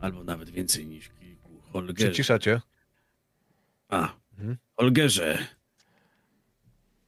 Albo 0.00 0.24
nawet 0.24 0.50
więcej 0.50 0.86
niż 0.86 1.08
kilku. 1.08 1.50
Holgerze. 1.72 1.94
Przycisza 2.08 2.38
cię? 2.38 2.60
A, 3.88 4.12
Mhm. 4.38 4.56
Holgerze. 4.76 5.46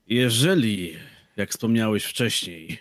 Jeżeli, 0.07 0.97
jak 1.37 1.51
wspomniałeś 1.51 2.05
wcześniej, 2.05 2.79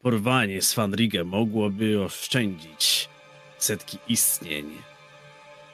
porwanie 0.00 0.62
z 0.62 0.72
Fanrigę 0.72 1.24
mogłoby 1.24 2.02
oszczędzić 2.02 3.08
setki 3.58 3.98
istnień, 4.08 4.70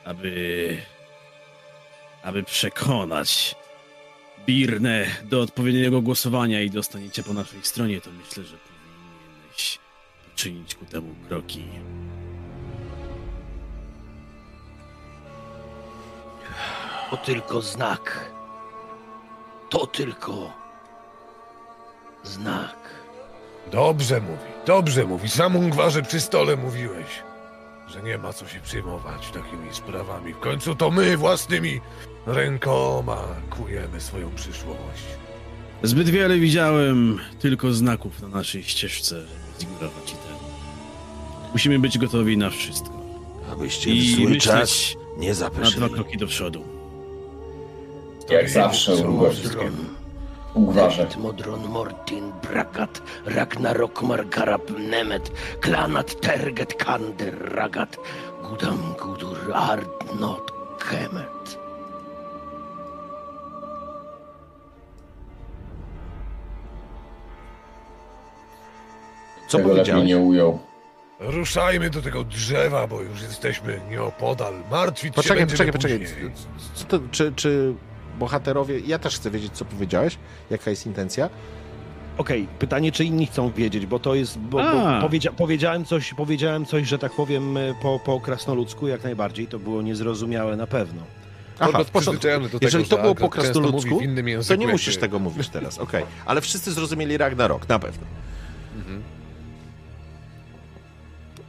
aby, 0.04 0.76
aby 2.22 2.42
przekonać 2.42 3.54
Birnę 4.46 5.06
do 5.24 5.40
odpowiedniego 5.40 6.02
głosowania 6.02 6.62
i 6.62 6.70
dostaniecie 6.70 7.22
po 7.22 7.32
naszej 7.32 7.62
stronie, 7.62 8.00
to 8.00 8.10
myślę, 8.10 8.44
że 8.44 8.56
powinieneś 8.56 9.78
poczynić 10.30 10.74
ku 10.74 10.84
temu 10.84 11.14
kroki. 11.28 11.64
To 17.10 17.16
tylko 17.16 17.62
znak. 17.62 18.30
To 19.70 19.86
tylko 19.86 20.52
znak. 22.24 22.76
Dobrze 23.72 24.20
mówi, 24.20 24.48
dobrze 24.66 25.04
mówi. 25.04 25.28
Sam 25.28 25.56
Ungwarze 25.56 26.02
przy 26.02 26.20
stole 26.20 26.56
mówiłeś, 26.56 27.06
że 27.88 28.02
nie 28.02 28.18
ma 28.18 28.32
co 28.32 28.48
się 28.48 28.60
przejmować 28.60 29.30
takimi 29.30 29.74
sprawami. 29.74 30.32
W 30.34 30.38
końcu 30.40 30.74
to 30.74 30.90
my 30.90 31.16
własnymi 31.16 31.80
rękoma 32.26 33.24
kujemy 33.50 34.00
swoją 34.00 34.30
przyszłość. 34.34 35.04
Zbyt 35.82 36.08
wiele 36.10 36.38
widziałem 36.38 37.18
tylko 37.40 37.72
znaków 37.72 38.22
na 38.22 38.28
naszej 38.28 38.62
ścieżce, 38.64 39.14
żeby 39.20 39.60
zignorować 39.60 40.10
i 40.12 40.16
ten. 40.16 40.36
Musimy 41.52 41.78
być 41.78 41.98
gotowi 41.98 42.36
na 42.36 42.50
wszystko. 42.50 42.92
Abyście 43.52 43.90
I 43.90 44.00
w 44.00 44.16
zły 44.16 44.24
myśleć 44.24 44.44
czas 44.44 44.94
nie 45.16 45.28
Na 45.28 45.34
dwa 45.34 45.50
zapeszyli. 45.50 45.90
kroki 45.90 46.16
do 46.18 46.26
przodu. 46.26 46.77
Jak 48.28 48.50
zawsze 48.50 48.94
Ugwarze. 50.54 51.06
Modron 51.18 51.68
Mortin 51.68 52.32
Brakat 52.42 53.02
Ragnarok 53.26 54.02
Margarab 54.02 54.70
Nemet 54.78 55.30
Klanat 55.60 56.20
Terget 56.20 56.74
Kander 56.74 57.54
Ragat 57.54 57.96
Gudam 58.42 58.94
Gudur 59.00 59.52
Ardnot 59.54 60.52
Kemet 60.78 61.58
Co 69.48 69.58
Tego 69.58 69.72
lepiej 69.72 70.04
nie 70.04 70.18
ujął. 70.18 70.58
Ruszajmy 71.20 71.90
do 71.90 72.02
tego 72.02 72.24
drzewa, 72.24 72.86
bo 72.86 73.00
już 73.00 73.22
jesteśmy 73.22 73.80
nieopodal. 73.90 74.54
Martwić 74.70 75.14
się 75.14 75.22
Poczekaj, 75.22 75.46
będziemy 75.46 75.72
poczekaj, 75.72 75.98
poczekaj. 75.98 76.30
później. 76.30 76.32
Co 76.74 76.84
to, 76.84 77.00
czy, 77.10 77.32
czy 77.36 77.74
bohaterowie... 78.18 78.80
Ja 78.80 78.98
też 78.98 79.16
chcę 79.16 79.30
wiedzieć, 79.30 79.52
co 79.52 79.64
powiedziałeś. 79.64 80.18
Jaka 80.50 80.70
jest 80.70 80.86
intencja? 80.86 81.30
Okej, 82.18 82.48
pytanie, 82.58 82.92
czy 82.92 83.04
inni 83.04 83.26
chcą 83.26 83.50
wiedzieć, 83.50 83.86
bo 83.86 83.98
to 83.98 84.14
jest. 84.14 84.38
Bo, 84.38 84.58
bo 84.58 85.00
powiedzia, 85.00 85.32
powiedziałem, 85.32 85.84
coś, 85.84 86.14
powiedziałem 86.14 86.66
coś, 86.66 86.88
że 86.88 86.98
tak 86.98 87.12
powiem, 87.12 87.56
e, 87.56 87.74
po, 87.82 88.00
po 88.04 88.20
krasnoludzku, 88.20 88.88
jak 88.88 89.04
najbardziej. 89.04 89.46
To 89.46 89.58
było 89.58 89.82
niezrozumiałe 89.82 90.56
na 90.56 90.66
pewno. 90.66 91.02
Aha, 91.58 91.84
przyzwyczajony 91.94 92.44
do 92.44 92.58
tego, 92.58 92.66
Jeżeli 92.66 92.84
to 92.84 92.98
było 92.98 93.14
po 93.14 93.28
krasnoludzku, 93.28 94.00
to 94.48 94.54
nie 94.54 94.66
musisz 94.66 94.96
tego 94.96 95.18
mówić 95.18 95.48
teraz, 95.48 95.78
okej. 95.78 96.04
Ale 96.26 96.40
wszyscy 96.40 96.72
zrozumieli 96.72 97.16
Ragnarok, 97.16 97.68
na 97.68 97.78
pewno. 97.78 98.06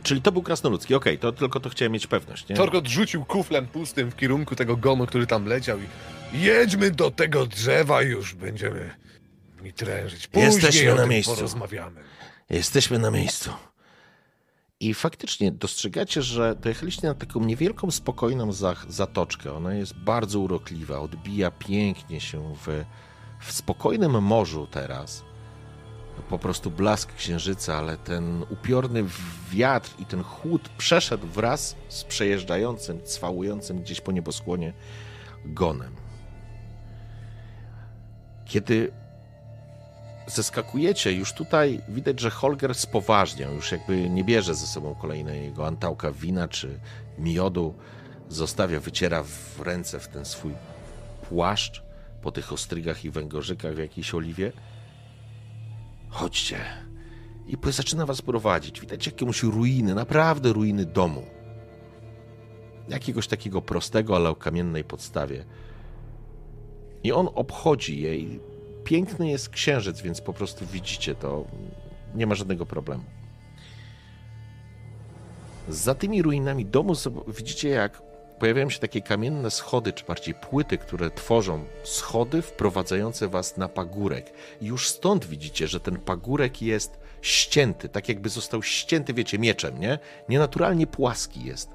Czyli 0.10 0.22
to 0.22 0.32
był 0.32 0.44
krasnoludzki, 0.44 0.96
okej, 0.96 1.20
to 1.20 1.32
tylko 1.32 1.60
to 1.60 1.70
chciałem 1.70 1.92
mieć 1.92 2.08
pewność, 2.08 2.50
nie? 2.50 2.56
Torgot 2.56 2.88
rzucił 2.88 3.26
kuflem 3.26 3.68
pustym 3.68 4.12
w 4.12 4.16
kierunku 4.16 4.56
tego 4.56 4.78
gonu, 4.78 5.06
który 5.08 5.28
tam 5.28 5.46
leciał 5.46 5.78
i 6.34 6.42
jedźmy 6.42 6.92
do 6.92 7.12
tego 7.12 7.46
drzewa 7.46 8.04
i 8.04 8.08
już 8.08 8.34
będziemy 8.36 8.96
mi 9.64 9.74
trężyć. 9.74 10.28
Później 10.28 10.52
Jesteśmy 10.52 10.96
na 10.96 11.06
miejscu. 11.06 11.36
porozmawiamy. 11.36 12.02
Jesteśmy 12.50 13.00
na 13.00 13.12
miejscu. 13.12 13.50
I 14.80 14.94
faktycznie 14.94 15.52
dostrzegacie, 15.52 16.22
że 16.22 16.56
dojechaliście 16.56 17.08
na 17.08 17.14
taką 17.14 17.40
niewielką, 17.46 17.92
spokojną 17.92 18.52
za- 18.54 18.76
zatoczkę. 18.88 19.54
Ona 19.54 19.74
jest 19.74 19.94
bardzo 19.94 20.40
urokliwa, 20.40 21.00
odbija 21.00 21.52
pięknie 21.52 22.22
się 22.22 22.56
w, 22.66 22.84
w 23.40 23.52
spokojnym 23.52 24.24
morzu 24.24 24.68
teraz. 24.72 25.24
Po 26.30 26.40
prostu 26.40 26.72
blask 26.72 27.16
księżyca, 27.16 27.76
ale 27.76 27.98
ten 27.98 28.46
upiorny 28.50 29.04
wiatr 29.52 29.92
i 30.00 30.06
ten 30.06 30.24
chłód 30.24 30.70
przeszedł 30.78 31.28
wraz 31.28 31.76
z 31.90 32.04
przejeżdżającym, 32.04 33.04
cwałującym 33.04 33.82
gdzieś 33.82 34.02
po 34.02 34.12
nieboskłonie 34.12 34.74
gonem. 35.46 35.96
Kiedy 38.46 38.92
zeskakujecie, 40.28 41.14
już 41.14 41.34
tutaj 41.34 41.82
widać, 41.90 42.20
że 42.20 42.30
Holger 42.30 42.76
spoważniał, 42.76 43.54
już 43.54 43.72
jakby 43.72 44.10
nie 44.10 44.24
bierze 44.24 44.56
ze 44.56 44.68
sobą 44.68 44.96
kolejnego 44.96 45.68
antałka 45.68 46.12
wina 46.12 46.48
czy 46.48 46.80
miodu, 47.18 47.76
zostawia, 48.30 48.80
wyciera 48.80 49.24
w 49.24 49.62
ręce 49.62 50.00
w 50.00 50.08
ten 50.08 50.26
swój 50.26 50.54
płaszcz 51.30 51.84
po 52.22 52.32
tych 52.32 52.54
ostrygach 52.54 53.06
i 53.06 53.12
węgorzykach 53.12 53.74
w 53.76 53.78
jakiejś 53.78 54.14
oliwie. 54.14 54.52
Chodźcie. 56.10 56.58
I 57.48 57.58
zaczyna 57.72 58.06
was 58.06 58.22
prowadzić. 58.22 58.82
Widać 58.82 59.06
jakieś 59.06 59.44
ruiny, 59.44 59.96
naprawdę 59.96 60.54
ruiny 60.54 60.86
domu. 60.86 61.24
Jakiegoś 62.90 63.28
takiego 63.28 63.62
prostego, 63.62 64.16
ale 64.16 64.30
o 64.30 64.36
kamiennej 64.36 64.84
podstawie. 64.84 65.46
I 67.04 67.12
on 67.12 67.30
obchodzi 67.36 68.02
je 68.02 68.18
i 68.18 68.40
piękny 68.84 69.30
jest 69.30 69.50
księżyc, 69.50 70.02
więc 70.02 70.22
po 70.22 70.34
prostu 70.34 70.66
widzicie 70.66 71.16
to. 71.16 71.46
Nie 72.16 72.28
ma 72.28 72.36
żadnego 72.36 72.66
problemu. 72.66 73.04
Za 75.70 75.96
tymi 75.96 76.22
ruinami 76.22 76.66
domu 76.66 76.94
widzicie, 77.28 77.70
jak 77.70 78.09
pojawiają 78.40 78.70
się 78.70 78.80
takie 78.80 79.02
kamienne 79.02 79.52
schody, 79.52 79.94
czy 79.94 80.06
bardziej 80.06 80.34
płyty, 80.34 80.78
które 80.78 81.12
tworzą 81.12 81.66
schody 81.84 82.42
wprowadzające 82.42 83.28
was 83.28 83.58
na 83.58 83.70
pagórek. 83.70 84.34
I 84.62 84.66
już 84.66 84.90
stąd 84.90 85.26
widzicie, 85.26 85.68
że 85.68 85.80
ten 85.80 85.98
pagórek 85.98 86.62
jest 86.62 87.00
ścięty, 87.22 87.90
tak 87.90 88.10
jakby 88.10 88.30
został 88.30 88.64
ścięty, 88.64 89.14
wiecie, 89.14 89.40
mieczem, 89.40 89.80
nie? 89.80 90.00
Nienaturalnie 90.30 90.88
płaski 90.88 91.44
jest 91.44 91.70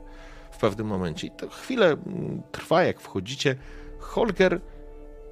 w 0.51 0.59
pewnym 0.59 0.87
momencie. 0.87 1.27
I 1.27 1.31
to 1.31 1.49
chwilę 1.49 1.87
mm, 1.87 2.43
trwa, 2.53 2.85
jak 2.85 3.01
wchodzicie. 3.01 3.57
Holger 3.99 4.61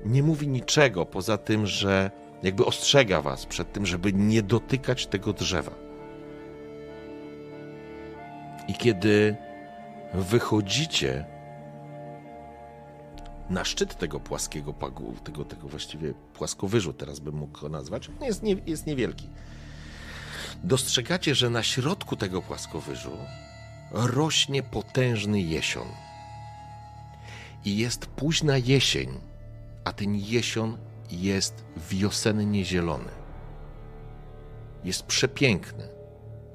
nie 0.05 0.23
mówi 0.23 0.49
niczego 0.49 1.07
poza 1.07 1.39
tym, 1.39 1.67
że 1.67 2.11
jakby 2.43 2.65
ostrzega 2.65 3.23
was 3.23 3.47
przed 3.47 3.73
tym, 3.73 3.86
żeby 3.86 4.12
nie 4.12 4.43
dotykać 4.43 5.07
tego 5.07 5.33
drzewa. 5.33 5.73
I 8.69 8.75
kiedy 8.75 9.36
wychodzicie 10.15 11.24
na 13.50 13.65
szczyt 13.65 13.99
tego 13.99 14.20
płaskiego 14.20 14.73
pagu, 14.73 15.15
tego, 15.24 15.44
tego 15.44 15.68
właściwie 15.68 16.15
płaskowyżu, 16.15 16.92
teraz 16.92 17.20
bym 17.20 17.34
mógł 17.34 17.60
go 17.60 17.68
nazwać, 17.68 18.08
on 18.08 18.26
jest, 18.26 18.42
nie, 18.42 18.57
jest 18.66 18.86
niewielki. 18.86 19.28
Dostrzegacie, 20.65 21.34
że 21.34 21.50
na 21.50 21.62
środku 21.62 22.16
tego 22.16 22.42
płaskowyżu 22.42 23.16
rośnie 23.91 24.62
potężny 24.62 25.41
jesion. 25.41 25.89
I 27.65 27.76
jest 27.76 28.07
późna 28.07 28.58
jesień, 28.58 29.20
a 29.84 29.92
ten 29.92 30.15
jesion 30.15 30.78
jest 31.10 31.65
wiosennie 31.76 32.65
zielony. 32.65 33.10
Jest 34.84 35.02
przepiękny. 35.02 36.01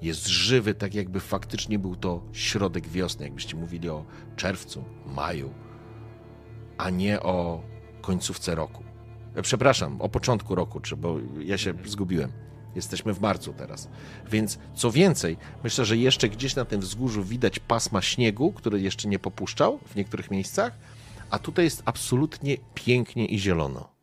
Jest 0.02 0.28
żywy, 0.28 0.74
tak 0.74 0.94
jakby 0.94 1.20
faktycznie 1.20 1.80
był 1.80 1.96
to 1.96 2.24
środek 2.34 2.88
wiosny, 2.88 3.26
jakbyście 3.26 3.58
mówili 3.58 3.90
o 3.90 4.06
czerwcu, 4.36 4.84
maju, 5.06 5.54
a 6.78 6.90
nie 6.90 7.22
o 7.22 7.64
końcówce 8.02 8.56
roku. 8.56 8.84
E, 9.36 9.42
Przepraszam, 9.42 10.02
o 10.02 10.10
początku 10.10 10.56
roku, 10.56 10.80
czy 10.80 10.96
bo 10.96 11.18
ja 11.40 11.58
się 11.58 11.74
zgubiłem. 11.86 12.32
Jesteśmy 12.76 13.14
w 13.14 13.22
marcu 13.22 13.54
teraz. 13.54 13.90
Więc 14.32 14.60
co 14.76 14.92
więcej, 14.92 15.38
myślę, 15.64 15.86
że 15.86 15.98
jeszcze 15.98 16.30
gdzieś 16.30 16.56
na 16.56 16.66
tym 16.66 16.82
wzgórzu 16.82 17.24
widać 17.24 17.60
pasma 17.60 18.02
śniegu, 18.02 18.52
który 18.52 18.82
jeszcze 18.82 19.08
nie 19.08 19.20
popuszczał 19.20 19.80
w 19.86 19.96
niektórych 19.96 20.32
miejscach, 20.32 20.74
a 21.30 21.40
tutaj 21.40 21.66
jest 21.66 21.82
absolutnie 21.86 22.58
pięknie 22.74 23.26
i 23.26 23.40
zielono. 23.40 23.97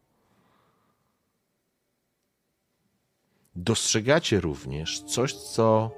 Dostrzegacie 3.57 4.41
również 4.41 5.01
coś, 5.01 5.35
co 5.35 5.91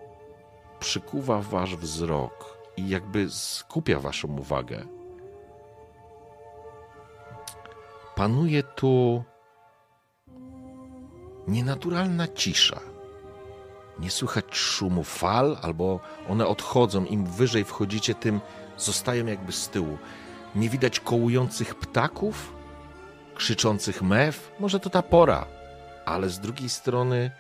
przykuwa 0.80 1.42
wasz 1.42 1.76
wzrok 1.76 2.58
i 2.76 2.88
jakby 2.88 3.30
skupia 3.30 4.00
waszą 4.00 4.38
uwagę. 4.38 4.86
Panuje 8.14 8.62
tu 8.62 9.24
nienaturalna 11.48 12.28
cisza. 12.28 12.80
Nie 13.98 14.10
słychać 14.10 14.44
szumu 14.56 15.04
fal, 15.04 15.58
albo 15.62 16.00
one 16.28 16.46
odchodzą. 16.46 17.04
Im 17.04 17.26
wyżej 17.26 17.64
wchodzicie, 17.64 18.14
tym 18.14 18.40
zostają 18.76 19.26
jakby 19.26 19.52
z 19.52 19.68
tyłu. 19.68 19.98
Nie 20.54 20.68
widać 20.68 21.00
kołujących 21.00 21.74
ptaków, 21.74 22.54
krzyczących 23.34 24.02
mew. 24.02 24.52
Może 24.60 24.80
to 24.80 24.90
ta 24.90 25.02
pora, 25.02 25.46
ale 26.04 26.28
z 26.28 26.40
drugiej 26.40 26.68
strony 26.68 27.30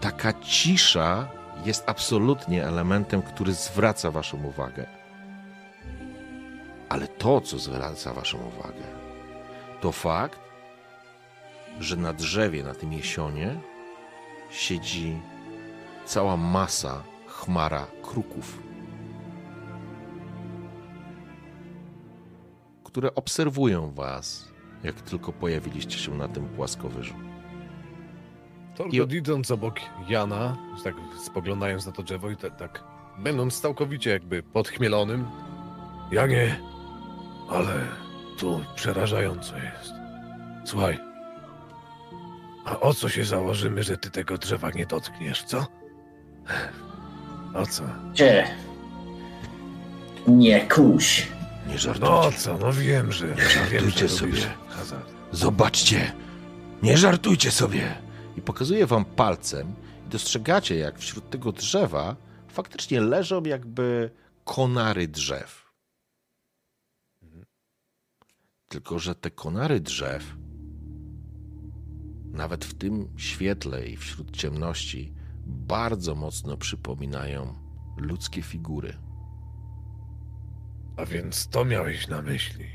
taka 0.00 0.32
cisza 0.32 1.28
jest 1.64 1.84
absolutnie 1.86 2.66
elementem, 2.66 3.22
który 3.22 3.52
zwraca 3.52 4.10
Waszą 4.10 4.44
uwagę. 4.44 4.86
Ale 6.88 7.08
to, 7.08 7.40
co 7.40 7.58
zwraca 7.58 8.14
Waszą 8.14 8.38
uwagę, 8.38 8.84
to 9.80 9.92
fakt, 9.92 10.40
że 11.80 11.96
na 11.96 12.12
drzewie, 12.12 12.62
na 12.62 12.74
tym 12.74 12.92
jesionie, 12.92 13.60
siedzi 14.50 15.20
cała 16.04 16.36
masa, 16.36 17.02
chmara 17.26 17.86
kruków, 18.02 18.62
które 22.84 23.14
obserwują 23.14 23.90
was, 23.90 24.48
jak 24.84 25.00
tylko 25.00 25.32
pojawiliście 25.32 25.98
się 25.98 26.14
na 26.14 26.28
tym 26.28 26.48
płaskowyżu. 26.48 27.29
Torgot 28.76 29.12
idąc 29.12 29.50
obok 29.50 29.74
Jana, 30.08 30.56
tak 30.84 30.94
spoglądając 31.24 31.86
na 31.86 31.92
to 31.92 32.02
drzewo 32.02 32.30
i 32.30 32.36
tak, 32.36 32.56
tak 32.56 32.84
będąc 33.18 33.60
całkowicie 33.60 34.10
jakby 34.10 34.42
podchmielonym, 34.42 35.24
Janie, 36.12 36.60
ale 37.50 37.74
tu 38.38 38.60
przerażająco 38.74 39.56
jest. 39.56 39.92
Słuchaj, 40.64 40.98
a 42.64 42.80
o 42.80 42.94
co 42.94 43.08
się 43.08 43.24
założymy, 43.24 43.82
że 43.82 43.96
ty 43.96 44.10
tego 44.10 44.38
drzewa 44.38 44.70
nie 44.70 44.86
dotkniesz, 44.86 45.42
co? 45.44 45.66
O 47.54 47.66
co? 47.66 47.82
Gdzie? 48.12 48.46
Nie 50.28 50.60
kuś. 50.60 51.26
Nie 51.66 51.72
No 51.72 51.78
żartujcie. 51.78 52.38
co, 52.38 52.58
no 52.58 52.72
wiem, 52.72 53.12
że... 53.12 53.26
wiem, 53.26 53.36
żartujcie 53.70 54.08
że 54.08 54.16
sobie. 54.16 54.32
Zobaczcie! 55.32 56.12
Nie 56.82 56.96
żartujcie 56.98 57.50
sobie! 57.50 57.94
I 58.36 58.42
pokazuje 58.42 58.86
wam 58.86 59.04
palcem 59.04 59.74
i 60.06 60.08
dostrzegacie, 60.08 60.76
jak 60.76 60.98
wśród 60.98 61.30
tego 61.30 61.52
drzewa 61.52 62.16
faktycznie 62.48 63.00
leżą 63.00 63.42
jakby 63.42 64.10
konary 64.44 65.08
drzew. 65.08 65.70
Tylko, 68.68 68.98
że 68.98 69.14
te 69.14 69.30
konary 69.30 69.80
drzew, 69.80 70.36
nawet 72.24 72.64
w 72.64 72.74
tym 72.74 73.08
świetle 73.16 73.86
i 73.86 73.96
wśród 73.96 74.36
ciemności, 74.36 75.14
bardzo 75.46 76.14
mocno 76.14 76.56
przypominają 76.56 77.54
ludzkie 77.96 78.42
figury. 78.42 78.96
A 80.96 81.04
więc 81.04 81.48
to 81.48 81.64
miałeś 81.64 82.08
na 82.08 82.22
myśli. 82.22 82.66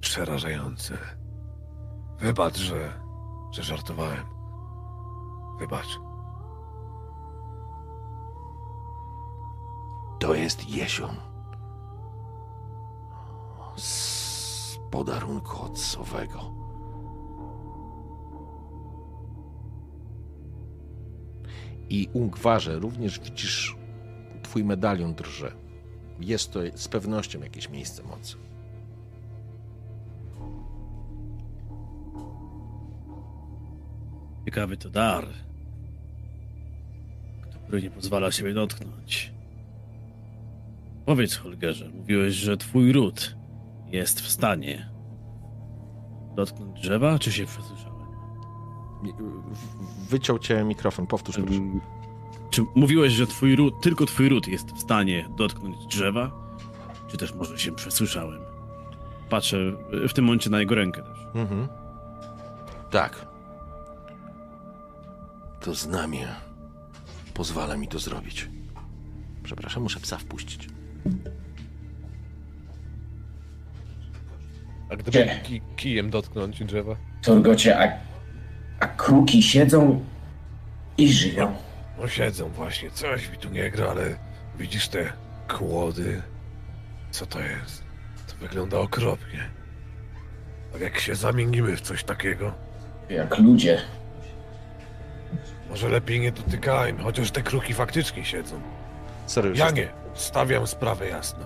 Przerażające. 0.00 0.98
Wybacz, 2.18 2.58
że, 2.58 3.00
że 3.52 3.62
żartowałem. 3.62 4.39
Wybacz. 5.60 6.00
To 10.18 10.34
jest 10.34 10.68
jesion. 10.68 11.16
Z 13.76 14.78
podarunku 14.90 15.64
otcowego. 15.64 16.40
I 21.88 22.08
Ungwarze 22.12 22.78
również 22.78 23.20
widzisz, 23.20 23.76
twój 24.42 24.64
medalion 24.64 25.14
drże. 25.14 25.52
Jest 26.20 26.52
to 26.52 26.60
z 26.74 26.88
pewnością 26.88 27.40
jakieś 27.40 27.68
miejsce 27.68 28.02
mocy. 28.02 28.36
Ciekawy 34.44 34.76
to 34.76 34.90
dar, 34.90 35.26
który 37.70 37.82
nie 37.82 37.90
pozwala 37.90 38.32
siebie 38.32 38.54
dotknąć. 38.54 39.32
Powiedz, 41.06 41.36
Holgerze, 41.36 41.88
mówiłeś, 41.88 42.34
że 42.34 42.56
twój 42.56 42.92
ród 42.92 43.36
jest 43.86 44.20
w 44.20 44.30
stanie 44.30 44.90
dotknąć 46.36 46.80
drzewa, 46.80 47.18
czy 47.18 47.32
się 47.32 47.46
przesłyszałem? 47.46 48.06
Wyciął 50.08 50.38
cię 50.38 50.64
mikrofon, 50.64 51.06
powtórz 51.06 51.36
proszę. 51.36 51.60
Czy 52.50 52.64
mówiłeś, 52.74 53.12
że 53.12 53.26
twój 53.26 53.56
ród, 53.56 53.74
tylko 53.82 54.06
twój 54.06 54.28
ród 54.28 54.48
jest 54.48 54.72
w 54.72 54.80
stanie 54.80 55.28
dotknąć 55.36 55.86
drzewa? 55.86 56.30
Czy 57.08 57.16
też 57.16 57.34
może 57.34 57.58
się 57.58 57.72
przesłyszałem? 57.72 58.40
Patrzę 59.28 59.56
y, 60.04 60.08
w 60.08 60.12
tym 60.12 60.24
momencie 60.24 60.50
na 60.50 60.60
jego 60.60 60.74
rękę 60.74 61.02
też. 61.02 61.18
Mhm. 61.34 61.68
Tak. 62.90 63.26
To 65.60 65.74
znamie 65.74 66.49
pozwala 67.34 67.76
mi 67.76 67.88
to 67.88 67.98
zrobić. 67.98 68.48
Przepraszam, 69.42 69.82
muszę 69.82 70.00
psa 70.00 70.18
wpuścić. 70.18 70.68
A 74.90 74.96
gdyby 74.96 75.10
Gdzie? 75.10 75.40
ki 75.42 75.60
kijem 75.76 76.10
dotknąć 76.10 76.64
drzewa? 76.64 76.96
Torgocie, 77.22 77.78
a, 77.80 77.92
a 78.80 78.86
kruki 78.86 79.42
siedzą 79.42 80.04
i 80.98 81.12
żyją. 81.12 81.56
No 81.98 82.08
siedzą 82.08 82.48
właśnie, 82.48 82.90
coś 82.90 83.30
mi 83.30 83.36
tu 83.38 83.50
nie 83.50 83.70
gra, 83.70 83.86
ale 83.86 84.16
widzisz 84.58 84.88
te 84.88 85.12
kłody? 85.48 86.22
Co 87.10 87.26
to 87.26 87.40
jest? 87.40 87.84
To 88.28 88.36
wygląda 88.36 88.78
okropnie. 88.78 89.50
Tak 90.72 90.80
jak 90.80 90.98
się 91.00 91.14
zamienimy 91.14 91.76
w 91.76 91.80
coś 91.80 92.04
takiego, 92.04 92.54
Jak 93.10 93.38
ludzie. 93.38 93.78
Może 95.70 95.88
lepiej 95.88 96.20
nie 96.20 96.32
dotykajmy, 96.32 97.02
chociaż 97.02 97.30
te 97.30 97.42
kruki 97.42 97.74
faktycznie 97.74 98.24
siedzą. 98.24 98.60
Już 99.44 99.58
Ja 99.58 99.70
nie, 99.70 99.88
stawiam 100.14 100.66
sprawę 100.66 101.08
jasno. 101.08 101.44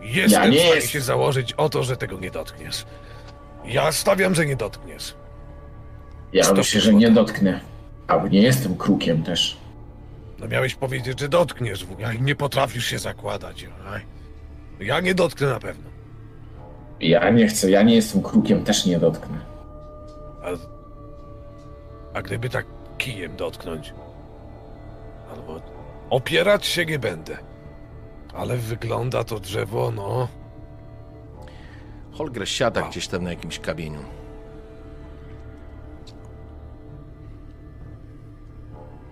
Jestem 0.00 0.42
Ja 0.42 0.48
nie 0.48 0.56
w 0.56 0.60
stanie 0.60 0.74
jest- 0.74 0.88
się 0.90 1.00
założyć 1.00 1.52
o 1.52 1.68
to, 1.68 1.82
że 1.82 1.96
tego 1.96 2.18
nie 2.18 2.30
dotkniesz. 2.30 2.84
Ja 3.64 3.92
stawiam, 3.92 4.34
że 4.34 4.46
nie 4.46 4.56
dotkniesz. 4.56 5.14
Ja 6.32 6.44
Stop. 6.44 6.56
myślę, 6.56 6.80
że 6.80 6.94
nie 6.94 7.10
dotknę. 7.10 7.60
A 8.06 8.16
nie 8.26 8.42
jestem 8.42 8.76
krukiem 8.76 9.22
też. 9.22 9.56
No 10.38 10.48
miałeś 10.48 10.74
powiedzieć, 10.74 11.20
że 11.20 11.28
dotkniesz, 11.28 11.86
i 12.18 12.22
nie 12.22 12.34
potrafisz 12.34 12.86
się 12.86 12.98
zakładać. 12.98 13.66
Ja 14.80 15.00
nie 15.00 15.14
dotknę 15.14 15.46
na 15.46 15.60
pewno. 15.60 15.84
Ja 17.00 17.30
nie 17.30 17.48
chcę, 17.48 17.70
ja 17.70 17.82
nie 17.82 17.94
jestem 17.94 18.22
krukiem, 18.22 18.64
też 18.64 18.86
nie 18.86 18.98
dotknę. 18.98 19.38
A, 20.42 20.48
a 22.18 22.22
gdyby 22.22 22.48
tak 22.50 22.66
kijem 22.98 23.36
dotknąć? 23.36 23.94
Albo 25.32 25.60
opierać 26.10 26.66
się 26.66 26.86
nie 26.86 26.98
będę. 26.98 27.36
Ale 28.34 28.56
wygląda 28.56 29.24
to 29.24 29.40
drzewo, 29.40 29.90
no. 29.90 30.28
Holger 32.12 32.48
siada 32.48 32.80
Wow. 32.80 32.90
gdzieś 32.90 33.08
tam 33.08 33.24
na 33.24 33.30
jakimś 33.30 33.58
kamieniu. 33.58 34.00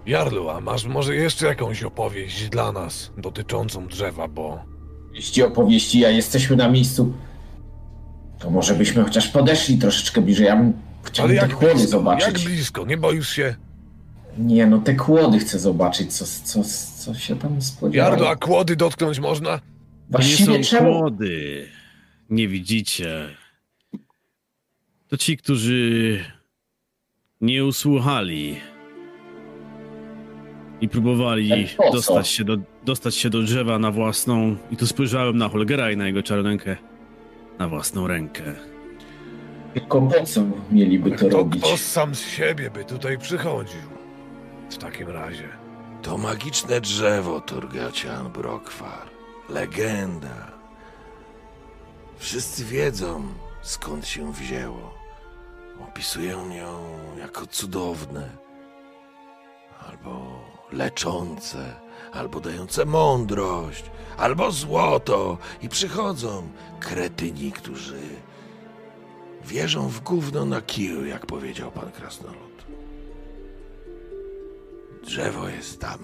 Jarlu, 0.06 0.50
a 0.50 0.60
masz 0.60 0.84
może 0.84 1.14
jeszcze 1.16 1.46
jakąś 1.46 1.82
opowieść 1.82 2.48
dla 2.48 2.72
nas 2.72 3.12
dotyczącą 3.18 3.86
drzewa, 3.86 4.28
bo 4.28 4.58
Jeśli 5.14 5.42
opowieści, 5.42 6.04
a 6.04 6.10
jesteśmy 6.10 6.56
na 6.56 6.68
miejscu, 6.68 7.12
to 8.38 8.50
może 8.50 8.74
byśmy 8.74 9.04
chociaż 9.04 9.28
podeszli 9.28 9.78
troszeczkę 9.78 10.20
bliżej. 10.20 10.46
Ja 10.46 10.56
bym 10.56 10.72
chciał 11.02 11.26
Ale 11.26 11.34
te 11.34 11.40
jak 11.40 11.58
blisko, 11.58 11.88
zobaczyć. 11.88 12.26
jak 12.26 12.38
blisko, 12.38 12.84
nie 12.86 12.96
boisz 12.96 13.28
się? 13.28 13.54
Nie, 14.38 14.66
no 14.66 14.78
te 14.78 14.94
kłody 14.94 15.38
chcę 15.38 15.58
zobaczyć, 15.58 16.12
co, 16.14 16.24
co, 16.44 16.62
co 17.04 17.14
się 17.14 17.36
tam 17.36 17.62
spodziewa. 17.62 18.08
Jarlu, 18.08 18.26
a 18.26 18.36
kłody 18.36 18.76
dotknąć 18.76 19.18
można? 19.20 19.58
To 19.58 19.64
nie 19.64 20.10
Właściwie 20.10 20.64
są 20.64 20.70
czemu? 20.70 20.92
kłody. 21.00 21.66
Nie 22.30 22.48
widzicie. 22.48 23.28
To 25.08 25.16
ci, 25.16 25.36
którzy 25.36 26.18
nie 27.40 27.64
usłuchali 27.64 28.56
i 30.80 30.88
próbowali 30.88 31.68
co? 31.76 31.92
dostać 31.92 32.28
się, 32.28 32.44
do, 32.44 32.56
dostać 32.84 33.14
się 33.14 33.30
do 33.30 33.42
drzewa 33.42 33.78
na 33.78 33.90
własną. 33.90 34.56
I 34.70 34.76
tu 34.76 34.86
spojrzałem 34.86 35.38
na 35.38 35.48
Holgera 35.48 35.90
i 35.92 35.96
na 35.96 36.06
jego 36.06 36.22
czarnkę. 36.22 36.76
Na 37.58 37.68
własną 37.68 38.06
rękę. 38.06 38.42
Tylko 39.74 40.02
po 40.02 40.24
co 40.26 40.42
mieliby 40.72 41.10
to 41.10 41.16
Kto, 41.16 41.28
robić? 41.28 41.62
kto 41.64 41.76
sam 41.76 42.14
z 42.14 42.20
siebie 42.28 42.70
by 42.70 42.84
tutaj 42.84 43.18
przychodził? 43.18 43.80
W 44.70 44.78
takim 44.78 45.08
razie. 45.08 45.48
To 46.02 46.18
magiczne 46.18 46.80
drzewo 46.80 47.40
Torgacian 47.40 48.32
Brokwar. 48.32 49.08
Legenda. 49.48 50.52
Wszyscy 52.18 52.64
wiedzą, 52.64 53.22
skąd 53.62 54.06
się 54.06 54.32
wzięło. 54.32 54.94
Opisują 55.80 56.50
ją 56.50 56.98
jako 57.18 57.46
cudowne, 57.46 58.30
albo 59.88 60.40
leczące, 60.72 61.74
albo 62.12 62.40
dające 62.40 62.84
mądrość, 62.84 63.84
albo 64.16 64.50
złoto. 64.50 65.38
I 65.62 65.68
przychodzą 65.68 66.48
kretyni, 66.80 67.52
którzy 67.52 68.02
wierzą 69.44 69.88
w 69.88 70.00
gówno 70.00 70.44
na 70.44 70.62
kiju, 70.62 71.06
jak 71.06 71.26
powiedział 71.26 71.70
pan 71.70 71.92
Krasnolud. 71.92 72.45
Drzewo 75.06 75.48
jest 75.48 75.80
tam. 75.80 75.98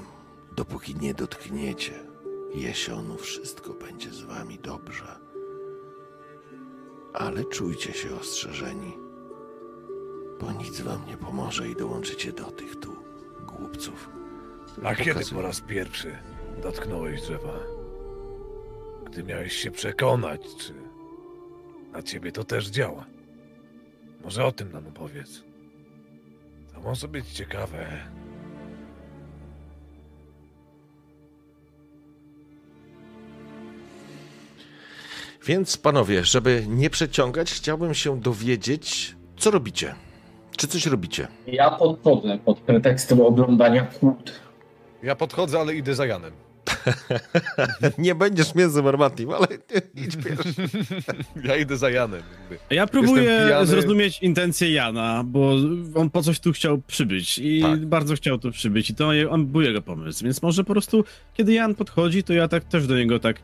Dopóki 0.56 0.94
nie 0.94 1.14
dotkniecie 1.14 1.92
jesionu, 2.54 3.16
wszystko 3.16 3.74
będzie 3.74 4.10
z 4.10 4.20
wami 4.20 4.58
dobrze. 4.58 5.18
Ale 7.14 7.44
czujcie 7.44 7.92
się 7.92 8.14
ostrzeżeni. 8.14 8.92
Bo 10.40 10.52
nic 10.52 10.80
wam 10.80 11.06
nie 11.06 11.16
pomoże 11.16 11.68
i 11.68 11.76
dołączycie 11.76 12.32
do 12.32 12.44
tych 12.44 12.76
tu 12.76 12.96
głupców. 13.46 14.08
A 14.84 14.94
kiedy 14.94 15.10
Pokazuję. 15.14 15.36
po 15.42 15.46
raz 15.46 15.60
pierwszy 15.60 16.18
dotknąłeś 16.62 17.22
drzewa? 17.22 17.58
Gdy 19.06 19.24
miałeś 19.24 19.52
się 19.52 19.70
przekonać, 19.70 20.40
czy 20.58 20.74
na 21.92 22.02
ciebie 22.02 22.32
to 22.32 22.44
też 22.44 22.68
działa. 22.68 23.06
Może 24.24 24.44
o 24.44 24.52
tym 24.52 24.72
nam 24.72 24.86
opowiedz. 24.86 25.42
To 26.74 26.80
może 26.80 27.08
być 27.08 27.28
ciekawe. 27.28 28.06
Więc 35.46 35.76
panowie, 35.76 36.24
żeby 36.24 36.64
nie 36.68 36.90
przeciągać, 36.90 37.52
chciałbym 37.52 37.94
się 37.94 38.20
dowiedzieć, 38.20 39.16
co 39.36 39.50
robicie. 39.50 39.94
Czy 40.56 40.68
coś 40.68 40.86
robicie? 40.86 41.28
Ja 41.46 41.70
podchodzę 41.70 42.38
pod 42.44 42.60
pretekstem 42.60 43.20
oglądania 43.20 43.86
kłód. 43.86 44.32
Ja 45.02 45.16
podchodzę, 45.16 45.60
ale 45.60 45.74
idę 45.74 45.94
za 45.94 46.06
Janem. 46.06 46.32
Nie 47.98 48.14
będziesz 48.14 48.54
mięsem 48.54 48.86
armatnim, 48.86 49.30
ale 49.30 49.46
idź 49.94 50.16
pierwszy. 50.16 50.54
Ja 51.48 51.56
idę 51.56 51.76
za 51.76 51.90
Janem. 51.90 52.22
Ja 52.70 52.86
próbuję 52.86 53.48
zrozumieć 53.64 54.22
intencje 54.22 54.72
Jana, 54.72 55.22
bo 55.26 55.54
on 55.94 56.10
po 56.10 56.22
coś 56.22 56.40
tu 56.40 56.52
chciał 56.52 56.78
przybyć 56.86 57.38
i 57.38 57.62
Tak. 57.62 57.86
bardzo 57.86 58.14
chciał 58.14 58.38
tu 58.38 58.50
przybyć 58.50 58.90
i 58.90 58.94
to 58.94 59.10
on 59.30 59.46
był 59.46 59.60
jego 59.60 59.82
pomysł, 59.82 60.24
więc 60.24 60.42
może 60.42 60.64
po 60.64 60.72
prostu 60.72 61.04
kiedy 61.34 61.52
Jan 61.52 61.74
podchodzi, 61.74 62.22
to 62.22 62.32
ja 62.32 62.48
tak 62.48 62.64
też 62.64 62.86
do 62.86 62.96
niego 62.96 63.18
tak... 63.18 63.36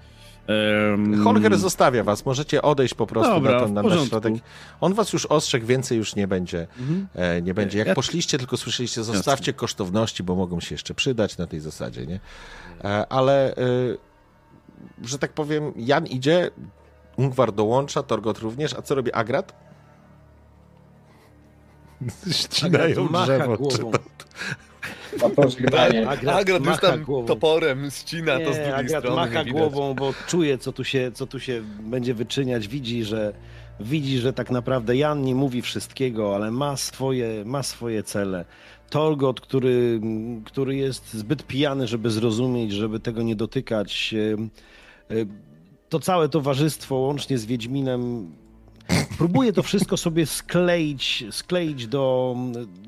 em, 0.49 1.25
Holger 1.25 1.59
zostawia 1.59 2.05
was, 2.05 2.27
możecie 2.27 2.63
odejść 2.63 2.95
po 2.95 3.07
prostu 3.07 3.35
Dobra, 3.35 3.53
na, 3.53 3.61
ten, 3.61 3.75
na, 3.75 3.83
na 3.83 4.07
środek. 4.07 4.35
On 4.81 4.95
was 4.95 5.13
już 5.13 5.27
ostrzegł, 5.27 5.67
więcej 5.67 5.99
już 5.99 6.17
nie 6.17 6.29
będzie. 6.29 6.67
Mhm. 6.79 7.07
E, 7.15 7.43
nie 7.43 7.55
będzie. 7.55 7.79
Jak 7.79 7.89
Ja- 7.89 7.95
poszliście, 7.95 8.39
tylko 8.39 8.57
słyszeliście, 8.57 9.05
zostawcie 9.05 9.53
kosztowności, 9.53 10.23
bo 10.23 10.35
mogą 10.35 10.61
się 10.61 10.75
jeszcze 10.75 10.95
przydać 10.95 11.39
na 11.39 11.47
tej 11.47 11.61
zasadzie, 11.61 12.07
nie? 12.07 12.21
E, 12.85 13.07
ale, 13.13 13.57
e, 13.57 13.57
że 15.05 15.19
tak 15.19 15.33
powiem, 15.33 15.73
Jan 15.77 16.07
idzie, 16.07 16.51
Ungwar 17.17 17.53
dołącza, 17.53 18.03
Torgot 18.03 18.39
również, 18.39 18.75
a 18.75 18.83
co 18.83 18.95
robi 18.95 19.13
Agrat? 19.13 19.53
Ścinają 22.31 23.09
drzewo. 23.09 23.57
głową. 23.57 23.91
Na 25.23 25.29
pożegnanie. 25.31 26.09
Agrat 26.09 26.49
już 26.49 26.61
macha 26.61 26.81
tam 26.91 27.05
głową. 27.05 27.27
toporem 27.27 27.91
ccina 27.91 28.39
to 28.39 28.53
z 28.53 28.57
drugiej 28.57 28.73
Agrat 28.73 29.03
strony. 29.03 29.17
macha 29.17 29.45
widać. 29.45 29.61
głową, 29.61 29.95
bo 29.95 30.13
czuje, 30.27 30.59
co 30.59 30.73
tu, 30.73 30.85
się, 30.85 31.11
co 31.15 31.27
tu 31.27 31.41
się 31.41 31.63
będzie 31.81 32.15
wyczyniać. 32.15 32.69
Widzi, 32.69 33.05
że 33.05 33.33
widzi, 33.81 34.19
że 34.19 34.33
tak 34.33 34.51
naprawdę 34.51 34.97
Jan 34.97 35.23
nie 35.23 35.35
mówi 35.35 35.63
wszystkiego, 35.63 36.35
ale 36.35 36.51
ma 36.51 36.77
swoje, 36.77 37.45
ma 37.45 37.63
swoje 37.63 38.03
cele. 38.03 38.45
Torgot, 38.91 39.41
który, 39.41 40.01
który 40.45 40.77
jest 40.77 41.15
zbyt 41.15 41.47
pijany, 41.47 41.87
żeby 41.87 42.11
zrozumieć, 42.11 42.73
żeby 42.73 43.01
tego 43.01 43.23
nie 43.23 43.37
dotykać. 43.37 44.15
e, 45.11 45.15
e, 45.15 45.27
To 45.89 46.01
całe 46.01 46.29
towarzystwo, 46.29 46.95
łącznie 46.95 47.39
z 47.39 47.47
Wiedźminem, 47.47 48.31
próbuje 49.19 49.53
to 49.53 49.63
wszystko 49.63 49.97
sobie 49.97 50.27
skleić, 50.27 51.25
skleić 51.31 51.87
do, 51.87 52.37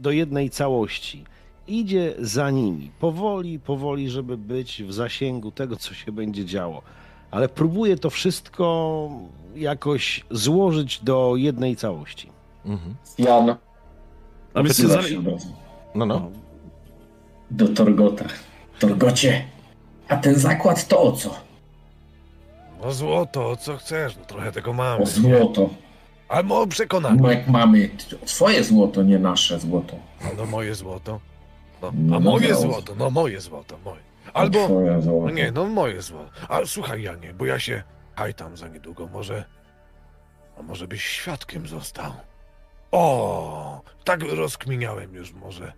do 0.01 0.11
jednej 0.11 0.51
całości. 0.51 1.25
Idzie 1.71 2.15
za 2.19 2.51
nimi, 2.51 2.91
powoli, 3.01 3.59
powoli, 3.59 4.11
żeby 4.11 4.37
być 4.37 4.83
w 4.83 4.93
zasięgu 4.93 5.51
tego, 5.51 5.77
co 5.77 5.95
się 5.95 6.13
będzie 6.13 6.45
działo. 6.45 6.83
Ale 7.31 7.49
próbuje 7.49 7.97
to 7.97 8.11
wszystko 8.11 9.09
jakoś 9.57 10.25
złożyć 10.31 11.01
do 11.05 11.33
jednej 11.37 11.77
całości. 11.77 12.29
Mhm. 12.67 12.95
Jan, 13.19 13.57
A 14.55 14.63
więc 14.63 14.81
razu 14.85 15.23
No, 15.95 16.07
no. 16.07 16.31
do 17.51 17.69
Torgota. 17.69 18.25
Torgocie, 18.79 19.45
a 20.09 20.17
ten 20.17 20.35
zakład 20.35 20.89
to 20.89 21.03
o 21.03 21.13
co? 21.13 21.35
No 22.85 22.93
złoto, 22.93 23.57
co 23.57 23.77
chcesz? 23.77 24.17
No 24.17 24.25
trochę 24.25 24.53
tego 24.53 24.73
mamy. 24.73 25.03
O 25.03 25.07
złoto. 25.07 25.71
Albo 26.29 26.61
o 26.61 26.67
przekonanie. 26.67 27.21
No 27.23 27.31
jak 27.31 27.49
mamy 27.49 27.91
swoje 28.25 28.65
złoto, 28.65 29.03
nie 29.03 29.19
nasze 29.19 29.61
złoto. 29.61 29.97
No 30.37 30.47
moje 30.47 30.75
złoto. 30.75 31.21
No, 31.83 31.93
No 31.95 32.17
a 32.17 32.21
moje 32.21 32.49
dobra. 32.49 32.61
złoto, 32.61 32.95
no 32.95 33.11
moje 33.11 33.41
złoto, 33.41 33.79
moje. 33.85 34.01
Albo, 34.35 34.69
no 35.23 35.31
nie, 35.31 35.53
no 35.53 35.65
moje 35.67 36.03
złoto. 36.03 36.31
A 36.49 36.61
słuchaj 36.67 37.03
Janie, 37.03 37.35
bo 37.35 37.47
ja 37.47 37.59
się 37.59 37.83
hajtam 38.17 38.57
za 38.57 38.69
niedługo, 38.69 39.07
może, 39.07 39.45
a 40.59 40.63
może 40.63 40.89
byś 40.89 41.05
świadkiem 41.05 41.67
został? 41.69 42.13
O, 42.93 43.83
tak 44.05 44.23
rozkminiałem 44.23 45.15
już, 45.15 45.33
może 45.33 45.73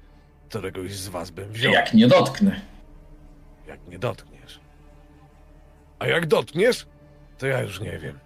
któregoś 0.49 0.93
z 0.95 1.09
was 1.09 1.31
bym 1.31 1.53
wziął, 1.53 1.73
Jak 1.73 1.95
nie 1.95 2.07
dotknę. 2.09 2.61
jak 3.67 3.89
nie 3.89 3.99
dotkniesz. 3.99 4.61
A 5.99 6.07
jak 6.07 6.27
dotkniesz, 6.27 6.87
to 7.39 7.47
ja 7.47 7.61
już 7.63 7.81
nie 7.81 7.99
wiem. 7.99 8.19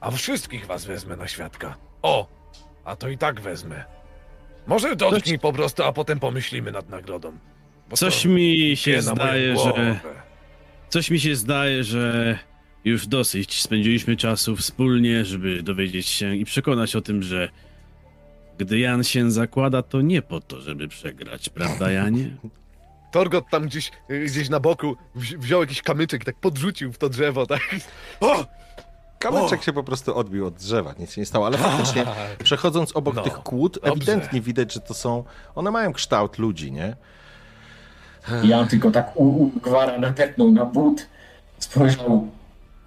A 0.00 0.10
wszystkich 0.10 0.66
was 0.66 0.84
wezmę 0.84 1.16
na 1.16 1.28
świadka. 1.28 1.76
O, 2.02 2.26
a 2.84 2.96
to 2.96 3.08
i 3.08 3.18
tak 3.18 3.40
wezmę. 3.40 3.84
Może 4.66 4.96
dotknij 4.96 5.38
po 5.38 5.52
prostu, 5.52 5.82
a 5.82 5.92
potem 5.92 6.20
pomyślimy 6.20 6.72
nad 6.72 6.88
nagrodą. 6.88 7.32
Coś 7.94 8.24
mi 8.24 8.72
się 8.76 9.02
zdaje, 9.02 9.56
że... 9.56 9.98
Coś 10.88 11.10
mi 11.10 11.20
się 11.20 11.36
zdaje, 11.36 11.84
że 11.84 12.38
już 12.84 13.06
dosyć 13.06 13.62
spędziliśmy 13.62 14.16
czasu 14.16 14.56
wspólnie, 14.56 15.24
żeby 15.24 15.62
dowiedzieć 15.62 16.06
się 16.06 16.36
i 16.36 16.44
przekonać 16.44 16.96
o 16.96 17.00
tym, 17.00 17.22
że 17.22 17.48
gdy 18.58 18.78
Jan 18.78 19.04
się 19.04 19.30
zakłada, 19.30 19.82
to 19.82 20.00
nie 20.00 20.22
po 20.22 20.40
to, 20.40 20.60
żeby 20.60 20.88
przegrać, 20.88 21.48
prawda 21.48 21.90
Janie? 21.90 22.30
Torgot 23.12 23.44
tam 23.50 23.66
gdzieś, 23.66 23.90
gdzieś 24.26 24.48
na 24.48 24.60
boku 24.60 24.96
wzi- 25.16 25.38
wziął 25.38 25.60
jakiś 25.60 25.82
kamyczek, 25.82 26.24
tak 26.24 26.36
podrzucił 26.40 26.92
w 26.92 26.98
to 26.98 27.08
drzewo, 27.08 27.46
tak. 27.46 27.76
O! 28.20 28.46
Kamyczek 29.18 29.62
się 29.62 29.72
po 29.72 29.82
prostu 29.84 30.16
odbił 30.16 30.46
od 30.46 30.54
drzewa, 30.54 30.94
nic 30.98 31.12
się 31.12 31.20
nie 31.20 31.26
stało, 31.26 31.46
ale 31.46 31.58
faktycznie 31.68 32.04
przechodząc 32.44 32.96
obok 32.96 33.14
No, 33.14 33.22
tych 33.22 33.32
kłód, 33.34 33.74
dobrze. 33.74 33.92
ewidentnie 33.92 34.40
widać, 34.40 34.72
że 34.72 34.80
to 34.80 34.94
są, 34.94 35.24
one 35.54 35.70
mają 35.70 35.92
kształt 35.92 36.38
ludzi, 36.38 36.72
nie? 36.72 36.96
Jan 38.44 38.68
tylko 38.68 38.90
tak 38.90 39.16
u, 39.16 39.24
u 39.42 39.46
gwara 39.60 39.98
nadepnął 39.98 40.50
na 40.52 40.64
but, 40.64 41.06
spojrzał 41.58 42.28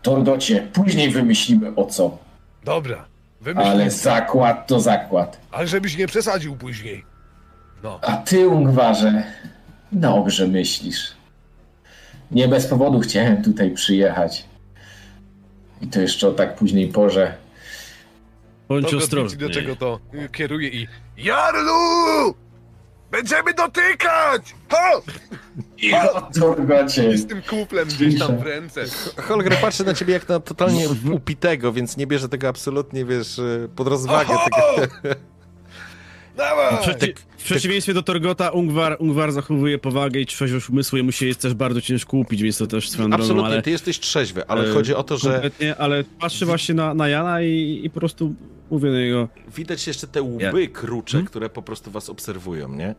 Torgocie, 0.01 0.67
później 0.73 1.09
wymyślimy 1.09 1.75
o 1.75 1.85
co. 1.85 2.17
Dobra, 2.63 3.05
wymyślimy. 3.41 3.71
Ale 3.71 3.81
Ale... 3.83 3.91
zakład 3.91 4.67
to 4.67 4.79
zakład. 4.79 5.39
Ale 5.51 5.67
żebyś 5.67 5.97
nie 5.97 6.07
przesadził 6.07 6.55
później. 6.55 7.05
No, 7.83 7.99
A 8.01 8.17
ty, 8.17 8.47
Ungwarze, 8.47 9.23
dobrze 9.91 10.47
myślisz. 10.47 11.11
Nie 12.31 12.47
bez 12.47 12.67
powodu 12.67 12.99
chciałem 12.99 13.43
tutaj 13.43 13.71
przyjechać. 13.71 14.45
I 15.81 15.87
to 15.87 16.01
jeszcze 16.01 16.27
o 16.27 16.31
tak 16.31 16.55
późnej 16.55 16.87
porze. 16.87 17.37
Bądź 18.69 18.93
ostrożny. 18.93 19.37
do 19.37 19.49
czego 19.49 19.75
to 19.75 19.99
y, 20.13 20.29
kieruje 20.29 20.69
i 20.69 20.87
Jarlu! 21.17 22.35
Będziemy 23.11 23.53
dotykać! 23.53 24.55
Ho! 24.69 25.01
Torgocie! 26.39 27.17
z 27.17 27.27
tym 27.27 27.41
kuplem 27.41 27.87
gdzieś 27.87 28.19
tam 28.19 28.37
w 28.37 28.41
ręce. 28.41 28.85
Holger 29.17 29.57
patrzy 29.61 29.85
na 29.85 29.93
ciebie 29.93 30.13
jak 30.13 30.29
na 30.29 30.39
totalnie 30.39 30.87
upitego, 31.13 31.73
więc 31.73 31.97
nie 31.97 32.07
bierze 32.07 32.29
tego 32.29 32.47
absolutnie, 32.47 33.05
wiesz, 33.05 33.41
pod 33.75 33.87
rozwagę. 33.87 34.33
Oho! 34.33 34.75
Tego. 34.75 35.15
Dawaj! 36.39 36.77
Przeci- 36.77 37.13
w 37.37 37.43
przeciwieństwie 37.43 37.93
do 37.93 38.03
Torgota, 38.03 38.49
Ungwar, 38.49 38.97
Ungwar 38.99 39.31
zachowuje 39.31 39.77
powagę 39.77 40.19
i 40.19 40.25
trzeźwość 40.25 40.69
umysłu, 40.69 40.97
jemu 40.97 41.11
się 41.11 41.25
jest 41.25 41.41
też 41.41 41.53
bardzo 41.53 41.81
ciężko 41.81 42.17
upić, 42.17 42.43
więc 42.43 42.57
to 42.57 42.67
też 42.67 42.89
swoją 42.89 43.09
drogą, 43.09 43.23
Absolutnie, 43.23 43.51
ale... 43.51 43.61
ty 43.61 43.71
jesteś 43.71 43.99
trzeźwy, 43.99 44.47
ale 44.47 44.69
e, 44.69 44.73
chodzi 44.73 44.95
o 44.95 45.03
to, 45.03 45.17
że 45.17 45.31
Kompletnie, 45.31 45.75
ale 45.75 46.03
patrzy 46.03 46.45
właśnie 46.45 46.75
na, 46.75 46.93
na 46.93 47.07
Jana 47.09 47.41
i, 47.41 47.81
i 47.83 47.89
po 47.89 47.99
prostu 47.99 48.35
mówię 48.71 48.91
do 48.91 48.99
niego... 48.99 49.27
widać 49.55 49.87
jeszcze 49.87 50.07
te 50.07 50.21
łby 50.21 50.67
krucze, 50.67 51.23
które 51.23 51.49
po 51.49 51.61
prostu 51.61 51.91
was 51.91 52.09
obserwują, 52.09 52.75
nie? 52.75 52.95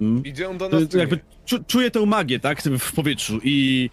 Mm, 0.00 0.24
Idzie 0.24 0.48
on 0.48 0.58
do 0.58 0.68
nas. 0.68 0.94
jakby 0.94 1.18
czu, 1.44 1.64
czuję 1.66 1.90
tę 1.90 2.06
magię, 2.06 2.40
tak, 2.40 2.62
w 2.62 2.92
powietrzu 2.92 3.40
i 3.42 3.90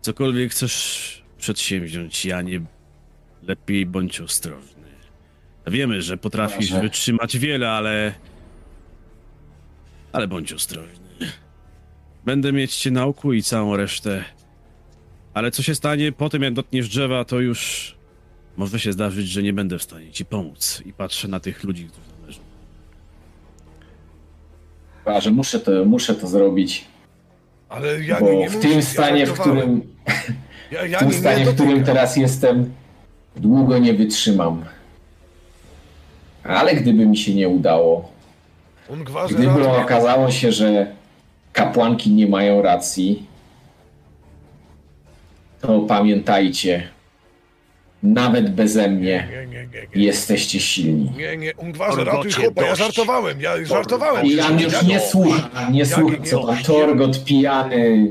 cokolwiek 0.00 0.50
chcesz 0.50 1.24
przedsięwziąć, 1.38 2.24
Janie, 2.24 2.60
lepiej 3.42 3.86
bądź 3.86 4.20
ostrożny. 4.20 4.71
Wiemy, 5.66 6.02
że 6.02 6.16
potrafisz 6.16 6.68
Proszę. 6.70 6.82
wytrzymać 6.82 7.38
wiele, 7.38 7.70
ale... 7.70 8.12
Ale 10.12 10.28
bądź 10.28 10.52
ostrożny. 10.52 10.92
Będę 12.24 12.52
mieć 12.52 12.76
cię 12.76 12.90
na 12.90 13.04
oku 13.04 13.32
i 13.32 13.42
całą 13.42 13.76
resztę. 13.76 14.24
Ale 15.34 15.50
co 15.50 15.62
się 15.62 15.74
stanie 15.74 16.12
po 16.12 16.30
tym, 16.30 16.42
jak 16.42 16.54
dotkniesz 16.54 16.88
drzewa, 16.88 17.24
to 17.24 17.40
już 17.40 17.94
może 18.56 18.80
się 18.80 18.92
zdarzyć, 18.92 19.28
że 19.28 19.42
nie 19.42 19.52
będę 19.52 19.78
w 19.78 19.82
stanie 19.82 20.10
ci 20.10 20.24
pomóc. 20.24 20.82
I 20.86 20.92
patrzę 20.92 21.28
na 21.28 21.40
tych 21.40 21.64
ludzi, 21.64 21.84
którzy 21.88 22.06
tam 22.08 22.26
leżą. 22.26 22.40
Ungwarze, 24.98 25.30
muszę 25.30 25.60
to, 25.60 25.84
muszę 25.84 26.14
to 26.14 26.26
zrobić. 26.26 26.84
Ale 27.68 28.04
ja 28.04 28.20
Bo 28.20 28.32
nie, 28.32 28.38
nie 28.38 28.50
w 28.50 28.60
tym 28.60 28.70
ja 28.72 28.82
stanie, 28.82 29.24
w 29.26 29.28
żartowałem. 29.28 29.60
którym, 29.80 29.82
Ja, 30.70 30.86
ja 30.86 30.98
w 30.98 31.00
tym 31.00 31.08
nie, 31.08 31.14
nie 31.14 31.20
stanie, 31.20 31.44
w 31.44 31.54
którym 31.54 31.84
teraz 31.84 32.16
jestem, 32.16 32.72
długo 33.36 33.78
nie 33.78 33.94
wytrzymam. 33.94 34.64
Ale 36.44 36.74
gdyby 36.74 37.06
mi 37.06 37.16
się 37.16 37.34
nie 37.34 37.48
udało, 37.48 38.10
gdyby 39.30 39.68
okazało 39.68 40.30
się, 40.30 40.52
że 40.52 40.86
kapłanki 41.52 42.10
nie 42.10 42.26
mają 42.26 42.62
racji, 42.62 43.26
to 45.60 45.80
pamiętajcie, 45.80 46.88
nawet 48.02 48.54
beze 48.54 48.88
mnie 48.88 49.28
Nie, 49.30 49.46
nie, 49.46 49.66
nie, 49.66 49.66
nie. 49.96 50.04
jesteście 50.04 50.60
silni. 50.60 51.12
Nie, 51.16 51.36
nie, 51.36 51.54
Ungwarze, 51.56 52.04
ratuj 52.04 52.32
chłopa, 52.32 52.62
ja 52.62 52.74
żartowałem, 52.74 53.40
ja 53.40 53.64
żartowałem. 53.64 54.26
I 54.26 54.34
Jan 54.34 54.60
już 54.60 54.82
nie 54.82 55.00
słucha, 55.00 55.50
nie 55.70 55.86
słucha, 55.86 56.16
co 56.24 56.46
tam 56.46 56.56
Torgot 56.58 57.24
pijany 57.24 58.08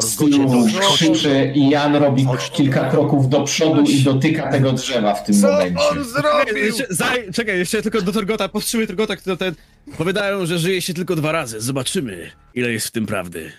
z 0.00 0.16
tyłu 0.16 0.30
Torgocie, 0.30 0.78
krzyczy 0.94 1.52
i 1.54 1.70
Jan 1.70 1.96
robi 1.96 2.26
kilka 2.52 2.90
kroków 2.90 3.28
do 3.28 3.40
przodu 3.44 3.80
i 3.82 4.00
dotyka 4.00 4.50
tego 4.50 4.72
drzewa 4.72 5.14
w 5.14 5.24
tym 5.24 5.40
Co 5.40 5.52
momencie. 5.52 5.88
on 5.90 6.04
zrobił? 6.04 6.56
Jeszcze, 6.56 6.86
zaj, 6.90 7.32
czekaj, 7.32 7.58
jeszcze 7.58 7.82
tylko 7.82 8.02
do 8.02 8.12
Torgota, 8.12 8.48
powstrzymaj 8.48 8.86
Torgota, 8.86 9.16
który 9.16 9.36
ten... 9.36 9.54
Powiadają, 9.98 10.46
że 10.46 10.58
żyje 10.58 10.82
się 10.82 10.94
tylko 10.94 11.16
dwa 11.16 11.32
razy. 11.32 11.60
Zobaczymy, 11.60 12.30
ile 12.54 12.72
jest 12.72 12.86
w 12.86 12.90
tym 12.90 13.06
prawdy. 13.06 13.52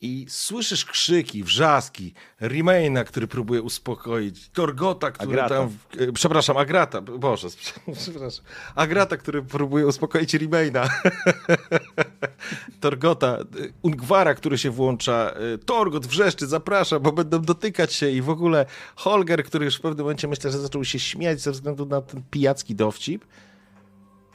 I 0.00 0.26
słyszysz 0.28 0.84
krzyki, 0.84 1.44
wrzaski, 1.44 2.14
Remaina, 2.40 3.04
który 3.04 3.26
próbuje 3.26 3.62
uspokoić, 3.62 4.48
Torgota, 4.48 5.10
który 5.10 5.42
Agrata. 5.42 5.54
tam... 5.54 5.70
e, 6.08 6.12
Przepraszam, 6.12 6.56
Agrata, 6.56 7.00
boże, 7.00 7.48
przepraszam. 8.02 8.44
Agrata, 8.74 9.16
który 9.16 9.42
próbuje 9.42 9.86
uspokoić 9.86 10.34
Remaina. 10.34 10.88
Torgota, 12.80 13.28
e, 13.38 13.44
Ungwara, 13.82 14.34
który 14.34 14.58
się 14.58 14.70
włącza, 14.70 15.30
e, 15.54 15.58
Torgot 15.58 16.06
wrzeszczy, 16.06 16.46
zaprasza, 16.46 17.00
bo 17.00 17.12
będą 17.12 17.42
dotykać 17.42 17.92
się 17.92 18.10
i 18.10 18.22
w 18.22 18.30
ogóle 18.30 18.66
Holger, 18.96 19.44
który 19.44 19.64
już 19.64 19.76
w 19.76 19.80
pewnym 19.80 20.04
momencie 20.04 20.28
myślę, 20.28 20.52
że 20.52 20.58
zaczął 20.58 20.84
się 20.84 20.98
śmiać 20.98 21.40
ze 21.40 21.52
względu 21.52 21.86
na 21.86 22.00
ten 22.02 22.22
pijacki 22.30 22.74
dowcip, 22.74 23.24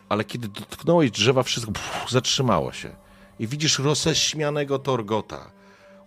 ale 0.09 0.23
kiedy 0.23 0.47
dotknąłeś 0.47 1.11
drzewa, 1.11 1.43
wszystko 1.43 1.71
pff, 1.71 2.11
zatrzymało 2.11 2.71
się. 2.73 2.95
I 3.39 3.47
widzisz 3.47 3.79
roześmianego 3.79 4.79
Torgota, 4.79 5.51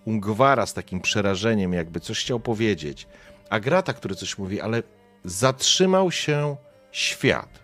Ungwara 0.06 0.66
z 0.66 0.74
takim 0.74 1.00
przerażeniem, 1.00 1.72
jakby 1.72 2.00
coś 2.00 2.20
chciał 2.20 2.40
powiedzieć, 2.40 3.06
Agrata, 3.50 3.92
który 3.92 4.14
coś 4.14 4.38
mówi, 4.38 4.60
ale 4.60 4.82
zatrzymał 5.24 6.10
się 6.10 6.56
świat. 6.92 7.58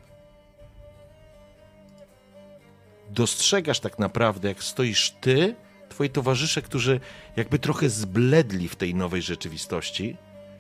Dostrzegasz 3.11 3.81
tak 3.81 3.99
naprawdę, 3.99 4.49
jak 4.49 4.63
stoisz 4.63 5.11
ty, 5.11 5.55
twoi 5.89 6.11
towarzysze, 6.11 6.63
którzy 6.63 7.01
jakby 7.37 7.59
trochę 7.59 7.89
zbledli 7.89 8.69
w 8.69 8.77
tej 8.77 8.95
nowej 8.95 9.23
rzeczywistości, 9.23 10.17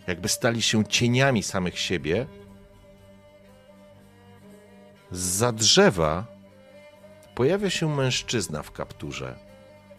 jakby 0.06 0.28
stali 0.28 0.62
się 0.62 0.84
cieniami 0.84 1.42
samych 1.42 1.78
siebie. 1.78 2.26
Za 5.10 5.52
drzewa 5.52 6.26
pojawia 7.34 7.70
się 7.70 7.88
mężczyzna 7.88 8.62
w 8.62 8.70
kapturze, 8.70 9.38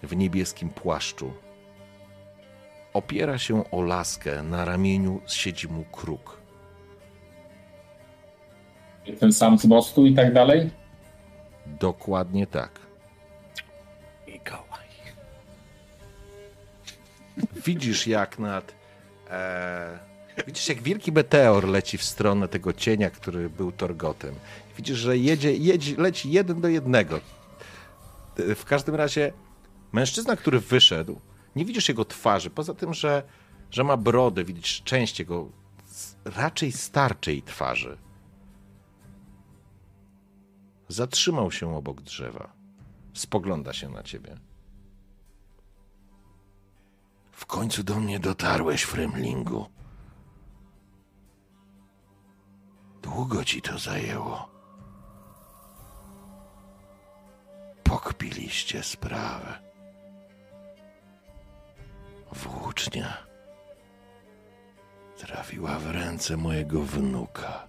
w 0.03 0.15
niebieskim 0.15 0.69
płaszczu. 0.69 1.33
Opiera 2.93 3.37
się 3.37 3.71
o 3.71 3.81
laskę, 3.81 4.43
na 4.43 4.65
ramieniu 4.65 5.21
siedzi 5.27 5.67
mu 5.67 5.83
kruk. 5.83 6.37
Ten 9.19 9.33
sam 9.33 9.57
z 9.59 9.65
mostu 9.65 10.05
i 10.05 10.13
tak 10.15 10.33
dalej? 10.33 10.69
Dokładnie 11.65 12.47
tak. 12.47 12.79
Mikołaj. 14.27 14.83
Widzisz 17.65 18.07
jak 18.07 18.39
nad. 18.39 18.73
E, 19.29 19.99
widzisz 20.47 20.69
jak 20.69 20.81
wielki 20.81 21.11
meteor 21.11 21.67
leci 21.67 21.97
w 21.97 22.03
stronę 22.03 22.47
tego 22.47 22.73
cienia, 22.73 23.09
który 23.09 23.49
był 23.49 23.71
Torgotem. 23.71 24.35
Widzisz, 24.77 24.97
że 24.97 25.17
jedzie, 25.17 25.53
jedzie, 25.55 25.95
leci 25.97 26.31
jeden 26.31 26.61
do 26.61 26.67
jednego. 26.67 27.19
E, 28.39 28.55
W 28.55 28.65
każdym 28.65 28.95
razie 28.95 29.33
mężczyzna, 29.91 30.35
który 30.35 30.59
wyszedł, 30.59 31.19
nie 31.55 31.65
widzisz 31.65 31.89
jego 31.89 32.05
twarzy, 32.05 32.49
poza 32.49 32.73
tym, 32.73 32.93
że, 32.93 33.23
że 33.71 33.83
ma 33.83 33.97
brodę, 33.97 34.43
widzisz 34.43 34.81
część 34.83 35.19
jego 35.19 35.49
raczej 36.25 36.71
starczej 36.71 37.43
twarzy. 37.43 37.97
Zatrzymał 40.87 41.51
się 41.51 41.75
obok 41.75 42.01
drzewa. 42.01 42.53
Spogląda 43.13 43.73
się 43.73 43.89
na 43.89 44.03
ciebie. 44.03 44.37
W 47.31 47.45
końcu 47.45 47.83
do 47.83 47.99
mnie 47.99 48.19
dotarłeś, 48.19 48.83
Fremlingu. 48.83 49.65
Długo 53.01 53.43
ci 53.43 53.61
to 53.61 53.77
zajęło. 53.79 54.49
Pokpiliście 57.83 58.83
sprawę. 58.83 59.72
Włócznia 62.33 63.17
trafiła 65.17 65.79
w 65.79 65.91
ręce 65.91 66.37
mojego 66.37 66.81
wnuka. 66.81 67.67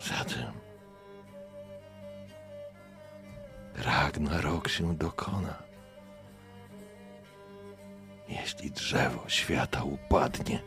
Zatem 0.00 0.52
Ragnarok 3.74 4.68
się 4.68 4.94
dokona. 4.94 5.62
Jeśli 8.28 8.70
drzewo 8.70 9.28
świata 9.28 9.84
upadnie, 9.84 10.62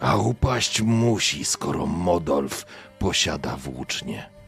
a 0.00 0.16
upaść 0.16 0.82
musi, 0.82 1.44
skoro 1.44 1.86
Modolf 1.86 2.66
posiada 2.98 3.56
włócznie. 3.56 4.41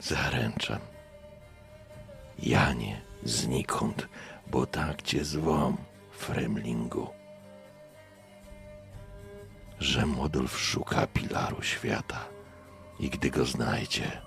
Zaręczam. 0.00 0.80
Janie 2.38 3.00
znikąd, 3.24 4.08
bo 4.50 4.66
tak 4.66 5.02
cię 5.02 5.24
zwą, 5.24 5.76
Fremlingu 6.10 7.18
że 9.80 10.06
Modolf 10.06 10.60
szuka 10.60 11.06
pilaru 11.06 11.62
świata 11.62 12.28
i 13.00 13.10
gdy 13.10 13.30
go 13.30 13.44
znajdzie, 13.44 14.22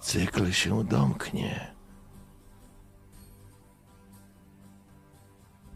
cykl 0.00 0.52
się 0.52 0.84
domknie. 0.84 1.74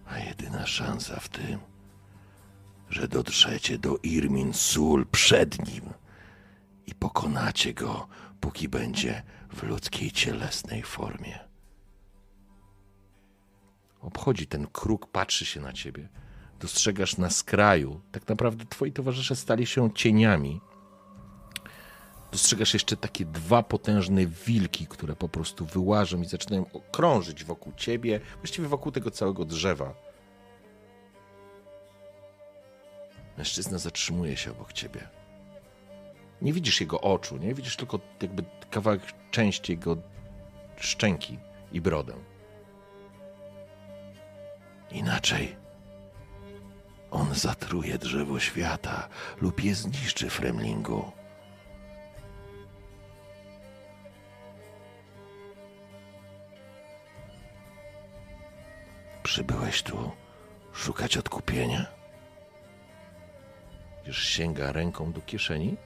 A 0.07 0.19
jedyna 0.19 0.67
szansa 0.67 1.21
w 1.21 1.29
tym, 1.29 1.59
że 2.91 3.09
dotrzecie 3.09 3.79
do 3.79 3.99
Irmin 4.03 4.53
Sul 4.53 5.07
przed 5.07 5.75
nim 5.75 5.93
i 6.87 6.95
pokonacie 6.95 7.75
go, 7.75 8.09
póki 8.45 8.69
będzie 8.69 9.23
w 9.53 9.63
ludzkiej 9.63 10.11
cielesnej 10.11 10.83
formie. 10.83 11.39
Obchodzi 14.01 14.47
ten 14.47 14.67
kruk, 14.67 15.07
patrzy 15.07 15.47
się 15.47 15.61
na 15.61 15.73
ciebie 15.73 16.09
dostrzegasz 16.61 17.17
na 17.17 17.31
skraju, 17.31 18.01
tak 18.13 18.29
naprawdę 18.29 18.65
twoi 18.65 18.93
towarzysze 18.93 19.37
stali 19.37 19.67
się 19.67 19.93
cieniami. 19.95 20.61
Dostrzegasz 22.33 22.75
jeszcze 22.75 22.97
takie 22.97 23.25
dwa 23.25 23.63
potężne 23.63 24.27
wilki, 24.27 24.87
które 24.87 25.17
po 25.17 25.29
prostu 25.29 25.67
wyłażą 25.67 26.23
i 26.23 26.27
zaczynają 26.27 26.65
krążyć 26.93 27.45
wokół 27.45 27.73
ciebie, 27.77 28.21
właściwie 28.37 28.69
wokół 28.69 28.93
tego 28.93 29.11
całego 29.11 29.45
drzewa. 29.45 29.95
Mężczyzna 33.39 33.79
zatrzymuje 33.79 34.37
się 34.37 34.51
obok 34.51 34.73
ciebie. 34.73 35.24
Nie 36.43 36.53
widzisz 36.53 36.81
jego 36.81 37.01
oczu, 37.01 37.37
nie 37.37 37.55
widzisz 37.55 37.77
tylko 37.77 38.01
jakby 38.23 38.45
kawałek 38.71 39.03
części 39.31 39.73
jego 39.73 39.97
szczęki 40.77 41.39
i 41.73 41.81
brodę. 41.81 42.15
Inaczej 44.91 45.57
on 47.11 47.35
zatruje 47.35 47.99
drzewo 47.99 48.41
świata 48.41 49.09
lub 49.41 49.65
je 49.65 49.75
zniszczy, 49.75 50.31
Fremlingu. 50.31 51.13
Przybyłeś 59.23 59.83
tu 59.83 60.11
szukać 60.73 61.17
odkupienia? 61.17 61.87
Już 64.07 64.25
sięga 64.25 64.73
ręką 64.73 65.13
do 65.13 65.21
kieszeni 65.21 65.77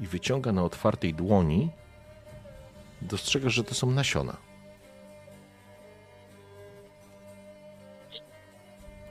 i 0.00 0.06
wyciąga 0.06 0.52
na 0.52 0.62
otwartej 0.62 1.14
dłoni, 1.14 1.70
dostrzegasz, 3.02 3.54
że 3.54 3.64
to 3.64 3.74
są 3.74 3.90
nasiona. 3.90 4.36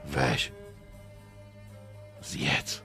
Weź. 0.04 0.52
Zjedz. 2.22 2.82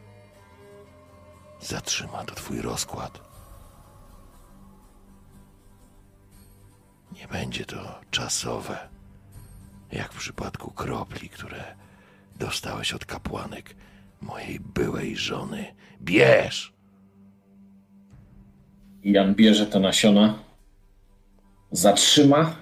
Zatrzyma 1.59 2.23
to 2.25 2.35
twój 2.35 2.61
rozkład. 2.61 3.21
Nie 7.11 7.27
będzie 7.27 7.65
to 7.65 8.01
czasowe, 8.11 8.89
jak 9.91 10.13
w 10.13 10.17
przypadku 10.17 10.71
kropli, 10.71 11.29
które 11.29 11.75
dostałeś 12.35 12.93
od 12.93 13.05
kapłanek 13.05 13.75
mojej 14.21 14.59
byłej 14.59 15.17
żony. 15.17 15.75
Bierz! 16.01 16.72
Jan 19.03 19.35
bierze 19.35 19.65
te 19.65 19.79
nasiona, 19.79 20.39
zatrzyma, 21.71 22.55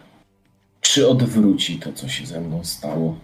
czy 0.82 1.10
odwróci 1.10 1.80
to, 1.80 1.94
co 1.94 2.10
się 2.10 2.26
ze 2.26 2.42
mną 2.42 2.64
stało. 2.64 3.20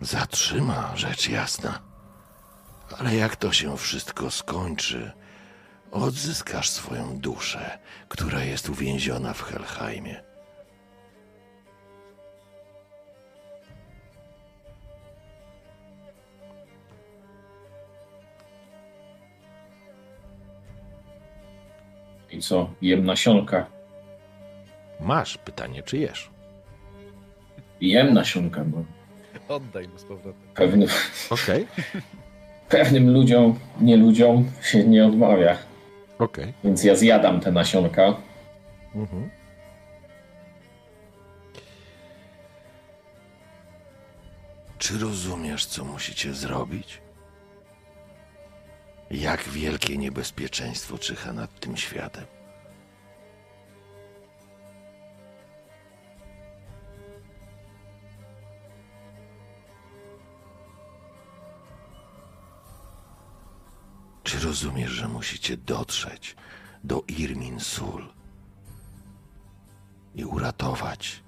Zatrzyma, 0.00 0.96
rzecz 0.96 1.28
jasna. 1.28 1.78
Ale 2.98 3.16
jak 3.16 3.36
to 3.36 3.52
się 3.52 3.76
wszystko 3.76 4.30
skończy, 4.30 5.12
odzyskasz 5.90 6.68
swoją 6.68 7.18
duszę, 7.18 7.78
która 8.08 8.44
jest 8.44 8.68
uwięziona 8.68 9.34
w 9.34 9.42
Helheimie. 9.42 10.29
I 22.32 22.38
co? 22.40 22.70
Jem 22.82 23.04
nasionka. 23.04 23.66
Masz 25.00 25.38
pytanie, 25.38 25.82
czy 25.82 25.98
jesz? 25.98 26.30
Jem 27.80 28.14
nasionka, 28.14 28.64
bo 28.64 28.84
Oddaj 29.48 29.88
mu 29.88 29.98
z 29.98 30.04
powrotem. 30.04 30.42
pewnym, 30.54 30.88
Okej, 31.30 31.66
pewnym 32.68 33.12
ludziom, 33.12 33.58
nie 33.80 33.96
ludziom 33.96 34.50
się 34.62 34.84
nie 34.84 35.06
odmawia. 35.06 35.56
okej. 36.18 36.52
Więc 36.64 36.84
ja 36.84 36.94
zjadam 36.96 37.40
te 37.40 37.52
nasionka. 37.52 38.14
Mhm. 38.94 39.30
Czy 44.78 44.98
rozumiesz, 44.98 45.66
co 45.66 45.84
musicie 45.84 46.34
zrobić? 46.34 47.00
Jak 49.10 49.48
wielkie 49.48 49.98
niebezpieczeństwo 49.98 50.98
czyha 50.98 51.32
nad 51.32 51.60
tym 51.60 51.76
światem? 51.76 52.24
Czy 64.22 64.38
rozumiesz, 64.38 64.90
że 64.90 65.08
musicie 65.08 65.56
dotrzeć 65.56 66.36
do 66.84 67.02
Irmin 67.08 67.60
Sul 67.60 68.12
i 70.14 70.24
uratować 70.24 71.22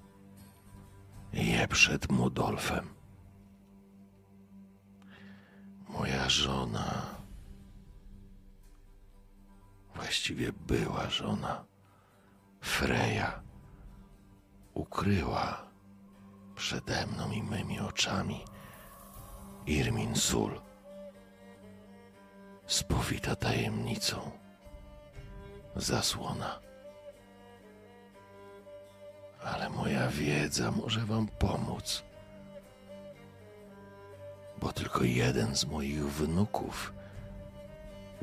je 1.33 1.69
przed 1.69 2.11
Mudolfem? 2.12 2.89
Moja 5.89 6.28
żona, 6.28 7.22
właściwie 9.95 10.53
była 10.53 11.11
żona, 11.11 11.65
Freja, 12.61 13.43
ukryła 14.75 15.67
przede 16.55 17.07
mną 17.07 17.31
i 17.31 17.43
mymi 17.43 17.81
oczami 17.81 18.45
Irmin 19.67 20.17
Sul 20.17 20.61
spowita 22.67 23.37
tajemnicą. 23.37 24.31
Zasłona. 25.77 26.61
Ale 29.45 29.71
moja 29.71 30.09
wiedza 30.09 30.71
może 30.71 31.01
wam 31.01 31.29
pomóc. 31.29 32.03
Bo 34.59 34.73
tylko 34.73 35.05
jeden 35.05 35.57
z 35.57 35.65
moich 35.65 36.05
wnuków 36.05 36.93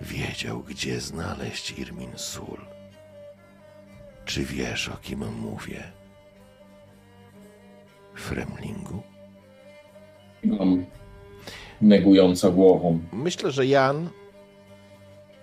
wiedział, 0.01 0.59
gdzie 0.59 1.01
znaleźć 1.01 1.71
Irmin 1.79 2.11
Sul. 2.15 2.57
Czy 4.25 4.43
wiesz, 4.43 4.89
o 4.89 4.97
kim 4.97 5.35
mówię? 5.35 5.83
Fremlingu? 8.15 9.03
Mam 10.43 10.85
negująco 11.81 12.51
głową. 12.51 12.99
Myślę, 13.11 13.51
że 13.51 13.65
Jan. 13.65 14.09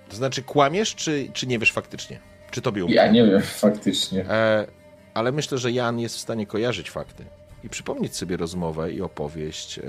To 0.08 0.16
znaczy, 0.16 0.42
kłamiesz, 0.42 0.94
czy, 0.94 1.28
czy 1.32 1.46
nie 1.46 1.58
wiesz 1.58 1.72
faktycznie? 1.72 2.20
Czy 2.50 2.62
tobie 2.62 2.84
umknęło? 2.84 3.06
Ja 3.06 3.12
nie 3.12 3.26
wiem, 3.26 3.42
faktycznie. 3.42 4.30
E, 4.30 4.66
ale 5.14 5.32
myślę, 5.32 5.58
że 5.58 5.72
Jan 5.72 5.98
jest 5.98 6.16
w 6.16 6.20
stanie 6.20 6.46
kojarzyć 6.46 6.90
fakty 6.90 7.24
i 7.64 7.68
przypomnieć 7.68 8.16
sobie 8.16 8.36
rozmowę 8.36 8.92
i 8.92 9.02
opowieść 9.02 9.78
e, 9.78 9.82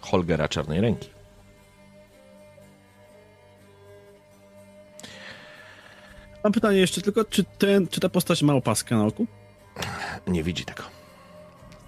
Holgera 0.00 0.48
Czarnej 0.48 0.80
Ręki. 0.80 1.15
Mam 6.46 6.52
pytanie 6.52 6.78
jeszcze 6.78 7.00
tylko, 7.00 7.24
czy, 7.24 7.44
ten, 7.58 7.88
czy 7.88 8.00
ta 8.00 8.08
postać 8.08 8.42
ma 8.42 8.54
opaskę 8.54 8.96
na 8.96 9.06
oku? 9.06 9.26
Nie 10.26 10.42
widzi 10.42 10.64
tego. 10.64 10.82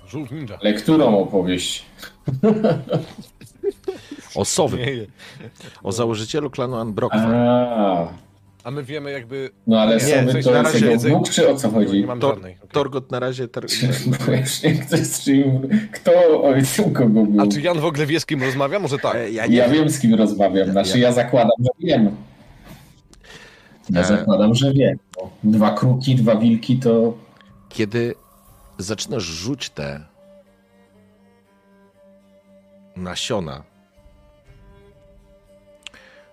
Żółw 0.09 0.31
ninja. 0.31 0.59
Ale 0.61 0.73
którą 0.75 1.19
opowieść? 1.19 1.85
O 4.35 4.45
o 5.83 5.93
założycielu 5.93 6.51
klanu 6.51 6.77
Anbrokwa. 6.77 7.19
A, 7.29 8.09
A 8.65 8.71
my 8.71 8.83
wiemy 8.85 9.11
jakby... 9.11 9.51
no 9.67 9.81
ale 9.81 9.95
Nie, 9.97 10.01
sobie 10.01 10.33
coś 10.33 10.45
to 10.45 10.51
na 10.51 10.59
jest 10.59 10.73
razie 10.73 10.87
jego 10.87 10.91
jedzenie- 10.93 11.17
Bóg, 11.17 11.29
czy 11.31 11.49
o 11.49 11.55
co 11.57 11.71
chodzi? 11.71 12.01
Nie 12.01 12.07
mam 12.07 12.21
Tor, 12.21 12.35
żadnej. 12.35 12.57
okej. 12.57 12.69
Torgot 12.73 13.11
na 13.11 13.21
razie. 13.21 13.49
Tar... 13.49 13.65
Bo 14.27 14.33
już 14.33 14.63
nie 14.63 14.75
chcę 14.75 14.97
z 15.05 15.25
czym... 15.25 15.69
Kto 15.93 16.43
ojcem 16.43 16.93
kogo 16.93 17.25
był? 17.25 17.41
A 17.41 17.47
czy 17.47 17.61
Jan 17.61 17.81
w 17.81 17.85
ogóle 17.85 18.07
wie 18.07 18.21
z 18.21 18.27
kim 18.27 18.43
rozmawia? 18.43 18.79
Może 18.79 18.99
tak. 18.99 19.15
E, 19.17 19.31
ja 19.31 19.47
Ja 19.47 19.67
nie 19.67 19.75
wiem, 19.75 19.91
z 19.91 20.01
kim 20.01 20.15
rozmawiam. 20.15 20.71
Znaczy, 20.71 20.99
Ja- 20.99 21.09
ja 21.09 21.13
zakładam, 21.13 21.51
że 21.61 21.87
wiem. 21.87 22.17
Ja 23.91 24.01
E. 24.01 24.05
zakładam, 24.05 24.55
że 24.55 24.73
wiem. 24.73 24.99
Dwa 25.45 25.71
kruki, 25.75 26.15
dwa 26.17 26.37
wilki 26.37 26.79
to... 26.79 27.15
Kiedy 27.69 28.15
zaczynasz 28.79 29.23
rzuć 29.23 29.71
te 29.71 30.05
nasiona, 32.97 33.63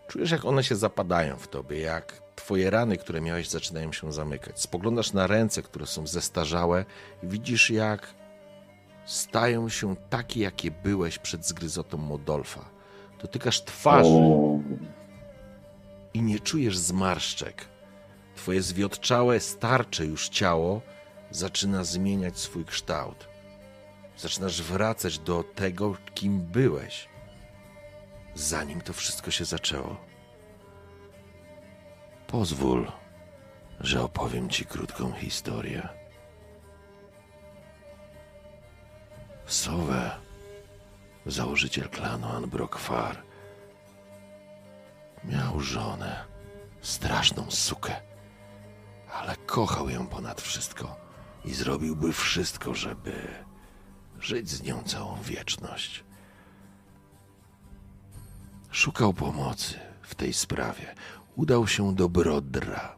czujesz, 0.07 0.31
jak 0.31 0.45
one 0.45 0.63
się 0.63 0.75
zapadają 0.75 1.37
w 1.37 1.47
tobie, 1.47 1.79
jak 1.79 2.21
twoje 2.35 2.69
rany, 2.69 2.97
które 2.97 3.21
miałeś, 3.21 3.49
zaczynają 3.49 3.91
się 3.91 4.13
zamykać. 4.13 4.59
Spoglądasz 4.61 5.13
na 5.13 5.27
ręce, 5.27 5.61
które 5.61 5.85
są 5.85 6.07
zestarzałe 6.07 6.85
i 7.23 7.27
widzisz, 7.27 7.69
jak 7.69 8.07
stają 9.05 9.69
się 9.69 9.95
takie, 10.09 10.39
jakie 10.39 10.71
byłeś 10.71 11.17
przed 11.19 11.45
zgryzotą 11.47 11.97
Modolfa. 11.97 12.65
Dotykasz 13.21 13.63
twarzy 13.63 14.09
O, 14.09 14.59
i 16.15 16.21
nie 16.21 16.39
czujesz 16.39 16.77
zmarszczek. 16.77 17.65
Twoje 18.35 18.61
zwiotczałe, 18.61 19.39
starcze 19.39 20.05
już 20.05 20.29
ciało 20.29 20.81
zaczyna 21.31 21.83
zmieniać 21.83 22.39
swój 22.39 22.65
kształt. 22.65 23.27
Zaczynasz 24.17 24.61
wracać 24.61 25.19
do 25.19 25.43
tego, 25.43 25.97
kim 26.13 26.41
byłeś, 26.41 27.09
zanim 28.35 28.81
to 28.81 28.93
wszystko 28.93 29.31
się 29.31 29.45
zaczęło. 29.45 29.97
Pozwól, 32.27 32.91
że 33.79 34.01
opowiem 34.01 34.49
ci 34.49 34.65
krótką 34.65 35.11
historię. 35.11 35.89
Sowę, 39.45 40.11
założyciel 41.25 41.89
klanu 41.89 42.27
Anbrokfar, 42.27 43.24
Miał 45.29 45.59
żonę, 45.59 46.25
straszną 46.81 47.51
sukę, 47.51 48.01
ale 49.13 49.35
kochał 49.35 49.89
ją 49.89 50.07
ponad 50.07 50.41
wszystko 50.41 50.95
i 51.45 51.53
zrobiłby 51.53 52.13
wszystko, 52.13 52.73
żeby 52.73 53.27
żyć 54.19 54.49
z 54.49 54.63
nią 54.63 54.83
całą 54.83 55.21
wieczność. 55.21 56.03
Szukał 58.71 59.13
pomocy 59.13 59.79
w 60.01 60.15
tej 60.15 60.33
sprawie. 60.33 60.95
Udał 61.35 61.67
się 61.67 61.95
do 61.95 62.09
Brodra. 62.09 62.95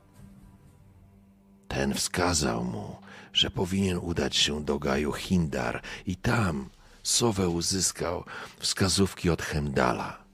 Ten 1.67 1.93
wskazał 1.93 2.63
mu, 2.63 2.95
że 3.33 3.49
powinien 3.49 3.97
udać 3.97 4.35
się 4.35 4.63
do 4.63 4.79
Gaju 4.79 5.11
Hindar 5.11 5.81
i 6.05 6.15
tam 6.15 6.69
Sowę 7.07 7.49
uzyskał 7.49 8.23
wskazówki 8.59 9.29
od 9.29 9.41
Hemdala. 9.41 10.26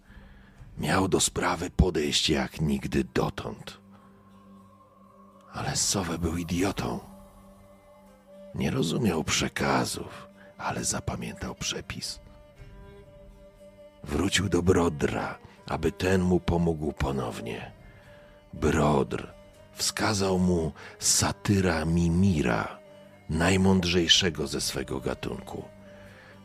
Miał 0.77 1.07
do 1.07 1.19
sprawy 1.19 1.69
podejść 1.69 2.29
jak 2.29 2.61
nigdy 2.61 3.03
dotąd. 3.13 3.77
Ale 5.53 5.75
Sowe 5.75 6.17
był 6.17 6.37
idiotą. 6.37 6.99
Nie 8.55 8.71
rozumiał 8.71 9.23
przekazów, 9.23 10.27
ale 10.57 10.83
zapamiętał 10.83 11.55
przepis. 11.55 12.19
Wrócił 14.03 14.49
do 14.49 14.61
Brodra, 14.61 15.39
aby 15.67 15.91
ten 15.91 16.21
mu 16.21 16.39
pomógł 16.39 16.93
ponownie. 16.93 17.71
Brodr 18.53 19.33
wskazał 19.73 20.39
mu 20.39 20.71
satyra 20.99 21.85
Mimira, 21.85 22.79
najmądrzejszego 23.29 24.47
ze 24.47 24.61
swego 24.61 24.99
gatunku. 24.99 25.72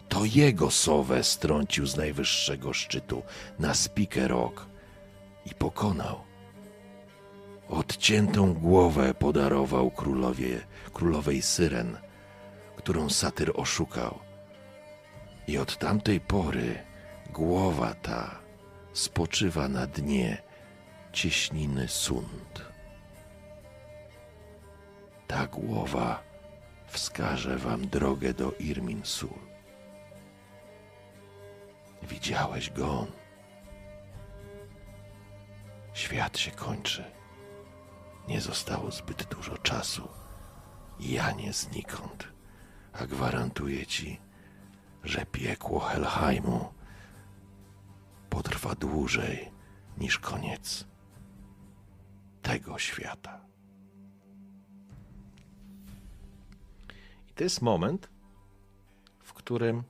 To 0.09 0.25
jego 0.25 0.71
sowę 0.71 1.25
strącił 1.25 1.87
z 1.87 1.97
najwyższego 1.97 2.73
szczytu 2.73 3.23
na 3.59 3.75
Speaker 3.75 4.31
Rock 4.31 4.67
i 5.47 5.55
pokonał. 5.55 6.21
Odciętą 7.69 8.55
głowę 8.55 9.15
podarował 9.15 9.91
królowie, 9.91 10.61
królowej 10.93 11.43
Syren, 11.43 11.99
którą 12.77 13.11
satyr 13.11 13.53
oszukał. 13.55 14.19
I 15.49 15.59
od 15.59 15.77
tamtej 15.79 16.21
pory 16.21 16.79
głowa 17.33 17.95
ta 17.95 18.39
spoczywa 18.93 19.69
na 19.69 19.87
dnie 19.87 20.43
cieśniny 21.13 21.89
Sund. 21.89 22.65
Ta 25.27 25.47
głowa 25.47 26.23
wskaże 26.87 27.59
wam 27.59 27.89
drogę 27.89 28.35
do 28.35 28.53
Irminsul. 28.53 29.48
Widziałeś 32.03 32.71
go? 32.71 33.07
Świat 35.95 36.39
się 36.39 36.51
kończy. 36.51 37.05
Nie 38.29 38.41
zostało 38.41 38.91
zbyt 38.91 39.25
dużo 39.35 39.59
czasu. 39.59 40.09
Ja 41.01 41.33
nie 41.33 41.53
znikąd, 41.53 42.29
a 42.93 43.07
gwarantuję 43.07 43.87
ci, 43.87 44.21
że 45.05 45.27
piekło 45.27 45.81
Helheimu 45.81 46.73
potrwa 48.31 48.75
dłużej 48.75 49.51
niż 49.99 50.19
koniec 50.19 50.85
tego 52.43 52.79
świata. 52.79 53.41
I 57.29 57.33
to 57.35 57.45
jest 57.45 57.63
moment, 57.63 58.09
w 59.23 59.33
którym 59.33 59.83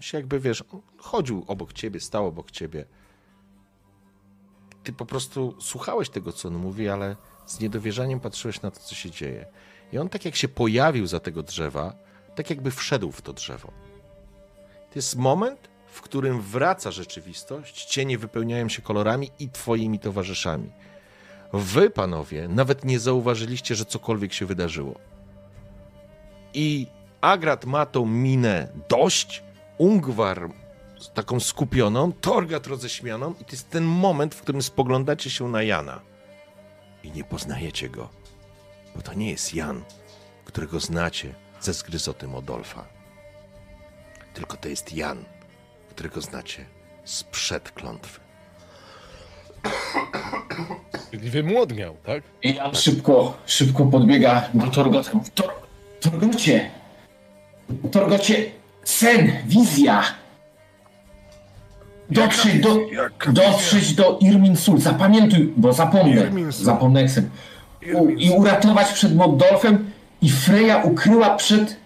się 0.00 0.18
jakby 0.18 0.40
wiesz, 0.40 0.64
chodził 1.04 1.44
obok 1.46 1.72
ciebie, 1.72 2.00
stał 2.00 2.26
obok 2.26 2.50
ciebie. 2.50 2.84
Ty 4.84 4.92
po 4.92 5.06
prostu 5.06 5.54
słuchałeś 5.60 6.08
tego, 6.08 6.32
co 6.32 6.48
on 6.48 6.54
mówi, 6.54 6.88
ale 6.88 7.16
z 7.46 7.60
niedowierzaniem 7.60 8.20
patrzyłeś 8.20 8.62
na 8.62 8.70
to, 8.70 8.80
co 8.80 8.94
się 8.94 9.10
dzieje. 9.10 9.46
I 9.92 9.98
on 9.98 10.08
tak 10.08 10.24
jak 10.24 10.36
się 10.36 10.48
pojawił 10.48 11.06
za 11.06 11.20
tego 11.20 11.42
drzewa, 11.42 11.94
tak 12.34 12.50
jakby 12.50 12.70
wszedł 12.70 13.12
w 13.12 13.22
to 13.22 13.32
drzewo. 13.32 13.68
To 14.90 14.98
jest 14.98 15.16
moment, 15.16 15.68
w 15.86 16.00
którym 16.00 16.40
wraca 16.40 16.90
rzeczywistość, 16.90 17.84
cienie 17.84 18.18
wypełniają 18.18 18.68
się 18.68 18.82
kolorami 18.82 19.30
i 19.38 19.48
twoimi 19.48 19.98
towarzyszami. 19.98 20.70
Wy, 21.52 21.90
panowie, 21.90 22.48
nawet 22.48 22.84
nie 22.84 22.98
zauważyliście, 22.98 23.74
że 23.74 23.84
cokolwiek 23.84 24.32
się 24.32 24.46
wydarzyło. 24.46 24.94
I 26.54 26.86
Agrat 27.20 27.64
ma 27.64 27.86
tą 27.86 28.06
minę 28.06 28.68
dość, 28.88 29.42
Ungwar 29.78 30.63
taką 31.14 31.40
skupioną, 31.40 32.12
Torgat 32.12 32.66
roześmianą 32.66 33.34
i 33.40 33.44
to 33.44 33.52
jest 33.52 33.70
ten 33.70 33.84
moment, 33.84 34.34
w 34.34 34.42
którym 34.42 34.62
spoglądacie 34.62 35.30
się 35.30 35.48
na 35.48 35.62
Jana 35.62 36.00
i 37.02 37.10
nie 37.10 37.24
poznajecie 37.24 37.88
go, 37.88 38.08
bo 38.96 39.02
to 39.02 39.14
nie 39.14 39.30
jest 39.30 39.54
Jan, 39.54 39.84
którego 40.44 40.80
znacie 40.80 41.34
ze 41.60 41.72
zgryzoty 41.72 42.28
Modolfa. 42.28 42.84
Tylko 44.34 44.56
to 44.56 44.68
jest 44.68 44.92
Jan, 44.92 45.24
którego 45.90 46.20
znacie 46.20 46.64
sprzed 47.04 47.70
klątwy. 47.70 48.20
Czyli 51.10 51.30
wymłodniał, 51.30 51.96
tak? 52.04 52.22
I 52.42 52.54
Jan 52.54 52.74
szybko, 52.74 53.36
szybko 53.46 53.86
podbiega 53.86 54.48
do 54.54 54.66
Torgota. 54.66 55.10
Tor, 55.34 55.52
Torgocie! 56.00 56.70
Torgocie! 57.92 58.50
Sen! 58.84 59.32
Wizja! 59.46 60.23
Dotrzeć 62.10 62.60
do, 62.60 62.76
dotrzeć 63.32 63.94
do 63.94 64.18
Irminsul. 64.20 64.78
Zapamiętuj, 64.78 65.52
bo 65.56 65.72
zapomnę. 65.72 66.30
Zapomnę 66.50 67.02
jak. 67.02 67.24
U, 67.94 68.08
I 68.08 68.30
uratować 68.30 68.92
przed 68.92 69.16
Moddolfem 69.16 69.90
i 70.22 70.30
Freya 70.30 70.82
ukryła 70.84 71.36
przed 71.36 71.76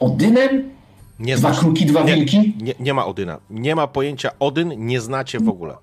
Odynem? 0.00 0.70
Nie 1.18 1.36
Dwa 1.36 1.48
znasz- 1.52 1.58
kruki, 1.60 1.86
dwa 1.86 2.02
nie, 2.02 2.14
wilki? 2.14 2.54
Nie, 2.60 2.74
nie 2.80 2.94
ma 2.94 3.06
Odyna. 3.06 3.38
Nie 3.50 3.74
ma 3.74 3.86
pojęcia 3.86 4.30
Odyn, 4.38 4.72
nie 4.86 5.00
znacie 5.00 5.38
w 5.40 5.48
ogóle. 5.48 5.76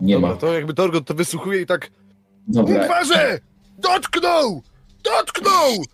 Nie 0.00 0.14
Dobra, 0.14 0.30
ma. 0.30 0.36
to 0.36 0.52
jakby 0.54 0.74
Torgot 0.74 1.06
to 1.06 1.14
wysłuchuje 1.14 1.60
i 1.62 1.66
tak... 1.66 1.90
Dobra. 2.48 2.80
Ungwarze! 2.80 3.38
Dotknął! 3.78 4.62
Dotknął! 5.04 5.84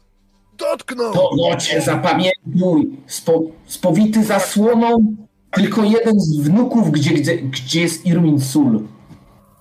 Dotknął! 0.58 1.12
Torgocie, 1.12 1.80
zapamiętuj. 1.80 2.90
Spo, 3.06 3.42
spowity 3.66 4.24
zasłoną 4.24 5.16
tylko 5.54 5.84
jeden 5.84 6.20
z 6.20 6.36
wnuków, 6.40 6.90
gdzie, 6.90 7.10
gdzie, 7.14 7.36
gdzie 7.36 7.80
jest 7.80 8.06
Irminsul. 8.06 8.88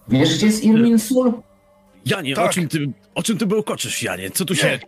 Wiesz, 0.07 0.37
gdzie 0.37 0.45
jest 0.45 0.63
Irminsul? 0.63 1.33
Janie, 2.05 2.33
o 2.33 2.35
Tak. 2.35 2.51
czym 2.51 2.67
ty, 2.67 2.91
o 3.15 3.23
czym 3.23 3.37
ty 3.37 3.45
bełkoczysz, 3.45 4.03
Janie? 4.03 4.31
Co 4.31 4.45
tu 4.45 4.55
się, 4.55 4.79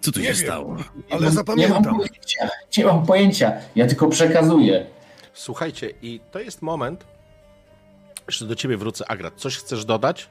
co 0.00 0.12
tu 0.12 0.20
Nie 0.20 0.26
się 0.26 0.32
wiem. 0.32 0.42
stało? 0.42 0.76
Ale 1.10 1.20
Nie 1.20 1.24
mam 1.26 1.34
zapamiętam. 1.34 1.84
pojęcia. 1.84 2.48
Nie 2.78 2.84
mam 2.84 3.06
pojęcia. 3.06 3.52
Ja 3.76 3.86
tylko 3.86 4.08
przekazuję. 4.08 4.86
Słuchajcie, 5.34 5.90
i 6.02 6.20
to 6.30 6.38
jest 6.40 6.62
moment. 6.62 7.04
Jeszcze 8.26 8.44
do 8.44 8.54
ciebie 8.54 8.76
wrócę, 8.76 9.10
Agrat. 9.10 9.34
Coś 9.36 9.56
chcesz 9.56 9.84
dodać? 9.84 10.28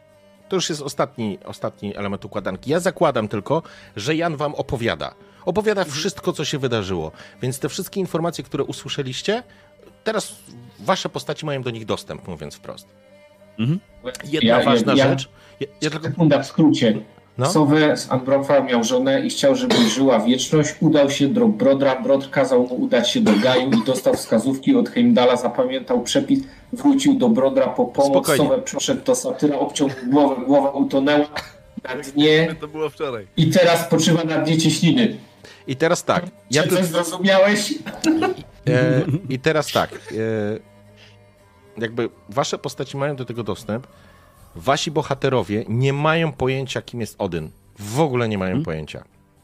To 0.52 0.56
już 0.56 0.70
jest 0.70 0.82
ostatni, 0.82 1.38
ostatni 1.46 1.98
element 1.98 2.26
układanki. 2.26 2.72
Ja 2.72 2.80
zakładam 2.80 3.28
tylko, 3.28 3.64
że 3.96 4.16
Jan 4.16 4.36
wam 4.38 4.56
opowiada. 4.56 5.14
Opowiada 5.46 5.84
wszystko, 5.84 6.34
co 6.34 6.46
się 6.46 6.58
wydarzyło. 6.60 7.12
Więc 7.42 7.60
te 7.60 7.70
wszystkie 7.70 8.00
informacje, 8.00 8.44
które 8.44 8.64
usłyszeliście, 8.64 9.44
teraz 10.04 10.36
wasze 10.80 11.10
postaci 11.10 11.46
mają 11.46 11.62
do 11.64 11.70
nich 11.70 11.86
dostęp, 11.86 12.28
mówiąc 12.28 12.56
wprost. 12.56 12.88
Mhm. 13.60 13.80
Jedna 14.24 14.50
Ja- 14.50 14.60
ja- 14.60 14.66
ważna 14.66 14.94
ja- 14.94 15.10
rzecz. 15.10 15.30
Ja, 15.60 15.68
ja 15.82 15.90
tylko, 15.90 16.08
Sekunda 16.08 16.44
w 16.44 16.48
skrócie. 16.48 17.00
No, 17.42 17.52
Sowę 17.52 17.98
z 17.98 18.12
Ambrofa 18.12 18.60
miał 18.64 18.84
żonę 18.84 19.22
i 19.22 19.30
chciał, 19.30 19.56
żeby 19.56 19.76
żyła 19.90 20.20
wieczność. 20.20 20.76
Udał 20.80 21.10
się 21.10 21.28
do 21.28 21.48
Brodra. 21.48 22.02
Brodr 22.02 22.30
kazał 22.30 22.68
mu 22.68 22.76
udać 22.76 23.10
się 23.12 23.22
do 23.22 23.32
Gaju 23.44 23.72
i 23.72 23.86
dostał 23.86 24.14
wskazówki 24.14 24.76
od 24.76 24.90
Heimdala. 24.90 25.36
Zapamiętał 25.36 26.02
przepis. 26.04 26.40
Wrócił 26.74 27.14
do 27.14 27.30
Brodra 27.30 27.68
po 27.68 27.86
pomoc. 27.86 28.12
Spokojnie. 28.12 28.46
Sowę 28.46 28.62
przeszedł 28.62 29.04
do 29.06 29.16
satyra, 29.16 29.60
obciął 29.60 29.90
głowę. 30.08 30.36
Głowa 30.46 30.70
utonęła 30.70 31.26
na 31.84 31.96
dnie 32.14 32.56
To 32.62 32.68
było 32.68 32.90
wczoraj. 32.90 33.28
i 33.38 33.50
teraz 33.50 33.88
poczywa 33.90 34.24
na 34.24 34.38
dnie 34.38 34.58
cieśniny. 34.58 35.18
I 35.68 35.76
teraz 35.76 36.04
tak. 36.04 36.26
Ja 36.52 36.64
Czy 36.64 36.70
tu, 36.70 36.84
zrozumiałeś? 36.84 37.74
E, 38.68 39.02
I 39.30 39.40
teraz 39.40 39.72
tak. 39.72 39.90
E, 39.94 41.82
jakby 41.82 42.10
wasze 42.30 42.58
postaci 42.58 42.98
mają 42.98 43.16
do 43.16 43.26
tego 43.26 43.44
dostęp. 43.44 43.88
Wasi 44.56 44.92
bohaterowie 44.92 45.66
nie 45.70 45.94
mają 45.94 46.32
pojęcia, 46.34 46.82
kim 46.82 47.00
jest 47.02 47.16
Odyn. 47.18 47.50
W 47.80 48.00
ogóle 48.00 48.30
nie 48.30 48.38
mają 48.38 48.64
pojęcia. 48.64 49.04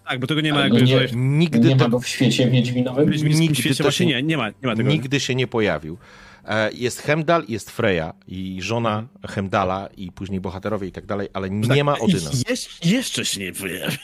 Tak, 0.09 0.19
bo 0.19 0.27
tego 0.27 0.41
nie 0.41 0.53
ma 0.53 0.61
jakby... 0.61 0.81
nie- 0.81 1.07
że- 1.07 1.15
Nigdy 1.15 1.67
Nie 1.69 1.75
ma 1.75 1.89
go 1.89 1.99
w 1.99 2.07
świecie 2.07 2.49
wiedźminowym? 2.49 3.11
Wiedźmińskim 3.11 3.41
nigdy 3.41 3.55
świecie 3.61 3.75
to 3.77 3.83
właśnie 3.83 4.05
się- 4.05 4.13
nie, 4.13 4.23
nie 4.23 4.37
ma, 4.37 4.47
nie 4.49 4.53
ma 4.63 4.75
tego. 4.75 4.89
nigdy 4.89 5.19
się 5.19 5.35
nie 5.35 5.47
pojawił. 5.47 5.97
E, 6.45 6.71
jest 6.73 7.01
Hemdal, 7.01 7.43
jest 7.47 7.71
Freya 7.71 8.13
i 8.27 8.57
żona 8.61 9.07
Hemdala 9.27 9.89
i 9.97 10.11
później 10.11 10.39
bohaterowie 10.41 10.87
i 10.87 10.91
tak 10.91 11.05
dalej, 11.05 11.27
ale 11.33 11.49
nie 11.49 11.83
ma 11.83 11.99
Odyna. 11.99 12.29
Jeż, 12.49 12.85
jeszcze 12.85 13.25
się 13.25 13.39
nie 13.39 13.53
pojawi. 13.53 13.97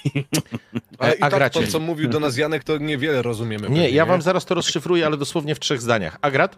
Ale 0.98 1.12
E, 1.14 1.16
i 1.16 1.20
tak 1.20 1.50
to, 1.54 1.68
co 1.68 1.80
mówił 1.80 2.10
do 2.10 2.20
nas 2.20 2.38
Janek, 2.38 2.64
to 2.64 2.78
niewiele 2.78 3.22
rozumiemy. 3.22 3.62
Nie, 3.70 3.76
pewnie, 3.76 3.90
ja 3.90 4.06
wam 4.06 4.22
zaraz 4.22 4.46
to 4.46 4.56
rozszyfruję, 4.56 5.06
ale 5.06 5.18
dosłownie 5.18 5.56
w 5.56 5.60
trzech 5.60 5.82
zdaniach. 5.82 6.18
Agrat? 6.22 6.58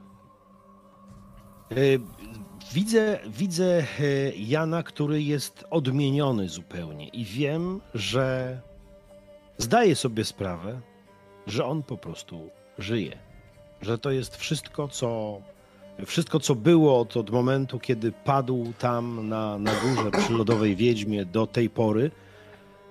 Widzę, 2.73 3.19
widzę 3.27 3.83
y, 3.99 4.33
Jana, 4.37 4.83
który 4.83 5.23
jest 5.23 5.65
odmieniony 5.69 6.49
zupełnie 6.49 7.07
i 7.07 7.25
wiem, 7.25 7.81
że 7.93 8.59
zdaje 9.57 9.95
sobie 9.95 10.23
sprawę, 10.23 10.81
że 11.47 11.65
on 11.65 11.83
po 11.83 11.97
prostu 11.97 12.49
żyje. 12.77 13.17
Że 13.81 13.97
to 13.97 14.11
jest 14.11 14.37
wszystko, 14.37 14.87
co, 14.87 15.41
wszystko, 16.05 16.39
co 16.39 16.55
było 16.55 16.99
od, 16.99 17.17
od 17.17 17.29
momentu, 17.29 17.79
kiedy 17.79 18.11
padł 18.11 18.73
tam 18.79 19.29
na, 19.29 19.57
na 19.57 19.71
górze 19.75 20.11
przy 20.11 20.33
Lodowej 20.33 20.75
Wiedźmie 20.75 21.25
do 21.25 21.47
tej 21.47 21.69
pory, 21.69 22.11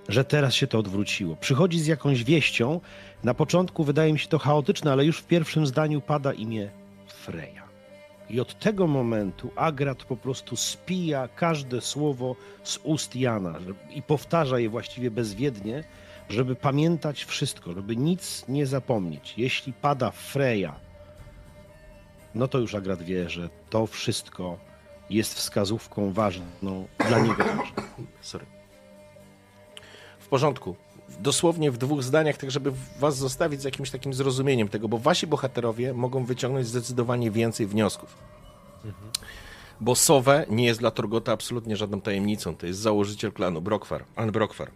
że 0.09 0.25
teraz 0.25 0.53
się 0.53 0.67
to 0.67 0.79
odwróciło. 0.79 1.35
Przychodzi 1.35 1.79
z 1.79 1.87
jakąś 1.87 2.23
wieścią. 2.23 2.81
Na 3.23 3.33
początku 3.33 3.83
wydaje 3.83 4.13
mi 4.13 4.19
się 4.19 4.27
to 4.27 4.39
chaotyczne, 4.39 4.91
ale 4.91 5.05
już 5.05 5.17
w 5.17 5.27
pierwszym 5.27 5.67
zdaniu 5.67 6.01
pada 6.01 6.33
imię 6.33 6.69
Freya. 7.07 7.64
I 8.29 8.39
od 8.39 8.59
tego 8.59 8.87
momentu 8.87 9.51
Agrat 9.55 10.03
po 10.03 10.17
prostu 10.17 10.55
spija 10.55 11.27
każde 11.27 11.81
słowo 11.81 12.35
z 12.63 12.79
ust 12.83 13.15
Jana 13.15 13.59
i 13.89 14.01
powtarza 14.01 14.59
je 14.59 14.69
właściwie 14.69 15.11
bezwiednie, 15.11 15.83
żeby 16.29 16.55
pamiętać 16.55 17.23
wszystko, 17.23 17.73
żeby 17.73 17.95
nic 17.95 18.45
nie 18.47 18.65
zapomnieć. 18.65 19.33
Jeśli 19.37 19.73
pada 19.73 20.11
Freya, 20.11 20.71
no 22.35 22.47
to 22.47 22.59
już 22.59 22.75
Agrat 22.75 23.03
wie, 23.03 23.29
że 23.29 23.49
to 23.69 23.87
wszystko 23.87 24.57
jest 25.09 25.33
wskazówką 25.33 26.13
ważną 26.13 26.87
dla 27.07 27.19
niego. 27.19 27.43
Sorry. 28.21 28.45
W 30.19 30.27
porządku. 30.27 30.75
Dosłownie 31.19 31.71
w 31.71 31.77
dwóch 31.77 32.03
zdaniach, 32.03 32.37
tak 32.37 32.51
żeby 32.51 32.71
was 32.99 33.17
zostawić 33.17 33.61
z 33.61 33.63
jakimś 33.63 33.89
takim 33.89 34.13
zrozumieniem 34.13 34.67
tego, 34.67 34.87
bo 34.87 34.97
wasi 34.97 35.27
bohaterowie 35.27 35.93
mogą 35.93 36.25
wyciągnąć 36.25 36.67
zdecydowanie 36.67 37.31
więcej 37.31 37.67
wniosków. 37.67 38.17
Bo 39.81 39.95
Sowe 39.95 40.45
nie 40.49 40.65
jest 40.65 40.79
dla 40.79 40.91
Torgota 40.91 41.31
absolutnie 41.31 41.77
żadną 41.77 42.01
tajemnicą. 42.01 42.55
To 42.55 42.65
jest 42.65 42.79
założyciel 42.79 43.31
klanu 43.31 43.61
Brokwar, 43.61 44.05
An 44.15 44.31
Brokwar. 44.31 44.71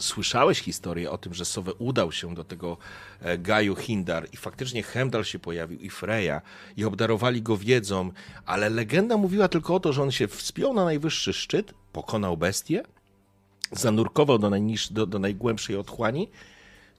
Słyszałeś 0.00 0.60
historię 0.60 1.10
o 1.10 1.18
tym, 1.18 1.34
że 1.34 1.44
Sowe 1.44 1.74
udał 1.74 2.12
się 2.12 2.34
do 2.34 2.44
tego 2.44 2.76
e, 3.20 3.38
Gaju 3.38 3.76
Hindar 3.76 4.28
i 4.32 4.36
faktycznie 4.36 4.82
Hemdal 4.82 5.24
się 5.24 5.38
pojawił 5.38 5.78
i 5.78 5.90
Freya 5.90 6.40
i 6.76 6.84
obdarowali 6.84 7.42
go 7.42 7.56
wiedzą, 7.56 8.10
ale 8.46 8.70
legenda 8.70 9.16
mówiła 9.16 9.48
tylko 9.48 9.74
o 9.74 9.80
to, 9.80 9.92
że 9.92 10.02
on 10.02 10.10
się 10.10 10.28
wspiął 10.28 10.74
na 10.74 10.84
najwyższy 10.84 11.32
szczyt, 11.32 11.74
pokonał 11.92 12.36
bestię, 12.36 12.82
zanurkował 13.72 14.38
do, 14.38 14.50
najniż, 14.50 14.92
do, 14.92 15.06
do 15.06 15.18
najgłębszej 15.18 15.76
otchłani, 15.76 16.28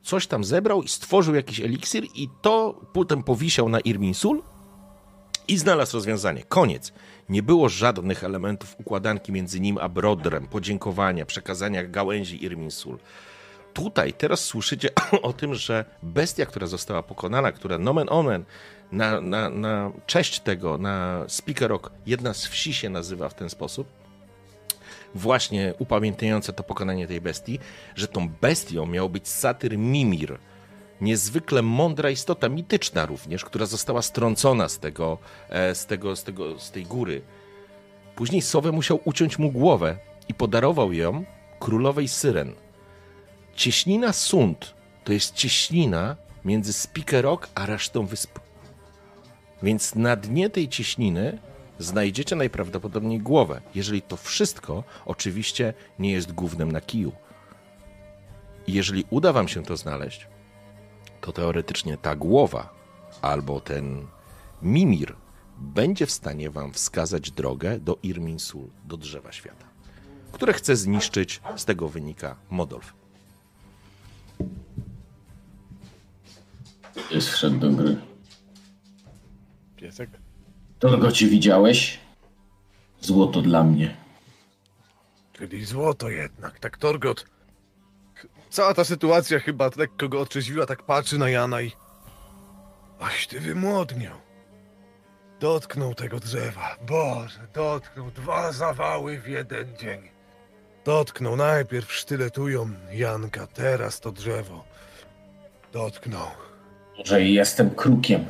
coś 0.04 0.28
tam 0.28 0.44
zebrał 0.44 0.84
i 0.84 0.88
stworzył 0.88 1.36
jakiś 1.36 1.60
eliksir 1.60 2.04
i 2.16 2.30
to 2.42 2.82
potem 2.94 3.24
powisiał 3.24 3.70
na 3.70 3.80
Irminsul 3.80 4.44
i 5.48 5.58
znalazł 5.58 5.98
rozwiązanie. 5.98 6.44
Koniec. 6.44 6.94
Nie 7.30 7.44
było 7.44 7.70
żadnych 7.70 8.24
elementów 8.24 8.76
układanki 8.80 9.32
między 9.32 9.60
nim 9.60 9.78
a 9.78 9.90
Brodrem, 9.90 10.48
podziękowania, 10.48 11.26
przekazania 11.26 11.84
gałęzi 11.84 12.46
Irminsul. 12.46 12.98
Tutaj 13.74 14.14
teraz 14.14 14.46
słyszycie 14.46 14.90
o 15.22 15.34
tym, 15.34 15.56
że 15.56 15.86
bestia, 16.04 16.46
która 16.46 16.68
została 16.68 17.04
pokonana, 17.04 17.52
która 17.52 17.78
nomen 17.78 18.08
omen 18.10 18.46
na, 18.92 19.22
na, 19.22 19.50
na 19.50 19.92
cześć 20.06 20.40
tego, 20.40 20.78
na 20.78 21.26
Spikerok, 21.28 21.92
jedna 22.06 22.34
z 22.34 22.46
wsi 22.46 22.74
się 22.74 22.90
nazywa 22.90 23.30
w 23.30 23.34
ten 23.34 23.50
sposób, 23.50 23.88
właśnie 25.16 25.74
upamiętniające 25.80 26.54
to 26.54 26.64
pokonanie 26.64 27.08
tej 27.08 27.22
bestii, 27.22 27.60
że 27.96 28.08
tą 28.08 28.30
bestią 28.30 28.86
miał 28.86 29.10
być 29.10 29.28
satyr 29.28 29.78
Mimir, 29.78 30.38
niezwykle 31.02 31.62
mądra 31.62 32.10
istota, 32.10 32.50
mityczna 32.50 33.06
również, 33.06 33.46
która 33.46 33.66
została 33.66 34.02
strącona 34.02 34.70
z 34.70 34.80
tego, 34.80 35.18
e, 35.50 35.76
z 35.76 35.86
tego, 35.86 36.16
z 36.16 36.24
tego, 36.24 36.60
z 36.60 36.72
tej 36.72 36.84
góry. 36.84 37.22
Później 38.16 38.42
Sowę 38.42 38.72
musiał 38.72 39.00
uciąć 39.06 39.40
mu 39.40 39.52
głowę 39.52 39.98
i 40.28 40.34
podarował 40.34 40.94
ją 40.94 41.26
królowej 41.60 42.08
Syren. 42.08 42.54
Cieśnina 43.56 44.14
Sund 44.14 44.74
to 45.04 45.14
jest 45.14 45.36
cieśnina 45.36 46.16
między 46.46 46.74
Spikerok 46.74 47.50
a 47.56 47.66
resztą 47.66 48.06
wysp. 48.06 48.40
Więc 49.64 49.96
na 49.96 50.16
dnie 50.16 50.50
tej 50.50 50.70
cieśniny 50.70 51.38
znajdziecie 51.80 52.36
najprawdopodobniej 52.36 53.20
głowę, 53.20 53.62
jeżeli 53.76 54.02
to 54.02 54.18
wszystko 54.18 54.84
oczywiście 55.06 55.74
nie 56.00 56.12
jest 56.12 56.32
gównem 56.32 56.72
na 56.72 56.82
kiju. 56.82 57.12
I 58.68 58.74
jeżeli 58.74 59.06
uda 59.10 59.34
wam 59.34 59.48
się 59.48 59.64
to 59.64 59.78
znaleźć, 59.78 60.28
to 61.22 61.32
teoretycznie 61.32 61.98
ta 61.98 62.16
głowa 62.16 62.74
albo 63.22 63.62
ten 63.62 64.08
Mimir 64.62 65.16
będzie 65.58 66.06
w 66.06 66.12
stanie 66.12 66.50
wam 66.50 66.74
wskazać 66.74 67.32
drogę 67.32 67.80
do 67.80 67.98
Irminsul, 68.04 68.70
do 68.86 68.98
drzewa 68.98 69.32
świata, 69.32 69.66
które 70.32 70.54
chce 70.54 70.76
zniszczyć, 70.76 71.42
z 71.56 71.66
tego 71.66 71.90
wynika 71.90 72.36
Modolf. 72.50 72.94
Jest 77.12 77.30
wszedł 77.30 77.60
do 77.60 77.70
gry. 77.70 77.98
Piesek? 79.76 80.10
Tylko 80.80 81.12
ci 81.12 81.28
widziałeś? 81.30 82.00
Złoto 83.02 83.42
dla 83.42 83.64
mnie. 83.64 83.96
Czyli 85.34 85.66
złoto 85.66 86.10
jednak, 86.10 86.60
tak 86.60 86.78
Torgot. 86.78 87.26
Cała 88.50 88.74
ta 88.74 88.84
sytuacja 88.84 89.40
chyba 89.40 89.70
lekko 89.78 90.10
go 90.10 90.22
otrzeźwiła, 90.22 90.66
tak 90.66 90.84
patrzy 90.84 91.18
na 91.18 91.30
Jana 91.30 91.62
i... 91.62 91.72
Ach, 93.00 93.26
ty 93.26 93.40
wymłodniał. 93.40 94.16
Dotknął 95.40 95.96
tego 95.96 96.20
drzewa. 96.20 96.76
Boże, 96.88 97.48
dotknął 97.54 98.12
dwa 98.12 98.52
zawały 98.52 99.20
w 99.20 99.28
jeden 99.28 99.78
dzień. 99.78 100.02
Dotknął 100.86 101.36
najpierw 101.36 101.94
sztyletują 101.94 102.70
Janka, 102.92 103.48
teraz 103.48 104.00
to 104.00 104.12
drzewo. 104.12 104.64
Dotknął. 105.74 106.28
Może 106.98 107.22
i 107.22 107.34
jestem 107.34 107.70
krukiem. 107.76 108.26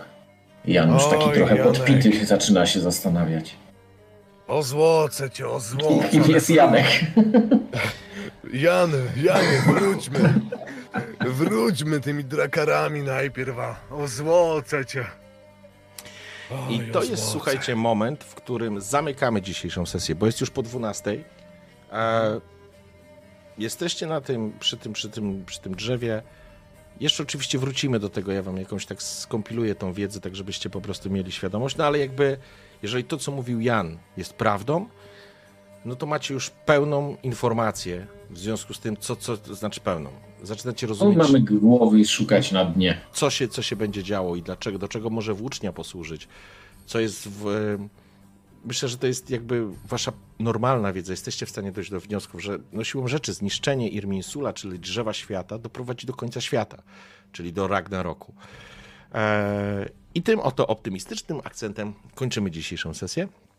Janusz 0.70 1.04
taki 1.10 1.24
Oj, 1.24 1.36
trochę 1.36 1.58
Janek. 1.58 1.74
podpity 1.74 2.26
zaczyna 2.26 2.66
się 2.66 2.80
zastanawiać. 2.80 3.56
O 4.48 4.64
złoce 4.64 5.30
cię, 5.30 5.48
o 5.48 5.60
złoce. 5.60 6.10
Kim 6.10 6.24
jest 6.24 6.50
Janek? 6.50 6.86
Jan, 8.54 8.92
Janie, 9.16 9.62
wróćmy. 9.68 10.34
Wróćmy 11.20 12.00
tymi 12.00 12.24
drakarami 12.24 13.02
najpierw, 13.02 13.58
a 13.60 13.76
o 13.92 14.08
złoce 14.08 14.86
cię. 14.86 15.06
I 16.70 16.80
Oj, 16.80 16.90
to 16.92 17.00
o 17.00 17.04
jest, 17.04 17.26
słuchajcie, 17.26 17.76
moment, 17.76 18.24
w 18.24 18.36
którym 18.36 18.82
zamykamy 18.82 19.42
dzisiejszą 19.42 19.86
sesję, 19.86 20.16
bo 20.16 20.26
jest 20.26 20.42
już 20.42 20.50
po 20.50 20.62
12. 20.62 21.24
E, 21.92 22.42
jesteście 23.58 24.08
na 24.08 24.22
tym, 24.22 24.54
przy 24.60 24.78
tym, 24.78 24.94
przy 24.94 25.10
tym, 25.10 25.46
przy 25.46 25.62
tym 25.62 25.76
drzewie. 25.76 26.22
Jeszcze 27.00 27.24
oczywiście 27.24 27.60
wrócimy 27.60 28.00
do 28.00 28.10
tego, 28.10 28.32
ja 28.32 28.44
wam 28.44 28.58
jakąś 28.58 28.86
tak 28.86 29.04
skompiluję 29.04 29.76
tą 29.76 29.94
wiedzę, 29.94 30.20
tak 30.22 30.36
żebyście 30.36 30.70
po 30.70 30.82
prostu 30.82 31.10
mieli 31.10 31.32
świadomość, 31.32 31.78
no 31.78 31.86
ale 31.86 32.00
jakby, 32.00 32.38
jeżeli 32.84 33.04
to, 33.04 33.18
co 33.18 33.32
mówił 33.32 33.62
Jan, 33.62 33.98
jest 34.18 34.34
prawdą, 34.34 34.86
no 35.86 35.96
to 35.96 36.06
macie 36.06 36.34
już 36.34 36.50
pełną 36.50 37.18
informację 37.24 38.08
w 38.30 38.38
związku 38.38 38.74
z 38.74 38.80
tym, 38.80 38.98
co, 38.98 39.16
co 39.16 39.36
znaczy 39.56 39.80
pełną. 39.82 40.10
Zaczynacie 40.44 40.88
No, 40.88 40.90
rozumieć, 40.90 41.18
mamy 41.18 41.42
głowy 41.42 42.06
szukać 42.06 42.52
na 42.52 42.66
dnie. 42.66 43.02
co 43.14 43.30
się, 43.30 43.48
co 43.48 43.62
się 43.62 43.76
będzie 43.76 44.04
działo 44.04 44.36
i 44.36 44.42
dlaczego, 44.42 44.80
do 44.80 44.88
czego 44.88 45.10
może 45.10 45.34
włócznia 45.34 45.74
posłużyć, 45.74 46.28
co 46.86 47.00
jest 47.00 47.28
w... 47.30 47.46
Myślę, 48.66 48.90
że 48.90 48.98
to 48.98 49.08
jest 49.08 49.30
jakby 49.30 49.68
wasza 49.88 50.12
normalna 50.40 50.94
wiedza. 50.94 51.14
Jesteście 51.14 51.46
w 51.46 51.50
stanie 51.50 51.72
dojść 51.72 51.92
do 51.92 52.00
wniosków, 52.00 52.42
że 52.42 52.60
no 52.74 52.84
siłą 52.84 53.08
rzeczy 53.08 53.34
zniszczenie 53.34 53.90
Irminsula, 53.90 54.54
czyli 54.54 54.80
drzewa 54.80 55.14
świata, 55.14 55.58
doprowadzi 55.58 56.08
do 56.08 56.14
końca 56.14 56.42
świata, 56.42 56.84
czyli 57.32 57.54
do 57.54 57.68
Ragnaroku. 57.68 58.34
Eee, 59.14 59.90
I 60.16 60.24
tym 60.24 60.40
oto 60.40 60.68
optymistycznym 60.68 61.42
akcentem 61.44 61.94
kończymy 62.16 62.52
dzisiejszą 62.52 62.94
sesję. 62.94 63.28